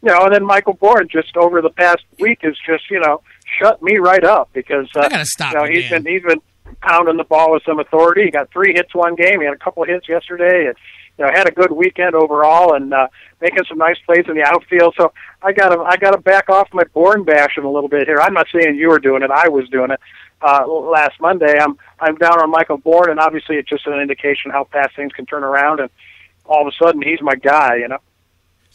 You 0.03 0.13
know, 0.13 0.25
and 0.27 0.35
then 0.35 0.45
Michael 0.45 0.75
Bourn 0.75 1.09
just 1.11 1.37
over 1.37 1.61
the 1.63 1.71
past 1.71 2.05
week 2.21 2.41
has 2.43 2.55
just 2.65 2.91
you 2.91 3.01
know 3.01 3.23
shut 3.59 3.83
me 3.83 3.97
right 3.97 4.23
up 4.23 4.51
because 4.53 4.89
uh, 4.95 5.01
I 5.01 5.09
gotta 5.09 5.25
stop 5.25 5.53
You 5.53 5.59
know, 5.59 5.65
he's 5.65 5.89
been 5.91 6.05
he's 6.05 6.23
been 6.23 6.41
pounding 6.83 7.17
the 7.17 7.25
ball 7.25 7.53
with 7.53 7.63
some 7.65 7.79
authority. 7.81 8.25
He 8.25 8.31
got 8.31 8.51
three 8.53 8.73
hits 8.75 8.95
one 8.95 9.15
game. 9.17 9.41
He 9.41 9.47
had 9.47 9.55
a 9.55 9.59
couple 9.59 9.83
of 9.83 9.89
hits 9.89 10.09
yesterday, 10.09 10.67
and 10.67 10.77
you 11.19 11.25
know 11.25 11.31
had 11.33 11.49
a 11.49 11.53
good 11.53 11.73
weekend 11.73 12.15
overall, 12.15 12.75
and 12.75 12.93
uh, 12.93 13.09
making 13.41 13.65
some 13.69 13.79
nice 13.79 13.99
plays 14.05 14.25
in 14.29 14.35
the 14.35 14.45
outfield. 14.45 14.95
So 14.97 15.13
I 15.43 15.53
got 15.53 15.71
to 15.71 15.81
I 15.83 15.97
got 15.97 16.13
to 16.13 16.19
back 16.19 16.49
off 16.49 16.69
my 16.73 16.85
Bourne 16.85 17.25
bashing 17.25 17.65
a 17.65 17.71
little 17.71 17.89
bit 17.89 18.07
here. 18.07 18.21
I'm 18.21 18.35
not 18.35 18.47
saying 18.53 18.77
you 18.77 18.89
were 18.89 18.99
doing 18.99 19.23
it. 19.23 19.31
I 19.31 19.49
was 19.49 19.69
doing 19.69 19.91
it 19.91 20.01
uh, 20.43 20.67
last 20.67 21.21
Monday. 21.21 21.59
I'm 21.59 21.79
I'm 22.01 22.17
down 22.17 22.41
on 22.41 22.51
Michael 22.51 22.79
Bourn, 22.79 23.11
and 23.11 23.21
obviously 23.21 23.57
it's 23.57 23.69
just 23.69 23.87
an 23.87 24.01
indication 24.01 24.51
how 24.51 24.65
fast 24.65 24.97
things 24.97 25.13
can 25.13 25.27
turn 25.27 25.45
around. 25.45 25.81
And 25.81 25.91
all 26.45 26.67
of 26.67 26.73
a 26.73 26.85
sudden, 26.85 27.03
he's 27.03 27.21
my 27.23 27.35
guy. 27.35 27.77
You 27.77 27.89
know. 27.89 27.99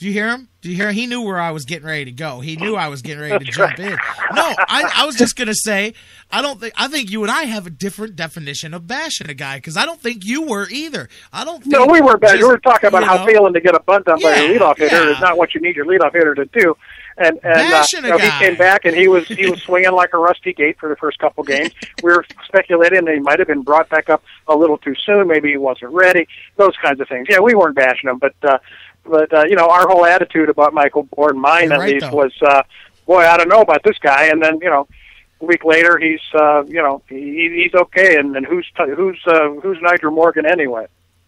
Did 0.01 0.07
you 0.07 0.13
hear 0.13 0.29
him? 0.29 0.47
Did 0.61 0.69
you 0.69 0.75
hear? 0.77 0.87
Him? 0.89 0.95
He 0.95 1.05
knew 1.05 1.21
where 1.21 1.39
I 1.39 1.51
was 1.51 1.63
getting 1.63 1.85
ready 1.85 2.05
to 2.05 2.11
go. 2.11 2.39
He 2.39 2.55
knew 2.55 2.75
I 2.75 2.87
was 2.87 3.03
getting 3.03 3.21
ready 3.21 3.45
to 3.45 3.51
jump 3.51 3.77
in. 3.77 3.91
No, 4.33 4.53
I, 4.57 4.91
I 4.95 5.05
was 5.05 5.15
just 5.15 5.35
gonna 5.35 5.53
say, 5.53 5.93
I 6.31 6.41
don't 6.41 6.59
think. 6.59 6.73
I 6.75 6.87
think 6.87 7.11
you 7.11 7.21
and 7.21 7.31
I 7.31 7.43
have 7.43 7.67
a 7.67 7.69
different 7.69 8.15
definition 8.15 8.73
of 8.73 8.87
bashing 8.87 9.29
a 9.29 9.35
guy 9.35 9.57
because 9.57 9.77
I 9.77 9.85
don't 9.85 10.01
think 10.01 10.25
you 10.25 10.41
were 10.41 10.67
either. 10.71 11.07
I 11.31 11.45
don't. 11.45 11.61
Think 11.61 11.73
No, 11.73 11.85
we 11.85 12.01
were 12.01 12.17
bashing. 12.17 12.39
We 12.39 12.47
were 12.47 12.57
talking 12.57 12.87
about 12.87 13.03
you 13.03 13.09
how 13.09 13.17
know, 13.17 13.25
failing 13.27 13.53
to 13.53 13.61
get 13.61 13.75
a 13.75 13.79
bunt 13.79 14.05
done 14.05 14.19
by 14.23 14.29
Yeah, 14.29 14.41
your 14.41 14.59
leadoff 14.59 14.77
hitter 14.79 15.03
yeah. 15.03 15.13
is 15.13 15.21
not 15.21 15.37
what 15.37 15.53
you 15.53 15.61
need 15.61 15.75
your 15.75 15.85
leadoff 15.85 16.13
hitter 16.13 16.33
to 16.33 16.45
do. 16.45 16.75
And 17.17 17.39
and 17.43 17.73
uh, 17.73 17.85
you 17.93 18.01
know, 18.01 18.17
he 18.17 18.29
came 18.39 18.55
back 18.55 18.85
and 18.85 18.95
he 18.97 19.07
was 19.07 19.27
he 19.27 19.51
was 19.51 19.61
swinging 19.61 19.91
like 19.91 20.15
a 20.15 20.17
rusty 20.17 20.51
gate 20.53 20.79
for 20.79 20.89
the 20.89 20.95
first 20.95 21.19
couple 21.19 21.43
games. 21.43 21.73
we 22.01 22.11
were 22.11 22.25
speculating 22.47 23.05
that 23.05 23.13
he 23.13 23.19
might 23.19 23.37
have 23.37 23.47
been 23.47 23.61
brought 23.61 23.87
back 23.89 24.09
up 24.09 24.23
a 24.47 24.55
little 24.55 24.79
too 24.79 24.95
soon. 25.05 25.27
Maybe 25.27 25.51
he 25.51 25.57
wasn't 25.57 25.93
ready. 25.93 26.27
Those 26.55 26.75
kinds 26.81 26.99
of 27.01 27.07
things. 27.07 27.27
Yeah, 27.29 27.39
we 27.39 27.53
weren't 27.53 27.75
bashing 27.75 28.09
him, 28.09 28.17
but 28.17 28.33
uh, 28.41 28.57
but 29.05 29.33
uh, 29.33 29.43
you 29.47 29.55
know 29.55 29.67
our 29.69 29.87
whole 29.87 30.05
attitude 30.05 30.49
about 30.49 30.73
Michael 30.73 31.03
Bourn, 31.15 31.39
mine 31.39 31.65
You're 31.65 31.73
at 31.73 31.79
right, 31.79 31.93
least, 31.93 32.05
though. 32.11 32.15
was 32.17 32.33
uh, 32.41 32.63
boy, 33.05 33.19
I 33.25 33.37
don't 33.37 33.49
know 33.49 33.61
about 33.61 33.83
this 33.83 33.97
guy. 33.99 34.25
And 34.27 34.41
then 34.43 34.59
you 34.61 34.69
know. 34.69 34.87
A 35.39 35.45
week 35.45 35.65
later, 35.65 35.97
he's 35.97 36.19
uh, 36.39 36.63
you 36.65 36.75
know 36.83 37.01
he, 37.09 37.63
he's 37.63 37.73
okay, 37.73 38.15
and, 38.15 38.35
and 38.37 38.45
who's 38.45 38.67
t- 38.77 38.93
who's 38.95 39.19
uh, 39.25 39.49
who's 39.63 39.79
Nigel 39.81 40.11
Morgan 40.11 40.45
anyway? 40.45 40.85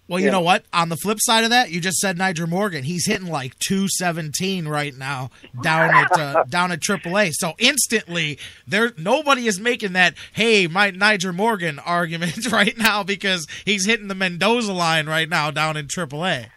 Well, 0.07 0.19
you 0.19 0.27
Yeah. 0.27 0.33
know 0.33 0.41
what? 0.41 0.65
On 0.71 0.89
the 0.89 0.97
flip 0.97 1.17
side 1.19 1.43
of 1.45 1.49
that, 1.49 1.71
you 1.71 1.81
just 1.81 1.97
said 1.97 2.17
Nyjer 2.19 2.47
Morgan. 2.47 2.83
He's 2.83 3.07
hitting 3.07 3.25
like 3.29 3.57
two 3.57 3.87
seventeen 3.89 4.67
right 4.67 4.95
now 4.95 5.31
down 5.63 5.95
at 5.95 6.11
uh, 6.15 6.43
down 6.47 6.71
at 6.71 6.79
AAA. 6.81 7.31
So 7.33 7.53
instantly, 7.57 8.37
there 8.67 8.91
nobody 8.99 9.47
is 9.47 9.59
making 9.59 9.93
that 9.93 10.13
hey, 10.33 10.67
my 10.67 10.91
Nyjer 10.91 11.33
Morgan 11.33 11.79
argument 11.79 12.45
right 12.51 12.77
now 12.77 13.01
because 13.01 13.47
he's 13.65 13.87
hitting 13.87 14.09
the 14.09 14.13
Mendoza 14.15 14.73
line 14.73 15.07
right 15.07 15.27
now 15.27 15.49
down 15.49 15.75
in 15.75 15.87
AAA. 15.87 16.49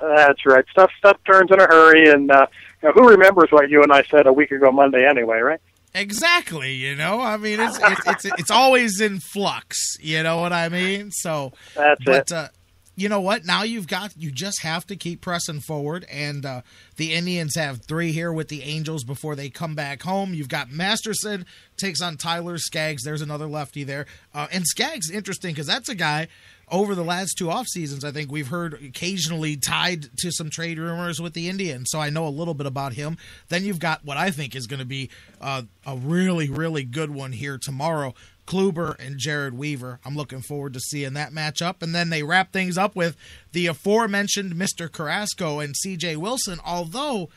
That's 0.00 0.46
right. 0.46 0.64
Stuff 0.70 0.90
stuff 0.98 1.18
turns 1.26 1.50
in 1.50 1.60
a 1.60 1.66
hurry, 1.66 2.10
and 2.10 2.30
uh, 2.30 2.46
you 2.82 2.88
know, 2.88 2.92
who 2.92 3.08
remembers 3.08 3.50
what 3.50 3.68
you 3.68 3.82
and 3.82 3.92
I 3.92 4.02
said 4.04 4.26
a 4.26 4.32
week 4.32 4.50
ago 4.50 4.72
Monday 4.72 5.06
anyway, 5.06 5.38
right? 5.38 5.60
Exactly. 5.94 6.74
You 6.74 6.96
know, 6.96 7.20
I 7.20 7.36
mean, 7.36 7.60
it's 7.60 7.78
it's 7.82 8.06
it's, 8.06 8.24
it's 8.40 8.50
always 8.50 9.00
in 9.00 9.20
flux. 9.20 9.96
You 10.00 10.22
know 10.22 10.38
what 10.38 10.52
I 10.52 10.68
mean? 10.68 11.10
So 11.12 11.52
That's 11.76 12.04
but, 12.04 12.30
it. 12.30 12.32
Uh, 12.32 12.48
you 12.96 13.08
know 13.08 13.20
what? 13.20 13.44
Now 13.44 13.62
you've 13.62 13.88
got 13.88 14.16
you 14.16 14.30
just 14.30 14.62
have 14.62 14.86
to 14.86 14.96
keep 14.96 15.20
pressing 15.20 15.60
forward, 15.60 16.06
and 16.10 16.46
uh, 16.46 16.62
the 16.96 17.12
Indians 17.12 17.56
have 17.56 17.84
three 17.84 18.12
here 18.12 18.32
with 18.32 18.48
the 18.48 18.62
Angels 18.62 19.04
before 19.04 19.34
they 19.34 19.50
come 19.50 19.74
back 19.74 20.02
home. 20.02 20.32
You've 20.32 20.48
got 20.48 20.70
Masterson 20.70 21.44
takes 21.76 22.00
on 22.00 22.16
Tyler 22.16 22.56
Skaggs. 22.58 23.02
There's 23.02 23.22
another 23.22 23.46
lefty 23.46 23.84
there, 23.84 24.06
uh, 24.32 24.46
and 24.52 24.64
Skaggs 24.64 25.10
interesting 25.10 25.52
because 25.52 25.66
that's 25.66 25.88
a 25.88 25.94
guy. 25.94 26.28
Over 26.70 26.94
the 26.94 27.04
last 27.04 27.36
two 27.36 27.50
off 27.50 27.66
seasons, 27.66 28.04
I 28.04 28.10
think 28.10 28.30
we've 28.30 28.48
heard 28.48 28.74
occasionally 28.74 29.56
tied 29.56 30.08
to 30.18 30.30
some 30.30 30.50
trade 30.50 30.78
rumors 30.78 31.20
with 31.20 31.34
the 31.34 31.48
Indians, 31.48 31.88
so 31.90 32.00
I 32.00 32.10
know 32.10 32.26
a 32.26 32.28
little 32.28 32.54
bit 32.54 32.66
about 32.66 32.94
him. 32.94 33.16
Then 33.48 33.64
you've 33.64 33.78
got 33.78 34.04
what 34.04 34.16
I 34.16 34.30
think 34.30 34.56
is 34.56 34.66
going 34.66 34.80
to 34.80 34.86
be 34.86 35.10
uh, 35.40 35.62
a 35.86 35.96
really, 35.96 36.48
really 36.48 36.84
good 36.84 37.10
one 37.10 37.32
here 37.32 37.58
tomorrow. 37.58 38.14
Kluber 38.46 38.94
and 38.98 39.18
Jered 39.18 39.52
Weaver. 39.52 40.00
I'm 40.04 40.16
looking 40.16 40.42
forward 40.42 40.74
to 40.74 40.80
seeing 40.80 41.14
that 41.14 41.32
matchup. 41.32 41.82
And 41.82 41.94
then 41.94 42.10
they 42.10 42.22
wrap 42.22 42.52
things 42.52 42.76
up 42.76 42.94
with 42.94 43.16
the 43.52 43.66
aforementioned 43.66 44.52
Mr. 44.54 44.90
Carrasco 44.90 45.60
and 45.60 45.74
CJ 45.74 46.16
Wilson, 46.16 46.60
although 46.64 47.30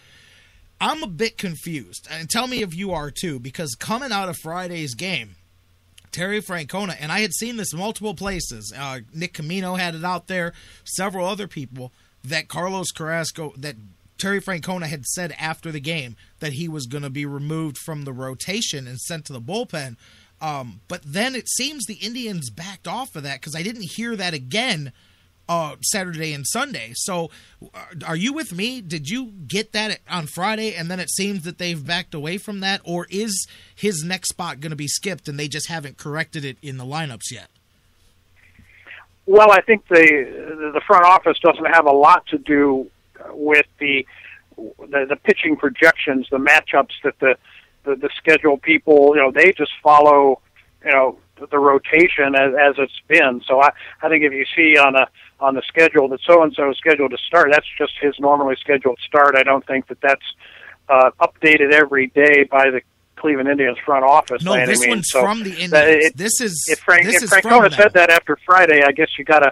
I'm 0.79 1.03
a 1.03 1.07
bit 1.07 1.37
confused. 1.37 2.07
And 2.11 2.29
tell 2.29 2.47
me 2.47 2.61
if 2.61 2.75
you 2.75 2.91
are 2.91 3.11
too, 3.11 3.39
because 3.39 3.75
coming 3.75 4.11
out 4.11 4.29
of 4.29 4.37
Friday's 4.37 4.95
game, 4.95 5.36
Terry 6.18 6.41
Francona, 6.41 6.98
and 6.99 7.11
I 7.11 7.19
had 7.19 7.31
seen 7.31 7.57
this 7.57 7.76
multiple 7.76 8.15
places. 8.15 8.73
Uh, 8.76 9.02
Nick 9.14 9.35
Camino 9.35 9.76
had 9.76 9.94
it 9.94 10.03
out 10.03 10.26
there, 10.26 10.52
several 10.84 11.27
other 11.27 11.48
people, 11.48 11.91
that 12.23 12.48
Carlos 12.48 12.89
Carrasco, 12.89 13.53
that 13.56 13.76
Terry 14.18 14.41
Francona 14.41 14.88
had 14.88 15.06
said 15.06 15.35
after 15.39 15.72
the 15.72 15.80
game 15.80 16.15
that 16.39 16.53
he 16.53 16.68
was 16.68 16.88
going 16.88 17.03
to 17.03 17.11
be 17.11 17.27
removed 17.27 17.77
from 17.77 18.03
the 18.03 18.14
rotation 18.14 18.88
and 18.88 18.99
sent 18.99 19.26
to 19.26 19.34
the 19.34 19.39
bullpen. 19.39 19.95
Um, 20.41 20.81
but 20.88 21.03
then 21.06 21.35
it 21.35 21.48
seems 21.49 21.85
the 21.85 21.99
Indians 22.02 22.49
backed 22.49 22.88
off 22.88 23.15
of 23.15 23.22
that 23.22 23.39
because 23.39 23.56
I 23.56 23.61
didn't 23.61 23.91
hear 23.91 24.15
that 24.15 24.34
again 24.34 24.94
uh, 25.49 25.75
Saturday 25.81 26.33
and 26.33 26.45
Sunday. 26.45 26.91
So, 26.95 27.29
uh, 27.73 27.85
are 28.05 28.15
you 28.15 28.33
with 28.33 28.53
me? 28.53 28.81
Did 28.81 29.09
you 29.09 29.31
get 29.47 29.71
that 29.73 29.99
on 30.09 30.27
Friday, 30.27 30.75
and 30.75 30.89
then 30.89 30.99
it 30.99 31.09
seems 31.09 31.43
that 31.43 31.57
they've 31.57 31.85
backed 31.85 32.13
away 32.13 32.37
from 32.37 32.59
that, 32.61 32.81
or 32.83 33.07
is 33.09 33.47
his 33.75 34.03
next 34.03 34.29
spot 34.29 34.59
going 34.59 34.71
to 34.71 34.75
be 34.75 34.87
skipped 34.87 35.27
and 35.27 35.39
they 35.39 35.47
just 35.47 35.69
haven't 35.69 35.97
corrected 35.97 36.45
it 36.45 36.57
in 36.61 36.77
the 36.77 36.85
lineups 36.85 37.31
yet? 37.31 37.49
Well, 39.25 39.51
I 39.51 39.61
think 39.61 39.87
the 39.89 40.71
the 40.73 40.81
front 40.87 41.05
office 41.05 41.37
doesn't 41.43 41.65
have 41.65 41.85
a 41.85 41.91
lot 41.91 42.25
to 42.27 42.37
do 42.37 42.89
with 43.31 43.65
the 43.79 44.05
the, 44.55 45.05
the 45.09 45.17
pitching 45.17 45.55
projections, 45.57 46.27
the 46.31 46.37
matchups 46.37 46.93
that 47.03 47.19
the, 47.19 47.35
the 47.83 47.95
the 47.95 48.09
schedule 48.15 48.57
people, 48.57 49.15
you 49.15 49.21
know, 49.21 49.31
they 49.31 49.51
just 49.51 49.71
follow, 49.83 50.41
you 50.83 50.91
know, 50.91 51.19
the, 51.51 51.59
rotation 51.59 52.35
as, 52.35 52.53
as 52.59 52.75
it's 52.77 53.01
been. 53.07 53.41
So 53.45 53.61
I 53.61 53.69
I 54.01 54.09
think 54.09 54.23
if 54.23 54.31
you 54.31 54.45
see 54.55 54.77
on 54.77 54.95
a 54.95 55.07
on 55.39 55.55
the 55.55 55.61
schedule 55.68 56.07
that 56.09 56.19
so 56.26 56.41
and 56.43 56.53
so 56.53 56.69
is 56.72 56.77
scheduled 56.77 57.11
to 57.11 57.18
start, 57.18 57.49
that's 57.51 57.68
just 57.77 57.93
his 58.01 58.15
normally 58.19 58.55
scheduled 58.59 58.97
start. 59.05 59.35
I 59.35 59.43
don't 59.43 59.65
think 59.65 59.88
that 59.88 60.01
that's 60.01 60.26
uh, 60.89 61.11
updated 61.22 61.72
every 61.73 62.07
day 62.07 62.43
by 62.49 62.69
the 62.69 62.81
Cleveland 63.18 63.49
Indians 63.49 63.77
front 63.85 64.03
office. 64.05 64.43
No, 64.43 64.53
this 64.65 64.80
means. 64.80 64.89
one's 64.89 65.09
So 65.09 65.22
from 65.22 65.43
the 65.43 65.51
Indians. 65.51 65.73
it- 65.73 66.18
this 66.18 66.39
is 66.41 66.65
if 66.69 66.80
Frank 66.80 67.05
this 67.05 67.23
if 67.23 67.30
Francona 67.30 67.64
them. 67.69 67.72
said 67.72 67.93
that 67.93 68.09
after 68.09 68.38
Friday, 68.45 68.84
I 68.84 68.91
guess 68.91 69.09
you 69.18 69.26
got 69.26 69.39
to 69.39 69.51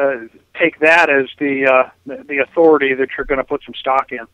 uh, 0.00 0.16
take 0.58 0.78
that 0.80 1.10
as 1.10 1.26
the 1.38 1.66
uh, 1.66 1.90
the 2.06 2.24
the 2.28 2.38
authority 2.38 2.94
that 2.94 3.08
you're 3.16 3.24
going 3.26 3.38
to 3.38 3.44
put 3.44 3.62
some 3.64 3.74
stock 3.74 4.12
in. 4.12 4.26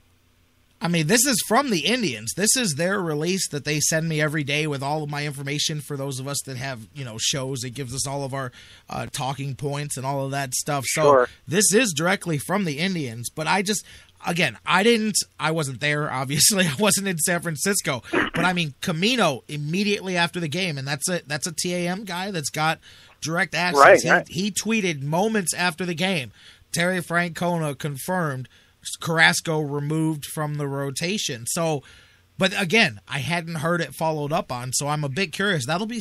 I 0.80 0.88
mean, 0.88 1.06
this 1.06 1.24
is 1.24 1.42
from 1.48 1.70
the 1.70 1.86
Indians. 1.86 2.32
This 2.36 2.54
is 2.54 2.74
their 2.74 3.00
release 3.00 3.48
that 3.48 3.64
they 3.64 3.80
send 3.80 4.08
me 4.08 4.20
every 4.20 4.44
day 4.44 4.66
with 4.66 4.82
all 4.82 5.02
of 5.02 5.08
my 5.10 5.24
information 5.24 5.80
for 5.80 5.96
those 5.96 6.20
of 6.20 6.28
us 6.28 6.36
that 6.44 6.58
have, 6.58 6.86
you 6.94 7.04
know, 7.04 7.16
shows. 7.18 7.64
It 7.64 7.70
gives 7.70 7.94
us 7.94 8.06
all 8.06 8.24
of 8.24 8.34
our 8.34 8.52
uh, 8.90 9.06
talking 9.10 9.54
points 9.54 9.96
and 9.96 10.04
all 10.04 10.24
of 10.24 10.32
that 10.32 10.52
stuff. 10.54 10.84
So 10.88 11.02
Sure. 11.02 11.28
this 11.48 11.72
is 11.72 11.94
directly 11.96 12.36
from 12.36 12.66
the 12.66 12.78
Indians. 12.78 13.30
But 13.34 13.46
I 13.46 13.62
just, 13.62 13.86
again, 14.26 14.58
I 14.66 14.82
didn't, 14.82 15.16
I 15.40 15.50
wasn't 15.50 15.80
there, 15.80 16.10
obviously. 16.12 16.66
I 16.66 16.74
wasn't 16.78 17.08
in 17.08 17.18
San 17.18 17.40
Francisco. 17.40 18.02
But 18.12 18.44
I 18.44 18.52
mean, 18.52 18.74
Camino 18.82 19.44
immediately 19.48 20.18
after 20.18 20.40
the 20.40 20.48
game, 20.48 20.76
and 20.76 20.86
that's 20.86 21.08
a, 21.08 21.22
that's 21.26 21.46
a 21.46 21.52
TAM 21.52 22.04
guy 22.04 22.30
that's 22.30 22.50
got 22.50 22.80
direct 23.22 23.54
access. 23.54 23.82
Right, 23.82 24.02
he, 24.02 24.10
right. 24.10 24.26
he 24.28 24.50
tweeted 24.50 25.02
moments 25.02 25.54
after 25.54 25.86
the 25.86 25.94
game, 25.94 26.32
Terry 26.70 27.00
Francona 27.00 27.76
confirmed 27.78 28.46
Carrasco 29.00 29.60
removed 29.60 30.26
from 30.26 30.54
the 30.54 30.68
rotation. 30.68 31.46
So, 31.46 31.82
but 32.38 32.52
again, 32.60 33.00
I 33.08 33.18
hadn't 33.18 33.56
heard 33.56 33.80
it 33.80 33.94
followed 33.94 34.32
up 34.32 34.52
on, 34.52 34.72
so 34.72 34.88
I'm 34.88 35.04
a 35.04 35.08
bit 35.08 35.32
curious. 35.32 35.66
That'll 35.66 35.86
be 35.86 36.00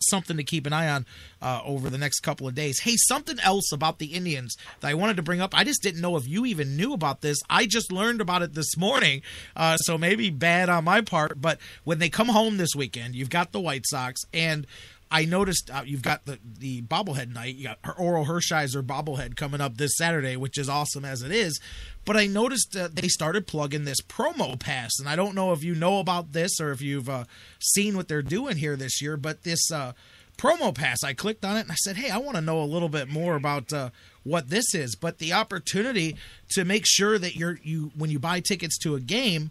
something 0.00 0.36
to 0.36 0.44
keep 0.44 0.66
an 0.66 0.72
eye 0.72 0.88
on 0.88 1.06
uh, 1.40 1.60
over 1.64 1.90
the 1.90 1.98
next 1.98 2.20
couple 2.20 2.46
of 2.46 2.54
days. 2.54 2.80
Hey, 2.80 2.96
something 2.96 3.38
else 3.40 3.72
about 3.72 3.98
the 3.98 4.06
Indians 4.06 4.56
that 4.80 4.88
I 4.88 4.94
wanted 4.94 5.16
to 5.16 5.22
bring 5.22 5.40
up. 5.40 5.54
I 5.54 5.64
just 5.64 5.82
didn't 5.82 6.00
know 6.00 6.16
if 6.16 6.28
you 6.28 6.46
even 6.46 6.76
knew 6.76 6.92
about 6.92 7.20
this. 7.20 7.38
I 7.48 7.66
just 7.66 7.92
learned 7.92 8.20
about 8.20 8.42
it 8.42 8.54
this 8.54 8.76
morning, 8.76 9.22
uh, 9.54 9.76
so 9.78 9.98
maybe 9.98 10.30
bad 10.30 10.68
on 10.68 10.84
my 10.84 11.00
part. 11.00 11.40
But 11.40 11.58
when 11.84 11.98
they 11.98 12.08
come 12.08 12.28
home 12.28 12.56
this 12.56 12.74
weekend, 12.74 13.14
you've 13.14 13.30
got 13.30 13.52
the 13.52 13.60
White 13.60 13.86
Sox 13.86 14.22
and. 14.32 14.66
I 15.10 15.24
noticed 15.24 15.70
uh, 15.72 15.82
you've 15.84 16.02
got 16.02 16.24
the 16.24 16.38
the 16.58 16.82
bobblehead 16.82 17.32
night. 17.32 17.54
You 17.54 17.64
got 17.64 17.82
Orel 17.82 18.26
Hershiser 18.26 18.82
bobblehead 18.82 19.36
coming 19.36 19.60
up 19.60 19.76
this 19.76 19.96
Saturday, 19.96 20.36
which 20.36 20.58
is 20.58 20.68
awesome 20.68 21.04
as 21.04 21.22
it 21.22 21.30
is. 21.30 21.60
But 22.04 22.16
I 22.16 22.26
noticed 22.26 22.76
they 22.92 23.08
started 23.08 23.46
plugging 23.46 23.84
this 23.84 24.00
promo 24.00 24.58
pass, 24.58 24.98
and 24.98 25.08
I 25.08 25.16
don't 25.16 25.34
know 25.34 25.52
if 25.52 25.62
you 25.62 25.74
know 25.74 26.00
about 26.00 26.32
this 26.32 26.60
or 26.60 26.72
if 26.72 26.82
you've 26.82 27.08
uh, 27.08 27.24
seen 27.60 27.96
what 27.96 28.08
they're 28.08 28.22
doing 28.22 28.56
here 28.56 28.76
this 28.76 29.00
year. 29.00 29.16
But 29.16 29.44
this 29.44 29.70
uh, 29.70 29.92
promo 30.36 30.74
pass, 30.74 31.04
I 31.04 31.14
clicked 31.14 31.44
on 31.44 31.56
it 31.56 31.62
and 31.62 31.72
I 31.72 31.76
said, 31.76 31.96
"Hey, 31.96 32.10
I 32.10 32.18
want 32.18 32.36
to 32.36 32.42
know 32.42 32.60
a 32.60 32.64
little 32.64 32.88
bit 32.88 33.08
more 33.08 33.36
about 33.36 33.72
uh, 33.72 33.90
what 34.24 34.48
this 34.48 34.74
is." 34.74 34.96
But 34.96 35.18
the 35.18 35.32
opportunity 35.32 36.16
to 36.50 36.64
make 36.64 36.84
sure 36.84 37.16
that 37.18 37.36
you're 37.36 37.60
you 37.62 37.92
when 37.96 38.10
you 38.10 38.18
buy 38.18 38.40
tickets 38.40 38.76
to 38.78 38.96
a 38.96 39.00
game 39.00 39.50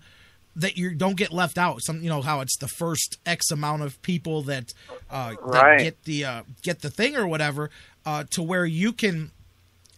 that 0.56 0.78
you 0.78 0.94
don't 0.96 1.18
get 1.18 1.32
left 1.34 1.58
out. 1.58 1.82
Some 1.84 2.02
you 2.02 2.10
know 2.10 2.22
how 2.22 2.42
it's 2.42 2.58
the 2.58 2.68
first 2.68 3.18
X 3.26 3.52
amount 3.52 3.82
of 3.84 4.02
people 4.02 4.42
that, 4.44 4.74
uh, 5.10 5.32
that 5.32 5.40
Right. 5.42 5.80
get 5.80 6.04
the 6.06 6.26
uh, 6.26 6.44
get 6.62 6.82
the 6.82 6.90
thing 6.90 7.16
or 7.16 7.28
whatever, 7.28 7.70
uh, 8.06 8.24
to 8.32 8.42
where 8.44 8.66
you 8.66 8.94
can 8.94 9.32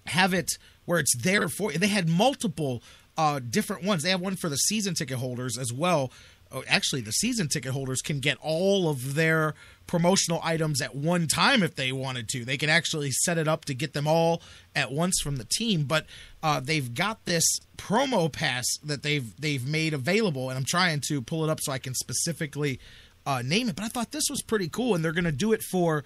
have 0.07 0.33
it 0.33 0.51
where 0.85 0.99
it's 0.99 1.15
there 1.17 1.49
for 1.49 1.71
you. 1.71 1.77
They 1.77 1.87
had 1.87 2.07
multiple 2.07 2.81
uh, 3.17 3.39
different 3.39 3.83
ones. 3.83 4.03
They 4.03 4.09
have 4.11 4.21
one 4.21 4.35
for 4.35 4.47
the 4.49 4.55
season 4.55 4.93
ticket 4.93 5.17
holders 5.17 5.57
as 5.57 5.73
well. 5.73 6.11
Oh, 6.51 6.63
actually, 6.67 7.01
the 7.01 7.11
season 7.11 7.49
ticket 7.49 7.73
holders 7.73 8.01
can 8.01 8.19
get 8.19 8.37
all 8.41 8.87
of 8.89 9.15
their 9.15 9.53
promotional 9.87 10.39
items 10.43 10.81
at 10.81 10.95
one 10.95 11.27
time 11.27 11.63
if 11.63 11.75
they 11.75 11.91
wanted 11.91 12.29
to. 12.29 12.45
They 12.45 12.57
can 12.57 12.69
actually 12.69 13.11
set 13.11 13.37
it 13.37 13.47
up 13.47 13.65
to 13.65 13.73
get 13.73 13.93
them 13.93 14.07
all 14.07 14.41
at 14.75 14.91
once 14.91 15.19
from 15.21 15.37
the 15.37 15.45
team. 15.45 15.83
But 15.83 16.05
uh, 16.43 16.59
they've 16.59 16.93
got 16.93 17.25
this 17.25 17.45
promo 17.77 18.31
pass 18.31 18.65
that 18.83 19.03
they've 19.03 19.33
they've 19.39 19.65
made 19.65 19.93
available, 19.93 20.49
and 20.49 20.57
I'm 20.57 20.65
trying 20.65 21.01
to 21.07 21.21
pull 21.21 21.43
it 21.43 21.49
up 21.49 21.59
so 21.61 21.71
I 21.71 21.79
can 21.79 21.95
specifically 21.95 22.79
uh, 23.25 23.41
name 23.43 23.69
it. 23.69 23.75
But 23.75 23.85
I 23.85 23.87
thought 23.87 24.11
this 24.11 24.29
was 24.29 24.41
pretty 24.41 24.69
cool, 24.69 24.93
and 24.93 25.03
they're 25.03 25.11
going 25.11 25.23
to 25.23 25.31
do 25.31 25.53
it 25.53 25.61
for 25.63 26.03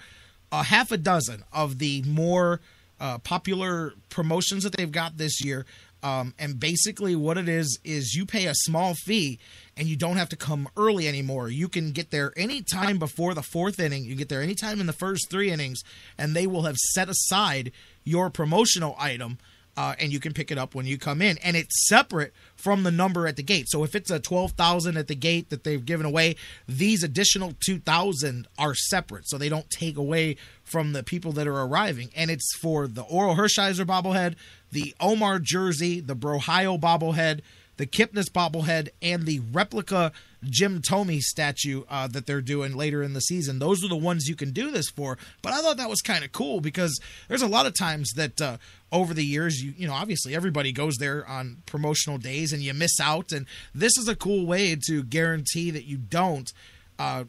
a 0.52 0.64
half 0.64 0.91
a 0.91 0.98
dozen 0.98 1.44
of 1.52 1.80
the 1.80 2.03
more 2.03 2.62
uh, 2.99 3.18
popular 3.20 3.94
promotions 4.10 4.64
that 4.64 4.74
they've 4.74 4.91
got 4.91 5.18
this 5.18 5.44
year. 5.44 5.66
Um, 6.03 6.34
and 6.40 6.60
basically, 6.60 7.15
what 7.15 7.38
it 7.38 7.48
is 7.48 7.80
is 7.84 8.15
you 8.15 8.26
pay 8.26 8.48
a 8.48 8.56
small 8.56 8.95
fee, 8.95 9.40
and 9.78 9.88
you 9.88 9.95
don't 9.95 10.18
have 10.18 10.30
to 10.30 10.36
come 10.36 10.68
early 10.76 11.07
anymore. 11.07 11.49
You 11.49 11.68
can 11.68 11.91
get 11.91 12.11
there 12.11 12.34
anytime 12.36 12.98
before 12.98 13.34
the 13.34 13.44
fourth 13.44 13.80
inning. 13.80 14.06
You 14.06 14.15
get 14.15 14.30
there 14.30 14.41
anytime 14.41 14.80
in 14.80 14.88
the 14.88 14.94
first 14.94 15.30
three 15.30 15.52
innings, 15.52 15.82
and 16.18 16.36
they 16.36 16.48
will 16.48 16.64
have 16.64 16.78
set 16.78 17.10
aside 17.10 17.72
your 18.03 18.30
promotional 18.30 18.95
item. 18.99 19.38
Uh, 19.77 19.95
and 19.99 20.11
you 20.11 20.19
can 20.19 20.34
pick 20.34 20.52
it 20.52 20.57
up 20.57 20.76
when 20.76 20.85
you 20.85 20.98
come 20.98 21.22
in, 21.22 21.38
and 21.38 21.56
it's 21.56 21.88
separate 21.88 22.34
from 22.57 22.84
the 22.84 22.91
number 22.91 23.26
at 23.26 23.38
the 23.38 23.43
gate. 23.43 23.68
So 23.69 23.85
if 23.85 23.95
it's 23.95 24.11
a 24.11 24.19
twelve 24.19 24.52
thousand 24.52 24.98
at 24.98 25.07
the 25.07 25.15
gate 25.15 25.49
that 25.49 25.64
they've 25.64 25.85
given 25.85 26.06
away, 26.06 26.35
these 26.68 27.03
additional 27.03 27.53
two 27.65 27.80
thousand 27.80 28.48
are 28.60 28.76
separate, 28.76 29.30
so 29.30 29.38
they 29.38 29.48
don't 29.48 29.69
take 29.69 29.95
away 29.95 30.35
from 30.64 30.91
the 30.91 31.03
people 31.03 31.31
that 31.34 31.48
are 31.48 31.61
arriving. 31.61 32.10
And 32.15 32.30
it's 32.30 32.53
for 32.61 32.85
the 32.85 33.03
Orel 33.06 33.38
Hershiser 33.38 33.85
bobblehead, 33.85 34.35
the 34.72 34.93
Omar 34.99 35.39
jersey, 35.39 36.02
the 36.02 36.18
Brohio 36.18 36.77
bobblehead, 36.77 37.39
the 37.77 37.88
Kipnis 37.88 38.30
bobblehead, 38.30 38.89
and 39.02 39.26
the 39.26 39.39
replica 39.53 40.11
Jim 40.43 40.81
Thome 40.81 41.19
statue 41.19 41.84
uh, 41.88 42.07
that 42.07 42.26
they're 42.26 42.41
doing 42.41 42.76
later 42.76 43.03
in 43.03 43.14
the 43.14 43.22
season. 43.22 43.60
Those 43.60 43.84
are 43.84 43.89
the 43.89 43.95
ones 43.95 44.27
you 44.27 44.35
can 44.35 44.52
do 44.52 44.72
this 44.72 44.89
for. 44.89 45.18
But 45.41 45.53
I 45.53 45.61
thought 45.61 45.77
that 45.77 45.89
was 45.89 46.02
kind 46.02 46.23
of 46.23 46.31
cool 46.31 46.61
because 46.61 46.99
there's 47.27 47.43
a 47.43 47.48
lot 47.48 47.68
of 47.68 47.73
times 47.73 48.11
that 48.15 48.41
uh, 48.41 48.57
over 48.91 49.13
the 49.13 49.23
years, 49.23 49.61
you 49.61 49.73
you 49.77 49.88
know, 49.88 49.93
obviously 49.93 50.35
everybody 50.35 50.72
goes 50.72 50.97
there 50.97 51.26
on 51.27 51.63
promotional 51.65 52.18
days 52.18 52.51
and 52.51 52.61
you 52.61 52.73
miss 52.73 52.99
out. 53.01 53.31
And 53.31 53.45
this 53.73 53.97
is 53.97 54.07
a 54.07 54.15
cool 54.15 54.45
way 54.45 54.76
to 54.88 55.03
guarantee 55.03 55.72
that 55.72 55.85
you 55.85 55.97
don't 55.97 56.51
uh, 56.99 57.23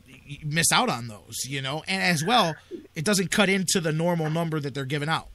miss 0.44 0.72
out 0.72 0.88
on 0.88 1.08
those, 1.08 1.44
you 1.46 1.62
know, 1.62 1.82
and 1.86 2.02
as 2.02 2.24
well, 2.24 2.54
it 2.94 3.04
doesn't 3.04 3.30
cut 3.30 3.48
into 3.48 3.80
the 3.80 3.92
normal 3.92 4.28
number 4.28 4.60
that 4.60 4.74
they're 4.74 4.84
giving 4.84 5.08
out. 5.08 5.28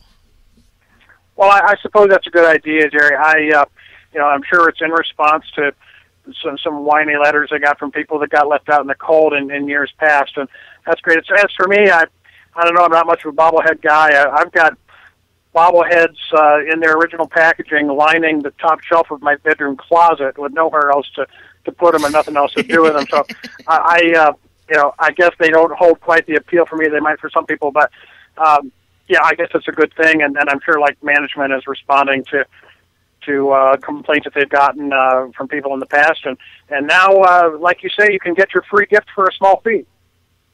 Well, 1.35 1.49
I, 1.49 1.59
I 1.59 1.75
suppose 1.81 2.09
that's 2.09 2.27
a 2.27 2.31
good 2.31 2.45
idea, 2.45 2.89
Jerry. 2.89 3.15
I, 3.15 3.59
uh, 3.59 3.65
you 4.13 4.19
know, 4.19 4.25
I'm 4.25 4.43
sure 4.51 4.67
it's 4.69 4.81
in 4.81 4.91
response 4.91 5.45
to 5.55 5.73
some 6.43 6.57
some 6.57 6.83
whiny 6.83 7.15
letters 7.15 7.51
I 7.53 7.57
got 7.57 7.79
from 7.79 7.91
people 7.91 8.19
that 8.19 8.29
got 8.29 8.47
left 8.47 8.69
out 8.69 8.81
in 8.81 8.87
the 8.87 8.95
cold 8.95 9.33
in, 9.33 9.49
in 9.49 9.67
years 9.67 9.93
past, 9.97 10.33
and 10.35 10.49
that's 10.85 10.99
great. 11.01 11.19
As 11.19 11.51
for 11.55 11.67
me, 11.67 11.89
I, 11.89 12.03
I 12.55 12.63
don't 12.63 12.73
know. 12.75 12.83
I'm 12.83 12.91
not 12.91 13.05
much 13.05 13.23
of 13.23 13.33
a 13.33 13.35
bobblehead 13.35 13.81
guy. 13.81 14.09
I, 14.09 14.41
I've 14.41 14.51
got 14.51 14.77
bobbleheads 15.55 16.17
uh, 16.33 16.59
in 16.71 16.79
their 16.79 16.95
original 16.97 17.27
packaging 17.27 17.87
lining 17.87 18.41
the 18.41 18.51
top 18.51 18.81
shelf 18.81 19.09
of 19.11 19.21
my 19.21 19.35
bedroom 19.37 19.75
closet 19.75 20.37
with 20.37 20.53
nowhere 20.53 20.91
else 20.91 21.09
to 21.15 21.25
to 21.65 21.71
put 21.71 21.93
them 21.93 22.03
and 22.05 22.13
nothing 22.13 22.37
else 22.37 22.53
to 22.53 22.63
do 22.63 22.83
with 22.83 22.93
them. 22.93 23.05
So 23.09 23.25
I, 23.67 24.13
I 24.15 24.19
uh, 24.19 24.33
you 24.69 24.77
know, 24.77 24.93
I 24.99 25.11
guess 25.11 25.31
they 25.39 25.49
don't 25.49 25.73
hold 25.73 25.99
quite 26.01 26.25
the 26.25 26.35
appeal 26.35 26.65
for 26.65 26.75
me 26.75 26.87
they 26.87 26.99
might 26.99 27.19
for 27.19 27.29
some 27.29 27.45
people, 27.45 27.71
but 27.71 27.91
um, 28.37 28.71
yeah, 29.07 29.19
I 29.23 29.35
guess 29.35 29.49
it's 29.53 29.67
a 29.67 29.71
good 29.71 29.93
thing, 29.95 30.21
and, 30.21 30.35
and 30.37 30.49
I'm 30.49 30.59
sure 30.63 30.79
like 30.79 31.01
management 31.03 31.53
is 31.53 31.65
responding 31.67 32.23
to 32.25 32.45
to 33.25 33.49
uh, 33.51 33.77
complaints 33.77 34.25
that 34.25 34.33
they've 34.33 34.49
gotten 34.49 34.93
uh, 34.93 35.27
from 35.35 35.47
people 35.47 35.73
in 35.73 35.79
the 35.79 35.85
past, 35.85 36.25
and 36.25 36.37
and 36.69 36.87
now, 36.87 37.13
uh, 37.13 37.57
like 37.59 37.83
you 37.83 37.89
say, 37.89 38.11
you 38.11 38.19
can 38.19 38.33
get 38.33 38.53
your 38.53 38.63
free 38.69 38.85
gift 38.85 39.07
for 39.15 39.25
a 39.25 39.33
small 39.33 39.61
fee. 39.61 39.85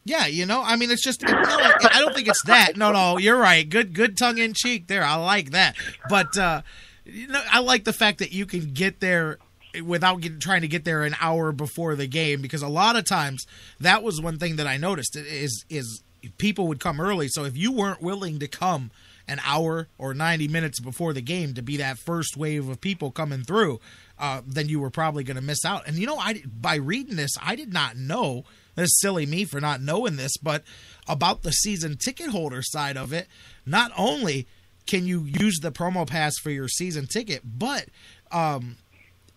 Yeah, 0.06 0.26
you 0.26 0.46
know, 0.46 0.62
I 0.62 0.76
mean, 0.76 0.92
it's 0.92 1.04
just. 1.04 1.22
No, 1.22 1.32
I 1.34 2.00
don't 2.00 2.14
think 2.14 2.28
it's 2.28 2.44
that. 2.46 2.76
No, 2.76 2.92
no, 2.92 3.18
you're 3.18 3.38
right. 3.38 3.68
Good, 3.68 3.94
good 3.94 4.18
tongue 4.18 4.38
in 4.38 4.54
cheek 4.54 4.88
there. 4.88 5.04
I 5.04 5.16
like 5.16 5.52
that. 5.52 5.76
But 6.10 6.38
uh, 6.38 6.62
you 7.06 7.28
know, 7.28 7.42
I 7.50 7.60
like 7.60 7.86
the 7.86 7.94
fact 7.94 8.20
that 8.20 8.34
you 8.34 8.46
can 8.46 8.74
get 8.74 9.00
there 9.00 9.38
without 9.84 10.22
getting, 10.22 10.40
trying 10.40 10.62
to 10.62 10.68
get 10.68 10.86
there 10.86 11.04
an 11.04 11.16
hour 11.20 11.52
before 11.52 11.96
the 11.96 12.08
game 12.08 12.42
because 12.42 12.62
a 12.62 12.68
lot 12.68 12.96
of 12.96 13.06
times 13.06 13.46
that 13.80 14.04
was 14.04 14.22
one 14.22 14.38
thing 14.40 14.58
that 14.58 14.68
I 14.68 14.78
noticed 14.78 15.16
is 15.16 15.66
is 15.70 16.04
people 16.38 16.68
would 16.68 16.80
come 16.80 17.00
early. 17.00 17.28
So 17.28 17.46
if 17.46 17.58
you 17.58 17.72
weren't 17.72 18.02
willing 18.02 18.40
to 18.40 18.48
come 18.48 18.92
an 19.28 19.40
hour 19.46 19.88
or 19.98 20.14
90 20.14 20.48
minutes 20.50 20.80
before 20.80 21.14
the 21.14 21.22
game 21.22 21.54
to 21.54 21.62
be 21.62 21.78
that 21.78 21.98
first 21.98 22.36
wave 22.36 22.68
of 22.68 22.82
people 22.82 23.10
coming 23.10 23.44
through, 23.44 23.80
uh, 24.20 24.42
then 24.46 24.68
you 24.68 24.80
were 24.80 24.90
probably 24.90 25.24
going 25.24 25.36
to 25.36 25.42
miss 25.42 25.64
out. 25.66 25.88
And 25.88 25.98
you 25.98 26.08
know, 26.08 26.18
I 26.18 26.44
by 26.46 26.76
reading 26.76 27.16
this, 27.16 27.32
I 27.42 27.56
did 27.56 27.74
not 27.74 27.98
know. 27.98 28.44
That's 28.76 29.00
silly 29.00 29.26
me 29.26 29.46
for 29.46 29.62
not 29.62 29.82
knowing 29.82 30.16
this, 30.16 30.38
but 30.38 30.64
about 31.08 31.44
the 31.44 31.52
season 31.52 31.98
ticket 31.98 32.30
holder 32.30 32.62
side 32.62 32.98
of 32.98 33.14
it, 33.14 33.28
not 33.66 33.92
only 33.98 34.48
can 34.86 35.06
you 35.06 35.24
use 35.24 35.60
the 35.62 35.72
promo 35.72 36.08
pass 36.08 36.34
for 36.42 36.50
your 36.50 36.68
season 36.68 37.08
ticket, 37.08 37.42
but 37.46 37.86
um, 38.32 38.78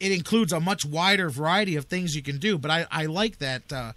it 0.00 0.12
includes 0.12 0.52
a 0.52 0.60
much 0.60 0.84
wider 0.84 1.28
variety 1.28 1.76
of 1.76 1.86
things 1.86 2.14
you 2.14 2.22
can 2.22 2.38
do. 2.38 2.58
But 2.58 2.70
I, 2.70 2.86
I 2.90 3.06
like 3.06 3.38
that. 3.38 3.72
Uh, 3.72 3.92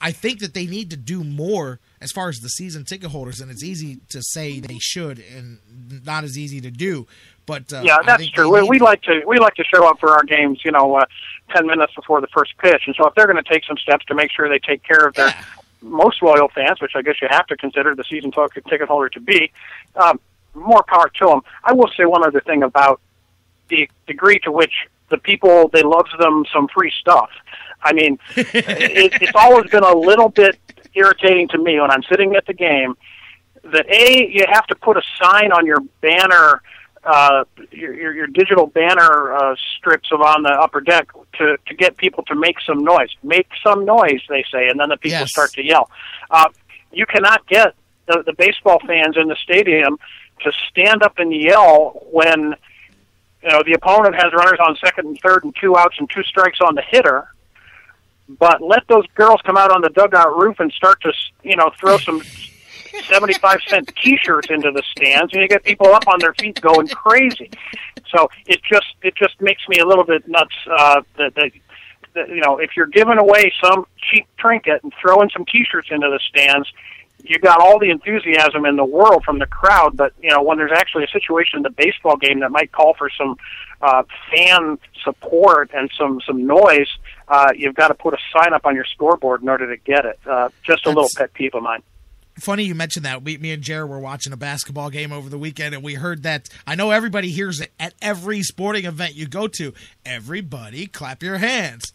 I 0.00 0.10
think 0.10 0.40
that 0.40 0.52
they 0.52 0.66
need 0.66 0.90
to 0.90 0.96
do 0.96 1.22
more 1.22 1.78
as 2.00 2.10
far 2.10 2.28
as 2.28 2.38
the 2.38 2.48
season 2.48 2.84
ticket 2.84 3.10
holders, 3.10 3.40
and 3.40 3.50
it's 3.50 3.62
easy 3.62 4.00
to 4.08 4.20
say 4.20 4.58
they 4.58 4.78
should, 4.80 5.22
and 5.34 5.60
not 6.04 6.24
as 6.24 6.36
easy 6.36 6.60
to 6.60 6.72
do. 6.72 7.06
But 7.46 7.72
uh, 7.72 7.82
yeah, 7.84 7.98
that's 8.04 8.28
true. 8.30 8.52
We, 8.52 8.68
we 8.68 8.78
like 8.80 9.02
to 9.02 9.22
we 9.26 9.38
like 9.38 9.54
to 9.54 9.64
show 9.64 9.88
up 9.88 10.00
for 10.00 10.10
our 10.10 10.24
games, 10.24 10.60
you 10.64 10.72
know, 10.72 10.96
uh, 10.96 11.04
ten 11.54 11.66
minutes 11.66 11.94
before 11.94 12.20
the 12.20 12.26
first 12.28 12.56
pitch, 12.58 12.82
and 12.86 12.94
so 12.96 13.06
if 13.06 13.14
they're 13.14 13.26
going 13.26 13.42
to 13.42 13.48
take 13.48 13.64
some 13.64 13.76
steps 13.76 14.04
to 14.06 14.14
make 14.14 14.30
sure 14.30 14.48
they 14.48 14.58
take 14.58 14.82
care 14.82 15.06
of 15.06 15.14
their 15.14 15.34
most 15.82 16.22
loyal 16.22 16.48
fans, 16.48 16.80
which 16.80 16.92
I 16.94 17.02
guess 17.02 17.16
you 17.20 17.28
have 17.30 17.46
to 17.48 17.56
consider 17.56 17.94
the 17.94 18.04
season 18.04 18.30
ticket 18.30 18.88
holder 18.88 19.08
to 19.10 19.20
be, 19.20 19.52
um, 19.96 20.20
more 20.54 20.84
power 20.86 21.10
to 21.20 21.26
them. 21.26 21.40
I 21.64 21.72
will 21.72 21.90
say 21.96 22.04
one 22.04 22.24
other 22.24 22.40
thing 22.40 22.62
about 22.62 23.00
the 23.68 23.88
degree 24.06 24.38
to 24.40 24.52
which 24.52 24.72
the 25.08 25.18
people 25.18 25.68
they 25.68 25.82
love 25.82 26.06
them 26.18 26.44
some 26.52 26.68
free 26.68 26.92
stuff. 26.98 27.30
I 27.82 27.92
mean, 27.92 28.18
it, 28.36 29.20
it's 29.20 29.32
always 29.34 29.70
been 29.70 29.84
a 29.84 29.94
little 29.94 30.28
bit 30.28 30.58
irritating 30.94 31.48
to 31.48 31.58
me 31.58 31.80
when 31.80 31.90
I'm 31.90 32.02
sitting 32.04 32.34
at 32.36 32.46
the 32.46 32.54
game 32.54 32.96
that 33.64 33.86
a 33.88 34.28
you 34.28 34.44
have 34.48 34.66
to 34.66 34.74
put 34.74 34.96
a 34.96 35.02
sign 35.20 35.52
on 35.52 35.66
your 35.66 35.80
banner 36.00 36.62
uh 37.04 37.44
your 37.72 37.94
your, 37.94 38.14
your 38.14 38.26
digital 38.28 38.66
banner 38.66 39.32
uh 39.32 39.56
strips 39.78 40.10
of 40.12 40.20
on 40.20 40.42
the 40.42 40.50
upper 40.50 40.80
deck 40.80 41.08
to 41.38 41.56
to 41.66 41.74
get 41.74 41.96
people 41.96 42.22
to 42.24 42.34
make 42.34 42.56
some 42.64 42.84
noise. 42.84 43.08
Make 43.22 43.48
some 43.64 43.84
noise 43.84 44.20
they 44.28 44.44
say 44.52 44.68
and 44.68 44.78
then 44.78 44.88
the 44.90 44.96
people 44.96 45.18
Yes. 45.20 45.30
start 45.30 45.52
to 45.54 45.64
yell. 45.64 45.90
Uh 46.30 46.48
you 46.92 47.06
cannot 47.06 47.46
get 47.48 47.74
the, 48.06 48.22
the 48.24 48.32
baseball 48.34 48.78
fans 48.86 49.16
in 49.16 49.28
the 49.28 49.36
stadium 49.42 49.98
to 50.44 50.52
stand 50.68 51.02
up 51.02 51.18
and 51.18 51.32
yell 51.34 52.06
when 52.12 52.54
you 53.42 53.48
know 53.48 53.62
the 53.66 53.72
opponent 53.72 54.14
has 54.14 54.32
runners 54.32 54.58
on 54.64 54.76
second 54.76 55.06
and 55.06 55.18
third 55.20 55.42
and 55.44 55.54
two 55.60 55.76
outs 55.76 55.96
and 55.98 56.08
two 56.10 56.22
strikes 56.22 56.60
on 56.60 56.74
the 56.76 56.82
hitter. 56.82 57.26
But 58.28 58.62
let 58.62 58.86
those 58.88 59.06
girls 59.14 59.40
come 59.44 59.56
out 59.56 59.72
on 59.72 59.80
the 59.82 59.88
dugout 59.90 60.36
roof 60.38 60.60
and 60.60 60.72
start 60.72 61.00
to 61.02 61.12
you 61.42 61.56
know 61.56 61.70
throw 61.80 61.98
some 61.98 62.22
75 63.04 63.60
cent 63.66 63.92
t-shirts 64.02 64.48
into 64.50 64.70
the 64.70 64.82
stands 64.90 65.32
and 65.32 65.42
you 65.42 65.48
get 65.48 65.62
people 65.64 65.88
up 65.88 66.06
on 66.08 66.18
their 66.20 66.34
feet 66.34 66.60
going 66.60 66.88
crazy 66.88 67.50
so 68.08 68.28
it 68.46 68.60
just 68.62 68.94
it 69.02 69.14
just 69.14 69.40
makes 69.40 69.66
me 69.68 69.78
a 69.78 69.86
little 69.86 70.04
bit 70.04 70.26
nuts 70.28 70.54
uh 70.70 71.00
that, 71.16 71.34
that 71.34 71.50
that 72.14 72.28
you 72.28 72.40
know 72.40 72.58
if 72.58 72.70
you're 72.76 72.86
giving 72.86 73.18
away 73.18 73.52
some 73.62 73.86
cheap 73.96 74.26
trinket 74.38 74.82
and 74.82 74.92
throwing 75.00 75.30
some 75.30 75.44
t-shirts 75.44 75.88
into 75.90 76.08
the 76.08 76.20
stands 76.28 76.68
you 77.24 77.38
got 77.38 77.60
all 77.60 77.78
the 77.78 77.90
enthusiasm 77.90 78.66
in 78.66 78.76
the 78.76 78.84
world 78.84 79.24
from 79.24 79.38
the 79.38 79.46
crowd, 79.46 79.96
but 79.96 80.12
you 80.20 80.30
know 80.30 80.42
when 80.42 80.58
there's 80.58 80.72
actually 80.74 81.04
a 81.04 81.08
situation 81.08 81.58
in 81.58 81.62
the 81.62 81.70
baseball 81.70 82.16
game 82.16 82.40
that 82.40 82.50
might 82.50 82.72
call 82.72 82.94
for 82.94 83.08
some 83.10 83.36
uh, 83.80 84.02
fan 84.30 84.78
support 85.04 85.70
and 85.74 85.90
some 85.96 86.20
some 86.26 86.46
noise, 86.46 86.88
uh, 87.28 87.50
you've 87.54 87.74
got 87.74 87.88
to 87.88 87.94
put 87.94 88.14
a 88.14 88.18
sign 88.32 88.52
up 88.52 88.66
on 88.66 88.74
your 88.74 88.84
scoreboard 88.84 89.42
in 89.42 89.48
order 89.48 89.68
to 89.68 89.80
get 89.82 90.04
it. 90.04 90.18
Uh, 90.26 90.48
just 90.64 90.84
a 90.86 90.88
little 90.88 91.08
pet 91.16 91.32
peeve 91.32 91.54
of 91.54 91.62
mine. 91.62 91.82
Funny 92.38 92.64
you 92.64 92.74
mentioned 92.74 93.04
that. 93.04 93.22
We, 93.22 93.36
me 93.36 93.52
and 93.52 93.62
Jared 93.62 93.90
were 93.90 93.98
watching 93.98 94.32
a 94.32 94.36
basketball 94.36 94.90
game 94.90 95.12
over 95.12 95.28
the 95.28 95.38
weekend, 95.38 95.74
and 95.74 95.84
we 95.84 95.94
heard 95.94 96.22
that. 96.22 96.48
I 96.66 96.74
know 96.74 96.90
everybody 96.90 97.30
hears 97.30 97.60
it 97.60 97.72
at 97.78 97.94
every 98.00 98.42
sporting 98.42 98.86
event 98.86 99.14
you 99.14 99.26
go 99.26 99.48
to. 99.48 99.74
Everybody, 100.04 100.86
clap 100.86 101.22
your 101.22 101.38
hands. 101.38 101.92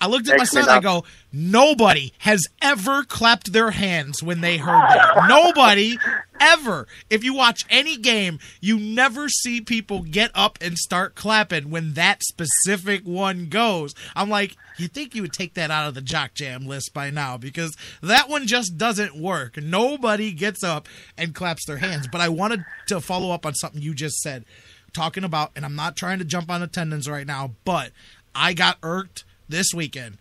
I 0.00 0.06
looked 0.06 0.28
at 0.28 0.38
my 0.38 0.44
son. 0.44 0.68
I 0.68 0.80
go, 0.80 1.04
nobody 1.30 2.12
has 2.18 2.46
ever 2.62 3.02
clapped 3.04 3.52
their 3.52 3.70
hands 3.70 4.22
when 4.22 4.40
they 4.40 4.56
heard 4.56 4.88
that. 4.88 5.26
nobody 5.28 5.98
ever. 6.40 6.86
If 7.10 7.22
you 7.22 7.34
watch 7.34 7.66
any 7.68 7.98
game, 7.98 8.38
you 8.62 8.78
never 8.78 9.28
see 9.28 9.60
people 9.60 10.02
get 10.02 10.30
up 10.34 10.58
and 10.62 10.78
start 10.78 11.14
clapping 11.14 11.70
when 11.70 11.92
that 11.94 12.22
specific 12.22 13.04
one 13.04 13.50
goes. 13.50 13.94
I'm 14.16 14.30
like, 14.30 14.56
you 14.78 14.88
think 14.88 15.14
you 15.14 15.20
would 15.20 15.34
take 15.34 15.52
that 15.54 15.70
out 15.70 15.86
of 15.86 15.94
the 15.94 16.00
jock 16.00 16.32
jam 16.32 16.66
list 16.66 16.94
by 16.94 17.10
now 17.10 17.36
because 17.36 17.76
that 18.02 18.30
one 18.30 18.46
just 18.46 18.78
doesn't 18.78 19.20
work. 19.20 19.58
Nobody 19.58 20.32
gets 20.32 20.64
up 20.64 20.88
and 21.18 21.34
claps 21.34 21.66
their 21.66 21.76
hands. 21.76 22.08
But 22.10 22.22
I 22.22 22.30
wanted 22.30 22.64
to 22.88 23.02
follow 23.02 23.32
up 23.32 23.44
on 23.44 23.54
something 23.54 23.82
you 23.82 23.94
just 23.94 24.16
said, 24.20 24.46
talking 24.94 25.24
about, 25.24 25.50
and 25.54 25.66
I'm 25.66 25.76
not 25.76 25.94
trying 25.94 26.20
to 26.20 26.24
jump 26.24 26.50
on 26.50 26.62
attendance 26.62 27.06
right 27.06 27.26
now, 27.26 27.52
but 27.66 27.92
I 28.34 28.54
got 28.54 28.78
irked 28.82 29.24
this 29.50 29.74
weekend 29.74 30.18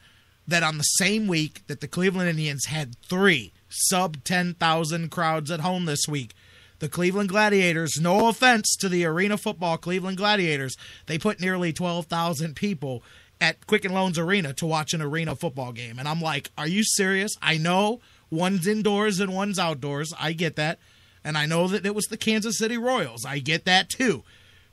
that 0.47 0.64
on 0.64 0.77
the 0.77 0.84
same 0.84 1.27
week 1.27 1.61
that 1.68 1.81
the 1.81 1.88
Cleveland 1.88 2.30
Indians 2.30 2.65
had 2.65 2.95
three 3.07 3.53
sub 3.69 4.23
10,000 4.23 5.11
crowds 5.11 5.51
at 5.51 5.60
home 5.60 5.85
this 5.85 6.07
week, 6.07 6.34
the 6.80 6.89
Cleveland 6.89 7.30
Gladiators, 7.30 7.99
no 8.01 8.27
offense 8.30 8.76
to 8.77 8.89
the 8.89 9.06
Arena 9.06 9.38
Football 9.38 9.77
Cleveland 9.77 10.18
Gladiators, 10.18 10.76
they 11.06 11.18
put 11.18 11.39
nearly 11.39 11.72
12,000 11.72 12.56
people 12.56 13.03
at 13.41 13.65
Quicken 13.68 13.93
Loans 13.93 14.18
Arena 14.18 14.53
to 14.53 14.65
watch 14.65 14.93
an 14.93 15.01
arena 15.01 15.35
football 15.35 15.72
game. 15.72 15.99
And 15.99 16.07
I'm 16.07 16.22
like, 16.22 16.51
are 16.57 16.68
you 16.68 16.84
serious? 16.84 17.35
I 17.41 17.57
know 17.57 17.99
one's 18.30 18.68
indoors 18.68 19.19
and 19.19 19.34
one's 19.34 19.60
outdoors. 19.60 20.14
I 20.19 20.34
get 20.34 20.56
that. 20.57 20.80
And 21.23 21.38
I 21.38 21.45
know 21.45 21.68
that 21.68 21.85
it 21.85 21.95
was 21.95 22.06
the 22.06 22.18
Kansas 22.18 22.57
City 22.57 22.77
Royals. 22.77 23.26
I 23.26 23.39
get 23.39 23.65
that 23.65 23.89
too. 23.89 24.23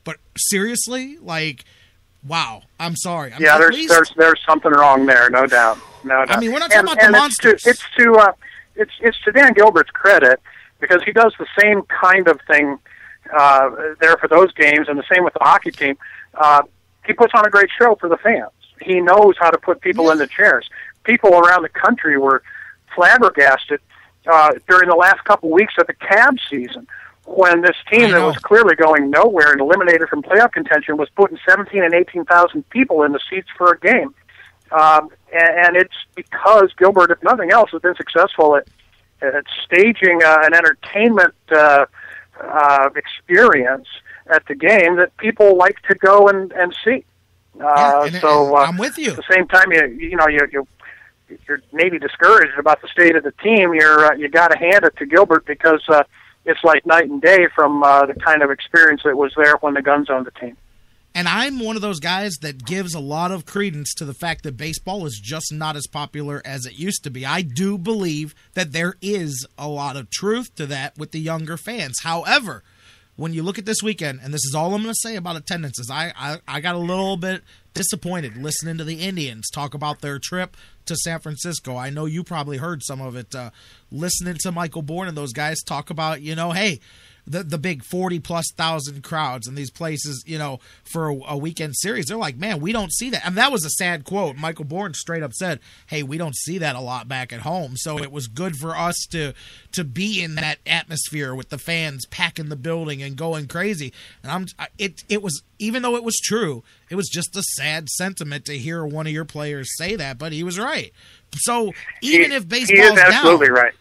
But 0.04 0.18
seriously, 0.36 1.18
like, 1.18 1.64
wow. 2.28 2.62
I'm 2.78 2.96
sorry. 2.96 3.32
I'm 3.32 3.42
yeah, 3.42 3.58
there's 3.58 3.86
there's 3.86 4.12
there's 4.16 4.40
something 4.46 4.70
wrong 4.72 5.06
there, 5.06 5.30
no 5.30 5.46
doubt, 5.46 5.78
no 6.04 6.24
doubt. 6.24 6.36
I 6.36 6.40
mean, 6.40 6.52
we're 6.52 6.58
not 6.58 6.70
talking 6.70 6.80
and, 6.80 6.88
about 6.88 6.98
the 7.00 7.06
and 7.06 7.12
monsters. 7.12 7.66
It's 7.66 7.80
to, 7.80 7.86
it's 7.86 7.96
to 7.96 8.14
uh, 8.14 8.32
it's 8.76 8.92
it's 9.00 9.20
to 9.24 9.32
Dan 9.32 9.54
Gilbert's 9.54 9.90
credit 9.90 10.40
because 10.80 11.02
he 11.04 11.12
does 11.12 11.32
the 11.38 11.46
same 11.58 11.82
kind 11.82 12.28
of 12.28 12.40
thing 12.46 12.78
uh, 13.36 13.70
there 14.00 14.16
for 14.18 14.28
those 14.28 14.52
games, 14.52 14.88
and 14.88 14.98
the 14.98 15.04
same 15.12 15.24
with 15.24 15.34
the 15.34 15.42
hockey 15.42 15.70
team. 15.70 15.96
Uh, 16.34 16.62
he 17.06 17.12
puts 17.12 17.32
on 17.34 17.46
a 17.46 17.50
great 17.50 17.70
show 17.78 17.94
for 17.96 18.08
the 18.08 18.16
fans. 18.18 18.50
He 18.82 19.00
knows 19.00 19.34
how 19.38 19.50
to 19.50 19.58
put 19.58 19.80
people 19.80 20.10
in 20.10 20.18
the 20.18 20.26
chairs. 20.26 20.68
People 21.04 21.34
around 21.34 21.62
the 21.62 21.68
country 21.68 22.18
were 22.18 22.42
flabbergasted 22.94 23.80
uh, 24.26 24.52
during 24.68 24.88
the 24.88 24.96
last 24.96 25.24
couple 25.24 25.50
weeks 25.50 25.74
of 25.78 25.86
the 25.86 25.94
Cavs 25.94 26.40
season 26.50 26.86
when 27.26 27.60
this 27.60 27.76
team 27.90 28.10
that 28.12 28.24
was 28.24 28.36
clearly 28.38 28.74
going 28.76 29.10
nowhere 29.10 29.52
and 29.52 29.60
eliminated 29.60 30.08
from 30.08 30.22
playoff 30.22 30.52
contention 30.52 30.96
was 30.96 31.08
putting 31.16 31.38
17 31.48 31.82
and 31.82 31.92
18,000 31.92 32.68
people 32.70 33.02
in 33.02 33.12
the 33.12 33.20
seats 33.28 33.48
for 33.58 33.72
a 33.72 33.78
game. 33.78 34.14
Um, 34.70 35.10
and, 35.32 35.66
and 35.66 35.76
it's 35.76 35.94
because 36.14 36.72
Gilbert, 36.78 37.10
if 37.10 37.22
nothing 37.22 37.50
else, 37.50 37.70
has 37.72 37.82
been 37.82 37.94
successful 37.96 38.56
at, 38.56 38.68
at 39.20 39.44
staging 39.64 40.22
uh, 40.24 40.38
an 40.42 40.54
entertainment 40.54 41.34
uh, 41.50 41.86
uh, 42.40 42.88
experience 42.94 43.88
at 44.28 44.46
the 44.46 44.54
game 44.54 44.96
that 44.96 45.16
people 45.16 45.56
like 45.56 45.80
to 45.82 45.94
go 45.96 46.28
and, 46.28 46.52
and 46.52 46.74
see. 46.84 47.04
Uh, 47.60 48.02
and- 48.06 48.16
so 48.16 48.56
uh, 48.56 48.60
I'm 48.60 48.76
with 48.76 48.98
you. 48.98 49.10
At 49.10 49.16
the 49.16 49.24
same 49.34 49.48
time, 49.48 49.72
you 49.72 49.86
you 49.86 50.16
know 50.16 50.28
you 50.28 50.40
you 50.52 50.66
you're 51.48 51.62
maybe 51.72 51.98
discouraged 51.98 52.58
about 52.58 52.82
the 52.82 52.88
state 52.88 53.16
of 53.16 53.24
the 53.24 53.32
team. 53.42 53.72
You're 53.74 54.06
uh, 54.06 54.14
you 54.14 54.28
got 54.28 54.48
to 54.48 54.58
hand 54.58 54.84
it 54.84 54.96
to 54.98 55.06
Gilbert 55.06 55.46
because 55.46 55.82
uh, 55.88 56.02
it's 56.46 56.62
like 56.64 56.86
night 56.86 57.10
and 57.10 57.20
day 57.20 57.48
from 57.54 57.82
uh, 57.82 58.06
the 58.06 58.14
kind 58.14 58.42
of 58.42 58.50
experience 58.50 59.02
that 59.04 59.16
was 59.16 59.32
there 59.36 59.56
when 59.56 59.74
the 59.74 59.82
Gunds 59.82 60.08
owned 60.08 60.26
the 60.26 60.30
team. 60.30 60.56
And 61.14 61.28
I'm 61.28 61.60
one 61.60 61.76
of 61.76 61.82
those 61.82 61.98
guys 61.98 62.34
that 62.42 62.66
gives 62.66 62.94
a 62.94 63.00
lot 63.00 63.30
of 63.30 63.46
credence 63.46 63.94
to 63.94 64.04
the 64.04 64.12
fact 64.12 64.42
that 64.42 64.58
baseball 64.58 65.06
is 65.06 65.18
just 65.18 65.50
not 65.50 65.74
as 65.74 65.86
popular 65.86 66.42
as 66.44 66.66
it 66.66 66.78
used 66.78 67.04
to 67.04 67.10
be. 67.10 67.24
I 67.24 67.40
do 67.40 67.78
believe 67.78 68.34
that 68.52 68.72
there 68.72 68.96
is 69.00 69.46
a 69.56 69.66
lot 69.66 69.96
of 69.96 70.10
truth 70.10 70.54
to 70.56 70.66
that 70.66 70.98
with 70.98 71.12
the 71.12 71.18
younger 71.18 71.56
fans. 71.56 72.00
However, 72.02 72.62
when 73.16 73.32
you 73.32 73.42
look 73.42 73.58
at 73.58 73.64
this 73.64 73.82
weekend, 73.82 74.20
and 74.22 74.32
this 74.32 74.44
is 74.44 74.54
all 74.54 74.74
I'm 74.74 74.82
going 74.82 74.94
to 74.94 75.00
say 75.00 75.16
about 75.16 75.36
attendance, 75.36 75.78
is 75.78 75.90
I, 75.90 76.12
I, 76.16 76.38
I 76.46 76.60
got 76.60 76.74
a 76.74 76.78
little 76.78 77.16
bit 77.16 77.42
disappointed 77.74 78.36
listening 78.36 78.78
to 78.78 78.84
the 78.84 79.00
Indians 79.00 79.50
talk 79.50 79.74
about 79.74 80.00
their 80.00 80.18
trip 80.18 80.56
to 80.86 80.96
San 80.96 81.20
Francisco. 81.20 81.76
I 81.76 81.90
know 81.90 82.06
you 82.06 82.22
probably 82.22 82.58
heard 82.58 82.82
some 82.82 83.00
of 83.00 83.16
it. 83.16 83.34
Uh, 83.34 83.50
listening 83.90 84.36
to 84.40 84.52
Michael 84.52 84.82
Bourn 84.82 85.08
and 85.08 85.16
those 85.16 85.32
guys 85.32 85.62
talk 85.62 85.90
about, 85.90 86.20
you 86.22 86.34
know, 86.34 86.52
hey, 86.52 86.80
the 87.26 87.42
the 87.42 87.58
big 87.58 87.82
forty 87.84 88.18
plus 88.18 88.46
thousand 88.56 89.02
crowds 89.02 89.46
in 89.46 89.54
these 89.54 89.70
places, 89.70 90.22
you 90.26 90.38
know, 90.38 90.60
for 90.84 91.08
a, 91.08 91.16
a 91.28 91.36
weekend 91.36 91.76
series. 91.76 92.06
They're 92.06 92.16
like, 92.16 92.36
man, 92.36 92.60
we 92.60 92.72
don't 92.72 92.92
see 92.92 93.10
that. 93.10 93.24
I 93.24 93.28
mean, 93.28 93.36
that 93.36 93.52
was 93.52 93.64
a 93.64 93.70
sad 93.70 94.04
quote. 94.04 94.36
Michael 94.36 94.64
Bourn 94.64 94.94
straight 94.94 95.22
up 95.22 95.32
said, 95.32 95.60
"Hey, 95.86 96.02
we 96.02 96.18
don't 96.18 96.36
see 96.36 96.58
that 96.58 96.76
a 96.76 96.80
lot 96.80 97.08
back 97.08 97.32
at 97.32 97.40
home." 97.40 97.76
So 97.76 97.98
it 97.98 98.12
was 98.12 98.28
good 98.28 98.56
for 98.56 98.76
us 98.76 98.96
to 99.10 99.32
to 99.72 99.84
be 99.84 100.22
in 100.22 100.36
that 100.36 100.58
atmosphere 100.66 101.34
with 101.34 101.48
the 101.48 101.58
fans 101.58 102.06
packing 102.06 102.48
the 102.48 102.56
building 102.56 103.02
and 103.02 103.16
going 103.16 103.46
crazy. 103.46 103.92
And 104.22 104.32
I'm 104.32 104.46
it 104.78 105.04
it 105.08 105.22
was 105.22 105.42
even 105.58 105.82
though 105.82 105.96
it 105.96 106.04
was 106.04 106.16
true, 106.22 106.62
it 106.90 106.94
was 106.94 107.08
just 107.08 107.36
a 107.36 107.42
sad 107.42 107.88
sentiment 107.88 108.44
to 108.46 108.58
hear 108.58 108.84
one 108.84 109.06
of 109.06 109.12
your 109.12 109.24
players 109.24 109.76
say 109.76 109.96
that. 109.96 110.18
But 110.18 110.32
he 110.32 110.42
was 110.42 110.58
right. 110.58 110.92
So 111.34 111.72
even 112.02 112.30
he, 112.30 112.36
if 112.36 112.44
he 112.44 112.48
baseball's 112.48 112.98
is 112.98 112.98
absolutely 112.98 113.48
down, 113.48 113.56
right. 113.56 113.74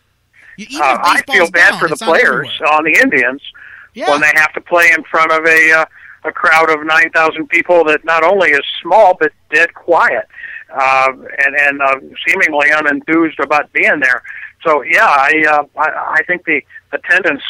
Even 0.58 0.82
Uh, 0.82 0.98
I 1.04 1.22
feel 1.32 1.50
bad 1.52 1.72
down, 1.72 1.80
for 1.80 1.88
the 1.88 1.96
players 1.98 2.50
everywhere. 2.60 2.74
on 2.74 2.84
the 2.84 2.94
Indians 3.02 3.42
Yeah. 3.94 4.10
when 4.12 4.22
they 4.22 4.32
have 4.36 4.54
to 4.54 4.62
play 4.62 4.90
in 4.96 5.04
front 5.06 5.32
of 5.32 5.46
a 5.46 5.72
uh, 5.72 5.86
a 6.26 6.32
crowd 6.32 6.70
of 6.72 6.84
nine 6.86 7.10
thousand 7.12 7.48
people 7.50 7.84
that 7.86 8.04
not 8.04 8.24
only 8.24 8.50
is 8.52 8.62
small 8.82 9.16
but 9.20 9.32
dead 9.54 9.74
quiet 9.76 10.28
uh, 10.74 11.12
and 11.46 11.56
and 11.56 11.82
uh, 11.82 12.00
seemingly 12.28 12.70
unenthused 12.72 13.40
about 13.40 13.72
being 13.74 14.00
there. 14.00 14.24
So 14.66 14.82
yeah, 14.82 15.06
I 15.06 15.44
uh, 15.48 15.64
I, 15.80 16.16
I 16.20 16.24
think 16.28 16.46
the 16.46 16.62
attendance 16.92 17.44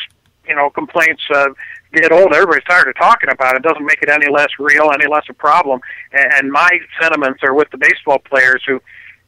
you 0.47 0.55
know 0.55 0.69
complaints 0.69 1.23
uh, 1.33 1.47
get 1.93 2.11
old. 2.11 2.33
Everybody's 2.33 2.65
tired 2.65 2.89
of 2.89 2.95
talking 2.97 3.29
about 3.31 3.55
it. 3.55 3.61
Doesn't 3.63 3.85
make 3.85 4.01
it 4.01 4.09
any 4.09 4.27
less 4.29 4.49
real, 4.59 4.91
any 4.93 5.07
less 5.07 5.23
a 5.29 5.33
problem. 5.33 5.79
And, 6.11 6.33
and 6.33 6.51
my 6.51 6.69
sentiments 7.01 7.41
are 7.43 7.53
with 7.53 7.69
the 7.71 7.77
baseball 7.77 8.19
players 8.19 8.61
who 8.67 8.81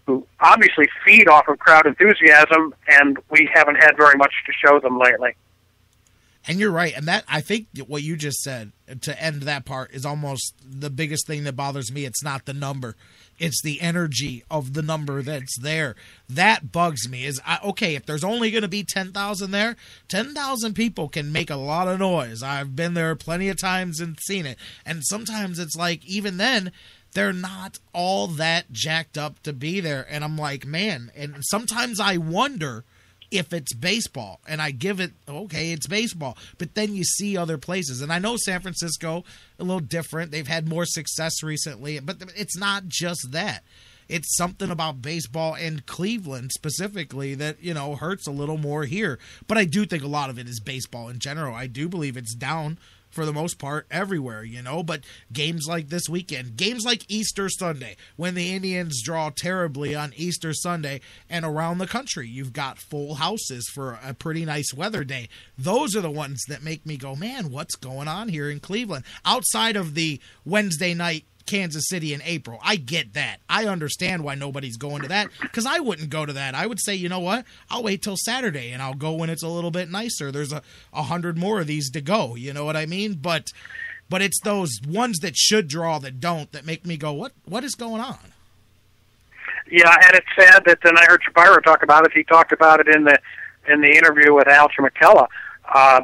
who 0.08 0.26
obviously 0.40 0.88
feed 1.06 1.28
off 1.28 1.48
of 1.48 1.60
crowd 1.60 1.86
enthusiasm, 1.86 2.74
and 2.88 3.20
we 3.30 3.48
haven't 3.54 3.76
had 3.76 3.96
very 3.96 4.16
much 4.16 4.34
to 4.48 4.54
show 4.54 4.80
them 4.80 4.98
lately. 4.98 5.36
And 6.48 6.60
you're 6.60 6.72
right. 6.72 6.96
And 6.96 7.08
that 7.10 7.26
I 7.28 7.42
think 7.42 7.68
what 7.88 8.04
you 8.04 8.16
just 8.16 8.42
said 8.42 8.72
to 9.02 9.22
end 9.22 9.44
that 9.44 9.66
part 9.66 9.92
is 9.94 10.06
almost 10.06 10.56
the 10.64 10.90
biggest 10.90 11.28
thing 11.28 11.44
that 11.44 11.58
bothers 11.58 11.92
me. 11.92 12.06
It's 12.06 12.24
not 12.24 12.46
the 12.46 12.54
number. 12.54 12.96
It's 13.38 13.62
the 13.62 13.82
energy 13.82 14.44
of 14.50 14.74
the 14.74 14.82
number 14.82 15.22
that's 15.22 15.60
there. 15.60 15.96
That 16.30 16.72
bugs 16.72 17.10
me. 17.10 17.26
Is 17.26 17.42
I, 17.46 17.60
okay 17.66 17.96
if 17.96 18.06
there's 18.06 18.24
only 18.24 18.50
going 18.50 18.62
to 18.62 18.70
be 18.70 18.84
10,000 18.84 19.52
there, 19.52 19.76
10,000 20.08 20.74
people 20.74 21.10
can 21.10 21.34
make 21.34 21.50
a 21.50 21.58
lot 21.58 21.90
of 21.90 22.00
noise. 22.00 22.42
I've 22.42 22.78
been 22.78 22.94
there 22.94 23.14
plenty 23.16 23.50
of 23.50 23.60
times 23.60 24.00
and 24.00 24.18
seen 24.22 24.46
it. 24.46 24.58
And 24.86 25.04
sometimes 25.04 25.60
it's 25.60 25.76
like 25.76 26.06
even 26.06 26.38
then 26.38 26.72
they're 27.14 27.34
not 27.34 27.80
all 27.94 28.28
that 28.28 28.72
jacked 28.72 29.18
up 29.18 29.42
to 29.44 29.54
be 29.54 29.80
there 29.80 30.06
and 30.10 30.24
I'm 30.24 30.38
like, 30.38 30.66
man, 30.66 31.12
and 31.16 31.36
sometimes 31.42 32.00
I 32.00 32.18
wonder 32.18 32.84
if 33.32 33.52
it's 33.52 33.74
baseball 33.74 34.40
and 34.48 34.62
I 34.62 34.72
give 34.72 35.00
it 35.00 35.12
okay, 35.28 35.72
it's 35.72 35.88
baseball. 35.88 36.38
But 36.58 36.76
then 36.76 36.94
you 36.94 37.04
see 37.04 37.36
other 37.36 37.58
places. 37.58 38.02
And 38.02 38.12
I 38.12 38.20
know 38.20 38.38
San 38.38 38.62
Francisco 38.62 39.24
a 39.60 39.64
little 39.64 39.80
different. 39.80 40.32
They've 40.32 40.48
had 40.48 40.68
more 40.68 40.86
success 40.86 41.44
recently, 41.44 42.00
but 42.00 42.18
it's 42.36 42.58
not 42.58 42.88
just 42.88 43.32
that. 43.32 43.64
It's 44.10 44.38
something 44.38 44.72
about 44.72 45.02
baseball 45.02 45.56
and 45.56 45.86
Cleveland 45.86 46.52
specifically 46.54 47.36
that, 47.36 47.62
you 47.62 47.74
know, 47.74 47.96
hurts 47.96 48.26
a 48.26 48.32
little 48.32 48.58
more 48.58 48.86
here. 48.86 49.20
But 49.48 49.58
I 49.58 49.66
do 49.66 49.86
think 49.86 50.04
a 50.04 50.08
lot 50.08 50.30
of 50.30 50.40
it 50.40 50.48
is 50.48 50.62
baseball 50.62 51.10
in 51.10 51.20
general. 51.20 51.54
I 51.54 51.68
do 51.68 51.90
believe 51.90 52.16
it's 52.16 52.34
down 52.34 52.78
for 53.18 53.26
the 53.26 53.34
most 53.34 53.58
part 53.58 53.88
everywhere, 53.90 54.44
you 54.44 54.62
know. 54.62 54.84
But 54.84 55.02
games 55.34 55.66
like 55.68 55.90
this 55.90 56.08
weekend, 56.08 56.56
games 56.56 56.86
like 56.86 57.04
Easter 57.10 57.50
Sunday, 57.50 57.98
when 58.16 58.36
the 58.36 58.54
Indians 58.54 59.02
draw 59.02 59.32
terribly 59.36 59.96
on 59.96 60.14
Easter 60.16 60.54
Sunday 60.54 61.02
and 61.28 61.44
around 61.44 61.80
the 61.80 61.88
country, 61.88 62.28
you've 62.28 62.54
got 62.54 62.78
full 62.78 63.16
houses 63.16 63.68
for 63.74 63.98
a 64.06 64.14
pretty 64.14 64.46
nice 64.46 64.72
weather 64.72 65.04
day. 65.04 65.30
Those 65.58 65.96
are 65.96 66.02
the 66.02 66.12
ones 66.12 66.44
that 66.48 66.62
make 66.62 66.86
me 66.86 66.96
go, 66.96 67.16
man, 67.16 67.50
what's 67.50 67.76
going 67.76 68.08
on 68.08 68.30
here 68.30 68.52
in 68.52 68.60
Cleveland? 68.60 69.04
Outside 69.26 69.76
of 69.76 69.96
the 69.96 70.22
Wednesday 70.46 70.94
night 70.94 71.26
Kansas 71.48 71.88
City 71.88 72.14
in 72.14 72.22
April. 72.24 72.60
I 72.64 72.76
get 72.76 73.14
that. 73.14 73.38
I 73.50 73.66
understand 73.66 74.24
why 74.24 74.36
nobody's 74.36 74.78
going 74.78 75.02
to 75.02 75.08
that 75.08 75.30
because 75.42 75.66
I 75.66 75.80
wouldn't 75.80 76.10
go 76.10 76.26
to 76.26 76.34
that. 76.34 76.54
I 76.54 76.68
would 76.68 76.80
say, 76.80 76.94
you 76.94 77.10
know 77.10 77.20
what? 77.20 77.46
I'll 77.72 77.84
wait 77.84 78.04
till 78.04 78.18
Saturday 78.18 78.72
and 78.72 78.82
I'll 78.82 78.94
go 78.94 79.14
when 79.14 79.30
it's 79.30 79.44
a 79.44 79.48
little 79.48 79.72
bit 79.72 79.90
nicer. 79.90 80.32
There's 80.32 80.54
a, 80.54 80.62
a 80.94 81.04
hundred 81.04 81.38
more 81.38 81.62
of 81.62 81.68
these 81.68 81.90
to 81.92 82.02
go. 82.02 82.36
You 82.36 82.54
know 82.54 82.66
what 82.66 82.78
I 82.78 82.86
mean? 82.86 83.16
But 83.16 83.52
but 84.10 84.22
it's 84.22 84.40
those 84.42 84.80
ones 84.88 85.20
that 85.20 85.36
should 85.36 85.68
draw 85.68 86.00
that 86.00 86.20
don't 86.20 86.52
that 86.52 86.66
make 86.66 86.86
me 86.86 86.98
go, 86.98 87.14
what 87.14 87.32
what 87.46 87.64
is 87.64 87.76
going 87.76 88.02
on? 88.02 88.20
Yeah, 89.70 89.94
and 90.04 90.16
it's 90.16 90.28
sad 90.38 90.64
that. 90.66 90.80
And 90.84 90.98
I 90.98 91.06
heard 91.06 91.22
Shapiro 91.24 91.60
talk 91.62 91.84
about 91.84 92.06
it. 92.06 92.12
He 92.14 92.24
talked 92.24 92.52
about 92.52 92.80
it 92.80 92.88
in 92.88 93.04
the 93.04 93.20
in 93.68 93.82
the 93.82 93.90
interview 93.90 94.34
with 94.34 94.48
Al 94.48 94.70
Chimicella. 94.70 95.28
Uh, 95.74 96.02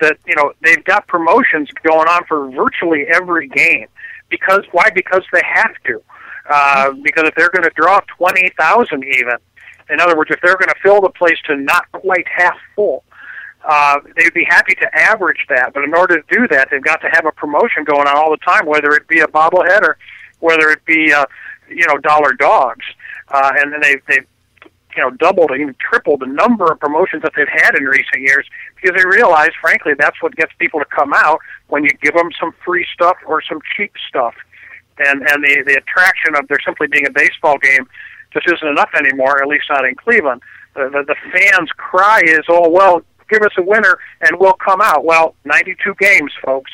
that 0.00 0.18
you 0.26 0.34
know 0.34 0.52
they've 0.62 0.82
got 0.84 1.06
promotions 1.06 1.70
going 1.84 2.08
on 2.08 2.24
for 2.24 2.50
virtually 2.50 3.06
every 3.06 3.48
game 3.48 3.86
because 4.30 4.62
why? 4.72 4.90
Because 4.94 5.22
they 5.32 5.42
have 5.44 5.74
to. 5.86 6.02
uh, 6.48 6.92
because 7.02 7.24
if 7.24 7.34
they're 7.34 7.50
going 7.50 7.62
to 7.64 7.72
draw 7.76 8.00
twenty 8.16 8.50
thousand, 8.58 9.04
even 9.04 9.34
in 9.90 10.00
other 10.00 10.16
words, 10.16 10.30
if 10.30 10.40
they're 10.42 10.56
going 10.56 10.68
to 10.68 10.80
fill 10.82 11.00
the 11.00 11.10
place 11.10 11.38
to 11.46 11.56
not 11.56 11.90
quite 11.92 12.26
half 12.28 12.56
full, 12.74 13.04
uh, 13.64 14.00
they'd 14.16 14.32
be 14.34 14.44
happy 14.48 14.74
to 14.74 14.94
average 14.94 15.44
that. 15.48 15.72
But 15.74 15.84
in 15.84 15.94
order 15.94 16.20
to 16.20 16.34
do 16.34 16.48
that, 16.48 16.68
they've 16.70 16.82
got 16.82 17.00
to 17.02 17.08
have 17.12 17.26
a 17.26 17.32
promotion 17.32 17.84
going 17.84 18.06
on 18.06 18.16
all 18.16 18.30
the 18.30 18.38
time, 18.38 18.66
whether 18.66 18.90
it 18.92 19.06
be 19.08 19.20
a 19.20 19.26
bobblehead 19.26 19.82
or 19.82 19.96
whether 20.40 20.70
it 20.70 20.84
be 20.84 21.12
uh, 21.12 21.24
you 21.68 21.86
know 21.88 21.98
dollar 21.98 22.32
dogs. 22.32 22.84
Uh, 23.28 23.52
and 23.56 23.72
then 23.72 23.80
they 23.80 23.96
they 24.08 24.20
you 24.96 25.02
know 25.02 25.10
doubled 25.10 25.50
and 25.50 25.60
even 25.60 25.74
tripled 25.78 26.20
the 26.20 26.26
number 26.26 26.70
of 26.70 26.80
promotions 26.80 27.22
that 27.22 27.32
they've 27.36 27.48
had 27.48 27.74
in 27.74 27.84
recent 27.84 28.20
years 28.20 28.46
because 28.74 28.96
they 28.96 29.06
realize, 29.08 29.50
frankly, 29.60 29.92
that's 29.98 30.20
what 30.22 30.34
gets 30.36 30.52
people 30.58 30.80
to 30.80 30.86
come 30.86 31.12
out 31.12 31.38
when 31.68 31.84
you 31.84 31.90
give 32.02 32.14
them 32.14 32.30
some 32.38 32.52
free 32.64 32.86
stuff 32.92 33.16
or 33.26 33.42
some 33.42 33.60
cheap 33.76 33.92
stuff. 34.08 34.34
And 34.98 35.22
and 35.28 35.42
the 35.42 35.62
the 35.66 35.74
attraction 35.74 36.36
of 36.36 36.46
there 36.48 36.58
simply 36.64 36.86
being 36.86 37.06
a 37.06 37.10
baseball 37.10 37.58
game 37.58 37.88
just 38.34 38.46
isn't 38.46 38.68
enough 38.68 38.90
anymore, 38.96 39.40
at 39.40 39.48
least 39.48 39.64
not 39.70 39.84
in 39.84 39.94
Cleveland. 39.94 40.42
The, 40.74 40.90
the, 40.90 41.04
the 41.06 41.16
fans' 41.30 41.70
cry 41.76 42.20
is, 42.24 42.40
oh, 42.48 42.68
well, 42.68 43.02
give 43.30 43.42
us 43.42 43.52
a 43.56 43.62
winner 43.62 43.96
and 44.20 44.38
we'll 44.38 44.54
come 44.54 44.80
out. 44.82 45.04
Well, 45.04 45.34
92 45.44 45.94
games, 46.00 46.32
folks. 46.44 46.70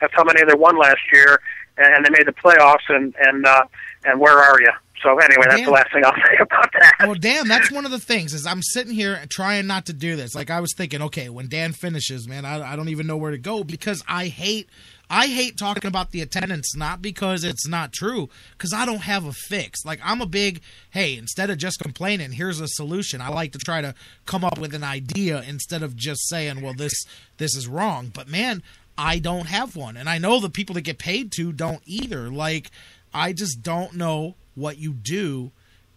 That's 0.00 0.12
how 0.14 0.22
many 0.22 0.44
they 0.44 0.54
won 0.54 0.78
last 0.78 1.00
year, 1.12 1.40
and 1.78 2.04
they 2.04 2.10
made 2.10 2.26
the 2.26 2.32
playoffs, 2.32 2.88
and, 2.88 3.14
and, 3.18 3.46
uh, 3.46 3.64
and 4.04 4.20
where 4.20 4.38
are 4.38 4.60
you? 4.60 4.72
So 5.02 5.16
anyway, 5.18 5.44
that's 5.44 5.56
Damn. 5.56 5.66
the 5.66 5.70
last 5.70 5.92
thing 5.92 6.04
I'll 6.04 6.12
say 6.26 6.36
about 6.40 6.72
that. 6.72 6.94
Well, 7.00 7.14
damn, 7.14 7.46
that's 7.46 7.70
one 7.70 7.84
of 7.84 7.90
the 7.90 8.00
things 8.00 8.34
is 8.34 8.46
I'm 8.46 8.62
sitting 8.62 8.92
here 8.92 9.20
trying 9.28 9.66
not 9.66 9.86
to 9.86 9.92
do 9.92 10.16
this. 10.16 10.34
Like 10.34 10.50
I 10.50 10.60
was 10.60 10.74
thinking, 10.76 11.02
okay, 11.02 11.28
when 11.28 11.48
Dan 11.48 11.72
finishes, 11.72 12.26
man, 12.26 12.44
I, 12.44 12.72
I 12.72 12.76
don't 12.76 12.88
even 12.88 13.06
know 13.06 13.16
where 13.16 13.30
to 13.30 13.38
go 13.38 13.62
because 13.62 14.02
I 14.08 14.26
hate 14.26 14.68
I 15.10 15.28
hate 15.28 15.56
talking 15.56 15.88
about 15.88 16.10
the 16.10 16.20
attendance, 16.20 16.76
not 16.76 17.00
because 17.00 17.42
it's 17.42 17.66
not 17.66 17.92
true, 17.92 18.28
because 18.52 18.74
I 18.74 18.84
don't 18.84 19.02
have 19.02 19.24
a 19.24 19.32
fix. 19.32 19.84
Like 19.84 20.00
I'm 20.04 20.20
a 20.20 20.26
big, 20.26 20.60
hey, 20.90 21.16
instead 21.16 21.48
of 21.48 21.58
just 21.58 21.80
complaining, 21.80 22.32
here's 22.32 22.60
a 22.60 22.68
solution. 22.68 23.20
I 23.20 23.28
like 23.28 23.52
to 23.52 23.58
try 23.58 23.80
to 23.80 23.94
come 24.26 24.44
up 24.44 24.58
with 24.58 24.74
an 24.74 24.84
idea 24.84 25.42
instead 25.46 25.82
of 25.82 25.96
just 25.96 26.28
saying, 26.28 26.60
well, 26.60 26.74
this 26.74 27.06
this 27.38 27.54
is 27.56 27.66
wrong. 27.66 28.10
But 28.12 28.28
man, 28.28 28.62
I 28.98 29.20
don't 29.20 29.46
have 29.46 29.76
one, 29.76 29.96
and 29.96 30.08
I 30.08 30.18
know 30.18 30.40
the 30.40 30.50
people 30.50 30.74
that 30.74 30.82
get 30.82 30.98
paid 30.98 31.32
to 31.36 31.52
don't 31.52 31.82
either. 31.86 32.28
Like 32.28 32.70
I 33.14 33.32
just 33.32 33.62
don't 33.62 33.94
know 33.94 34.34
what 34.54 34.78
you 34.78 34.92
do. 34.92 35.52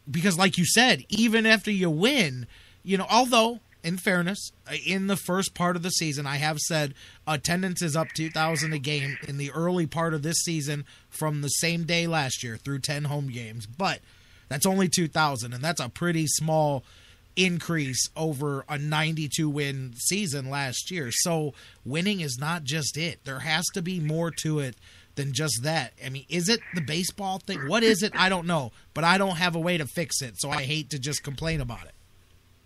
Because 0.09 0.37
like 0.37 0.57
you 0.57 0.65
said 0.65 1.03
even 1.09 1.45
after 1.45 1.71
you 1.71 1.89
win 1.89 2.47
you 2.83 2.97
know 2.97 3.05
although 3.09 3.59
in 3.83 3.97
fairness 3.97 4.51
in 4.85 5.07
the 5.07 5.15
first 5.15 5.53
part 5.53 5.75
of 5.75 5.83
the 5.83 5.89
season 5.91 6.25
i 6.25 6.37
have 6.37 6.57
said 6.59 6.93
attendance 7.27 7.81
is 7.81 7.95
up 7.95 8.07
2000 8.15 8.73
a 8.73 8.79
game 8.79 9.17
in 9.27 9.37
the 9.37 9.51
early 9.51 9.85
part 9.87 10.13
of 10.13 10.23
this 10.23 10.37
season 10.37 10.85
from 11.09 11.41
the 11.41 11.49
same 11.49 11.83
day 11.83 12.07
last 12.07 12.43
year 12.43 12.57
through 12.57 12.79
10 12.79 13.05
home 13.05 13.27
games. 13.27 13.65
But 13.65 13.99
that's 14.49 14.65
only 14.65 14.89
2000 14.89 15.53
and 15.53 15.63
that's 15.63 15.79
a 15.79 15.89
pretty 15.89 16.25
small 16.27 16.83
increase 17.35 18.09
over 18.15 18.65
a 18.67 18.77
92 18.77 19.49
win 19.49 19.93
season 19.95 20.49
last 20.49 20.91
year 20.91 21.09
so 21.11 21.53
winning 21.85 22.19
is 22.19 22.37
not 22.39 22.63
just 22.63 22.97
it 22.97 23.23
there 23.23 23.39
has 23.39 23.65
to 23.73 23.81
be 23.81 23.99
more 23.99 24.31
to 24.31 24.59
it 24.59 24.75
than 25.15 25.33
just 25.33 25.63
that. 25.63 25.93
I 26.03 26.09
mean, 26.09 26.25
is 26.29 26.49
it 26.49 26.61
the 26.73 26.81
baseball 26.81 27.39
thing? 27.39 27.67
What 27.67 27.83
is 27.83 28.03
it? 28.03 28.13
I 28.15 28.29
don't 28.29 28.47
know, 28.47 28.71
but 28.93 29.03
I 29.03 29.17
don't 29.17 29.37
have 29.37 29.55
a 29.55 29.59
way 29.59 29.77
to 29.77 29.85
fix 29.85 30.21
it, 30.21 30.35
so 30.39 30.49
I 30.49 30.63
hate 30.63 30.89
to 30.91 30.99
just 30.99 31.23
complain 31.23 31.61
about 31.61 31.85
it. 31.85 31.93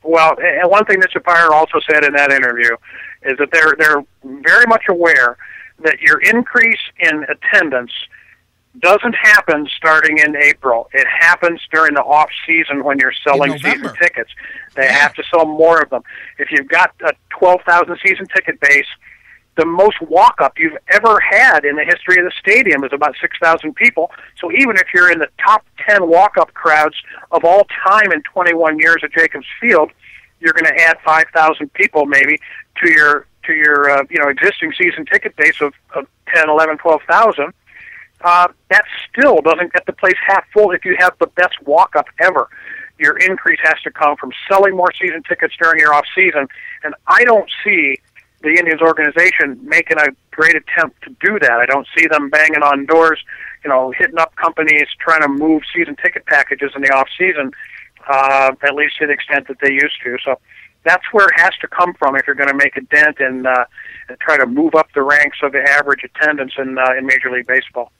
Well, 0.04 0.36
and 0.40 0.70
one 0.70 0.86
thing 0.86 1.00
that 1.00 1.12
Shapiro 1.12 1.52
also 1.54 1.80
said 1.90 2.04
in 2.06 2.14
that 2.14 2.32
interview 2.32 2.76
is 3.24 3.38
that 3.40 3.50
they're 3.52 3.76
they're 3.78 4.04
very 4.44 4.66
much 4.68 4.84
aware 4.88 5.38
that 5.84 6.00
your 6.00 6.22
increase 6.22 6.80
in 7.00 7.26
attendance 7.26 7.92
doesn't 8.80 9.14
happen 9.14 9.68
starting 9.78 10.18
in 10.18 10.36
April. 10.36 10.90
It 10.94 11.08
happens 11.08 11.62
during 11.72 11.94
the 11.94 12.04
off 12.04 12.30
season 12.46 12.84
when 12.84 13.00
you're 13.00 13.14
selling 13.24 13.58
season 13.58 13.94
tickets. 14.00 14.32
They 14.76 14.88
have 14.88 15.14
to 15.16 15.24
sell 15.32 15.46
more 15.46 15.82
of 15.82 15.90
them. 15.90 16.04
If 16.38 16.52
you've 16.52 16.68
got 16.68 16.94
a 17.06 17.14
12,000 17.30 17.98
season 18.06 18.28
ticket 18.28 18.60
base, 18.60 18.88
the 19.56 19.66
most 19.66 20.02
walk 20.02 20.42
up 20.42 20.60
you've 20.60 20.78
ever 20.90 21.20
had 21.20 21.64
in 21.64 21.78
the 21.78 21.86
history 21.86 22.18
of 22.18 22.26
the 22.26 22.34
stadium 22.38 22.84
is 22.84 22.92
about 22.92 23.16
6,000 23.22 23.74
people. 23.76 24.12
So 24.40 24.52
even 24.52 24.76
if 24.76 24.88
you're 24.94 25.12
in 25.12 25.20
the 25.20 25.30
top 25.44 25.66
10 25.88 26.08
walk 26.10 26.38
up 26.38 26.54
crowds 26.54 26.96
of 27.32 27.46
all 27.46 27.66
time 27.88 28.12
in 28.12 28.22
21 28.24 28.80
years 28.80 28.98
at 29.04 29.14
Jacobs 29.14 29.48
Field, 29.62 29.92
you're 30.40 30.54
going 30.54 30.66
to 30.66 30.82
add 30.82 30.98
5,000 31.06 31.74
people 31.74 32.06
maybe 32.06 32.40
to 32.84 32.92
your 32.92 33.26
to 33.46 33.54
your 33.54 33.90
uh, 33.90 34.04
you 34.10 34.18
know 34.18 34.28
existing 34.28 34.74
season 34.78 35.06
ticket 35.06 35.36
base 35.36 35.62
of, 35.62 35.74
of 35.94 36.08
10, 36.34 36.50
11, 36.50 36.78
12,000. 36.78 37.54
Uh, 38.26 38.48
that 38.72 38.84
still 39.08 39.40
doesn't 39.42 39.72
get 39.72 39.86
the 39.86 39.94
place 39.94 40.16
half 40.26 40.44
full 40.52 40.72
if 40.72 40.84
you 40.84 40.96
have 40.98 41.14
the 41.20 41.28
best 41.28 41.54
walk 41.64 41.96
up 41.96 42.08
ever. 42.20 42.50
Your 42.98 43.18
increase 43.18 43.60
has 43.62 43.80
to 43.84 43.92
come 43.92 44.18
from 44.18 44.32
selling 44.50 44.76
more 44.76 44.92
season 45.00 45.22
tickets 45.30 45.54
during 45.62 45.80
your 45.80 45.94
off 45.94 46.06
season, 46.16 46.48
and 46.84 46.96
I 47.06 47.24
don't 47.24 47.48
see 47.64 47.98
the 48.42 48.50
Indians 48.50 48.82
organization 48.82 49.60
making 49.62 50.00
a 50.00 50.08
great 50.32 50.56
attempt 50.56 51.04
to 51.04 51.16
do 51.24 51.38
that. 51.40 51.52
I 51.52 51.68
don't 51.68 51.88
see 51.96 52.08
them 52.08 52.30
banging 52.30 52.64
on 52.64 52.88
doors, 52.88 53.20
you 53.64 53.70
know, 53.70 53.92
hitting 53.92 54.18
up 54.18 54.36
companies 54.38 54.88
trying 55.00 55.22
to 55.22 55.28
move 55.28 55.62
season 55.72 55.96
ticket 55.96 56.26
packages 56.26 56.72
in 56.76 56.82
the 56.82 56.90
off 56.90 57.08
season, 57.16 57.52
uh, 58.08 58.54
at 58.64 58.74
least 58.74 58.98
to 59.00 59.06
the 59.06 59.14
extent 59.14 59.48
that 59.50 59.58
they 59.62 59.72
used 59.72 60.02
to. 60.04 60.18
So 60.26 60.40
that's 60.84 61.06
where 61.12 61.28
it 61.28 61.40
has 61.40 61.54
to 61.62 61.68
come 61.68 61.94
from 61.94 62.16
if 62.16 62.26
you're 62.26 62.36
going 62.36 62.50
to 62.50 62.56
make 62.56 62.76
a 62.76 62.82
dent 62.82 63.20
and, 63.20 63.46
uh, 63.46 63.66
and 64.10 64.20
try 64.20 64.38
to 64.38 64.48
move 64.48 64.74
up 64.74 64.88
the 64.96 65.04
ranks 65.04 65.38
of 65.44 65.52
the 65.52 65.62
average 65.62 66.04
attendance 66.04 66.54
in 66.58 66.80
uh, 66.80 66.94
in 66.98 67.06
Major 67.06 67.30
League 67.30 67.46
Baseball. 67.46 67.92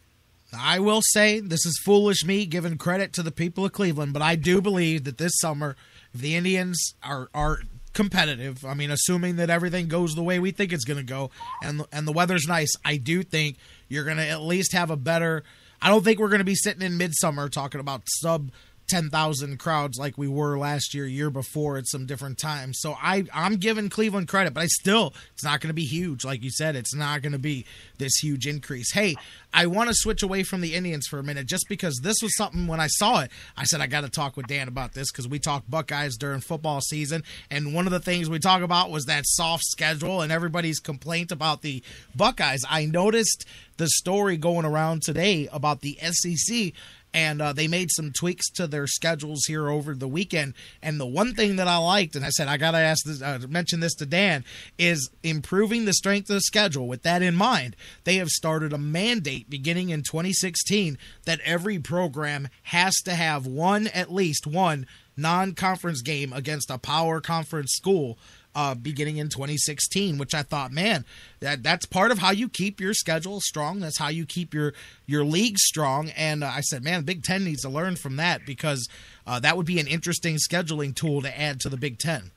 I 0.60 0.80
will 0.80 1.02
say 1.02 1.40
this 1.40 1.66
is 1.66 1.80
foolish 1.84 2.26
me 2.26 2.46
giving 2.46 2.78
credit 2.78 3.14
to 3.14 3.24
the 3.24 3.32
people 3.32 3.66
of 3.66 3.74
Cleveland, 3.74 4.14
but 4.14 4.22
I 4.22 4.36
do 4.36 4.62
believe 4.62 5.04
that 5.06 5.18
this 5.18 5.34
summer, 5.40 5.76
if 6.14 6.22
the 6.22 6.36
Indians 6.36 6.94
are 7.04 7.30
are 7.34 7.60
competitive. 7.94 8.64
I 8.66 8.76
mean, 8.76 8.92
assuming 8.92 9.38
that 9.38 9.50
everything 9.50 9.88
goes 9.88 10.14
the 10.14 10.22
way 10.22 10.38
we 10.38 10.52
think 10.52 10.72
it's 10.72 10.86
going 10.86 10.98
to 10.98 11.04
go, 11.04 11.32
and 11.64 11.84
and 11.92 12.08
the 12.08 12.12
weather's 12.12 12.46
nice, 12.48 12.72
I 12.84 12.98
do 12.98 13.24
think 13.24 13.58
you're 13.88 14.04
going 14.04 14.18
to 14.18 14.28
at 14.28 14.42
least 14.42 14.74
have 14.74 14.92
a 14.92 14.98
better. 14.98 15.44
I 15.82 15.90
don't 15.90 16.04
think 16.04 16.20
we're 16.20 16.30
going 16.30 16.40
to 16.40 16.46
be 16.46 16.56
sitting 16.56 16.82
in 16.82 16.98
midsummer 16.98 17.50
talking 17.50 17.80
about 17.80 18.04
sub 18.08 18.52
10,000 18.88 19.58
crowds 19.58 19.98
like 19.98 20.18
we 20.18 20.28
were 20.28 20.58
last 20.58 20.94
year, 20.94 21.06
year 21.06 21.30
before 21.30 21.78
at 21.78 21.88
some 21.88 22.06
different 22.06 22.38
times. 22.38 22.80
So 22.80 22.96
I, 23.02 23.26
I'm 23.34 23.56
giving 23.56 23.90
Cleveland 23.90 24.28
credit, 24.28 24.54
but 24.54 24.62
I 24.62 24.68
still, 24.68 25.14
it's 25.34 25.44
not 25.44 25.62
going 25.62 25.70
to 25.70 25.74
be 25.74 25.86
huge. 25.86 26.24
Like 26.24 26.44
you 26.44 26.52
said, 26.52 26.76
it's 26.76 26.94
not 26.94 27.22
going 27.22 27.32
to 27.32 27.40
be 27.40 27.66
this 27.98 28.16
huge 28.18 28.46
increase. 28.46 28.92
Hey, 28.94 29.16
I 29.54 29.68
want 29.68 29.90
to 29.90 29.96
switch 29.96 30.22
away 30.22 30.44
from 30.44 30.62
the 30.62 30.76
Indians 30.76 31.08
for 31.08 31.18
a 31.18 31.24
minute 31.24 31.48
just 31.48 31.66
because 31.70 32.00
this 32.04 32.18
was 32.22 32.36
something 32.36 32.68
when 32.68 32.80
I 32.80 32.88
saw 32.88 33.22
it, 33.22 33.32
I 33.58 33.64
said, 33.64 33.82
I 33.82 33.88
got 33.88 34.02
to 34.02 34.10
talk 34.10 34.38
with 34.38 34.48
Dan 34.48 34.68
about 34.68 34.94
this 34.94 35.12
because 35.12 35.28
we 35.28 35.40
talk 35.40 35.64
Buckeyes 35.68 36.18
during 36.18 36.42
football 36.42 36.82
season. 36.82 37.24
And 37.50 37.74
one 37.74 37.88
of 37.88 37.92
the 37.92 38.00
things 38.00 38.30
we 38.30 38.40
talk 38.40 38.62
about 38.62 38.92
was 38.92 39.06
that 39.06 39.26
soft 39.26 39.64
schedule 39.64 40.22
and 40.22 40.32
everybody's 40.32 40.80
complaint 40.80 41.32
about 41.32 41.62
the 41.62 41.82
Buckeyes. 42.16 42.64
I 42.70 42.86
noticed 42.86 43.46
the 43.78 43.88
story 43.88 44.38
going 44.38 44.66
around 44.66 45.02
today 45.04 45.50
about 45.52 45.82
the 45.82 45.98
SEC 46.02 46.74
and 47.16 47.42
uh, 47.42 47.54
they 47.54 47.70
made 47.70 47.90
some 47.92 48.12
tweaks 48.12 48.50
to 48.50 48.68
their 48.68 48.88
schedules 48.88 49.46
here 49.46 49.70
over 49.70 49.96
the 49.96 50.08
weekend. 50.08 50.54
And 50.84 51.00
the 51.00 51.06
one 51.06 51.34
thing 51.34 51.56
that 51.56 51.68
I 51.68 51.78
liked, 51.78 52.18
and 52.18 52.26
I 52.26 52.30
said 52.30 52.50
I 52.50 52.58
got 52.58 52.72
to 52.72 52.78
ask 52.78 53.06
this, 53.06 53.22
uh, 53.22 53.40
mention 53.48 53.80
this 53.80 53.96
to 53.96 54.06
Dan, 54.06 54.44
is 54.78 55.10
improving 55.24 55.86
the 55.86 55.94
strength 55.94 56.30
of 56.30 56.36
the 56.36 56.42
schedule. 56.42 56.90
With 56.90 57.04
that 57.04 57.22
in 57.22 57.34
mind, 57.34 57.78
they 58.04 58.16
have 58.16 58.28
started 58.28 58.74
a 58.74 58.78
mandate 58.78 59.50
beginning 59.50 59.92
in 59.92 60.04
2016 60.04 60.98
that 61.24 61.40
every 61.46 61.80
program 61.80 62.50
has 62.64 62.94
to 63.06 63.16
have 63.16 63.48
one, 63.48 63.88
at 63.88 64.12
least 64.12 64.46
one, 64.46 64.86
non-conference 65.16 66.02
game 66.02 66.34
against 66.34 66.70
a 66.70 66.78
power 66.78 67.22
conference 67.22 67.72
school 67.72 68.18
uh, 68.56 68.74
beginning 68.74 69.18
in 69.18 69.30
2016, 69.30 70.18
which 70.18 70.34
I 70.34 70.42
thought, 70.42 70.72
man, 70.72 71.06
that 71.42 71.62
that's 71.62 71.86
part 71.86 72.12
of 72.12 72.20
how 72.20 72.32
you 72.32 72.48
keep 72.48 72.80
your 72.80 72.94
schedule 72.94 73.42
strong. 73.42 73.80
That's 73.82 74.00
how 74.00 74.08
you 74.08 74.26
keep 74.26 74.54
your 74.54 74.74
your 75.06 75.26
league 75.26 75.58
strong. 75.60 76.10
And 76.12 76.44
uh, 76.44 76.48
I 76.48 76.62
said, 76.62 76.84
man, 76.84 77.04
Big 77.04 77.24
Ten 77.24 77.44
needs 77.44 77.62
to 77.64 77.70
learn 77.70 77.98
from 77.98 78.16
that 78.16 78.46
because 78.46 78.88
uh, 79.28 79.40
that 79.42 79.58
would 79.58 79.66
be 79.66 79.80
an 79.80 79.88
interesting 79.88 80.38
scheduling 80.38 80.96
tool 80.96 81.22
to 81.22 81.40
add 81.40 81.60
to 81.62 81.70
the 81.70 81.78
Big 81.78 82.00
Ten. 82.00 82.32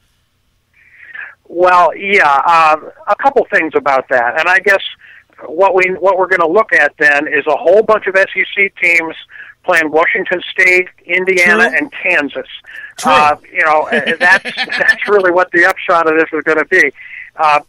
Well, 1.46 1.96
yeah, 1.96 2.42
uh, 2.44 2.76
a 3.06 3.16
couple 3.16 3.46
things 3.50 3.72
about 3.74 4.08
that, 4.10 4.38
and 4.38 4.48
I 4.48 4.58
guess 4.58 4.82
what 5.46 5.74
we 5.74 5.84
what 5.98 6.18
we're 6.18 6.26
going 6.26 6.40
to 6.40 6.48
look 6.48 6.72
at 6.72 6.94
then 6.98 7.28
is 7.28 7.46
a 7.46 7.56
whole 7.56 7.82
bunch 7.82 8.06
of 8.06 8.16
SEC 8.16 8.74
teams 8.82 9.14
playing 9.64 9.90
Washington 9.90 10.40
State, 10.50 10.88
Indiana, 11.04 11.68
True. 11.68 11.78
and 11.78 11.92
Kansas. 11.92 12.48
True. 12.98 13.12
Uh, 13.12 13.36
you 13.52 13.64
know, 13.64 13.88
that's 14.18 14.44
that's 14.44 15.08
really 15.08 15.30
what 15.30 15.50
the 15.52 15.64
upshot 15.64 16.10
of 16.10 16.18
this 16.18 16.28
is 16.32 16.42
going 16.44 16.58
to 16.58 16.64
be. 16.66 16.92
Uh, 17.36 17.60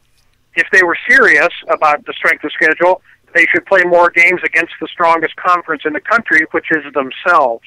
if 0.55 0.67
they 0.71 0.83
were 0.83 0.97
serious 1.07 1.53
about 1.69 2.03
the 2.05 2.13
strength 2.13 2.43
of 2.43 2.51
schedule, 2.51 3.01
they 3.33 3.45
should 3.53 3.65
play 3.65 3.83
more 3.83 4.09
games 4.09 4.41
against 4.43 4.73
the 4.81 4.87
strongest 4.87 5.35
conference 5.35 5.83
in 5.85 5.93
the 5.93 6.01
country, 6.01 6.41
which 6.51 6.65
is 6.71 6.83
themselves. 6.93 7.63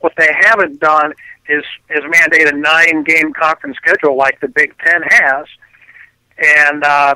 What 0.00 0.12
they 0.16 0.28
haven't 0.40 0.80
done 0.80 1.14
is 1.48 1.64
is 1.90 2.02
mandate 2.08 2.46
a 2.52 2.56
nine 2.56 3.04
game 3.04 3.32
conference 3.32 3.76
schedule 3.78 4.16
like 4.16 4.40
the 4.40 4.48
Big 4.48 4.74
Ten 4.84 5.02
has, 5.02 5.46
and 6.38 6.84
uh, 6.84 7.14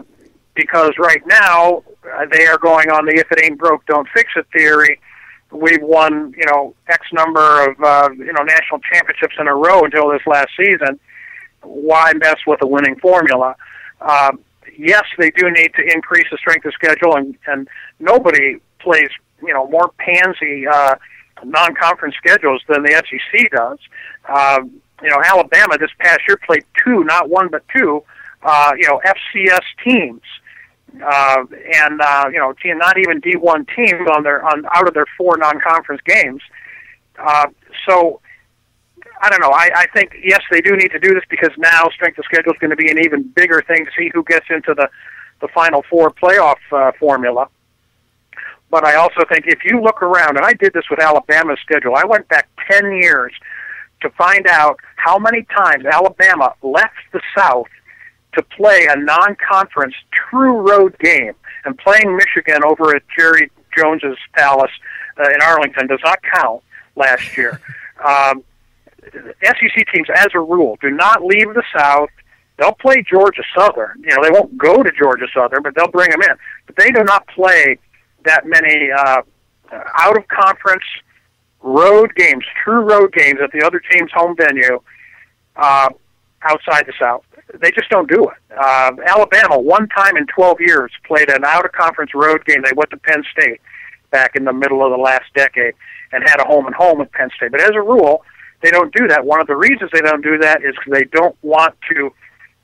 because 0.55 0.93
right 0.99 1.23
now 1.27 1.83
uh, 2.13 2.27
they 2.33 2.47
are 2.47 2.59
going 2.59 2.91
on 2.91 3.05
the 3.05 3.13
if 3.13 3.31
it 3.31 3.45
ain't 3.45 3.59
broke, 3.59 3.85
don't 3.87 4.09
fix 4.15 4.33
it 4.37 4.47
theory 4.53 4.99
we've 5.53 5.83
won, 5.83 6.35
you 6.37 6.45
know, 6.47 6.75
X 6.89 7.07
number 7.13 7.71
of, 7.71 7.81
uh, 7.83 8.09
you 8.17 8.33
know, 8.33 8.43
national 8.43 8.81
championships 8.81 9.35
in 9.39 9.47
a 9.49 9.55
row 9.55 9.83
until 9.85 10.11
this 10.11 10.23
last 10.27 10.49
season. 10.57 10.99
Why 11.63 12.13
mess 12.15 12.37
with 12.47 12.63
a 12.63 12.67
winning 12.67 12.97
formula? 12.99 13.55
Uh, 14.01 14.33
yes, 14.77 15.05
they 15.19 15.31
do 15.31 15.51
need 15.51 15.73
to 15.75 15.83
increase 15.95 16.27
the 16.31 16.39
strength 16.39 16.65
of 16.65 16.73
schedule, 16.75 17.17
and 17.17 17.37
and 17.47 17.69
nobody 18.01 18.57
plays, 18.81 19.11
you 19.43 19.55
know, 19.55 19.69
more 19.69 19.93
pansy 19.99 20.67
uh, 20.67 20.97
non-conference 21.45 22.17
schedules 22.17 22.63
than 22.69 22.83
the 22.83 22.91
SEC 22.91 23.51
does. 23.53 23.79
Uh, 24.29 24.61
you 25.03 25.09
know, 25.09 25.21
Alabama 25.25 25.79
this 25.79 25.91
past 25.99 26.21
year 26.29 26.39
played 26.47 26.65
two, 26.85 27.05
not 27.05 27.29
one, 27.29 27.49
but 27.49 27.63
two, 27.77 28.03
uh, 28.43 28.73
you 28.77 28.89
know, 28.89 29.01
FCS 29.05 29.63
teams 29.85 30.23
uh, 31.01 31.45
and 31.75 32.01
uh, 32.01 32.29
you 32.33 32.39
know, 32.39 32.55
not 32.75 32.99
even 32.99 33.21
D1 33.21 33.69
teams 33.75 34.09
on 34.15 34.23
their 34.23 34.45
on 34.45 34.65
out 34.75 34.87
of 34.87 34.95
their 34.95 35.07
four 35.17 35.37
non-conference 35.37 36.03
games. 36.05 36.43
Uh, 37.19 37.47
so 37.89 38.21
I 39.21 39.31
don't 39.31 39.41
know. 39.41 39.53
I, 39.53 39.71
I 39.75 39.87
think 39.95 40.17
yes, 40.23 40.41
they 40.51 40.61
do 40.61 40.77
need 40.77 40.91
to 40.91 40.99
do 40.99 41.15
this 41.15 41.25
because 41.31 41.51
now 41.57 41.89
strength 41.95 42.19
of 42.19 42.25
schedule 42.25 42.53
is 42.53 42.59
going 42.59 42.71
to 42.71 42.77
be 42.77 42.91
an 42.91 42.99
even 42.99 43.23
bigger 43.35 43.63
thing 43.63 43.85
to 43.85 43.91
see 43.97 44.11
who 44.13 44.25
gets 44.25 44.47
into 44.51 44.75
the 44.75 44.89
the 45.41 45.49
final 45.49 45.83
four 45.89 46.11
playoff 46.11 46.59
uh, 46.73 46.93
formula. 46.99 47.49
But 48.71 48.85
I 48.87 48.95
also 48.95 49.23
think 49.29 49.45
if 49.47 49.65
you 49.65 49.81
look 49.81 50.03
around, 50.03 50.37
and 50.37 50.47
I 50.47 50.55
did 50.55 50.73
this 50.73 50.85
with 50.91 50.99
Alabama's 51.01 51.59
schedule, 51.61 51.95
I 51.95 52.05
went 52.05 52.29
back 52.29 52.49
ten 52.71 52.93
years 52.93 53.33
to 54.01 54.11
find 54.11 54.47
out 54.47 54.79
how 54.97 55.19
many 55.19 55.45
times 55.57 55.85
Alabama 55.85 56.55
left 56.63 56.95
the 57.13 57.21
South 57.37 57.69
to 58.35 58.43
play 58.43 58.87
a 58.91 58.97
non-conference 58.97 59.95
true 60.11 60.61
road 60.61 60.97
game, 60.99 61.35
and 61.65 61.77
playing 61.79 62.17
Michigan 62.17 62.63
over 62.65 62.95
at 62.95 63.03
Jerry 63.17 63.51
Jones's 63.77 64.19
Palace 64.35 64.71
uh, 65.19 65.31
in 65.31 65.43
Arlington 65.43 65.87
does 65.87 66.01
not 66.05 66.21
count 66.23 66.63
last 66.97 67.37
year. 67.37 67.61
um, 68.05 68.43
SEC 69.43 69.87
teams, 69.93 70.09
as 70.15 70.29
a 70.35 70.41
rule, 70.41 70.79
do 70.81 70.91
not 70.91 71.25
leave 71.25 71.53
the 71.55 71.63
South. 71.77 72.11
They'll 72.59 72.73
play 72.75 73.05
Georgia 73.09 73.43
Southern. 73.57 74.03
You 74.03 74.15
know, 74.15 74.23
they 74.23 74.31
won't 74.31 74.57
go 74.57 74.83
to 74.83 74.93
Georgia 74.93 75.27
Southern, 75.35 75.63
but 75.63 75.75
they'll 75.75 75.91
bring 75.91 76.11
them 76.11 76.23
in. 76.23 76.37
But 76.67 76.77
they 76.77 76.91
do 76.91 77.03
not 77.03 77.27
play 77.29 77.79
that 78.25 78.47
many 78.47 78.91
uh, 78.97 79.23
out 79.73 80.17
of 80.17 80.29
conference 80.29 80.85
road 81.61 82.15
games, 82.15 82.45
true 82.63 82.81
road 82.81 83.13
games 83.13 83.41
at 83.43 83.51
the 83.53 83.65
other 83.65 83.81
team's 83.91 84.11
home 84.13 84.37
venue 84.37 84.81
uh, 85.57 85.89
outside 86.43 86.87
the 86.87 86.93
South 86.99 87.25
they 87.61 87.71
just 87.71 87.89
don't 87.91 88.11
do 88.11 88.29
it. 88.29 88.37
Uh, 88.57 88.93
Alabama, 89.07 89.59
one 89.59 89.89
time 89.89 90.17
in 90.17 90.27
12 90.27 90.61
years, 90.61 90.91
played 91.07 91.31
an 91.31 91.45
out 91.45 91.65
of 91.65 91.73
conference 91.73 92.13
road 92.15 92.45
game. 92.45 92.63
They 92.63 92.73
went 92.75 92.91
to 92.91 92.97
Penn 92.97 93.23
State 93.31 93.61
back 94.11 94.37
in 94.37 94.45
the 94.45 94.53
middle 94.53 94.85
of 94.85 94.91
the 94.91 94.99
last 94.99 95.25
decade 95.35 95.75
and 96.13 96.23
had 96.29 96.41
a 96.41 96.45
home 96.45 96.67
and 96.67 96.75
home 96.75 96.99
with 96.99 97.11
Penn 97.13 97.31
State. 97.37 97.51
But 97.51 97.61
as 97.61 97.73
a 97.75 97.81
rule, 97.81 98.25
they 98.63 98.71
don't 98.71 98.95
do 98.95 99.09
that. 99.09 99.25
One 99.25 99.41
of 99.41 99.47
the 99.47 99.57
reasons 99.57 99.91
they 99.93 100.01
don't 100.01 100.23
do 100.23 100.39
that 100.39 100.63
is 100.63 100.75
because 100.77 100.99
they 101.01 101.05
don't 101.05 101.37
want 101.43 101.75
to. 101.91 102.13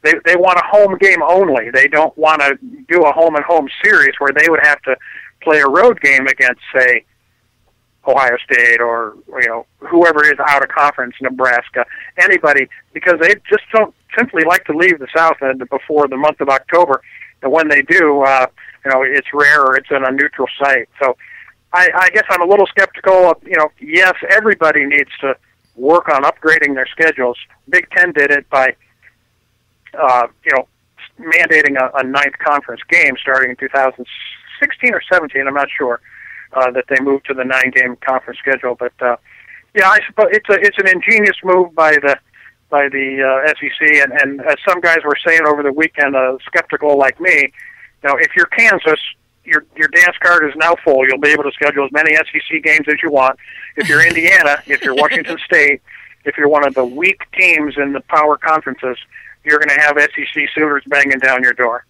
They 0.02 0.15
they 0.24 0.36
want 0.36 0.59
a 0.59 0.65
home 0.65 0.97
game 0.98 1.23
only. 1.23 1.70
They 1.70 1.89
don't 1.89 2.16
want 2.16 2.40
to 2.40 2.56
do 2.89 3.02
a 3.05 3.12
home 3.12 3.35
and 3.35 3.44
home 3.44 3.69
series 3.82 4.15
where 4.19 4.32
they 4.32 4.48
would 4.48 4.60
have 4.62 4.81
to 4.82 4.97
play 5.43 5.59
a 5.60 5.69
road 5.69 6.01
game 6.01 6.27
against, 6.27 6.60
say, 6.74 7.05
Ohio 8.09 8.36
State 8.51 8.80
or 8.80 9.16
you 9.40 9.48
know 9.48 9.66
whoever 9.80 10.24
is 10.24 10.39
out 10.48 10.62
of 10.62 10.70
conference, 10.70 11.14
Nebraska, 11.20 11.85
anybody, 12.18 12.68
because 12.94 13.20
they 13.20 13.35
just 13.48 13.64
don't 13.72 13.94
simply 14.16 14.44
like 14.44 14.64
to 14.64 14.76
leave 14.76 14.98
the 14.98 15.09
South 15.14 15.36
End 15.43 15.62
before 15.70 16.09
the 16.09 16.16
month 16.16 16.40
of 16.40 16.48
October. 16.48 17.02
And 17.43 17.52
when 17.52 17.68
they 17.68 17.82
do, 17.82 18.22
uh, 18.22 18.47
you 18.85 18.90
know, 18.90 19.02
it's 19.02 19.28
rare 19.32 19.62
or 19.62 19.76
it's 19.76 19.90
in 19.90 20.02
a 20.05 20.10
neutral 20.10 20.48
site. 20.60 20.89
So 21.01 21.16
I, 21.72 21.89
I 21.94 22.09
guess 22.10 22.24
I'm 22.30 22.43
a 22.43 22.47
little 22.47 22.66
skeptical. 22.66 23.30
Of, 23.30 23.36
you 23.44 23.56
know, 23.56 23.68
yes, 23.80 24.14
everybody 24.30 24.86
needs 24.86 25.10
to 25.20 25.36
work 25.76 26.09
on 26.09 26.22
upgrading 26.22 26.74
their 26.74 26.86
schedules. 26.86 27.36
Big 27.68 27.89
Ten 27.90 28.12
did 28.12 28.30
it 28.30 28.48
by, 28.48 28.74
uh, 29.98 30.26
you 30.44 30.52
know, 30.56 30.66
mandating 31.20 31.76
a, 31.76 31.98
a 31.98 32.02
ninth 32.02 32.39
conference 32.39 32.80
game 32.89 33.14
starting 33.20 33.51
in 33.51 33.56
2016 33.56 34.94
or 34.94 35.02
17. 35.12 35.47
I'm 35.47 35.55
not 35.55 35.68
sure 35.76 36.01
uh, 36.52 36.70
that 36.70 36.84
they 36.88 36.96
moved 37.00 37.26
to 37.26 37.34
the 37.34 37.44
nine-game 37.44 37.96
conference 37.96 38.38
schedule, 38.38 38.74
but 38.74 38.92
uh, 39.00 39.16
yeah, 39.74 39.88
I 39.88 39.98
suppose 40.06 40.28
it's 40.32 40.48
a 40.48 40.54
it's 40.54 40.78
an 40.78 40.88
ingenious 40.88 41.36
move 41.44 41.74
by 41.74 41.92
the 41.92 42.18
by 42.70 42.88
the 42.88 43.22
uh, 43.22 43.48
SEC, 43.54 44.02
and, 44.02 44.12
and 44.12 44.40
as 44.42 44.56
some 44.66 44.80
guys 44.80 44.98
were 45.04 45.16
saying 45.26 45.40
over 45.46 45.62
the 45.62 45.72
weekend, 45.72 46.14
uh, 46.14 46.36
skeptical 46.46 46.98
like 46.98 47.18
me, 47.20 47.52
you 48.02 48.08
know, 48.08 48.16
if 48.16 48.36
you're 48.36 48.46
Kansas, 48.46 49.00
your 49.44 49.64
your 49.76 49.88
dance 49.88 50.16
card 50.22 50.48
is 50.48 50.54
now 50.56 50.76
full. 50.84 51.06
You'll 51.06 51.20
be 51.20 51.30
able 51.30 51.44
to 51.44 51.52
schedule 51.52 51.84
as 51.84 51.92
many 51.92 52.14
SEC 52.14 52.62
games 52.62 52.86
as 52.88 52.96
you 53.02 53.10
want. 53.10 53.38
If 53.76 53.88
you're 53.88 54.06
Indiana, 54.06 54.62
if 54.66 54.82
you're 54.82 54.94
Washington 54.94 55.38
State, 55.44 55.80
if 56.24 56.36
you're 56.36 56.48
one 56.48 56.66
of 56.66 56.74
the 56.74 56.84
weak 56.84 57.20
teams 57.32 57.74
in 57.76 57.92
the 57.92 58.00
power 58.00 58.36
conferences, 58.36 58.98
you're 59.44 59.58
going 59.58 59.76
to 59.76 59.80
have 59.80 59.96
SEC 59.98 60.48
Sooners 60.54 60.82
banging 60.86 61.18
down 61.18 61.42
your 61.42 61.54
door. 61.54 61.84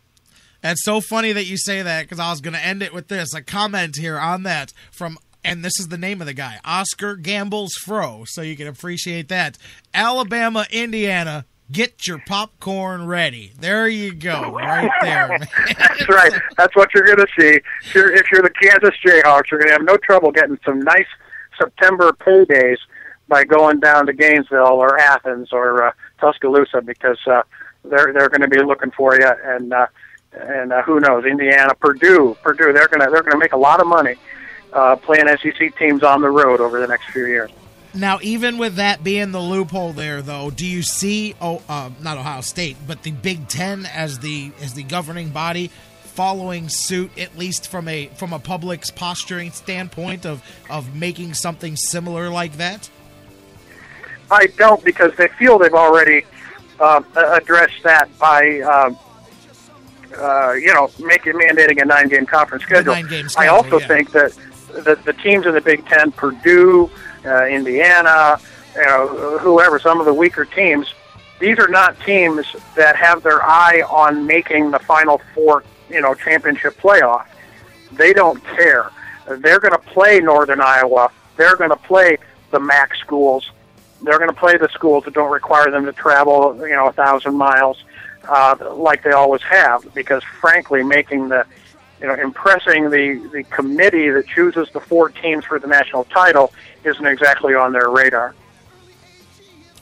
That's 0.61 0.85
so 0.85 1.01
funny 1.01 1.33
that 1.33 1.45
you 1.45 1.57
say 1.57 1.83
that 1.83 2.03
because 2.03 2.19
I 2.19 2.31
was 2.31 2.41
going 2.41 2.55
to 2.55 2.65
end 2.65 2.83
it 2.83 2.93
with 2.93 3.09
this 3.09 3.35
a 3.35 3.43
comment 3.43 3.97
here 3.97 4.19
on 4.19 4.43
that 4.43 4.73
from 4.91 5.19
and 5.45 5.65
this 5.65 5.79
is 5.79 5.89
the 5.89 5.99
name 5.99 6.21
of 6.21 6.27
the 6.27 6.35
guy, 6.35 6.59
Oscar 6.65 7.17
Gambles 7.17 7.73
Fro, 7.85 8.25
so 8.27 8.43
you 8.43 8.57
can 8.57 8.67
appreciate 8.67 9.29
that. 9.29 9.57
Alabama, 9.95 10.67
Indiana, 10.71 11.47
get 11.71 12.07
your 12.07 12.21
popcorn 12.27 13.07
ready. 13.07 13.53
There 13.59 13.89
you 13.89 14.15
go, 14.15 14.53
right 14.53 14.91
there. 15.01 15.29
Man. 15.29 15.49
That's 15.79 16.09
right. 16.09 16.33
That's 16.57 16.75
what 16.75 16.93
you're 16.93 17.05
going 17.05 17.19
to 17.19 17.27
see. 17.39 17.61
If 17.85 17.95
you're, 17.95 18.13
if 18.13 18.31
you're 18.33 18.43
the 18.43 18.51
Kansas 18.51 18.95
Jayhawks, 19.05 19.51
you're 19.51 19.61
going 19.61 19.69
to 19.69 19.75
have 19.75 19.85
no 19.85 19.97
trouble 19.97 20.33
getting 20.33 20.59
some 20.65 20.81
nice 20.81 21.07
September 21.57 22.13
paydays 22.13 22.79
by 23.29 23.45
going 23.45 23.79
down 23.81 24.07
to 24.07 24.13
Gainesville 24.13 24.59
or 24.67 24.99
Athens 24.99 25.53
or 25.53 25.87
uh, 25.87 25.93
Tuscaloosa 26.21 26.81
because 26.83 27.19
uh, 27.27 27.43
they're 27.85 28.13
they're 28.13 28.29
going 28.29 28.41
to 28.41 28.49
be 28.49 28.63
looking 28.63 28.91
for 28.91 29.15
you 29.15 29.31
and 29.45 29.73
uh, 29.73 29.87
and 30.33 30.73
uh, 30.73 30.83
who 30.83 31.01
knows 31.01 31.25
Indiana, 31.25 31.75
Purdue, 31.75 32.37
Purdue. 32.43 32.73
They're 32.73 32.89
going 32.89 33.01
to 33.01 33.11
they're 33.11 33.23
going 33.23 33.33
to 33.33 33.39
make 33.39 33.53
a 33.53 33.59
lot 33.59 33.81
of 33.81 33.87
money 33.87 34.17
uh, 34.73 34.97
playing 34.97 35.27
SEC 35.39 35.77
teams 35.77 36.03
on 36.03 36.21
the 36.21 36.31
road 36.31 36.61
over 36.61 36.81
the 36.81 36.87
next 36.87 37.11
few 37.11 37.27
years. 37.27 37.51
Now, 37.95 38.19
even 38.21 38.59
with 38.59 38.77
that 38.77 39.03
being 39.03 39.33
the 39.33 39.41
loophole 39.41 39.93
there, 39.93 40.21
though, 40.21 40.51
do 40.51 40.67
you 40.67 40.83
see, 40.83 41.35
oh, 41.41 41.63
uh, 41.69 41.91
not 42.03 42.19
Ohio 42.19 42.43
State, 42.43 42.77
but 42.87 43.03
the 43.03 43.13
Big 43.13 43.49
Ten 43.49 43.87
as 43.87 44.19
the 44.19 44.53
as 44.61 44.75
the 44.75 44.83
governing 44.83 45.31
body 45.31 45.71
following 46.03 46.69
suit, 46.69 47.17
at 47.19 47.39
least 47.39 47.69
from 47.69 47.89
a 47.89 48.07
from 48.17 48.33
a 48.33 48.39
public's 48.39 48.91
posturing 48.91 49.51
standpoint 49.53 50.27
of 50.27 50.43
of 50.69 50.95
making 50.95 51.35
something 51.35 51.77
similar 51.77 52.29
like 52.29 52.59
that? 52.59 52.91
I 54.31 54.47
don't 54.59 54.85
because 54.85 55.15
they 55.17 55.29
feel 55.29 55.59
they've 55.59 55.73
already 55.73 56.25
uh, 56.79 57.03
addressed 57.17 57.83
that 57.85 58.17
by. 58.19 58.61
Uh, 58.61 58.95
uh, 60.17 60.53
you 60.53 60.73
know, 60.73 60.91
making 60.99 61.35
mandating 61.35 61.83
a 61.83 61.85
nine-game 61.85 62.27
conference 62.27 62.63
schedule. 62.65 62.95
Nine-game 62.95 63.29
I 63.37 63.49
also 63.49 63.79
yeah. 63.79 63.87
think 63.87 64.13
that 64.13 64.33
the, 64.69 64.99
the 65.05 65.13
teams 65.13 65.47
in 65.47 65.55
the 65.55 65.61
Big 65.61 65.85
Ten, 65.87 66.13
Purdue, 66.13 66.91
uh, 67.25 67.47
Indiana, 67.47 68.39
you 68.75 68.83
know, 68.83 69.39
whoever, 69.39 69.79
some 69.79 70.01
of 70.01 70.07
the 70.07 70.15
weaker 70.15 70.45
teams, 70.45 70.95
these 71.41 71.59
are 71.59 71.69
not 71.69 71.99
teams 72.01 72.47
that 72.77 72.97
have 72.97 73.23
their 73.23 73.43
eye 73.43 73.83
on 73.89 74.27
making 74.27 74.71
the 74.71 74.79
Final 74.79 75.21
Four, 75.35 75.65
you 75.89 76.01
know, 76.01 76.15
championship 76.15 76.77
playoff. 76.79 77.27
They 77.93 78.13
don't 78.13 78.43
care. 78.45 78.91
They're 79.27 79.61
going 79.61 79.73
to 79.73 79.79
play 79.79 80.21
Northern 80.21 80.61
Iowa. 80.61 81.11
They're 81.37 81.57
going 81.57 81.71
to 81.71 81.77
play 81.77 82.19
the 82.51 82.61
MAC 82.61 82.95
schools. 82.97 83.51
They're 84.03 84.19
going 84.19 84.31
to 84.31 84.37
play 84.37 84.57
the 84.57 84.69
schools 84.69 85.05
that 85.05 85.15
don't 85.15 85.31
require 85.31 85.71
them 85.71 85.85
to 85.85 85.93
travel, 85.93 86.57
you 86.67 86.75
know, 86.75 86.87
a 86.87 86.93
thousand 86.93 87.35
miles, 87.35 87.83
uh, 88.29 88.75
like 88.75 89.03
they 89.03 89.13
always 89.13 89.43
have. 89.43 89.93
Because 89.95 90.23
frankly, 90.25 90.83
making 90.83 91.29
the 91.29 91.47
you 92.01 92.07
know, 92.07 92.15
impressing 92.15 92.91
the, 92.91 93.29
the 93.33 93.43
committee 93.45 94.11
that 94.11 94.27
chooses 94.29 94.71
the 94.71 94.81
four 94.81 95.09
teams 95.09 95.45
for 95.45 95.59
the 95.59 95.67
national 95.67 96.05
title 96.05 96.53
isn't 96.85 97.07
exactly 97.07 97.55
on 97.55 97.73
their 97.73 97.91
radar. 97.91 98.35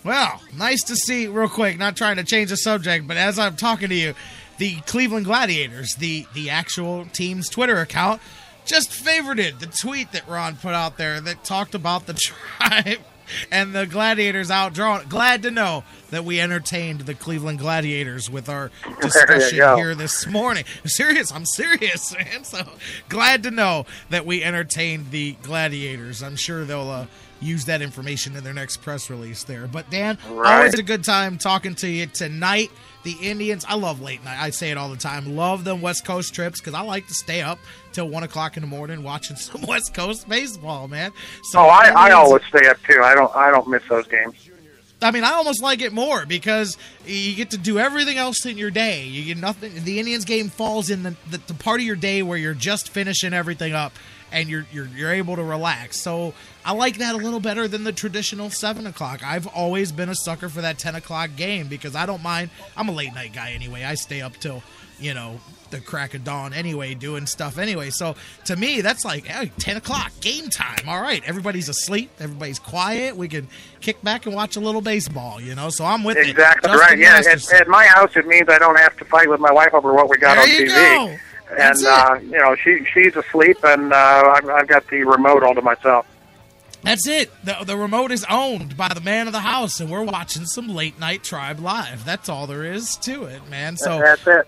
Well, 0.02 0.40
nice 0.56 0.82
to 0.84 0.96
see, 0.96 1.26
real 1.26 1.48
quick, 1.48 1.78
not 1.78 1.96
trying 1.96 2.16
to 2.16 2.24
change 2.24 2.50
the 2.50 2.56
subject, 2.56 3.06
but 3.06 3.16
as 3.16 3.38
I'm 3.38 3.56
talking 3.56 3.88
to 3.88 3.94
you, 3.94 4.14
the 4.58 4.76
Cleveland 4.82 5.26
Gladiators, 5.26 5.94
the, 5.96 6.26
the 6.32 6.48
actual 6.48 7.06
team's 7.06 7.48
Twitter 7.48 7.78
account, 7.78 8.22
just 8.64 8.90
favorited 8.90 9.58
the 9.58 9.66
tweet 9.66 10.12
that 10.12 10.26
Ron 10.28 10.56
put 10.56 10.74
out 10.74 10.96
there 10.96 11.20
that 11.20 11.44
talked 11.44 11.74
about 11.74 12.06
the 12.06 12.14
tribe 12.58 13.00
and 13.50 13.74
the 13.74 13.86
Gladiators 13.86 14.50
outdrawn. 14.50 15.08
Glad 15.08 15.42
to 15.42 15.50
know 15.50 15.84
that 16.10 16.24
we 16.24 16.40
entertained 16.40 17.00
the 17.02 17.14
Cleveland 17.14 17.58
Gladiators 17.58 18.30
with 18.30 18.48
our 18.48 18.70
discussion 19.00 19.58
here 19.76 19.94
this 19.94 20.26
morning. 20.26 20.64
I'm 20.82 20.88
serious, 20.88 21.32
I'm 21.32 21.46
serious, 21.46 22.12
man. 22.16 22.44
So 22.44 22.62
glad 23.08 23.42
to 23.44 23.50
know 23.50 23.86
that 24.10 24.24
we 24.26 24.42
entertained 24.42 25.10
the 25.10 25.32
Gladiators. 25.42 26.22
I'm 26.22 26.36
sure 26.36 26.64
they'll 26.64 26.88
uh, 26.90 27.06
use 27.40 27.64
that 27.66 27.82
information 27.82 28.34
in 28.36 28.44
their 28.44 28.54
next 28.54 28.78
press 28.78 29.10
release 29.10 29.44
there. 29.44 29.66
But 29.66 29.90
Dan, 29.90 30.16
Right. 30.30 30.58
always 30.58 30.74
a 30.74 30.82
good 30.82 31.04
time 31.04 31.38
talking 31.38 31.74
to 31.76 31.88
you 31.88 32.06
tonight. 32.06 32.70
The 33.06 33.12
Indians, 33.22 33.64
I 33.68 33.76
love 33.76 34.00
late 34.00 34.24
night. 34.24 34.36
I 34.36 34.50
say 34.50 34.72
it 34.72 34.76
all 34.76 34.88
the 34.88 34.96
time. 34.96 35.36
Love 35.36 35.62
them 35.62 35.80
West 35.80 36.04
Coast 36.04 36.34
trips 36.34 36.58
because 36.58 36.74
I 36.74 36.80
like 36.80 37.06
to 37.06 37.14
stay 37.14 37.40
up 37.40 37.60
till 37.92 38.08
one 38.08 38.24
o'clock 38.24 38.56
in 38.56 38.62
the 38.62 38.66
morning 38.66 39.04
watching 39.04 39.36
some 39.36 39.62
West 39.62 39.94
Coast 39.94 40.28
baseball, 40.28 40.88
man. 40.88 41.12
So 41.44 41.60
oh, 41.60 41.68
I, 41.68 41.92
I 41.94 42.10
always 42.10 42.42
stay 42.48 42.66
up 42.66 42.82
too. 42.82 43.00
I 43.04 43.14
don't 43.14 43.32
I 43.36 43.52
don't 43.52 43.68
miss 43.68 43.84
those 43.88 44.08
games. 44.08 44.34
I 45.00 45.12
mean, 45.12 45.22
I 45.22 45.34
almost 45.34 45.62
like 45.62 45.82
it 45.82 45.92
more 45.92 46.26
because 46.26 46.76
you 47.06 47.36
get 47.36 47.50
to 47.50 47.58
do 47.58 47.78
everything 47.78 48.16
else 48.16 48.44
in 48.44 48.58
your 48.58 48.72
day. 48.72 49.04
You 49.04 49.24
get 49.24 49.36
nothing. 49.36 49.84
The 49.84 50.00
Indians 50.00 50.24
game 50.24 50.48
falls 50.48 50.90
in 50.90 51.04
the, 51.04 51.14
the, 51.30 51.38
the 51.46 51.54
part 51.54 51.78
of 51.78 51.86
your 51.86 51.94
day 51.94 52.24
where 52.24 52.38
you're 52.38 52.54
just 52.54 52.88
finishing 52.88 53.32
everything 53.32 53.72
up 53.72 53.92
and 54.32 54.48
you're, 54.48 54.66
you're 54.72 54.86
you're 54.88 55.12
able 55.12 55.36
to 55.36 55.42
relax. 55.44 56.00
So 56.00 56.34
I 56.64 56.72
like 56.72 56.98
that 56.98 57.14
a 57.14 57.18
little 57.18 57.40
better 57.40 57.68
than 57.68 57.84
the 57.84 57.92
traditional 57.92 58.50
seven 58.50 58.86
o'clock. 58.86 59.20
I've 59.24 59.46
always 59.46 59.92
been 59.92 60.08
a 60.08 60.14
sucker 60.14 60.48
for 60.48 60.60
that 60.62 60.78
ten 60.78 60.94
o'clock 60.94 61.30
game 61.36 61.68
because 61.68 61.94
I 61.94 62.06
don't 62.06 62.22
mind. 62.22 62.50
I'm 62.76 62.88
a 62.88 62.92
late 62.92 63.14
night 63.14 63.32
guy 63.32 63.52
anyway. 63.52 63.84
I 63.84 63.94
stay 63.94 64.20
up 64.20 64.36
till 64.36 64.62
you 64.98 65.12
know 65.14 65.40
the 65.70 65.80
crack 65.80 66.14
of 66.14 66.22
dawn 66.22 66.52
anyway, 66.52 66.94
doing 66.94 67.26
stuff 67.26 67.58
anyway. 67.58 67.90
So 67.90 68.14
to 68.44 68.54
me, 68.56 68.80
that's 68.82 69.04
like 69.04 69.26
hey, 69.26 69.50
ten 69.58 69.76
o'clock 69.76 70.12
game 70.20 70.48
time. 70.48 70.88
All 70.88 71.00
right, 71.00 71.22
everybody's 71.26 71.68
asleep, 71.68 72.10
everybody's 72.20 72.58
quiet. 72.58 73.16
We 73.16 73.28
can 73.28 73.48
kick 73.80 74.00
back 74.02 74.26
and 74.26 74.34
watch 74.34 74.56
a 74.56 74.60
little 74.60 74.80
baseball. 74.80 75.40
You 75.40 75.54
know, 75.54 75.70
so 75.70 75.84
I'm 75.84 76.02
with 76.04 76.16
it. 76.16 76.28
Exactly 76.28 76.70
Justin 76.70 76.88
right. 76.88 76.98
Yeah, 76.98 77.32
at, 77.32 77.52
at 77.60 77.68
my 77.68 77.86
house, 77.86 78.16
it 78.16 78.26
means 78.26 78.48
I 78.48 78.58
don't 78.58 78.78
have 78.78 78.96
to 78.98 79.04
fight 79.04 79.28
with 79.28 79.40
my 79.40 79.52
wife 79.52 79.74
over 79.74 79.92
what 79.92 80.08
we 80.08 80.18
got 80.18 80.34
There 80.36 80.42
on 80.44 80.50
you 80.50 80.70
TV. 80.72 80.96
go. 81.10 81.16
And 81.50 81.86
uh, 81.86 82.18
you 82.22 82.38
know, 82.38 82.56
she 82.56 82.84
she's 82.92 83.14
asleep, 83.14 83.58
and 83.62 83.92
uh, 83.92 84.34
I've, 84.36 84.48
I've 84.48 84.66
got 84.66 84.86
the 84.88 85.04
remote 85.04 85.42
all 85.42 85.54
to 85.54 85.62
myself. 85.62 86.06
That's 86.82 87.06
it. 87.08 87.32
The, 87.44 87.56
the 87.64 87.76
remote 87.76 88.12
is 88.12 88.24
owned 88.30 88.76
by 88.76 88.88
the 88.94 89.00
man 89.00 89.26
of 89.26 89.32
the 89.32 89.40
house, 89.40 89.80
and 89.80 89.90
we're 89.90 90.04
watching 90.04 90.44
some 90.46 90.68
late 90.68 91.00
night 91.00 91.24
Tribe 91.24 91.58
live. 91.58 92.04
That's 92.04 92.28
all 92.28 92.46
there 92.46 92.64
is 92.64 92.96
to 93.02 93.24
it, 93.24 93.48
man. 93.48 93.76
So 93.76 93.98
that's 93.98 94.26
it. 94.26 94.46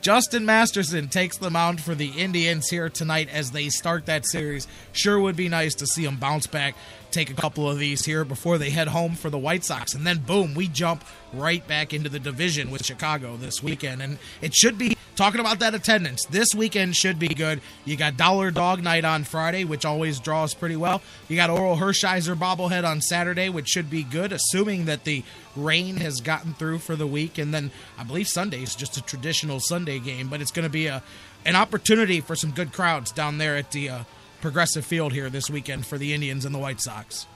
Justin 0.00 0.46
Masterson 0.46 1.08
takes 1.08 1.36
the 1.36 1.50
mound 1.50 1.80
for 1.80 1.94
the 1.94 2.10
Indians 2.10 2.68
here 2.68 2.88
tonight 2.88 3.28
as 3.32 3.50
they 3.50 3.68
start 3.68 4.06
that 4.06 4.24
series. 4.24 4.68
Sure 4.92 5.18
would 5.18 5.34
be 5.34 5.48
nice 5.48 5.74
to 5.74 5.86
see 5.86 6.04
them 6.04 6.16
bounce 6.16 6.46
back, 6.46 6.76
take 7.10 7.28
a 7.28 7.34
couple 7.34 7.68
of 7.68 7.78
these 7.80 8.04
here 8.04 8.24
before 8.24 8.56
they 8.56 8.70
head 8.70 8.86
home 8.86 9.16
for 9.16 9.30
the 9.30 9.38
White 9.38 9.64
Sox. 9.64 9.94
And 9.94 10.06
then, 10.06 10.18
boom, 10.18 10.54
we 10.54 10.68
jump 10.68 11.04
right 11.32 11.66
back 11.66 11.92
into 11.92 12.08
the 12.08 12.20
division 12.20 12.70
with 12.70 12.84
Chicago 12.84 13.36
this 13.36 13.64
weekend. 13.64 14.00
And 14.00 14.18
it 14.40 14.54
should 14.54 14.78
be, 14.78 14.95
talking 15.16 15.40
about 15.40 15.58
that 15.58 15.74
attendance, 15.74 16.24
this 16.26 16.54
weekend 16.54 16.94
should 16.94 17.18
be 17.18 17.28
good. 17.28 17.60
You 17.84 17.96
got 17.96 18.16
Dollar 18.16 18.50
Dog 18.50 18.82
Night 18.82 19.04
on 19.04 19.24
Friday, 19.24 19.64
which 19.64 19.84
always 19.84 20.20
draws 20.20 20.54
pretty 20.54 20.76
well. 20.76 21.02
You 21.28 21.36
got 21.36 21.50
Orel 21.50 21.78
Hershiser 21.78 22.36
bobblehead 22.36 22.84
on 22.84 23.00
Saturday, 23.00 23.48
which 23.48 23.68
should 23.68 23.90
be 23.90 24.04
good, 24.04 24.32
assuming 24.32 24.84
that 24.84 25.04
the 25.04 25.24
rain 25.56 25.96
has 25.96 26.20
gotten 26.20 26.54
through 26.54 26.78
for 26.78 26.94
the 26.94 27.06
week. 27.06 27.38
And 27.38 27.52
then 27.52 27.72
I 27.98 28.04
believe 28.04 28.28
Sunday 28.28 28.62
is 28.62 28.74
just 28.74 28.96
a 28.96 29.02
traditional 29.02 29.58
Sunday 29.58 29.98
game, 29.98 30.28
but 30.28 30.40
it's 30.40 30.52
going 30.52 30.66
to 30.66 30.72
be 30.72 30.86
a 30.86 31.02
an 31.44 31.54
opportunity 31.54 32.20
for 32.20 32.34
some 32.34 32.50
good 32.50 32.72
crowds 32.72 33.12
down 33.12 33.38
there 33.38 33.56
at 33.56 33.70
the 33.70 33.88
uh, 33.88 33.98
Progressive 34.40 34.84
Field 34.84 35.12
here 35.12 35.30
this 35.30 35.48
weekend 35.48 35.86
for 35.86 35.96
the 35.96 36.12
Indians 36.12 36.44
and 36.44 36.54
the 36.54 36.58
White 36.58 36.80
Sox. 36.80 37.26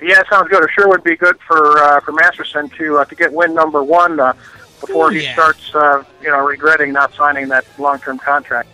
Yeah, 0.00 0.22
sounds 0.30 0.48
good. 0.48 0.62
It 0.62 0.70
sure 0.74 0.88
would 0.88 1.04
be 1.04 1.16
good 1.16 1.38
for 1.46 1.78
uh, 1.78 2.00
for 2.00 2.12
Masterson 2.12 2.68
to 2.70 2.98
uh, 2.98 3.04
to 3.04 3.14
get 3.14 3.32
win 3.32 3.54
number 3.54 3.82
one 3.82 4.18
uh, 4.20 4.32
before 4.86 5.08
Ooh, 5.08 5.14
he 5.14 5.24
yeah. 5.24 5.34
starts, 5.34 5.74
uh, 5.74 6.04
you 6.22 6.28
know, 6.28 6.38
regretting 6.38 6.92
not 6.92 7.12
signing 7.14 7.48
that 7.48 7.64
long 7.78 7.98
term 7.98 8.18
contract. 8.18 8.68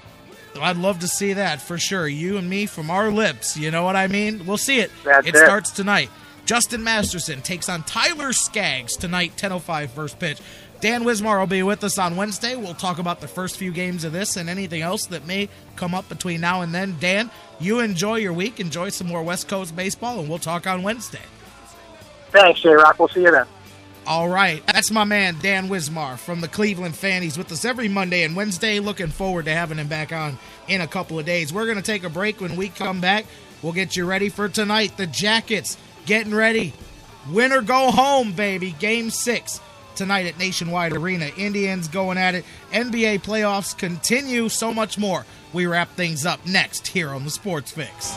I'd 0.61 0.77
love 0.77 0.99
to 1.01 1.09
see 1.09 1.33
that 1.35 1.63
for 1.63 1.79
sure. 1.79 2.09
You 2.09 2.37
and 2.37 2.49
me 2.51 2.67
from 2.67 2.91
our 2.91 3.11
lips. 3.11 3.57
You 3.57 3.71
know 3.71 3.83
what 3.83 3.97
I 3.97 4.09
mean? 4.09 4.47
We'll 4.47 4.59
see 4.59 4.81
it. 4.81 4.91
That's 5.05 5.27
it 5.27 5.35
it. 5.35 5.39
starts 5.39 5.71
tonight. 5.71 6.11
Justin 6.45 6.83
Masterson 6.83 7.43
takes 7.43 7.69
on 7.69 7.85
Tyler 7.85 8.33
Skaggs 8.33 8.97
tonight, 8.97 9.33
10.05 9.37 9.91
first 9.91 10.19
pitch. 10.19 10.39
Dan 10.81 11.05
Wismar 11.05 11.39
will 11.39 11.47
be 11.47 11.63
with 11.63 11.85
us 11.85 11.99
on 11.99 12.17
Wednesday. 12.17 12.57
We'll 12.57 12.75
talk 12.75 12.99
about 12.99 13.21
the 13.21 13.29
first 13.29 13.57
few 13.57 13.71
games 13.71 14.03
of 14.03 14.13
this 14.13 14.37
and 14.37 14.49
anything 14.49 14.81
else 14.81 15.07
that 15.07 15.27
may 15.27 15.49
come 15.77 15.95
up 15.95 16.09
between 16.09 16.41
now 16.41 16.63
and 16.63 16.75
then. 16.75 16.97
Dan, 16.99 17.31
you 17.61 17.81
enjoy 17.81 18.17
your 18.17 18.33
week. 18.33 18.59
Enjoy 18.59 18.89
some 18.89 19.07
more 19.07 19.23
West 19.23 19.47
Coast 19.47 19.77
baseball, 19.77 20.19
and 20.21 20.29
we'll 20.29 20.39
talk 20.39 20.67
on 20.67 20.83
Wednesday. 20.83 21.21
Thanks, 22.31 22.61
J 22.61 22.71
Rock. 22.71 22.99
We'll 22.99 23.09
see 23.09 23.23
you 23.23 23.31
then. 23.31 23.47
All 24.11 24.29
right, 24.29 24.67
that's 24.67 24.91
my 24.91 25.05
man 25.05 25.37
Dan 25.41 25.69
Wismar 25.69 26.19
from 26.19 26.41
the 26.41 26.49
Cleveland 26.49 26.97
Fannies 26.97 27.39
with 27.39 27.53
us 27.53 27.65
every 27.65 27.87
Monday 27.87 28.25
and 28.25 28.35
Wednesday. 28.35 28.81
Looking 28.81 29.07
forward 29.07 29.45
to 29.45 29.53
having 29.53 29.79
him 29.79 29.87
back 29.87 30.13
on 30.13 30.37
in 30.67 30.81
a 30.81 30.89
couple 30.89 31.21
of 31.21 31.25
days. 31.25 31.53
We're 31.53 31.67
going 31.67 31.77
to 31.77 31.83
take 31.83 32.03
a 32.03 32.09
break. 32.09 32.41
When 32.41 32.57
we 32.57 32.71
come 32.71 33.01
back, 33.01 33.25
we'll 33.63 33.73
get 33.73 33.95
you 33.95 34.05
ready 34.05 34.29
for 34.29 34.49
tonight. 34.49 34.97
The 34.97 35.07
Jackets 35.07 35.77
getting 36.07 36.35
ready. 36.35 36.73
Win 37.31 37.53
or 37.53 37.63
go 37.63 37.93
home, 37.93 38.33
baby. 38.33 38.73
Game 38.81 39.11
six 39.11 39.61
tonight 39.95 40.27
at 40.27 40.41
Nationwide 40.41 40.93
Arena. 40.93 41.31
Indians 41.37 41.87
going 41.87 42.19
at 42.19 42.35
it. 42.35 42.45
NBA 42.73 43.23
playoffs 43.23 43.79
continue. 43.79 44.49
So 44.49 44.75
much 44.75 44.99
more. 44.99 45.25
We 45.53 45.67
wrap 45.67 45.89
things 45.91 46.27
up 46.27 46.45
next 46.45 46.89
here 46.89 47.11
on 47.11 47.23
the 47.23 47.31
Sports 47.31 47.71
Fix. 47.71 48.17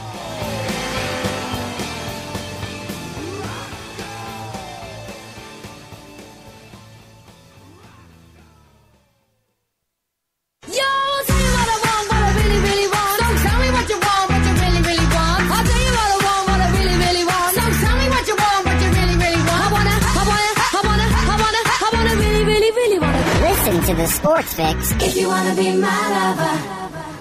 To 23.85 23.93
the 23.95 24.07
Sports 24.07 24.53
Fix. 24.53 24.91
If 24.91 25.17
you 25.17 25.27
wanna 25.27 25.53
be 25.55 25.75
my 25.75 25.87
lover. 25.87 27.12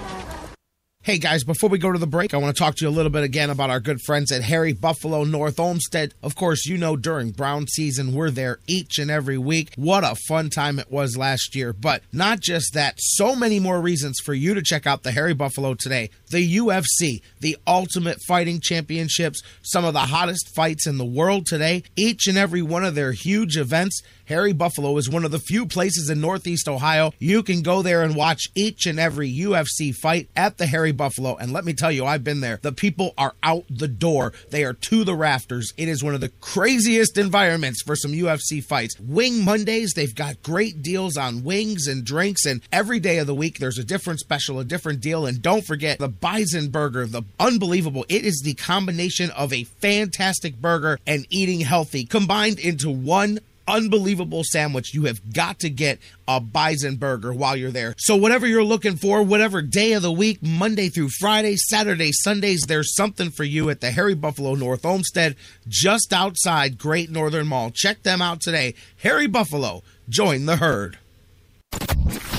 Hey 1.04 1.18
guys, 1.18 1.42
before 1.42 1.68
we 1.68 1.78
go 1.78 1.90
to 1.90 1.98
the 1.98 2.06
break, 2.06 2.32
I 2.32 2.36
want 2.36 2.54
to 2.54 2.62
talk 2.62 2.76
to 2.76 2.84
you 2.84 2.88
a 2.88 2.94
little 2.94 3.10
bit 3.10 3.24
again 3.24 3.50
about 3.50 3.70
our 3.70 3.80
good 3.80 4.00
friends 4.02 4.30
at 4.30 4.44
Harry 4.44 4.72
Buffalo 4.72 5.24
North 5.24 5.58
Olmsted. 5.58 6.14
Of 6.22 6.36
course, 6.36 6.64
you 6.64 6.78
know 6.78 6.96
during 6.96 7.32
Brown 7.32 7.66
season, 7.66 8.14
we're 8.14 8.30
there 8.30 8.60
each 8.68 9.00
and 9.00 9.10
every 9.10 9.36
week. 9.36 9.72
What 9.74 10.04
a 10.04 10.14
fun 10.28 10.48
time 10.48 10.78
it 10.78 10.92
was 10.92 11.16
last 11.16 11.56
year. 11.56 11.72
But 11.72 12.04
not 12.12 12.38
just 12.38 12.74
that, 12.74 13.00
so 13.00 13.34
many 13.34 13.58
more 13.58 13.80
reasons 13.80 14.20
for 14.24 14.32
you 14.32 14.54
to 14.54 14.62
check 14.62 14.86
out 14.86 15.02
the 15.02 15.10
Harry 15.10 15.34
Buffalo 15.34 15.74
today. 15.74 16.10
The 16.30 16.58
UFC, 16.58 17.20
the 17.40 17.56
Ultimate 17.66 18.18
Fighting 18.28 18.60
Championships, 18.60 19.42
some 19.62 19.84
of 19.84 19.94
the 19.94 19.98
hottest 19.98 20.54
fights 20.54 20.86
in 20.86 20.98
the 20.98 21.04
world 21.04 21.46
today. 21.46 21.82
Each 21.96 22.28
and 22.28 22.38
every 22.38 22.62
one 22.62 22.84
of 22.84 22.94
their 22.94 23.10
huge 23.10 23.56
events. 23.56 24.02
Harry 24.26 24.52
Buffalo 24.52 24.96
is 24.96 25.10
one 25.10 25.24
of 25.24 25.32
the 25.32 25.40
few 25.40 25.66
places 25.66 26.08
in 26.08 26.20
Northeast 26.20 26.68
Ohio 26.68 27.12
you 27.18 27.42
can 27.42 27.60
go 27.60 27.82
there 27.82 28.02
and 28.02 28.14
watch 28.14 28.44
each 28.54 28.86
and 28.86 28.98
every 28.98 29.30
UFC 29.30 29.94
fight 29.94 30.28
at 30.36 30.58
the 30.58 30.66
Harry 30.66 30.91
Buffalo. 30.92 31.36
And 31.36 31.52
let 31.52 31.64
me 31.64 31.72
tell 31.72 31.92
you, 31.92 32.04
I've 32.04 32.24
been 32.24 32.40
there. 32.40 32.58
The 32.62 32.72
people 32.72 33.14
are 33.18 33.34
out 33.42 33.64
the 33.68 33.88
door, 33.88 34.32
they 34.50 34.64
are 34.64 34.74
to 34.74 35.04
the 35.04 35.14
rafters. 35.14 35.72
It 35.76 35.88
is 35.88 36.02
one 36.02 36.14
of 36.14 36.20
the 36.20 36.28
craziest 36.40 37.18
environments 37.18 37.82
for 37.82 37.96
some 37.96 38.12
UFC 38.12 38.62
fights. 38.62 38.98
Wing 39.00 39.44
Mondays, 39.44 39.92
they've 39.94 40.14
got 40.14 40.42
great 40.42 40.82
deals 40.82 41.16
on 41.16 41.44
wings 41.44 41.86
and 41.86 42.04
drinks, 42.04 42.46
and 42.46 42.62
every 42.72 43.00
day 43.00 43.18
of 43.18 43.26
the 43.26 43.34
week 43.34 43.58
there's 43.58 43.78
a 43.78 43.84
different 43.84 44.20
special, 44.20 44.60
a 44.60 44.64
different 44.64 45.00
deal. 45.00 45.26
And 45.26 45.42
don't 45.42 45.64
forget 45.66 45.98
the 45.98 46.08
Bison 46.08 46.70
Burger, 46.70 47.06
the 47.06 47.22
unbelievable. 47.38 48.04
It 48.08 48.24
is 48.24 48.42
the 48.44 48.54
combination 48.54 49.30
of 49.30 49.52
a 49.52 49.64
fantastic 49.64 50.60
burger 50.60 50.98
and 51.06 51.26
eating 51.30 51.60
healthy 51.60 52.04
combined 52.04 52.58
into 52.58 52.90
one 52.90 53.40
unbelievable 53.66 54.42
sandwich. 54.44 54.94
You 54.94 55.04
have 55.04 55.32
got 55.32 55.60
to 55.60 55.70
get 55.70 55.98
a 56.28 56.40
bison 56.40 56.96
burger 56.96 57.32
while 57.32 57.56
you're 57.56 57.70
there. 57.70 57.94
So, 57.98 58.16
whatever 58.16 58.46
you're 58.46 58.64
looking 58.64 58.96
for, 58.96 59.22
whatever 59.22 59.62
day 59.62 59.92
of 59.92 60.02
the 60.02 60.12
week, 60.12 60.42
Monday 60.42 60.88
through 60.88 61.10
Friday, 61.20 61.56
Saturday, 61.56 62.10
Sundays, 62.12 62.62
there's 62.66 62.94
something 62.94 63.30
for 63.30 63.44
you 63.44 63.70
at 63.70 63.80
the 63.80 63.90
Harry 63.90 64.14
Buffalo 64.14 64.54
North 64.54 64.84
Olmsted, 64.84 65.36
just 65.68 66.12
outside 66.12 66.78
Great 66.78 67.10
Northern 67.10 67.46
Mall. 67.46 67.70
Check 67.70 68.02
them 68.02 68.22
out 68.22 68.40
today. 68.40 68.74
Harry 69.02 69.26
Buffalo, 69.26 69.82
join 70.08 70.46
the 70.46 70.56
herd. 70.56 70.98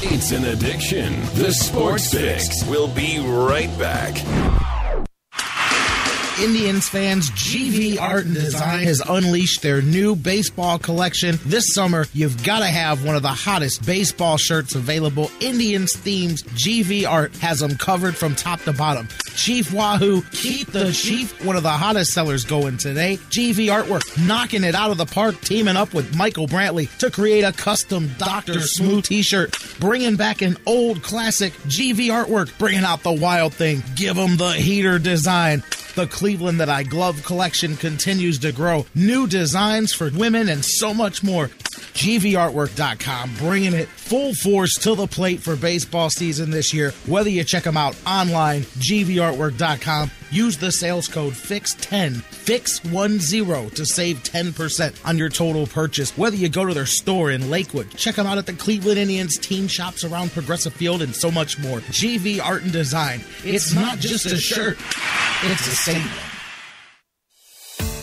It's 0.05 0.31
an 0.31 0.45
addiction. 0.45 1.13
The 1.35 1.51
Sports 1.51 2.13
Fix. 2.13 2.65
We'll 2.65 2.93
be 2.93 3.19
right 3.19 3.69
back. 3.79 4.72
Indians 6.41 6.89
fans, 6.89 7.29
GV 7.31 8.01
Art 8.01 8.25
and 8.25 8.33
Design 8.33 8.83
has 8.85 9.01
unleashed 9.07 9.61
their 9.61 9.83
new 9.83 10.15
baseball 10.15 10.79
collection. 10.79 11.37
This 11.45 11.73
summer, 11.73 12.07
you've 12.11 12.43
got 12.43 12.59
to 12.59 12.65
have 12.65 13.05
one 13.05 13.15
of 13.15 13.21
the 13.21 13.27
hottest 13.27 13.85
baseball 13.85 14.37
shirts 14.37 14.73
available. 14.73 15.29
Indians 15.41 15.95
themes, 15.95 16.41
GV 16.41 17.07
Art 17.07 17.35
has 17.37 17.59
them 17.59 17.75
covered 17.75 18.15
from 18.15 18.33
top 18.33 18.61
to 18.61 18.73
bottom. 18.73 19.07
Chief 19.35 19.71
Wahoo, 19.71 20.23
keep 20.31 20.71
the 20.71 20.91
Chief, 20.91 21.43
one 21.45 21.55
of 21.55 21.63
the 21.63 21.69
hottest 21.69 22.13
sellers 22.13 22.45
going 22.45 22.77
today. 22.77 23.17
GV 23.29 23.67
Artwork, 23.67 24.27
knocking 24.27 24.63
it 24.63 24.73
out 24.73 24.89
of 24.89 24.97
the 24.97 25.05
park, 25.05 25.39
teaming 25.41 25.75
up 25.75 25.93
with 25.93 26.15
Michael 26.15 26.47
Brantley 26.47 26.95
to 26.97 27.11
create 27.11 27.43
a 27.43 27.51
custom 27.51 28.09
Dr. 28.17 28.59
Smooth 28.59 29.05
t-shirt, 29.05 29.55
bringing 29.79 30.15
back 30.15 30.41
an 30.41 30.57
old 30.65 31.03
classic 31.03 31.53
GV 31.67 32.07
Artwork, 32.07 32.57
bringing 32.57 32.83
out 32.83 33.03
the 33.03 33.13
wild 33.13 33.53
thing. 33.53 33.83
Give 33.95 34.15
them 34.15 34.37
the 34.37 34.53
heater 34.53 34.97
design. 34.97 35.61
The 35.95 36.07
Cleveland 36.07 36.59
That 36.59 36.69
I 36.69 36.81
Glove 36.81 37.23
collection 37.23 37.77
continues 37.77 38.39
to 38.39 38.51
grow. 38.51 38.85
New 38.95 39.27
designs 39.27 39.93
for 39.93 40.09
women 40.09 40.49
and 40.49 40.65
so 40.65 40.91
much 40.91 41.23
more. 41.23 41.51
GVArtwork.com, 41.93 43.35
bringing 43.37 43.73
it 43.73 43.87
full 43.87 44.33
force 44.33 44.73
to 44.79 44.95
the 44.95 45.07
plate 45.07 45.41
for 45.41 45.55
baseball 45.55 46.09
season 46.09 46.49
this 46.49 46.73
year. 46.73 46.91
Whether 47.05 47.29
you 47.29 47.43
check 47.43 47.63
them 47.63 47.77
out 47.77 47.95
online, 48.05 48.61
GVArtwork.com, 48.61 50.11
use 50.31 50.57
the 50.57 50.71
sales 50.71 51.07
code 51.07 51.33
FIX10, 51.33 52.15
FIX10 52.23 53.75
to 53.75 53.85
save 53.85 54.23
10% 54.23 55.05
on 55.05 55.17
your 55.17 55.29
total 55.29 55.67
purchase. 55.67 56.17
Whether 56.17 56.35
you 56.35 56.49
go 56.49 56.65
to 56.65 56.73
their 56.73 56.87
store 56.87 57.31
in 57.31 57.51
Lakewood, 57.51 57.91
check 57.91 58.15
them 58.15 58.25
out 58.25 58.39
at 58.39 58.47
the 58.47 58.53
Cleveland 58.53 58.97
Indians 58.97 59.37
team 59.37 59.67
shops 59.67 60.03
around 60.03 60.31
Progressive 60.31 60.73
Field, 60.73 61.01
and 61.03 61.15
so 61.15 61.29
much 61.29 61.59
more. 61.59 61.79
GV 61.79 62.43
Art 62.43 62.63
and 62.63 62.71
Design. 62.71 63.21
It's, 63.43 63.73
not 63.73 63.99
just 63.99 64.25
a 64.25 64.37
shirt, 64.37 64.77
it's 65.43 65.67
a 65.67 65.75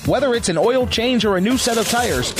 Whether 0.07 0.35
it's 0.35 0.51
an 0.51 0.59
oil 0.59 0.87
change 0.87 1.25
or 1.25 1.37
a 1.37 1.41
new 1.41 1.57
set 1.57 1.79
of 1.79 1.89
tires, 1.89 2.35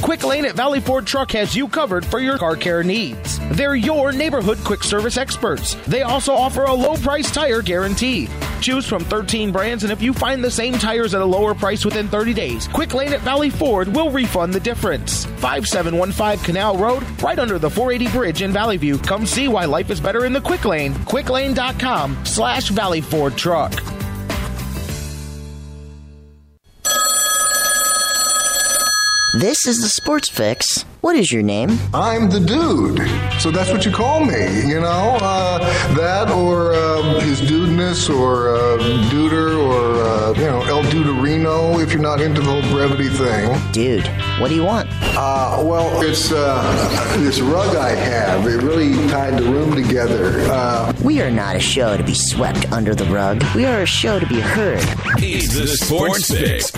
Quick 0.00 0.24
Lane 0.24 0.44
at 0.46 0.54
Valley 0.54 0.80
Ford 0.80 1.06
Truck 1.06 1.32
has 1.32 1.54
you 1.54 1.68
covered 1.68 2.04
for 2.06 2.20
your 2.20 2.38
car 2.38 2.56
care 2.56 2.82
needs. 2.82 3.38
They're 3.50 3.74
your 3.74 4.12
neighborhood 4.12 4.58
quick 4.58 4.82
service 4.82 5.16
experts. 5.16 5.74
They 5.86 6.02
also 6.02 6.32
offer 6.32 6.64
a 6.64 6.72
low 6.72 6.96
price 6.96 7.30
tire 7.30 7.62
guarantee. 7.62 8.28
Choose 8.60 8.86
from 8.86 9.04
13 9.04 9.52
brands, 9.52 9.82
and 9.82 9.92
if 9.92 10.00
you 10.00 10.14
find 10.14 10.42
the 10.42 10.50
same 10.50 10.74
tires 10.74 11.14
at 11.14 11.20
a 11.20 11.24
lower 11.24 11.54
price 11.54 11.84
within 11.84 12.08
30 12.08 12.32
days, 12.32 12.68
Quick 12.68 12.94
Lane 12.94 13.12
at 13.12 13.20
Valley 13.20 13.50
Ford 13.50 13.88
will 13.88 14.10
refund 14.10 14.54
the 14.54 14.60
difference. 14.60 15.26
5715 15.26 16.44
Canal 16.44 16.78
Road, 16.78 17.02
right 17.22 17.38
under 17.38 17.58
the 17.58 17.68
480 17.68 18.10
bridge 18.16 18.42
in 18.42 18.52
Valley 18.52 18.78
View. 18.78 18.96
Come 18.96 19.26
see 19.26 19.48
why 19.48 19.66
life 19.66 19.90
is 19.90 20.00
better 20.00 20.24
in 20.24 20.32
the 20.32 20.40
Quick 20.40 20.64
Lane. 20.64 20.94
Quicklane.com 20.94 22.24
slash 22.24 22.68
Valley 22.68 23.02
Ford 23.02 23.36
Truck. 23.36 23.72
This 29.36 29.66
is 29.66 29.78
the 29.78 29.88
Sports 29.88 30.28
Fix. 30.28 30.82
What 31.00 31.16
is 31.16 31.32
your 31.32 31.42
name? 31.42 31.76
I'm 31.92 32.30
the 32.30 32.38
dude. 32.38 32.98
So 33.40 33.50
that's 33.50 33.70
what 33.70 33.84
you 33.84 33.90
call 33.90 34.24
me, 34.24 34.62
you 34.66 34.80
know? 34.80 35.18
Uh, 35.20 35.58
that 35.96 36.30
or 36.30 36.72
uh, 36.72 37.18
his 37.20 37.40
dudeness 37.40 38.08
or 38.08 38.48
uh, 38.54 38.78
duder 39.10 39.58
or, 39.58 40.02
uh, 40.02 40.32
you 40.38 40.44
know, 40.46 40.62
El 40.62 40.82
Duderino 40.84 41.82
if 41.82 41.92
you're 41.92 42.00
not 42.00 42.20
into 42.20 42.40
the 42.42 42.48
whole 42.50 42.62
brevity 42.72 43.08
thing. 43.08 43.50
Dude, 43.72 44.06
what 44.40 44.48
do 44.48 44.54
you 44.54 44.62
want? 44.64 44.88
Uh, 45.16 45.62
well, 45.64 46.00
it's 46.02 46.30
uh, 46.32 47.16
this 47.18 47.40
rug 47.40 47.74
I 47.76 47.90
have. 47.90 48.46
It 48.46 48.62
really 48.62 48.92
tied 49.08 49.36
the 49.36 49.44
room 49.50 49.74
together. 49.74 50.40
Uh, 50.50 50.92
We 51.02 51.20
are 51.20 51.30
not 51.30 51.56
a 51.56 51.60
show 51.60 51.96
to 51.96 52.04
be 52.04 52.14
swept 52.14 52.70
under 52.72 52.94
the 52.94 53.04
rug. 53.06 53.42
We 53.56 53.64
are 53.66 53.82
a 53.82 53.86
show 53.86 54.20
to 54.20 54.26
be 54.26 54.40
heard. 54.40 54.78
It's 55.18 55.54
the 55.58 55.66
Sports 55.66 56.32
Fix. 56.32 56.70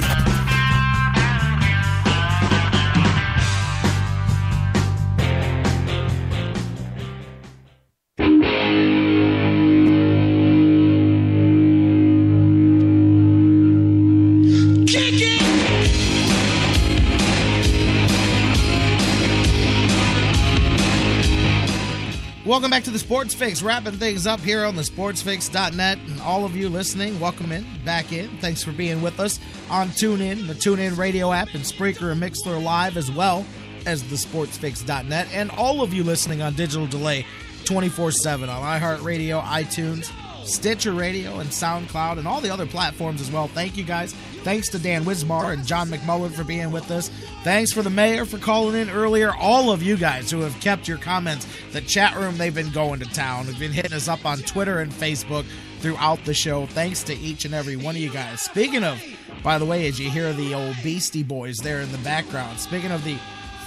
Welcome 22.57 22.71
back 22.71 22.85
to 22.85 22.91
the 22.91 22.99
Sports 22.99 23.35
Fix, 23.35 23.63
wrapping 23.63 23.99
things 23.99 24.27
up 24.27 24.41
here 24.41 24.65
on 24.65 24.77
the 24.77 24.83
sportsfix.net. 24.83 25.99
And 26.09 26.21
all 26.23 26.47
of 26.47 26.57
you 26.57 26.71
listening, 26.71 27.21
welcome 27.21 27.53
in, 27.53 27.67
back 27.85 28.13
in. 28.13 28.31
Thanks 28.39 28.65
for 28.65 28.73
being 28.73 29.03
with 29.03 29.21
us 29.21 29.39
on 29.69 29.89
TuneIn, 29.89 30.47
the 30.47 30.55
TuneIn 30.55 30.97
radio 30.97 31.35
app, 31.35 31.49
and 31.53 31.63
Spreaker 31.63 32.13
and 32.13 32.23
Mixlr 32.23 32.63
Live, 32.63 32.97
as 32.97 33.13
well 33.13 33.45
as 33.85 34.09
the 34.09 34.17
sportsfix.net. 34.17 35.29
And 35.35 35.51
all 35.51 35.83
of 35.83 35.93
you 35.93 36.03
listening 36.03 36.41
on 36.41 36.55
digital 36.55 36.87
delay 36.87 37.27
24 37.67 38.13
7 38.13 38.49
on 38.49 38.63
iHeartRadio, 38.63 39.43
iTunes, 39.43 40.11
Stitcher 40.47 40.93
Radio, 40.93 41.39
and 41.39 41.51
SoundCloud, 41.51 42.19
and 42.19 42.27
all 42.27 42.41
the 42.41 42.51
other 42.51 42.67
platforms 42.67 43.21
as 43.21 43.31
well. 43.31 43.49
Thank 43.49 43.77
you 43.77 43.85
guys. 43.85 44.13
Thanks 44.43 44.69
to 44.71 44.79
Dan 44.79 45.05
Wismar 45.05 45.53
and 45.53 45.67
John 45.67 45.89
McMullen 45.89 46.31
for 46.31 46.45
being 46.45 46.71
with 46.71 46.91
us. 46.91 47.11
Thanks 47.43 47.73
for 47.73 47.83
the 47.83 47.91
mayor 47.91 48.25
for 48.25 48.39
calling 48.39 48.81
in 48.81 48.89
earlier. 48.91 49.35
All 49.35 49.73
of 49.73 49.83
you 49.83 49.97
guys 49.97 50.31
who 50.31 50.41
have 50.41 50.59
kept 50.61 50.87
your 50.87 50.99
comments. 50.99 51.47
The 51.73 51.81
chat 51.81 52.17
room, 52.17 52.39
they've 52.39 52.55
been 52.55 52.71
going 52.71 53.01
to 53.01 53.07
town. 53.07 53.47
They've 53.47 53.59
been 53.59 53.73
hitting 53.73 53.93
us 53.93 54.09
up 54.09 54.25
on 54.25 54.39
Twitter 54.39 54.79
and 54.79 54.93
Facebook 54.93 55.45
throughout 55.81 56.25
the 56.25 56.35
show. 56.35 56.67
Thanks 56.67 57.03
to 57.05 57.15
each 57.15 57.45
and 57.45 57.55
every 57.55 57.77
one 57.77 57.97
of 57.97 58.01
you 58.01 58.11
guys. 58.11 58.41
Speaking 58.43 58.85
of, 58.85 59.03
by 59.43 59.59
the 59.59 59.65
way, 59.65 59.89
as 59.89 59.99
you 59.99 60.11
hear 60.11 60.33
the 60.33 60.55
old 60.55 60.77
Beastie 60.83 61.23
Boys 61.23 61.57
there 61.59 61.81
in 61.81 61.91
the 61.93 61.99
background, 61.99 62.59
speaking 62.61 62.93
of 62.93 63.05
the 63.05 63.17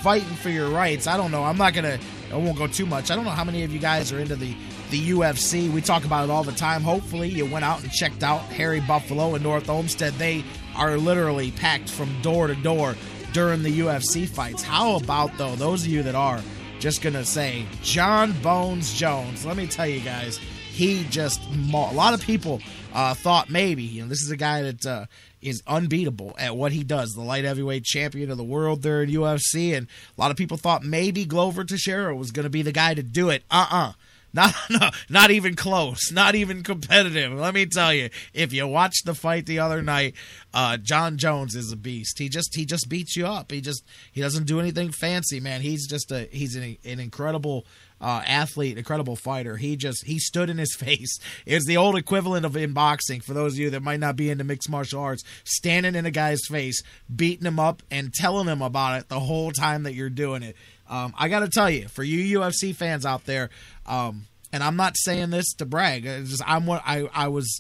fighting 0.02 0.36
for 0.36 0.50
your 0.50 0.70
rights, 0.70 1.08
I 1.08 1.18
don't 1.18 1.32
know. 1.32 1.44
I'm 1.44 1.58
not 1.58 1.74
going 1.74 1.86
to, 1.86 2.00
I 2.32 2.38
won't 2.38 2.58
go 2.58 2.68
too 2.68 2.86
much. 2.86 3.12
I 3.12 3.16
don't 3.16 3.26
know 3.26 3.32
how 3.32 3.44
many 3.44 3.64
of 3.64 3.74
you 3.74 3.80
guys 3.80 4.14
are 4.14 4.20
into 4.20 4.36
the 4.38 4.56
the 4.90 5.10
UFC. 5.10 5.72
We 5.72 5.82
talk 5.82 6.06
about 6.06 6.26
it 6.26 6.32
all 6.32 6.44
the 6.44 6.52
time. 6.52 6.82
Hopefully, 6.82 7.30
you 7.30 7.46
went 7.46 7.66
out 7.66 7.82
and 7.82 7.92
checked 7.92 8.24
out 8.24 8.42
Harry 8.44 8.80
Buffalo 8.82 9.36
and 9.36 9.44
North 9.44 9.70
Olmsted. 9.70 10.14
They 10.16 10.44
are 10.76 10.98
literally 10.98 11.52
packed 11.52 11.90
from 11.90 12.22
door 12.22 12.48
to 12.48 12.56
door 12.56 12.96
during 13.34 13.64
the 13.64 13.80
UFC 13.80 14.28
fights. 14.28 14.64
How 14.64 14.96
about, 14.98 15.38
though, 15.38 15.56
those 15.56 15.84
of 15.84 15.90
you 15.90 16.04
that 16.04 16.16
are 16.16 16.42
just 16.80 17.02
going 17.02 17.14
to 17.14 17.26
say, 17.26 17.66
Jon 17.84 18.32
Bones 18.42 18.94
Jones, 18.94 19.46
let 19.46 19.58
me 19.58 19.68
tell 19.68 19.88
you 19.88 20.00
guys, 20.00 20.38
he 20.72 21.04
just, 21.10 21.42
a 21.74 21.76
lot 21.76 22.14
of 22.14 22.22
people 22.22 22.62
uh, 22.94 23.14
thought 23.14 23.50
maybe, 23.50 23.84
you 23.84 24.02
know, 24.02 24.08
this 24.08 24.22
is 24.22 24.32
a 24.32 24.38
guy 24.38 24.62
that 24.62 24.86
uh, 24.86 25.06
is 25.42 25.62
unbeatable 25.68 26.36
at 26.40 26.56
what 26.56 26.72
he 26.72 26.84
does, 26.84 27.14
the 27.14 27.22
light 27.22 27.44
heavyweight 27.44 27.84
champion 27.84 28.32
of 28.32 28.38
the 28.38 28.44
world 28.44 28.82
there 28.82 29.04
in 29.04 29.10
UFC. 29.10 29.76
And 29.76 29.88
a 30.18 30.22
lot 30.22 30.32
of 30.32 30.38
people 30.38 30.58
thought 30.58 30.84
maybe 30.84 31.26
Glover 31.26 31.64
Teixeira 31.64 32.16
was 32.16 32.32
going 32.32 32.46
to 32.46 32.50
be 32.50 32.62
the 32.62 32.72
guy 32.72 32.94
to 32.94 33.04
do 33.04 33.30
it. 33.30 33.44
Uh 33.52 33.68
uh 33.70 33.92
not, 34.34 34.54
no, 34.70 34.90
not 35.10 35.32
even 35.32 35.56
close. 35.56 36.12
Not 36.12 36.36
even 36.36 36.64
competitive. 36.64 37.34
Let 37.34 37.54
me 37.54 37.66
tell 37.66 37.94
you, 37.94 38.10
if 38.34 38.54
you 38.54 38.68
watched 38.68 39.06
the 39.06 39.16
fight 39.16 39.46
the 39.46 39.60
other 39.60 39.82
night, 39.82 40.16
uh, 40.54 40.78
Jon 40.78 41.18
Jones 41.18 41.56
is 41.56 41.72
a 41.72 41.78
beast. 41.78 42.20
He 42.20 42.30
just 42.30 42.56
he 42.56 42.66
just 42.66 42.90
beats 42.90 43.16
you 43.16 43.26
up. 43.26 43.52
He 43.52 43.62
just 43.62 43.84
he 44.12 44.22
doesn't 44.22 44.46
do 44.46 44.60
anything 44.60 44.92
fancy, 44.92 45.40
man. 45.40 45.62
He's 45.62 45.88
just 45.88 46.12
a 46.12 46.28
he's 46.32 46.56
an, 46.56 46.78
an 46.84 47.00
incredible 47.00 47.66
uh, 48.02 48.22
athlete, 48.26 48.78
incredible 48.78 49.16
fighter. 49.16 49.58
He 49.58 49.76
just 49.76 50.06
he 50.06 50.20
stood 50.20 50.50
in 50.50 50.58
his 50.58 50.76
face. 50.80 51.20
It's 51.46 51.66
the 51.66 51.78
old 51.78 51.98
equivalent 51.98 52.46
of 52.46 52.56
in 52.56 52.74
boxing 52.74 53.22
for 53.22 53.34
those 53.34 53.54
of 53.54 53.60
you 53.60 53.70
that 53.72 53.84
might 53.84 54.00
not 54.00 54.16
be 54.16 54.30
into 54.30 54.44
mixed 54.44 54.70
martial 54.70 55.02
arts. 55.02 55.24
Standing 55.44 55.96
in 55.96 56.06
a 56.06 56.12
guy's 56.12 56.46
face, 56.48 56.82
beating 57.14 57.46
him 57.46 57.60
up, 57.60 57.84
and 57.92 58.14
telling 58.14 58.48
him 58.48 58.62
about 58.62 59.00
it 59.00 59.10
the 59.10 59.20
whole 59.20 59.52
time 59.52 59.84
that 59.84 59.94
you're 59.94 60.10
doing 60.10 60.44
it. 60.44 60.56
Um, 60.90 61.14
I 61.18 61.30
got 61.30 61.40
to 61.40 61.50
tell 61.50 61.70
you, 61.70 61.88
for 61.88 62.04
you 62.04 62.40
UFC 62.40 62.76
fans 62.76 63.06
out 63.06 63.26
there, 63.26 63.50
um, 63.86 64.26
and 64.52 64.64
I'm 64.64 64.76
not 64.76 64.98
saying 64.98 65.30
this 65.30 65.54
to 65.56 65.66
brag. 65.66 66.06
It's 66.06 66.32
just 66.32 66.44
I'm 66.46 66.66
what 66.66 66.82
I 66.86 67.08
I 67.14 67.28
was. 67.28 67.60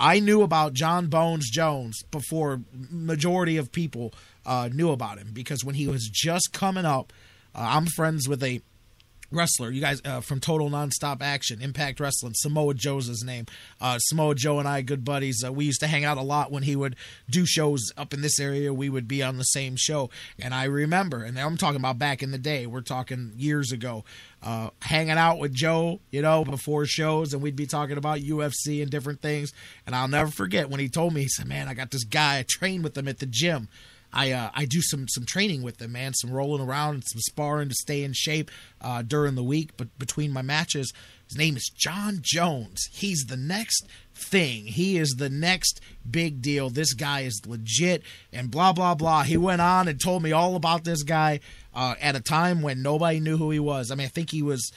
I 0.00 0.20
knew 0.20 0.42
about 0.42 0.74
Jon 0.74 1.08
Bones 1.08 1.50
Jones 1.50 2.04
before 2.12 2.60
majority 2.88 3.56
of 3.56 3.72
people 3.72 4.14
uh, 4.46 4.68
knew 4.72 4.90
about 4.90 5.18
him 5.18 5.30
because 5.32 5.64
when 5.64 5.74
he 5.74 5.88
was 5.88 6.08
just 6.08 6.52
coming 6.52 6.84
up, 6.84 7.12
uh, 7.52 7.66
I'm 7.68 7.86
friends 7.86 8.28
with 8.28 8.42
a 8.44 8.60
wrestler. 9.30 9.70
You 9.70 9.80
guys 9.80 10.00
uh, 10.04 10.20
from 10.20 10.40
Total 10.40 10.68
Nonstop 10.70 11.20
Action, 11.20 11.60
Impact 11.60 12.00
Wrestling. 12.00 12.34
Samoa 12.34 12.74
Joe's 12.74 13.06
his 13.06 13.22
name. 13.24 13.46
Uh, 13.80 13.98
Samoa 13.98 14.34
Joe 14.34 14.58
and 14.58 14.68
I, 14.68 14.82
good 14.82 15.04
buddies. 15.04 15.42
Uh, 15.44 15.52
we 15.52 15.64
used 15.64 15.80
to 15.80 15.86
hang 15.86 16.04
out 16.04 16.18
a 16.18 16.22
lot 16.22 16.50
when 16.50 16.62
he 16.62 16.76
would 16.76 16.96
do 17.28 17.44
shows 17.46 17.92
up 17.96 18.14
in 18.14 18.22
this 18.22 18.40
area. 18.40 18.72
We 18.72 18.88
would 18.88 19.08
be 19.08 19.22
on 19.22 19.36
the 19.36 19.44
same 19.44 19.76
show, 19.76 20.10
and 20.38 20.54
I 20.54 20.64
remember. 20.64 21.22
And 21.22 21.38
I'm 21.38 21.56
talking 21.56 21.80
about 21.80 21.98
back 21.98 22.22
in 22.22 22.30
the 22.30 22.38
day. 22.38 22.66
We're 22.66 22.80
talking 22.80 23.32
years 23.36 23.72
ago. 23.72 24.04
Uh, 24.40 24.70
hanging 24.82 25.18
out 25.18 25.38
with 25.38 25.52
Joe, 25.52 26.00
you 26.10 26.22
know, 26.22 26.44
before 26.44 26.86
shows, 26.86 27.32
and 27.32 27.42
we'd 27.42 27.56
be 27.56 27.66
talking 27.66 27.98
about 27.98 28.20
UFC 28.20 28.80
and 28.82 28.90
different 28.90 29.20
things. 29.20 29.52
And 29.84 29.96
I'll 29.96 30.06
never 30.08 30.30
forget 30.30 30.70
when 30.70 30.78
he 30.78 30.88
told 30.88 31.12
me, 31.12 31.22
he 31.22 31.28
said, 31.28 31.46
"Man, 31.46 31.68
I 31.68 31.74
got 31.74 31.90
this 31.90 32.04
guy. 32.04 32.38
I 32.38 32.44
trained 32.48 32.84
with 32.84 32.96
him 32.96 33.08
at 33.08 33.18
the 33.18 33.26
gym." 33.26 33.68
I 34.12 34.32
uh, 34.32 34.50
I 34.54 34.64
do 34.64 34.80
some 34.80 35.06
some 35.08 35.24
training 35.26 35.62
with 35.62 35.78
them, 35.78 35.92
man. 35.92 36.14
Some 36.14 36.30
rolling 36.30 36.66
around 36.66 36.94
and 36.94 37.04
some 37.06 37.20
sparring 37.20 37.68
to 37.68 37.74
stay 37.74 38.02
in 38.02 38.12
shape 38.14 38.50
uh, 38.80 39.02
during 39.02 39.34
the 39.34 39.42
week. 39.42 39.72
But 39.76 39.96
between 39.98 40.32
my 40.32 40.42
matches, 40.42 40.92
his 41.26 41.36
name 41.36 41.56
is 41.56 41.70
Jon 41.76 42.20
Jones. 42.22 42.88
He's 42.92 43.24
the 43.28 43.36
next 43.36 43.86
thing. 44.14 44.66
He 44.66 44.96
is 44.96 45.10
the 45.18 45.28
next 45.28 45.80
big 46.10 46.40
deal. 46.40 46.70
This 46.70 46.94
guy 46.94 47.20
is 47.20 47.42
legit, 47.46 48.02
and 48.32 48.50
blah 48.50 48.72
blah 48.72 48.94
blah. 48.94 49.24
He 49.24 49.36
went 49.36 49.60
on 49.60 49.88
and 49.88 50.00
told 50.00 50.22
me 50.22 50.32
all 50.32 50.56
about 50.56 50.84
this 50.84 51.02
guy 51.02 51.40
uh, 51.74 51.94
at 52.00 52.16
a 52.16 52.20
time 52.20 52.62
when 52.62 52.82
nobody 52.82 53.20
knew 53.20 53.36
who 53.36 53.50
he 53.50 53.60
was. 53.60 53.90
I 53.90 53.94
mean, 53.94 54.06
I 54.06 54.10
think 54.10 54.30
he 54.30 54.42
was 54.42 54.72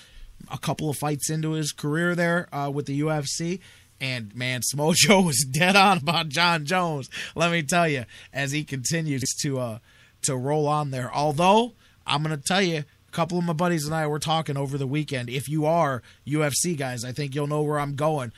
a 0.51 0.58
couple 0.58 0.90
of 0.90 0.98
fights 0.98 1.30
into 1.30 1.51
his 1.51 1.72
career 1.72 2.16
there 2.16 2.53
uh, 2.53 2.69
with 2.69 2.85
the 2.85 3.00
UFC. 3.01 3.60
And 4.02 4.36
man, 4.36 4.64
Samoa 4.64 4.94
Joe 4.96 5.22
was 5.26 5.46
dead 5.50 5.78
on 5.78 6.00
about 6.00 6.28
Jon 6.28 6.66
Jones. 6.66 7.10
Let 7.36 7.52
me 7.52 7.62
tell 7.62 7.88
you, 7.88 8.06
as 8.34 8.52
he 8.52 8.64
continues 8.66 9.24
to 9.42 9.60
uh, 9.60 9.78
to 10.24 10.36
roll 10.36 10.68
on 10.68 10.92
there. 10.92 11.14
Although 11.14 11.74
I'm 12.06 12.24
gonna 12.24 12.38
tell 12.38 12.62
you, 12.62 12.80
a 12.80 13.12
couple 13.12 13.38
of 13.38 13.46
my 13.46 13.54
buddies 13.54 13.86
and 13.86 13.96
I 13.96 14.08
were 14.08 14.20
talking 14.20 14.58
over 14.58 14.78
the 14.78 14.88
weekend. 14.88 15.30
If 15.30 15.48
you 15.48 15.66
are 15.66 16.02
UFC 16.28 16.76
guys, 16.76 17.06
I 17.06 17.12
think 17.12 17.36
you'll 17.36 17.48
know 17.48 17.62
where 17.62 17.80
I'm 17.80 17.96
going. 17.96 18.34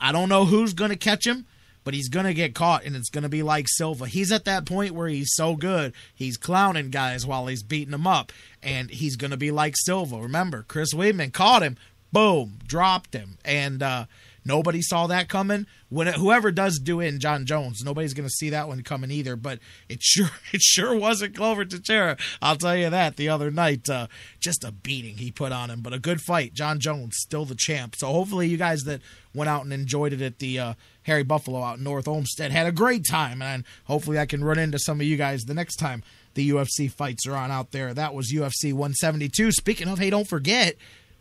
I 0.00 0.12
don't 0.12 0.28
know 0.28 0.46
who's 0.46 0.72
gonna 0.72 0.96
catch 0.96 1.26
him, 1.26 1.46
but 1.86 1.94
he's 1.94 2.08
going 2.08 2.26
to 2.26 2.34
get 2.34 2.52
caught, 2.52 2.84
and 2.84 2.96
it's 2.96 3.10
going 3.10 3.22
to 3.22 3.28
be 3.28 3.44
like 3.44 3.66
Silva. 3.68 4.08
He's 4.08 4.32
at 4.32 4.44
that 4.44 4.66
point 4.66 4.92
where 4.92 5.06
he's 5.06 5.30
so 5.34 5.54
good, 5.54 5.92
he's 6.12 6.36
clowning 6.36 6.90
guys 6.90 7.24
while 7.24 7.46
he's 7.46 7.62
beating 7.62 7.92
them 7.92 8.08
up, 8.08 8.32
and 8.60 8.90
he's 8.90 9.14
going 9.14 9.30
to 9.30 9.36
be 9.36 9.52
like 9.52 9.76
Silva. 9.76 10.18
Remember, 10.18 10.64
Chris 10.66 10.92
Weidman 10.92 11.32
caught 11.32 11.62
him, 11.62 11.76
boom, 12.10 12.58
dropped 12.66 13.14
him, 13.14 13.38
and 13.44 13.84
uh, 13.84 14.06
nobody 14.46 14.80
saw 14.82 15.06
that 15.06 15.28
coming. 15.28 15.66
When 15.88 16.08
it, 16.08 16.14
whoever 16.14 16.50
does 16.50 16.78
do 16.78 17.00
it 17.00 17.08
in 17.08 17.20
Jon 17.20 17.46
Jones, 17.46 17.82
nobody's 17.84 18.14
going 18.14 18.28
to 18.28 18.34
see 18.34 18.50
that 18.50 18.68
one 18.68 18.82
coming 18.82 19.10
either. 19.10 19.36
But 19.36 19.58
it 19.88 20.02
sure 20.02 20.30
it 20.52 20.62
sure 20.62 20.96
wasn't 20.96 21.34
Glover 21.34 21.64
Teixeira. 21.64 22.16
I'll 22.40 22.56
tell 22.56 22.76
you 22.76 22.90
that. 22.90 23.16
The 23.16 23.28
other 23.28 23.50
night, 23.50 23.88
uh, 23.88 24.06
just 24.40 24.64
a 24.64 24.72
beating 24.72 25.18
he 25.18 25.30
put 25.30 25.52
on 25.52 25.70
him, 25.70 25.80
but 25.80 25.92
a 25.92 25.98
good 25.98 26.20
fight. 26.20 26.54
Jon 26.54 26.80
Jones 26.80 27.16
still 27.18 27.44
the 27.44 27.54
champ. 27.54 27.96
So 27.96 28.08
hopefully 28.08 28.48
you 28.48 28.56
guys 28.56 28.84
that 28.84 29.00
went 29.34 29.50
out 29.50 29.64
and 29.64 29.72
enjoyed 29.72 30.12
it 30.12 30.22
at 30.22 30.38
the 30.38 30.58
uh, 30.58 30.74
Harry 31.02 31.22
Buffalo 31.22 31.62
out 31.62 31.78
in 31.78 31.84
North 31.84 32.08
Olmsted 32.08 32.50
had 32.50 32.66
a 32.66 32.72
great 32.72 33.04
time, 33.08 33.42
and 33.42 33.64
hopefully 33.84 34.18
I 34.18 34.26
can 34.26 34.42
run 34.42 34.58
into 34.58 34.78
some 34.78 35.00
of 35.00 35.06
you 35.06 35.16
guys 35.16 35.44
the 35.44 35.54
next 35.54 35.76
time 35.76 36.02
the 36.34 36.50
UFC 36.50 36.90
fights 36.90 37.26
are 37.26 37.34
on 37.34 37.50
out 37.50 37.72
there. 37.72 37.92
That 37.92 38.14
was 38.14 38.32
UFC 38.32 38.72
172. 38.72 39.52
Speaking 39.52 39.88
of, 39.88 39.98
hey, 39.98 40.10
don't 40.10 40.28
forget, 40.28 40.76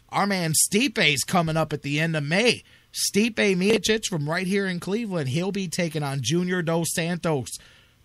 our 0.09 0.27
man 0.27 0.53
Stipe's 0.53 1.23
coming 1.23 1.57
up 1.57 1.73
at 1.73 1.81
the 1.81 1.99
end 1.99 2.15
of 2.15 2.23
May. 2.23 2.63
Stipe 2.95 3.35
Miocic 3.35 4.05
from 4.05 4.29
right 4.29 4.47
here 4.47 4.67
in 4.67 4.79
Cleveland, 4.79 5.29
he'll 5.29 5.51
be 5.51 5.67
taking 5.67 6.03
on 6.03 6.19
Junior 6.21 6.61
Dos 6.61 6.93
Santos. 6.93 7.49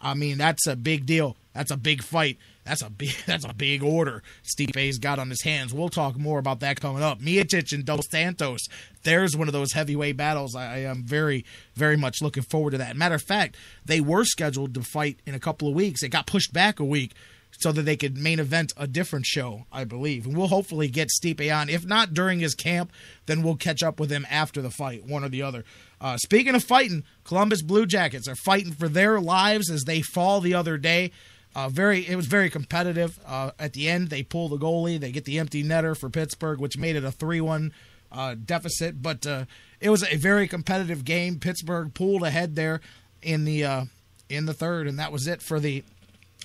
I 0.00 0.14
mean, 0.14 0.38
that's 0.38 0.66
a 0.66 0.74
big 0.74 1.06
deal. 1.06 1.36
That's 1.54 1.70
a 1.70 1.76
big 1.76 2.02
fight. 2.02 2.38
That's 2.64 2.82
a 2.82 2.90
big 2.90 3.14
that's 3.26 3.44
a 3.44 3.54
big 3.54 3.82
order 3.82 4.22
Stipe's 4.44 4.98
got 4.98 5.18
on 5.18 5.30
his 5.30 5.42
hands. 5.42 5.72
We'll 5.72 5.88
talk 5.88 6.16
more 6.16 6.38
about 6.38 6.60
that 6.60 6.80
coming 6.80 7.02
up. 7.02 7.20
Miocic 7.20 7.72
and 7.72 7.84
Dos 7.84 8.08
Santos. 8.10 8.66
There's 9.02 9.36
one 9.36 9.48
of 9.48 9.52
those 9.52 9.72
heavyweight 9.72 10.16
battles. 10.16 10.54
I, 10.54 10.64
I 10.64 10.78
am 10.78 11.04
very 11.04 11.44
very 11.74 11.96
much 11.96 12.22
looking 12.22 12.42
forward 12.42 12.72
to 12.72 12.78
that. 12.78 12.96
Matter 12.96 13.16
of 13.16 13.22
fact, 13.22 13.56
they 13.84 14.00
were 14.00 14.24
scheduled 14.24 14.74
to 14.74 14.82
fight 14.82 15.20
in 15.26 15.34
a 15.34 15.40
couple 15.40 15.68
of 15.68 15.74
weeks. 15.74 16.02
It 16.02 16.08
got 16.08 16.26
pushed 16.26 16.52
back 16.52 16.80
a 16.80 16.84
week 16.84 17.14
so 17.60 17.72
that 17.72 17.82
they 17.82 17.96
could 17.96 18.16
main 18.16 18.38
event 18.38 18.72
a 18.76 18.86
different 18.86 19.26
show, 19.26 19.66
I 19.70 19.84
believe. 19.84 20.26
And 20.26 20.36
we'll 20.36 20.48
hopefully 20.48 20.88
get 20.88 21.08
Stipe 21.08 21.54
on. 21.54 21.68
If 21.68 21.84
not 21.84 22.14
during 22.14 22.40
his 22.40 22.54
camp, 22.54 22.92
then 23.26 23.42
we'll 23.42 23.56
catch 23.56 23.82
up 23.82 24.00
with 24.00 24.10
him 24.10 24.26
after 24.30 24.62
the 24.62 24.70
fight, 24.70 25.04
one 25.04 25.24
or 25.24 25.28
the 25.28 25.42
other. 25.42 25.64
Uh, 26.00 26.16
speaking 26.16 26.54
of 26.54 26.64
fighting, 26.64 27.04
Columbus 27.24 27.62
Blue 27.62 27.86
Jackets 27.86 28.26
are 28.26 28.36
fighting 28.36 28.72
for 28.72 28.88
their 28.88 29.20
lives 29.20 29.70
as 29.70 29.84
they 29.84 30.00
fall 30.00 30.40
the 30.40 30.54
other 30.54 30.78
day. 30.78 31.10
Uh, 31.54 31.68
very, 31.68 32.08
it 32.08 32.16
was 32.16 32.26
very 32.26 32.48
competitive. 32.48 33.18
Uh, 33.26 33.50
at 33.58 33.72
the 33.72 33.88
end, 33.88 34.08
they 34.08 34.22
pull 34.22 34.48
the 34.48 34.56
goalie. 34.56 34.98
They 34.98 35.10
get 35.10 35.24
the 35.24 35.38
empty 35.38 35.64
netter 35.64 35.96
for 35.96 36.08
Pittsburgh, 36.08 36.60
which 36.60 36.78
made 36.78 36.96
it 36.96 37.04
a 37.04 37.10
three-one 37.10 37.72
uh, 38.12 38.36
deficit. 38.42 39.02
But 39.02 39.26
uh, 39.26 39.44
it 39.80 39.90
was 39.90 40.04
a 40.04 40.16
very 40.16 40.46
competitive 40.46 41.04
game. 41.04 41.38
Pittsburgh 41.38 41.92
pulled 41.92 42.22
ahead 42.22 42.54
there 42.54 42.80
in 43.20 43.44
the 43.44 43.64
uh, 43.64 43.84
in 44.28 44.46
the 44.46 44.54
third, 44.54 44.86
and 44.86 44.98
that 44.98 45.12
was 45.12 45.26
it 45.26 45.42
for 45.42 45.60
the. 45.60 45.84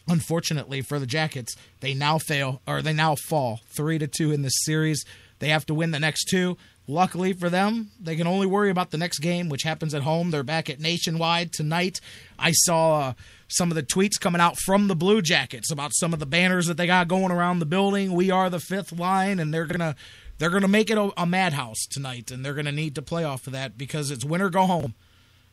Unfortunately 0.08 0.82
for 0.82 1.00
the 1.00 1.08
Jackets, 1.08 1.56
they 1.80 1.94
now 1.94 2.18
fail 2.18 2.62
or 2.68 2.82
they 2.82 2.94
now 2.94 3.16
fall 3.16 3.62
three 3.76 3.98
to 3.98 4.08
two 4.08 4.32
in 4.32 4.44
this 4.44 4.64
series. 4.64 5.04
They 5.40 5.50
have 5.50 5.66
to 5.66 5.74
win 5.74 5.92
the 5.92 6.00
next 6.00 6.26
two. 6.26 6.58
Luckily 6.88 7.34
for 7.34 7.50
them, 7.50 7.90
they 8.00 8.16
can 8.16 8.28
only 8.28 8.46
worry 8.46 8.70
about 8.70 8.92
the 8.92 8.98
next 8.98 9.18
game, 9.20 9.50
which 9.50 9.64
happens 9.64 9.96
at 9.96 10.04
home. 10.04 10.30
They're 10.30 10.44
back 10.44 10.70
at 10.70 10.80
Nationwide 10.80 11.52
tonight. 11.52 12.00
I 12.38 12.52
saw 12.52 13.00
uh, 13.00 13.14
some 13.48 13.72
of 13.72 13.76
the 13.76 13.82
tweets 13.82 14.20
coming 14.20 14.40
out 14.40 14.58
from 14.60 14.88
the 14.88 14.96
Blue 14.96 15.24
Jackets 15.24 15.72
about 15.72 15.96
some 15.96 16.14
of 16.14 16.20
the 16.20 16.28
banners 16.28 16.68
that 16.68 16.78
they 16.78 16.86
got 16.86 17.08
going 17.08 17.32
around 17.32 17.58
the 17.58 17.66
building. 17.66 18.14
We 18.14 18.30
are 18.30 18.52
the 18.52 18.60
fifth 18.60 18.92
line, 18.92 19.40
and 19.40 19.52
they're 19.52 19.66
gonna 19.66 19.96
they're 20.38 20.52
gonna 20.52 20.68
make 20.68 20.92
it 20.92 20.98
a, 21.00 21.12
a 21.18 21.26
madhouse 21.26 21.88
tonight, 21.90 22.30
and 22.30 22.46
they're 22.46 22.54
gonna 22.54 22.72
need 22.72 22.94
to 22.96 23.02
play 23.02 23.24
off 23.24 23.48
of 23.48 23.54
that 23.54 23.80
because 23.80 24.12
it's 24.12 24.24
win 24.24 24.42
or 24.42 24.52
go 24.52 24.68
home. 24.68 24.94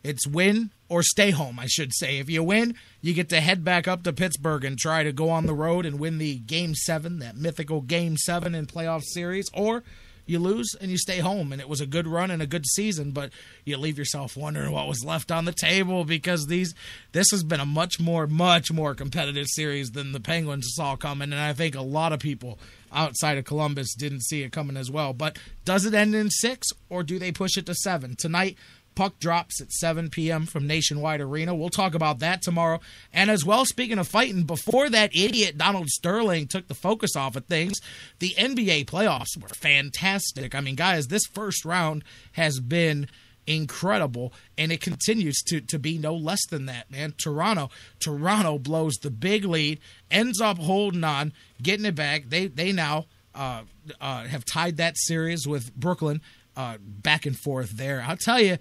It's 0.02 0.26
win 0.26 0.70
or 0.88 1.02
stay 1.02 1.30
home, 1.30 1.58
I 1.58 1.66
should 1.66 1.94
say. 1.94 2.18
If 2.18 2.28
you 2.28 2.42
win, 2.42 2.74
you 3.00 3.14
get 3.14 3.28
to 3.30 3.40
head 3.40 3.64
back 3.64 3.86
up 3.86 4.02
to 4.02 4.12
Pittsburgh 4.12 4.64
and 4.64 4.78
try 4.78 5.02
to 5.04 5.12
go 5.12 5.30
on 5.30 5.46
the 5.46 5.54
road 5.54 5.86
and 5.86 5.98
win 5.98 6.18
the 6.18 6.38
game 6.38 6.74
seven, 6.74 7.18
that 7.20 7.36
mythical 7.36 7.80
game 7.80 8.16
seven 8.16 8.54
in 8.54 8.66
playoff 8.66 9.02
series, 9.02 9.48
or 9.54 9.84
you 10.26 10.38
lose 10.38 10.74
and 10.80 10.90
you 10.90 10.98
stay 10.98 11.18
home. 11.18 11.52
And 11.52 11.60
it 11.60 11.68
was 11.68 11.80
a 11.80 11.86
good 11.86 12.06
run 12.06 12.30
and 12.30 12.42
a 12.42 12.46
good 12.46 12.66
season, 12.66 13.12
but 13.12 13.30
you 13.64 13.76
leave 13.76 13.98
yourself 13.98 14.36
wondering 14.36 14.72
what 14.72 14.88
was 14.88 15.04
left 15.04 15.30
on 15.30 15.44
the 15.44 15.52
table 15.52 16.04
because 16.04 16.46
these 16.46 16.74
this 17.12 17.30
has 17.30 17.42
been 17.44 17.60
a 17.60 17.66
much 17.66 18.00
more, 18.00 18.26
much 18.26 18.72
more 18.72 18.94
competitive 18.94 19.46
series 19.48 19.90
than 19.90 20.12
the 20.12 20.20
Penguins 20.20 20.72
saw 20.74 20.96
coming. 20.96 21.32
And 21.32 21.40
I 21.40 21.52
think 21.52 21.74
a 21.74 21.82
lot 21.82 22.12
of 22.12 22.20
people 22.20 22.58
outside 22.92 23.38
of 23.38 23.44
Columbus 23.44 23.94
didn't 23.94 24.22
see 24.22 24.42
it 24.42 24.52
coming 24.52 24.76
as 24.76 24.90
well. 24.90 25.12
But 25.12 25.38
does 25.64 25.84
it 25.86 25.94
end 25.94 26.14
in 26.14 26.30
six 26.30 26.68
or 26.88 27.02
do 27.02 27.18
they 27.18 27.32
push 27.32 27.56
it 27.56 27.66
to 27.66 27.74
seven? 27.74 28.16
Tonight, 28.16 28.56
Puck 28.94 29.18
drops 29.18 29.60
at 29.60 29.72
7 29.72 30.10
p.m. 30.10 30.46
from 30.46 30.66
Nationwide 30.66 31.20
Arena. 31.20 31.54
We'll 31.54 31.70
talk 31.70 31.94
about 31.94 32.18
that 32.20 32.42
tomorrow. 32.42 32.80
And 33.12 33.30
as 33.30 33.44
well, 33.44 33.64
speaking 33.64 33.98
of 33.98 34.08
fighting, 34.08 34.44
before 34.44 34.90
that 34.90 35.14
idiot 35.14 35.58
Donald 35.58 35.88
Sterling 35.88 36.46
took 36.46 36.68
the 36.68 36.74
focus 36.74 37.16
off 37.16 37.36
of 37.36 37.46
things, 37.46 37.80
the 38.18 38.34
NBA 38.38 38.86
playoffs 38.86 39.40
were 39.40 39.48
fantastic. 39.48 40.54
I 40.54 40.60
mean, 40.60 40.76
guys, 40.76 41.08
this 41.08 41.26
first 41.26 41.64
round 41.64 42.04
has 42.32 42.60
been 42.60 43.08
incredible 43.46 44.32
and 44.56 44.70
it 44.70 44.80
continues 44.80 45.42
to 45.42 45.60
to 45.60 45.78
be 45.78 45.98
no 45.98 46.14
less 46.14 46.46
than 46.46 46.66
that 46.66 46.88
man 46.92 47.12
toronto 47.18 47.70
toronto 47.98 48.56
blows 48.56 48.94
the 49.02 49.10
big 49.10 49.44
lead 49.44 49.80
ends 50.12 50.40
up 50.40 50.58
holding 50.58 51.02
on 51.02 51.32
getting 51.60 51.84
it 51.84 51.94
back 51.94 52.24
they 52.28 52.46
they 52.46 52.70
now 52.70 53.04
uh, 53.34 53.62
uh, 54.00 54.24
have 54.24 54.44
tied 54.44 54.76
that 54.76 54.96
series 54.96 55.44
with 55.44 55.74
brooklyn 55.74 56.20
uh, 56.56 56.76
back 56.80 57.26
and 57.26 57.36
forth 57.36 57.70
there 57.70 58.04
i'll 58.06 58.16
tell 58.16 58.40
you 58.40 58.56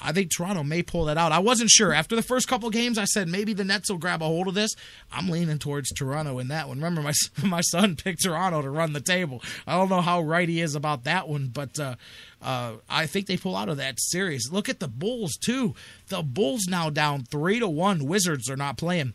I 0.00 0.12
think 0.12 0.30
Toronto 0.34 0.62
may 0.62 0.82
pull 0.82 1.04
that 1.06 1.16
out. 1.16 1.32
I 1.32 1.38
wasn't 1.38 1.70
sure. 1.70 1.92
After 1.92 2.16
the 2.16 2.22
first 2.22 2.48
couple 2.48 2.68
games, 2.70 2.98
I 2.98 3.04
said 3.04 3.28
maybe 3.28 3.52
the 3.52 3.64
Nets 3.64 3.90
will 3.90 3.98
grab 3.98 4.22
a 4.22 4.26
hold 4.26 4.48
of 4.48 4.54
this. 4.54 4.74
I'm 5.12 5.28
leaning 5.28 5.58
towards 5.58 5.90
Toronto 5.92 6.38
in 6.38 6.48
that 6.48 6.68
one. 6.68 6.78
Remember, 6.78 7.02
my 7.02 7.12
my 7.42 7.60
son 7.60 7.96
picked 7.96 8.22
Toronto 8.22 8.62
to 8.62 8.70
run 8.70 8.92
the 8.92 9.00
table. 9.00 9.42
I 9.66 9.76
don't 9.76 9.88
know 9.88 10.00
how 10.00 10.20
right 10.22 10.48
he 10.48 10.60
is 10.60 10.74
about 10.74 11.04
that 11.04 11.28
one, 11.28 11.48
but 11.48 11.78
uh, 11.78 11.94
uh, 12.42 12.74
I 12.88 13.06
think 13.06 13.26
they 13.26 13.36
pull 13.36 13.56
out 13.56 13.68
of 13.68 13.76
that 13.76 14.00
series. 14.00 14.50
Look 14.50 14.68
at 14.68 14.80
the 14.80 14.88
Bulls 14.88 15.36
too. 15.36 15.74
The 16.08 16.22
Bulls 16.22 16.66
now 16.68 16.90
down 16.90 17.24
three 17.24 17.58
to 17.60 17.68
one. 17.68 18.06
Wizards 18.06 18.50
are 18.50 18.56
not 18.56 18.76
playing 18.76 19.14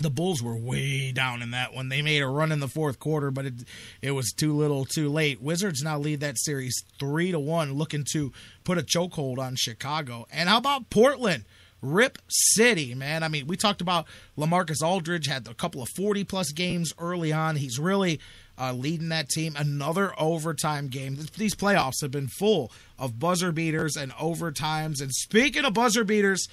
the 0.00 0.10
Bulls 0.10 0.42
were 0.42 0.56
way 0.56 1.12
down 1.12 1.42
in 1.42 1.50
that 1.50 1.74
one. 1.74 1.88
They 1.88 2.02
made 2.02 2.22
a 2.22 2.26
run 2.26 2.52
in 2.52 2.60
the 2.60 2.68
fourth 2.68 2.98
quarter, 2.98 3.30
but 3.30 3.46
it 3.46 3.54
it 4.02 4.10
was 4.12 4.32
too 4.32 4.56
little, 4.56 4.84
too 4.84 5.08
late. 5.08 5.40
Wizards 5.40 5.82
now 5.82 5.98
lead 5.98 6.20
that 6.20 6.38
series 6.38 6.82
three 6.98 7.30
to 7.30 7.38
one, 7.38 7.74
looking 7.74 8.04
to 8.12 8.32
put 8.64 8.78
a 8.78 8.82
chokehold 8.82 9.38
on 9.38 9.56
Chicago. 9.56 10.26
And 10.30 10.48
how 10.48 10.58
about 10.58 10.90
Portland? 10.90 11.44
Rip 11.82 12.18
City, 12.28 12.94
man. 12.94 13.22
I 13.22 13.28
mean, 13.28 13.46
we 13.46 13.56
talked 13.56 13.80
about 13.80 14.06
Lamarcus 14.36 14.82
Aldridge 14.82 15.26
had 15.26 15.48
a 15.48 15.54
couple 15.54 15.80
of 15.80 15.88
40 15.96 16.24
plus 16.24 16.52
games 16.52 16.92
early 16.98 17.32
on. 17.32 17.56
He's 17.56 17.78
really 17.78 18.20
uh, 18.58 18.74
leading 18.74 19.08
that 19.08 19.30
team. 19.30 19.54
Another 19.56 20.12
overtime 20.20 20.88
game. 20.88 21.16
These 21.38 21.54
playoffs 21.54 22.02
have 22.02 22.10
been 22.10 22.28
full 22.28 22.70
of 22.98 23.18
buzzer 23.18 23.50
beaters 23.50 23.96
and 23.96 24.12
overtimes. 24.12 25.00
And 25.00 25.10
speaking 25.10 25.64
of 25.64 25.72
buzzer 25.72 26.04
beaters, 26.04 26.48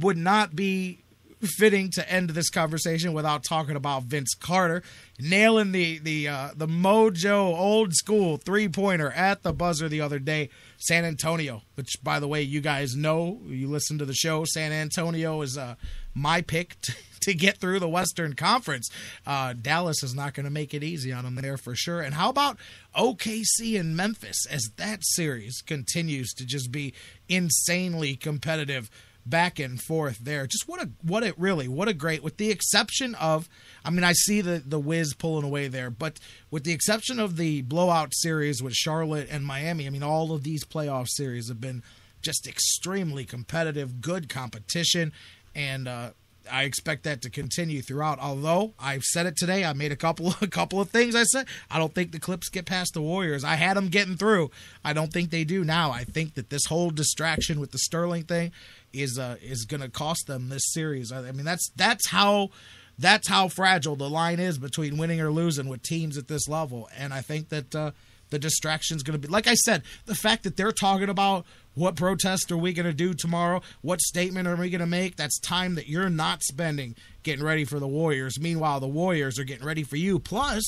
would 0.00 0.16
not 0.16 0.56
be 0.56 1.02
fitting 1.42 1.90
to 1.90 2.10
end 2.10 2.30
this 2.30 2.50
conversation 2.50 3.12
without 3.12 3.44
talking 3.44 3.76
about 3.76 4.04
Vince 4.04 4.34
Carter 4.34 4.82
nailing 5.18 5.72
the 5.72 5.98
the 5.98 6.28
uh, 6.28 6.50
the 6.54 6.66
mojo 6.66 7.56
old 7.56 7.94
school 7.94 8.36
three 8.36 8.68
pointer 8.68 9.10
at 9.12 9.42
the 9.42 9.52
buzzer 9.52 9.88
the 9.88 10.00
other 10.00 10.18
day. 10.18 10.48
San 10.78 11.04
Antonio, 11.04 11.62
which 11.76 12.02
by 12.02 12.18
the 12.18 12.26
way 12.26 12.42
you 12.42 12.60
guys 12.60 12.96
know, 12.96 13.40
you 13.46 13.68
listen 13.68 13.98
to 13.98 14.04
the 14.04 14.14
show. 14.14 14.44
San 14.44 14.72
Antonio 14.72 15.40
is 15.42 15.56
uh, 15.56 15.76
my 16.14 16.40
pick 16.40 16.76
to, 16.82 16.92
to 17.22 17.34
get 17.34 17.58
through 17.58 17.78
the 17.78 17.88
Western 17.88 18.34
Conference. 18.34 18.90
Uh, 19.26 19.52
Dallas 19.52 20.02
is 20.02 20.14
not 20.14 20.34
going 20.34 20.44
to 20.44 20.50
make 20.50 20.74
it 20.74 20.82
easy 20.82 21.12
on 21.12 21.24
them 21.24 21.36
there 21.36 21.56
for 21.56 21.74
sure. 21.74 22.00
And 22.00 22.14
how 22.14 22.28
about 22.30 22.56
OKC 22.96 23.78
and 23.78 23.96
Memphis 23.96 24.44
as 24.50 24.70
that 24.76 25.00
series 25.02 25.62
continues 25.62 26.32
to 26.34 26.44
just 26.44 26.72
be 26.72 26.94
insanely 27.28 28.16
competitive? 28.16 28.90
Back 29.24 29.58
and 29.58 29.80
forth 29.80 30.18
there. 30.18 30.46
Just 30.46 30.68
what 30.68 30.82
a 30.82 30.90
what 31.02 31.22
a 31.22 31.34
really 31.36 31.68
what 31.68 31.88
a 31.88 31.94
great 31.94 32.22
with 32.22 32.36
the 32.36 32.50
exception 32.50 33.14
of 33.16 33.48
I 33.84 33.90
mean 33.90 34.04
I 34.04 34.12
see 34.12 34.40
the 34.40 34.62
the 34.64 34.80
Wiz 34.80 35.14
pulling 35.14 35.44
away 35.44 35.68
there, 35.68 35.90
but 35.90 36.18
with 36.50 36.64
the 36.64 36.72
exception 36.72 37.18
of 37.18 37.36
the 37.36 37.62
blowout 37.62 38.12
series 38.14 38.62
with 38.62 38.74
Charlotte 38.74 39.28
and 39.30 39.46
Miami, 39.46 39.86
I 39.86 39.90
mean 39.90 40.02
all 40.02 40.32
of 40.32 40.42
these 40.42 40.64
playoff 40.64 41.08
series 41.08 41.48
have 41.48 41.60
been 41.60 41.82
just 42.20 42.46
extremely 42.46 43.24
competitive, 43.24 44.00
good 44.00 44.28
competition, 44.28 45.12
and 45.54 45.88
uh, 45.88 46.10
I 46.50 46.64
expect 46.64 47.04
that 47.04 47.22
to 47.22 47.30
continue 47.30 47.82
throughout. 47.82 48.18
Although 48.18 48.74
I've 48.78 49.02
said 49.02 49.26
it 49.26 49.36
today, 49.36 49.64
I 49.64 49.72
made 49.72 49.92
a 49.92 49.96
couple 49.96 50.34
a 50.40 50.46
couple 50.46 50.80
of 50.80 50.90
things. 50.90 51.14
I 51.14 51.24
said 51.24 51.46
I 51.70 51.78
don't 51.78 51.94
think 51.94 52.12
the 52.12 52.18
Clips 52.18 52.48
get 52.48 52.66
past 52.66 52.94
the 52.94 53.02
Warriors. 53.02 53.44
I 53.44 53.54
had 53.54 53.76
them 53.76 53.88
getting 53.88 54.16
through. 54.16 54.50
I 54.84 54.92
don't 54.92 55.12
think 55.12 55.30
they 55.30 55.44
do 55.44 55.64
now. 55.64 55.90
I 55.90 56.04
think 56.04 56.34
that 56.34 56.50
this 56.50 56.66
whole 56.66 56.90
distraction 56.90 57.60
with 57.60 57.70
the 57.70 57.78
Sterling 57.78 58.24
thing 58.24 58.52
is 58.92 59.18
uh, 59.18 59.36
is 59.42 59.64
going 59.64 59.80
to 59.80 59.88
cost 59.88 60.26
them 60.26 60.48
this 60.48 60.72
series. 60.72 61.12
I, 61.12 61.32
mean 61.32 61.44
that's 61.44 61.70
that's 61.76 62.08
how 62.08 62.50
that's 62.98 63.28
how 63.28 63.48
fragile 63.48 63.96
the 63.96 64.08
line 64.08 64.40
is 64.40 64.58
between 64.58 64.98
winning 64.98 65.20
or 65.20 65.30
losing 65.30 65.68
with 65.68 65.82
teams 65.82 66.18
at 66.18 66.28
this 66.28 66.48
level. 66.48 66.88
And 66.96 67.12
I 67.12 67.20
think 67.20 67.48
that 67.48 67.74
uh, 67.74 67.90
the 68.30 68.38
distraction's 68.38 69.02
going 69.02 69.20
to 69.20 69.26
be. 69.26 69.32
Like 69.32 69.46
I 69.46 69.54
said, 69.54 69.82
the 70.06 70.14
fact 70.14 70.44
that 70.44 70.56
they're 70.56 70.72
talking 70.72 71.08
about 71.08 71.44
what 71.74 71.96
protest 71.96 72.50
are 72.50 72.56
we 72.56 72.72
going 72.72 72.86
to 72.86 72.92
do 72.92 73.14
tomorrow, 73.14 73.62
what 73.80 74.00
statement 74.00 74.48
are 74.48 74.56
we 74.56 74.70
going 74.70 74.80
to 74.80 74.86
make, 74.86 75.16
that's 75.16 75.38
time 75.38 75.74
that 75.76 75.88
you're 75.88 76.10
not 76.10 76.42
spending 76.42 76.96
getting 77.22 77.44
ready 77.44 77.64
for 77.64 77.78
the 77.78 77.88
Warriors. 77.88 78.40
Meanwhile, 78.40 78.80
the 78.80 78.88
Warriors 78.88 79.38
are 79.38 79.44
getting 79.44 79.66
ready 79.66 79.82
for 79.82 79.96
you. 79.96 80.18
Plus, 80.18 80.62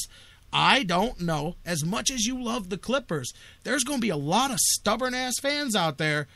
I 0.53 0.85
don't 0.85 1.20
know, 1.20 1.57
as 1.67 1.85
much 1.85 2.11
as 2.11 2.27
you 2.27 2.43
love 2.43 2.69
the 2.70 2.78
Clippers, 2.78 3.33
there's 3.65 3.85
going 3.85 3.99
to 3.99 4.07
be 4.07 4.11
a 4.11 4.17
lot 4.17 4.51
of 4.51 4.59
stubborn 4.59 5.15
ass 5.15 5.35
fans 5.41 5.75
out 5.75 5.99
there 5.99 6.28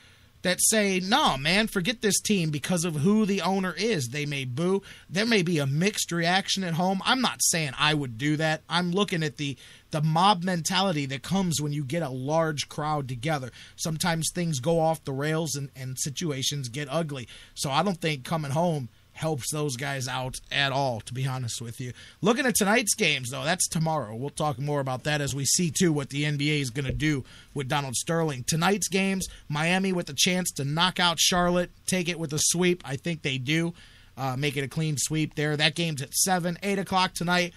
that 0.42 0.58
say, 0.60 1.00
no, 1.00 1.36
man, 1.36 1.66
forget 1.66 2.00
this 2.00 2.20
team 2.20 2.50
because 2.50 2.84
of 2.84 2.96
who 2.96 3.26
the 3.26 3.42
owner 3.42 3.74
is. 3.76 4.08
They 4.08 4.26
may 4.26 4.44
boo. 4.44 4.82
There 5.08 5.26
may 5.26 5.42
be 5.42 5.58
a 5.58 5.66
mixed 5.66 6.12
reaction 6.12 6.64
at 6.64 6.74
home. 6.74 7.00
I'm 7.04 7.20
not 7.20 7.42
saying 7.42 7.72
I 7.78 7.94
would 7.94 8.18
do 8.18 8.36
that. 8.36 8.62
I'm 8.68 8.92
looking 8.92 9.22
at 9.22 9.36
the 9.36 9.56
the 9.90 10.02
mob 10.02 10.44
mentality 10.44 11.06
that 11.06 11.22
comes 11.22 11.62
when 11.62 11.72
you 11.72 11.82
get 11.82 12.02
a 12.02 12.10
large 12.10 12.68
crowd 12.68 13.08
together. 13.08 13.50
Sometimes 13.74 14.30
things 14.30 14.60
go 14.60 14.80
off 14.80 15.04
the 15.04 15.12
rails 15.12 15.54
and, 15.54 15.70
and 15.74 15.98
situations 15.98 16.68
get 16.68 16.88
ugly. 16.90 17.26
So 17.54 17.70
I 17.70 17.82
don't 17.82 17.98
think 17.98 18.22
coming 18.22 18.50
home 18.50 18.90
helps 19.18 19.50
those 19.52 19.76
guys 19.76 20.06
out 20.06 20.36
at 20.52 20.70
all, 20.70 21.00
to 21.00 21.12
be 21.12 21.26
honest 21.26 21.60
with 21.60 21.80
you. 21.80 21.92
Looking 22.22 22.46
at 22.46 22.54
tonight's 22.54 22.94
games, 22.94 23.30
though, 23.30 23.44
that's 23.44 23.68
tomorrow. 23.68 24.14
We'll 24.14 24.30
talk 24.30 24.58
more 24.58 24.80
about 24.80 25.02
that 25.04 25.20
as 25.20 25.34
we 25.34 25.44
see, 25.44 25.70
too, 25.70 25.92
what 25.92 26.10
the 26.10 26.22
NBA 26.22 26.60
is 26.60 26.70
going 26.70 26.86
to 26.86 26.92
do 26.92 27.24
with 27.52 27.68
Donald 27.68 27.96
Sterling. 27.96 28.44
Tonight's 28.46 28.88
games, 28.88 29.26
Miami 29.48 29.92
with 29.92 30.08
a 30.08 30.14
chance 30.16 30.52
to 30.52 30.64
knock 30.64 31.00
out 31.00 31.18
Charlotte, 31.18 31.70
take 31.86 32.08
it 32.08 32.18
with 32.18 32.32
a 32.32 32.38
sweep. 32.40 32.82
I 32.84 32.96
think 32.96 33.22
they 33.22 33.38
do. 33.38 33.74
Uh, 34.16 34.36
make 34.36 34.56
it 34.56 34.64
a 34.64 34.68
clean 34.68 34.96
sweep 34.96 35.34
there. 35.34 35.56
That 35.56 35.74
game's 35.74 36.02
at 36.02 36.14
7, 36.14 36.58
8 36.62 36.78
o'clock 36.78 37.14
tonight. 37.14 37.54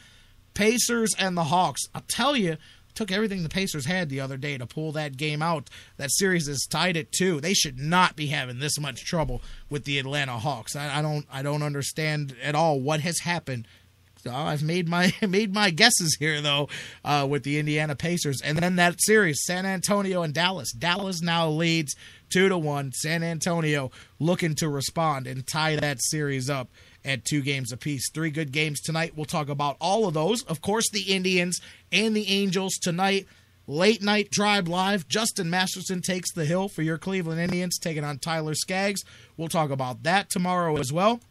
Pacers 0.53 1.15
and 1.17 1.38
the 1.38 1.45
Hawks. 1.45 1.81
I'll 1.93 2.03
tell 2.07 2.35
you, 2.35 2.57
took 2.95 3.11
everything 3.11 3.44
the 3.44 3.50
Pacers 3.50 3.86
had 3.86 4.10
the 4.10 4.20
other 4.20 4.38
day 4.38 4.58
to 4.58 4.66
pull 4.66 4.92
that 4.94 5.18
game 5.18 5.42
out. 5.42 5.70
That 5.98 6.11
series 6.11 6.48
is 6.48 6.68
tied 6.70 6.98
at 6.98 7.11
two. 7.11 7.42
They 7.42 7.53
should 7.53 7.80
not 7.80 8.16
be 8.16 8.28
having 8.28 8.60
this 8.60 8.80
much 8.80 9.06
trouble 9.06 9.42
with 9.70 9.86
the 9.86 10.00
Atlanta 10.00 10.38
Hawks. 10.38 10.76
I, 10.76 11.00
I 11.00 11.02
don't 11.02 11.26
I 11.32 11.42
don't 11.42 11.64
understand 11.64 12.36
at 12.42 12.56
all 12.56 12.80
what 12.80 13.02
has 13.02 13.20
happened. 13.20 13.68
So 14.24 14.32
I've 14.32 14.61
made 14.61 14.88
my 14.88 15.14
made 15.28 15.53
my 15.53 15.72
guesses 15.72 16.16
here 16.20 16.42
though 16.42 16.70
uh, 17.03 17.26
with 17.30 17.44
the 17.44 17.58
Indiana 17.58 17.95
Pacers, 17.95 18.42
and 18.42 18.58
then 18.58 18.76
that 18.76 19.02
series, 19.02 19.44
San 19.44 19.66
Antonio 19.66 20.22
and 20.22 20.34
Dallas. 20.34 20.72
Dallas 20.72 21.22
now 21.22 21.50
leads 21.50 21.95
two 22.30 22.50
to 22.50 22.58
one. 22.58 22.92
San 22.92 23.24
Antonio 23.24 23.92
looking 24.20 24.56
to 24.56 24.70
respond 24.70 25.28
and 25.28 25.48
tie 25.48 25.76
that 25.76 26.02
series 26.02 26.50
up 26.50 26.70
at 27.04 27.26
two 27.26 27.42
games 27.42 27.72
apiece. 27.72 28.10
Three 28.12 28.32
good 28.32 28.52
games 28.52 28.82
tonight. 28.82 29.14
We'll 29.16 29.26
talk 29.26 29.50
about 29.50 29.78
all 29.80 30.08
of 30.08 30.14
those. 30.14 30.44
Of 30.44 30.62
course, 30.62 30.90
the 30.90 31.14
Indians 31.14 31.60
and 31.92 32.16
the 32.16 32.28
Angels 32.30 32.74
tonight. 32.82 33.28
Late 33.68 34.02
night 34.02 34.32
drive 34.32 34.68
live. 34.68 35.08
Justin 35.08 35.50
Masterson 35.50 36.02
takes 36.02 36.34
the 36.34 36.46
hill 36.46 36.68
for 36.68 36.82
your 36.82 36.98
Cleveland 36.98 37.40
Indians, 37.40 37.78
taking 37.80 38.04
on 38.04 38.18
Tyler 38.18 38.56
Skaggs. 38.56 39.04
We'll 39.38 39.48
talk 39.48 39.70
about 39.70 40.04
that 40.04 40.30
tomorrow 40.30 40.78
as 40.78 40.92
well 40.92 41.22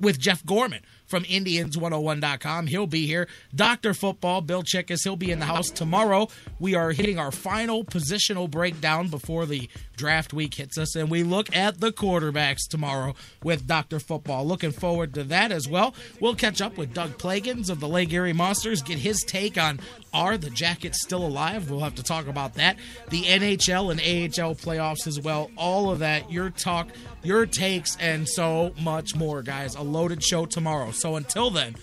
with 0.00 0.18
Jeff 0.18 0.44
Gorman 0.44 0.82
from 1.06 1.24
Indians101.com. 1.24 2.66
He'll 2.66 2.86
be 2.86 3.06
here. 3.06 3.28
Dr. 3.54 3.94
Football, 3.94 4.40
Bill 4.40 4.62
Chickus, 4.62 5.04
he'll 5.04 5.16
be 5.16 5.30
in 5.30 5.38
the 5.38 5.46
house 5.46 5.70
tomorrow. 5.70 6.28
We 6.58 6.74
are 6.74 6.92
hitting 6.92 7.18
our 7.18 7.30
final 7.30 7.84
positional 7.84 8.50
breakdown 8.50 9.08
before 9.08 9.46
the 9.46 9.68
draft 9.96 10.32
week 10.32 10.54
hits 10.54 10.78
us, 10.78 10.94
and 10.96 11.10
we 11.10 11.22
look 11.22 11.54
at 11.54 11.80
the 11.80 11.92
quarterbacks 11.92 12.68
tomorrow 12.68 13.14
with 13.42 13.66
Dr. 13.66 14.00
Football. 14.00 14.46
Looking 14.46 14.72
forward 14.72 15.14
to 15.14 15.24
that 15.24 15.52
as 15.52 15.68
well. 15.68 15.94
We'll 16.20 16.34
catch 16.34 16.60
up 16.60 16.76
with 16.76 16.94
Doug 16.94 17.18
Plagens 17.18 17.70
of 17.70 17.80
the 17.80 17.88
Lake 17.88 18.12
Erie 18.12 18.32
Monsters, 18.32 18.82
get 18.82 18.98
his 18.98 19.22
take 19.22 19.58
on 19.58 19.80
are 20.14 20.38
the 20.38 20.48
Jackets 20.48 21.02
still 21.02 21.26
alive? 21.26 21.68
We'll 21.68 21.80
have 21.80 21.96
to 21.96 22.02
talk 22.02 22.28
about 22.28 22.54
that. 22.54 22.76
The 23.10 23.24
NHL 23.24 23.90
and 23.90 24.00
AHL 24.00 24.54
playoffs 24.54 25.08
as 25.08 25.20
well. 25.20 25.50
All 25.56 25.90
of 25.90 25.98
that, 25.98 26.30
your 26.30 26.50
talk, 26.50 26.88
your 27.24 27.46
takes, 27.46 27.96
and 27.96 28.28
so 28.28 28.72
much 28.80 29.16
more, 29.16 29.42
guys. 29.42 29.74
A 29.74 29.82
loaded 29.82 30.22
show 30.22 30.46
tomorrow. 30.46 30.92
So 30.92 31.16
until 31.16 31.50
then, 31.50 31.74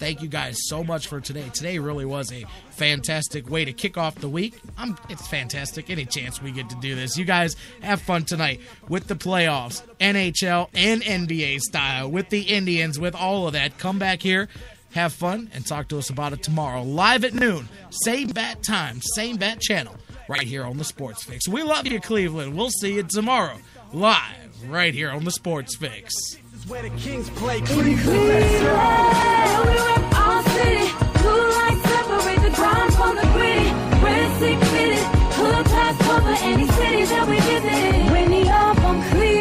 thank 0.00 0.22
you 0.22 0.28
guys 0.28 0.56
so 0.66 0.82
much 0.82 1.06
for 1.06 1.20
today. 1.20 1.48
Today 1.52 1.78
really 1.78 2.06
was 2.06 2.32
a 2.32 2.44
fantastic 2.70 3.48
way 3.48 3.64
to 3.64 3.72
kick 3.72 3.96
off 3.96 4.16
the 4.16 4.28
week. 4.28 4.58
I'm, 4.76 4.96
it's 5.08 5.28
fantastic. 5.28 5.90
Any 5.90 6.06
chance 6.06 6.42
we 6.42 6.50
get 6.50 6.68
to 6.70 6.76
do 6.76 6.96
this. 6.96 7.16
You 7.16 7.26
guys 7.26 7.54
have 7.82 8.00
fun 8.00 8.24
tonight 8.24 8.60
with 8.88 9.06
the 9.06 9.14
playoffs, 9.14 9.82
NHL 10.00 10.70
and 10.74 11.02
NBA 11.02 11.60
style, 11.60 12.10
with 12.10 12.30
the 12.30 12.40
Indians, 12.40 12.98
with 12.98 13.14
all 13.14 13.46
of 13.46 13.52
that. 13.52 13.78
Come 13.78 13.98
back 13.98 14.22
here 14.22 14.48
have 14.92 15.12
fun, 15.12 15.48
and 15.54 15.64
talk 15.64 15.86
to 15.86 15.98
us 15.98 16.10
about 16.10 16.32
it 16.32 16.42
tomorrow. 16.42 16.82
Live 16.82 17.24
at 17.24 17.32
noon, 17.32 17.68
same 17.90 18.26
bat 18.26 18.60
time, 18.62 19.00
same 19.00 19.36
bat 19.36 19.60
channel, 19.60 19.94
right 20.28 20.42
here 20.42 20.64
on 20.64 20.78
the 20.78 20.84
Sports 20.84 21.22
Fix. 21.22 21.46
We 21.46 21.62
love 21.62 21.86
you, 21.86 22.00
Cleveland. 22.00 22.56
We'll 22.56 22.70
see 22.70 22.94
you 22.94 23.04
tomorrow, 23.04 23.58
live, 23.92 24.68
right 24.68 24.92
here 24.92 25.10
on 25.10 25.24
the 25.24 25.30
Sports 25.30 25.76
Fix. 25.76 26.39
Where 26.70 26.82
the 26.82 26.90
Kings 26.90 27.28
play 27.30 27.60
Cleveland. 27.62 27.98
We 27.98 28.18
rep 28.28 28.62
our 30.14 30.42
city. 30.50 30.86
Blue 31.18 31.50
lights 31.58 31.82
separate 31.82 32.42
the 32.42 32.50
ground 32.54 32.94
from 32.94 33.16
the 33.16 33.26
gritty. 33.32 33.72
We're 34.00 34.30
sick 34.38 34.60
with 34.70 34.94
it. 34.94 35.04
Hood 35.34 35.66
pass 35.66 35.98
cover 36.06 36.36
any 36.38 36.68
city 36.68 37.02
that 37.06 37.26
we 37.28 37.40
visit. 37.40 38.12
Winnie 38.12 38.48
up 38.48 38.76
from 38.76 39.02
Cleveland. 39.10 39.39